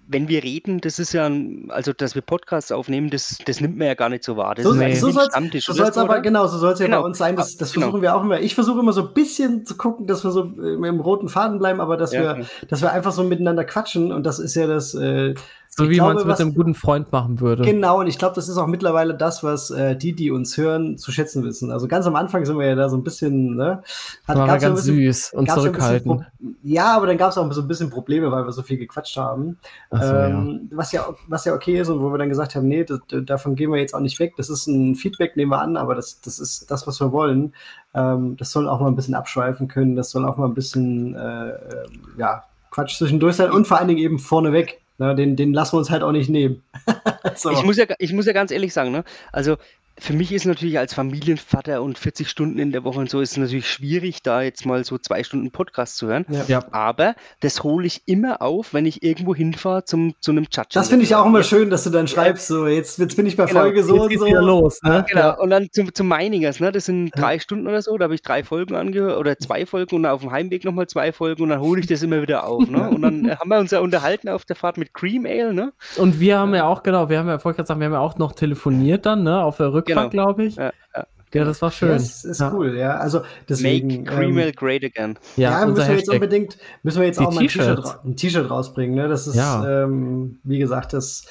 wenn 0.07 0.29
wir 0.29 0.43
reden, 0.43 0.81
das 0.81 0.99
ist 0.99 1.13
ja, 1.13 1.31
also 1.69 1.93
dass 1.93 2.15
wir 2.15 2.23
Podcasts 2.23 2.71
aufnehmen, 2.73 3.11
das, 3.11 3.39
das 3.47 3.61
nimmt 3.61 3.79
man 3.79 3.87
ja 3.87 3.95
gar 3.95 4.09
nicht 4.09 4.23
so 4.23 4.37
wahr. 4.37 4.55
Das 4.55 4.65
so, 4.65 4.73
ist 4.73 5.01
so 5.01 5.11
soll 5.11 5.25
Stammtisch. 5.27 5.67
So 5.67 5.83
aber, 5.83 6.21
genau, 6.21 6.47
so 6.47 6.59
soll 6.59 6.73
es 6.73 6.79
ja 6.79 6.87
genau. 6.87 7.01
bei 7.01 7.07
uns 7.07 7.19
sein. 7.19 7.37
Das, 7.37 7.57
das 7.57 7.73
genau. 7.73 7.87
versuchen 7.87 8.03
wir 8.03 8.15
auch 8.15 8.23
immer. 8.23 8.41
Ich 8.41 8.55
versuche 8.55 8.81
immer 8.81 8.93
so 8.93 9.09
ein 9.09 9.15
bisschen 9.15 9.65
zu 9.65 9.77
gucken, 9.77 10.07
dass 10.07 10.25
wir 10.25 10.31
so 10.31 10.43
im 10.43 11.01
roten 11.01 11.29
Faden 11.29 11.59
bleiben, 11.59 11.81
aber 11.81 11.97
dass 11.97 12.13
ja, 12.13 12.37
wir, 12.37 12.47
dass 12.69 12.83
wir 12.83 12.93
einfach 12.93 13.13
so 13.13 13.25
miteinander 13.25 13.65
quatschen 13.65 14.13
und 14.13 14.25
das 14.25 14.39
ist 14.39 14.55
ja 14.55 14.67
das, 14.67 14.95
äh, 14.95 15.35
so 15.77 15.91
wie 15.91 16.01
man 16.01 16.17
es 16.17 16.25
mit 16.25 16.41
einem 16.41 16.55
guten 16.55 16.75
Freund 16.75 17.11
machen 17.11 17.41
würde. 17.41 17.65
Genau, 17.65 18.01
und 18.01 18.07
ich 18.07 18.17
glaube, 18.17 18.35
das 18.37 18.49
ist 18.49 18.57
auch 18.59 18.69
mittlerweile 18.69 19.15
das, 19.15 19.43
was 19.43 19.71
äh, 19.71 19.97
die, 19.97 20.13
die 20.13 20.31
uns 20.31 20.57
hören, 20.57 20.99
zu 20.99 21.11
schätzen 21.11 21.43
wissen. 21.43 21.73
Also 21.73 21.89
ganz 21.89 22.07
am 22.07 22.15
Anfang 22.15 22.45
sind 22.45 22.59
wir 22.59 22.67
ja 22.67 22.75
da 22.77 22.89
so 22.89 22.97
ein 22.97 23.03
bisschen, 23.03 23.57
ne? 23.57 23.83
Hat, 24.29 24.37
war 24.37 24.47
ganz 24.59 24.83
bisschen, 24.83 24.97
süß 24.97 25.33
und 25.33 25.51
zurückhaltend. 25.51 26.27
Ja, 26.63 26.97
aber 26.97 27.09
dann 27.09 27.19
gab 27.19 27.31
es 27.31 27.39
auch 27.39 27.53
so 27.53 27.61
ein 27.61 27.69
bisschen 27.69 27.91
Probleme, 27.91 28.31
weil 28.31 28.45
wir 28.45 28.53
so 28.53 28.63
viel 28.63 28.79
gequatscht 28.79 29.17
haben. 29.17 29.59
So, 29.91 29.99
ähm, 29.99 30.69
ja. 30.71 30.77
Was, 30.77 30.93
ja, 30.93 31.09
was 31.27 31.45
ja 31.45 31.55
okay 31.55 31.81
ist 31.81 31.89
und 31.89 32.01
wo 32.01 32.13
wir 32.13 32.19
dann 32.19 32.29
gesagt 32.29 32.55
haben, 32.55 32.69
nee, 32.69 32.85
das, 32.85 33.01
davon 33.25 33.57
gehen 33.57 33.73
wir 33.73 33.81
jetzt 33.81 33.95
auch 33.95 34.01
nicht 34.01 34.21
weg. 34.21 34.35
Das 34.37 34.51
ist 34.51 34.69
ein 34.69 34.95
Feedback, 34.95 35.37
nehmen 35.37 35.51
wir 35.51 35.61
an, 35.61 35.77
aber 35.77 35.97
das, 35.97 36.21
das 36.21 36.39
ist 36.39 36.71
das, 36.71 36.87
was 36.87 37.01
wir 37.01 37.11
wollen. 37.11 37.53
Ähm, 37.95 38.37
das 38.37 38.53
soll 38.53 38.69
auch 38.69 38.81
mal 38.81 38.89
ein 38.89 38.97
bisschen 38.97 39.15
abschweifen 39.15 39.67
können, 39.67 39.97
das 39.97 40.11
soll 40.11 40.25
auch 40.25 40.37
mal 40.37 40.47
ein 40.47 40.55
bisschen, 40.55 41.15
äh, 41.15 41.49
äh 41.49 41.87
ja, 42.17 42.45
Quatsch 42.71 42.99
zwischendurch 42.99 43.37
sein 43.37 43.51
und 43.53 43.67
vor 43.67 43.79
allen 43.79 43.89
Dingen 43.89 44.01
eben 44.01 44.19
vorneweg 44.19 44.84
na, 44.99 45.15
den, 45.15 45.37
den 45.37 45.53
lassen 45.53 45.75
wir 45.75 45.79
uns 45.79 45.91
halt 45.91 46.03
auch 46.03 46.13
nicht 46.13 46.31
nehmen. 46.31 46.63
so. 47.35 47.51
ich, 47.51 47.63
muss 47.65 47.77
ja, 47.77 47.87
ich 47.99 48.13
muss 48.13 48.27
ja 48.27 48.33
ganz 48.33 48.51
ehrlich 48.51 48.73
sagen, 48.73 48.93
ne? 48.93 49.05
also 49.33 49.57
für 49.99 50.13
mich 50.13 50.33
ist 50.33 50.45
natürlich 50.45 50.79
als 50.79 50.93
Familienvater 50.93 51.81
und 51.83 51.99
40 51.99 52.29
Stunden 52.29 52.59
in 52.59 52.73
der 52.73 52.83
Woche 52.85 52.99
und 52.99 53.11
so 53.11 53.21
ist 53.21 53.33
es 53.33 53.37
natürlich 53.37 53.71
schwierig, 53.71 54.23
da 54.23 54.43
jetzt 54.43 54.67
mal 54.67 54.85
so 54.85 54.99
zwei 54.99 55.23
Stunden 55.23 55.53
Podcast 55.53 55.97
zu 55.97 56.09
hören. 56.09 56.27
Ja. 56.49 56.65
Aber 56.73 57.15
das 57.41 57.63
hole 57.63 57.87
ich 57.87 58.03
immer 58.07 58.43
auf, 58.43 58.75
wenn 58.75 58.87
ich 58.87 59.03
irgendwo 59.03 59.35
hinfahre 59.35 59.85
zum, 59.85 60.15
zu 60.21 60.33
einem 60.33 60.51
Chat. 60.51 60.75
Das 60.75 60.89
finde 60.89 61.05
ich 61.05 61.15
auch 61.15 61.27
immer 61.27 61.39
ja. 61.39 61.45
schön, 61.45 61.71
dass 61.71 61.85
du 61.85 61.91
dann 61.91 62.09
schreibst, 62.09 62.49
so 62.49 62.67
jetzt, 62.67 62.99
jetzt 62.99 63.17
bin 63.17 63.27
ich 63.27 63.37
bei 63.37 63.47
genau. 63.47 63.61
Folge 63.61 63.85
so 63.85 63.95
jetzt 63.95 64.15
und 64.15 64.19
so. 64.19 64.27
Wieder 64.27 64.43
los, 64.43 64.81
ne? 64.83 65.05
Genau. 65.09 65.21
Ja. 65.21 65.31
Und 65.39 65.51
dann 65.51 65.69
zum, 65.71 65.95
zum 65.95 66.09
Meiningers, 66.09 66.59
ne? 66.59 66.73
Das 66.73 66.87
sind 66.87 67.13
drei 67.15 67.39
Stunden 67.39 67.69
oder 67.69 67.81
so, 67.81 67.97
da 67.97 68.05
habe 68.05 68.15
ich 68.15 68.23
drei 68.23 68.43
Folgen 68.43 68.75
angehört 68.75 69.19
oder 69.19 69.39
zwei 69.39 69.65
Folgen 69.65 69.97
und 69.97 70.07
auf 70.07 70.23
dem 70.23 70.33
Heimweg 70.33 70.65
nochmal 70.65 70.89
zwei 70.89 71.13
Folgen 71.13 71.45
und 71.45 71.51
dann 71.51 71.61
hole 71.61 71.81
ich 71.81 71.87
das 71.87 72.03
immer 72.03 72.21
wieder 72.21 72.47
auf. 72.47 72.69
Ne? 72.69 72.91
Und 72.91 73.03
dann 73.03 73.31
haben 73.39 73.49
wir 73.49 73.59
uns 73.59 73.71
ja 73.71 73.79
unterhalten 73.81 74.29
auf 74.29 74.45
der 74.45 74.57
Fahrt 74.57 74.77
mit 74.77 74.93
Cream 74.93 75.25
Ale, 75.25 75.55
ne? 75.55 75.73
Und 75.97 76.19
wir 76.19 76.39
haben 76.39 76.55
ja 76.55 76.67
auch, 76.67 76.83
genau, 76.83 77.09
wir 77.09 77.19
haben 77.19 77.29
ja 77.29 77.39
vorher 77.39 77.63
gesagt, 77.63 77.79
wir 77.79 77.87
haben 77.87 77.93
ja 77.93 78.01
auch 78.01 78.19
noch 78.19 78.33
telefoniert 78.33 79.07
dann, 79.07 79.23
ne? 79.23 79.43
Auf 79.43 79.59
der 79.59 79.73
Rückfahrt 79.73 79.84
Rückfahrt, 79.89 80.11
genau. 80.11 80.25
glaube 80.25 80.45
ich. 80.45 80.57
Ja, 80.57 80.73
ja. 80.95 81.07
ja, 81.33 81.45
das 81.45 81.63
war 81.63 81.71
schön. 81.71 81.91
Das 81.91 82.25
ist 82.25 82.41
ja. 82.41 82.53
cool, 82.53 82.77
ja. 82.77 82.97
Also 82.97 83.23
deswegen. 83.49 84.05
Make 84.05 84.05
Creamel 84.05 84.49
ähm, 84.49 84.55
great 84.55 84.85
again. 84.85 85.19
Ja, 85.37 85.61
ja 85.61 85.67
müssen 85.67 85.89
wir 85.89 85.97
jetzt 85.97 86.11
unbedingt, 86.11 86.59
müssen 86.83 87.01
wir 87.01 87.07
jetzt 87.07 87.21
Die 87.21 87.25
auch 87.25 87.33
mal 87.33 87.43
ein 87.43 88.17
T-Shirt 88.17 88.51
rausbringen. 88.51 88.95
Ne? 88.95 89.09
Das 89.09 89.27
ist, 89.27 89.37
ähm, 89.37 90.39
wie 90.45 90.59
gesagt, 90.59 90.93
das 90.93 91.27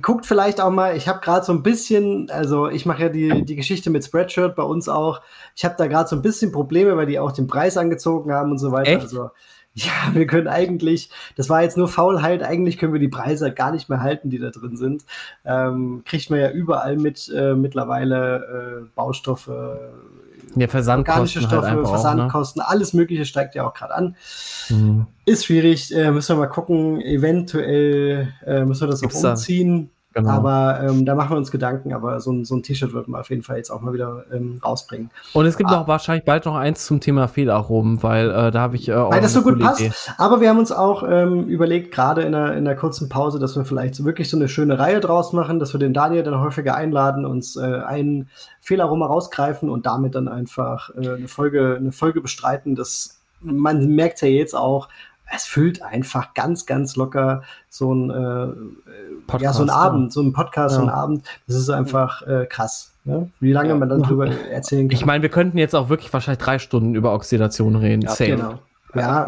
guckt 0.00 0.26
vielleicht 0.26 0.60
auch 0.60 0.70
mal. 0.70 0.96
Ich 0.96 1.08
habe 1.08 1.20
gerade 1.20 1.44
so 1.44 1.52
ein 1.52 1.62
bisschen, 1.62 2.30
also 2.30 2.68
ich 2.68 2.86
mache 2.86 3.02
ja 3.02 3.08
die, 3.08 3.44
die 3.44 3.56
Geschichte 3.56 3.90
mit 3.90 4.04
Spreadshirt 4.04 4.56
bei 4.56 4.62
uns 4.62 4.88
auch. 4.88 5.20
Ich 5.56 5.64
habe 5.64 5.74
da 5.78 5.86
gerade 5.86 6.08
so 6.08 6.16
ein 6.16 6.22
bisschen 6.22 6.52
Probleme, 6.52 6.96
weil 6.96 7.06
die 7.06 7.18
auch 7.18 7.32
den 7.32 7.46
Preis 7.46 7.76
angezogen 7.76 8.32
haben 8.32 8.50
und 8.50 8.58
so 8.58 8.72
weiter. 8.72 8.92
Echt? 8.92 9.02
Also 9.02 9.30
ja, 9.74 9.92
wir 10.12 10.26
können 10.26 10.48
eigentlich, 10.48 11.10
das 11.36 11.48
war 11.48 11.62
jetzt 11.62 11.76
nur 11.76 11.88
Faulheit, 11.88 12.42
eigentlich 12.42 12.78
können 12.78 12.92
wir 12.92 13.00
die 13.00 13.08
Preise 13.08 13.52
gar 13.52 13.72
nicht 13.72 13.88
mehr 13.88 14.00
halten, 14.00 14.30
die 14.30 14.38
da 14.38 14.50
drin 14.50 14.76
sind. 14.76 15.04
Ähm, 15.44 16.02
kriegt 16.04 16.30
man 16.30 16.40
ja 16.40 16.50
überall 16.50 16.96
mit 16.96 17.32
äh, 17.34 17.54
mittlerweile 17.54 18.82
äh, 18.82 18.88
Baustoffe, 18.94 19.50
ja, 20.54 20.68
Versandkosten 20.68 21.12
organische 21.12 21.40
halt 21.40 21.50
Stoffe, 21.50 21.70
halt 21.70 21.88
Versandkosten, 21.88 22.62
auch, 22.62 22.66
ne? 22.66 22.70
alles 22.70 22.92
Mögliche 22.92 23.24
steigt 23.24 23.54
ja 23.54 23.66
auch 23.66 23.74
gerade 23.74 23.94
an. 23.94 24.16
Mhm. 24.68 25.06
Ist 25.24 25.46
schwierig, 25.46 25.94
äh, 25.94 26.10
müssen 26.10 26.36
wir 26.36 26.40
mal 26.40 26.48
gucken. 26.48 27.00
Eventuell 27.00 28.28
äh, 28.44 28.64
müssen 28.64 28.82
wir 28.82 28.88
das 28.88 29.00
Gibt's 29.00 29.24
auch 29.24 29.30
umziehen. 29.30 29.86
Da? 29.86 30.01
Genau. 30.12 30.30
Aber 30.30 30.80
ähm, 30.82 31.06
da 31.06 31.14
machen 31.14 31.30
wir 31.30 31.36
uns 31.38 31.50
Gedanken, 31.50 31.94
aber 31.94 32.20
so 32.20 32.32
ein, 32.32 32.44
so 32.44 32.54
ein 32.54 32.62
T-Shirt 32.62 32.92
wird 32.92 33.08
man 33.08 33.20
auf 33.20 33.30
jeden 33.30 33.42
Fall 33.42 33.56
jetzt 33.56 33.70
auch 33.70 33.80
mal 33.80 33.94
wieder 33.94 34.24
ähm, 34.32 34.60
rausbringen. 34.62 35.10
Und 35.32 35.46
es 35.46 35.56
gibt 35.56 35.70
ah. 35.70 35.80
auch 35.80 35.88
wahrscheinlich 35.88 36.24
bald 36.24 36.44
noch 36.44 36.54
eins 36.54 36.84
zum 36.84 37.00
Thema 37.00 37.28
Fehlaromen, 37.28 38.02
weil 38.02 38.30
äh, 38.30 38.50
da 38.50 38.60
habe 38.60 38.76
ich 38.76 38.88
äh, 38.88 38.94
auch. 38.94 39.10
Weil 39.10 39.22
das 39.22 39.32
so 39.32 39.42
gut 39.42 39.58
passt. 39.58 39.80
Idee. 39.80 39.92
Aber 40.18 40.40
wir 40.40 40.50
haben 40.50 40.58
uns 40.58 40.70
auch 40.70 41.02
ähm, 41.08 41.46
überlegt, 41.46 41.94
gerade 41.94 42.22
in 42.22 42.34
einer, 42.34 42.52
in 42.52 42.66
einer 42.66 42.76
kurzen 42.76 43.08
Pause, 43.08 43.38
dass 43.38 43.56
wir 43.56 43.64
vielleicht 43.64 43.94
so 43.94 44.04
wirklich 44.04 44.28
so 44.28 44.36
eine 44.36 44.48
schöne 44.48 44.78
Reihe 44.78 45.00
draus 45.00 45.32
machen, 45.32 45.58
dass 45.58 45.72
wir 45.72 45.80
den 45.80 45.94
Daniel 45.94 46.22
dann 46.22 46.40
häufiger 46.40 46.74
einladen, 46.74 47.24
uns 47.24 47.56
äh, 47.56 47.60
einen 47.62 48.28
Fehlaroma 48.60 49.06
rausgreifen 49.06 49.70
und 49.70 49.86
damit 49.86 50.14
dann 50.14 50.28
einfach 50.28 50.90
äh, 50.90 51.14
eine, 51.14 51.28
Folge, 51.28 51.76
eine 51.78 51.92
Folge 51.92 52.20
bestreiten. 52.20 52.74
Das, 52.74 53.20
man 53.40 53.86
merkt 53.88 54.20
ja 54.20 54.28
jetzt 54.28 54.54
auch, 54.54 54.88
es 55.34 55.44
füllt 55.44 55.82
einfach 55.82 56.34
ganz, 56.34 56.66
ganz 56.66 56.96
locker 56.96 57.42
so 57.68 57.94
ein, 57.94 58.10
äh, 58.10 58.48
Podcast, 59.26 59.42
ja, 59.42 59.52
so 59.52 59.62
ein 59.62 59.70
Abend, 59.70 60.12
so 60.12 60.20
ein 60.20 60.32
Podcast, 60.32 60.74
ja. 60.74 60.80
so 60.80 60.86
ein 60.86 60.90
Abend. 60.90 61.26
Das 61.46 61.56
ist 61.56 61.70
einfach 61.70 62.22
äh, 62.26 62.46
krass. 62.46 62.92
Ja? 63.04 63.26
Wie 63.40 63.52
lange 63.52 63.74
man 63.74 63.88
dann 63.88 64.02
drüber 64.02 64.26
erzählen 64.50 64.88
kann. 64.88 64.96
Ich 64.96 65.06
meine, 65.06 65.22
wir 65.22 65.30
könnten 65.30 65.58
jetzt 65.58 65.74
auch 65.74 65.88
wirklich 65.88 66.12
wahrscheinlich 66.12 66.42
drei 66.42 66.58
Stunden 66.58 66.94
über 66.94 67.14
Oxidation 67.14 67.76
reden. 67.76 68.06
Safe. 68.08 68.36
Genau. 68.36 68.58
Ja, 68.94 69.26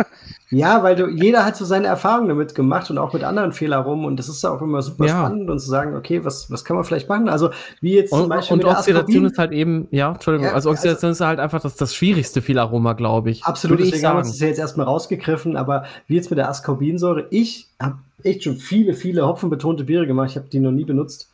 ja, 0.51 0.83
weil 0.83 0.95
du, 0.95 1.09
jeder 1.09 1.45
hat 1.45 1.57
so 1.57 1.65
seine 1.65 1.87
Erfahrungen 1.87 2.29
damit 2.29 2.55
gemacht 2.55 2.91
und 2.91 2.99
auch 2.99 3.13
mit 3.13 3.25
anderen 3.25 3.53
Fehlern 3.53 3.83
rum 3.83 4.05
und 4.05 4.19
das 4.19 4.29
ist 4.29 4.43
ja 4.43 4.51
auch 4.51 4.63
immer 4.63 4.83
super 4.83 5.07
ja. 5.07 5.19
spannend 5.19 5.51
und 5.51 5.59
zu 5.59 5.69
sagen, 5.69 5.97
okay, 5.97 6.25
was, 6.25 6.51
was 6.51 6.65
kann 6.65 6.77
man 6.77 6.85
vielleicht 6.85 7.09
machen? 7.09 7.29
Also 7.29 7.51
wie 7.81 7.95
jetzt 7.95 8.13
und, 8.13 8.21
zum 8.21 8.29
Beispiel 8.29 8.55
und 8.55 8.65
Oxidation 8.65 9.25
ist 9.25 9.39
halt 9.39 9.53
eben, 9.53 9.89
ja, 9.91 10.13
Entschuldigung, 10.13 10.49
ja, 10.49 10.55
also 10.55 10.71
Oxidation 10.71 11.09
also, 11.11 11.25
ist 11.25 11.27
halt 11.27 11.41
einfach 11.41 11.61
das, 11.61 11.77
das 11.77 11.95
schwierigste 11.95 12.43
Fehlaroma, 12.43 12.93
glaube 12.93 13.31
ich. 13.31 13.43
Absolut, 13.45 13.81
deswegen 13.81 13.97
ich 13.97 14.05
haben 14.05 14.17
wir 14.17 14.19
uns 14.19 14.31
das 14.31 14.41
ja 14.41 14.49
jetzt 14.49 14.59
erstmal 14.59 14.87
rausgegriffen, 14.87 15.57
aber 15.57 15.85
wie 16.07 16.15
jetzt 16.15 16.31
mit 16.31 16.39
der 16.39 16.49
Ascorbinsäure, 16.49 17.27
ich 17.31 17.69
habe 17.81 17.97
echt 18.23 18.45
schon 18.45 18.57
viele, 18.57 18.95
viele 18.95 19.27
hopfenbetonte 19.27 19.85
Biere 19.85 20.07
gemacht, 20.07 20.31
ich 20.31 20.37
habe 20.37 20.49
die 20.49 20.61
noch 20.61 20.73
nie 20.73 20.85
benutzt. 20.85 21.31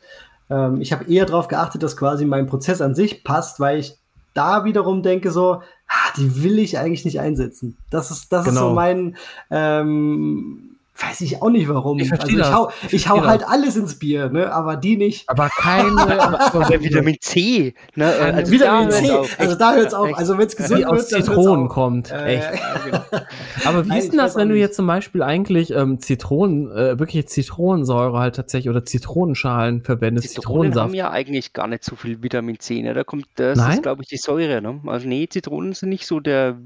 Ähm, 0.49 0.81
ich 0.81 0.91
habe 0.93 1.05
eher 1.05 1.25
darauf 1.25 1.47
geachtet, 1.47 1.83
dass 1.83 1.95
quasi 1.95 2.25
mein 2.25 2.47
Prozess 2.47 2.81
an 2.81 2.95
sich 2.95 3.23
passt, 3.23 3.59
weil 3.59 3.79
ich 3.79 3.97
da 4.33 4.63
wiederum 4.63 5.03
denke 5.03 5.31
so, 5.31 5.61
ah, 5.91 6.13
die 6.17 6.43
will 6.43 6.59
ich 6.59 6.77
eigentlich 6.77 7.05
nicht 7.05 7.19
einsetzen. 7.19 7.77
Das 7.89 8.11
ist, 8.11 8.31
das 8.31 8.45
genau. 8.45 8.53
ist 8.53 8.59
so 8.59 8.69
genau. 8.69 8.75
mein, 8.75 9.17
ähm, 9.49 10.70
weiß 10.97 11.21
ich 11.21 11.41
auch 11.41 11.49
nicht 11.49 11.67
warum. 11.69 11.99
Ich, 11.99 12.11
also 12.11 12.27
ich 12.27 12.51
hau, 12.51 12.71
ich, 12.87 12.93
ich 12.93 13.09
hau 13.09 13.21
halt 13.21 13.47
alles 13.47 13.75
ins 13.75 13.97
Bier, 13.97 14.29
ne? 14.29 14.51
aber 14.51 14.75
die 14.75 14.97
nicht. 14.97 15.27
Aber 15.29 15.49
keine. 15.49 15.89
aber 16.39 16.69
Vitamin 16.69 17.17
C. 17.19 17.73
Ne? 17.95 18.05
Also 18.05 18.51
Vitamin 18.51 18.91
C. 18.91 19.11
Also 19.37 19.55
da 19.55 19.73
hört 19.75 19.87
es 19.87 19.93
auf. 19.93 20.17
Also 20.17 20.37
wenn 20.37 20.47
es 20.47 20.55
gesund 20.55 20.81
Wie 20.81 20.85
aus 20.85 21.07
Zitronen 21.07 21.69
kommt. 21.69 22.11
Äh, 22.11 22.35
echt. 22.35 22.61
Genau. 22.85 23.03
aber 23.65 23.87
wie 23.87 23.97
ist 23.97 24.11
denn 24.11 24.17
das, 24.17 24.35
wenn 24.35 24.49
du 24.49 24.55
jetzt 24.55 24.75
zum 24.75 24.87
Beispiel 24.87 25.23
eigentlich 25.23 25.71
ähm, 25.71 25.99
Zitronen, 25.99 26.71
äh, 26.71 26.99
wirklich 26.99 27.27
Zitronensäure 27.27 28.19
halt 28.19 28.35
tatsächlich 28.35 28.69
oder 28.69 28.85
Zitronenschalen 28.85 29.81
verwendest? 29.81 30.29
Zitronen 30.29 30.75
haben 30.75 30.93
ja 30.93 31.09
eigentlich 31.09 31.53
gar 31.53 31.67
nicht 31.67 31.83
so 31.83 31.95
viel 31.95 32.21
Vitamin 32.21 32.59
C. 32.59 32.81
Ne? 32.81 32.93
Da 32.93 33.03
kommt, 33.03 33.25
das 33.35 33.57
Nein? 33.57 33.75
ist 33.75 33.83
glaube 33.83 34.03
ich 34.03 34.09
die 34.09 34.17
Säure. 34.17 34.61
Ne? 34.61 34.81
Also 34.85 35.07
nee, 35.07 35.27
Zitronen 35.27 35.73
sind 35.73 35.89
nicht 35.89 36.05
so 36.05 36.19
der. 36.19 36.57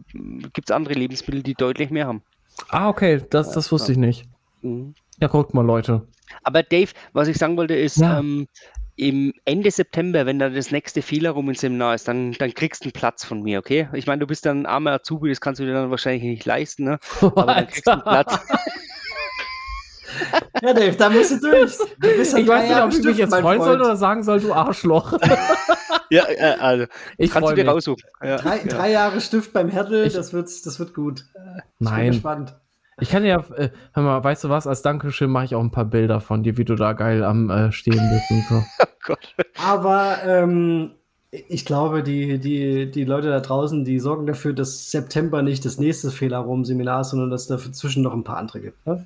Gibt 0.53 0.69
es 0.69 0.75
andere 0.75 0.95
Lebensmittel, 0.95 1.43
die 1.43 1.53
deutlich 1.53 1.89
mehr 1.89 2.07
haben. 2.07 2.21
Ah, 2.69 2.89
okay, 2.89 3.21
das, 3.29 3.51
das 3.51 3.71
wusste 3.71 3.91
ich 3.91 3.97
nicht. 3.97 4.25
Mhm. 4.61 4.95
Ja, 5.19 5.27
guckt 5.27 5.53
mal, 5.53 5.65
Leute. 5.65 6.07
Aber 6.43 6.63
Dave, 6.63 6.91
was 7.13 7.27
ich 7.27 7.37
sagen 7.37 7.57
wollte, 7.57 7.75
ist, 7.75 7.97
ja. 7.97 8.19
ähm, 8.19 8.47
im 8.97 9.33
Ende 9.43 9.71
September, 9.71 10.25
wenn 10.25 10.39
dann 10.39 10.53
das 10.53 10.71
nächste 10.71 11.01
Fehlerrum 11.01 11.49
im 11.49 11.55
Seminar 11.55 11.95
ist, 11.95 12.07
dann, 12.07 12.31
dann 12.33 12.53
kriegst 12.53 12.83
du 12.83 12.85
einen 12.85 12.93
Platz 12.93 13.25
von 13.25 13.41
mir, 13.41 13.59
okay? 13.59 13.89
Ich 13.93 14.07
meine, 14.07 14.19
du 14.19 14.27
bist 14.27 14.45
dann 14.45 14.61
ein 14.61 14.65
armer 14.65 14.93
Azubi, 14.93 15.29
das 15.29 15.41
kannst 15.41 15.59
du 15.59 15.65
dir 15.65 15.73
dann 15.73 15.89
wahrscheinlich 15.91 16.23
nicht 16.23 16.45
leisten, 16.45 16.85
ne? 16.85 16.99
Aber 17.21 17.45
dann 17.45 17.67
kriegst 17.67 17.85
du 17.87 17.91
einen 17.91 18.01
Platz. 18.01 18.39
ja, 20.61 20.73
Dave, 20.73 20.95
da 20.95 21.09
musst 21.09 21.31
du 21.31 21.39
durch. 21.39 21.77
Du 21.99 22.07
ich 22.07 22.47
weiß 22.47 22.69
nicht, 22.69 22.81
ob 22.81 22.91
ich 22.91 23.03
mich 23.03 23.17
jetzt 23.17 23.35
freuen 23.35 23.61
soll 23.61 23.79
oder 23.79 23.95
sagen 23.95 24.23
soll, 24.23 24.39
du 24.39 24.53
Arschloch. 24.53 25.13
ja, 26.09 26.23
äh, 26.27 26.55
also, 26.59 26.85
ich 27.17 27.31
kannst 27.31 27.49
du 27.49 27.55
dir 27.55 27.67
raussuchen. 27.67 28.03
Ja. 28.23 28.37
Drei, 28.37 28.59
drei, 28.59 28.91
Jahre 28.91 29.21
Stift 29.21 29.53
beim 29.53 29.69
Hertel, 29.69 30.09
das, 30.09 30.33
wird, 30.33 30.47
das 30.47 30.79
wird 30.79 30.93
gut. 30.93 31.25
Nein. 31.79 31.93
Ich 31.93 32.03
bin 32.03 32.11
gespannt. 32.13 32.55
Ich 33.01 33.09
kann 33.09 33.25
ja, 33.25 33.43
äh, 33.55 33.69
hör 33.93 34.03
mal, 34.03 34.23
weißt 34.23 34.45
du 34.45 34.49
was, 34.49 34.67
als 34.67 34.81
Dankeschön 34.81 35.29
mache 35.29 35.45
ich 35.45 35.55
auch 35.55 35.61
ein 35.61 35.71
paar 35.71 35.85
Bilder 35.85 36.21
von 36.21 36.43
dir, 36.43 36.57
wie 36.57 36.63
du 36.63 36.75
da 36.75 36.93
geil 36.93 37.23
am 37.23 37.49
äh, 37.49 37.71
Stehen 37.71 38.09
bist 38.09 38.31
und 38.31 38.45
so. 38.49 38.63
Oh 39.07 39.13
Gott. 39.13 39.35
Aber 39.63 40.17
ähm, 40.25 40.95
ich 41.29 41.65
glaube, 41.65 42.01
die, 42.01 42.39
die, 42.39 42.89
die 42.89 43.03
Leute 43.03 43.29
da 43.29 43.39
draußen, 43.39 43.85
die 43.85 43.99
sorgen 43.99 44.25
dafür, 44.25 44.53
dass 44.53 44.89
September 44.89 45.41
nicht 45.41 45.65
das 45.65 45.77
nächste 45.77 46.09
Fehlerraum-Seminar 46.09 47.01
ist, 47.01 47.09
sondern 47.09 47.29
dass 47.29 47.43
es 47.43 47.47
dazwischen 47.47 48.01
noch 48.01 48.13
ein 48.13 48.23
paar 48.23 48.37
andere 48.37 48.61
gibt. 48.61 48.85
Ne? 48.87 49.05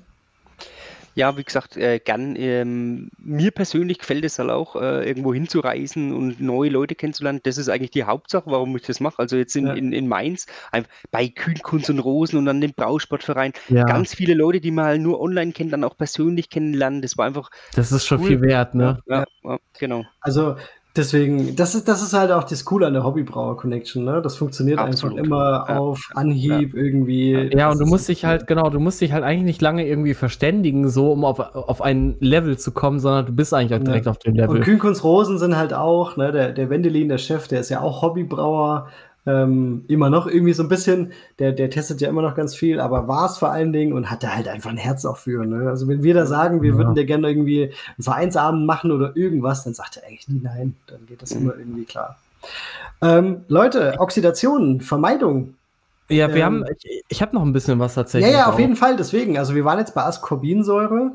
Ja, 1.14 1.36
wie 1.36 1.44
gesagt, 1.44 1.76
äh, 1.76 1.98
gern. 1.98 2.36
Ähm, 2.36 3.10
mir 3.18 3.50
persönlich 3.50 3.98
gefällt 3.98 4.24
es 4.24 4.38
halt 4.38 4.50
auch, 4.50 4.76
äh, 4.76 5.06
irgendwo 5.06 5.34
hinzureisen 5.34 6.12
und 6.12 6.40
neue 6.40 6.70
Leute 6.70 6.94
kennenzulernen. 6.94 7.40
Das 7.42 7.58
ist 7.58 7.68
eigentlich 7.68 7.90
die 7.90 8.04
Hauptsache, 8.04 8.50
warum 8.50 8.76
ich 8.76 8.82
das 8.82 9.00
mache. 9.00 9.18
Also 9.18 9.36
jetzt 9.36 9.56
in, 9.56 9.66
ja. 9.66 9.74
in, 9.74 9.92
in 9.92 10.08
Mainz, 10.08 10.46
bei 11.10 11.28
Kühnkunst 11.28 11.90
und 11.90 11.98
Rosen 11.98 12.38
und 12.38 12.48
an 12.48 12.60
dem 12.60 12.72
Brausportverein. 12.72 13.52
Ja. 13.68 13.84
Ganz 13.84 14.14
viele 14.14 14.34
Leute, 14.34 14.60
die 14.60 14.70
man 14.70 14.84
halt 14.84 15.00
nur 15.00 15.20
online 15.20 15.52
kennt, 15.52 15.72
dann 15.72 15.84
auch 15.84 15.96
persönlich 15.96 16.48
kennenlernen. 16.48 17.02
Das 17.02 17.18
war 17.18 17.26
einfach. 17.26 17.50
Das 17.74 17.92
ist 17.92 18.06
schon 18.06 18.20
cool. 18.20 18.26
viel 18.28 18.40
wert, 18.42 18.74
ne? 18.74 18.98
Ja, 19.06 19.24
ja, 19.42 19.58
genau. 19.78 20.04
Also 20.20 20.56
Deswegen, 20.96 21.54
das 21.54 21.76
ist, 21.76 21.86
das 21.86 22.02
ist 22.02 22.14
halt 22.14 22.32
auch 22.32 22.42
das 22.42 22.64
Coole 22.64 22.88
an 22.88 22.94
der 22.94 23.04
Hobbybrauer-Connection, 23.04 24.04
ne? 24.04 24.20
Das 24.22 24.34
funktioniert 24.36 24.80
Absolut. 24.80 25.18
einfach 25.18 25.24
immer 25.24 25.64
ja. 25.68 25.78
auf 25.78 26.00
Anhieb 26.14 26.74
ja. 26.74 26.82
irgendwie. 26.82 27.50
Ja, 27.56 27.70
und 27.70 27.78
du 27.78 27.86
musst 27.86 28.08
dich 28.08 28.24
halt, 28.24 28.48
genau, 28.48 28.70
du 28.70 28.80
musst 28.80 29.00
dich 29.00 29.12
halt 29.12 29.22
eigentlich 29.22 29.44
nicht 29.44 29.62
lange 29.62 29.86
irgendwie 29.86 30.14
verständigen, 30.14 30.88
so 30.88 31.12
um 31.12 31.24
auf, 31.24 31.38
auf 31.38 31.80
ein 31.80 32.16
Level 32.18 32.58
zu 32.58 32.72
kommen, 32.72 32.98
sondern 32.98 33.26
du 33.26 33.32
bist 33.32 33.54
eigentlich 33.54 33.78
auch 33.78 33.84
direkt 33.84 34.06
ja. 34.06 34.10
auf 34.10 34.18
dem 34.18 34.34
Level. 34.34 34.56
Und 34.56 34.62
Kühnkunst 34.64 35.04
Rosen 35.04 35.38
sind 35.38 35.56
halt 35.56 35.72
auch, 35.72 36.16
ne, 36.16 36.32
der, 36.32 36.52
der 36.52 36.70
Wendelin, 36.70 37.08
der 37.08 37.18
Chef, 37.18 37.46
der 37.46 37.60
ist 37.60 37.68
ja 37.68 37.82
auch 37.82 38.02
Hobbybrauer, 38.02 38.88
ähm, 39.26 39.84
immer 39.88 40.08
noch 40.08 40.26
irgendwie 40.26 40.52
so 40.52 40.62
ein 40.62 40.68
bisschen, 40.68 41.12
der, 41.38 41.52
der 41.52 41.70
testet 41.70 42.00
ja 42.00 42.08
immer 42.08 42.22
noch 42.22 42.34
ganz 42.34 42.54
viel, 42.54 42.80
aber 42.80 43.06
war 43.06 43.26
es 43.26 43.38
vor 43.38 43.50
allen 43.50 43.72
Dingen 43.72 43.92
und 43.92 44.10
hat 44.10 44.22
da 44.22 44.34
halt 44.34 44.48
einfach 44.48 44.70
ein 44.70 44.76
Herz 44.76 45.04
auch 45.04 45.18
für. 45.18 45.44
Ne? 45.44 45.68
Also 45.68 45.88
wenn 45.88 46.02
wir 46.02 46.14
da 46.14 46.26
sagen, 46.26 46.62
wir 46.62 46.72
ja. 46.72 46.78
würden 46.78 46.94
dir 46.94 47.04
gerne 47.04 47.28
irgendwie 47.28 47.64
einen 47.64 48.02
Vereinsabend 48.02 48.66
machen 48.66 48.90
oder 48.90 49.16
irgendwas, 49.16 49.64
dann 49.64 49.74
sagt 49.74 49.98
er 49.98 50.06
eigentlich 50.06 50.28
nie 50.28 50.40
nein. 50.42 50.76
Dann 50.86 51.06
geht 51.06 51.20
das 51.20 51.32
immer 51.32 51.54
irgendwie 51.56 51.84
klar. 51.84 52.16
Ähm, 53.02 53.42
Leute, 53.48 53.96
Oxidation, 53.98 54.80
Vermeidung. 54.80 55.54
Ja, 56.08 56.28
wir 56.28 56.36
ähm, 56.36 56.42
haben, 56.42 56.64
ich, 56.82 57.04
ich 57.08 57.22
habe 57.22 57.34
noch 57.34 57.42
ein 57.42 57.52
bisschen 57.52 57.78
was 57.78 57.94
tatsächlich. 57.94 58.32
Ja, 58.32 58.38
ja, 58.38 58.46
auf 58.46 58.54
auch. 58.54 58.58
jeden 58.58 58.76
Fall. 58.76 58.96
Deswegen, 58.96 59.38
also 59.38 59.54
wir 59.54 59.64
waren 59.64 59.78
jetzt 59.78 59.94
bei 59.94 60.02
Ascorbinsäure. 60.02 61.12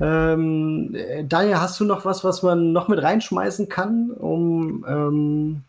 Ähm, 0.00 0.96
Daniel, 1.28 1.60
hast 1.60 1.78
du 1.78 1.84
noch 1.84 2.04
was, 2.04 2.24
was 2.24 2.42
man 2.42 2.72
noch 2.72 2.88
mit 2.88 3.00
reinschmeißen 3.00 3.68
kann, 3.68 4.10
um 4.10 4.84
ähm, 4.88 5.62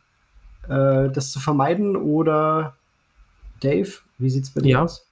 äh, 0.69 1.09
das 1.09 1.31
zu 1.31 1.39
vermeiden? 1.39 1.95
Oder 1.95 2.75
Dave, 3.61 3.89
wie 4.17 4.29
sieht 4.29 4.45
es 4.45 4.51
bei 4.51 4.61
dir 4.61 4.71
ja. 4.71 4.83
aus? 4.83 5.05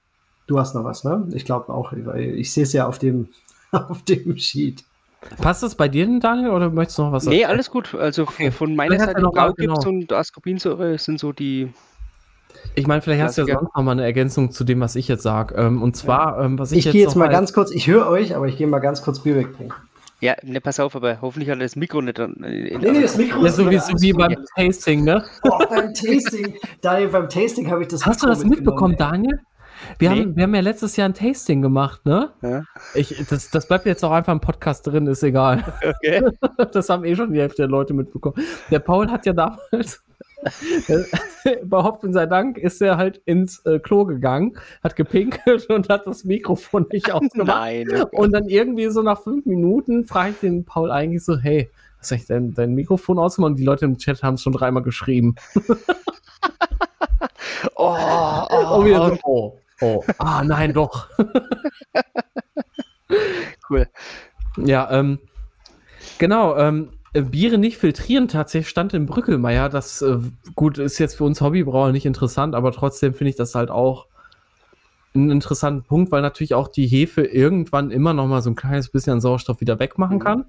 Du 0.46 0.58
hast 0.58 0.74
noch 0.74 0.84
was, 0.84 1.04
ne? 1.04 1.26
Ich 1.32 1.44
glaube 1.44 1.72
auch, 1.72 1.92
weil 1.92 2.34
ich 2.38 2.52
sehe 2.52 2.64
es 2.64 2.72
ja 2.72 2.86
auf 2.86 2.98
dem, 2.98 3.28
auf 3.72 4.02
dem 4.02 4.36
Sheet. 4.36 4.84
Passt 5.40 5.62
das 5.62 5.74
bei 5.74 5.88
dir 5.88 6.04
denn, 6.04 6.20
Daniel, 6.20 6.50
oder 6.50 6.70
möchtest 6.70 6.98
du 6.98 7.02
noch 7.02 7.12
was 7.12 7.24
sagen? 7.24 7.36
Nee, 7.36 7.46
alles 7.46 7.70
gut. 7.70 7.94
Also 7.94 8.24
okay. 8.24 8.50
von 8.50 8.76
meiner 8.76 8.98
Seite 8.98 9.20
Blaugips 9.20 9.56
genau. 9.56 9.88
und 9.88 10.12
Ascorbinsäure 10.12 10.98
sind 10.98 11.18
so 11.18 11.32
die. 11.32 11.72
Ich 12.74 12.86
meine, 12.86 13.02
vielleicht 13.02 13.22
hast 13.22 13.38
du 13.38 13.42
ja 13.42 13.58
sonst 13.58 13.74
noch 13.74 13.82
mal 13.82 13.92
eine 13.92 14.04
Ergänzung 14.04 14.50
zu 14.50 14.64
dem, 14.64 14.80
was 14.80 14.96
ich 14.96 15.08
jetzt 15.08 15.22
sage. 15.22 15.54
Ähm, 15.54 15.82
und 15.82 15.96
zwar, 15.96 16.38
ja. 16.38 16.44
ähm, 16.44 16.58
was 16.58 16.72
ich, 16.72 16.78
ich 16.78 16.84
jetzt. 16.84 16.94
Ich 16.94 16.98
gehe 16.98 17.06
jetzt 17.06 17.16
mal 17.16 17.28
ganz 17.28 17.52
kurz, 17.52 17.70
ich 17.70 17.86
höre 17.86 18.06
euch, 18.08 18.36
aber 18.36 18.48
ich 18.48 18.56
gehe 18.56 18.66
mal 18.66 18.80
ganz 18.80 19.02
kurz 19.02 19.20
Bier 19.20 19.36
wegbringen. 19.36 19.72
Ja, 20.24 20.36
ne, 20.42 20.58
pass 20.58 20.80
auf, 20.80 20.96
aber 20.96 21.20
hoffentlich 21.20 21.50
hat 21.50 21.58
er 21.58 21.64
das 21.64 21.76
Mikro 21.76 22.00
nicht. 22.00 22.18
In, 22.18 22.34
nee, 22.38 22.78
nee, 22.80 23.02
das 23.02 23.18
Mikro 23.18 23.40
ja, 23.40 23.48
ist 23.48 23.56
so 23.56 23.70
wie, 23.70 23.78
so 23.78 23.92
wie 24.00 24.14
beim 24.14 24.34
Tasting, 24.56 25.04
ne? 25.04 25.22
Oh, 25.42 25.58
beim 25.68 25.92
Tasting, 25.92 26.54
Daniel, 26.80 27.10
beim 27.10 27.28
Tasting 27.28 27.70
habe 27.70 27.82
ich 27.82 27.88
das. 27.88 28.06
Hast 28.06 28.22
Mikro 28.22 28.32
du 28.34 28.40
das 28.40 28.44
mitbekommen, 28.46 28.96
Daniel? 28.96 29.38
Wir, 29.98 30.08
nee. 30.08 30.20
haben, 30.22 30.34
wir 30.34 30.44
haben 30.44 30.54
ja 30.54 30.62
letztes 30.62 30.96
Jahr 30.96 31.10
ein 31.10 31.12
Tasting 31.12 31.60
gemacht, 31.60 32.06
ne? 32.06 32.30
Ja. 32.40 32.62
Ich, 32.94 33.14
das, 33.28 33.50
das 33.50 33.68
bleibt 33.68 33.84
jetzt 33.84 34.02
auch 34.02 34.12
einfach 34.12 34.32
im 34.32 34.40
Podcast 34.40 34.86
drin, 34.86 35.06
ist 35.08 35.22
egal. 35.22 35.62
Okay. 35.82 36.22
Das 36.72 36.88
haben 36.88 37.04
eh 37.04 37.14
schon 37.14 37.34
die 37.34 37.40
Hälfte 37.40 37.60
der 37.62 37.68
Leute 37.68 37.92
mitbekommen. 37.92 38.36
Der 38.70 38.78
Paul 38.78 39.10
hat 39.10 39.26
ja 39.26 39.34
damals 39.34 40.02
Überhaupt 41.62 42.04
in 42.04 42.12
sei 42.12 42.26
Dank 42.26 42.58
ist 42.58 42.80
er 42.82 42.96
halt 42.96 43.20
ins 43.24 43.64
äh, 43.66 43.78
Klo 43.78 44.04
gegangen, 44.04 44.56
hat 44.82 44.96
gepinkelt 44.96 45.66
und 45.70 45.88
hat 45.88 46.06
das 46.06 46.24
Mikrofon 46.24 46.86
nicht 46.92 47.10
ausgemacht. 47.12 47.46
Nein. 47.46 47.88
Und 48.12 48.32
dann 48.32 48.48
irgendwie 48.48 48.88
so 48.88 49.02
nach 49.02 49.22
fünf 49.22 49.46
Minuten 49.46 50.04
frage 50.04 50.30
ich 50.30 50.40
den 50.40 50.64
Paul 50.64 50.90
eigentlich 50.90 51.24
so, 51.24 51.38
hey, 51.38 51.70
hast 51.98 52.10
du 52.12 52.16
dein, 52.28 52.54
dein 52.54 52.74
Mikrofon 52.74 53.18
ausgemacht? 53.18 53.50
Und 53.50 53.56
die 53.56 53.64
Leute 53.64 53.84
im 53.84 53.98
Chat 53.98 54.22
haben 54.22 54.34
es 54.34 54.42
schon 54.42 54.52
dreimal 54.52 54.82
geschrieben. 54.82 55.34
oh, 57.74 57.96
oh, 58.50 58.86
so, 58.86 59.18
oh, 59.24 59.58
oh, 59.80 60.04
ah, 60.18 60.42
nein, 60.44 60.72
doch. 60.72 61.08
cool. 63.70 63.88
Ja, 64.56 64.90
ähm, 64.90 65.18
genau, 66.18 66.56
ähm, 66.56 66.90
äh, 66.90 67.03
Biere 67.22 67.58
nicht 67.58 67.78
filtrieren 67.78 68.28
tatsächlich 68.28 68.68
stand 68.68 68.92
im 68.94 69.06
Brückelmeier. 69.06 69.68
Das 69.68 70.02
äh, 70.02 70.18
gut 70.54 70.78
ist 70.78 70.98
jetzt 70.98 71.16
für 71.16 71.24
uns 71.24 71.40
Hobbybrauer 71.40 71.92
nicht 71.92 72.06
interessant, 72.06 72.54
aber 72.54 72.72
trotzdem 72.72 73.14
finde 73.14 73.30
ich 73.30 73.36
das 73.36 73.54
halt 73.54 73.70
auch 73.70 74.06
einen 75.14 75.30
interessanten 75.30 75.84
Punkt, 75.84 76.10
weil 76.10 76.22
natürlich 76.22 76.54
auch 76.54 76.68
die 76.68 76.86
Hefe 76.86 77.22
irgendwann 77.22 77.90
immer 77.90 78.12
noch 78.12 78.26
mal 78.26 78.42
so 78.42 78.50
ein 78.50 78.56
kleines 78.56 78.88
bisschen 78.88 79.20
Sauerstoff 79.20 79.60
wieder 79.60 79.78
wegmachen 79.78 80.16
mhm. 80.16 80.22
kann. 80.22 80.44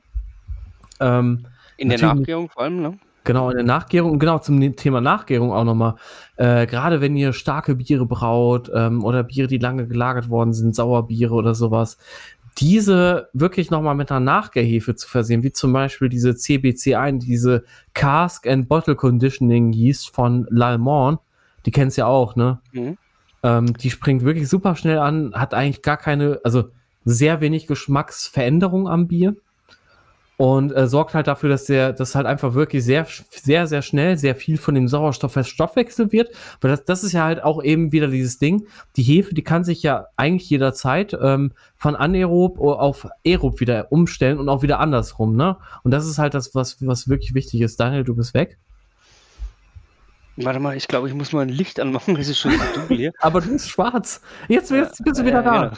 Ähm, 0.99 1.45
in 1.77 1.89
der 1.89 2.01
Nachgärung 2.01 2.49
vor 2.49 2.63
allem, 2.63 2.81
ne? 2.81 2.97
Genau, 3.25 3.49
in 3.49 3.57
der 3.57 3.65
Nachgärung 3.65 4.11
und 4.11 4.19
genau 4.19 4.37
zum 4.37 4.75
Thema 4.75 5.01
Nachgärung 5.01 5.51
auch 5.51 5.63
nochmal. 5.63 5.95
Äh, 6.35 6.67
Gerade 6.67 7.01
wenn 7.01 7.15
ihr 7.15 7.33
starke 7.33 7.73
Biere 7.75 8.05
braut 8.05 8.69
ähm, 8.73 9.03
oder 9.03 9.23
Biere, 9.23 9.47
die 9.47 9.57
lange 9.57 9.87
gelagert 9.87 10.29
worden 10.29 10.53
sind, 10.53 10.75
Sauerbiere 10.75 11.33
oder 11.33 11.55
sowas, 11.55 11.97
diese 12.57 13.29
wirklich 13.33 13.69
nochmal 13.69 13.95
mit 13.95 14.11
einer 14.11 14.21
Nachgärhefe 14.21 14.95
zu 14.95 15.09
versehen, 15.09 15.43
wie 15.43 15.51
zum 15.51 15.73
Beispiel 15.73 16.09
diese 16.09 16.31
CBC1, 16.31 17.19
diese 17.19 17.65
Cask 17.93 18.47
and 18.47 18.69
Bottle 18.69 18.95
Conditioning 18.95 19.73
Yeast 19.73 20.13
von 20.15 20.45
L'Allemande, 20.47 21.19
die 21.65 21.71
kennst 21.71 21.97
ja 21.97 22.05
auch, 22.05 22.35
ne? 22.35 22.61
Mhm. 22.71 22.97
Ähm, 23.43 23.73
die 23.73 23.91
springt 23.91 24.23
wirklich 24.23 24.47
super 24.47 24.75
schnell 24.75 24.99
an, 24.99 25.33
hat 25.35 25.53
eigentlich 25.53 25.81
gar 25.81 25.97
keine, 25.97 26.39
also 26.43 26.69
sehr 27.03 27.41
wenig 27.41 27.67
Geschmacksveränderung 27.67 28.87
am 28.87 29.07
Bier. 29.07 29.35
Und 30.37 30.75
äh, 30.75 30.87
sorgt 30.87 31.13
halt 31.13 31.27
dafür, 31.27 31.49
dass 31.49 31.65
der, 31.65 31.93
dass 31.93 32.15
halt 32.15 32.25
einfach 32.25 32.53
wirklich 32.53 32.83
sehr, 32.83 33.07
sehr, 33.29 33.67
sehr 33.67 33.81
schnell 33.81 34.17
sehr 34.17 34.35
viel 34.35 34.57
von 34.57 34.75
dem 34.75 34.87
Sauerstoff 34.87 35.31
verstoffwechselt 35.31 36.11
wird. 36.11 36.29
Weil 36.61 36.71
das, 36.71 36.85
das 36.85 37.03
ist 37.03 37.13
ja 37.13 37.23
halt 37.23 37.43
auch 37.43 37.63
eben 37.63 37.91
wieder 37.91 38.07
dieses 38.07 38.37
Ding. 38.37 38.67
Die 38.97 39.03
Hefe, 39.03 39.33
die 39.33 39.43
kann 39.43 39.63
sich 39.63 39.81
ja 39.83 40.07
eigentlich 40.17 40.49
jederzeit 40.49 41.17
ähm, 41.21 41.53
von 41.77 41.95
anaerob 41.95 42.59
auf 42.59 43.07
aerob 43.25 43.59
wieder 43.59 43.91
umstellen 43.91 44.37
und 44.37 44.49
auch 44.49 44.61
wieder 44.61 44.79
andersrum, 44.79 45.35
ne? 45.35 45.57
Und 45.83 45.91
das 45.91 46.05
ist 46.05 46.17
halt 46.17 46.33
das, 46.33 46.53
was, 46.53 46.85
was 46.85 47.07
wirklich 47.07 47.33
wichtig 47.33 47.61
ist. 47.61 47.79
Daniel, 47.79 48.03
du 48.03 48.15
bist 48.15 48.33
weg. 48.33 48.57
Warte 50.37 50.59
mal, 50.59 50.75
ich 50.75 50.89
glaube, 50.89 51.07
ich 51.07 51.13
muss 51.13 51.31
mal 51.31 51.43
ein 51.43 51.49
Licht 51.49 51.79
anmachen, 51.79 52.17
es 52.17 52.27
ist 52.27 52.39
schon 52.39 52.51
dunkel 52.73 52.97
hier. 52.97 53.13
Aber 53.19 53.39
du 53.39 53.51
bist 53.51 53.69
schwarz. 53.69 54.21
Jetzt 54.49 54.69
bist, 54.69 55.01
bist 55.03 55.21
du 55.21 55.25
wieder 55.25 55.41
da. 55.41 55.67
Genau. 55.67 55.77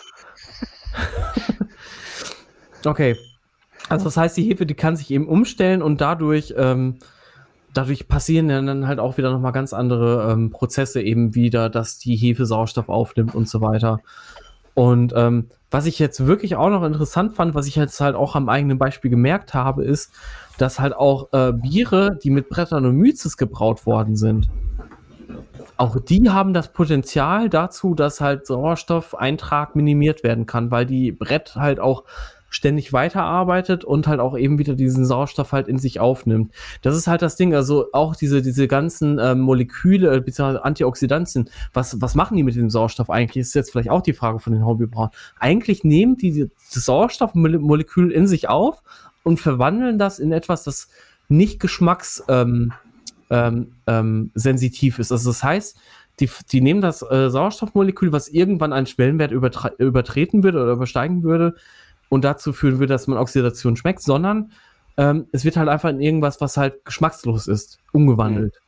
okay. 2.85 3.15
Also 3.89 4.05
das 4.05 4.17
heißt, 4.17 4.37
die 4.37 4.43
Hefe, 4.43 4.65
die 4.65 4.73
kann 4.73 4.95
sich 4.95 5.11
eben 5.11 5.27
umstellen 5.27 5.81
und 5.81 6.01
dadurch, 6.01 6.53
ähm, 6.57 6.95
dadurch 7.73 8.07
passieren 8.07 8.47
dann 8.49 8.87
halt 8.87 8.99
auch 8.99 9.17
wieder 9.17 9.31
nochmal 9.31 9.53
ganz 9.53 9.73
andere 9.73 10.31
ähm, 10.31 10.49
Prozesse 10.51 11.01
eben 11.01 11.35
wieder, 11.35 11.69
dass 11.69 11.97
die 11.97 12.15
Hefe 12.15 12.45
Sauerstoff 12.45 12.89
aufnimmt 12.89 13.35
und 13.35 13.47
so 13.47 13.61
weiter. 13.61 13.99
Und 14.73 15.13
ähm, 15.15 15.47
was 15.71 15.85
ich 15.85 15.99
jetzt 15.99 16.27
wirklich 16.27 16.55
auch 16.55 16.69
noch 16.69 16.83
interessant 16.83 17.33
fand, 17.33 17.55
was 17.55 17.67
ich 17.67 17.75
jetzt 17.75 17.99
halt 17.99 18.15
auch 18.15 18.35
am 18.35 18.47
eigenen 18.47 18.77
Beispiel 18.77 19.09
gemerkt 19.09 19.53
habe, 19.53 19.83
ist, 19.83 20.11
dass 20.57 20.79
halt 20.79 20.95
auch 20.95 21.29
äh, 21.33 21.51
Biere, 21.51 22.17
die 22.21 22.29
mit 22.29 22.49
Brettanomyces 22.49 23.37
gebraut 23.37 23.85
worden 23.85 24.15
sind, 24.15 24.47
auch 25.77 25.99
die 25.99 26.29
haben 26.29 26.53
das 26.53 26.73
Potenzial 26.73 27.49
dazu, 27.49 27.93
dass 27.93 28.19
halt 28.19 28.47
Sauerstoffeintrag 28.47 29.75
minimiert 29.75 30.23
werden 30.23 30.45
kann, 30.45 30.71
weil 30.71 30.85
die 30.85 31.11
Brett 31.11 31.55
halt 31.55 31.79
auch 31.79 32.03
ständig 32.49 32.93
weiterarbeitet 32.93 33.83
und 33.83 34.07
halt 34.07 34.19
auch 34.19 34.37
eben 34.37 34.57
wieder 34.57 34.75
diesen 34.75 35.05
Sauerstoff 35.05 35.51
halt 35.51 35.67
in 35.67 35.77
sich 35.77 35.99
aufnimmt. 35.99 36.53
Das 36.81 36.95
ist 36.95 37.07
halt 37.07 37.21
das 37.21 37.35
Ding, 37.35 37.53
also 37.53 37.87
auch 37.93 38.15
diese, 38.15 38.41
diese 38.41 38.67
ganzen 38.67 39.19
äh, 39.19 39.35
Moleküle 39.35 40.21
bzw. 40.21 40.59
Antioxidantien, 40.59 41.49
was, 41.73 42.01
was 42.01 42.15
machen 42.15 42.37
die 42.37 42.43
mit 42.43 42.55
dem 42.55 42.69
Sauerstoff 42.69 43.09
eigentlich? 43.09 43.41
Ist 43.41 43.55
jetzt 43.55 43.71
vielleicht 43.71 43.89
auch 43.89 44.01
die 44.01 44.13
Frage 44.13 44.39
von 44.39 44.53
den 44.53 44.65
Hobbybrauen. 44.65 45.09
Eigentlich 45.39 45.83
nehmen 45.83 46.17
die 46.17 46.49
das 46.73 46.85
Sauerstoffmolekül 46.85 48.11
in 48.11 48.27
sich 48.27 48.49
auf 48.49 48.81
und 49.23 49.39
verwandeln 49.39 49.99
das 49.99 50.19
in 50.19 50.31
etwas, 50.31 50.63
das 50.63 50.89
nicht 51.29 51.59
geschmackssensitiv 51.59 52.29
ähm, 52.29 52.73
ähm, 53.29 53.71
ähm, 53.87 54.31
ist. 54.35 55.11
Also 55.11 55.29
das 55.29 55.43
heißt, 55.43 55.77
die, 56.19 56.29
die 56.51 56.61
nehmen 56.61 56.81
das 56.81 57.03
äh, 57.03 57.29
Sauerstoffmolekül, 57.29 58.11
was 58.11 58.27
irgendwann 58.27 58.73
einen 58.73 58.87
Schwellenwert 58.87 59.31
übertreten 59.31 60.43
würde 60.43 60.63
oder 60.63 60.71
übersteigen 60.71 61.23
würde, 61.23 61.55
und 62.09 62.23
dazu 62.23 62.53
führen 62.53 62.79
würde, 62.79 62.93
dass 62.93 63.07
man 63.07 63.17
Oxidation 63.17 63.75
schmeckt, 63.75 64.01
sondern 64.01 64.51
ähm, 64.97 65.27
es 65.31 65.45
wird 65.45 65.57
halt 65.57 65.69
einfach 65.69 65.89
in 65.89 66.01
irgendwas, 66.01 66.41
was 66.41 66.57
halt 66.57 66.83
geschmackslos 66.85 67.47
ist, 67.47 67.79
umgewandelt. 67.91 68.53
Mhm. 68.53 68.67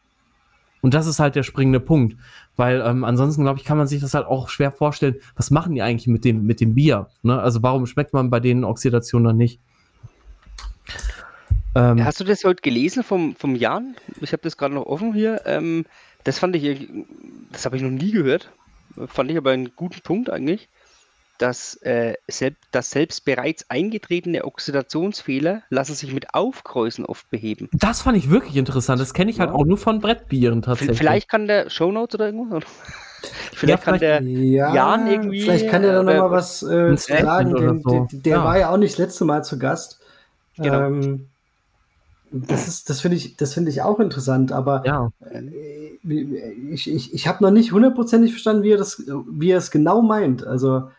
Und 0.82 0.94
das 0.94 1.08
ist 1.08 1.20
halt 1.20 1.36
der 1.36 1.44
springende 1.44 1.80
Punkt. 1.80 2.16
Weil 2.56 2.82
ähm, 2.86 3.04
ansonsten, 3.04 3.44
glaube 3.44 3.60
ich, 3.60 3.66
kann 3.66 3.78
man 3.78 3.88
sich 3.88 4.02
das 4.02 4.14
halt 4.14 4.26
auch 4.26 4.48
schwer 4.50 4.72
vorstellen, 4.72 5.16
was 5.36 5.52
machen 5.52 5.76
die 5.76 5.82
eigentlich 5.82 6.08
mit 6.08 6.24
dem, 6.24 6.46
mit 6.46 6.62
dem 6.62 6.76
Bier? 6.76 7.08
Ne? 7.22 7.40
Also 7.40 7.62
warum 7.64 7.86
schmeckt 7.86 8.14
man 8.14 8.30
bei 8.30 8.40
denen 8.40 8.64
Oxidation 8.64 9.24
dann 9.24 9.38
nicht? 9.38 9.60
Ähm, 11.76 12.04
Hast 12.04 12.20
du 12.20 12.24
das 12.24 12.44
heute 12.44 12.62
gelesen 12.62 13.04
vom, 13.04 13.36
vom 13.36 13.56
Jan? 13.56 13.96
Ich 14.22 14.32
habe 14.32 14.42
das 14.44 14.58
gerade 14.58 14.74
noch 14.74 14.86
offen 14.86 15.14
hier. 15.14 15.42
Ähm, 15.46 15.86
das 16.24 16.40
fand 16.40 16.56
ich, 16.56 16.88
das 17.52 17.66
habe 17.66 17.76
ich 17.76 17.84
noch 17.84 17.92
nie 17.92 18.12
gehört. 18.12 18.52
Fand 19.08 19.32
ich 19.32 19.38
aber 19.38 19.52
einen 19.52 19.72
guten 19.76 20.02
Punkt 20.02 20.30
eigentlich 20.30 20.70
dass, 21.40 21.76
äh, 21.82 22.14
selbst, 22.28 22.62
dass 22.72 22.92
selbst 22.92 23.26
bereits 23.26 23.70
eingetretene 23.70 24.46
Oxidationsfehler 24.46 25.64
lassen 25.70 25.96
sich 25.96 26.14
mit 26.14 26.34
Aufkreuzen 26.34 27.06
oft 27.06 27.30
beheben. 27.30 27.70
Das 27.74 28.02
fand 28.02 28.18
ich 28.18 28.30
wirklich 28.30 28.58
interessant. 28.58 29.02
Das 29.02 29.14
kenne 29.14 29.32
ich 29.32 29.40
halt 29.40 29.50
ja. 29.50 29.56
auch 29.56 29.66
nur 29.66 29.78
von 29.78 30.00
Brettbieren 30.00 30.62
tatsächlich. 30.62 30.98
Vielleicht 30.98 31.30
kann 31.30 31.48
der 31.48 31.70
Shownotes 31.70 32.16
oder 32.16 32.28
irgendwas. 32.28 32.64
Vielleicht 33.54 33.86
ja, 33.86 33.92
kann 33.92 34.00
der 34.00 34.22
ja, 34.22 34.74
Jan 34.74 35.08
irgendwie. 35.08 35.42
Vielleicht 35.42 35.70
kann 35.70 35.82
der 35.82 35.94
da 35.94 36.04
nochmal 36.04 36.28
äh, 36.28 36.32
was 36.32 36.64
äh, 36.64 36.96
sagen. 36.96 37.56
Den, 37.56 37.82
so. 37.82 38.08
der, 38.12 38.20
der 38.20 38.44
war 38.44 38.58
ja 38.58 38.70
auch 38.70 38.78
nicht 38.78 38.94
das 38.94 39.00
letzte 39.00 39.26
Mal 39.26 39.44
zu 39.44 39.58
Gast. 39.58 40.00
Genau. 40.58 40.88
Ähm, 40.88 41.28
das 42.32 42.68
ist, 42.68 42.90
das 42.90 43.02
finde 43.02 43.18
ich, 43.18 43.38
das 43.38 43.56
finde 43.56 43.72
ich 43.72 43.82
auch 43.82 44.00
interessant, 44.00 44.52
aber 44.52 44.84
ja. 44.86 45.10
Äh, 45.32 45.50
ich, 46.72 46.90
ich, 46.90 47.14
ich 47.14 47.28
habe 47.28 47.44
noch 47.44 47.52
nicht 47.52 47.72
hundertprozentig 47.72 48.32
verstanden, 48.32 48.64
wie 48.64 48.72
er 48.72 48.78
das, 48.78 49.04
wie 49.30 49.52
er 49.52 49.58
es 49.58 49.72
genau 49.72 50.02
meint. 50.02 50.46
Also 50.46 50.90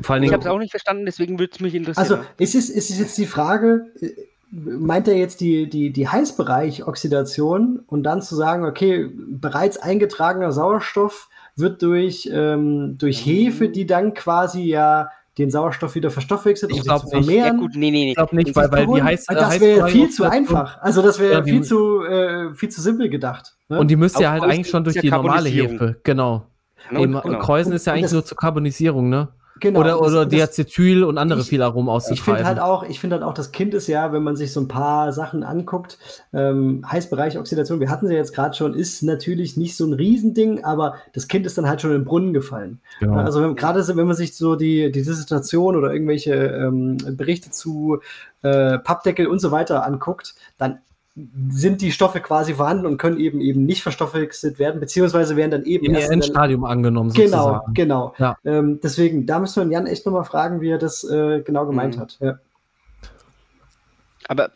vor 0.00 0.14
allen 0.14 0.22
Dingen, 0.22 0.30
ich 0.30 0.34
habe 0.34 0.48
es 0.48 0.54
auch 0.54 0.58
nicht 0.58 0.70
verstanden, 0.70 1.06
deswegen 1.06 1.38
würde 1.38 1.52
es 1.54 1.60
mich 1.60 1.74
interessieren. 1.74 2.02
Also 2.02 2.18
ist 2.38 2.54
es, 2.54 2.70
ist 2.70 2.90
es 2.90 2.98
jetzt 2.98 3.18
die 3.18 3.26
Frage, 3.26 3.86
äh, 4.00 4.10
meint 4.50 5.08
er 5.08 5.16
jetzt 5.16 5.40
die, 5.40 5.68
die, 5.68 5.92
die 5.92 6.08
Heißbereich-Oxidation 6.08 7.80
und 7.86 8.02
dann 8.02 8.22
zu 8.22 8.34
sagen, 8.36 8.64
okay, 8.64 9.10
bereits 9.14 9.76
eingetragener 9.76 10.52
Sauerstoff 10.52 11.28
wird 11.56 11.82
durch, 11.82 12.28
ähm, 12.32 12.96
durch 12.98 13.24
Hefe, 13.24 13.68
die 13.68 13.86
dann 13.86 14.14
quasi 14.14 14.62
ja 14.62 15.10
den 15.38 15.50
Sauerstoff 15.50 15.94
wieder 15.94 16.10
verstoffwechselt, 16.10 16.72
um 16.72 16.78
sich 16.78 16.86
zu 16.90 17.08
vermehren. 17.08 17.56
Ja, 17.56 17.60
gut, 17.60 17.72
nee, 17.74 17.90
nee, 17.90 18.10
Ich 18.10 18.14
glaube 18.14 18.34
nicht, 18.36 18.56
weil, 18.56 18.70
weil 18.72 18.86
die 18.86 19.02
heißt, 19.02 19.30
Das 19.30 19.60
wäre 19.60 19.88
viel 19.88 20.08
zu 20.08 20.24
einfach. 20.24 20.80
Also 20.80 21.02
das 21.02 21.18
wäre 21.18 21.34
ja, 21.34 21.42
viel, 21.42 21.62
zu, 21.62 22.02
äh, 22.04 22.54
viel 22.54 22.70
zu 22.70 22.80
simpel 22.80 23.10
gedacht. 23.10 23.54
Ne? 23.68 23.78
Und 23.78 23.88
die 23.88 23.96
müsste 23.96 24.22
ja 24.22 24.30
halt 24.30 24.44
eigentlich 24.44 24.68
schon 24.68 24.84
durch 24.84 24.98
die 24.98 25.10
normale 25.10 25.48
Hefe, 25.48 25.96
genau. 26.04 26.46
genau, 26.88 27.20
genau. 27.20 27.38
Kreuzen 27.40 27.72
ist 27.72 27.86
ja 27.86 27.92
eigentlich 27.92 28.12
nur 28.12 28.24
zur 28.24 28.36
Karbonisierung, 28.36 29.10
ne? 29.10 29.28
Genau, 29.60 29.80
oder 29.80 30.00
oder 30.00 30.26
das, 30.26 30.28
Diacetyl 30.28 31.02
und 31.02 31.16
andere 31.16 31.40
ich, 31.40 31.48
viel 31.48 31.62
Aromen 31.62 31.88
auszutreiben. 31.88 32.18
Ich 32.18 32.24
finde 32.24 32.44
halt 32.44 32.60
auch, 32.60 32.82
ich 32.82 33.00
finde 33.00 33.16
halt 33.16 33.24
auch, 33.24 33.32
das 33.32 33.52
Kind 33.52 33.72
ist 33.74 33.86
ja, 33.86 34.12
wenn 34.12 34.22
man 34.22 34.36
sich 34.36 34.52
so 34.52 34.60
ein 34.60 34.68
paar 34.68 35.12
Sachen 35.12 35.42
anguckt, 35.42 35.98
ähm, 36.32 36.84
Heißbereich 36.90 37.38
Oxidation, 37.38 37.80
wir 37.80 37.90
hatten 37.90 38.06
sie 38.06 38.14
jetzt 38.14 38.34
gerade 38.34 38.54
schon, 38.54 38.74
ist 38.74 39.02
natürlich 39.02 39.56
nicht 39.56 39.76
so 39.76 39.86
ein 39.86 39.94
Riesending, 39.94 40.64
aber 40.64 40.96
das 41.14 41.28
Kind 41.28 41.46
ist 41.46 41.56
dann 41.56 41.68
halt 41.68 41.80
schon 41.80 41.94
im 41.94 42.04
Brunnen 42.04 42.34
gefallen. 42.34 42.80
Genau. 43.00 43.16
Also 43.16 43.54
gerade 43.54 43.86
wenn 43.96 44.06
man 44.06 44.16
sich 44.16 44.36
so 44.36 44.56
die, 44.56 44.92
die 44.92 45.02
Dissertation 45.02 45.76
oder 45.76 45.92
irgendwelche 45.92 46.34
ähm, 46.34 46.98
Berichte 47.16 47.50
zu 47.50 48.00
äh, 48.42 48.78
Pappdeckel 48.78 49.26
und 49.26 49.38
so 49.38 49.50
weiter 49.52 49.86
anguckt, 49.86 50.34
dann 50.58 50.80
sind 51.48 51.80
die 51.80 51.92
Stoffe 51.92 52.20
quasi 52.20 52.54
vorhanden 52.54 52.84
und 52.84 52.98
können 52.98 53.18
eben 53.18 53.40
eben 53.40 53.64
nicht 53.64 53.82
verstoffwechselt 53.82 54.58
werden, 54.58 54.80
beziehungsweise 54.80 55.34
werden 55.34 55.50
dann 55.50 55.64
eben 55.64 55.86
im 55.86 55.94
Endstadium 55.94 56.64
angenommen. 56.64 57.10
Genau, 57.12 57.44
sozusagen. 57.44 57.74
genau. 57.74 58.14
Ja. 58.18 58.36
Ähm, 58.44 58.80
deswegen, 58.82 59.24
da 59.24 59.38
müssen 59.38 59.70
wir 59.70 59.72
Jan 59.72 59.86
echt 59.86 60.04
nochmal 60.04 60.24
fragen, 60.24 60.60
wie 60.60 60.68
er 60.68 60.78
das 60.78 61.04
äh, 61.04 61.40
genau 61.40 61.64
gemeint 61.64 61.96
mhm. 61.96 62.00
hat. 62.00 62.18
Ja. 62.20 62.38
Aber 64.28 64.50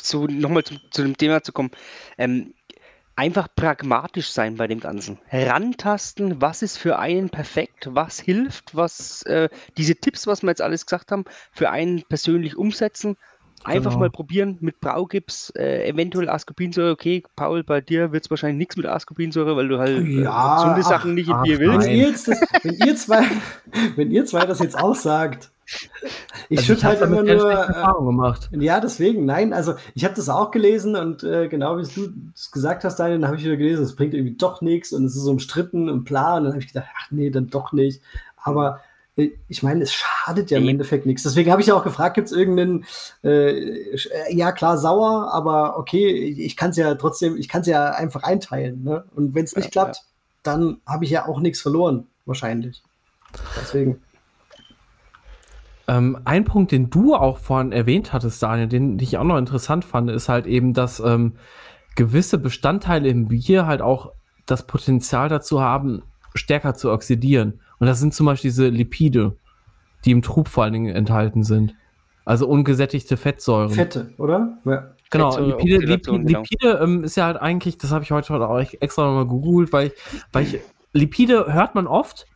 so 0.00 0.26
nochmal 0.26 0.64
zu, 0.64 0.74
zu, 0.90 1.02
dem 1.02 1.16
Thema 1.16 1.42
zu 1.42 1.52
kommen, 1.52 1.70
ähm, 2.18 2.54
einfach 3.14 3.46
pragmatisch 3.54 4.30
sein 4.30 4.56
bei 4.56 4.66
dem 4.66 4.80
Ganzen. 4.80 5.18
Herantasten, 5.26 6.40
was 6.40 6.62
ist 6.62 6.78
für 6.78 6.98
einen 6.98 7.30
perfekt, 7.30 7.88
was 7.92 8.18
hilft, 8.18 8.74
was 8.74 9.22
äh, 9.22 9.48
diese 9.76 9.94
Tipps, 9.94 10.26
was 10.26 10.42
wir 10.42 10.48
jetzt 10.48 10.62
alles 10.62 10.86
gesagt 10.86 11.12
haben, 11.12 11.24
für 11.52 11.70
einen 11.70 12.02
persönlich 12.02 12.56
umsetzen 12.56 13.16
Einfach 13.64 13.90
genau. 13.90 14.00
mal 14.00 14.10
probieren 14.10 14.56
mit 14.60 14.80
Braugips, 14.80 15.52
äh, 15.56 15.86
eventuell 15.88 16.30
Ascorbinsäure. 16.30 16.92
Okay, 16.92 17.22
Paul, 17.36 17.62
bei 17.62 17.80
dir 17.80 18.10
wird 18.10 18.24
es 18.24 18.30
wahrscheinlich 18.30 18.58
nichts 18.58 18.76
mit 18.76 18.86
Ascorbinsäure, 18.86 19.54
weil 19.54 19.68
du 19.68 19.78
halt 19.78 19.98
äh, 19.98 20.22
ja, 20.22 20.54
äh, 20.54 20.56
gesunde 20.56 20.82
Sachen 20.82 21.14
nicht 21.14 21.28
in 21.28 21.42
dir 21.42 21.58
willst. 21.58 21.86
Wenn 21.86 21.96
ihr, 21.96 22.08
jetzt 22.08 22.28
das, 22.28 22.40
wenn, 22.62 22.74
ihr 22.74 22.96
zwei, 22.96 23.22
wenn 23.96 24.10
ihr 24.10 24.24
zwei 24.24 24.46
das 24.46 24.60
jetzt 24.60 24.78
auch 24.78 24.94
sagt, 24.94 25.50
ich 26.48 26.58
also 26.58 26.74
schütte 26.74 26.86
halt 26.86 27.00
immer 27.02 27.22
nur. 27.22 27.52
Erfahrung 27.52 28.06
gemacht. 28.06 28.48
Ja, 28.52 28.80
deswegen, 28.80 29.24
nein, 29.24 29.52
also 29.52 29.74
ich 29.94 30.04
habe 30.04 30.14
das 30.14 30.28
auch 30.28 30.50
gelesen 30.50 30.96
und 30.96 31.22
äh, 31.22 31.48
genau 31.48 31.78
wie 31.78 31.82
du 31.82 32.12
es 32.34 32.50
gesagt 32.50 32.84
hast, 32.84 32.96
Daniel, 32.96 33.20
dann 33.20 33.28
habe 33.28 33.36
ich 33.36 33.44
wieder 33.44 33.56
gelesen, 33.56 33.84
es 33.84 33.94
bringt 33.94 34.14
irgendwie 34.14 34.36
doch 34.36 34.62
nichts 34.62 34.92
und 34.92 35.04
es 35.04 35.14
ist 35.14 35.22
so 35.22 35.30
umstritten 35.30 35.88
und 35.88 36.04
bla. 36.04 36.38
Und 36.38 36.44
dann 36.44 36.52
habe 36.54 36.62
ich 36.62 36.68
gedacht, 36.68 36.88
ach 36.98 37.10
nee, 37.10 37.30
dann 37.30 37.48
doch 37.48 37.72
nicht. 37.72 38.02
Aber 38.36 38.80
ich 39.48 39.62
meine, 39.62 39.82
es 39.82 39.92
schadet 39.92 40.50
ja 40.50 40.58
im 40.58 40.68
Endeffekt 40.68 41.06
nichts. 41.06 41.22
Deswegen 41.22 41.50
habe 41.50 41.60
ich 41.60 41.68
ja 41.68 41.74
auch 41.74 41.84
gefragt, 41.84 42.14
gibt 42.14 42.28
es 42.28 42.32
irgendeinen, 42.32 42.84
äh, 43.24 43.96
ja 44.30 44.52
klar, 44.52 44.78
sauer, 44.78 45.32
aber 45.32 45.78
okay, 45.78 46.08
ich 46.08 46.56
kann 46.56 46.70
es 46.70 46.76
ja 46.76 46.94
trotzdem, 46.94 47.36
ich 47.36 47.48
kann 47.48 47.62
es 47.62 47.66
ja 47.66 47.90
einfach 47.90 48.22
einteilen. 48.22 48.84
Ne? 48.84 49.04
Und 49.14 49.34
wenn 49.34 49.44
es 49.44 49.56
nicht 49.56 49.74
ja, 49.74 49.82
klappt, 49.82 49.96
ja. 49.96 50.02
dann 50.42 50.78
habe 50.86 51.04
ich 51.04 51.10
ja 51.10 51.26
auch 51.26 51.40
nichts 51.40 51.60
verloren, 51.60 52.06
wahrscheinlich. 52.26 52.82
Deswegen. 53.60 54.00
Ähm, 55.88 56.18
ein 56.24 56.44
Punkt, 56.44 56.72
den 56.72 56.88
du 56.88 57.14
auch 57.14 57.38
vorhin 57.38 57.72
erwähnt 57.72 58.12
hattest, 58.12 58.42
Daniel, 58.42 58.68
den, 58.68 58.98
den 58.98 59.04
ich 59.04 59.18
auch 59.18 59.24
noch 59.24 59.38
interessant 59.38 59.84
fand, 59.84 60.10
ist 60.10 60.28
halt 60.28 60.46
eben, 60.46 60.72
dass 60.72 61.00
ähm, 61.00 61.36
gewisse 61.96 62.38
Bestandteile 62.38 63.08
im 63.08 63.28
Bier 63.28 63.66
halt 63.66 63.82
auch 63.82 64.12
das 64.46 64.66
Potenzial 64.66 65.28
dazu 65.28 65.60
haben, 65.60 66.02
stärker 66.34 66.74
zu 66.74 66.90
oxidieren. 66.90 67.60
Und 67.80 67.86
das 67.86 67.98
sind 67.98 68.14
zum 68.14 68.26
Beispiel 68.26 68.50
diese 68.50 68.68
Lipide, 68.68 69.36
die 70.04 70.12
im 70.12 70.22
Trub 70.22 70.48
vor 70.48 70.64
allen 70.64 70.72
Dingen 70.72 70.94
enthalten 70.94 71.42
sind. 71.42 71.74
Also 72.24 72.46
ungesättigte 72.46 73.16
Fettsäuren. 73.16 73.70
Fette, 73.70 74.12
oder? 74.18 74.58
Ja. 74.64 74.94
Genau, 75.10 75.36
Lipide, 75.38 75.78
Lipide, 75.78 76.24
genau. 76.24 76.40
Lipide 76.40 76.78
ähm, 76.80 77.02
ist 77.02 77.16
ja 77.16 77.24
halt 77.24 77.38
eigentlich, 77.38 77.78
das 77.78 77.90
habe 77.90 78.04
ich 78.04 78.12
heute 78.12 78.32
auch 78.32 78.58
extra 78.80 79.04
nochmal 79.06 79.26
gegoogelt, 79.26 79.72
weil 79.72 79.88
ich, 79.88 79.92
weil 80.32 80.44
ich, 80.44 80.60
Lipide 80.92 81.52
hört 81.52 81.74
man 81.74 81.88
oft, 81.88 82.26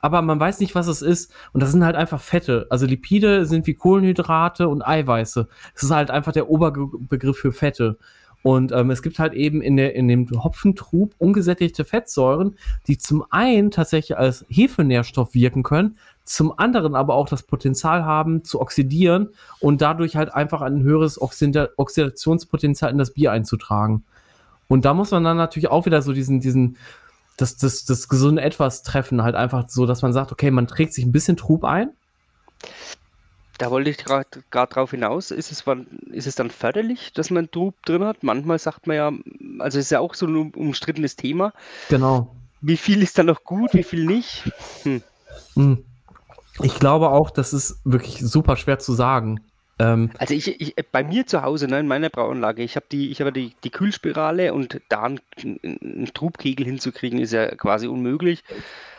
aber 0.00 0.20
man 0.20 0.40
weiß 0.40 0.58
nicht, 0.60 0.74
was 0.74 0.86
es 0.86 1.00
ist. 1.00 1.32
Und 1.52 1.62
das 1.62 1.70
sind 1.70 1.84
halt 1.84 1.96
einfach 1.96 2.20
Fette. 2.20 2.66
Also 2.70 2.86
Lipide 2.86 3.46
sind 3.46 3.66
wie 3.66 3.74
Kohlenhydrate 3.74 4.68
und 4.68 4.82
Eiweiße. 4.82 5.48
Das 5.74 5.82
ist 5.82 5.90
halt 5.90 6.10
einfach 6.10 6.32
der 6.32 6.50
Oberbegriff 6.50 7.38
für 7.38 7.52
Fette. 7.52 7.98
Und 8.44 8.72
ähm, 8.72 8.90
es 8.90 9.00
gibt 9.00 9.18
halt 9.18 9.32
eben 9.32 9.62
in, 9.62 9.78
der, 9.78 9.94
in 9.94 10.06
dem 10.06 10.28
Hopfentrub 10.44 11.14
ungesättigte 11.16 11.86
Fettsäuren, 11.86 12.56
die 12.86 12.98
zum 12.98 13.24
einen 13.30 13.70
tatsächlich 13.70 14.18
als 14.18 14.44
Hefenährstoff 14.50 15.32
wirken 15.32 15.62
können, 15.62 15.96
zum 16.24 16.58
anderen 16.58 16.94
aber 16.94 17.14
auch 17.14 17.26
das 17.26 17.44
Potenzial 17.44 18.04
haben 18.04 18.44
zu 18.44 18.60
oxidieren 18.60 19.30
und 19.60 19.80
dadurch 19.80 20.16
halt 20.16 20.34
einfach 20.34 20.60
ein 20.60 20.82
höheres 20.82 21.18
Oxida 21.18 21.70
Oxidationspotenzial 21.78 22.90
in 22.90 22.98
das 22.98 23.14
Bier 23.14 23.32
einzutragen. 23.32 24.04
Und 24.68 24.84
da 24.84 24.92
muss 24.92 25.10
man 25.10 25.24
dann 25.24 25.38
natürlich 25.38 25.70
auch 25.70 25.86
wieder 25.86 26.02
so 26.02 26.12
diesen, 26.12 26.40
diesen, 26.40 26.76
das, 27.38 27.56
das, 27.56 27.86
das 27.86 28.10
gesunde 28.10 28.42
Etwas 28.42 28.82
treffen, 28.82 29.22
halt 29.22 29.36
einfach 29.36 29.70
so, 29.70 29.86
dass 29.86 30.02
man 30.02 30.12
sagt, 30.12 30.32
okay, 30.32 30.50
man 30.50 30.66
trägt 30.66 30.92
sich 30.92 31.06
ein 31.06 31.12
bisschen 31.12 31.38
Trub 31.38 31.64
ein, 31.64 31.92
da 33.58 33.70
wollte 33.70 33.90
ich 33.90 33.98
gerade 33.98 34.42
drauf 34.50 34.90
hinaus. 34.90 35.30
Ist 35.30 35.52
es, 35.52 35.64
ist 36.10 36.26
es 36.26 36.34
dann 36.34 36.50
förderlich, 36.50 37.12
dass 37.12 37.30
man 37.30 37.50
Trub 37.50 37.74
drin 37.84 38.04
hat? 38.04 38.22
Manchmal 38.22 38.58
sagt 38.58 38.86
man 38.86 38.96
ja, 38.96 39.12
also 39.58 39.78
es 39.78 39.86
ist 39.86 39.90
ja 39.90 40.00
auch 40.00 40.14
so 40.14 40.26
ein 40.26 40.52
umstrittenes 40.52 41.16
Thema. 41.16 41.52
Genau. 41.88 42.34
Wie 42.60 42.76
viel 42.76 43.02
ist 43.02 43.18
dann 43.18 43.26
noch 43.26 43.44
gut, 43.44 43.74
wie 43.74 43.84
viel 43.84 44.04
nicht? 44.04 44.50
Hm. 44.82 45.02
hm. 45.54 45.84
Ich 46.62 46.78
glaube 46.78 47.10
auch, 47.10 47.30
das 47.30 47.52
ist 47.52 47.80
wirklich 47.84 48.20
super 48.20 48.56
schwer 48.56 48.78
zu 48.78 48.92
sagen. 48.92 49.40
Ähm, 49.78 50.10
also 50.18 50.34
ich, 50.34 50.60
ich, 50.60 50.74
bei 50.92 51.02
mir 51.02 51.26
zu 51.26 51.42
Hause, 51.42 51.66
ne, 51.66 51.80
in 51.80 51.88
meiner 51.88 52.10
Brauanlage, 52.10 52.62
ich 52.62 52.76
habe 52.76 52.86
die, 52.90 53.10
ich 53.10 53.20
habe 53.20 53.32
die, 53.32 53.54
die 53.64 53.70
Kühlspirale 53.70 54.54
und 54.54 54.80
da 54.88 55.02
einen, 55.02 55.20
einen 55.62 56.10
Trubkegel 56.14 56.64
hinzukriegen, 56.66 57.18
ist 57.18 57.32
ja 57.32 57.54
quasi 57.56 57.88
unmöglich. 57.88 58.44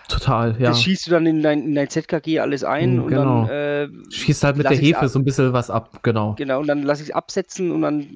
Total, 0.08 0.56
ja. 0.60 0.70
Das 0.70 0.84
schießt 0.84 1.08
du 1.08 1.12
dann 1.12 1.26
in 1.26 1.42
dein, 1.42 1.64
in 1.64 1.76
dein 1.76 1.90
ZKG 1.90 2.40
alles 2.40 2.64
ein 2.64 2.98
mhm, 2.98 3.08
genau. 3.08 3.42
und 3.42 3.48
dann 3.48 3.50
äh, 3.50 4.12
schießt 4.12 4.44
halt 4.44 4.58
mit 4.58 4.70
der 4.70 4.78
Hefe 4.78 5.08
so 5.08 5.18
ein 5.18 5.26
bisschen 5.26 5.52
was 5.54 5.70
ab, 5.70 6.00
genau. 6.04 6.36
Genau, 6.36 6.60
und 6.60 6.68
dann 6.68 6.84
lasse 6.84 7.02
ich 7.02 7.10
es 7.10 7.16
absetzen 7.16 7.72
und 7.72 7.82
dann, 7.82 8.08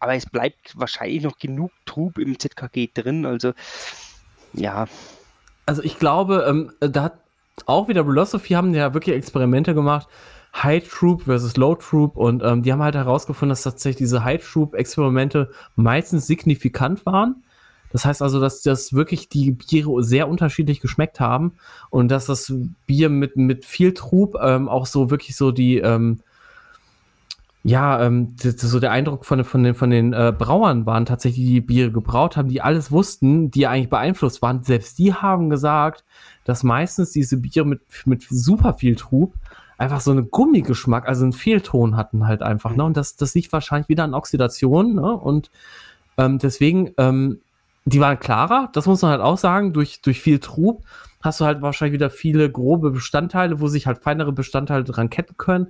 aber 0.00 0.14
es 0.14 0.26
bleibt 0.26 0.78
wahrscheinlich 0.78 1.22
noch 1.22 1.38
genug 1.38 1.70
Trub 1.86 2.18
im 2.18 2.38
ZKG 2.38 2.88
drin, 2.92 3.24
also 3.24 3.52
ja. 4.52 4.86
Also 5.66 5.82
ich 5.82 5.98
glaube, 5.98 6.46
ähm, 6.48 6.72
da 6.80 7.04
hat 7.04 7.18
auch 7.66 7.88
wieder 7.88 8.04
Philosophy 8.04 8.54
haben 8.54 8.74
ja 8.74 8.94
wirklich 8.94 9.14
Experimente 9.14 9.74
gemacht, 9.74 10.08
High 10.62 10.88
Troop 10.88 11.22
versus 11.22 11.56
Low 11.56 11.74
Troop 11.74 12.16
und 12.16 12.42
ähm, 12.42 12.62
die 12.62 12.72
haben 12.72 12.82
halt 12.82 12.94
herausgefunden, 12.94 13.50
dass 13.50 13.62
tatsächlich 13.62 13.98
diese 13.98 14.24
High 14.24 14.44
Troop 14.44 14.74
Experimente 14.74 15.50
meistens 15.76 16.26
signifikant 16.26 17.04
waren 17.06 17.42
das 17.90 18.04
heißt 18.04 18.22
also, 18.22 18.40
dass 18.40 18.62
das 18.62 18.92
wirklich 18.92 19.28
die 19.28 19.52
Biere 19.52 20.02
sehr 20.02 20.28
unterschiedlich 20.28 20.80
geschmeckt 20.80 21.20
haben 21.20 21.52
und 21.90 22.08
dass 22.10 22.26
das 22.26 22.52
Bier 22.86 23.08
mit, 23.08 23.36
mit 23.36 23.64
viel 23.64 23.94
Trub 23.94 24.36
ähm, 24.42 24.68
auch 24.68 24.86
so 24.86 25.10
wirklich 25.10 25.36
so 25.36 25.52
die, 25.52 25.78
ähm, 25.78 26.20
ja, 27.64 28.02
ähm, 28.04 28.36
so 28.38 28.78
der 28.78 28.92
Eindruck 28.92 29.24
von, 29.24 29.42
von 29.44 29.62
den, 29.62 29.74
von 29.74 29.90
den 29.90 30.12
äh, 30.12 30.32
Brauern 30.36 30.86
waren 30.86 31.06
tatsächlich, 31.06 31.46
die 31.46 31.60
Biere 31.60 31.90
gebraut 31.90 32.36
haben, 32.36 32.48
die 32.48 32.60
alles 32.60 32.92
wussten, 32.92 33.50
die 33.50 33.66
eigentlich 33.66 33.90
beeinflusst 33.90 34.42
waren. 34.42 34.62
Selbst 34.62 34.98
die 34.98 35.14
haben 35.14 35.50
gesagt, 35.50 36.04
dass 36.44 36.62
meistens 36.62 37.12
diese 37.12 37.38
Biere 37.38 37.66
mit, 37.66 37.80
mit 38.04 38.26
super 38.28 38.74
viel 38.74 38.96
Trub 38.96 39.34
einfach 39.78 40.00
so 40.00 40.10
einen 40.10 40.30
Gummigeschmack, 40.30 41.08
also 41.08 41.24
einen 41.24 41.32
Fehlton 41.32 41.96
hatten 41.96 42.26
halt 42.26 42.42
einfach. 42.42 42.76
Ne? 42.76 42.84
Und 42.84 42.96
das, 42.96 43.16
das 43.16 43.34
liegt 43.34 43.52
wahrscheinlich 43.52 43.88
wieder 43.88 44.04
an 44.04 44.14
Oxidation. 44.14 44.94
Ne? 44.94 45.12
Und 45.16 45.50
ähm, 46.18 46.38
deswegen 46.38 46.92
ähm, 46.98 47.40
die 47.88 48.00
waren 48.00 48.18
klarer, 48.18 48.70
das 48.72 48.86
muss 48.86 49.02
man 49.02 49.12
halt 49.12 49.20
auch 49.20 49.38
sagen, 49.38 49.72
durch, 49.72 50.00
durch 50.02 50.20
viel 50.20 50.38
Trub 50.38 50.84
hast 51.20 51.40
du 51.40 51.44
halt 51.44 51.62
wahrscheinlich 51.62 51.94
wieder 51.94 52.10
viele 52.10 52.50
grobe 52.50 52.90
Bestandteile, 52.90 53.60
wo 53.60 53.66
sich 53.66 53.86
halt 53.86 53.98
feinere 53.98 54.32
Bestandteile 54.32 54.84
dran 54.84 55.10
ketten 55.10 55.36
können. 55.36 55.68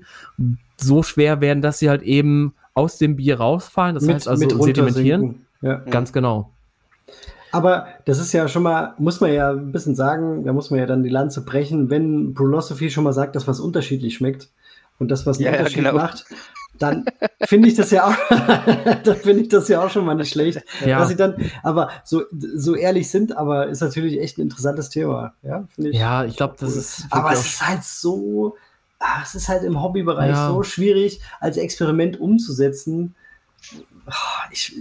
So 0.77 1.03
schwer 1.03 1.41
werden, 1.41 1.63
dass 1.63 1.79
sie 1.79 1.89
halt 1.89 2.03
eben 2.03 2.55
aus 2.75 2.99
dem 2.99 3.17
Bier 3.17 3.39
rausfallen. 3.39 3.95
Das 3.95 4.05
mit, 4.05 4.17
heißt 4.17 4.29
also 4.29 4.63
sedimentieren. 4.63 5.47
Ja. 5.63 5.77
Ganz 5.77 6.13
genau. 6.13 6.53
Aber 7.53 7.87
das 8.05 8.19
ist 8.19 8.33
ja 8.33 8.49
schon 8.49 8.63
mal, 8.63 8.95
muss 8.99 9.21
man 9.21 9.33
ja 9.33 9.51
ein 9.51 9.73
bisschen 9.73 9.95
sagen, 9.95 10.45
da 10.45 10.53
muss 10.53 10.71
man 10.71 10.81
ja 10.81 10.87
dann 10.87 11.03
die 11.03 11.09
Lanze 11.09 11.45
brechen, 11.45 11.91
wenn 11.91 12.35
Brulosophy 12.35 12.91
schon 12.91 13.05
mal 13.05 13.13
sagt, 13.13 13.37
dass 13.37 13.49
was 13.49 13.61
unterschiedlich 13.61 14.15
schmeckt 14.15 14.49
und 14.99 15.11
das, 15.11 15.27
was 15.27 15.39
einen 15.39 15.47
ja, 15.47 15.53
Unterschied 15.53 15.85
ja, 15.85 15.91
genau. 15.91 16.03
macht, 16.03 16.27
dann 16.79 17.05
finde 17.43 17.69
ich 17.69 17.75
das 17.75 17.91
ja 17.91 18.07
auch, 18.07 18.15
dann 19.05 19.17
finde 19.17 19.43
ich 19.43 19.49
das 19.49 19.69
ja 19.69 19.85
auch 19.85 19.91
schon 19.91 20.05
mal 20.05 20.15
nicht 20.15 20.31
schlecht. 20.31 20.63
Ja. 20.85 20.99
Dass 20.99 21.09
sie 21.09 21.17
dann, 21.17 21.51
aber 21.63 21.91
so, 22.05 22.23
so 22.33 22.75
ehrlich 22.75 23.11
sind, 23.11 23.37
aber 23.37 23.67
ist 23.69 23.81
natürlich 23.81 24.21
echt 24.21 24.39
ein 24.39 24.43
interessantes 24.43 24.91
Thema. 24.91 25.35
Ja, 25.43 25.67
ich. 25.77 25.95
Ja, 25.95 26.25
ich 26.25 26.37
glaube, 26.37 26.57
das 26.59 26.73
cool. 26.73 26.79
ist. 26.79 27.07
Aber 27.11 27.33
es 27.33 27.47
ist 27.47 27.67
halt 27.67 27.85
so, 27.85 28.57
ach, 28.99 29.25
es 29.25 29.35
ist 29.35 29.49
halt 29.49 29.65
im 29.65 29.83
Hobbybereich 29.83 30.31
ja. 30.31 30.49
so 30.49 30.63
schwierig, 30.63 31.21
als 31.41 31.57
Experiment 31.57 32.21
umzusetzen. 32.21 33.15
Ich, 34.53 34.77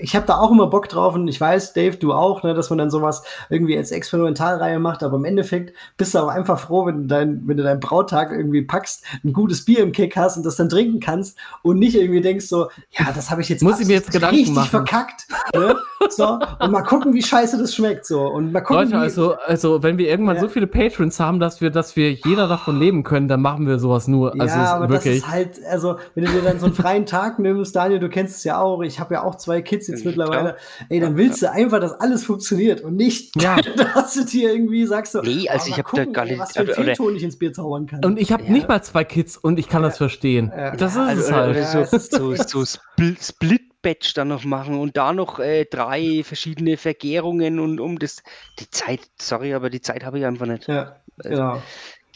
ich 0.00 0.14
habe 0.14 0.26
da 0.26 0.38
auch 0.38 0.50
immer 0.50 0.66
Bock 0.66 0.88
drauf 0.88 1.14
und 1.14 1.26
ich 1.28 1.40
weiß, 1.40 1.72
Dave, 1.72 1.96
du 1.96 2.12
auch, 2.12 2.42
ne, 2.42 2.54
dass 2.54 2.70
man 2.70 2.78
dann 2.78 2.90
sowas 2.90 3.22
irgendwie 3.48 3.76
als 3.76 3.90
Experimentalreihe 3.90 4.78
macht, 4.78 5.02
aber 5.02 5.16
im 5.16 5.24
Endeffekt 5.24 5.74
bist 5.96 6.14
du 6.14 6.18
auch 6.18 6.28
einfach 6.28 6.58
froh, 6.58 6.86
wenn 6.86 7.02
du, 7.02 7.06
dein, 7.08 7.42
wenn 7.46 7.56
du 7.56 7.62
deinen 7.62 7.80
Brautag 7.80 8.32
irgendwie 8.32 8.62
packst, 8.62 9.04
ein 9.24 9.32
gutes 9.32 9.64
Bier 9.64 9.80
im 9.80 9.92
Kick 9.92 10.16
hast 10.16 10.36
und 10.36 10.44
das 10.44 10.56
dann 10.56 10.68
trinken 10.68 11.00
kannst 11.00 11.36
und 11.62 11.78
nicht 11.78 11.96
irgendwie 11.96 12.20
denkst 12.20 12.46
so, 12.46 12.68
ja, 12.92 13.08
das 13.14 13.30
habe 13.30 13.40
ich 13.40 13.48
jetzt, 13.48 13.62
Muss 13.62 13.80
ich 13.80 13.86
mir 13.86 13.94
jetzt 13.94 14.12
Gedanken 14.12 14.36
richtig 14.36 14.54
machen. 14.54 14.70
verkackt. 14.70 15.26
Ne? 15.54 15.76
So, 16.08 16.38
und 16.58 16.70
mal 16.70 16.82
gucken, 16.82 17.12
wie 17.12 17.22
scheiße 17.22 17.58
das 17.58 17.74
schmeckt. 17.74 18.06
So. 18.06 18.22
Und 18.22 18.52
mal 18.52 18.60
gucken, 18.60 18.84
Leute, 18.84 18.98
also, 18.98 19.34
also 19.34 19.82
wenn 19.82 19.98
wir 19.98 20.08
irgendwann 20.08 20.36
ja. 20.36 20.42
so 20.42 20.48
viele 20.48 20.66
Patrons 20.66 21.20
haben, 21.20 21.40
dass 21.40 21.60
wir, 21.60 21.70
dass 21.70 21.96
wir 21.96 22.12
jeder 22.12 22.48
davon 22.48 22.78
leben 22.78 23.02
können, 23.02 23.28
dann 23.28 23.42
machen 23.42 23.66
wir 23.66 23.78
sowas 23.78 24.08
nur. 24.08 24.32
Also 24.40 24.56
ja, 24.56 24.74
aber 24.74 24.88
wirklich. 24.88 25.20
das 25.20 25.28
ist 25.28 25.30
halt, 25.30 25.60
also 25.68 25.96
wenn 26.14 26.24
du 26.24 26.32
dir 26.32 26.42
dann 26.42 26.58
so 26.58 26.66
einen 26.66 26.74
freien 26.74 27.06
Tag 27.06 27.38
nimmst, 27.38 27.76
Daniel, 27.76 28.00
du 28.00 28.08
kennst 28.08 28.36
es 28.36 28.44
ja 28.44 28.60
auch, 28.60 28.82
ich 28.82 28.98
habe 29.00 29.14
ja 29.14 29.22
auch 29.22 29.36
zwei 29.40 29.62
Kids 29.62 29.88
jetzt 29.88 30.04
mittlerweile. 30.04 30.56
Ey, 30.88 31.00
dann 31.00 31.16
willst 31.16 31.42
du 31.42 31.50
einfach, 31.50 31.80
dass 31.80 31.92
alles 31.92 32.24
funktioniert 32.24 32.82
und 32.82 32.96
nicht, 32.96 33.34
ja. 33.42 33.56
dass 33.94 34.14
du 34.14 34.24
dir 34.24 34.52
irgendwie 34.52 34.86
sagst, 34.86 35.12
so, 35.12 35.22
nee, 35.22 35.48
also 35.48 35.66
oh, 35.66 35.72
ich 35.72 35.78
habe 35.78 35.96
da 35.96 36.04
gar 36.04 36.24
nicht, 36.24 36.38
was 36.38 36.52
für 36.52 36.60
ein 36.60 36.68
Fehlton 36.68 37.16
ich 37.16 37.22
ins 37.22 37.38
Bier 37.38 37.52
zaubern 37.52 37.86
kann. 37.86 38.04
Und 38.04 38.18
ich 38.18 38.32
habe 38.32 38.44
ja. 38.44 38.50
nicht 38.50 38.68
mal 38.68 38.82
zwei 38.82 39.04
Kids 39.04 39.36
und 39.36 39.58
ich 39.58 39.68
kann 39.68 39.82
ja. 39.82 39.88
das 39.88 39.98
verstehen. 39.98 40.52
Das 40.78 40.92
ist 40.92 40.98
also, 40.98 41.22
es 41.22 41.32
halt. 41.32 41.90
so, 41.90 42.34
so, 42.34 42.34
so 42.36 42.64
Split, 42.64 43.22
Split 43.22 43.70
Batch 43.82 44.14
dann 44.14 44.28
noch 44.28 44.44
machen 44.44 44.78
und 44.78 44.96
da 44.96 45.12
noch 45.12 45.38
äh, 45.38 45.64
drei 45.64 46.22
verschiedene 46.22 46.76
Vergärungen 46.76 47.58
und 47.58 47.80
um 47.80 47.98
das 47.98 48.22
die 48.58 48.70
Zeit, 48.70 49.00
sorry, 49.20 49.54
aber 49.54 49.70
die 49.70 49.80
Zeit 49.80 50.04
habe 50.04 50.18
ich 50.18 50.26
einfach 50.26 50.46
nicht. 50.46 50.68
Ja, 50.68 50.96
also, 51.18 51.28
genau. 51.30 51.62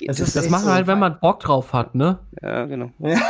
Das, 0.07 0.16
das, 0.16 0.33
das 0.33 0.51
machen 0.51 0.65
so 0.65 0.73
halt, 0.73 0.87
wenn 0.87 0.99
man 0.99 1.21
Bock 1.21 1.41
drauf 1.41 1.73
hat, 1.73 1.95
ne? 1.95 2.19
Ja, 2.43 2.66
genau. 2.66 2.91
Ja, 2.99 3.11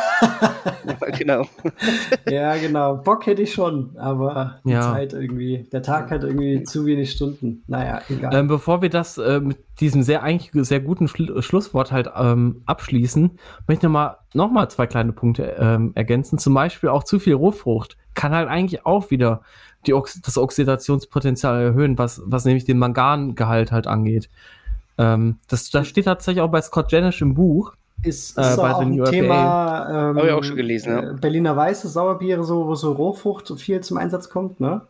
ja 0.87 1.17
genau. 1.17 1.47
ja, 2.29 2.57
genau. 2.57 2.97
Bock 2.97 3.27
hätte 3.27 3.43
ich 3.43 3.53
schon, 3.53 3.97
aber 3.99 4.61
die 4.65 4.71
ja. 4.71 4.81
Zeit 4.81 5.13
irgendwie, 5.13 5.69
der 5.73 5.83
Tag 5.83 6.11
hat 6.11 6.25
irgendwie 6.25 6.63
zu 6.63 6.87
wenig 6.87 7.13
Stunden. 7.13 7.63
Naja, 7.67 8.01
egal. 8.09 8.35
Ähm, 8.35 8.49
bevor 8.49 8.81
wir 8.81 8.89
das 8.89 9.19
äh, 9.19 9.41
mit 9.41 9.59
diesem 9.81 10.03
sehr 10.03 10.23
eigentlich 10.23 10.51
sehr 10.67 10.81
guten 10.81 11.07
Schlu 11.07 11.43
Schlusswort 11.43 11.93
halt 11.93 12.11
ähm, 12.17 12.63
abschließen, 12.65 13.39
möchte 13.67 13.81
ich 13.81 13.83
nochmal 13.83 14.17
noch 14.33 14.51
mal 14.51 14.69
zwei 14.69 14.87
kleine 14.87 15.13
Punkte 15.13 15.57
ähm, 15.59 15.93
ergänzen. 15.95 16.39
Zum 16.39 16.55
Beispiel 16.55 16.89
auch 16.89 17.05
zu 17.05 17.19
viel 17.19 17.35
Rohfrucht 17.35 17.97
kann 18.15 18.33
halt 18.33 18.49
eigentlich 18.49 18.87
auch 18.87 19.11
wieder 19.11 19.43
die 19.87 19.95
Ox 19.95 20.21
das 20.23 20.39
Oxidationspotenzial 20.39 21.63
erhöhen, 21.63 21.99
was, 21.99 22.23
was 22.25 22.45
nämlich 22.45 22.65
den 22.65 22.79
Mangangehalt 22.79 23.71
halt 23.71 23.87
angeht. 23.87 24.31
Ähm, 24.99 25.39
das, 25.49 25.71
das 25.71 25.89
steht 25.89 26.05
tatsächlich 26.05 26.43
auch 26.43 26.51
bei 26.51 26.61
Scott 26.63 26.93
Janish 26.93 27.21
im 27.23 27.35
Buch. 27.35 27.75
Ist, 28.03 28.37
äh, 28.37 28.57
bei 28.57 28.75
auch 28.75 28.81
ein 28.81 29.03
Thema 29.05 29.89
ähm, 29.89 30.17
Habe 30.17 30.27
ich 30.27 30.33
auch 30.33 30.45
schon 30.45 30.57
gelesen, 30.57 30.91
ja. 30.91 31.11
Äh, 31.11 31.15
Berliner 31.15 31.57
Weiße 31.57 31.89
Sauerbiere, 31.89 32.45
so, 32.45 32.67
wo 32.67 32.75
so 32.75 32.93
Rohfrucht 32.93 33.59
viel 33.59 33.81
zum 33.81 33.97
Einsatz 33.97 34.29
kommt, 34.29 34.61
ne? 34.61 34.83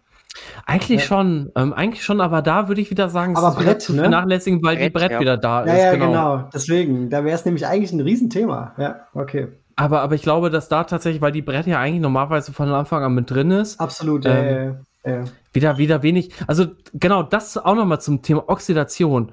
Eigentlich 0.67 1.03
ja. 1.03 1.07
schon, 1.07 1.53
ähm, 1.55 1.73
eigentlich 1.73 2.03
schon, 2.03 2.21
aber 2.21 2.43
da 2.43 2.67
würde 2.67 2.81
ich 2.81 2.91
wieder 2.91 3.09
sagen, 3.09 3.37
aber 3.37 3.53
Brett, 3.53 3.83
zu 3.83 3.93
ne? 3.93 4.01
vernachlässigen, 4.01 4.63
weil 4.65 4.77
Brett, 4.77 4.87
die 4.87 4.91
Brett 4.91 5.13
ja. 5.13 5.21
wieder 5.21 5.37
da 5.37 5.65
ja, 5.65 5.73
ist. 5.73 5.83
Ja, 5.83 5.93
genau. 5.93 6.07
genau. 6.07 6.49
Deswegen, 6.53 7.09
da 7.09 7.25
wäre 7.25 7.37
es 7.37 7.45
nämlich 7.45 7.67
eigentlich 7.67 7.93
ein 7.93 8.01
Riesenthema. 8.01 8.75
Ja, 8.77 9.07
okay. 9.15 9.49
Aber, 9.77 10.01
aber 10.01 10.15
ich 10.15 10.23
glaube, 10.23 10.51
dass 10.51 10.69
da 10.69 10.85
tatsächlich, 10.85 11.23
weil 11.23 11.33
die 11.33 11.43
Brett 11.43 11.67
ja 11.67 11.79
eigentlich 11.81 12.01
normalerweise 12.01 12.53
von 12.53 12.69
Anfang 12.69 13.03
an 13.03 13.15
mit 13.15 13.31
drin 13.31 13.51
ist. 13.53 13.81
Absolut, 13.81 14.25
ähm, 14.27 14.77
ja, 15.05 15.13
ja, 15.13 15.25
Wieder, 15.53 15.79
wieder 15.79 16.03
wenig. 16.03 16.33
Also 16.47 16.67
genau, 16.95 17.23
das 17.23 17.57
auch 17.57 17.75
nochmal 17.75 18.01
zum 18.01 18.23
Thema 18.23 18.45
Oxidation. 18.49 19.33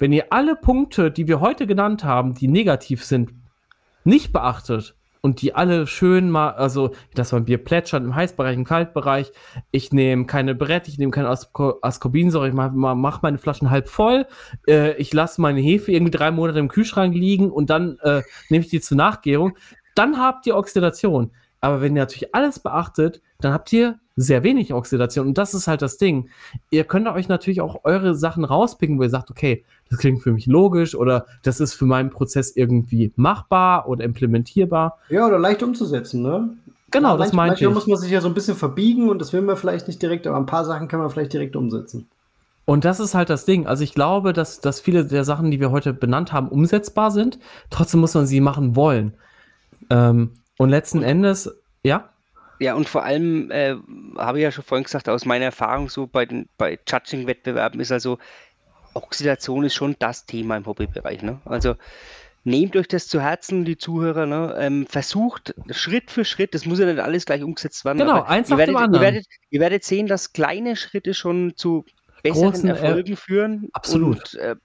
Wenn 0.00 0.12
ihr 0.12 0.32
alle 0.32 0.56
Punkte, 0.56 1.10
die 1.10 1.28
wir 1.28 1.40
heute 1.40 1.66
genannt 1.66 2.04
haben, 2.04 2.34
die 2.34 2.48
negativ 2.48 3.04
sind, 3.04 3.34
nicht 4.02 4.32
beachtet 4.32 4.96
und 5.20 5.42
die 5.42 5.54
alle 5.54 5.86
schön 5.86 6.30
mal, 6.30 6.52
also 6.52 6.92
dass 7.14 7.32
man 7.32 7.44
Bier 7.44 7.62
plätschert 7.62 8.02
im 8.02 8.14
Heißbereich, 8.14 8.56
im 8.56 8.64
Kaltbereich, 8.64 9.30
ich 9.70 9.92
nehme 9.92 10.24
keine 10.24 10.54
Brett, 10.54 10.88
ich 10.88 10.96
nehme 10.96 11.10
keine 11.10 11.28
Ascorbinsäure, 11.28 12.48
ich 12.48 12.54
mache 12.54 12.72
mach 12.74 13.20
meine 13.20 13.36
Flaschen 13.36 13.68
halb 13.68 13.88
voll, 13.88 14.26
äh, 14.66 14.94
ich 14.96 15.12
lasse 15.12 15.38
meine 15.42 15.60
Hefe 15.60 15.92
irgendwie 15.92 16.16
drei 16.16 16.30
Monate 16.30 16.60
im 16.60 16.68
Kühlschrank 16.68 17.14
liegen 17.14 17.50
und 17.50 17.68
dann 17.68 17.98
äh, 18.02 18.22
nehme 18.48 18.64
ich 18.64 18.70
die 18.70 18.80
zur 18.80 18.96
Nachgärung, 18.96 19.58
dann 19.94 20.16
habt 20.16 20.46
ihr 20.46 20.56
Oxidation. 20.56 21.30
Aber 21.60 21.82
wenn 21.82 21.94
ihr 21.94 22.00
natürlich 22.00 22.34
alles 22.34 22.58
beachtet, 22.58 23.20
dann 23.40 23.52
habt 23.52 23.72
ihr 23.72 23.98
sehr 24.16 24.42
wenig 24.42 24.72
Oxidation. 24.72 25.28
Und 25.28 25.38
das 25.38 25.54
ist 25.54 25.66
halt 25.66 25.82
das 25.82 25.96
Ding. 25.96 26.28
Ihr 26.70 26.84
könnt 26.84 27.08
euch 27.08 27.28
natürlich 27.28 27.60
auch 27.60 27.84
eure 27.84 28.14
Sachen 28.14 28.44
rauspicken, 28.44 28.98
wo 28.98 29.02
ihr 29.02 29.10
sagt, 29.10 29.30
okay, 29.30 29.64
das 29.88 29.98
klingt 29.98 30.22
für 30.22 30.32
mich 30.32 30.46
logisch 30.46 30.94
oder 30.94 31.26
das 31.42 31.60
ist 31.60 31.74
für 31.74 31.86
meinen 31.86 32.10
Prozess 32.10 32.54
irgendwie 32.54 33.12
machbar 33.16 33.88
oder 33.88 34.04
implementierbar. 34.04 34.98
Ja, 35.08 35.26
oder 35.26 35.38
leicht 35.38 35.62
umzusetzen, 35.62 36.22
ne? 36.22 36.50
Genau, 36.90 37.12
ja, 37.12 37.16
das 37.16 37.32
meinte 37.32 37.54
ich. 37.54 37.60
Manchmal 37.62 37.74
muss 37.74 37.86
man 37.86 37.98
sich 37.98 38.10
ja 38.10 38.20
so 38.20 38.28
ein 38.28 38.34
bisschen 38.34 38.56
verbiegen 38.56 39.08
und 39.08 39.20
das 39.20 39.32
will 39.32 39.42
man 39.42 39.56
vielleicht 39.56 39.86
nicht 39.86 40.02
direkt, 40.02 40.26
aber 40.26 40.36
ein 40.36 40.46
paar 40.46 40.64
Sachen 40.64 40.88
kann 40.88 41.00
man 41.00 41.08
vielleicht 41.10 41.32
direkt 41.32 41.56
umsetzen. 41.56 42.08
Und 42.64 42.84
das 42.84 43.00
ist 43.00 43.14
halt 43.14 43.30
das 43.30 43.46
Ding. 43.46 43.66
Also 43.66 43.82
ich 43.82 43.94
glaube, 43.94 44.32
dass, 44.32 44.60
dass 44.60 44.80
viele 44.80 45.04
der 45.04 45.24
Sachen, 45.24 45.50
die 45.50 45.60
wir 45.60 45.70
heute 45.70 45.92
benannt 45.92 46.32
haben, 46.32 46.48
umsetzbar 46.48 47.10
sind. 47.10 47.38
Trotzdem 47.68 48.00
muss 48.00 48.14
man 48.14 48.26
sie 48.26 48.40
machen 48.40 48.76
wollen. 48.76 49.14
Ähm, 49.88 50.32
und 50.56 50.68
letzten 50.68 51.02
Endes, 51.02 51.52
ja? 51.82 52.10
Ja, 52.60 52.74
und 52.74 52.88
vor 52.88 53.04
allem 53.04 53.50
äh, 53.50 53.74
habe 54.18 54.38
ich 54.38 54.42
ja 54.42 54.52
schon 54.52 54.64
vorhin 54.64 54.84
gesagt, 54.84 55.08
aus 55.08 55.24
meiner 55.24 55.46
Erfahrung 55.46 55.88
so 55.88 56.06
bei 56.06 56.26
den 56.26 56.46
bei 56.58 56.78
Judging-Wettbewerben 56.86 57.80
ist 57.80 57.90
also 57.90 58.18
Oxidation 58.92 59.64
ist 59.64 59.74
schon 59.74 59.96
das 59.98 60.26
Thema 60.26 60.58
im 60.58 60.66
Hobbybereich. 60.66 61.22
Ne? 61.22 61.40
Also 61.46 61.76
nehmt 62.44 62.76
euch 62.76 62.86
das 62.88 63.08
zu 63.08 63.20
Herzen, 63.20 63.64
die 63.64 63.78
Zuhörer. 63.78 64.26
Ne? 64.26 64.56
Ähm, 64.58 64.86
versucht 64.86 65.54
Schritt 65.70 66.10
für 66.10 66.26
Schritt, 66.26 66.54
das 66.54 66.66
muss 66.66 66.78
ja 66.78 66.86
nicht 66.86 66.98
alles 66.98 67.24
gleich 67.24 67.42
umgesetzt 67.42 67.84
werden. 67.86 67.98
Genau, 67.98 68.22
eins 68.22 68.50
nach 68.50 68.58
dem 68.58 68.76
anderen. 68.76 68.94
Ihr 68.94 69.00
werdet, 69.00 69.26
ihr 69.48 69.60
werdet 69.60 69.84
sehen, 69.84 70.06
dass 70.06 70.34
kleine 70.34 70.76
Schritte 70.76 71.14
schon 71.14 71.54
zu 71.56 71.86
besseren 72.22 72.52
Großen, 72.52 72.68
äh, 72.68 72.72
Erfolgen 72.72 73.12
äh, 73.12 73.16
führen. 73.16 73.68
Absolut. 73.72 74.34
Und, 74.34 74.40
äh, 74.40 74.56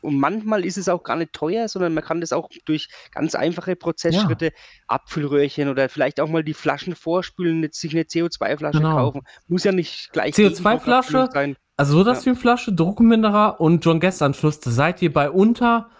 und 0.00 0.18
manchmal 0.18 0.64
ist 0.64 0.78
es 0.78 0.88
auch 0.88 1.02
gar 1.02 1.16
nicht 1.16 1.32
teuer, 1.32 1.68
sondern 1.68 1.94
man 1.94 2.04
kann 2.04 2.20
das 2.20 2.32
auch 2.32 2.48
durch 2.64 2.88
ganz 3.12 3.34
einfache 3.34 3.76
Prozessschritte, 3.76 4.46
ja. 4.46 4.52
Abfüllröhrchen 4.86 5.68
oder 5.68 5.88
vielleicht 5.88 6.20
auch 6.20 6.28
mal 6.28 6.44
die 6.44 6.54
Flaschen 6.54 6.94
vorspülen, 6.94 7.68
sich 7.72 7.92
eine 7.92 8.02
CO2-Flasche 8.02 8.78
genau. 8.78 8.96
kaufen. 8.96 9.22
Muss 9.48 9.64
ja 9.64 9.72
nicht 9.72 10.12
gleich 10.12 10.34
CO2-Flasche, 10.34 11.28
sein. 11.32 11.56
also 11.76 11.98
so 11.98 12.04
das 12.04 12.24
ja. 12.24 12.34
Flasche, 12.34 12.72
Druckenminderer 12.72 13.60
und 13.60 13.84
John 13.84 14.00
Guest-Anschluss, 14.00 14.60
da 14.60 14.70
seid 14.70 15.02
ihr 15.02 15.12
bei 15.12 15.30
unter, 15.30 15.90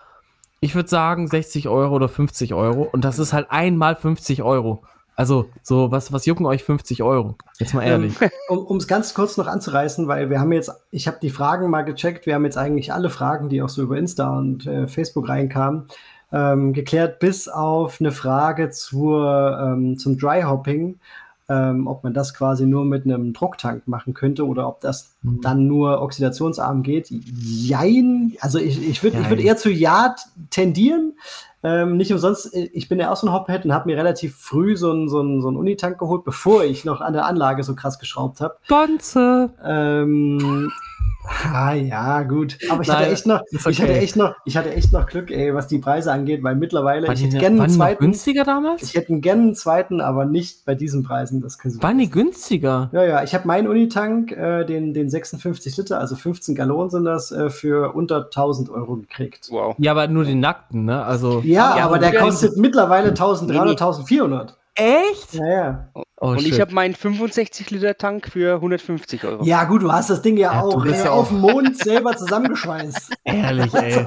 ich 0.60 0.74
würde 0.74 0.88
sagen 0.88 1.26
60 1.26 1.68
Euro 1.68 1.94
oder 1.94 2.08
50 2.08 2.54
Euro 2.54 2.82
und 2.82 3.04
das 3.04 3.18
ist 3.18 3.32
halt 3.32 3.50
einmal 3.50 3.96
50 3.96 4.42
Euro. 4.42 4.84
Also, 5.18 5.46
so, 5.64 5.90
was, 5.90 6.12
was 6.12 6.26
jucken 6.26 6.46
euch 6.46 6.62
50 6.62 7.02
Euro? 7.02 7.34
Jetzt 7.58 7.74
mal 7.74 7.82
ehrlich. 7.82 8.14
Ähm, 8.22 8.30
um 8.56 8.76
es 8.76 8.86
ganz 8.86 9.14
kurz 9.14 9.36
noch 9.36 9.48
anzureißen, 9.48 10.06
weil 10.06 10.30
wir 10.30 10.38
haben 10.38 10.52
jetzt, 10.52 10.70
ich 10.92 11.08
habe 11.08 11.18
die 11.20 11.30
Fragen 11.30 11.68
mal 11.70 11.82
gecheckt, 11.82 12.24
wir 12.24 12.36
haben 12.36 12.44
jetzt 12.44 12.56
eigentlich 12.56 12.92
alle 12.92 13.10
Fragen, 13.10 13.48
die 13.48 13.60
auch 13.60 13.68
so 13.68 13.82
über 13.82 13.98
Insta 13.98 14.38
und 14.38 14.64
äh, 14.68 14.86
Facebook 14.86 15.28
reinkamen, 15.28 15.88
ähm, 16.30 16.72
geklärt, 16.72 17.18
bis 17.18 17.48
auf 17.48 18.00
eine 18.00 18.12
Frage 18.12 18.70
zur, 18.70 19.58
ähm, 19.60 19.98
zum 19.98 20.18
Dry 20.18 20.42
Hopping 20.42 21.00
ähm, 21.48 21.86
ob 21.86 22.04
man 22.04 22.12
das 22.12 22.34
quasi 22.34 22.66
nur 22.66 22.84
mit 22.84 23.04
einem 23.04 23.32
Drucktank 23.32 23.88
machen 23.88 24.14
könnte 24.14 24.46
oder 24.46 24.68
ob 24.68 24.80
das 24.80 25.16
mhm. 25.22 25.40
dann 25.40 25.66
nur 25.66 26.02
oxidationsarm 26.02 26.82
geht. 26.82 27.08
Jein, 27.10 28.34
also 28.40 28.58
ich, 28.58 28.86
ich 28.86 29.02
würde 29.02 29.18
ich 29.20 29.30
würd 29.30 29.40
eher 29.40 29.56
zu 29.56 29.70
Ja 29.70 30.14
tendieren. 30.50 31.14
Ähm, 31.62 31.96
nicht 31.96 32.12
umsonst, 32.12 32.54
äh, 32.54 32.68
ich 32.72 32.88
bin 32.88 33.00
ja 33.00 33.10
auch 33.10 33.16
so 33.16 33.26
ein 33.26 33.32
Hophead 33.32 33.64
und 33.64 33.72
habe 33.72 33.88
mir 33.88 33.96
relativ 33.96 34.36
früh 34.36 34.76
so 34.76 34.90
einen 34.90 35.08
so 35.08 35.16
so 35.40 35.48
einen 35.48 35.56
Unitank 35.56 35.98
geholt, 35.98 36.24
bevor 36.24 36.64
ich 36.64 36.84
noch 36.84 37.00
an 37.00 37.14
der 37.14 37.24
Anlage 37.24 37.64
so 37.64 37.74
krass 37.74 37.98
geschraubt 37.98 38.40
habe. 38.40 38.56
Bonze! 38.68 39.50
Ähm, 39.64 40.70
Ah, 41.28 41.74
ja, 41.74 42.22
gut. 42.22 42.58
Aber 42.70 42.82
ich 42.82 42.88
Nein, 42.88 42.96
hatte 42.98 43.10
echt 43.10 43.26
noch, 43.26 43.40
okay. 43.40 43.70
ich 43.70 43.82
hatte 43.82 43.92
echt 43.92 44.16
noch, 44.16 44.34
ich 44.44 44.56
hatte 44.56 44.74
echt 44.74 44.92
noch 44.92 45.06
Glück, 45.06 45.30
ey, 45.30 45.54
was 45.54 45.68
die 45.68 45.78
Preise 45.78 46.12
angeht, 46.12 46.42
weil 46.42 46.56
mittlerweile, 46.56 47.06
war 47.06 47.14
ich 47.14 47.24
hätte 47.24 47.38
gerne 47.38 47.62
einen 47.62 47.72
zweiten. 47.72 48.00
günstiger 48.00 48.44
damals? 48.44 48.82
Ich 48.82 48.94
hätte 48.94 49.18
gerne 49.20 49.42
einen 49.42 49.54
zweiten, 49.54 50.00
aber 50.00 50.24
nicht 50.24 50.64
bei 50.64 50.74
diesen 50.74 51.02
Preisen. 51.02 51.40
Das 51.40 51.58
können 51.58 51.74
Sie 51.74 51.82
Waren 51.82 51.98
die 51.98 52.10
günstiger? 52.10 52.88
Ja, 52.92 53.04
ja. 53.04 53.22
Ich 53.22 53.34
habe 53.34 53.46
meinen 53.46 53.68
Unitank, 53.68 54.32
äh, 54.32 54.64
den, 54.64 54.94
den 54.94 55.10
56 55.10 55.76
Liter, 55.76 56.00
also 56.00 56.16
15 56.16 56.54
Gallonen 56.54 56.90
sind 56.90 57.04
das, 57.04 57.30
äh, 57.30 57.50
für 57.50 57.94
unter 57.94 58.24
1000 58.24 58.70
Euro 58.70 58.96
gekriegt. 58.96 59.48
Wow. 59.50 59.76
Ja, 59.78 59.92
aber 59.92 60.08
nur 60.08 60.24
den 60.24 60.40
nackten, 60.40 60.84
ne? 60.84 61.04
Also. 61.04 61.40
Ja, 61.44 61.76
ja 61.76 61.84
aber 61.84 61.98
der 61.98 62.14
kostet 62.14 62.56
mittlerweile 62.56 63.08
1300, 63.08 63.70
1400. 63.70 64.56
Echt? 64.74 65.34
Ja, 65.34 65.48
ja. 65.48 65.88
Oh, 66.20 66.30
und 66.30 66.42
shit. 66.42 66.54
ich 66.54 66.60
habe 66.60 66.74
meinen 66.74 66.94
65 66.94 67.70
Liter 67.70 67.96
Tank 67.96 68.28
für 68.32 68.56
150 68.56 69.24
Euro. 69.24 69.44
Ja, 69.44 69.62
gut, 69.64 69.82
du 69.82 69.92
hast 69.92 70.10
das 70.10 70.20
Ding 70.20 70.36
ja, 70.36 70.52
ja 70.52 70.62
auch 70.62 70.84
ey, 70.84 70.90
ja 70.90 71.10
auf 71.10 71.28
dem 71.28 71.38
Mond 71.38 71.78
selber 71.78 72.16
zusammengeschweißt. 72.16 73.12
Ehrlich, 73.24 73.72
ey. 73.72 74.04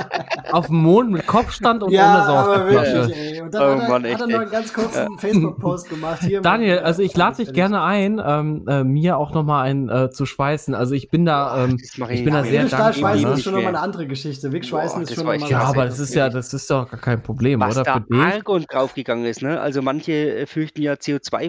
auf 0.52 0.66
dem 0.66 0.82
Mond 0.82 1.12
mit 1.12 1.26
Kopfstand 1.26 1.82
und 1.82 1.90
ja, 1.90 2.16
ohne 2.16 2.26
Sauerstoffflasche. 2.26 3.42
Und 3.44 3.54
dann 3.54 3.62
oh, 3.62 3.64
hat, 3.64 3.82
er, 3.82 3.88
Mann, 3.88 4.04
echt, 4.04 4.14
hat 4.14 4.20
er 4.20 4.26
noch 4.26 4.40
einen 4.40 4.50
ganz 4.50 4.74
kurzen 4.74 5.08
ja. 5.10 5.18
Facebook-Post 5.18 5.88
gemacht. 5.88 6.18
Hier 6.20 6.40
Daniel, 6.42 6.80
also 6.80 7.00
ich 7.00 7.16
lade 7.16 7.42
dich 7.42 7.54
gerne 7.54 7.82
ein, 7.82 8.20
ähm, 8.22 8.68
äh, 8.68 8.84
mir 8.84 9.16
auch 9.16 9.32
nochmal 9.32 9.64
einen 9.66 9.88
äh, 9.88 10.10
zu 10.10 10.26
schweißen. 10.26 10.74
Also 10.74 10.94
ich 10.94 11.08
bin 11.08 11.24
da, 11.24 11.64
ähm, 11.64 11.78
ich, 11.82 11.98
ich, 11.98 12.24
bin 12.24 12.34
da 12.34 12.44
sehr 12.44 12.64
dankbar. 12.64 12.92
Schweißen 12.92 13.32
ist 13.32 13.42
schon 13.42 13.54
nochmal 13.54 13.68
eine 13.68 13.80
andere 13.80 14.06
Geschichte. 14.06 14.52
Wegschweißen 14.52 15.00
ist 15.00 15.14
schon 15.14 15.24
nochmal 15.24 15.48
Ja, 15.48 15.60
aber 15.60 15.86
das 15.86 15.98
ist 15.98 16.14
ja, 16.14 16.28
das 16.28 16.52
ist 16.52 16.70
doch 16.70 16.90
gar 16.90 17.00
kein 17.00 17.22
Problem, 17.22 17.60
Was 17.60 17.78
oder? 17.78 17.94
Was 17.94 18.02
da 18.06 18.16
Argon 18.18 18.66
draufgegangen 18.70 19.24
ist, 19.24 19.40
ne? 19.40 19.58
Also 19.58 19.80
manche 19.80 20.12
äh, 20.12 20.46
fürchten 20.46 20.82
ja 20.82 20.98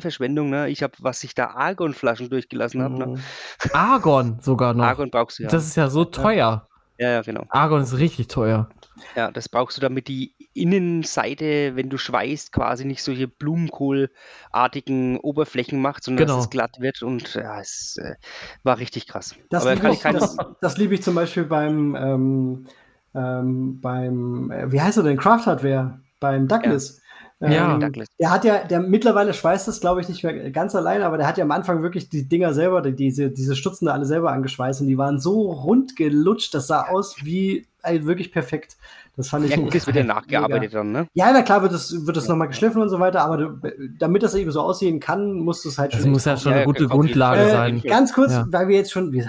CO2-Verschwendung, 0.06 0.50
ne? 0.50 0.70
Ich 0.70 0.84
habe, 0.84 0.94
was 1.00 1.20
sich 1.20 1.36
da 1.36 1.48
Argon-Flaschen 1.48 2.30
durchgelassen 2.30 2.84
hat. 2.84 2.92
Ne? 2.92 3.08
Mhm. 3.08 3.22
Argon 3.74 4.40
sogar 4.42 4.74
noch. 4.74 4.84
Argon 4.84 5.10
brauchst 5.10 5.40
du 5.40 5.44
ja. 5.44 5.50
Das 5.50 5.66
ist 5.66 5.76
ja 5.76 5.90
so 5.90 6.06
teuer. 6.06 6.68
Ja, 6.98 7.10
ja, 7.10 7.22
genau. 7.22 7.44
Argon 7.50 7.82
ist 7.82 7.98
richtig 7.98 8.28
teuer. 8.28 8.70
Ja, 9.18 9.30
das 9.30 9.50
brauchst 9.50 9.76
du, 9.76 9.82
damit 9.82 10.08
die 10.08 10.34
Innenseite, 10.54 11.76
wenn 11.76 11.90
du 11.90 11.98
schweißt, 11.98 12.54
quasi 12.54 12.86
nicht 12.86 13.04
solche 13.04 13.28
Blumenkohlartigen 13.28 15.18
Oberflächen 15.18 15.82
macht, 15.82 16.06
sondern 16.06 16.28
genau. 16.28 16.38
dass 16.38 16.46
es 16.46 16.50
glatt 16.50 16.80
wird 16.80 17.02
und 17.02 17.34
ja, 17.34 17.60
es 17.60 17.98
äh, 17.98 18.16
war 18.64 18.78
richtig 18.78 19.08
krass. 19.08 19.36
Das, 19.50 19.66
liebe 19.66 19.90
ich, 19.92 20.02
das, 20.02 20.38
das 20.62 20.78
liebe 20.78 20.94
ich 20.94 21.04
zum 21.04 21.16
Beispiel 21.16 21.44
beim, 21.44 21.98
ähm, 22.00 22.68
ähm, 23.14 23.82
beim, 23.82 24.50
äh, 24.52 24.72
wie 24.72 24.80
heißt 24.80 24.96
er 24.96 25.04
denn, 25.04 25.18
Craft 25.18 25.46
Hardware, 25.46 26.00
beim 26.22 26.48
Douglas. 26.48 27.00
Ja. 27.00 27.05
Ja, 27.42 27.76
ähm, 27.76 27.94
der 28.20 28.32
hat 28.32 28.46
ja, 28.46 28.64
der 28.64 28.80
mittlerweile 28.80 29.34
schweißt 29.34 29.68
es, 29.68 29.82
glaube 29.82 30.00
ich, 30.00 30.08
nicht 30.08 30.24
mehr 30.24 30.52
ganz 30.52 30.74
alleine, 30.74 31.06
aber 31.06 31.18
der 31.18 31.28
hat 31.28 31.38
ja 31.38 31.44
am 31.44 31.52
Anfang 31.52 31.84
wirklich 31.84 32.10
die 32.10 32.30
Dinger 32.30 32.54
selber, 32.54 32.82
die, 32.82 32.96
diese, 32.96 33.30
diese 33.30 33.58
Stutzen 33.58 33.88
da 33.88 33.94
alle 33.94 34.06
selber 34.06 34.32
angeschweißt 34.32 34.82
und 34.82 34.88
die 34.88 34.98
waren 34.98 35.20
so 35.20 35.52
rund 35.52 35.98
gelutscht, 35.98 36.54
das 36.54 36.68
sah 36.68 36.88
aus 36.88 37.26
wie 37.26 37.68
ey, 37.84 38.06
wirklich 38.06 38.32
perfekt. 38.32 38.78
Das 39.18 39.30
fand 39.30 39.46
ich. 39.46 39.52
Ja, 39.52 39.58
gut, 39.58 39.74
das 39.74 39.88
wird 39.88 39.96
ja 39.96 40.04
nachgearbeitet 40.04 40.62
mega. 40.62 40.78
dann, 40.80 40.92
ne? 40.92 41.08
Ja, 41.14 41.32
na 41.32 41.42
klar 41.42 41.62
wird 41.62 41.72
es 41.72 42.06
wird 42.06 42.18
das 42.18 42.28
nochmal 42.28 42.50
geschliffen 42.50 42.82
und 42.82 42.90
so 42.90 43.00
weiter, 43.00 43.22
aber 43.22 43.38
du, 43.38 43.60
damit 43.98 44.24
das 44.24 44.36
eben 44.36 44.52
so 44.52 44.62
aussehen 44.62 45.00
kann, 45.00 45.34
muss 45.34 45.64
es 45.64 45.78
halt 45.78 45.94
schon. 45.94 46.02
Das 46.02 46.10
muss 46.10 46.26
ja 46.26 46.36
schon 46.36 46.54
eine 46.54 46.66
gute 46.66 46.88
Grundlage 46.88 47.42
äh, 47.42 47.50
sein. 47.50 47.82
Ganz 47.82 48.14
kurz, 48.14 48.34
ja. 48.34 48.46
weil 48.50 48.68
wir 48.68 48.76
jetzt 48.76 48.92
schon. 48.92 49.14
Wir, 49.14 49.28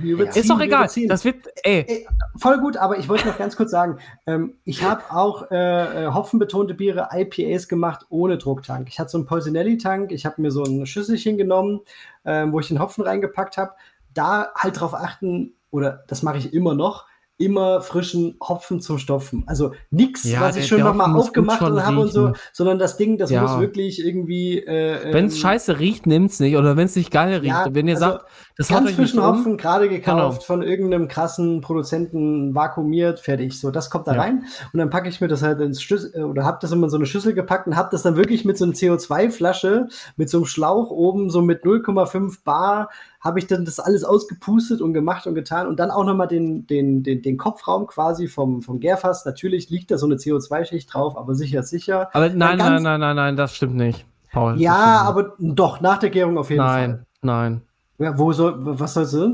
wir 0.00 0.36
ist 0.36 0.50
doch 0.50 0.60
egal. 0.60 0.88
Das 1.08 1.24
wird. 1.24 1.36
Ey. 1.62 1.84
ey. 1.88 2.06
Voll 2.36 2.58
gut, 2.58 2.76
aber 2.76 2.98
ich 2.98 3.08
wollte 3.08 3.26
noch 3.26 3.38
ganz 3.38 3.56
kurz 3.56 3.70
sagen, 3.70 3.98
ähm, 4.26 4.54
ich 4.64 4.82
habe 4.82 5.02
auch 5.10 5.50
äh, 5.50 6.04
äh 6.04 6.12
hopfenbetonte 6.12 6.74
Biere, 6.74 7.08
IPAs 7.12 7.68
gemacht 7.68 8.04
ohne 8.10 8.36
Drucktank. 8.36 8.88
Ich 8.88 9.00
hatte 9.00 9.10
so 9.10 9.18
einen 9.18 9.26
Polsinelli-Tank, 9.26 10.12
ich 10.12 10.26
habe 10.26 10.42
mir 10.42 10.50
so 10.50 10.62
ein 10.62 10.84
Schüsselchen 10.84 11.38
genommen, 11.38 11.80
äh, 12.24 12.46
wo 12.50 12.60
ich 12.60 12.68
den 12.68 12.80
Hopfen 12.80 13.04
reingepackt 13.04 13.56
habe. 13.56 13.72
Da 14.12 14.48
halt 14.54 14.80
drauf 14.80 14.94
achten, 14.94 15.54
oder 15.70 16.04
das 16.06 16.22
mache 16.22 16.38
ich 16.38 16.52
immer 16.52 16.74
noch, 16.74 17.06
immer 17.38 17.82
frischen 17.82 18.36
Hopfen 18.40 18.80
zum 18.80 18.98
Stopfen. 18.98 19.44
Also 19.46 19.72
nichts, 19.90 20.24
ja, 20.24 20.40
was 20.40 20.56
ich 20.56 20.66
schon 20.66 20.80
nochmal 20.80 21.14
aufgemacht 21.14 21.60
habe 21.60 21.98
und 21.98 22.10
so, 22.10 22.32
sondern 22.52 22.78
das 22.78 22.96
Ding, 22.96 23.18
das 23.18 23.30
ja. 23.30 23.42
muss 23.42 23.60
wirklich 23.60 24.04
irgendwie. 24.04 24.58
Äh, 24.58 25.12
wenn 25.12 25.26
es 25.26 25.34
ähm, 25.34 25.40
scheiße 25.40 25.78
riecht, 25.78 26.06
nimmt's 26.06 26.40
nicht. 26.40 26.56
Oder 26.56 26.76
wenn 26.76 26.86
es 26.86 26.96
nicht 26.96 27.10
geil 27.10 27.34
riecht. 27.34 27.46
Ja, 27.46 27.66
wenn 27.70 27.88
ihr 27.88 27.96
also 27.96 28.06
sagt, 28.06 28.24
das 28.56 28.68
ganz 28.68 28.90
frischen 28.92 29.18
um, 29.18 29.26
Hopfen, 29.26 29.56
gerade 29.58 29.88
gekauft 29.90 30.38
genau. 30.38 30.46
von 30.46 30.62
irgendeinem 30.62 31.08
krassen 31.08 31.60
Produzenten, 31.60 32.54
vakuumiert, 32.54 33.20
fertig. 33.20 33.60
So, 33.60 33.70
das 33.70 33.90
kommt 33.90 34.06
da 34.06 34.12
rein. 34.12 34.44
Und 34.72 34.78
dann 34.78 34.88
packe 34.88 35.10
ich 35.10 35.20
mir 35.20 35.28
das 35.28 35.42
halt 35.42 35.60
ins 35.60 35.82
Schlüssel, 35.82 36.24
oder 36.24 36.44
habe 36.44 36.58
das 36.62 36.72
immer 36.72 36.84
in 36.84 36.90
so 36.90 36.96
eine 36.96 37.04
Schüssel 37.04 37.34
gepackt 37.34 37.66
und 37.66 37.76
habe 37.76 37.90
das 37.92 38.02
dann 38.02 38.16
wirklich 38.16 38.46
mit 38.46 38.56
so 38.56 38.64
einer 38.64 38.72
CO2-Flasche, 38.72 39.88
mit 40.16 40.30
so 40.30 40.38
einem 40.38 40.46
Schlauch 40.46 40.90
oben, 40.90 41.28
so 41.28 41.42
mit 41.42 41.64
0,5 41.64 42.44
Bar 42.44 42.88
habe 43.20 43.40
ich 43.40 43.46
dann 43.46 43.64
das 43.66 43.78
alles 43.78 44.04
ausgepustet 44.04 44.80
und 44.80 44.94
gemacht 44.94 45.26
und 45.26 45.34
getan 45.34 45.66
und 45.66 45.78
dann 45.78 45.90
auch 45.90 46.04
nochmal 46.04 46.28
den, 46.28 46.66
den, 46.66 47.02
den, 47.02 47.20
den 47.20 47.36
Kopfraum 47.36 47.86
quasi 47.86 48.28
vom, 48.28 48.62
vom 48.62 48.80
Gärfass. 48.80 49.26
Natürlich 49.26 49.68
liegt 49.68 49.90
da 49.90 49.98
so 49.98 50.06
eine 50.06 50.14
CO2-Schicht 50.14 50.94
drauf, 50.94 51.18
aber 51.18 51.34
sicher 51.34 51.62
sicher. 51.62 52.08
Aber 52.14 52.30
nein, 52.30 52.56
nein, 52.56 52.82
nein, 52.82 53.00
nein, 53.00 53.16
nein, 53.16 53.36
das 53.36 53.54
stimmt 53.54 53.74
nicht. 53.74 54.06
Paul, 54.32 54.58
ja, 54.60 55.02
aber 55.02 55.34
doch, 55.38 55.80
nach 55.80 55.98
der 55.98 56.10
Gärung 56.10 56.38
auf 56.38 56.50
jeden 56.50 56.62
nein, 56.62 56.90
Fall. 56.90 57.06
Nein, 57.22 57.52
nein. 57.52 57.62
Ja, 57.98 58.18
wo 58.18 58.30
soll, 58.32 58.56
was 58.58 58.92
soll 58.92 59.06
so, 59.06 59.26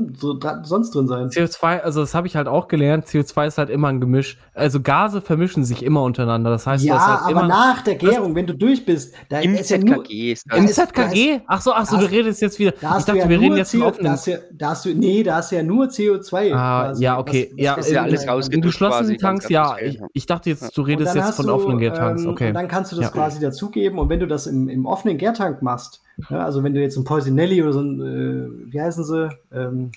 sonst 0.63 0.95
drin 0.95 1.07
sein? 1.07 1.27
CO2, 1.29 1.79
also 1.81 1.99
das 1.99 2.15
habe 2.15 2.27
ich 2.27 2.35
halt 2.37 2.47
auch 2.47 2.69
gelernt, 2.69 3.05
CO2 3.07 3.47
ist 3.47 3.57
halt 3.57 3.69
immer 3.69 3.89
ein 3.89 3.99
Gemisch. 3.99 4.37
Also 4.53 4.79
Gase 4.79 5.19
vermischen 5.19 5.65
sich 5.65 5.83
immer 5.83 6.01
untereinander. 6.03 6.49
Das 6.49 6.65
heißt, 6.65 6.83
ja, 6.83 6.93
du 6.95 6.99
hast 7.01 7.07
halt 7.07 7.21
aber 7.21 7.31
immer 7.31 7.47
nach 7.47 7.81
der 7.81 7.95
Gärung, 7.95 8.35
wenn 8.35 8.47
du 8.47 8.55
durch 8.55 8.85
bist, 8.85 9.13
da 9.27 9.39
Im 9.39 9.55
ist 9.55 9.69
ja 9.69 9.77
nur, 9.79 9.97
ZKG 10.05 10.31
ist 10.31 10.45
Im 10.55 10.61
das. 10.67 10.77
ist- 10.77 10.87
ZKG? 10.93 11.41
Ach 11.47 11.61
so, 11.61 11.73
ach 11.73 11.85
so, 11.85 11.97
du 11.97 12.05
redest 12.09 12.41
jetzt 12.41 12.57
wieder. 12.59 12.71
da 12.79 12.97
Ich 12.99 13.03
dachte, 13.05 13.19
ja 13.19 13.27
wir 13.29 13.37
reden 13.37 13.49
nur 13.49 13.57
jetzt 13.57 13.71
CO, 13.73 13.79
da 13.79 13.85
offenen. 13.87 14.11
hast 14.11 14.27
du, 14.27 14.31
ja, 14.31 14.37
da 14.53 14.69
hast 14.69 14.85
du, 14.85 14.89
nee, 14.93 15.23
da 15.23 15.35
hast 15.35 15.51
du 15.51 15.55
ja 15.57 15.63
nur 15.63 15.85
CO2. 15.87 16.53
Ah, 16.53 16.85
quasi. 16.85 17.03
ja, 17.03 17.19
okay, 17.19 17.51
ja, 17.57 17.73
ist 17.73 17.89
ja 17.91 17.99
in- 17.99 18.05
alles 18.09 18.23
in- 18.23 18.29
rausge- 18.29 18.53
In 18.53 18.61
geschlossenen 18.61 19.17
Tanks, 19.17 19.49
ja. 19.49 19.75
Ich, 19.81 19.99
ich 20.13 20.25
dachte 20.25 20.49
jetzt, 20.49 20.77
du 20.77 20.81
redest 20.83 21.15
jetzt 21.15 21.35
von 21.35 21.47
du, 21.47 21.53
offenen 21.53 21.79
Gärtanks. 21.79 22.23
ähm, 22.23 22.29
Okay. 22.29 22.47
Und 22.49 22.53
dann 22.53 22.67
kannst 22.67 22.91
du 22.91 22.95
das 22.95 23.05
Ja. 23.05 23.11
quasi 23.11 23.39
dazugeben. 23.41 23.99
Und 23.99 24.07
wenn 24.09 24.19
du 24.21 24.27
das 24.27 24.47
im, 24.47 24.69
im 24.69 24.85
offenen 24.85 25.17
Gärtank 25.17 25.61
machst, 25.61 26.01
ja, 26.29 26.45
also 26.45 26.63
wenn 26.63 26.73
du 26.73 26.81
jetzt 26.81 26.97
ein 26.97 27.03
Poisinelli 27.03 27.61
oder 27.61 27.73
so 27.73 27.81
ein, 27.81 27.99
äh, 27.99 28.71
wie 28.73 28.81
heißen 28.81 29.03
sie, 29.03 29.29
ähm, 29.51 29.91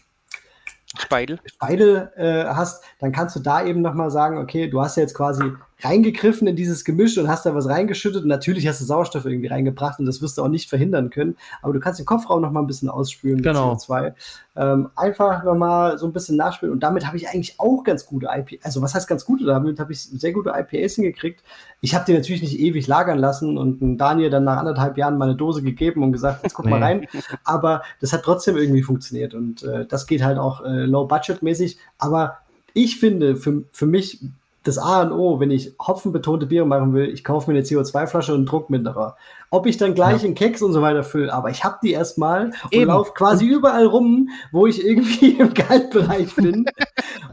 Speidel. 0.98 1.38
Speidel 1.44 2.10
äh, 2.16 2.44
hast, 2.46 2.82
dann 3.00 3.12
kannst 3.12 3.36
du 3.36 3.40
da 3.40 3.64
eben 3.64 3.82
nochmal 3.82 4.10
sagen, 4.10 4.38
okay, 4.38 4.68
du 4.68 4.80
hast 4.80 4.96
ja 4.96 5.02
jetzt 5.02 5.14
quasi 5.14 5.52
reingegriffen 5.82 6.46
in 6.48 6.56
dieses 6.56 6.84
Gemisch 6.84 7.18
und 7.18 7.28
hast 7.28 7.44
da 7.44 7.54
was 7.54 7.68
reingeschüttet 7.68 8.22
und 8.22 8.28
natürlich 8.28 8.66
hast 8.66 8.80
du 8.80 8.84
Sauerstoff 8.86 9.26
irgendwie 9.26 9.48
reingebracht 9.48 9.98
und 9.98 10.06
das 10.06 10.22
wirst 10.22 10.38
du 10.38 10.42
auch 10.42 10.48
nicht 10.48 10.68
verhindern 10.70 11.10
können, 11.10 11.36
aber 11.60 11.72
du 11.74 11.80
kannst 11.80 11.98
den 11.98 12.06
Kopfraum 12.06 12.40
nochmal 12.40 12.62
ein 12.62 12.66
bisschen 12.66 12.88
ausspülen 12.88 13.36
mit 13.36 13.44
Genau. 13.44 13.74
CO2. 13.74 14.14
Ähm, 14.56 14.88
einfach 14.96 15.44
nochmal 15.44 15.98
so 15.98 16.06
ein 16.06 16.14
bisschen 16.14 16.36
nachspülen 16.36 16.72
und 16.72 16.80
damit 16.82 17.06
habe 17.06 17.18
ich 17.18 17.28
eigentlich 17.28 17.60
auch 17.60 17.84
ganz 17.84 18.06
gute 18.06 18.28
IPAs, 18.34 18.64
also 18.64 18.80
was 18.80 18.94
heißt 18.94 19.06
ganz 19.06 19.26
gute, 19.26 19.44
damit 19.44 19.78
habe 19.78 19.92
ich 19.92 20.02
sehr 20.02 20.32
gute 20.32 20.50
IPAs 20.56 20.94
hingekriegt. 20.94 21.42
Ich 21.82 21.94
habe 21.94 22.06
die 22.06 22.14
natürlich 22.14 22.40
nicht 22.40 22.58
ewig 22.58 22.86
lagern 22.86 23.18
lassen 23.18 23.58
und 23.58 23.98
Daniel 23.98 24.30
dann 24.30 24.44
nach 24.44 24.56
anderthalb 24.56 24.96
Jahren 24.96 25.18
mal 25.18 25.26
eine 25.28 25.36
Dose 25.36 25.62
gegeben 25.62 26.02
und 26.02 26.12
gesagt, 26.12 26.42
jetzt 26.42 26.54
guck 26.54 26.64
mal 26.64 26.78
Nee. 26.78 26.84
rein, 26.84 27.06
aber 27.44 27.82
das 28.00 28.14
hat 28.14 28.22
trotzdem 28.22 28.56
irgendwie 28.56 28.82
funktioniert 28.82 29.34
und 29.34 29.62
äh, 29.62 29.84
das 29.84 30.06
geht 30.06 30.22
halt 30.24 30.38
auch 30.38 30.64
äh, 30.64 30.84
low-budget-mäßig, 30.86 31.76
aber 31.98 32.38
ich 32.72 32.98
finde 32.98 33.36
für, 33.36 33.62
für 33.72 33.86
mich 33.86 34.20
das 34.66 34.78
A 34.78 35.02
und 35.02 35.12
O, 35.12 35.40
wenn 35.40 35.50
ich 35.50 35.74
hopfenbetonte 35.80 36.46
Biere 36.46 36.66
machen 36.66 36.92
will, 36.92 37.08
ich 37.08 37.24
kaufe 37.24 37.50
mir 37.50 37.56
eine 37.56 37.66
CO2-Flasche 37.66 38.32
und 38.32 38.38
einen 38.38 38.46
Druckminderer. 38.46 39.16
Ob 39.50 39.66
ich 39.66 39.76
dann 39.76 39.94
gleich 39.94 40.24
in 40.24 40.34
Keks 40.34 40.60
und 40.60 40.72
so 40.72 40.82
weiter 40.82 41.04
fülle, 41.04 41.32
aber 41.32 41.50
ich 41.50 41.62
habe 41.62 41.78
die 41.82 41.92
erstmal 41.92 42.50
und 42.72 42.84
laufe 42.84 43.12
quasi 43.12 43.46
überall 43.46 43.86
rum, 43.86 44.30
wo 44.50 44.66
ich 44.66 44.84
irgendwie 44.84 45.30
im 45.38 45.54
Kaltbereich 45.54 46.34
bin. 46.34 46.66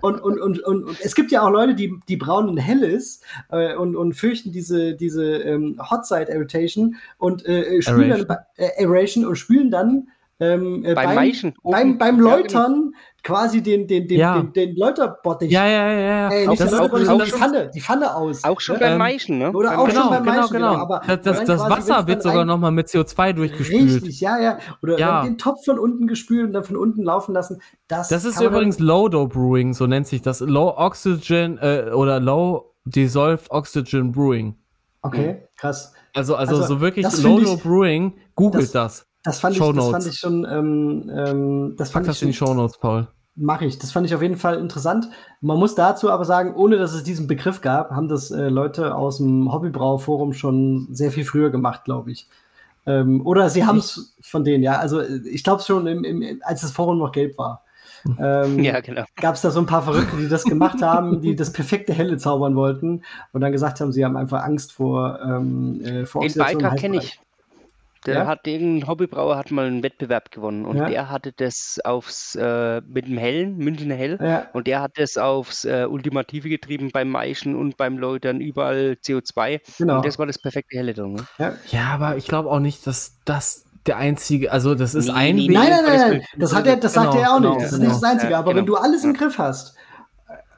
und, 0.02 0.22
und, 0.22 0.40
und, 0.40 0.64
und, 0.64 0.86
und 0.86 1.02
es 1.02 1.16
gibt 1.16 1.32
ja 1.32 1.42
auch 1.42 1.50
Leute, 1.50 1.74
die, 1.76 2.00
die 2.08 2.18
brauen 2.18 2.50
ein 2.50 2.58
helles 2.58 3.22
äh, 3.50 3.76
und, 3.76 3.96
und 3.96 4.14
fürchten 4.14 4.52
diese, 4.52 4.94
diese 4.96 5.38
ähm, 5.38 5.80
Hot 5.90 6.06
Side 6.06 6.32
Irritation 6.32 6.96
und 7.18 7.46
äh, 7.46 7.82
spülen 7.82 8.12
Aeration. 8.12 8.28
dann 8.28 8.38
äh, 8.58 8.84
Aeration 8.84 9.26
und 9.26 9.36
spülen 9.36 9.72
dann 9.72 10.08
ähm, 10.40 10.84
äh, 10.84 10.94
Beim 10.96 11.16
Maischen, 11.16 11.54
beim, 11.64 11.90
oben. 11.92 11.98
beim 12.00 12.16
Ja, 12.16 12.22
genau. 12.22 12.30
Läutern 12.38 12.92
quasi 13.24 13.62
den, 13.64 13.88
den, 13.88 14.08
den, 14.08 14.20
Ja. 14.20 14.36
den, 14.42 14.52
den 14.52 14.76
Läuterbottich 14.76 15.50
Ja, 15.52 15.66
ja, 15.66 15.88
ja, 15.92 16.00
ja. 16.00 16.30
äh, 16.32 16.48
nicht 16.48 16.60
das- 16.62 16.70
der 16.72 16.80
auch- 16.80 16.90
Läuterbottich, 16.92 17.08
auch 17.08 17.10
sondern 17.12 17.26
die 17.28 17.32
Pfanne, 17.32 17.72
die 17.74 17.82
Pfanne 17.82 18.16
aus. 18.16 18.44
Auch 18.44 18.60
schon 18.60 18.76
ne? 18.76 18.80
beim 18.82 18.92
Ähm, 18.94 18.98
Maischen, 18.98 19.38
ne? 19.38 19.52
oder 19.54 19.70
Beim 19.70 19.80
auch 19.80 19.84
Maischen. 19.86 20.02
schon 20.02 20.10
Genau, 20.10 20.16
beim 20.16 20.24
genau, 20.26 20.36
Maischen, 20.42 20.54
genau. 20.54 20.72
genau, 20.72 20.82
aber 20.82 21.02
das 21.08 21.22
das, 21.22 21.44
das 21.46 21.70
Wasser 21.70 22.08
wird 22.08 22.24
sogar 22.24 22.44
nochmal 22.46 22.72
mit 22.72 22.88
CO2 22.88 23.34
durchgespült. 23.34 23.82
Richtig, 23.94 24.20
ja, 24.20 24.40
ja. 24.42 24.58
Oder 24.82 24.98
Ja. 25.00 25.24
den 25.24 25.38
Topf 25.38 25.64
von 25.64 25.80
unten 25.80 26.08
gespült 26.08 26.48
und 26.48 26.54
dann 26.54 26.64
von 26.66 26.76
unten 26.76 27.04
laufen 27.04 27.34
lassen. 27.34 27.62
Das, 27.88 28.10
Das 28.10 28.26
ist 28.26 28.42
übrigens 28.42 28.80
Low-Dow 28.80 29.28
Brewing, 29.28 29.74
so 29.74 29.88
nennt 29.88 30.08
sich 30.08 30.22
das. 30.22 30.42
Low 30.42 30.74
Oxygen 30.76 31.58
äh, 31.60 31.92
oder 31.94 32.20
Low 32.20 32.74
Dissolved 32.86 33.50
Oxygen 33.52 34.12
Brewing. 34.12 34.56
Okay, 35.04 35.44
krass. 35.58 35.94
Also, 36.14 36.36
also, 36.36 36.56
Also, 36.58 36.68
so 36.76 36.82
wirklich 36.82 37.06
ich- 37.06 37.64
Brewing, 37.64 38.14
googelt 38.36 38.74
das- 38.76 39.06
das. 39.24 39.40
Das 39.40 39.40
fand, 39.40 39.56
ich, 39.56 39.60
das 39.60 39.68
Shownotes. 39.68 39.90
fand 39.92 40.08
ich 40.08 40.20
schon, 40.20 40.46
ähm, 40.50 41.12
ähm, 41.14 41.76
das 41.78 41.92
Pack 41.92 42.06
fand 42.06 42.08
das 42.08 42.18
ich 42.18 42.22
in 42.24 42.28
die 42.30 42.34
schon, 42.34 42.48
Shownotes, 42.50 42.78
Paul. 42.78 43.08
mache 43.36 43.66
ich. 43.66 43.80
Das 43.80 43.92
fand 43.92 44.06
ich 44.06 44.14
auf 44.16 44.22
jeden 44.22 44.38
Fall 44.38 44.60
interessant. 44.60 45.10
Man 45.42 45.58
muss 45.58 45.76
dazu 45.76 46.10
aber 46.12 46.26
sagen, 46.26 46.54
ohne 46.56 46.78
dass 46.78 46.94
es 46.94 47.04
diesen 47.04 47.28
Begriff 47.28 47.62
gab, 47.62 47.92
haben 47.92 48.08
das 48.08 48.32
äh, 48.32 48.50
Leute 48.50 48.96
aus 48.96 49.18
dem 49.18 49.52
Hobbybrauforum 49.52 50.34
schon 50.34 50.88
sehr 50.92 51.12
viel 51.12 51.26
früher 51.26 51.50
gemacht, 51.50 51.84
glaube 51.86 52.12
ich. 52.12 52.28
Ähm, 52.86 53.26
oder 53.26 53.50
sie 53.50 53.66
haben 53.66 53.78
es 53.80 54.16
von 54.22 54.44
denen, 54.44 54.64
ja. 54.64 54.78
Also 54.78 55.02
ich 55.02 55.44
glaube 55.44 55.64
schon, 55.64 55.88
im, 55.88 56.04
im, 56.04 56.42
als 56.44 56.62
das 56.62 56.72
Forum 56.72 56.98
noch 57.00 57.12
gelb 57.14 57.38
war. 57.38 57.64
Ähm, 58.20 58.60
Ja, 58.64 58.82
genau. 58.82 59.04
gab 59.16 59.36
es 59.36 59.42
da 59.42 59.52
so 59.52 59.60
ein 59.62 59.66
paar 59.66 59.84
Verrückte, 59.84 60.18
die 60.18 60.28
das 60.28 60.44
gemacht 60.44 60.82
haben, 60.82 61.22
die 61.22 61.36
das 61.36 61.54
perfekte 61.54 61.94
Helle 61.94 62.18
zaubern 62.18 62.56
wollten 62.56 63.04
und 63.32 63.42
dann 63.42 63.54
gesagt 63.54 63.80
haben, 63.80 63.94
sie 63.94 64.04
haben 64.04 64.18
einfach 64.18 64.44
Angst 64.44 64.74
vor, 64.74 65.20
ähm, 65.24 65.82
äh, 65.86 66.06
vor 66.06 66.22
Den 66.24 66.34
Beitrag 66.36 66.78
kenne 66.78 66.98
ich. 66.98 67.20
Der 68.06 68.16
Ja? 68.16 68.26
hat 68.28 68.46
irgendein 68.48 68.88
Hobbybrauer 68.88 69.38
hat 69.38 69.52
mal 69.52 69.66
einen 69.66 69.82
Wettbewerb 69.84 70.32
gewonnen 70.32 70.66
und 70.66 70.78
Ja. 70.78 70.90
der 70.90 71.10
hatte 71.10 71.32
das 71.32 71.80
aufs 71.84 72.36
äh, 72.36 72.82
mit 72.88 73.08
dem 73.08 73.18
Hellen, 73.18 73.58
Münchner 73.58 73.96
Hell. 73.96 74.18
Ja, 74.22 74.48
Und 74.54 74.68
der 74.68 74.82
hat 74.82 74.94
das 74.98 75.18
aufs 75.18 75.66
äh, 75.66 75.86
Ultimative 75.90 76.50
getrieben 76.50 76.92
beim 76.92 77.10
Maischen 77.10 77.56
und 77.56 77.78
beim 77.78 77.98
Läutern, 77.98 78.42
überall 78.42 78.98
CO2. 79.04 79.62
genau. 79.78 79.98
Und 79.98 80.06
das 80.06 80.20
war 80.20 80.26
das 80.26 80.40
perfekte 80.40 80.78
Helle 80.78 80.94
drin. 80.94 81.14
Ne? 81.14 81.26
ja. 81.40 81.54
Ja, 81.72 81.86
aber 81.94 82.18
ich 82.18 82.28
glaube 82.28 82.50
auch 82.50 82.60
nicht, 82.60 82.86
dass 82.88 83.18
das 83.26 83.66
der 83.86 83.98
einzige, 83.98 84.52
also 84.52 84.76
das 84.76 84.96
ist 84.96 85.08
Nee, 85.08 85.14
ein 85.14 85.36
nee. 85.36 85.48
Nein, 85.50 85.70
nein, 85.70 85.84
nein, 85.86 86.10
nein. 86.12 86.22
Das, 86.38 86.56
hat 86.56 86.66
er, 86.68 86.78
das 86.78 86.94
sagt 86.94 87.12
Genau, 87.12 87.22
er 87.22 87.32
auch 87.34 87.38
genau, 87.38 87.50
nicht. 87.56 87.66
Das 87.66 87.72
ist 87.74 87.80
genau. 87.80 87.92
nicht 87.92 88.02
das 88.04 88.10
Einzige. 88.12 88.32
Ja, 88.32 88.40
aber 88.40 88.56
wenn 88.56 88.66
genau. 88.66 88.78
du 88.78 88.84
alles 88.84 89.04
im 89.04 89.14
Griff 89.14 89.38
hast, 89.38 89.76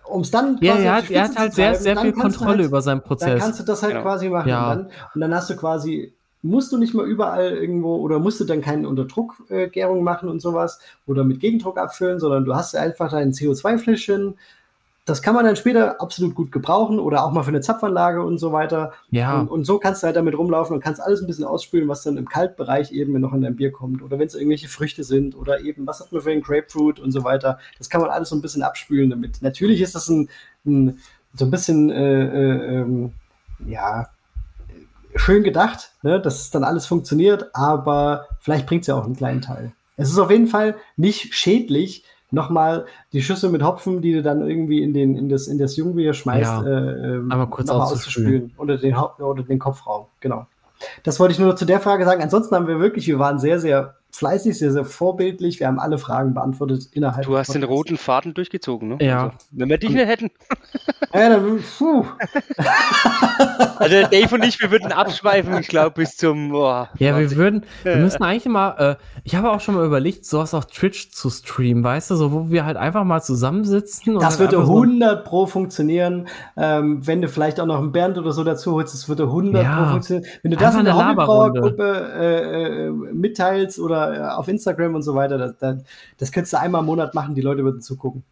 um 0.08 0.22
es 0.22 0.30
dann 0.30 0.60
Ja, 0.62 0.74
quasi 0.74 0.86
er 0.86 0.92
auf 0.94 0.98
hat, 1.04 1.10
er 1.12 1.24
hat 1.24 1.36
halt 1.38 1.54
sehr, 1.56 1.70
treiben, 1.72 1.84
sehr 1.84 1.96
dann 1.96 2.04
viel 2.04 2.14
Kontrolle 2.14 2.58
halt, 2.60 2.68
über 2.68 2.82
seinen 2.84 3.00
Dann 3.00 3.08
Prozess. 3.08 3.42
kannst 3.42 3.60
du 3.60 3.64
das 3.64 3.82
halt 3.82 3.94
Genau. 3.94 4.04
quasi 4.04 4.30
machen. 4.30 4.50
Ja. 4.50 4.72
Und, 4.72 4.78
dann, 4.78 4.92
und 5.16 5.22
dann 5.22 5.34
hast 5.34 5.50
du 5.50 5.56
quasi, 5.56 6.14
musst 6.46 6.72
du 6.72 6.78
nicht 6.78 6.94
mal 6.94 7.08
überall 7.08 7.52
irgendwo 7.52 7.96
oder 7.96 8.20
musst 8.20 8.40
du 8.40 8.46
dann 8.46 8.62
keine 8.62 8.88
Unterdruckgärung 8.88 10.04
machen 10.04 10.30
und 10.30 10.42
sowas 10.42 10.80
oder 11.08 11.24
mit 11.24 11.40
Gegendruck 11.40 11.78
abfüllen, 11.78 12.20
sondern 12.20 12.46
du 12.46 12.56
hast 12.56 12.76
einfach 12.76 13.12
dein 13.12 13.32
CO2-Fläschchen. 13.32 14.36
Das 15.06 15.22
kann 15.22 15.36
man 15.36 15.46
dann 15.46 15.56
später 15.56 16.02
absolut 16.02 16.34
gut 16.34 16.52
gebrauchen 16.52 17.00
oder 17.00 17.24
auch 17.24 17.32
mal 17.32 17.44
für 17.44 17.50
eine 17.50 17.62
Zapfanlage 17.62 18.24
und 18.24 18.40
so 18.40 18.52
weiter. 18.52 18.94
Ja, 19.12 19.40
Und, 19.40 19.50
und 19.50 19.66
so 19.66 19.78
kannst 19.78 20.02
du 20.02 20.08
halt 20.08 20.16
damit 20.16 20.36
rumlaufen 20.38 20.76
und 20.76 20.82
kannst 20.82 21.02
alles 21.02 21.22
ein 21.22 21.28
bisschen 21.28 21.46
ausspülen, 21.46 21.88
was 21.88 22.04
dann 22.04 22.18
im 22.18 22.28
Kaltbereich 22.28 22.92
eben 22.92 23.20
noch 23.20 23.34
in 23.34 23.42
dein 23.42 23.56
Bier 23.56 23.72
kommt. 23.72 24.02
Oder 24.02 24.18
wenn 24.18 24.28
es 24.28 24.34
irgendwelche 24.34 24.68
Früchte 24.68 25.04
sind 25.04 25.36
oder 25.36 25.62
eben, 25.62 25.86
was 25.86 26.00
hat 26.00 26.12
man 26.12 26.22
für 26.22 26.32
einen 26.32 26.42
Grapefruit 26.42 27.00
und 27.00 27.12
so 27.12 27.24
weiter. 27.24 27.60
Das 27.78 27.90
kann 27.90 28.02
man 28.02 28.10
alles 28.10 28.30
so 28.30 28.36
ein 28.36 28.42
bisschen 28.42 28.64
abspülen 28.64 29.12
damit. 29.12 29.42
Natürlich 29.42 29.82
ist 29.82 29.94
das 29.94 30.10
ein, 30.10 30.30
ein 30.66 31.00
so 31.36 31.46
ein 31.46 31.52
bisschen, 31.52 31.92
äh, 31.92 32.24
äh, 32.24 32.76
ähm, 32.78 33.14
ja, 33.68 34.08
schön 35.16 35.44
gedacht, 35.44 35.92
ne, 36.04 36.20
dass 36.20 36.42
es 36.42 36.52
dann 36.52 36.64
alles 36.64 36.86
funktioniert, 36.86 37.50
aber 37.54 38.28
vielleicht 38.40 38.66
bringt 38.68 38.82
es 38.82 38.88
ja 38.88 38.96
auch 38.96 39.06
einen 39.06 39.16
kleinen 39.16 39.42
Teil. 39.42 39.72
Es 39.98 40.10
ist 40.10 40.20
auf 40.20 40.30
jeden 40.30 40.48
Fall 40.48 40.76
nicht 40.98 41.34
schädlich, 41.34 42.04
nochmal 42.32 42.86
die 43.14 43.22
Schüssel 43.22 43.50
mit 43.50 43.64
Hopfen, 43.64 44.02
die 44.02 44.12
du 44.14 44.22
dann 44.22 44.46
irgendwie 44.48 44.84
in, 44.84 44.94
den, 44.94 45.16
in, 45.16 45.30
das, 45.30 45.48
in 45.48 45.58
das 45.58 45.78
Jungbier 45.78 46.14
schmeißt, 46.14 46.42
Ja. 46.44 46.64
äh, 46.64 47.16
ähm, 47.16 47.32
Einmal 47.32 47.48
kurz 47.50 47.70
auszuspülen. 47.70 48.54
Oder 48.58 48.78
den, 48.78 48.98
Haupt- 48.98 49.22
oder 49.22 49.44
den 49.44 49.60
Kopfraum, 49.60 50.08
genau. 50.20 50.48
Das 51.04 51.20
wollte 51.20 51.32
ich 51.34 51.40
nur 51.40 51.56
zu 51.56 51.64
der 51.66 51.80
Frage 51.80 52.04
sagen. 52.04 52.22
Ansonsten 52.22 52.54
haben 52.56 52.68
wir 52.68 52.80
wirklich, 52.80 53.08
wir 53.08 53.20
waren 53.20 53.40
sehr, 53.40 53.60
sehr 53.60 53.96
fleißig, 54.18 54.58
sehr, 54.58 54.72
sehr 54.72 54.86
vorbildlich. 54.86 55.60
Wir 55.60 55.68
haben 55.68 55.80
alle 55.80 55.98
Fragen 55.98 56.34
beantwortet 56.34 56.88
innerhalb. 56.92 57.26
Du 57.26 57.38
hast 57.38 57.54
den 57.54 57.64
roten 57.64 57.98
Faden 57.98 58.34
durchgezogen, 58.34 58.90
ne? 58.90 58.98
Ja. 59.02 59.24
Also, 59.26 59.36
wenn 59.52 59.70
wir 59.70 59.78
dich 59.78 59.90
nicht 59.92 60.06
hätten. 60.08 60.32
Ja, 61.14 61.30
dann, 61.30 61.60
puh. 61.78 62.06
Also 63.78 63.96
Dave 64.10 64.34
und 64.36 64.44
ich, 64.46 64.62
wir 64.62 64.72
würden 64.72 64.92
abschweifen, 64.94 65.58
ich 65.60 65.68
glaube, 65.68 65.92
bis 65.92 66.16
zum. 66.16 66.50
Boah, 66.52 66.90
ja, 66.98 67.18
wir 67.20 67.30
würden, 67.36 67.66
wir 67.84 67.98
müssen 67.98 68.24
eigentlich 68.24 68.46
mal, 68.46 68.98
äh, 68.98 69.20
ich 69.26 69.36
habe 69.36 69.52
auch 69.52 69.60
schon 69.60 69.76
mal 69.76 69.86
überlegt, 69.86 70.26
sowas 70.26 70.54
auf 70.54 70.68
Twitch 70.68 71.12
zu 71.12 71.30
streamen, 71.30 71.84
weißt 71.84 72.12
du, 72.12 72.16
so 72.16 72.32
wo 72.32 72.50
wir 72.50 72.66
halt 72.66 72.78
einfach 72.78 73.04
mal 73.04 73.22
zusammensitzen. 73.22 74.16
und 74.16 74.24
Das 74.24 74.40
würde 74.40 74.58
einfach 74.58 74.68
so- 74.70 74.82
100 74.82 75.26
pro 75.26 75.46
funktionieren. 75.46 76.28
Ähm, 76.56 77.06
wenn 77.06 77.22
du 77.22 77.28
vielleicht 77.28 77.60
auch 77.60 77.66
noch 77.66 77.80
einen 77.80 77.92
Bernd 77.92 78.18
oder 78.18 78.32
so 78.32 78.44
dazu 78.46 78.72
holst, 78.74 78.94
das 78.94 79.10
würde 79.10 79.24
100 79.24 79.64
Ja. 79.64 79.84
pro 79.84 79.92
funktionieren. 79.92 80.26
Wenn 80.42 80.52
du 80.52 80.58
das 80.58 80.68
Einfach 80.68 80.80
in 80.80 80.86
der. 80.86 80.96
Hobbybrauergruppe 80.96 82.12
äh, 82.18 82.86
äh, 82.88 82.90
mitteilst 82.92 83.80
oder 83.80 84.05
äh, 84.14 84.20
auf 84.20 84.48
Instagram 84.48 84.96
und 84.96 85.02
so 85.02 85.16
weiter, 85.16 85.38
das, 85.38 85.58
das, 85.60 85.78
das 86.18 86.32
könntest 86.32 86.54
du 86.54 86.60
einmal 86.60 86.82
im 86.82 86.86
Monat 86.86 87.14
machen, 87.14 87.36
die 87.36 87.42
Leute 87.42 87.64
würden 87.64 87.82
zugucken. 87.82 88.24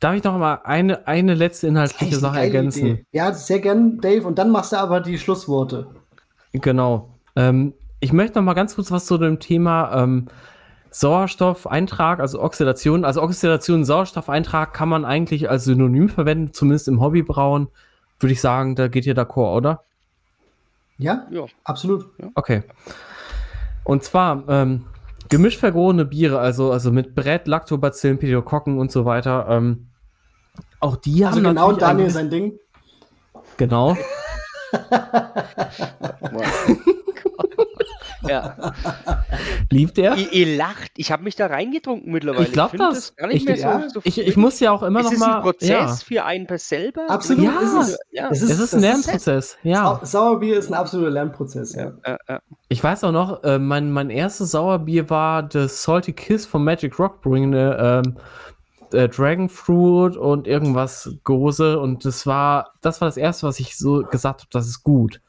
Darf 0.00 0.14
ich 0.16 0.24
noch 0.24 0.36
mal 0.36 0.60
eine, 0.64 1.06
eine 1.06 1.34
letzte 1.34 1.66
inhaltliche 1.66 2.16
Sache 2.16 2.38
ergänzen? 2.40 2.86
Idee. 2.86 3.04
Ja, 3.12 3.32
sehr 3.32 3.60
gern, 3.60 4.00
Dave. 4.00 4.26
Und 4.26 4.38
dann 4.38 4.50
machst 4.50 4.72
du 4.72 4.76
aber 4.76 5.00
die 5.00 5.18
Schlussworte. 5.18 5.86
Genau. 6.52 7.08
Ähm, 7.36 7.72
ich 8.00 8.12
möchte 8.12 8.38
noch 8.38 8.44
mal 8.44 8.54
ganz 8.54 8.74
kurz 8.74 8.90
was 8.90 9.06
zu 9.06 9.16
dem 9.16 9.40
Thema 9.40 10.02
ähm, 10.02 10.26
Sauerstoffeintrag, 10.90 12.20
also 12.20 12.40
Oxidation. 12.42 13.04
Also 13.04 13.22
Oxidation 13.22 13.78
und 13.78 13.84
Sauerstoffeintrag 13.84 14.74
kann 14.74 14.88
man 14.88 15.04
eigentlich 15.04 15.48
als 15.48 15.64
Synonym 15.64 16.08
verwenden, 16.08 16.52
zumindest 16.52 16.86
im 16.88 17.00
Hobbybrauen. 17.00 17.68
Würde 18.20 18.32
ich 18.32 18.40
sagen, 18.40 18.74
da 18.74 18.88
geht 18.88 19.06
ihr 19.06 19.16
d'accord, 19.16 19.56
oder? 19.56 19.84
Ja, 20.98 21.26
Ja. 21.30 21.46
absolut. 21.64 22.06
Okay. 22.34 22.62
Und 23.84 24.04
zwar 24.04 24.44
ähm, 24.48 24.84
gemischt 25.28 25.58
vergorene 25.58 26.04
Biere, 26.04 26.38
also, 26.38 26.72
also 26.72 26.90
mit 26.90 27.14
Brett, 27.14 27.46
Lactobacillen, 27.46 28.18
Pädiokokken 28.18 28.78
und 28.78 28.92
so 28.92 29.04
weiter. 29.04 29.46
Ähm, 29.48 29.88
auch 30.80 30.96
die 30.96 31.24
Also 31.24 31.38
haben 31.38 31.44
genau 31.44 31.68
natürlich 31.68 31.72
ein 31.72 31.96
Daniel 31.96 32.10
sein 32.10 32.30
Ding. 32.30 32.58
Genau. 33.56 33.96
ja. 38.28 38.72
Liebt 39.70 39.98
er? 39.98 40.16
Ihr, 40.16 40.32
ihr 40.32 40.56
lacht. 40.56 40.92
Ich 40.96 41.12
habe 41.12 41.22
mich 41.22 41.36
da 41.36 41.46
reingetrunken 41.46 42.12
mittlerweile. 42.12 42.44
Ich 42.44 42.52
glaube 42.52 42.76
das. 42.76 43.14
nicht 43.28 43.48
Ich, 43.48 43.58
ja, 43.60 43.82
so, 43.88 43.88
so 43.88 44.00
ich, 44.04 44.18
ich 44.18 44.36
muss 44.36 44.60
ja 44.60 44.70
auch 44.72 44.82
immer 44.82 45.00
ist 45.00 45.06
noch 45.06 45.12
es 45.12 45.18
mal. 45.18 45.36
ein 45.36 45.42
Prozess 45.42 45.68
ja. 45.68 45.88
für 45.88 46.24
einen 46.24 46.46
per 46.46 46.58
selber? 46.58 47.08
Absolut, 47.08 47.44
Ja. 47.44 47.60
ist 47.60 47.88
es. 47.88 47.98
Ja. 48.10 48.28
Es 48.30 48.42
Es 48.42 48.50
ist 48.50 48.60
das 48.60 48.74
ein 48.74 48.80
Lernprozess. 48.80 49.56
Ja. 49.62 50.00
Sau 50.02 50.24
Sauerbier 50.24 50.58
ist 50.58 50.70
ein 50.70 50.74
absoluter 50.74 51.10
Lernprozess, 51.10 51.74
ja. 51.74 51.92
Ich 52.68 52.82
weiß 52.82 53.04
auch 53.04 53.12
noch, 53.12 53.42
äh, 53.44 53.58
mein, 53.58 53.90
mein 53.90 54.10
erstes 54.10 54.52
Sauerbier 54.52 55.10
war 55.10 55.42
das 55.42 55.82
Salty 55.82 56.12
Kiss 56.12 56.46
von 56.46 56.64
Magic 56.64 56.98
Rock 56.98 57.20
Brewing, 57.22 57.52
ähm, 57.54 58.16
äh, 58.92 59.08
Dragon 59.08 59.48
Fruit 59.48 60.16
und 60.16 60.46
irgendwas 60.46 61.16
Gose 61.24 61.78
und 61.80 62.04
das 62.04 62.26
war, 62.26 62.72
das 62.80 63.00
war 63.00 63.08
das 63.08 63.16
erste, 63.16 63.46
was 63.46 63.60
ich 63.60 63.76
so 63.76 64.02
gesagt 64.02 64.42
habe, 64.42 64.50
das 64.50 64.66
ist 64.66 64.82
gut. 64.82 65.20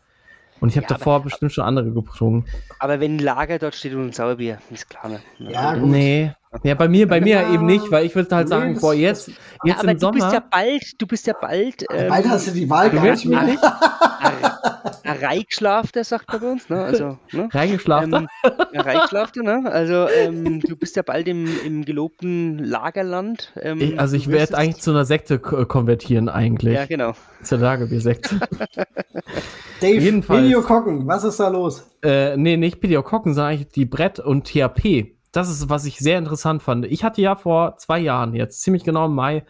Und 0.61 0.69
ich 0.69 0.77
habe 0.77 0.85
Ja, 0.85 0.89
aber- 0.91 0.97
davor 0.99 1.23
bestimmt 1.23 1.51
schon 1.51 1.63
andere 1.65 1.91
getrunken. 1.91 2.45
Aber 2.79 2.99
wenn 2.99 3.15
ein 3.17 3.19
Lager 3.19 3.59
dort 3.59 3.75
steht 3.75 3.93
und 3.93 4.07
ein 4.07 4.11
Sauerbier, 4.13 4.59
ist 4.71 4.89
klar. 4.89 5.09
Ne? 5.09 5.19
Ja, 5.39 5.75
gut. 5.75 5.89
Nee. 5.89 6.31
Ja, 6.63 6.73
bei 6.75 6.87
mir, 6.87 7.05
bei 7.07 7.19
mir 7.19 7.41
Ja. 7.41 7.53
eben 7.53 7.65
nicht, 7.65 7.91
weil 7.91 8.05
ich 8.05 8.15
würde 8.15 8.33
halt 8.33 8.47
sagen, 8.47 8.73
das- 8.75 8.81
boah, 8.81 8.93
jetzt, 8.93 9.27
Ja, 9.27 9.33
jetzt 9.65 9.79
aber 9.81 9.91
im 9.91 9.99
du 9.99 10.11
bist 10.11 10.23
ja 10.23 10.29
Sommer. 10.31 10.43
bald, 10.49 11.01
du 11.01 11.05
bist 11.07 11.27
ja 11.27 11.33
bald 11.39 11.85
ähm, 11.91 12.07
Bald 12.07 12.29
hast 12.29 12.47
du 12.47 12.51
die 12.51 12.69
Wahl 12.69 12.89
Du 12.89 13.01
willst 13.03 13.25
mich 13.25 13.41
nicht 13.41 13.59
ein 14.19 15.17
Reichschlafter, 15.17 16.03
sagt 16.03 16.31
man 16.31 16.41
bei 16.41 16.51
uns. 16.51 16.69
Ne? 16.69 16.83
Also, 16.83 17.17
ne? 17.31 17.49
reingeschlafen. 17.51 18.27
Ähm, 18.43 19.43
ne? 19.43 19.71
Also 19.71 20.07
ähm, 20.09 20.61
du 20.61 20.75
bist 20.75 20.95
ja 20.95 21.01
bald 21.01 21.27
im, 21.27 21.47
im 21.65 21.85
gelobten 21.85 22.59
Lagerland. 22.59 23.51
Ähm, 23.61 23.79
ich, 23.81 23.99
also 23.99 24.15
ich 24.15 24.27
werde 24.29 24.57
eigentlich 24.57 24.81
zu 24.81 24.91
einer 24.91 25.05
Sekte 25.05 25.39
konvertieren 25.39 26.29
eigentlich. 26.29 26.75
Ja, 26.75 26.85
genau. 26.85 27.13
Zur 27.43 27.59
Lagerbier-Sekte. 27.59 28.39
Dave, 29.81 29.99
Jedenfalls. 29.99 30.43
Videokocken, 30.43 31.07
was 31.07 31.23
ist 31.23 31.39
da 31.39 31.49
los? 31.49 31.85
äh, 32.05 32.37
nee, 32.37 32.57
nicht 32.57 32.79
Pediokokken, 32.79 33.33
sondern 33.33 33.53
eigentlich 33.53 33.71
die 33.71 33.85
Brett 33.85 34.19
und 34.19 34.45
THP. 34.45 35.15
Das 35.31 35.49
ist, 35.49 35.69
was 35.69 35.85
ich 35.85 35.97
sehr 35.97 36.17
interessant 36.17 36.63
fand. 36.63 36.85
Ich 36.85 37.03
hatte 37.03 37.21
ja 37.21 37.35
vor 37.35 37.77
zwei 37.77 37.99
Jahren, 37.99 38.35
jetzt 38.35 38.61
ziemlich 38.61 38.83
genau 38.83 39.07
im 39.07 39.15
Mai, 39.15 39.45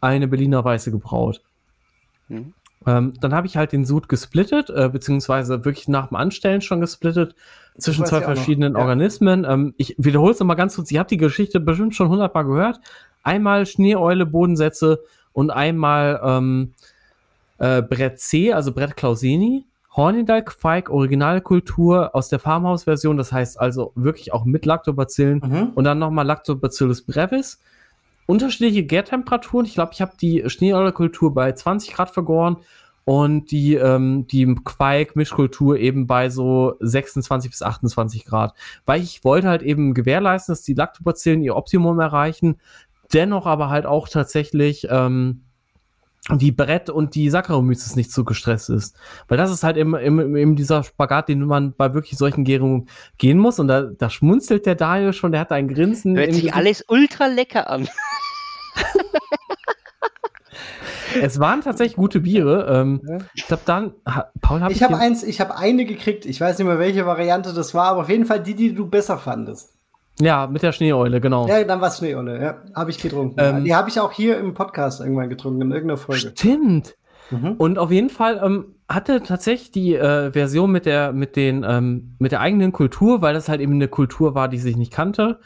eine 0.00 0.28
Berliner 0.28 0.64
Weiße 0.64 0.90
gebraut. 0.90 1.42
Mhm. 2.28 2.54
Ähm, 2.86 3.14
dann 3.20 3.34
habe 3.34 3.46
ich 3.46 3.56
halt 3.56 3.72
den 3.72 3.84
Sud 3.84 4.08
gesplittet, 4.08 4.70
äh, 4.70 4.88
beziehungsweise 4.88 5.64
wirklich 5.64 5.88
nach 5.88 6.08
dem 6.08 6.16
Anstellen 6.16 6.60
schon 6.60 6.80
gesplittet 6.80 7.34
zwischen 7.78 8.06
zwei 8.06 8.20
verschiedenen 8.20 8.74
ja. 8.74 8.80
Organismen. 8.80 9.44
Ähm, 9.48 9.74
ich 9.76 9.94
wiederhole 9.98 10.32
es 10.32 10.40
nochmal 10.40 10.56
ganz 10.56 10.76
kurz. 10.76 10.90
Ich 10.90 10.98
habe 10.98 11.08
die 11.08 11.16
Geschichte 11.16 11.60
bestimmt 11.60 11.94
schon 11.94 12.08
hundertmal 12.08 12.44
gehört. 12.44 12.80
Einmal 13.22 13.66
Schneeeule, 13.66 14.26
Bodensätze 14.26 15.00
und 15.32 15.50
einmal 15.50 16.20
ähm, 16.22 16.72
äh, 17.58 17.82
Brett 17.82 18.20
C, 18.20 18.52
also 18.52 18.72
Brett 18.72 18.96
Clauseni. 18.96 19.64
Hornidal 19.96 20.44
Quake 20.44 20.92
Originalkultur 20.92 22.16
aus 22.16 22.28
der 22.28 22.40
Farmhouse-Version, 22.40 23.16
das 23.16 23.30
heißt 23.32 23.60
also 23.60 23.92
wirklich 23.94 24.32
auch 24.32 24.44
mit 24.44 24.66
Lactobacillen 24.66 25.40
Mhm. 25.44 25.68
und 25.76 25.84
dann 25.84 26.00
nochmal 26.00 26.26
Lactobacillus 26.26 27.02
brevis. 27.02 27.60
Unterschiedliche 28.26 28.84
Gärtemperaturen. 28.84 29.66
Ich 29.66 29.74
glaube, 29.74 29.92
ich 29.92 30.00
habe 30.00 30.12
die 30.20 30.44
Schneeeule-Kultur 30.46 31.34
bei 31.34 31.52
20 31.52 31.92
Grad 31.92 32.10
vergoren 32.10 32.58
und 33.04 33.50
die, 33.50 33.74
ähm, 33.74 34.26
die 34.26 34.54
Quake-Mischkultur 34.54 35.78
eben 35.78 36.06
bei 36.06 36.30
so 36.30 36.74
26 36.80 37.50
bis 37.50 37.62
28 37.62 38.24
Grad. 38.24 38.54
Weil 38.86 39.02
ich 39.02 39.24
wollte 39.24 39.48
halt 39.48 39.62
eben 39.62 39.94
gewährleisten, 39.94 40.52
dass 40.52 40.62
die 40.62 40.74
Lactobacillen 40.74 41.42
ihr 41.42 41.56
Optimum 41.56 42.00
erreichen, 42.00 42.56
dennoch 43.12 43.46
aber 43.46 43.68
halt 43.68 43.84
auch 43.86 44.08
tatsächlich 44.08 44.86
ähm, 44.90 45.42
die 46.30 46.52
Brett 46.52 46.88
und 46.88 47.14
die 47.14 47.28
Saccharomyces 47.28 47.96
nicht 47.96 48.10
zu 48.10 48.24
gestresst 48.24 48.70
ist. 48.70 48.96
Weil 49.28 49.36
das 49.36 49.50
ist 49.50 49.62
halt 49.62 49.76
eben, 49.76 49.94
eben, 49.96 50.36
eben 50.36 50.56
dieser 50.56 50.82
Spagat, 50.82 51.28
den 51.28 51.40
man 51.44 51.74
bei 51.74 51.92
wirklich 51.92 52.16
solchen 52.18 52.44
Gärungen 52.44 52.88
gehen 53.18 53.38
muss. 53.38 53.58
Und 53.58 53.68
da, 53.68 53.82
da 53.82 54.08
schmunzelt 54.08 54.64
der 54.64 54.74
Daniel 54.74 55.12
schon, 55.12 55.32
der 55.32 55.42
hat 55.42 55.52
ein 55.52 55.68
Grinsen. 55.68 56.16
Hört 56.16 56.32
sich 56.32 56.42
Gesicht. 56.44 56.56
alles 56.56 56.84
ultra 56.88 57.26
lecker 57.26 57.68
an. 57.68 57.88
Es 61.22 61.38
waren 61.38 61.60
tatsächlich 61.60 61.94
gute 61.96 62.18
Biere. 62.20 62.66
Ähm, 62.68 63.00
Ich 63.34 63.46
glaube, 63.46 63.62
dann, 63.66 63.94
ha, 64.04 64.32
Paul, 64.40 64.62
hab 64.62 64.72
Ich 64.72 64.82
habe 64.82 64.94
dir- 64.94 65.00
eins, 65.00 65.22
ich 65.22 65.40
habe 65.40 65.56
eine 65.56 65.84
gekriegt. 65.84 66.26
Ich 66.26 66.40
weiß 66.40 66.58
nicht 66.58 66.66
mehr, 66.66 66.80
welche 66.80 67.06
Variante 67.06 67.52
das 67.52 67.72
war, 67.72 67.86
aber 67.90 68.00
auf 68.02 68.08
jeden 68.08 68.26
Fall 68.26 68.42
die, 68.42 68.54
die 68.54 68.74
du 68.74 68.86
besser 68.88 69.16
fandest. 69.18 69.73
Ja, 70.20 70.46
mit 70.46 70.62
der 70.62 70.72
Schneeeule, 70.72 71.20
genau. 71.20 71.48
Ja, 71.48 71.62
dann 71.64 71.80
war 71.80 71.88
es 71.88 71.98
Schneeolle, 71.98 72.40
ja. 72.40 72.62
Habe 72.74 72.90
ich 72.90 72.98
getrunken. 72.98 73.34
Ähm, 73.38 73.64
die 73.64 73.74
habe 73.74 73.88
ich 73.88 73.98
auch 73.98 74.12
hier 74.12 74.38
im 74.38 74.54
Podcast 74.54 75.00
irgendwann 75.00 75.28
getrunken, 75.28 75.62
in 75.62 75.72
irgendeiner 75.72 75.98
Folge. 75.98 76.32
Stimmt. 76.36 76.96
Mhm. 77.30 77.52
Und 77.52 77.78
auf 77.78 77.90
jeden 77.90 78.10
Fall 78.10 78.40
ähm, 78.44 78.76
hatte 78.88 79.22
tatsächlich 79.22 79.72
die 79.72 79.94
äh, 79.94 80.30
Version 80.30 80.70
mit 80.70 80.86
der, 80.86 81.12
mit 81.12 81.36
den, 81.36 81.64
ähm, 81.66 82.14
mit 82.18 82.32
der 82.32 82.40
eigenen 82.40 82.72
Kultur, 82.72 83.22
weil 83.22 83.34
das 83.34 83.48
halt 83.48 83.60
eben 83.60 83.74
eine 83.74 83.88
Kultur 83.88 84.34
war, 84.34 84.48
die 84.48 84.58
sich 84.58 84.76
nicht 84.76 84.92
kannte. 84.92 85.40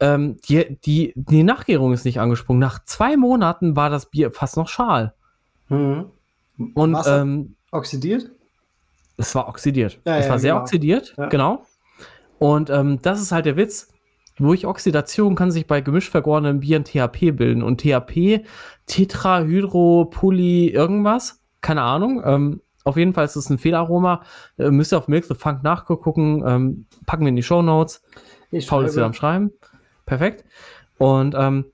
Ähm, 0.00 0.38
die, 0.48 0.78
die, 0.84 1.12
die 1.14 1.42
Nachgärung 1.42 1.92
ist 1.92 2.04
nicht 2.04 2.20
angesprungen. 2.20 2.60
Nach 2.60 2.82
zwei 2.84 3.16
Monaten 3.16 3.76
war 3.76 3.90
das 3.90 4.06
Bier 4.06 4.30
fast 4.30 4.56
noch 4.56 4.68
schal. 4.68 5.12
Mhm. 5.68 6.06
Und 6.74 6.92
Wasser? 6.94 7.22
ähm, 7.22 7.56
Oxidiert? 7.72 8.30
es 9.18 9.34
war 9.34 9.48
oxidiert. 9.48 9.98
Ja, 10.04 10.18
es 10.18 10.26
ja, 10.26 10.30
war 10.30 10.38
sehr 10.38 10.52
genau. 10.52 10.62
oxidiert, 10.62 11.14
Ja. 11.16 11.26
genau. 11.28 11.64
Und 12.38 12.70
ähm, 12.70 12.98
das 13.02 13.20
ist 13.20 13.32
halt 13.32 13.46
der 13.46 13.56
Witz. 13.56 13.88
Durch 14.38 14.66
Oxidation 14.66 15.34
kann 15.34 15.50
sich 15.50 15.66
bei 15.66 15.80
gemischt 15.80 16.10
vergorenen 16.10 16.60
Bieren 16.60 16.84
THP 16.84 17.32
bilden. 17.34 17.62
Und 17.62 17.80
THP, 17.80 18.44
Tetrahydropoly 18.86 20.68
irgendwas, 20.68 21.40
keine 21.62 21.82
Ahnung. 21.82 22.22
Ähm, 22.24 22.60
auf 22.84 22.96
jeden 22.96 23.14
Fall 23.14 23.24
ist 23.24 23.36
es 23.36 23.50
ein 23.50 23.58
Fehlaroma. 23.58 24.22
Äh, 24.58 24.70
müsst 24.70 24.92
ihr 24.92 24.98
auf 24.98 25.08
Milk 25.08 25.24
the 25.24 25.34
Funk 25.34 25.62
nachgucken. 25.62 26.44
Ähm, 26.46 26.86
packen 27.06 27.24
wir 27.24 27.30
in 27.30 27.36
die 27.36 27.42
Show 27.42 27.62
Notes. 27.62 28.02
Ich 28.50 28.68
Paul 28.68 28.84
ist 28.84 28.94
wieder 28.94 29.06
am 29.06 29.14
schreibe. 29.14 29.46
Schreiben. 29.46 29.70
Perfekt. 30.04 30.44
Und 30.98 31.34
ähm, 31.36 31.66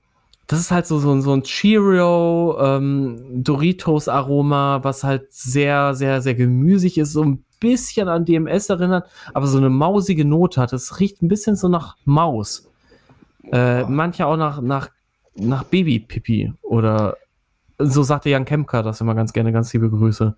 das 0.47 0.59
ist 0.59 0.71
halt 0.71 0.85
so, 0.87 0.99
so, 0.99 1.19
so 1.21 1.33
ein 1.33 1.43
Cheerio 1.43 2.57
ähm, 2.59 3.43
Doritos-Aroma, 3.43 4.83
was 4.83 5.03
halt 5.03 5.31
sehr, 5.31 5.93
sehr, 5.93 6.21
sehr 6.21 6.35
gemüsig 6.35 6.97
ist, 6.97 7.13
so 7.13 7.23
ein 7.23 7.45
bisschen 7.63 8.09
an 8.09 8.25
DMS 8.25 8.69
erinnert, 8.69 9.09
aber 9.33 9.47
so 9.47 9.57
eine 9.57 9.69
mausige 9.69 10.25
Note 10.25 10.61
hat. 10.61 10.73
Es 10.73 10.99
riecht 10.99 11.23
ein 11.23 11.29
bisschen 11.29 11.55
so 11.55 11.69
nach 11.69 11.95
Maus. 12.05 12.69
Äh, 13.51 13.83
manche 13.85 14.25
auch 14.27 14.37
nach, 14.37 14.61
nach, 14.61 14.89
nach 15.35 15.63
Babypipi 15.63 16.53
oder 16.61 17.17
so 17.79 18.03
sagte 18.03 18.29
Jan 18.29 18.45
Kemper 18.45 18.83
das 18.83 19.01
immer 19.01 19.15
ganz 19.15 19.33
gerne, 19.33 19.51
ganz 19.51 19.73
liebe 19.73 19.89
Grüße. 19.89 20.35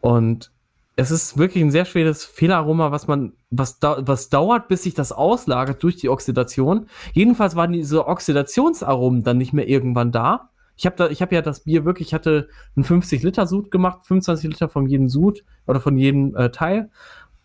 Und 0.00 0.50
es 0.96 1.10
ist 1.10 1.38
wirklich 1.38 1.62
ein 1.62 1.70
sehr 1.70 1.84
schweres 1.84 2.24
Fehleraroma, 2.24 2.90
was 2.90 3.06
man, 3.06 3.32
was, 3.50 3.78
dau 3.78 3.98
was 4.00 4.30
dauert, 4.30 4.66
bis 4.66 4.82
sich 4.82 4.94
das 4.94 5.12
auslagert 5.12 5.82
durch 5.82 5.96
die 5.96 6.08
Oxidation. 6.08 6.86
Jedenfalls 7.12 7.54
waren 7.54 7.72
diese 7.72 8.06
Oxidationsaromen 8.06 9.22
dann 9.22 9.38
nicht 9.38 9.52
mehr 9.52 9.68
irgendwann 9.68 10.10
da. 10.10 10.50
Ich 10.78 10.86
habe 10.86 10.96
da, 10.96 11.08
ja 11.10 11.42
das 11.42 11.64
Bier 11.64 11.84
wirklich, 11.84 12.08
ich 12.08 12.14
hatte 12.14 12.48
einen 12.76 12.84
50 12.84 13.22
Liter 13.24 13.46
Sud 13.48 13.70
gemacht, 13.72 14.06
25 14.06 14.50
Liter 14.50 14.68
von 14.68 14.86
jedem 14.86 15.08
Sud 15.08 15.44
oder 15.66 15.80
von 15.80 15.98
jedem 15.98 16.34
äh, 16.36 16.50
Teil. 16.50 16.88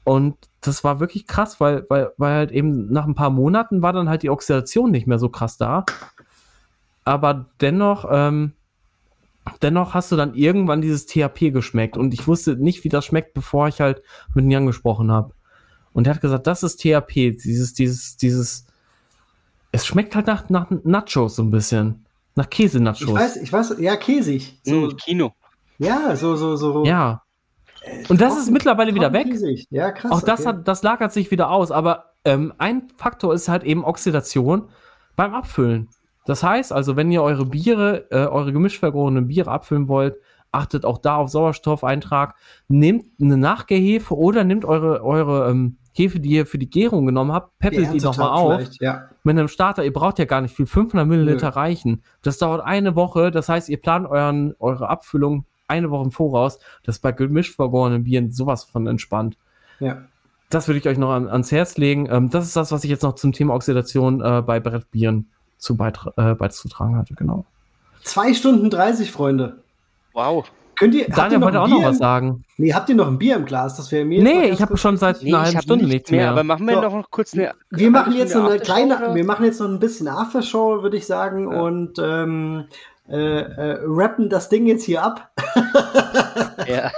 Und 0.03 0.35
das 0.61 0.83
war 0.83 0.99
wirklich 0.99 1.25
krass, 1.25 1.59
weil, 1.59 1.85
weil, 1.89 2.11
weil 2.17 2.33
halt 2.35 2.51
eben 2.51 2.91
nach 2.91 3.05
ein 3.05 3.15
paar 3.15 3.31
Monaten 3.31 3.81
war 3.81 3.91
dann 3.91 4.07
halt 4.07 4.21
die 4.21 4.29
Oxidation 4.29 4.91
nicht 4.91 5.07
mehr 5.07 5.17
so 5.17 5.29
krass 5.29 5.57
da. 5.57 5.83
Aber 7.05 7.47
dennoch, 7.59 8.05
ähm, 8.09 8.53
dennoch 9.63 9.95
hast 9.95 10.11
du 10.11 10.15
dann 10.15 10.35
irgendwann 10.35 10.81
dieses 10.81 11.07
THP 11.07 11.51
geschmeckt 11.51 11.97
und 11.97 12.13
ich 12.13 12.27
wusste 12.27 12.55
nicht, 12.55 12.83
wie 12.83 12.89
das 12.89 13.05
schmeckt, 13.05 13.33
bevor 13.33 13.67
ich 13.67 13.81
halt 13.81 14.03
mit 14.35 14.49
Jan 14.49 14.67
gesprochen 14.67 15.11
habe. 15.11 15.33
Und 15.91 16.05
er 16.05 16.13
hat 16.13 16.21
gesagt, 16.21 16.45
das 16.45 16.61
ist 16.63 16.81
THP, 16.81 17.31
dieses, 17.31 17.73
dieses, 17.73 18.17
dieses, 18.17 18.67
es 19.71 19.85
schmeckt 19.85 20.15
halt 20.15 20.27
nach, 20.27 20.49
nach 20.49 20.69
Nachos 20.83 21.35
so 21.35 21.43
ein 21.43 21.51
bisschen. 21.51 22.02
Nach 22.35 22.45
Ich 22.45 22.49
Käse-Nachos. 22.49 23.13
weiß, 23.13 23.37
ich 23.37 23.53
weiß, 23.53 23.75
ja, 23.79 23.95
käsig. 23.95 24.59
So, 24.63 24.89
So, 24.89 24.95
Kino. 24.95 25.33
Ja, 25.77 26.15
so, 26.15 26.35
so, 26.35 26.55
so. 26.55 26.83
Ja. 26.85 27.21
Und 28.09 28.21
das 28.21 28.37
ist 28.37 28.49
mittlerweile 28.49 28.95
wieder 28.95 29.11
weg. 29.11 29.27
Käsig. 29.29 29.67
Ja, 29.69 29.91
krass. 29.91 30.11
Auch 30.11 30.21
das 30.21 30.41
okay. 30.41 30.49
hat, 30.49 30.67
das 30.67 30.83
lagert 30.83 31.11
sich 31.11 31.31
wieder 31.31 31.49
aus, 31.49 31.71
aber 31.71 32.13
ähm, 32.25 32.53
ein 32.57 32.87
Faktor 32.97 33.33
ist 33.33 33.49
halt 33.49 33.63
eben 33.63 33.83
Oxidation 33.83 34.69
beim 35.15 35.33
Abfüllen. 35.33 35.89
Das 36.25 36.43
heißt 36.43 36.71
also, 36.71 36.95
wenn 36.95 37.11
ihr 37.11 37.21
eure 37.21 37.45
Biere, 37.45 38.07
äh, 38.09 38.25
eure 38.27 38.53
gemischt 38.53 38.79
vergorenen 38.79 39.27
Biere 39.27 39.51
abfüllen 39.51 39.89
wollt, 39.89 40.15
achtet 40.53 40.85
auch 40.85 40.97
da 40.97 41.17
auf 41.17 41.29
Sauerstoffeintrag. 41.29 42.35
Nehmt 42.67 43.05
eine 43.19 43.37
Nachgärhefe 43.37 44.15
oder 44.15 44.43
nehmt 44.43 44.65
eure, 44.65 45.03
eure 45.03 45.49
ähm, 45.49 45.77
Hefe, 45.91 46.19
die 46.19 46.29
ihr 46.29 46.45
für 46.45 46.57
die 46.57 46.69
Gärung 46.69 47.05
genommen 47.05 47.31
habt, 47.31 47.57
peppelt 47.59 47.81
die 47.81 47.85
Erntetag 47.85 48.17
nochmal 48.17 48.29
auf. 48.29 48.61
Ja. 48.79 49.09
Mit 49.23 49.37
einem 49.37 49.47
Starter, 49.47 49.83
ihr 49.83 49.93
braucht 49.93 50.19
ja 50.19 50.25
gar 50.25 50.41
nicht 50.41 50.55
viel, 50.55 50.65
500 50.65 51.07
Milliliter 51.07 51.49
reichen. 51.49 52.03
Das 52.21 52.37
dauert 52.37 52.61
eine 52.63 52.95
Woche, 52.95 53.29
das 53.29 53.49
heißt, 53.49 53.69
ihr 53.69 53.79
plant 53.79 54.07
euren, 54.07 54.55
eure 54.59 54.89
Abfüllung 54.89 55.45
eine 55.67 55.91
Woche 55.91 56.05
im 56.05 56.11
Voraus. 56.11 56.59
Das 56.83 56.95
ist 56.95 57.01
bei 57.01 57.11
gemischt 57.11 57.55
vergorenen 57.55 58.03
Bieren 58.03 58.31
sowas 58.31 58.63
von 58.63 58.87
entspannt 58.87 59.37
ja. 59.79 60.01
das 60.49 60.67
würde 60.67 60.79
ich 60.79 60.87
euch 60.87 60.97
noch 60.97 61.11
an, 61.11 61.27
ans 61.27 61.51
Herz 61.51 61.77
legen. 61.77 62.07
Ähm, 62.09 62.29
das 62.29 62.45
ist 62.45 62.55
das, 62.55 62.71
was 62.71 62.83
ich 62.83 62.89
jetzt 62.89 63.03
noch 63.03 63.15
zum 63.15 63.33
Thema 63.33 63.53
Oxidation 63.53 64.21
äh, 64.21 64.41
bei 64.41 64.59
Brettbieren 64.59 65.29
zu 65.57 65.73
äh, 65.73 66.35
beizutragen 66.35 66.97
hatte, 66.97 67.13
genau. 67.13 67.45
Zwei 68.03 68.33
Stunden 68.33 68.69
30, 68.69 69.11
Freunde. 69.11 69.62
Wow. 70.13 70.45
Könnt 70.75 70.95
ihr, 70.95 71.07
Daniel 71.07 71.41
wollte 71.41 71.61
auch 71.61 71.67
noch 71.67 71.83
was 71.83 71.97
sagen. 71.99 72.43
Nee, 72.57 72.73
habt 72.73 72.89
ihr 72.89 72.95
noch 72.95 73.07
ein 73.07 73.19
Bier 73.19 73.35
im 73.35 73.45
Glas? 73.45 73.77
Das 73.77 73.91
wäre 73.91 74.05
mir. 74.05 74.23
Nee, 74.23 74.49
ich 74.49 74.61
habe 74.61 74.75
schon 74.77 74.97
seit 74.97 75.21
nee, 75.21 75.33
einer 75.33 75.43
halben 75.43 75.61
Stunde 75.61 75.85
nichts 75.85 76.09
mehr. 76.09 76.21
mehr. 76.21 76.31
Aber 76.31 76.43
machen 76.43 76.67
wir 76.67 76.75
so. 76.75 76.81
noch 76.81 77.11
kurz 77.11 77.33
eine. 77.33 77.53
Wir 77.69 77.91
machen 77.91 78.13
jetzt 78.13 78.35
eine, 78.35 78.49
eine 78.49 78.59
kleine, 78.59 79.13
wir 79.13 79.25
machen 79.25 79.45
jetzt 79.45 79.59
noch 79.59 79.67
ein 79.67 79.79
bisschen 79.79 80.07
Aftershow, 80.07 80.81
würde 80.81 80.97
ich 80.97 81.05
sagen, 81.05 81.51
ja. 81.51 81.61
und 81.61 81.99
ähm, 81.99 82.65
äh, 83.07 83.15
äh, 83.15 83.77
rappen 83.83 84.29
das 84.29 84.49
Ding 84.49 84.65
jetzt 84.65 84.83
hier 84.83 85.03
ab. 85.03 85.31
ja. 86.67 86.91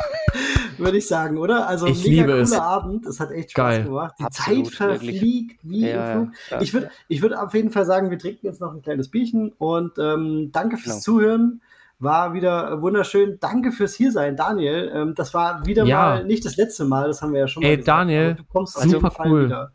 Würde 0.78 0.98
ich 0.98 1.08
sagen, 1.08 1.38
oder? 1.38 1.68
Also 1.68 1.88
ich 1.88 2.06
mega 2.08 2.24
cooler 2.24 2.40
es. 2.40 2.52
Abend. 2.54 3.06
Es 3.06 3.20
hat 3.20 3.32
echt 3.32 3.52
Spaß 3.52 3.76
Geil. 3.76 3.84
gemacht. 3.86 4.16
Die 4.20 4.24
Absolut, 4.24 4.66
Zeit 4.68 4.76
verfliegt 4.76 5.64
wirklich. 5.64 5.72
wie 5.82 5.90
ja, 5.90 6.14
im 6.14 6.32
Flug. 6.32 6.62
Ich 6.62 6.74
würde 6.74 6.90
ich 7.08 7.22
würd 7.22 7.36
auf 7.36 7.54
jeden 7.54 7.72
Fall 7.72 7.86
sagen, 7.86 8.10
wir 8.10 8.20
trinken 8.20 8.46
jetzt 8.46 8.62
noch 8.62 8.74
ein 8.74 8.82
kleines 8.82 9.10
Bierchen 9.10 9.54
und 9.58 9.98
ähm, 9.98 10.50
danke 10.52 10.78
fürs 10.78 10.96
genau. 10.96 11.20
Zuhören. 11.20 11.62
War 12.06 12.34
wieder 12.34 12.82
wunderschön. 12.82 13.40
Danke 13.42 13.72
fürs 13.72 13.96
Hiersein, 13.96 14.38
Daniel. 14.38 14.92
Ähm, 14.94 15.16
das 15.16 15.34
war 15.34 15.66
wieder 15.66 15.84
ja. 15.84 15.98
mal 15.98 16.24
nicht 16.24 16.46
das 16.46 16.56
letzte 16.56 16.86
Mal, 16.86 17.08
das 17.08 17.22
haben 17.22 17.34
wir 17.34 17.42
ja 17.42 17.48
schon 17.48 17.64
mal 17.64 17.70
Ey, 17.70 17.78
gesagt. 17.78 18.00
Daniel, 18.00 18.36
du 18.36 18.44
kommst 18.46 18.80
super 18.80 19.12
cool. 19.26 19.46
Wieder. 19.46 19.72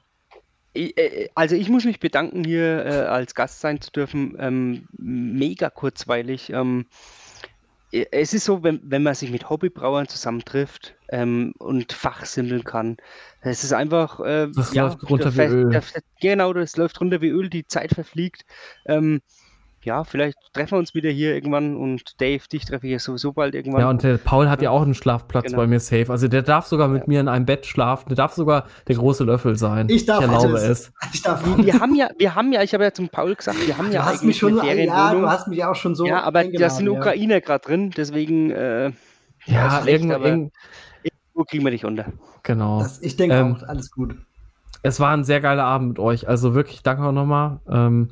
Äh, 0.75 1.29
also 1.35 1.57
ich 1.57 1.69
muss 1.69 1.85
mich 1.85 2.01
bedanken, 2.01 2.45
hier 2.45 2.87
äh, 2.87 2.91
als 3.07 3.35
Gast 3.35 3.61
sein 3.61 3.81
zu 3.81 3.91
dürfen. 3.91 4.37
Ähm, 4.39 4.89
mega 4.97 5.71
kurzweilig. 5.71 6.51
Ähm, 6.51 6.87
äh, 7.93 8.07
es 8.13 8.35
ist 8.35 8.45
so, 8.45 8.63
wenn, 8.63 8.81
wenn 8.85 9.03
man 9.03 9.15
sich 9.15 9.31
mit 9.31 9.51
Hobbybrauern 9.51 10.09
zusammentrifft 10.09 10.95
ähm, 11.09 11.53
und 11.59 11.93
fachsimmeln 11.93 12.65
kann. 12.65 12.97
Es 13.41 13.65
ist 13.65 13.73
einfach. 13.73 14.21
Äh, 14.21 14.49
das 14.55 14.73
ja, 14.73 14.85
läuft 14.85 15.09
runter 15.11 15.35
wie 15.35 15.41
Öl. 15.41 15.81
Genau, 16.21 16.53
das 16.53 16.77
läuft 16.77 17.01
runter 17.01 17.21
wie 17.21 17.31
Öl, 17.31 17.51
die 17.51 17.67
Zeit 17.67 17.95
verfliegt. 17.95 18.45
Ähm, 18.87 19.21
ja, 19.83 20.05
vielleicht 20.05 20.37
treffen 20.53 20.73
wir 20.73 20.79
uns 20.79 20.95
wieder 20.95 21.11
hier 21.11 21.35
irgendwann 21.35 21.77
und 21.77 22.21
Dave, 22.21 22.43
dich 22.53 22.67
treffe 22.67 22.87
ich 22.87 22.93
ja 22.93 22.99
sowieso 22.99 23.33
bald 23.33 23.55
irgendwann. 23.55 23.81
Ja, 23.81 23.91
und 23.91 24.03
der 24.03 24.19
Paul 24.19 24.51
hat 24.51 24.61
ja 24.61 24.71
auch 24.71 24.83
einen 24.83 24.95
Schlafplatz 24.95 25.47
genau. 25.47 25.59
bei 25.59 25.67
mir 25.67 25.81
safe. 25.81 26.11
Also 26.11 26.29
der 26.29 26.43
darf 26.43 26.67
sogar 26.67 26.89
mit 26.89 27.03
ja. 27.03 27.09
mir 27.09 27.21
in 27.21 27.29
einem 27.29 27.47
Bett 27.47 27.65
schlafen. 27.65 28.09
Der 28.09 28.17
darf 28.17 28.35
sogar 28.35 28.67
der 28.89 28.97
große 28.97 29.25
Löffel 29.25 29.57
sein. 29.57 29.89
Ich 29.89 30.05
darf 30.05 30.23
ich 30.23 30.31
erlaube 30.31 30.59
es. 30.59 30.93
Ich 31.13 31.23
darf 31.23 31.43
wir 31.57 31.81
haben 31.81 31.95
ja, 31.95 32.11
wir 32.19 32.35
haben 32.35 32.53
ja, 32.53 32.63
ich 32.63 32.75
habe 32.75 32.85
ja 32.85 32.93
zum 32.93 33.09
Paul 33.09 33.35
gesagt, 33.35 33.67
wir 33.67 33.79
haben 33.79 33.89
du 33.89 33.95
ja 33.95 34.05
hast 34.05 34.23
mich 34.23 34.39
schon, 34.39 34.57
Ja, 34.65 35.15
du 35.15 35.27
hast 35.27 35.49
mich 35.49 35.65
auch 35.65 35.75
schon 35.75 35.95
so. 35.95 36.07
Ja, 36.07 36.23
aber 36.23 36.45
da 36.45 36.71
sind 36.71 36.89
Ukrainer 36.89 37.35
ja. 37.35 37.41
gerade 37.41 37.65
drin, 37.65 37.91
deswegen. 37.97 38.51
Äh, 38.51 38.93
ja, 39.47 39.81
ja 39.81 39.87
irgendwo, 39.87 40.15
irgendwo 40.25 41.45
kriegen 41.49 41.65
wir 41.65 41.71
dich 41.71 41.87
unter. 41.87 42.07
Genau. 42.43 42.81
Das, 42.81 43.01
ich 43.01 43.17
denke 43.17 43.37
ähm, 43.37 43.57
auch, 43.57 43.63
alles 43.67 43.91
gut. 43.91 44.15
Es 44.83 45.01
war 45.01 45.13
ein 45.13 45.25
sehr 45.25 45.41
geiler 45.41 45.65
Abend 45.65 45.89
mit 45.89 45.99
euch. 45.99 46.29
Also 46.29 46.55
wirklich, 46.55 46.83
danke 46.83 47.05
auch 47.05 47.13
nochmal. 47.13 47.61
Ähm, 47.69 48.11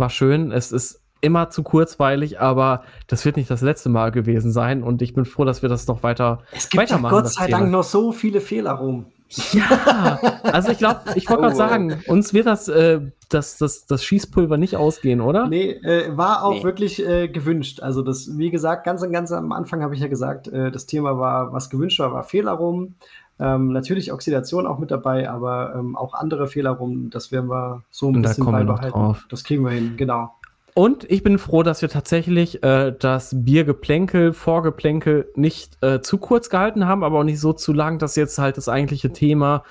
war 0.00 0.10
schön. 0.10 0.50
Es 0.50 0.72
ist 0.72 1.00
immer 1.20 1.50
zu 1.50 1.62
kurzweilig, 1.62 2.40
aber 2.40 2.82
das 3.06 3.24
wird 3.24 3.36
nicht 3.36 3.50
das 3.50 3.60
letzte 3.60 3.88
Mal 3.88 4.10
gewesen 4.10 4.52
sein 4.52 4.82
und 4.82 5.02
ich 5.02 5.14
bin 5.14 5.24
froh, 5.24 5.44
dass 5.44 5.62
wir 5.62 5.68
das 5.68 5.86
noch 5.86 6.02
weiter 6.02 6.42
es 6.52 6.68
gibt 6.68 6.82
weitermachen. 6.82 7.14
Ja 7.14 7.20
Gott 7.20 7.32
sei 7.32 7.48
Dank 7.48 7.70
noch 7.70 7.84
so 7.84 8.12
viele 8.12 8.40
Fehler 8.40 8.72
rum. 8.72 9.06
Ja, 9.52 10.18
also 10.42 10.72
ich 10.72 10.78
glaube, 10.78 11.00
ich 11.14 11.28
wollte 11.28 11.42
gerade 11.42 11.54
oh, 11.54 11.58
sagen, 11.58 12.02
uns 12.08 12.34
wird 12.34 12.46
das, 12.46 12.66
äh, 12.66 13.00
das, 13.28 13.58
das, 13.58 13.86
das 13.86 14.04
Schießpulver 14.04 14.56
nicht 14.56 14.74
ausgehen, 14.74 15.20
oder? 15.20 15.46
Nee, 15.46 15.70
äh, 15.70 16.16
war 16.16 16.44
auch 16.44 16.54
nee. 16.54 16.64
wirklich 16.64 17.06
äh, 17.06 17.28
gewünscht. 17.28 17.80
Also 17.80 18.02
das, 18.02 18.36
wie 18.38 18.50
gesagt, 18.50 18.84
ganz, 18.84 19.08
ganz 19.08 19.30
am 19.30 19.52
Anfang 19.52 19.82
habe 19.82 19.94
ich 19.94 20.00
ja 20.00 20.08
gesagt, 20.08 20.48
äh, 20.48 20.72
das 20.72 20.86
Thema 20.86 21.16
war, 21.18 21.52
was 21.52 21.70
gewünscht 21.70 22.00
war, 22.00 22.12
war 22.12 22.24
Fehler 22.24 22.52
rum. 22.52 22.96
Ähm, 23.40 23.72
natürlich 23.72 24.12
Oxidation 24.12 24.66
auch 24.66 24.78
mit 24.78 24.90
dabei, 24.90 25.30
aber 25.30 25.74
ähm, 25.74 25.96
auch 25.96 26.12
andere 26.12 26.46
Fehler 26.46 26.72
rum, 26.72 27.08
das 27.10 27.32
werden 27.32 27.48
wir 27.48 27.82
so 27.90 28.08
ein 28.08 28.16
und 28.16 28.22
bisschen 28.22 28.44
beibehalten. 28.44 29.16
Das 29.30 29.44
kriegen 29.44 29.64
wir 29.64 29.70
hin, 29.70 29.94
genau. 29.96 30.34
Und 30.74 31.10
ich 31.10 31.22
bin 31.22 31.38
froh, 31.38 31.62
dass 31.62 31.82
wir 31.82 31.88
tatsächlich 31.88 32.62
äh, 32.62 32.94
das 32.96 33.34
Biergeplänkel, 33.36 34.32
Vorgeplänkel 34.32 35.28
nicht 35.34 35.82
äh, 35.82 36.00
zu 36.00 36.18
kurz 36.18 36.48
gehalten 36.48 36.86
haben, 36.86 37.02
aber 37.02 37.18
auch 37.18 37.24
nicht 37.24 37.40
so 37.40 37.52
zu 37.52 37.72
lang, 37.72 37.98
dass 37.98 38.14
jetzt 38.14 38.38
halt 38.38 38.56
das 38.56 38.68
eigentliche 38.68 39.12
Thema 39.12 39.64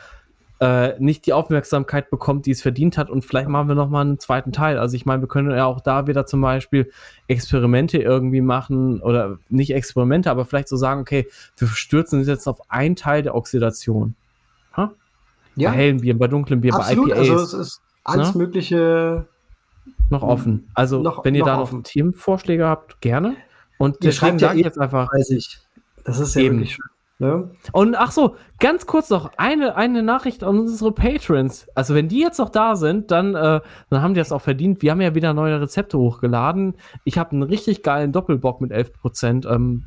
äh, 0.60 1.00
nicht 1.00 1.26
die 1.26 1.34
Aufmerksamkeit 1.34 2.10
bekommt, 2.10 2.46
die 2.46 2.52
es 2.52 2.62
verdient 2.62 2.98
hat. 2.98 3.10
Und 3.10 3.24
vielleicht 3.24 3.48
machen 3.50 3.68
wir 3.68 3.76
noch 3.76 3.90
mal 3.90 4.02
einen 4.02 4.20
zweiten 4.20 4.52
Teil. 4.52 4.78
Also 4.78 4.96
ich 4.96 5.06
meine, 5.06 5.22
wir 5.22 5.28
können 5.28 5.52
ja 5.52 5.66
auch 5.66 5.82
da 5.82 6.08
wieder 6.08 6.26
zum 6.26 6.42
Beispiel 6.42 6.92
Experimente 7.28 7.98
irgendwie 7.98 8.42
machen 8.42 9.02
oder 9.02 9.38
nicht 9.50 9.74
Experimente, 9.74 10.30
aber 10.30 10.46
vielleicht 10.46 10.68
so 10.68 10.76
sagen, 10.76 11.02
okay, 11.02 11.28
wir 11.58 11.68
stürzen 11.68 12.20
uns 12.20 12.28
jetzt 12.28 12.48
auf 12.48 12.70
einen 12.70 12.96
Teil 12.96 13.24
der 13.24 13.36
Oxidation. 13.36 14.16
Ha? 14.76 14.92
Ja. 15.56 15.72
Bei 15.72 15.78
hellen 15.78 16.02
Bieren, 16.02 16.20
bei 16.20 16.28
dunklen 16.28 16.62
Bieren, 16.62 16.80
Absolut. 16.80 17.10
bei 17.10 17.16
IPAs. 17.16 17.30
Also 17.30 17.44
es 17.46 17.54
ist 17.54 17.82
alles 18.04 18.36
ne? 18.36 18.42
mögliche 18.42 19.26
noch 20.10 20.24
offen. 20.24 20.70
Also, 20.74 21.02
noch, 21.02 21.24
wenn 21.24 21.36
ihr 21.36 21.46
noch 21.46 21.48
da 21.48 21.58
noch 21.58 21.84
Themenvorschläge 21.84 22.66
habt, 22.66 23.00
gerne. 23.02 23.36
Und 23.78 24.04
ihr 24.04 24.12
schreibt 24.12 24.42
ja 24.42 24.54
eh 24.54 24.62
jetzt 24.62 24.80
einfach. 24.80 25.10
30. 25.10 25.60
Das 26.04 26.20
ist 26.20 26.36
ja 26.36 26.42
eben. 26.42 26.58
wirklich 26.58 26.76
schön. 26.76 26.86
Ne? 27.22 27.51
Und 27.73 27.95
ach 27.95 28.11
so, 28.11 28.35
ganz 28.59 28.85
kurz 28.85 29.09
noch 29.09 29.31
eine, 29.35 29.75
eine 29.75 30.03
Nachricht 30.03 30.41
an 30.41 30.57
unsere 30.57 30.93
Patrons. 30.93 31.67
Also, 31.75 31.93
wenn 31.93 32.07
die 32.07 32.22
jetzt 32.22 32.39
noch 32.39 32.49
da 32.49 32.77
sind, 32.77 33.11
dann, 33.11 33.35
äh, 33.35 33.59
dann 33.89 34.01
haben 34.01 34.14
die 34.14 34.22
das 34.22 34.31
auch 34.31 34.41
verdient. 34.41 34.81
Wir 34.81 34.91
haben 34.91 35.01
ja 35.01 35.14
wieder 35.15 35.33
neue 35.33 35.59
Rezepte 35.59 35.98
hochgeladen. 35.98 36.75
Ich 37.03 37.17
habe 37.17 37.31
einen 37.31 37.43
richtig 37.43 37.83
geilen 37.83 38.14
Doppelbock 38.14 38.61
mit 38.61 38.72
11% 38.72 39.53
ähm, 39.53 39.85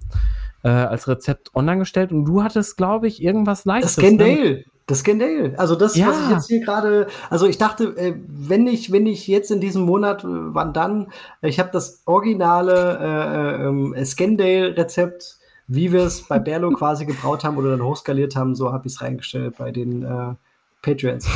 äh, 0.63 0.69
als 0.69 1.09
Rezept 1.09 1.55
online 1.55 1.79
gestellt 1.79 2.13
und 2.13 2.27
du 2.27 2.43
hattest, 2.43 2.77
glaube 2.77 3.09
ich, 3.09 3.23
irgendwas 3.23 3.65
leichtes. 3.65 3.97
Das 3.97 4.05
Scandale. 4.05 4.55
Ne? 4.55 4.65
Das 4.87 4.99
Scandale. 4.99 5.55
Also 5.57 5.75
das, 5.75 5.97
ja. 5.97 6.09
was 6.09 6.21
ich 6.23 6.31
jetzt 6.31 6.47
hier 6.49 6.61
gerade, 6.61 7.07
also 7.31 7.47
ich 7.47 7.57
dachte, 7.57 7.97
äh, 7.97 8.15
wenn 8.27 8.67
ich, 8.67 8.93
wenn 8.93 9.07
ich 9.07 9.27
jetzt 9.27 9.51
in 9.51 9.61
diesem 9.61 9.83
Monat, 9.83 10.23
äh, 10.23 10.27
wann 10.29 10.75
dann? 10.75 11.09
Ich 11.41 11.59
habe 11.59 11.71
das 11.73 12.03
originale 12.05 12.99
äh, 13.01 13.69
ähm, 13.69 13.95
Scandale-Rezept, 14.05 15.39
wie 15.75 15.91
wir 15.91 16.05
es 16.05 16.23
bei 16.23 16.39
Berlo 16.39 16.71
quasi 16.71 17.07
gebraut 17.07 17.45
haben 17.45 17.57
oder 17.57 17.71
dann 17.71 17.83
hochskaliert 17.83 18.37
haben, 18.37 18.55
so 18.55 18.73
habe 18.73 18.87
ich 18.87 18.95
es 18.95 19.01
reingestellt 19.01 19.55
bei 19.59 19.71
den 19.71 20.03
äh, 20.03 20.35
Patreons. 20.83 21.27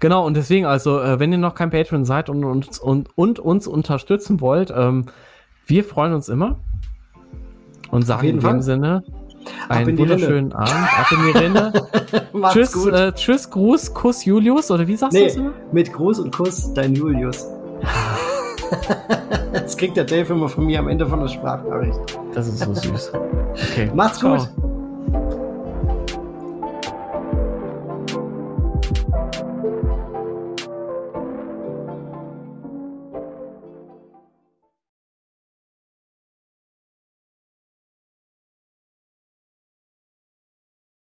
Genau, 0.00 0.26
und 0.26 0.34
deswegen, 0.34 0.66
also, 0.66 1.00
äh, 1.00 1.18
wenn 1.18 1.32
ihr 1.32 1.38
noch 1.38 1.54
kein 1.54 1.70
Patreon 1.70 2.04
seid 2.04 2.28
und, 2.28 2.44
und, 2.44 2.78
und, 2.80 3.16
und 3.16 3.38
uns 3.38 3.66
unterstützen 3.66 4.42
wollt, 4.42 4.72
ähm, 4.76 5.06
wir 5.66 5.84
freuen 5.84 6.12
uns 6.12 6.28
immer 6.28 6.58
und 7.90 8.02
sagen 8.02 8.28
in 8.28 8.36
dem 8.36 8.42
Fall. 8.42 8.62
Sinne, 8.62 9.02
einen 9.70 9.96
wunderschönen 9.96 10.52
Abend. 10.52 10.98
Ab 10.98 11.06
in 11.10 11.24
die 11.24 11.38
Rinne. 11.38 11.72
tschüss, 12.52 12.86
äh, 12.86 13.12
tschüss, 13.12 13.48
Gruß, 13.48 13.94
Kuss 13.94 14.24
Julius, 14.26 14.70
oder 14.70 14.86
wie 14.86 14.96
sagst 14.96 15.14
nee, 15.14 15.20
du 15.20 15.26
das 15.26 15.36
immer? 15.36 15.52
Mit 15.72 15.92
Gruß 15.92 16.18
und 16.18 16.34
Kuss, 16.34 16.74
dein 16.74 16.94
Julius. 16.94 17.46
das 19.52 19.76
kriegt 19.76 19.96
der 19.96 20.04
Dave 20.04 20.32
immer 20.32 20.48
von 20.48 20.66
mir 20.66 20.78
am 20.78 20.88
Ende 20.88 21.06
von 21.06 21.20
der 21.20 21.28
Sprachnachricht. 21.28 22.00
Das 22.34 22.48
ist 22.48 22.58
so 22.60 22.74
süß. 22.74 23.12
Okay. 23.70 23.90
Macht's 23.94 24.18
Ciao. 24.18 24.36
gut. 24.36 24.73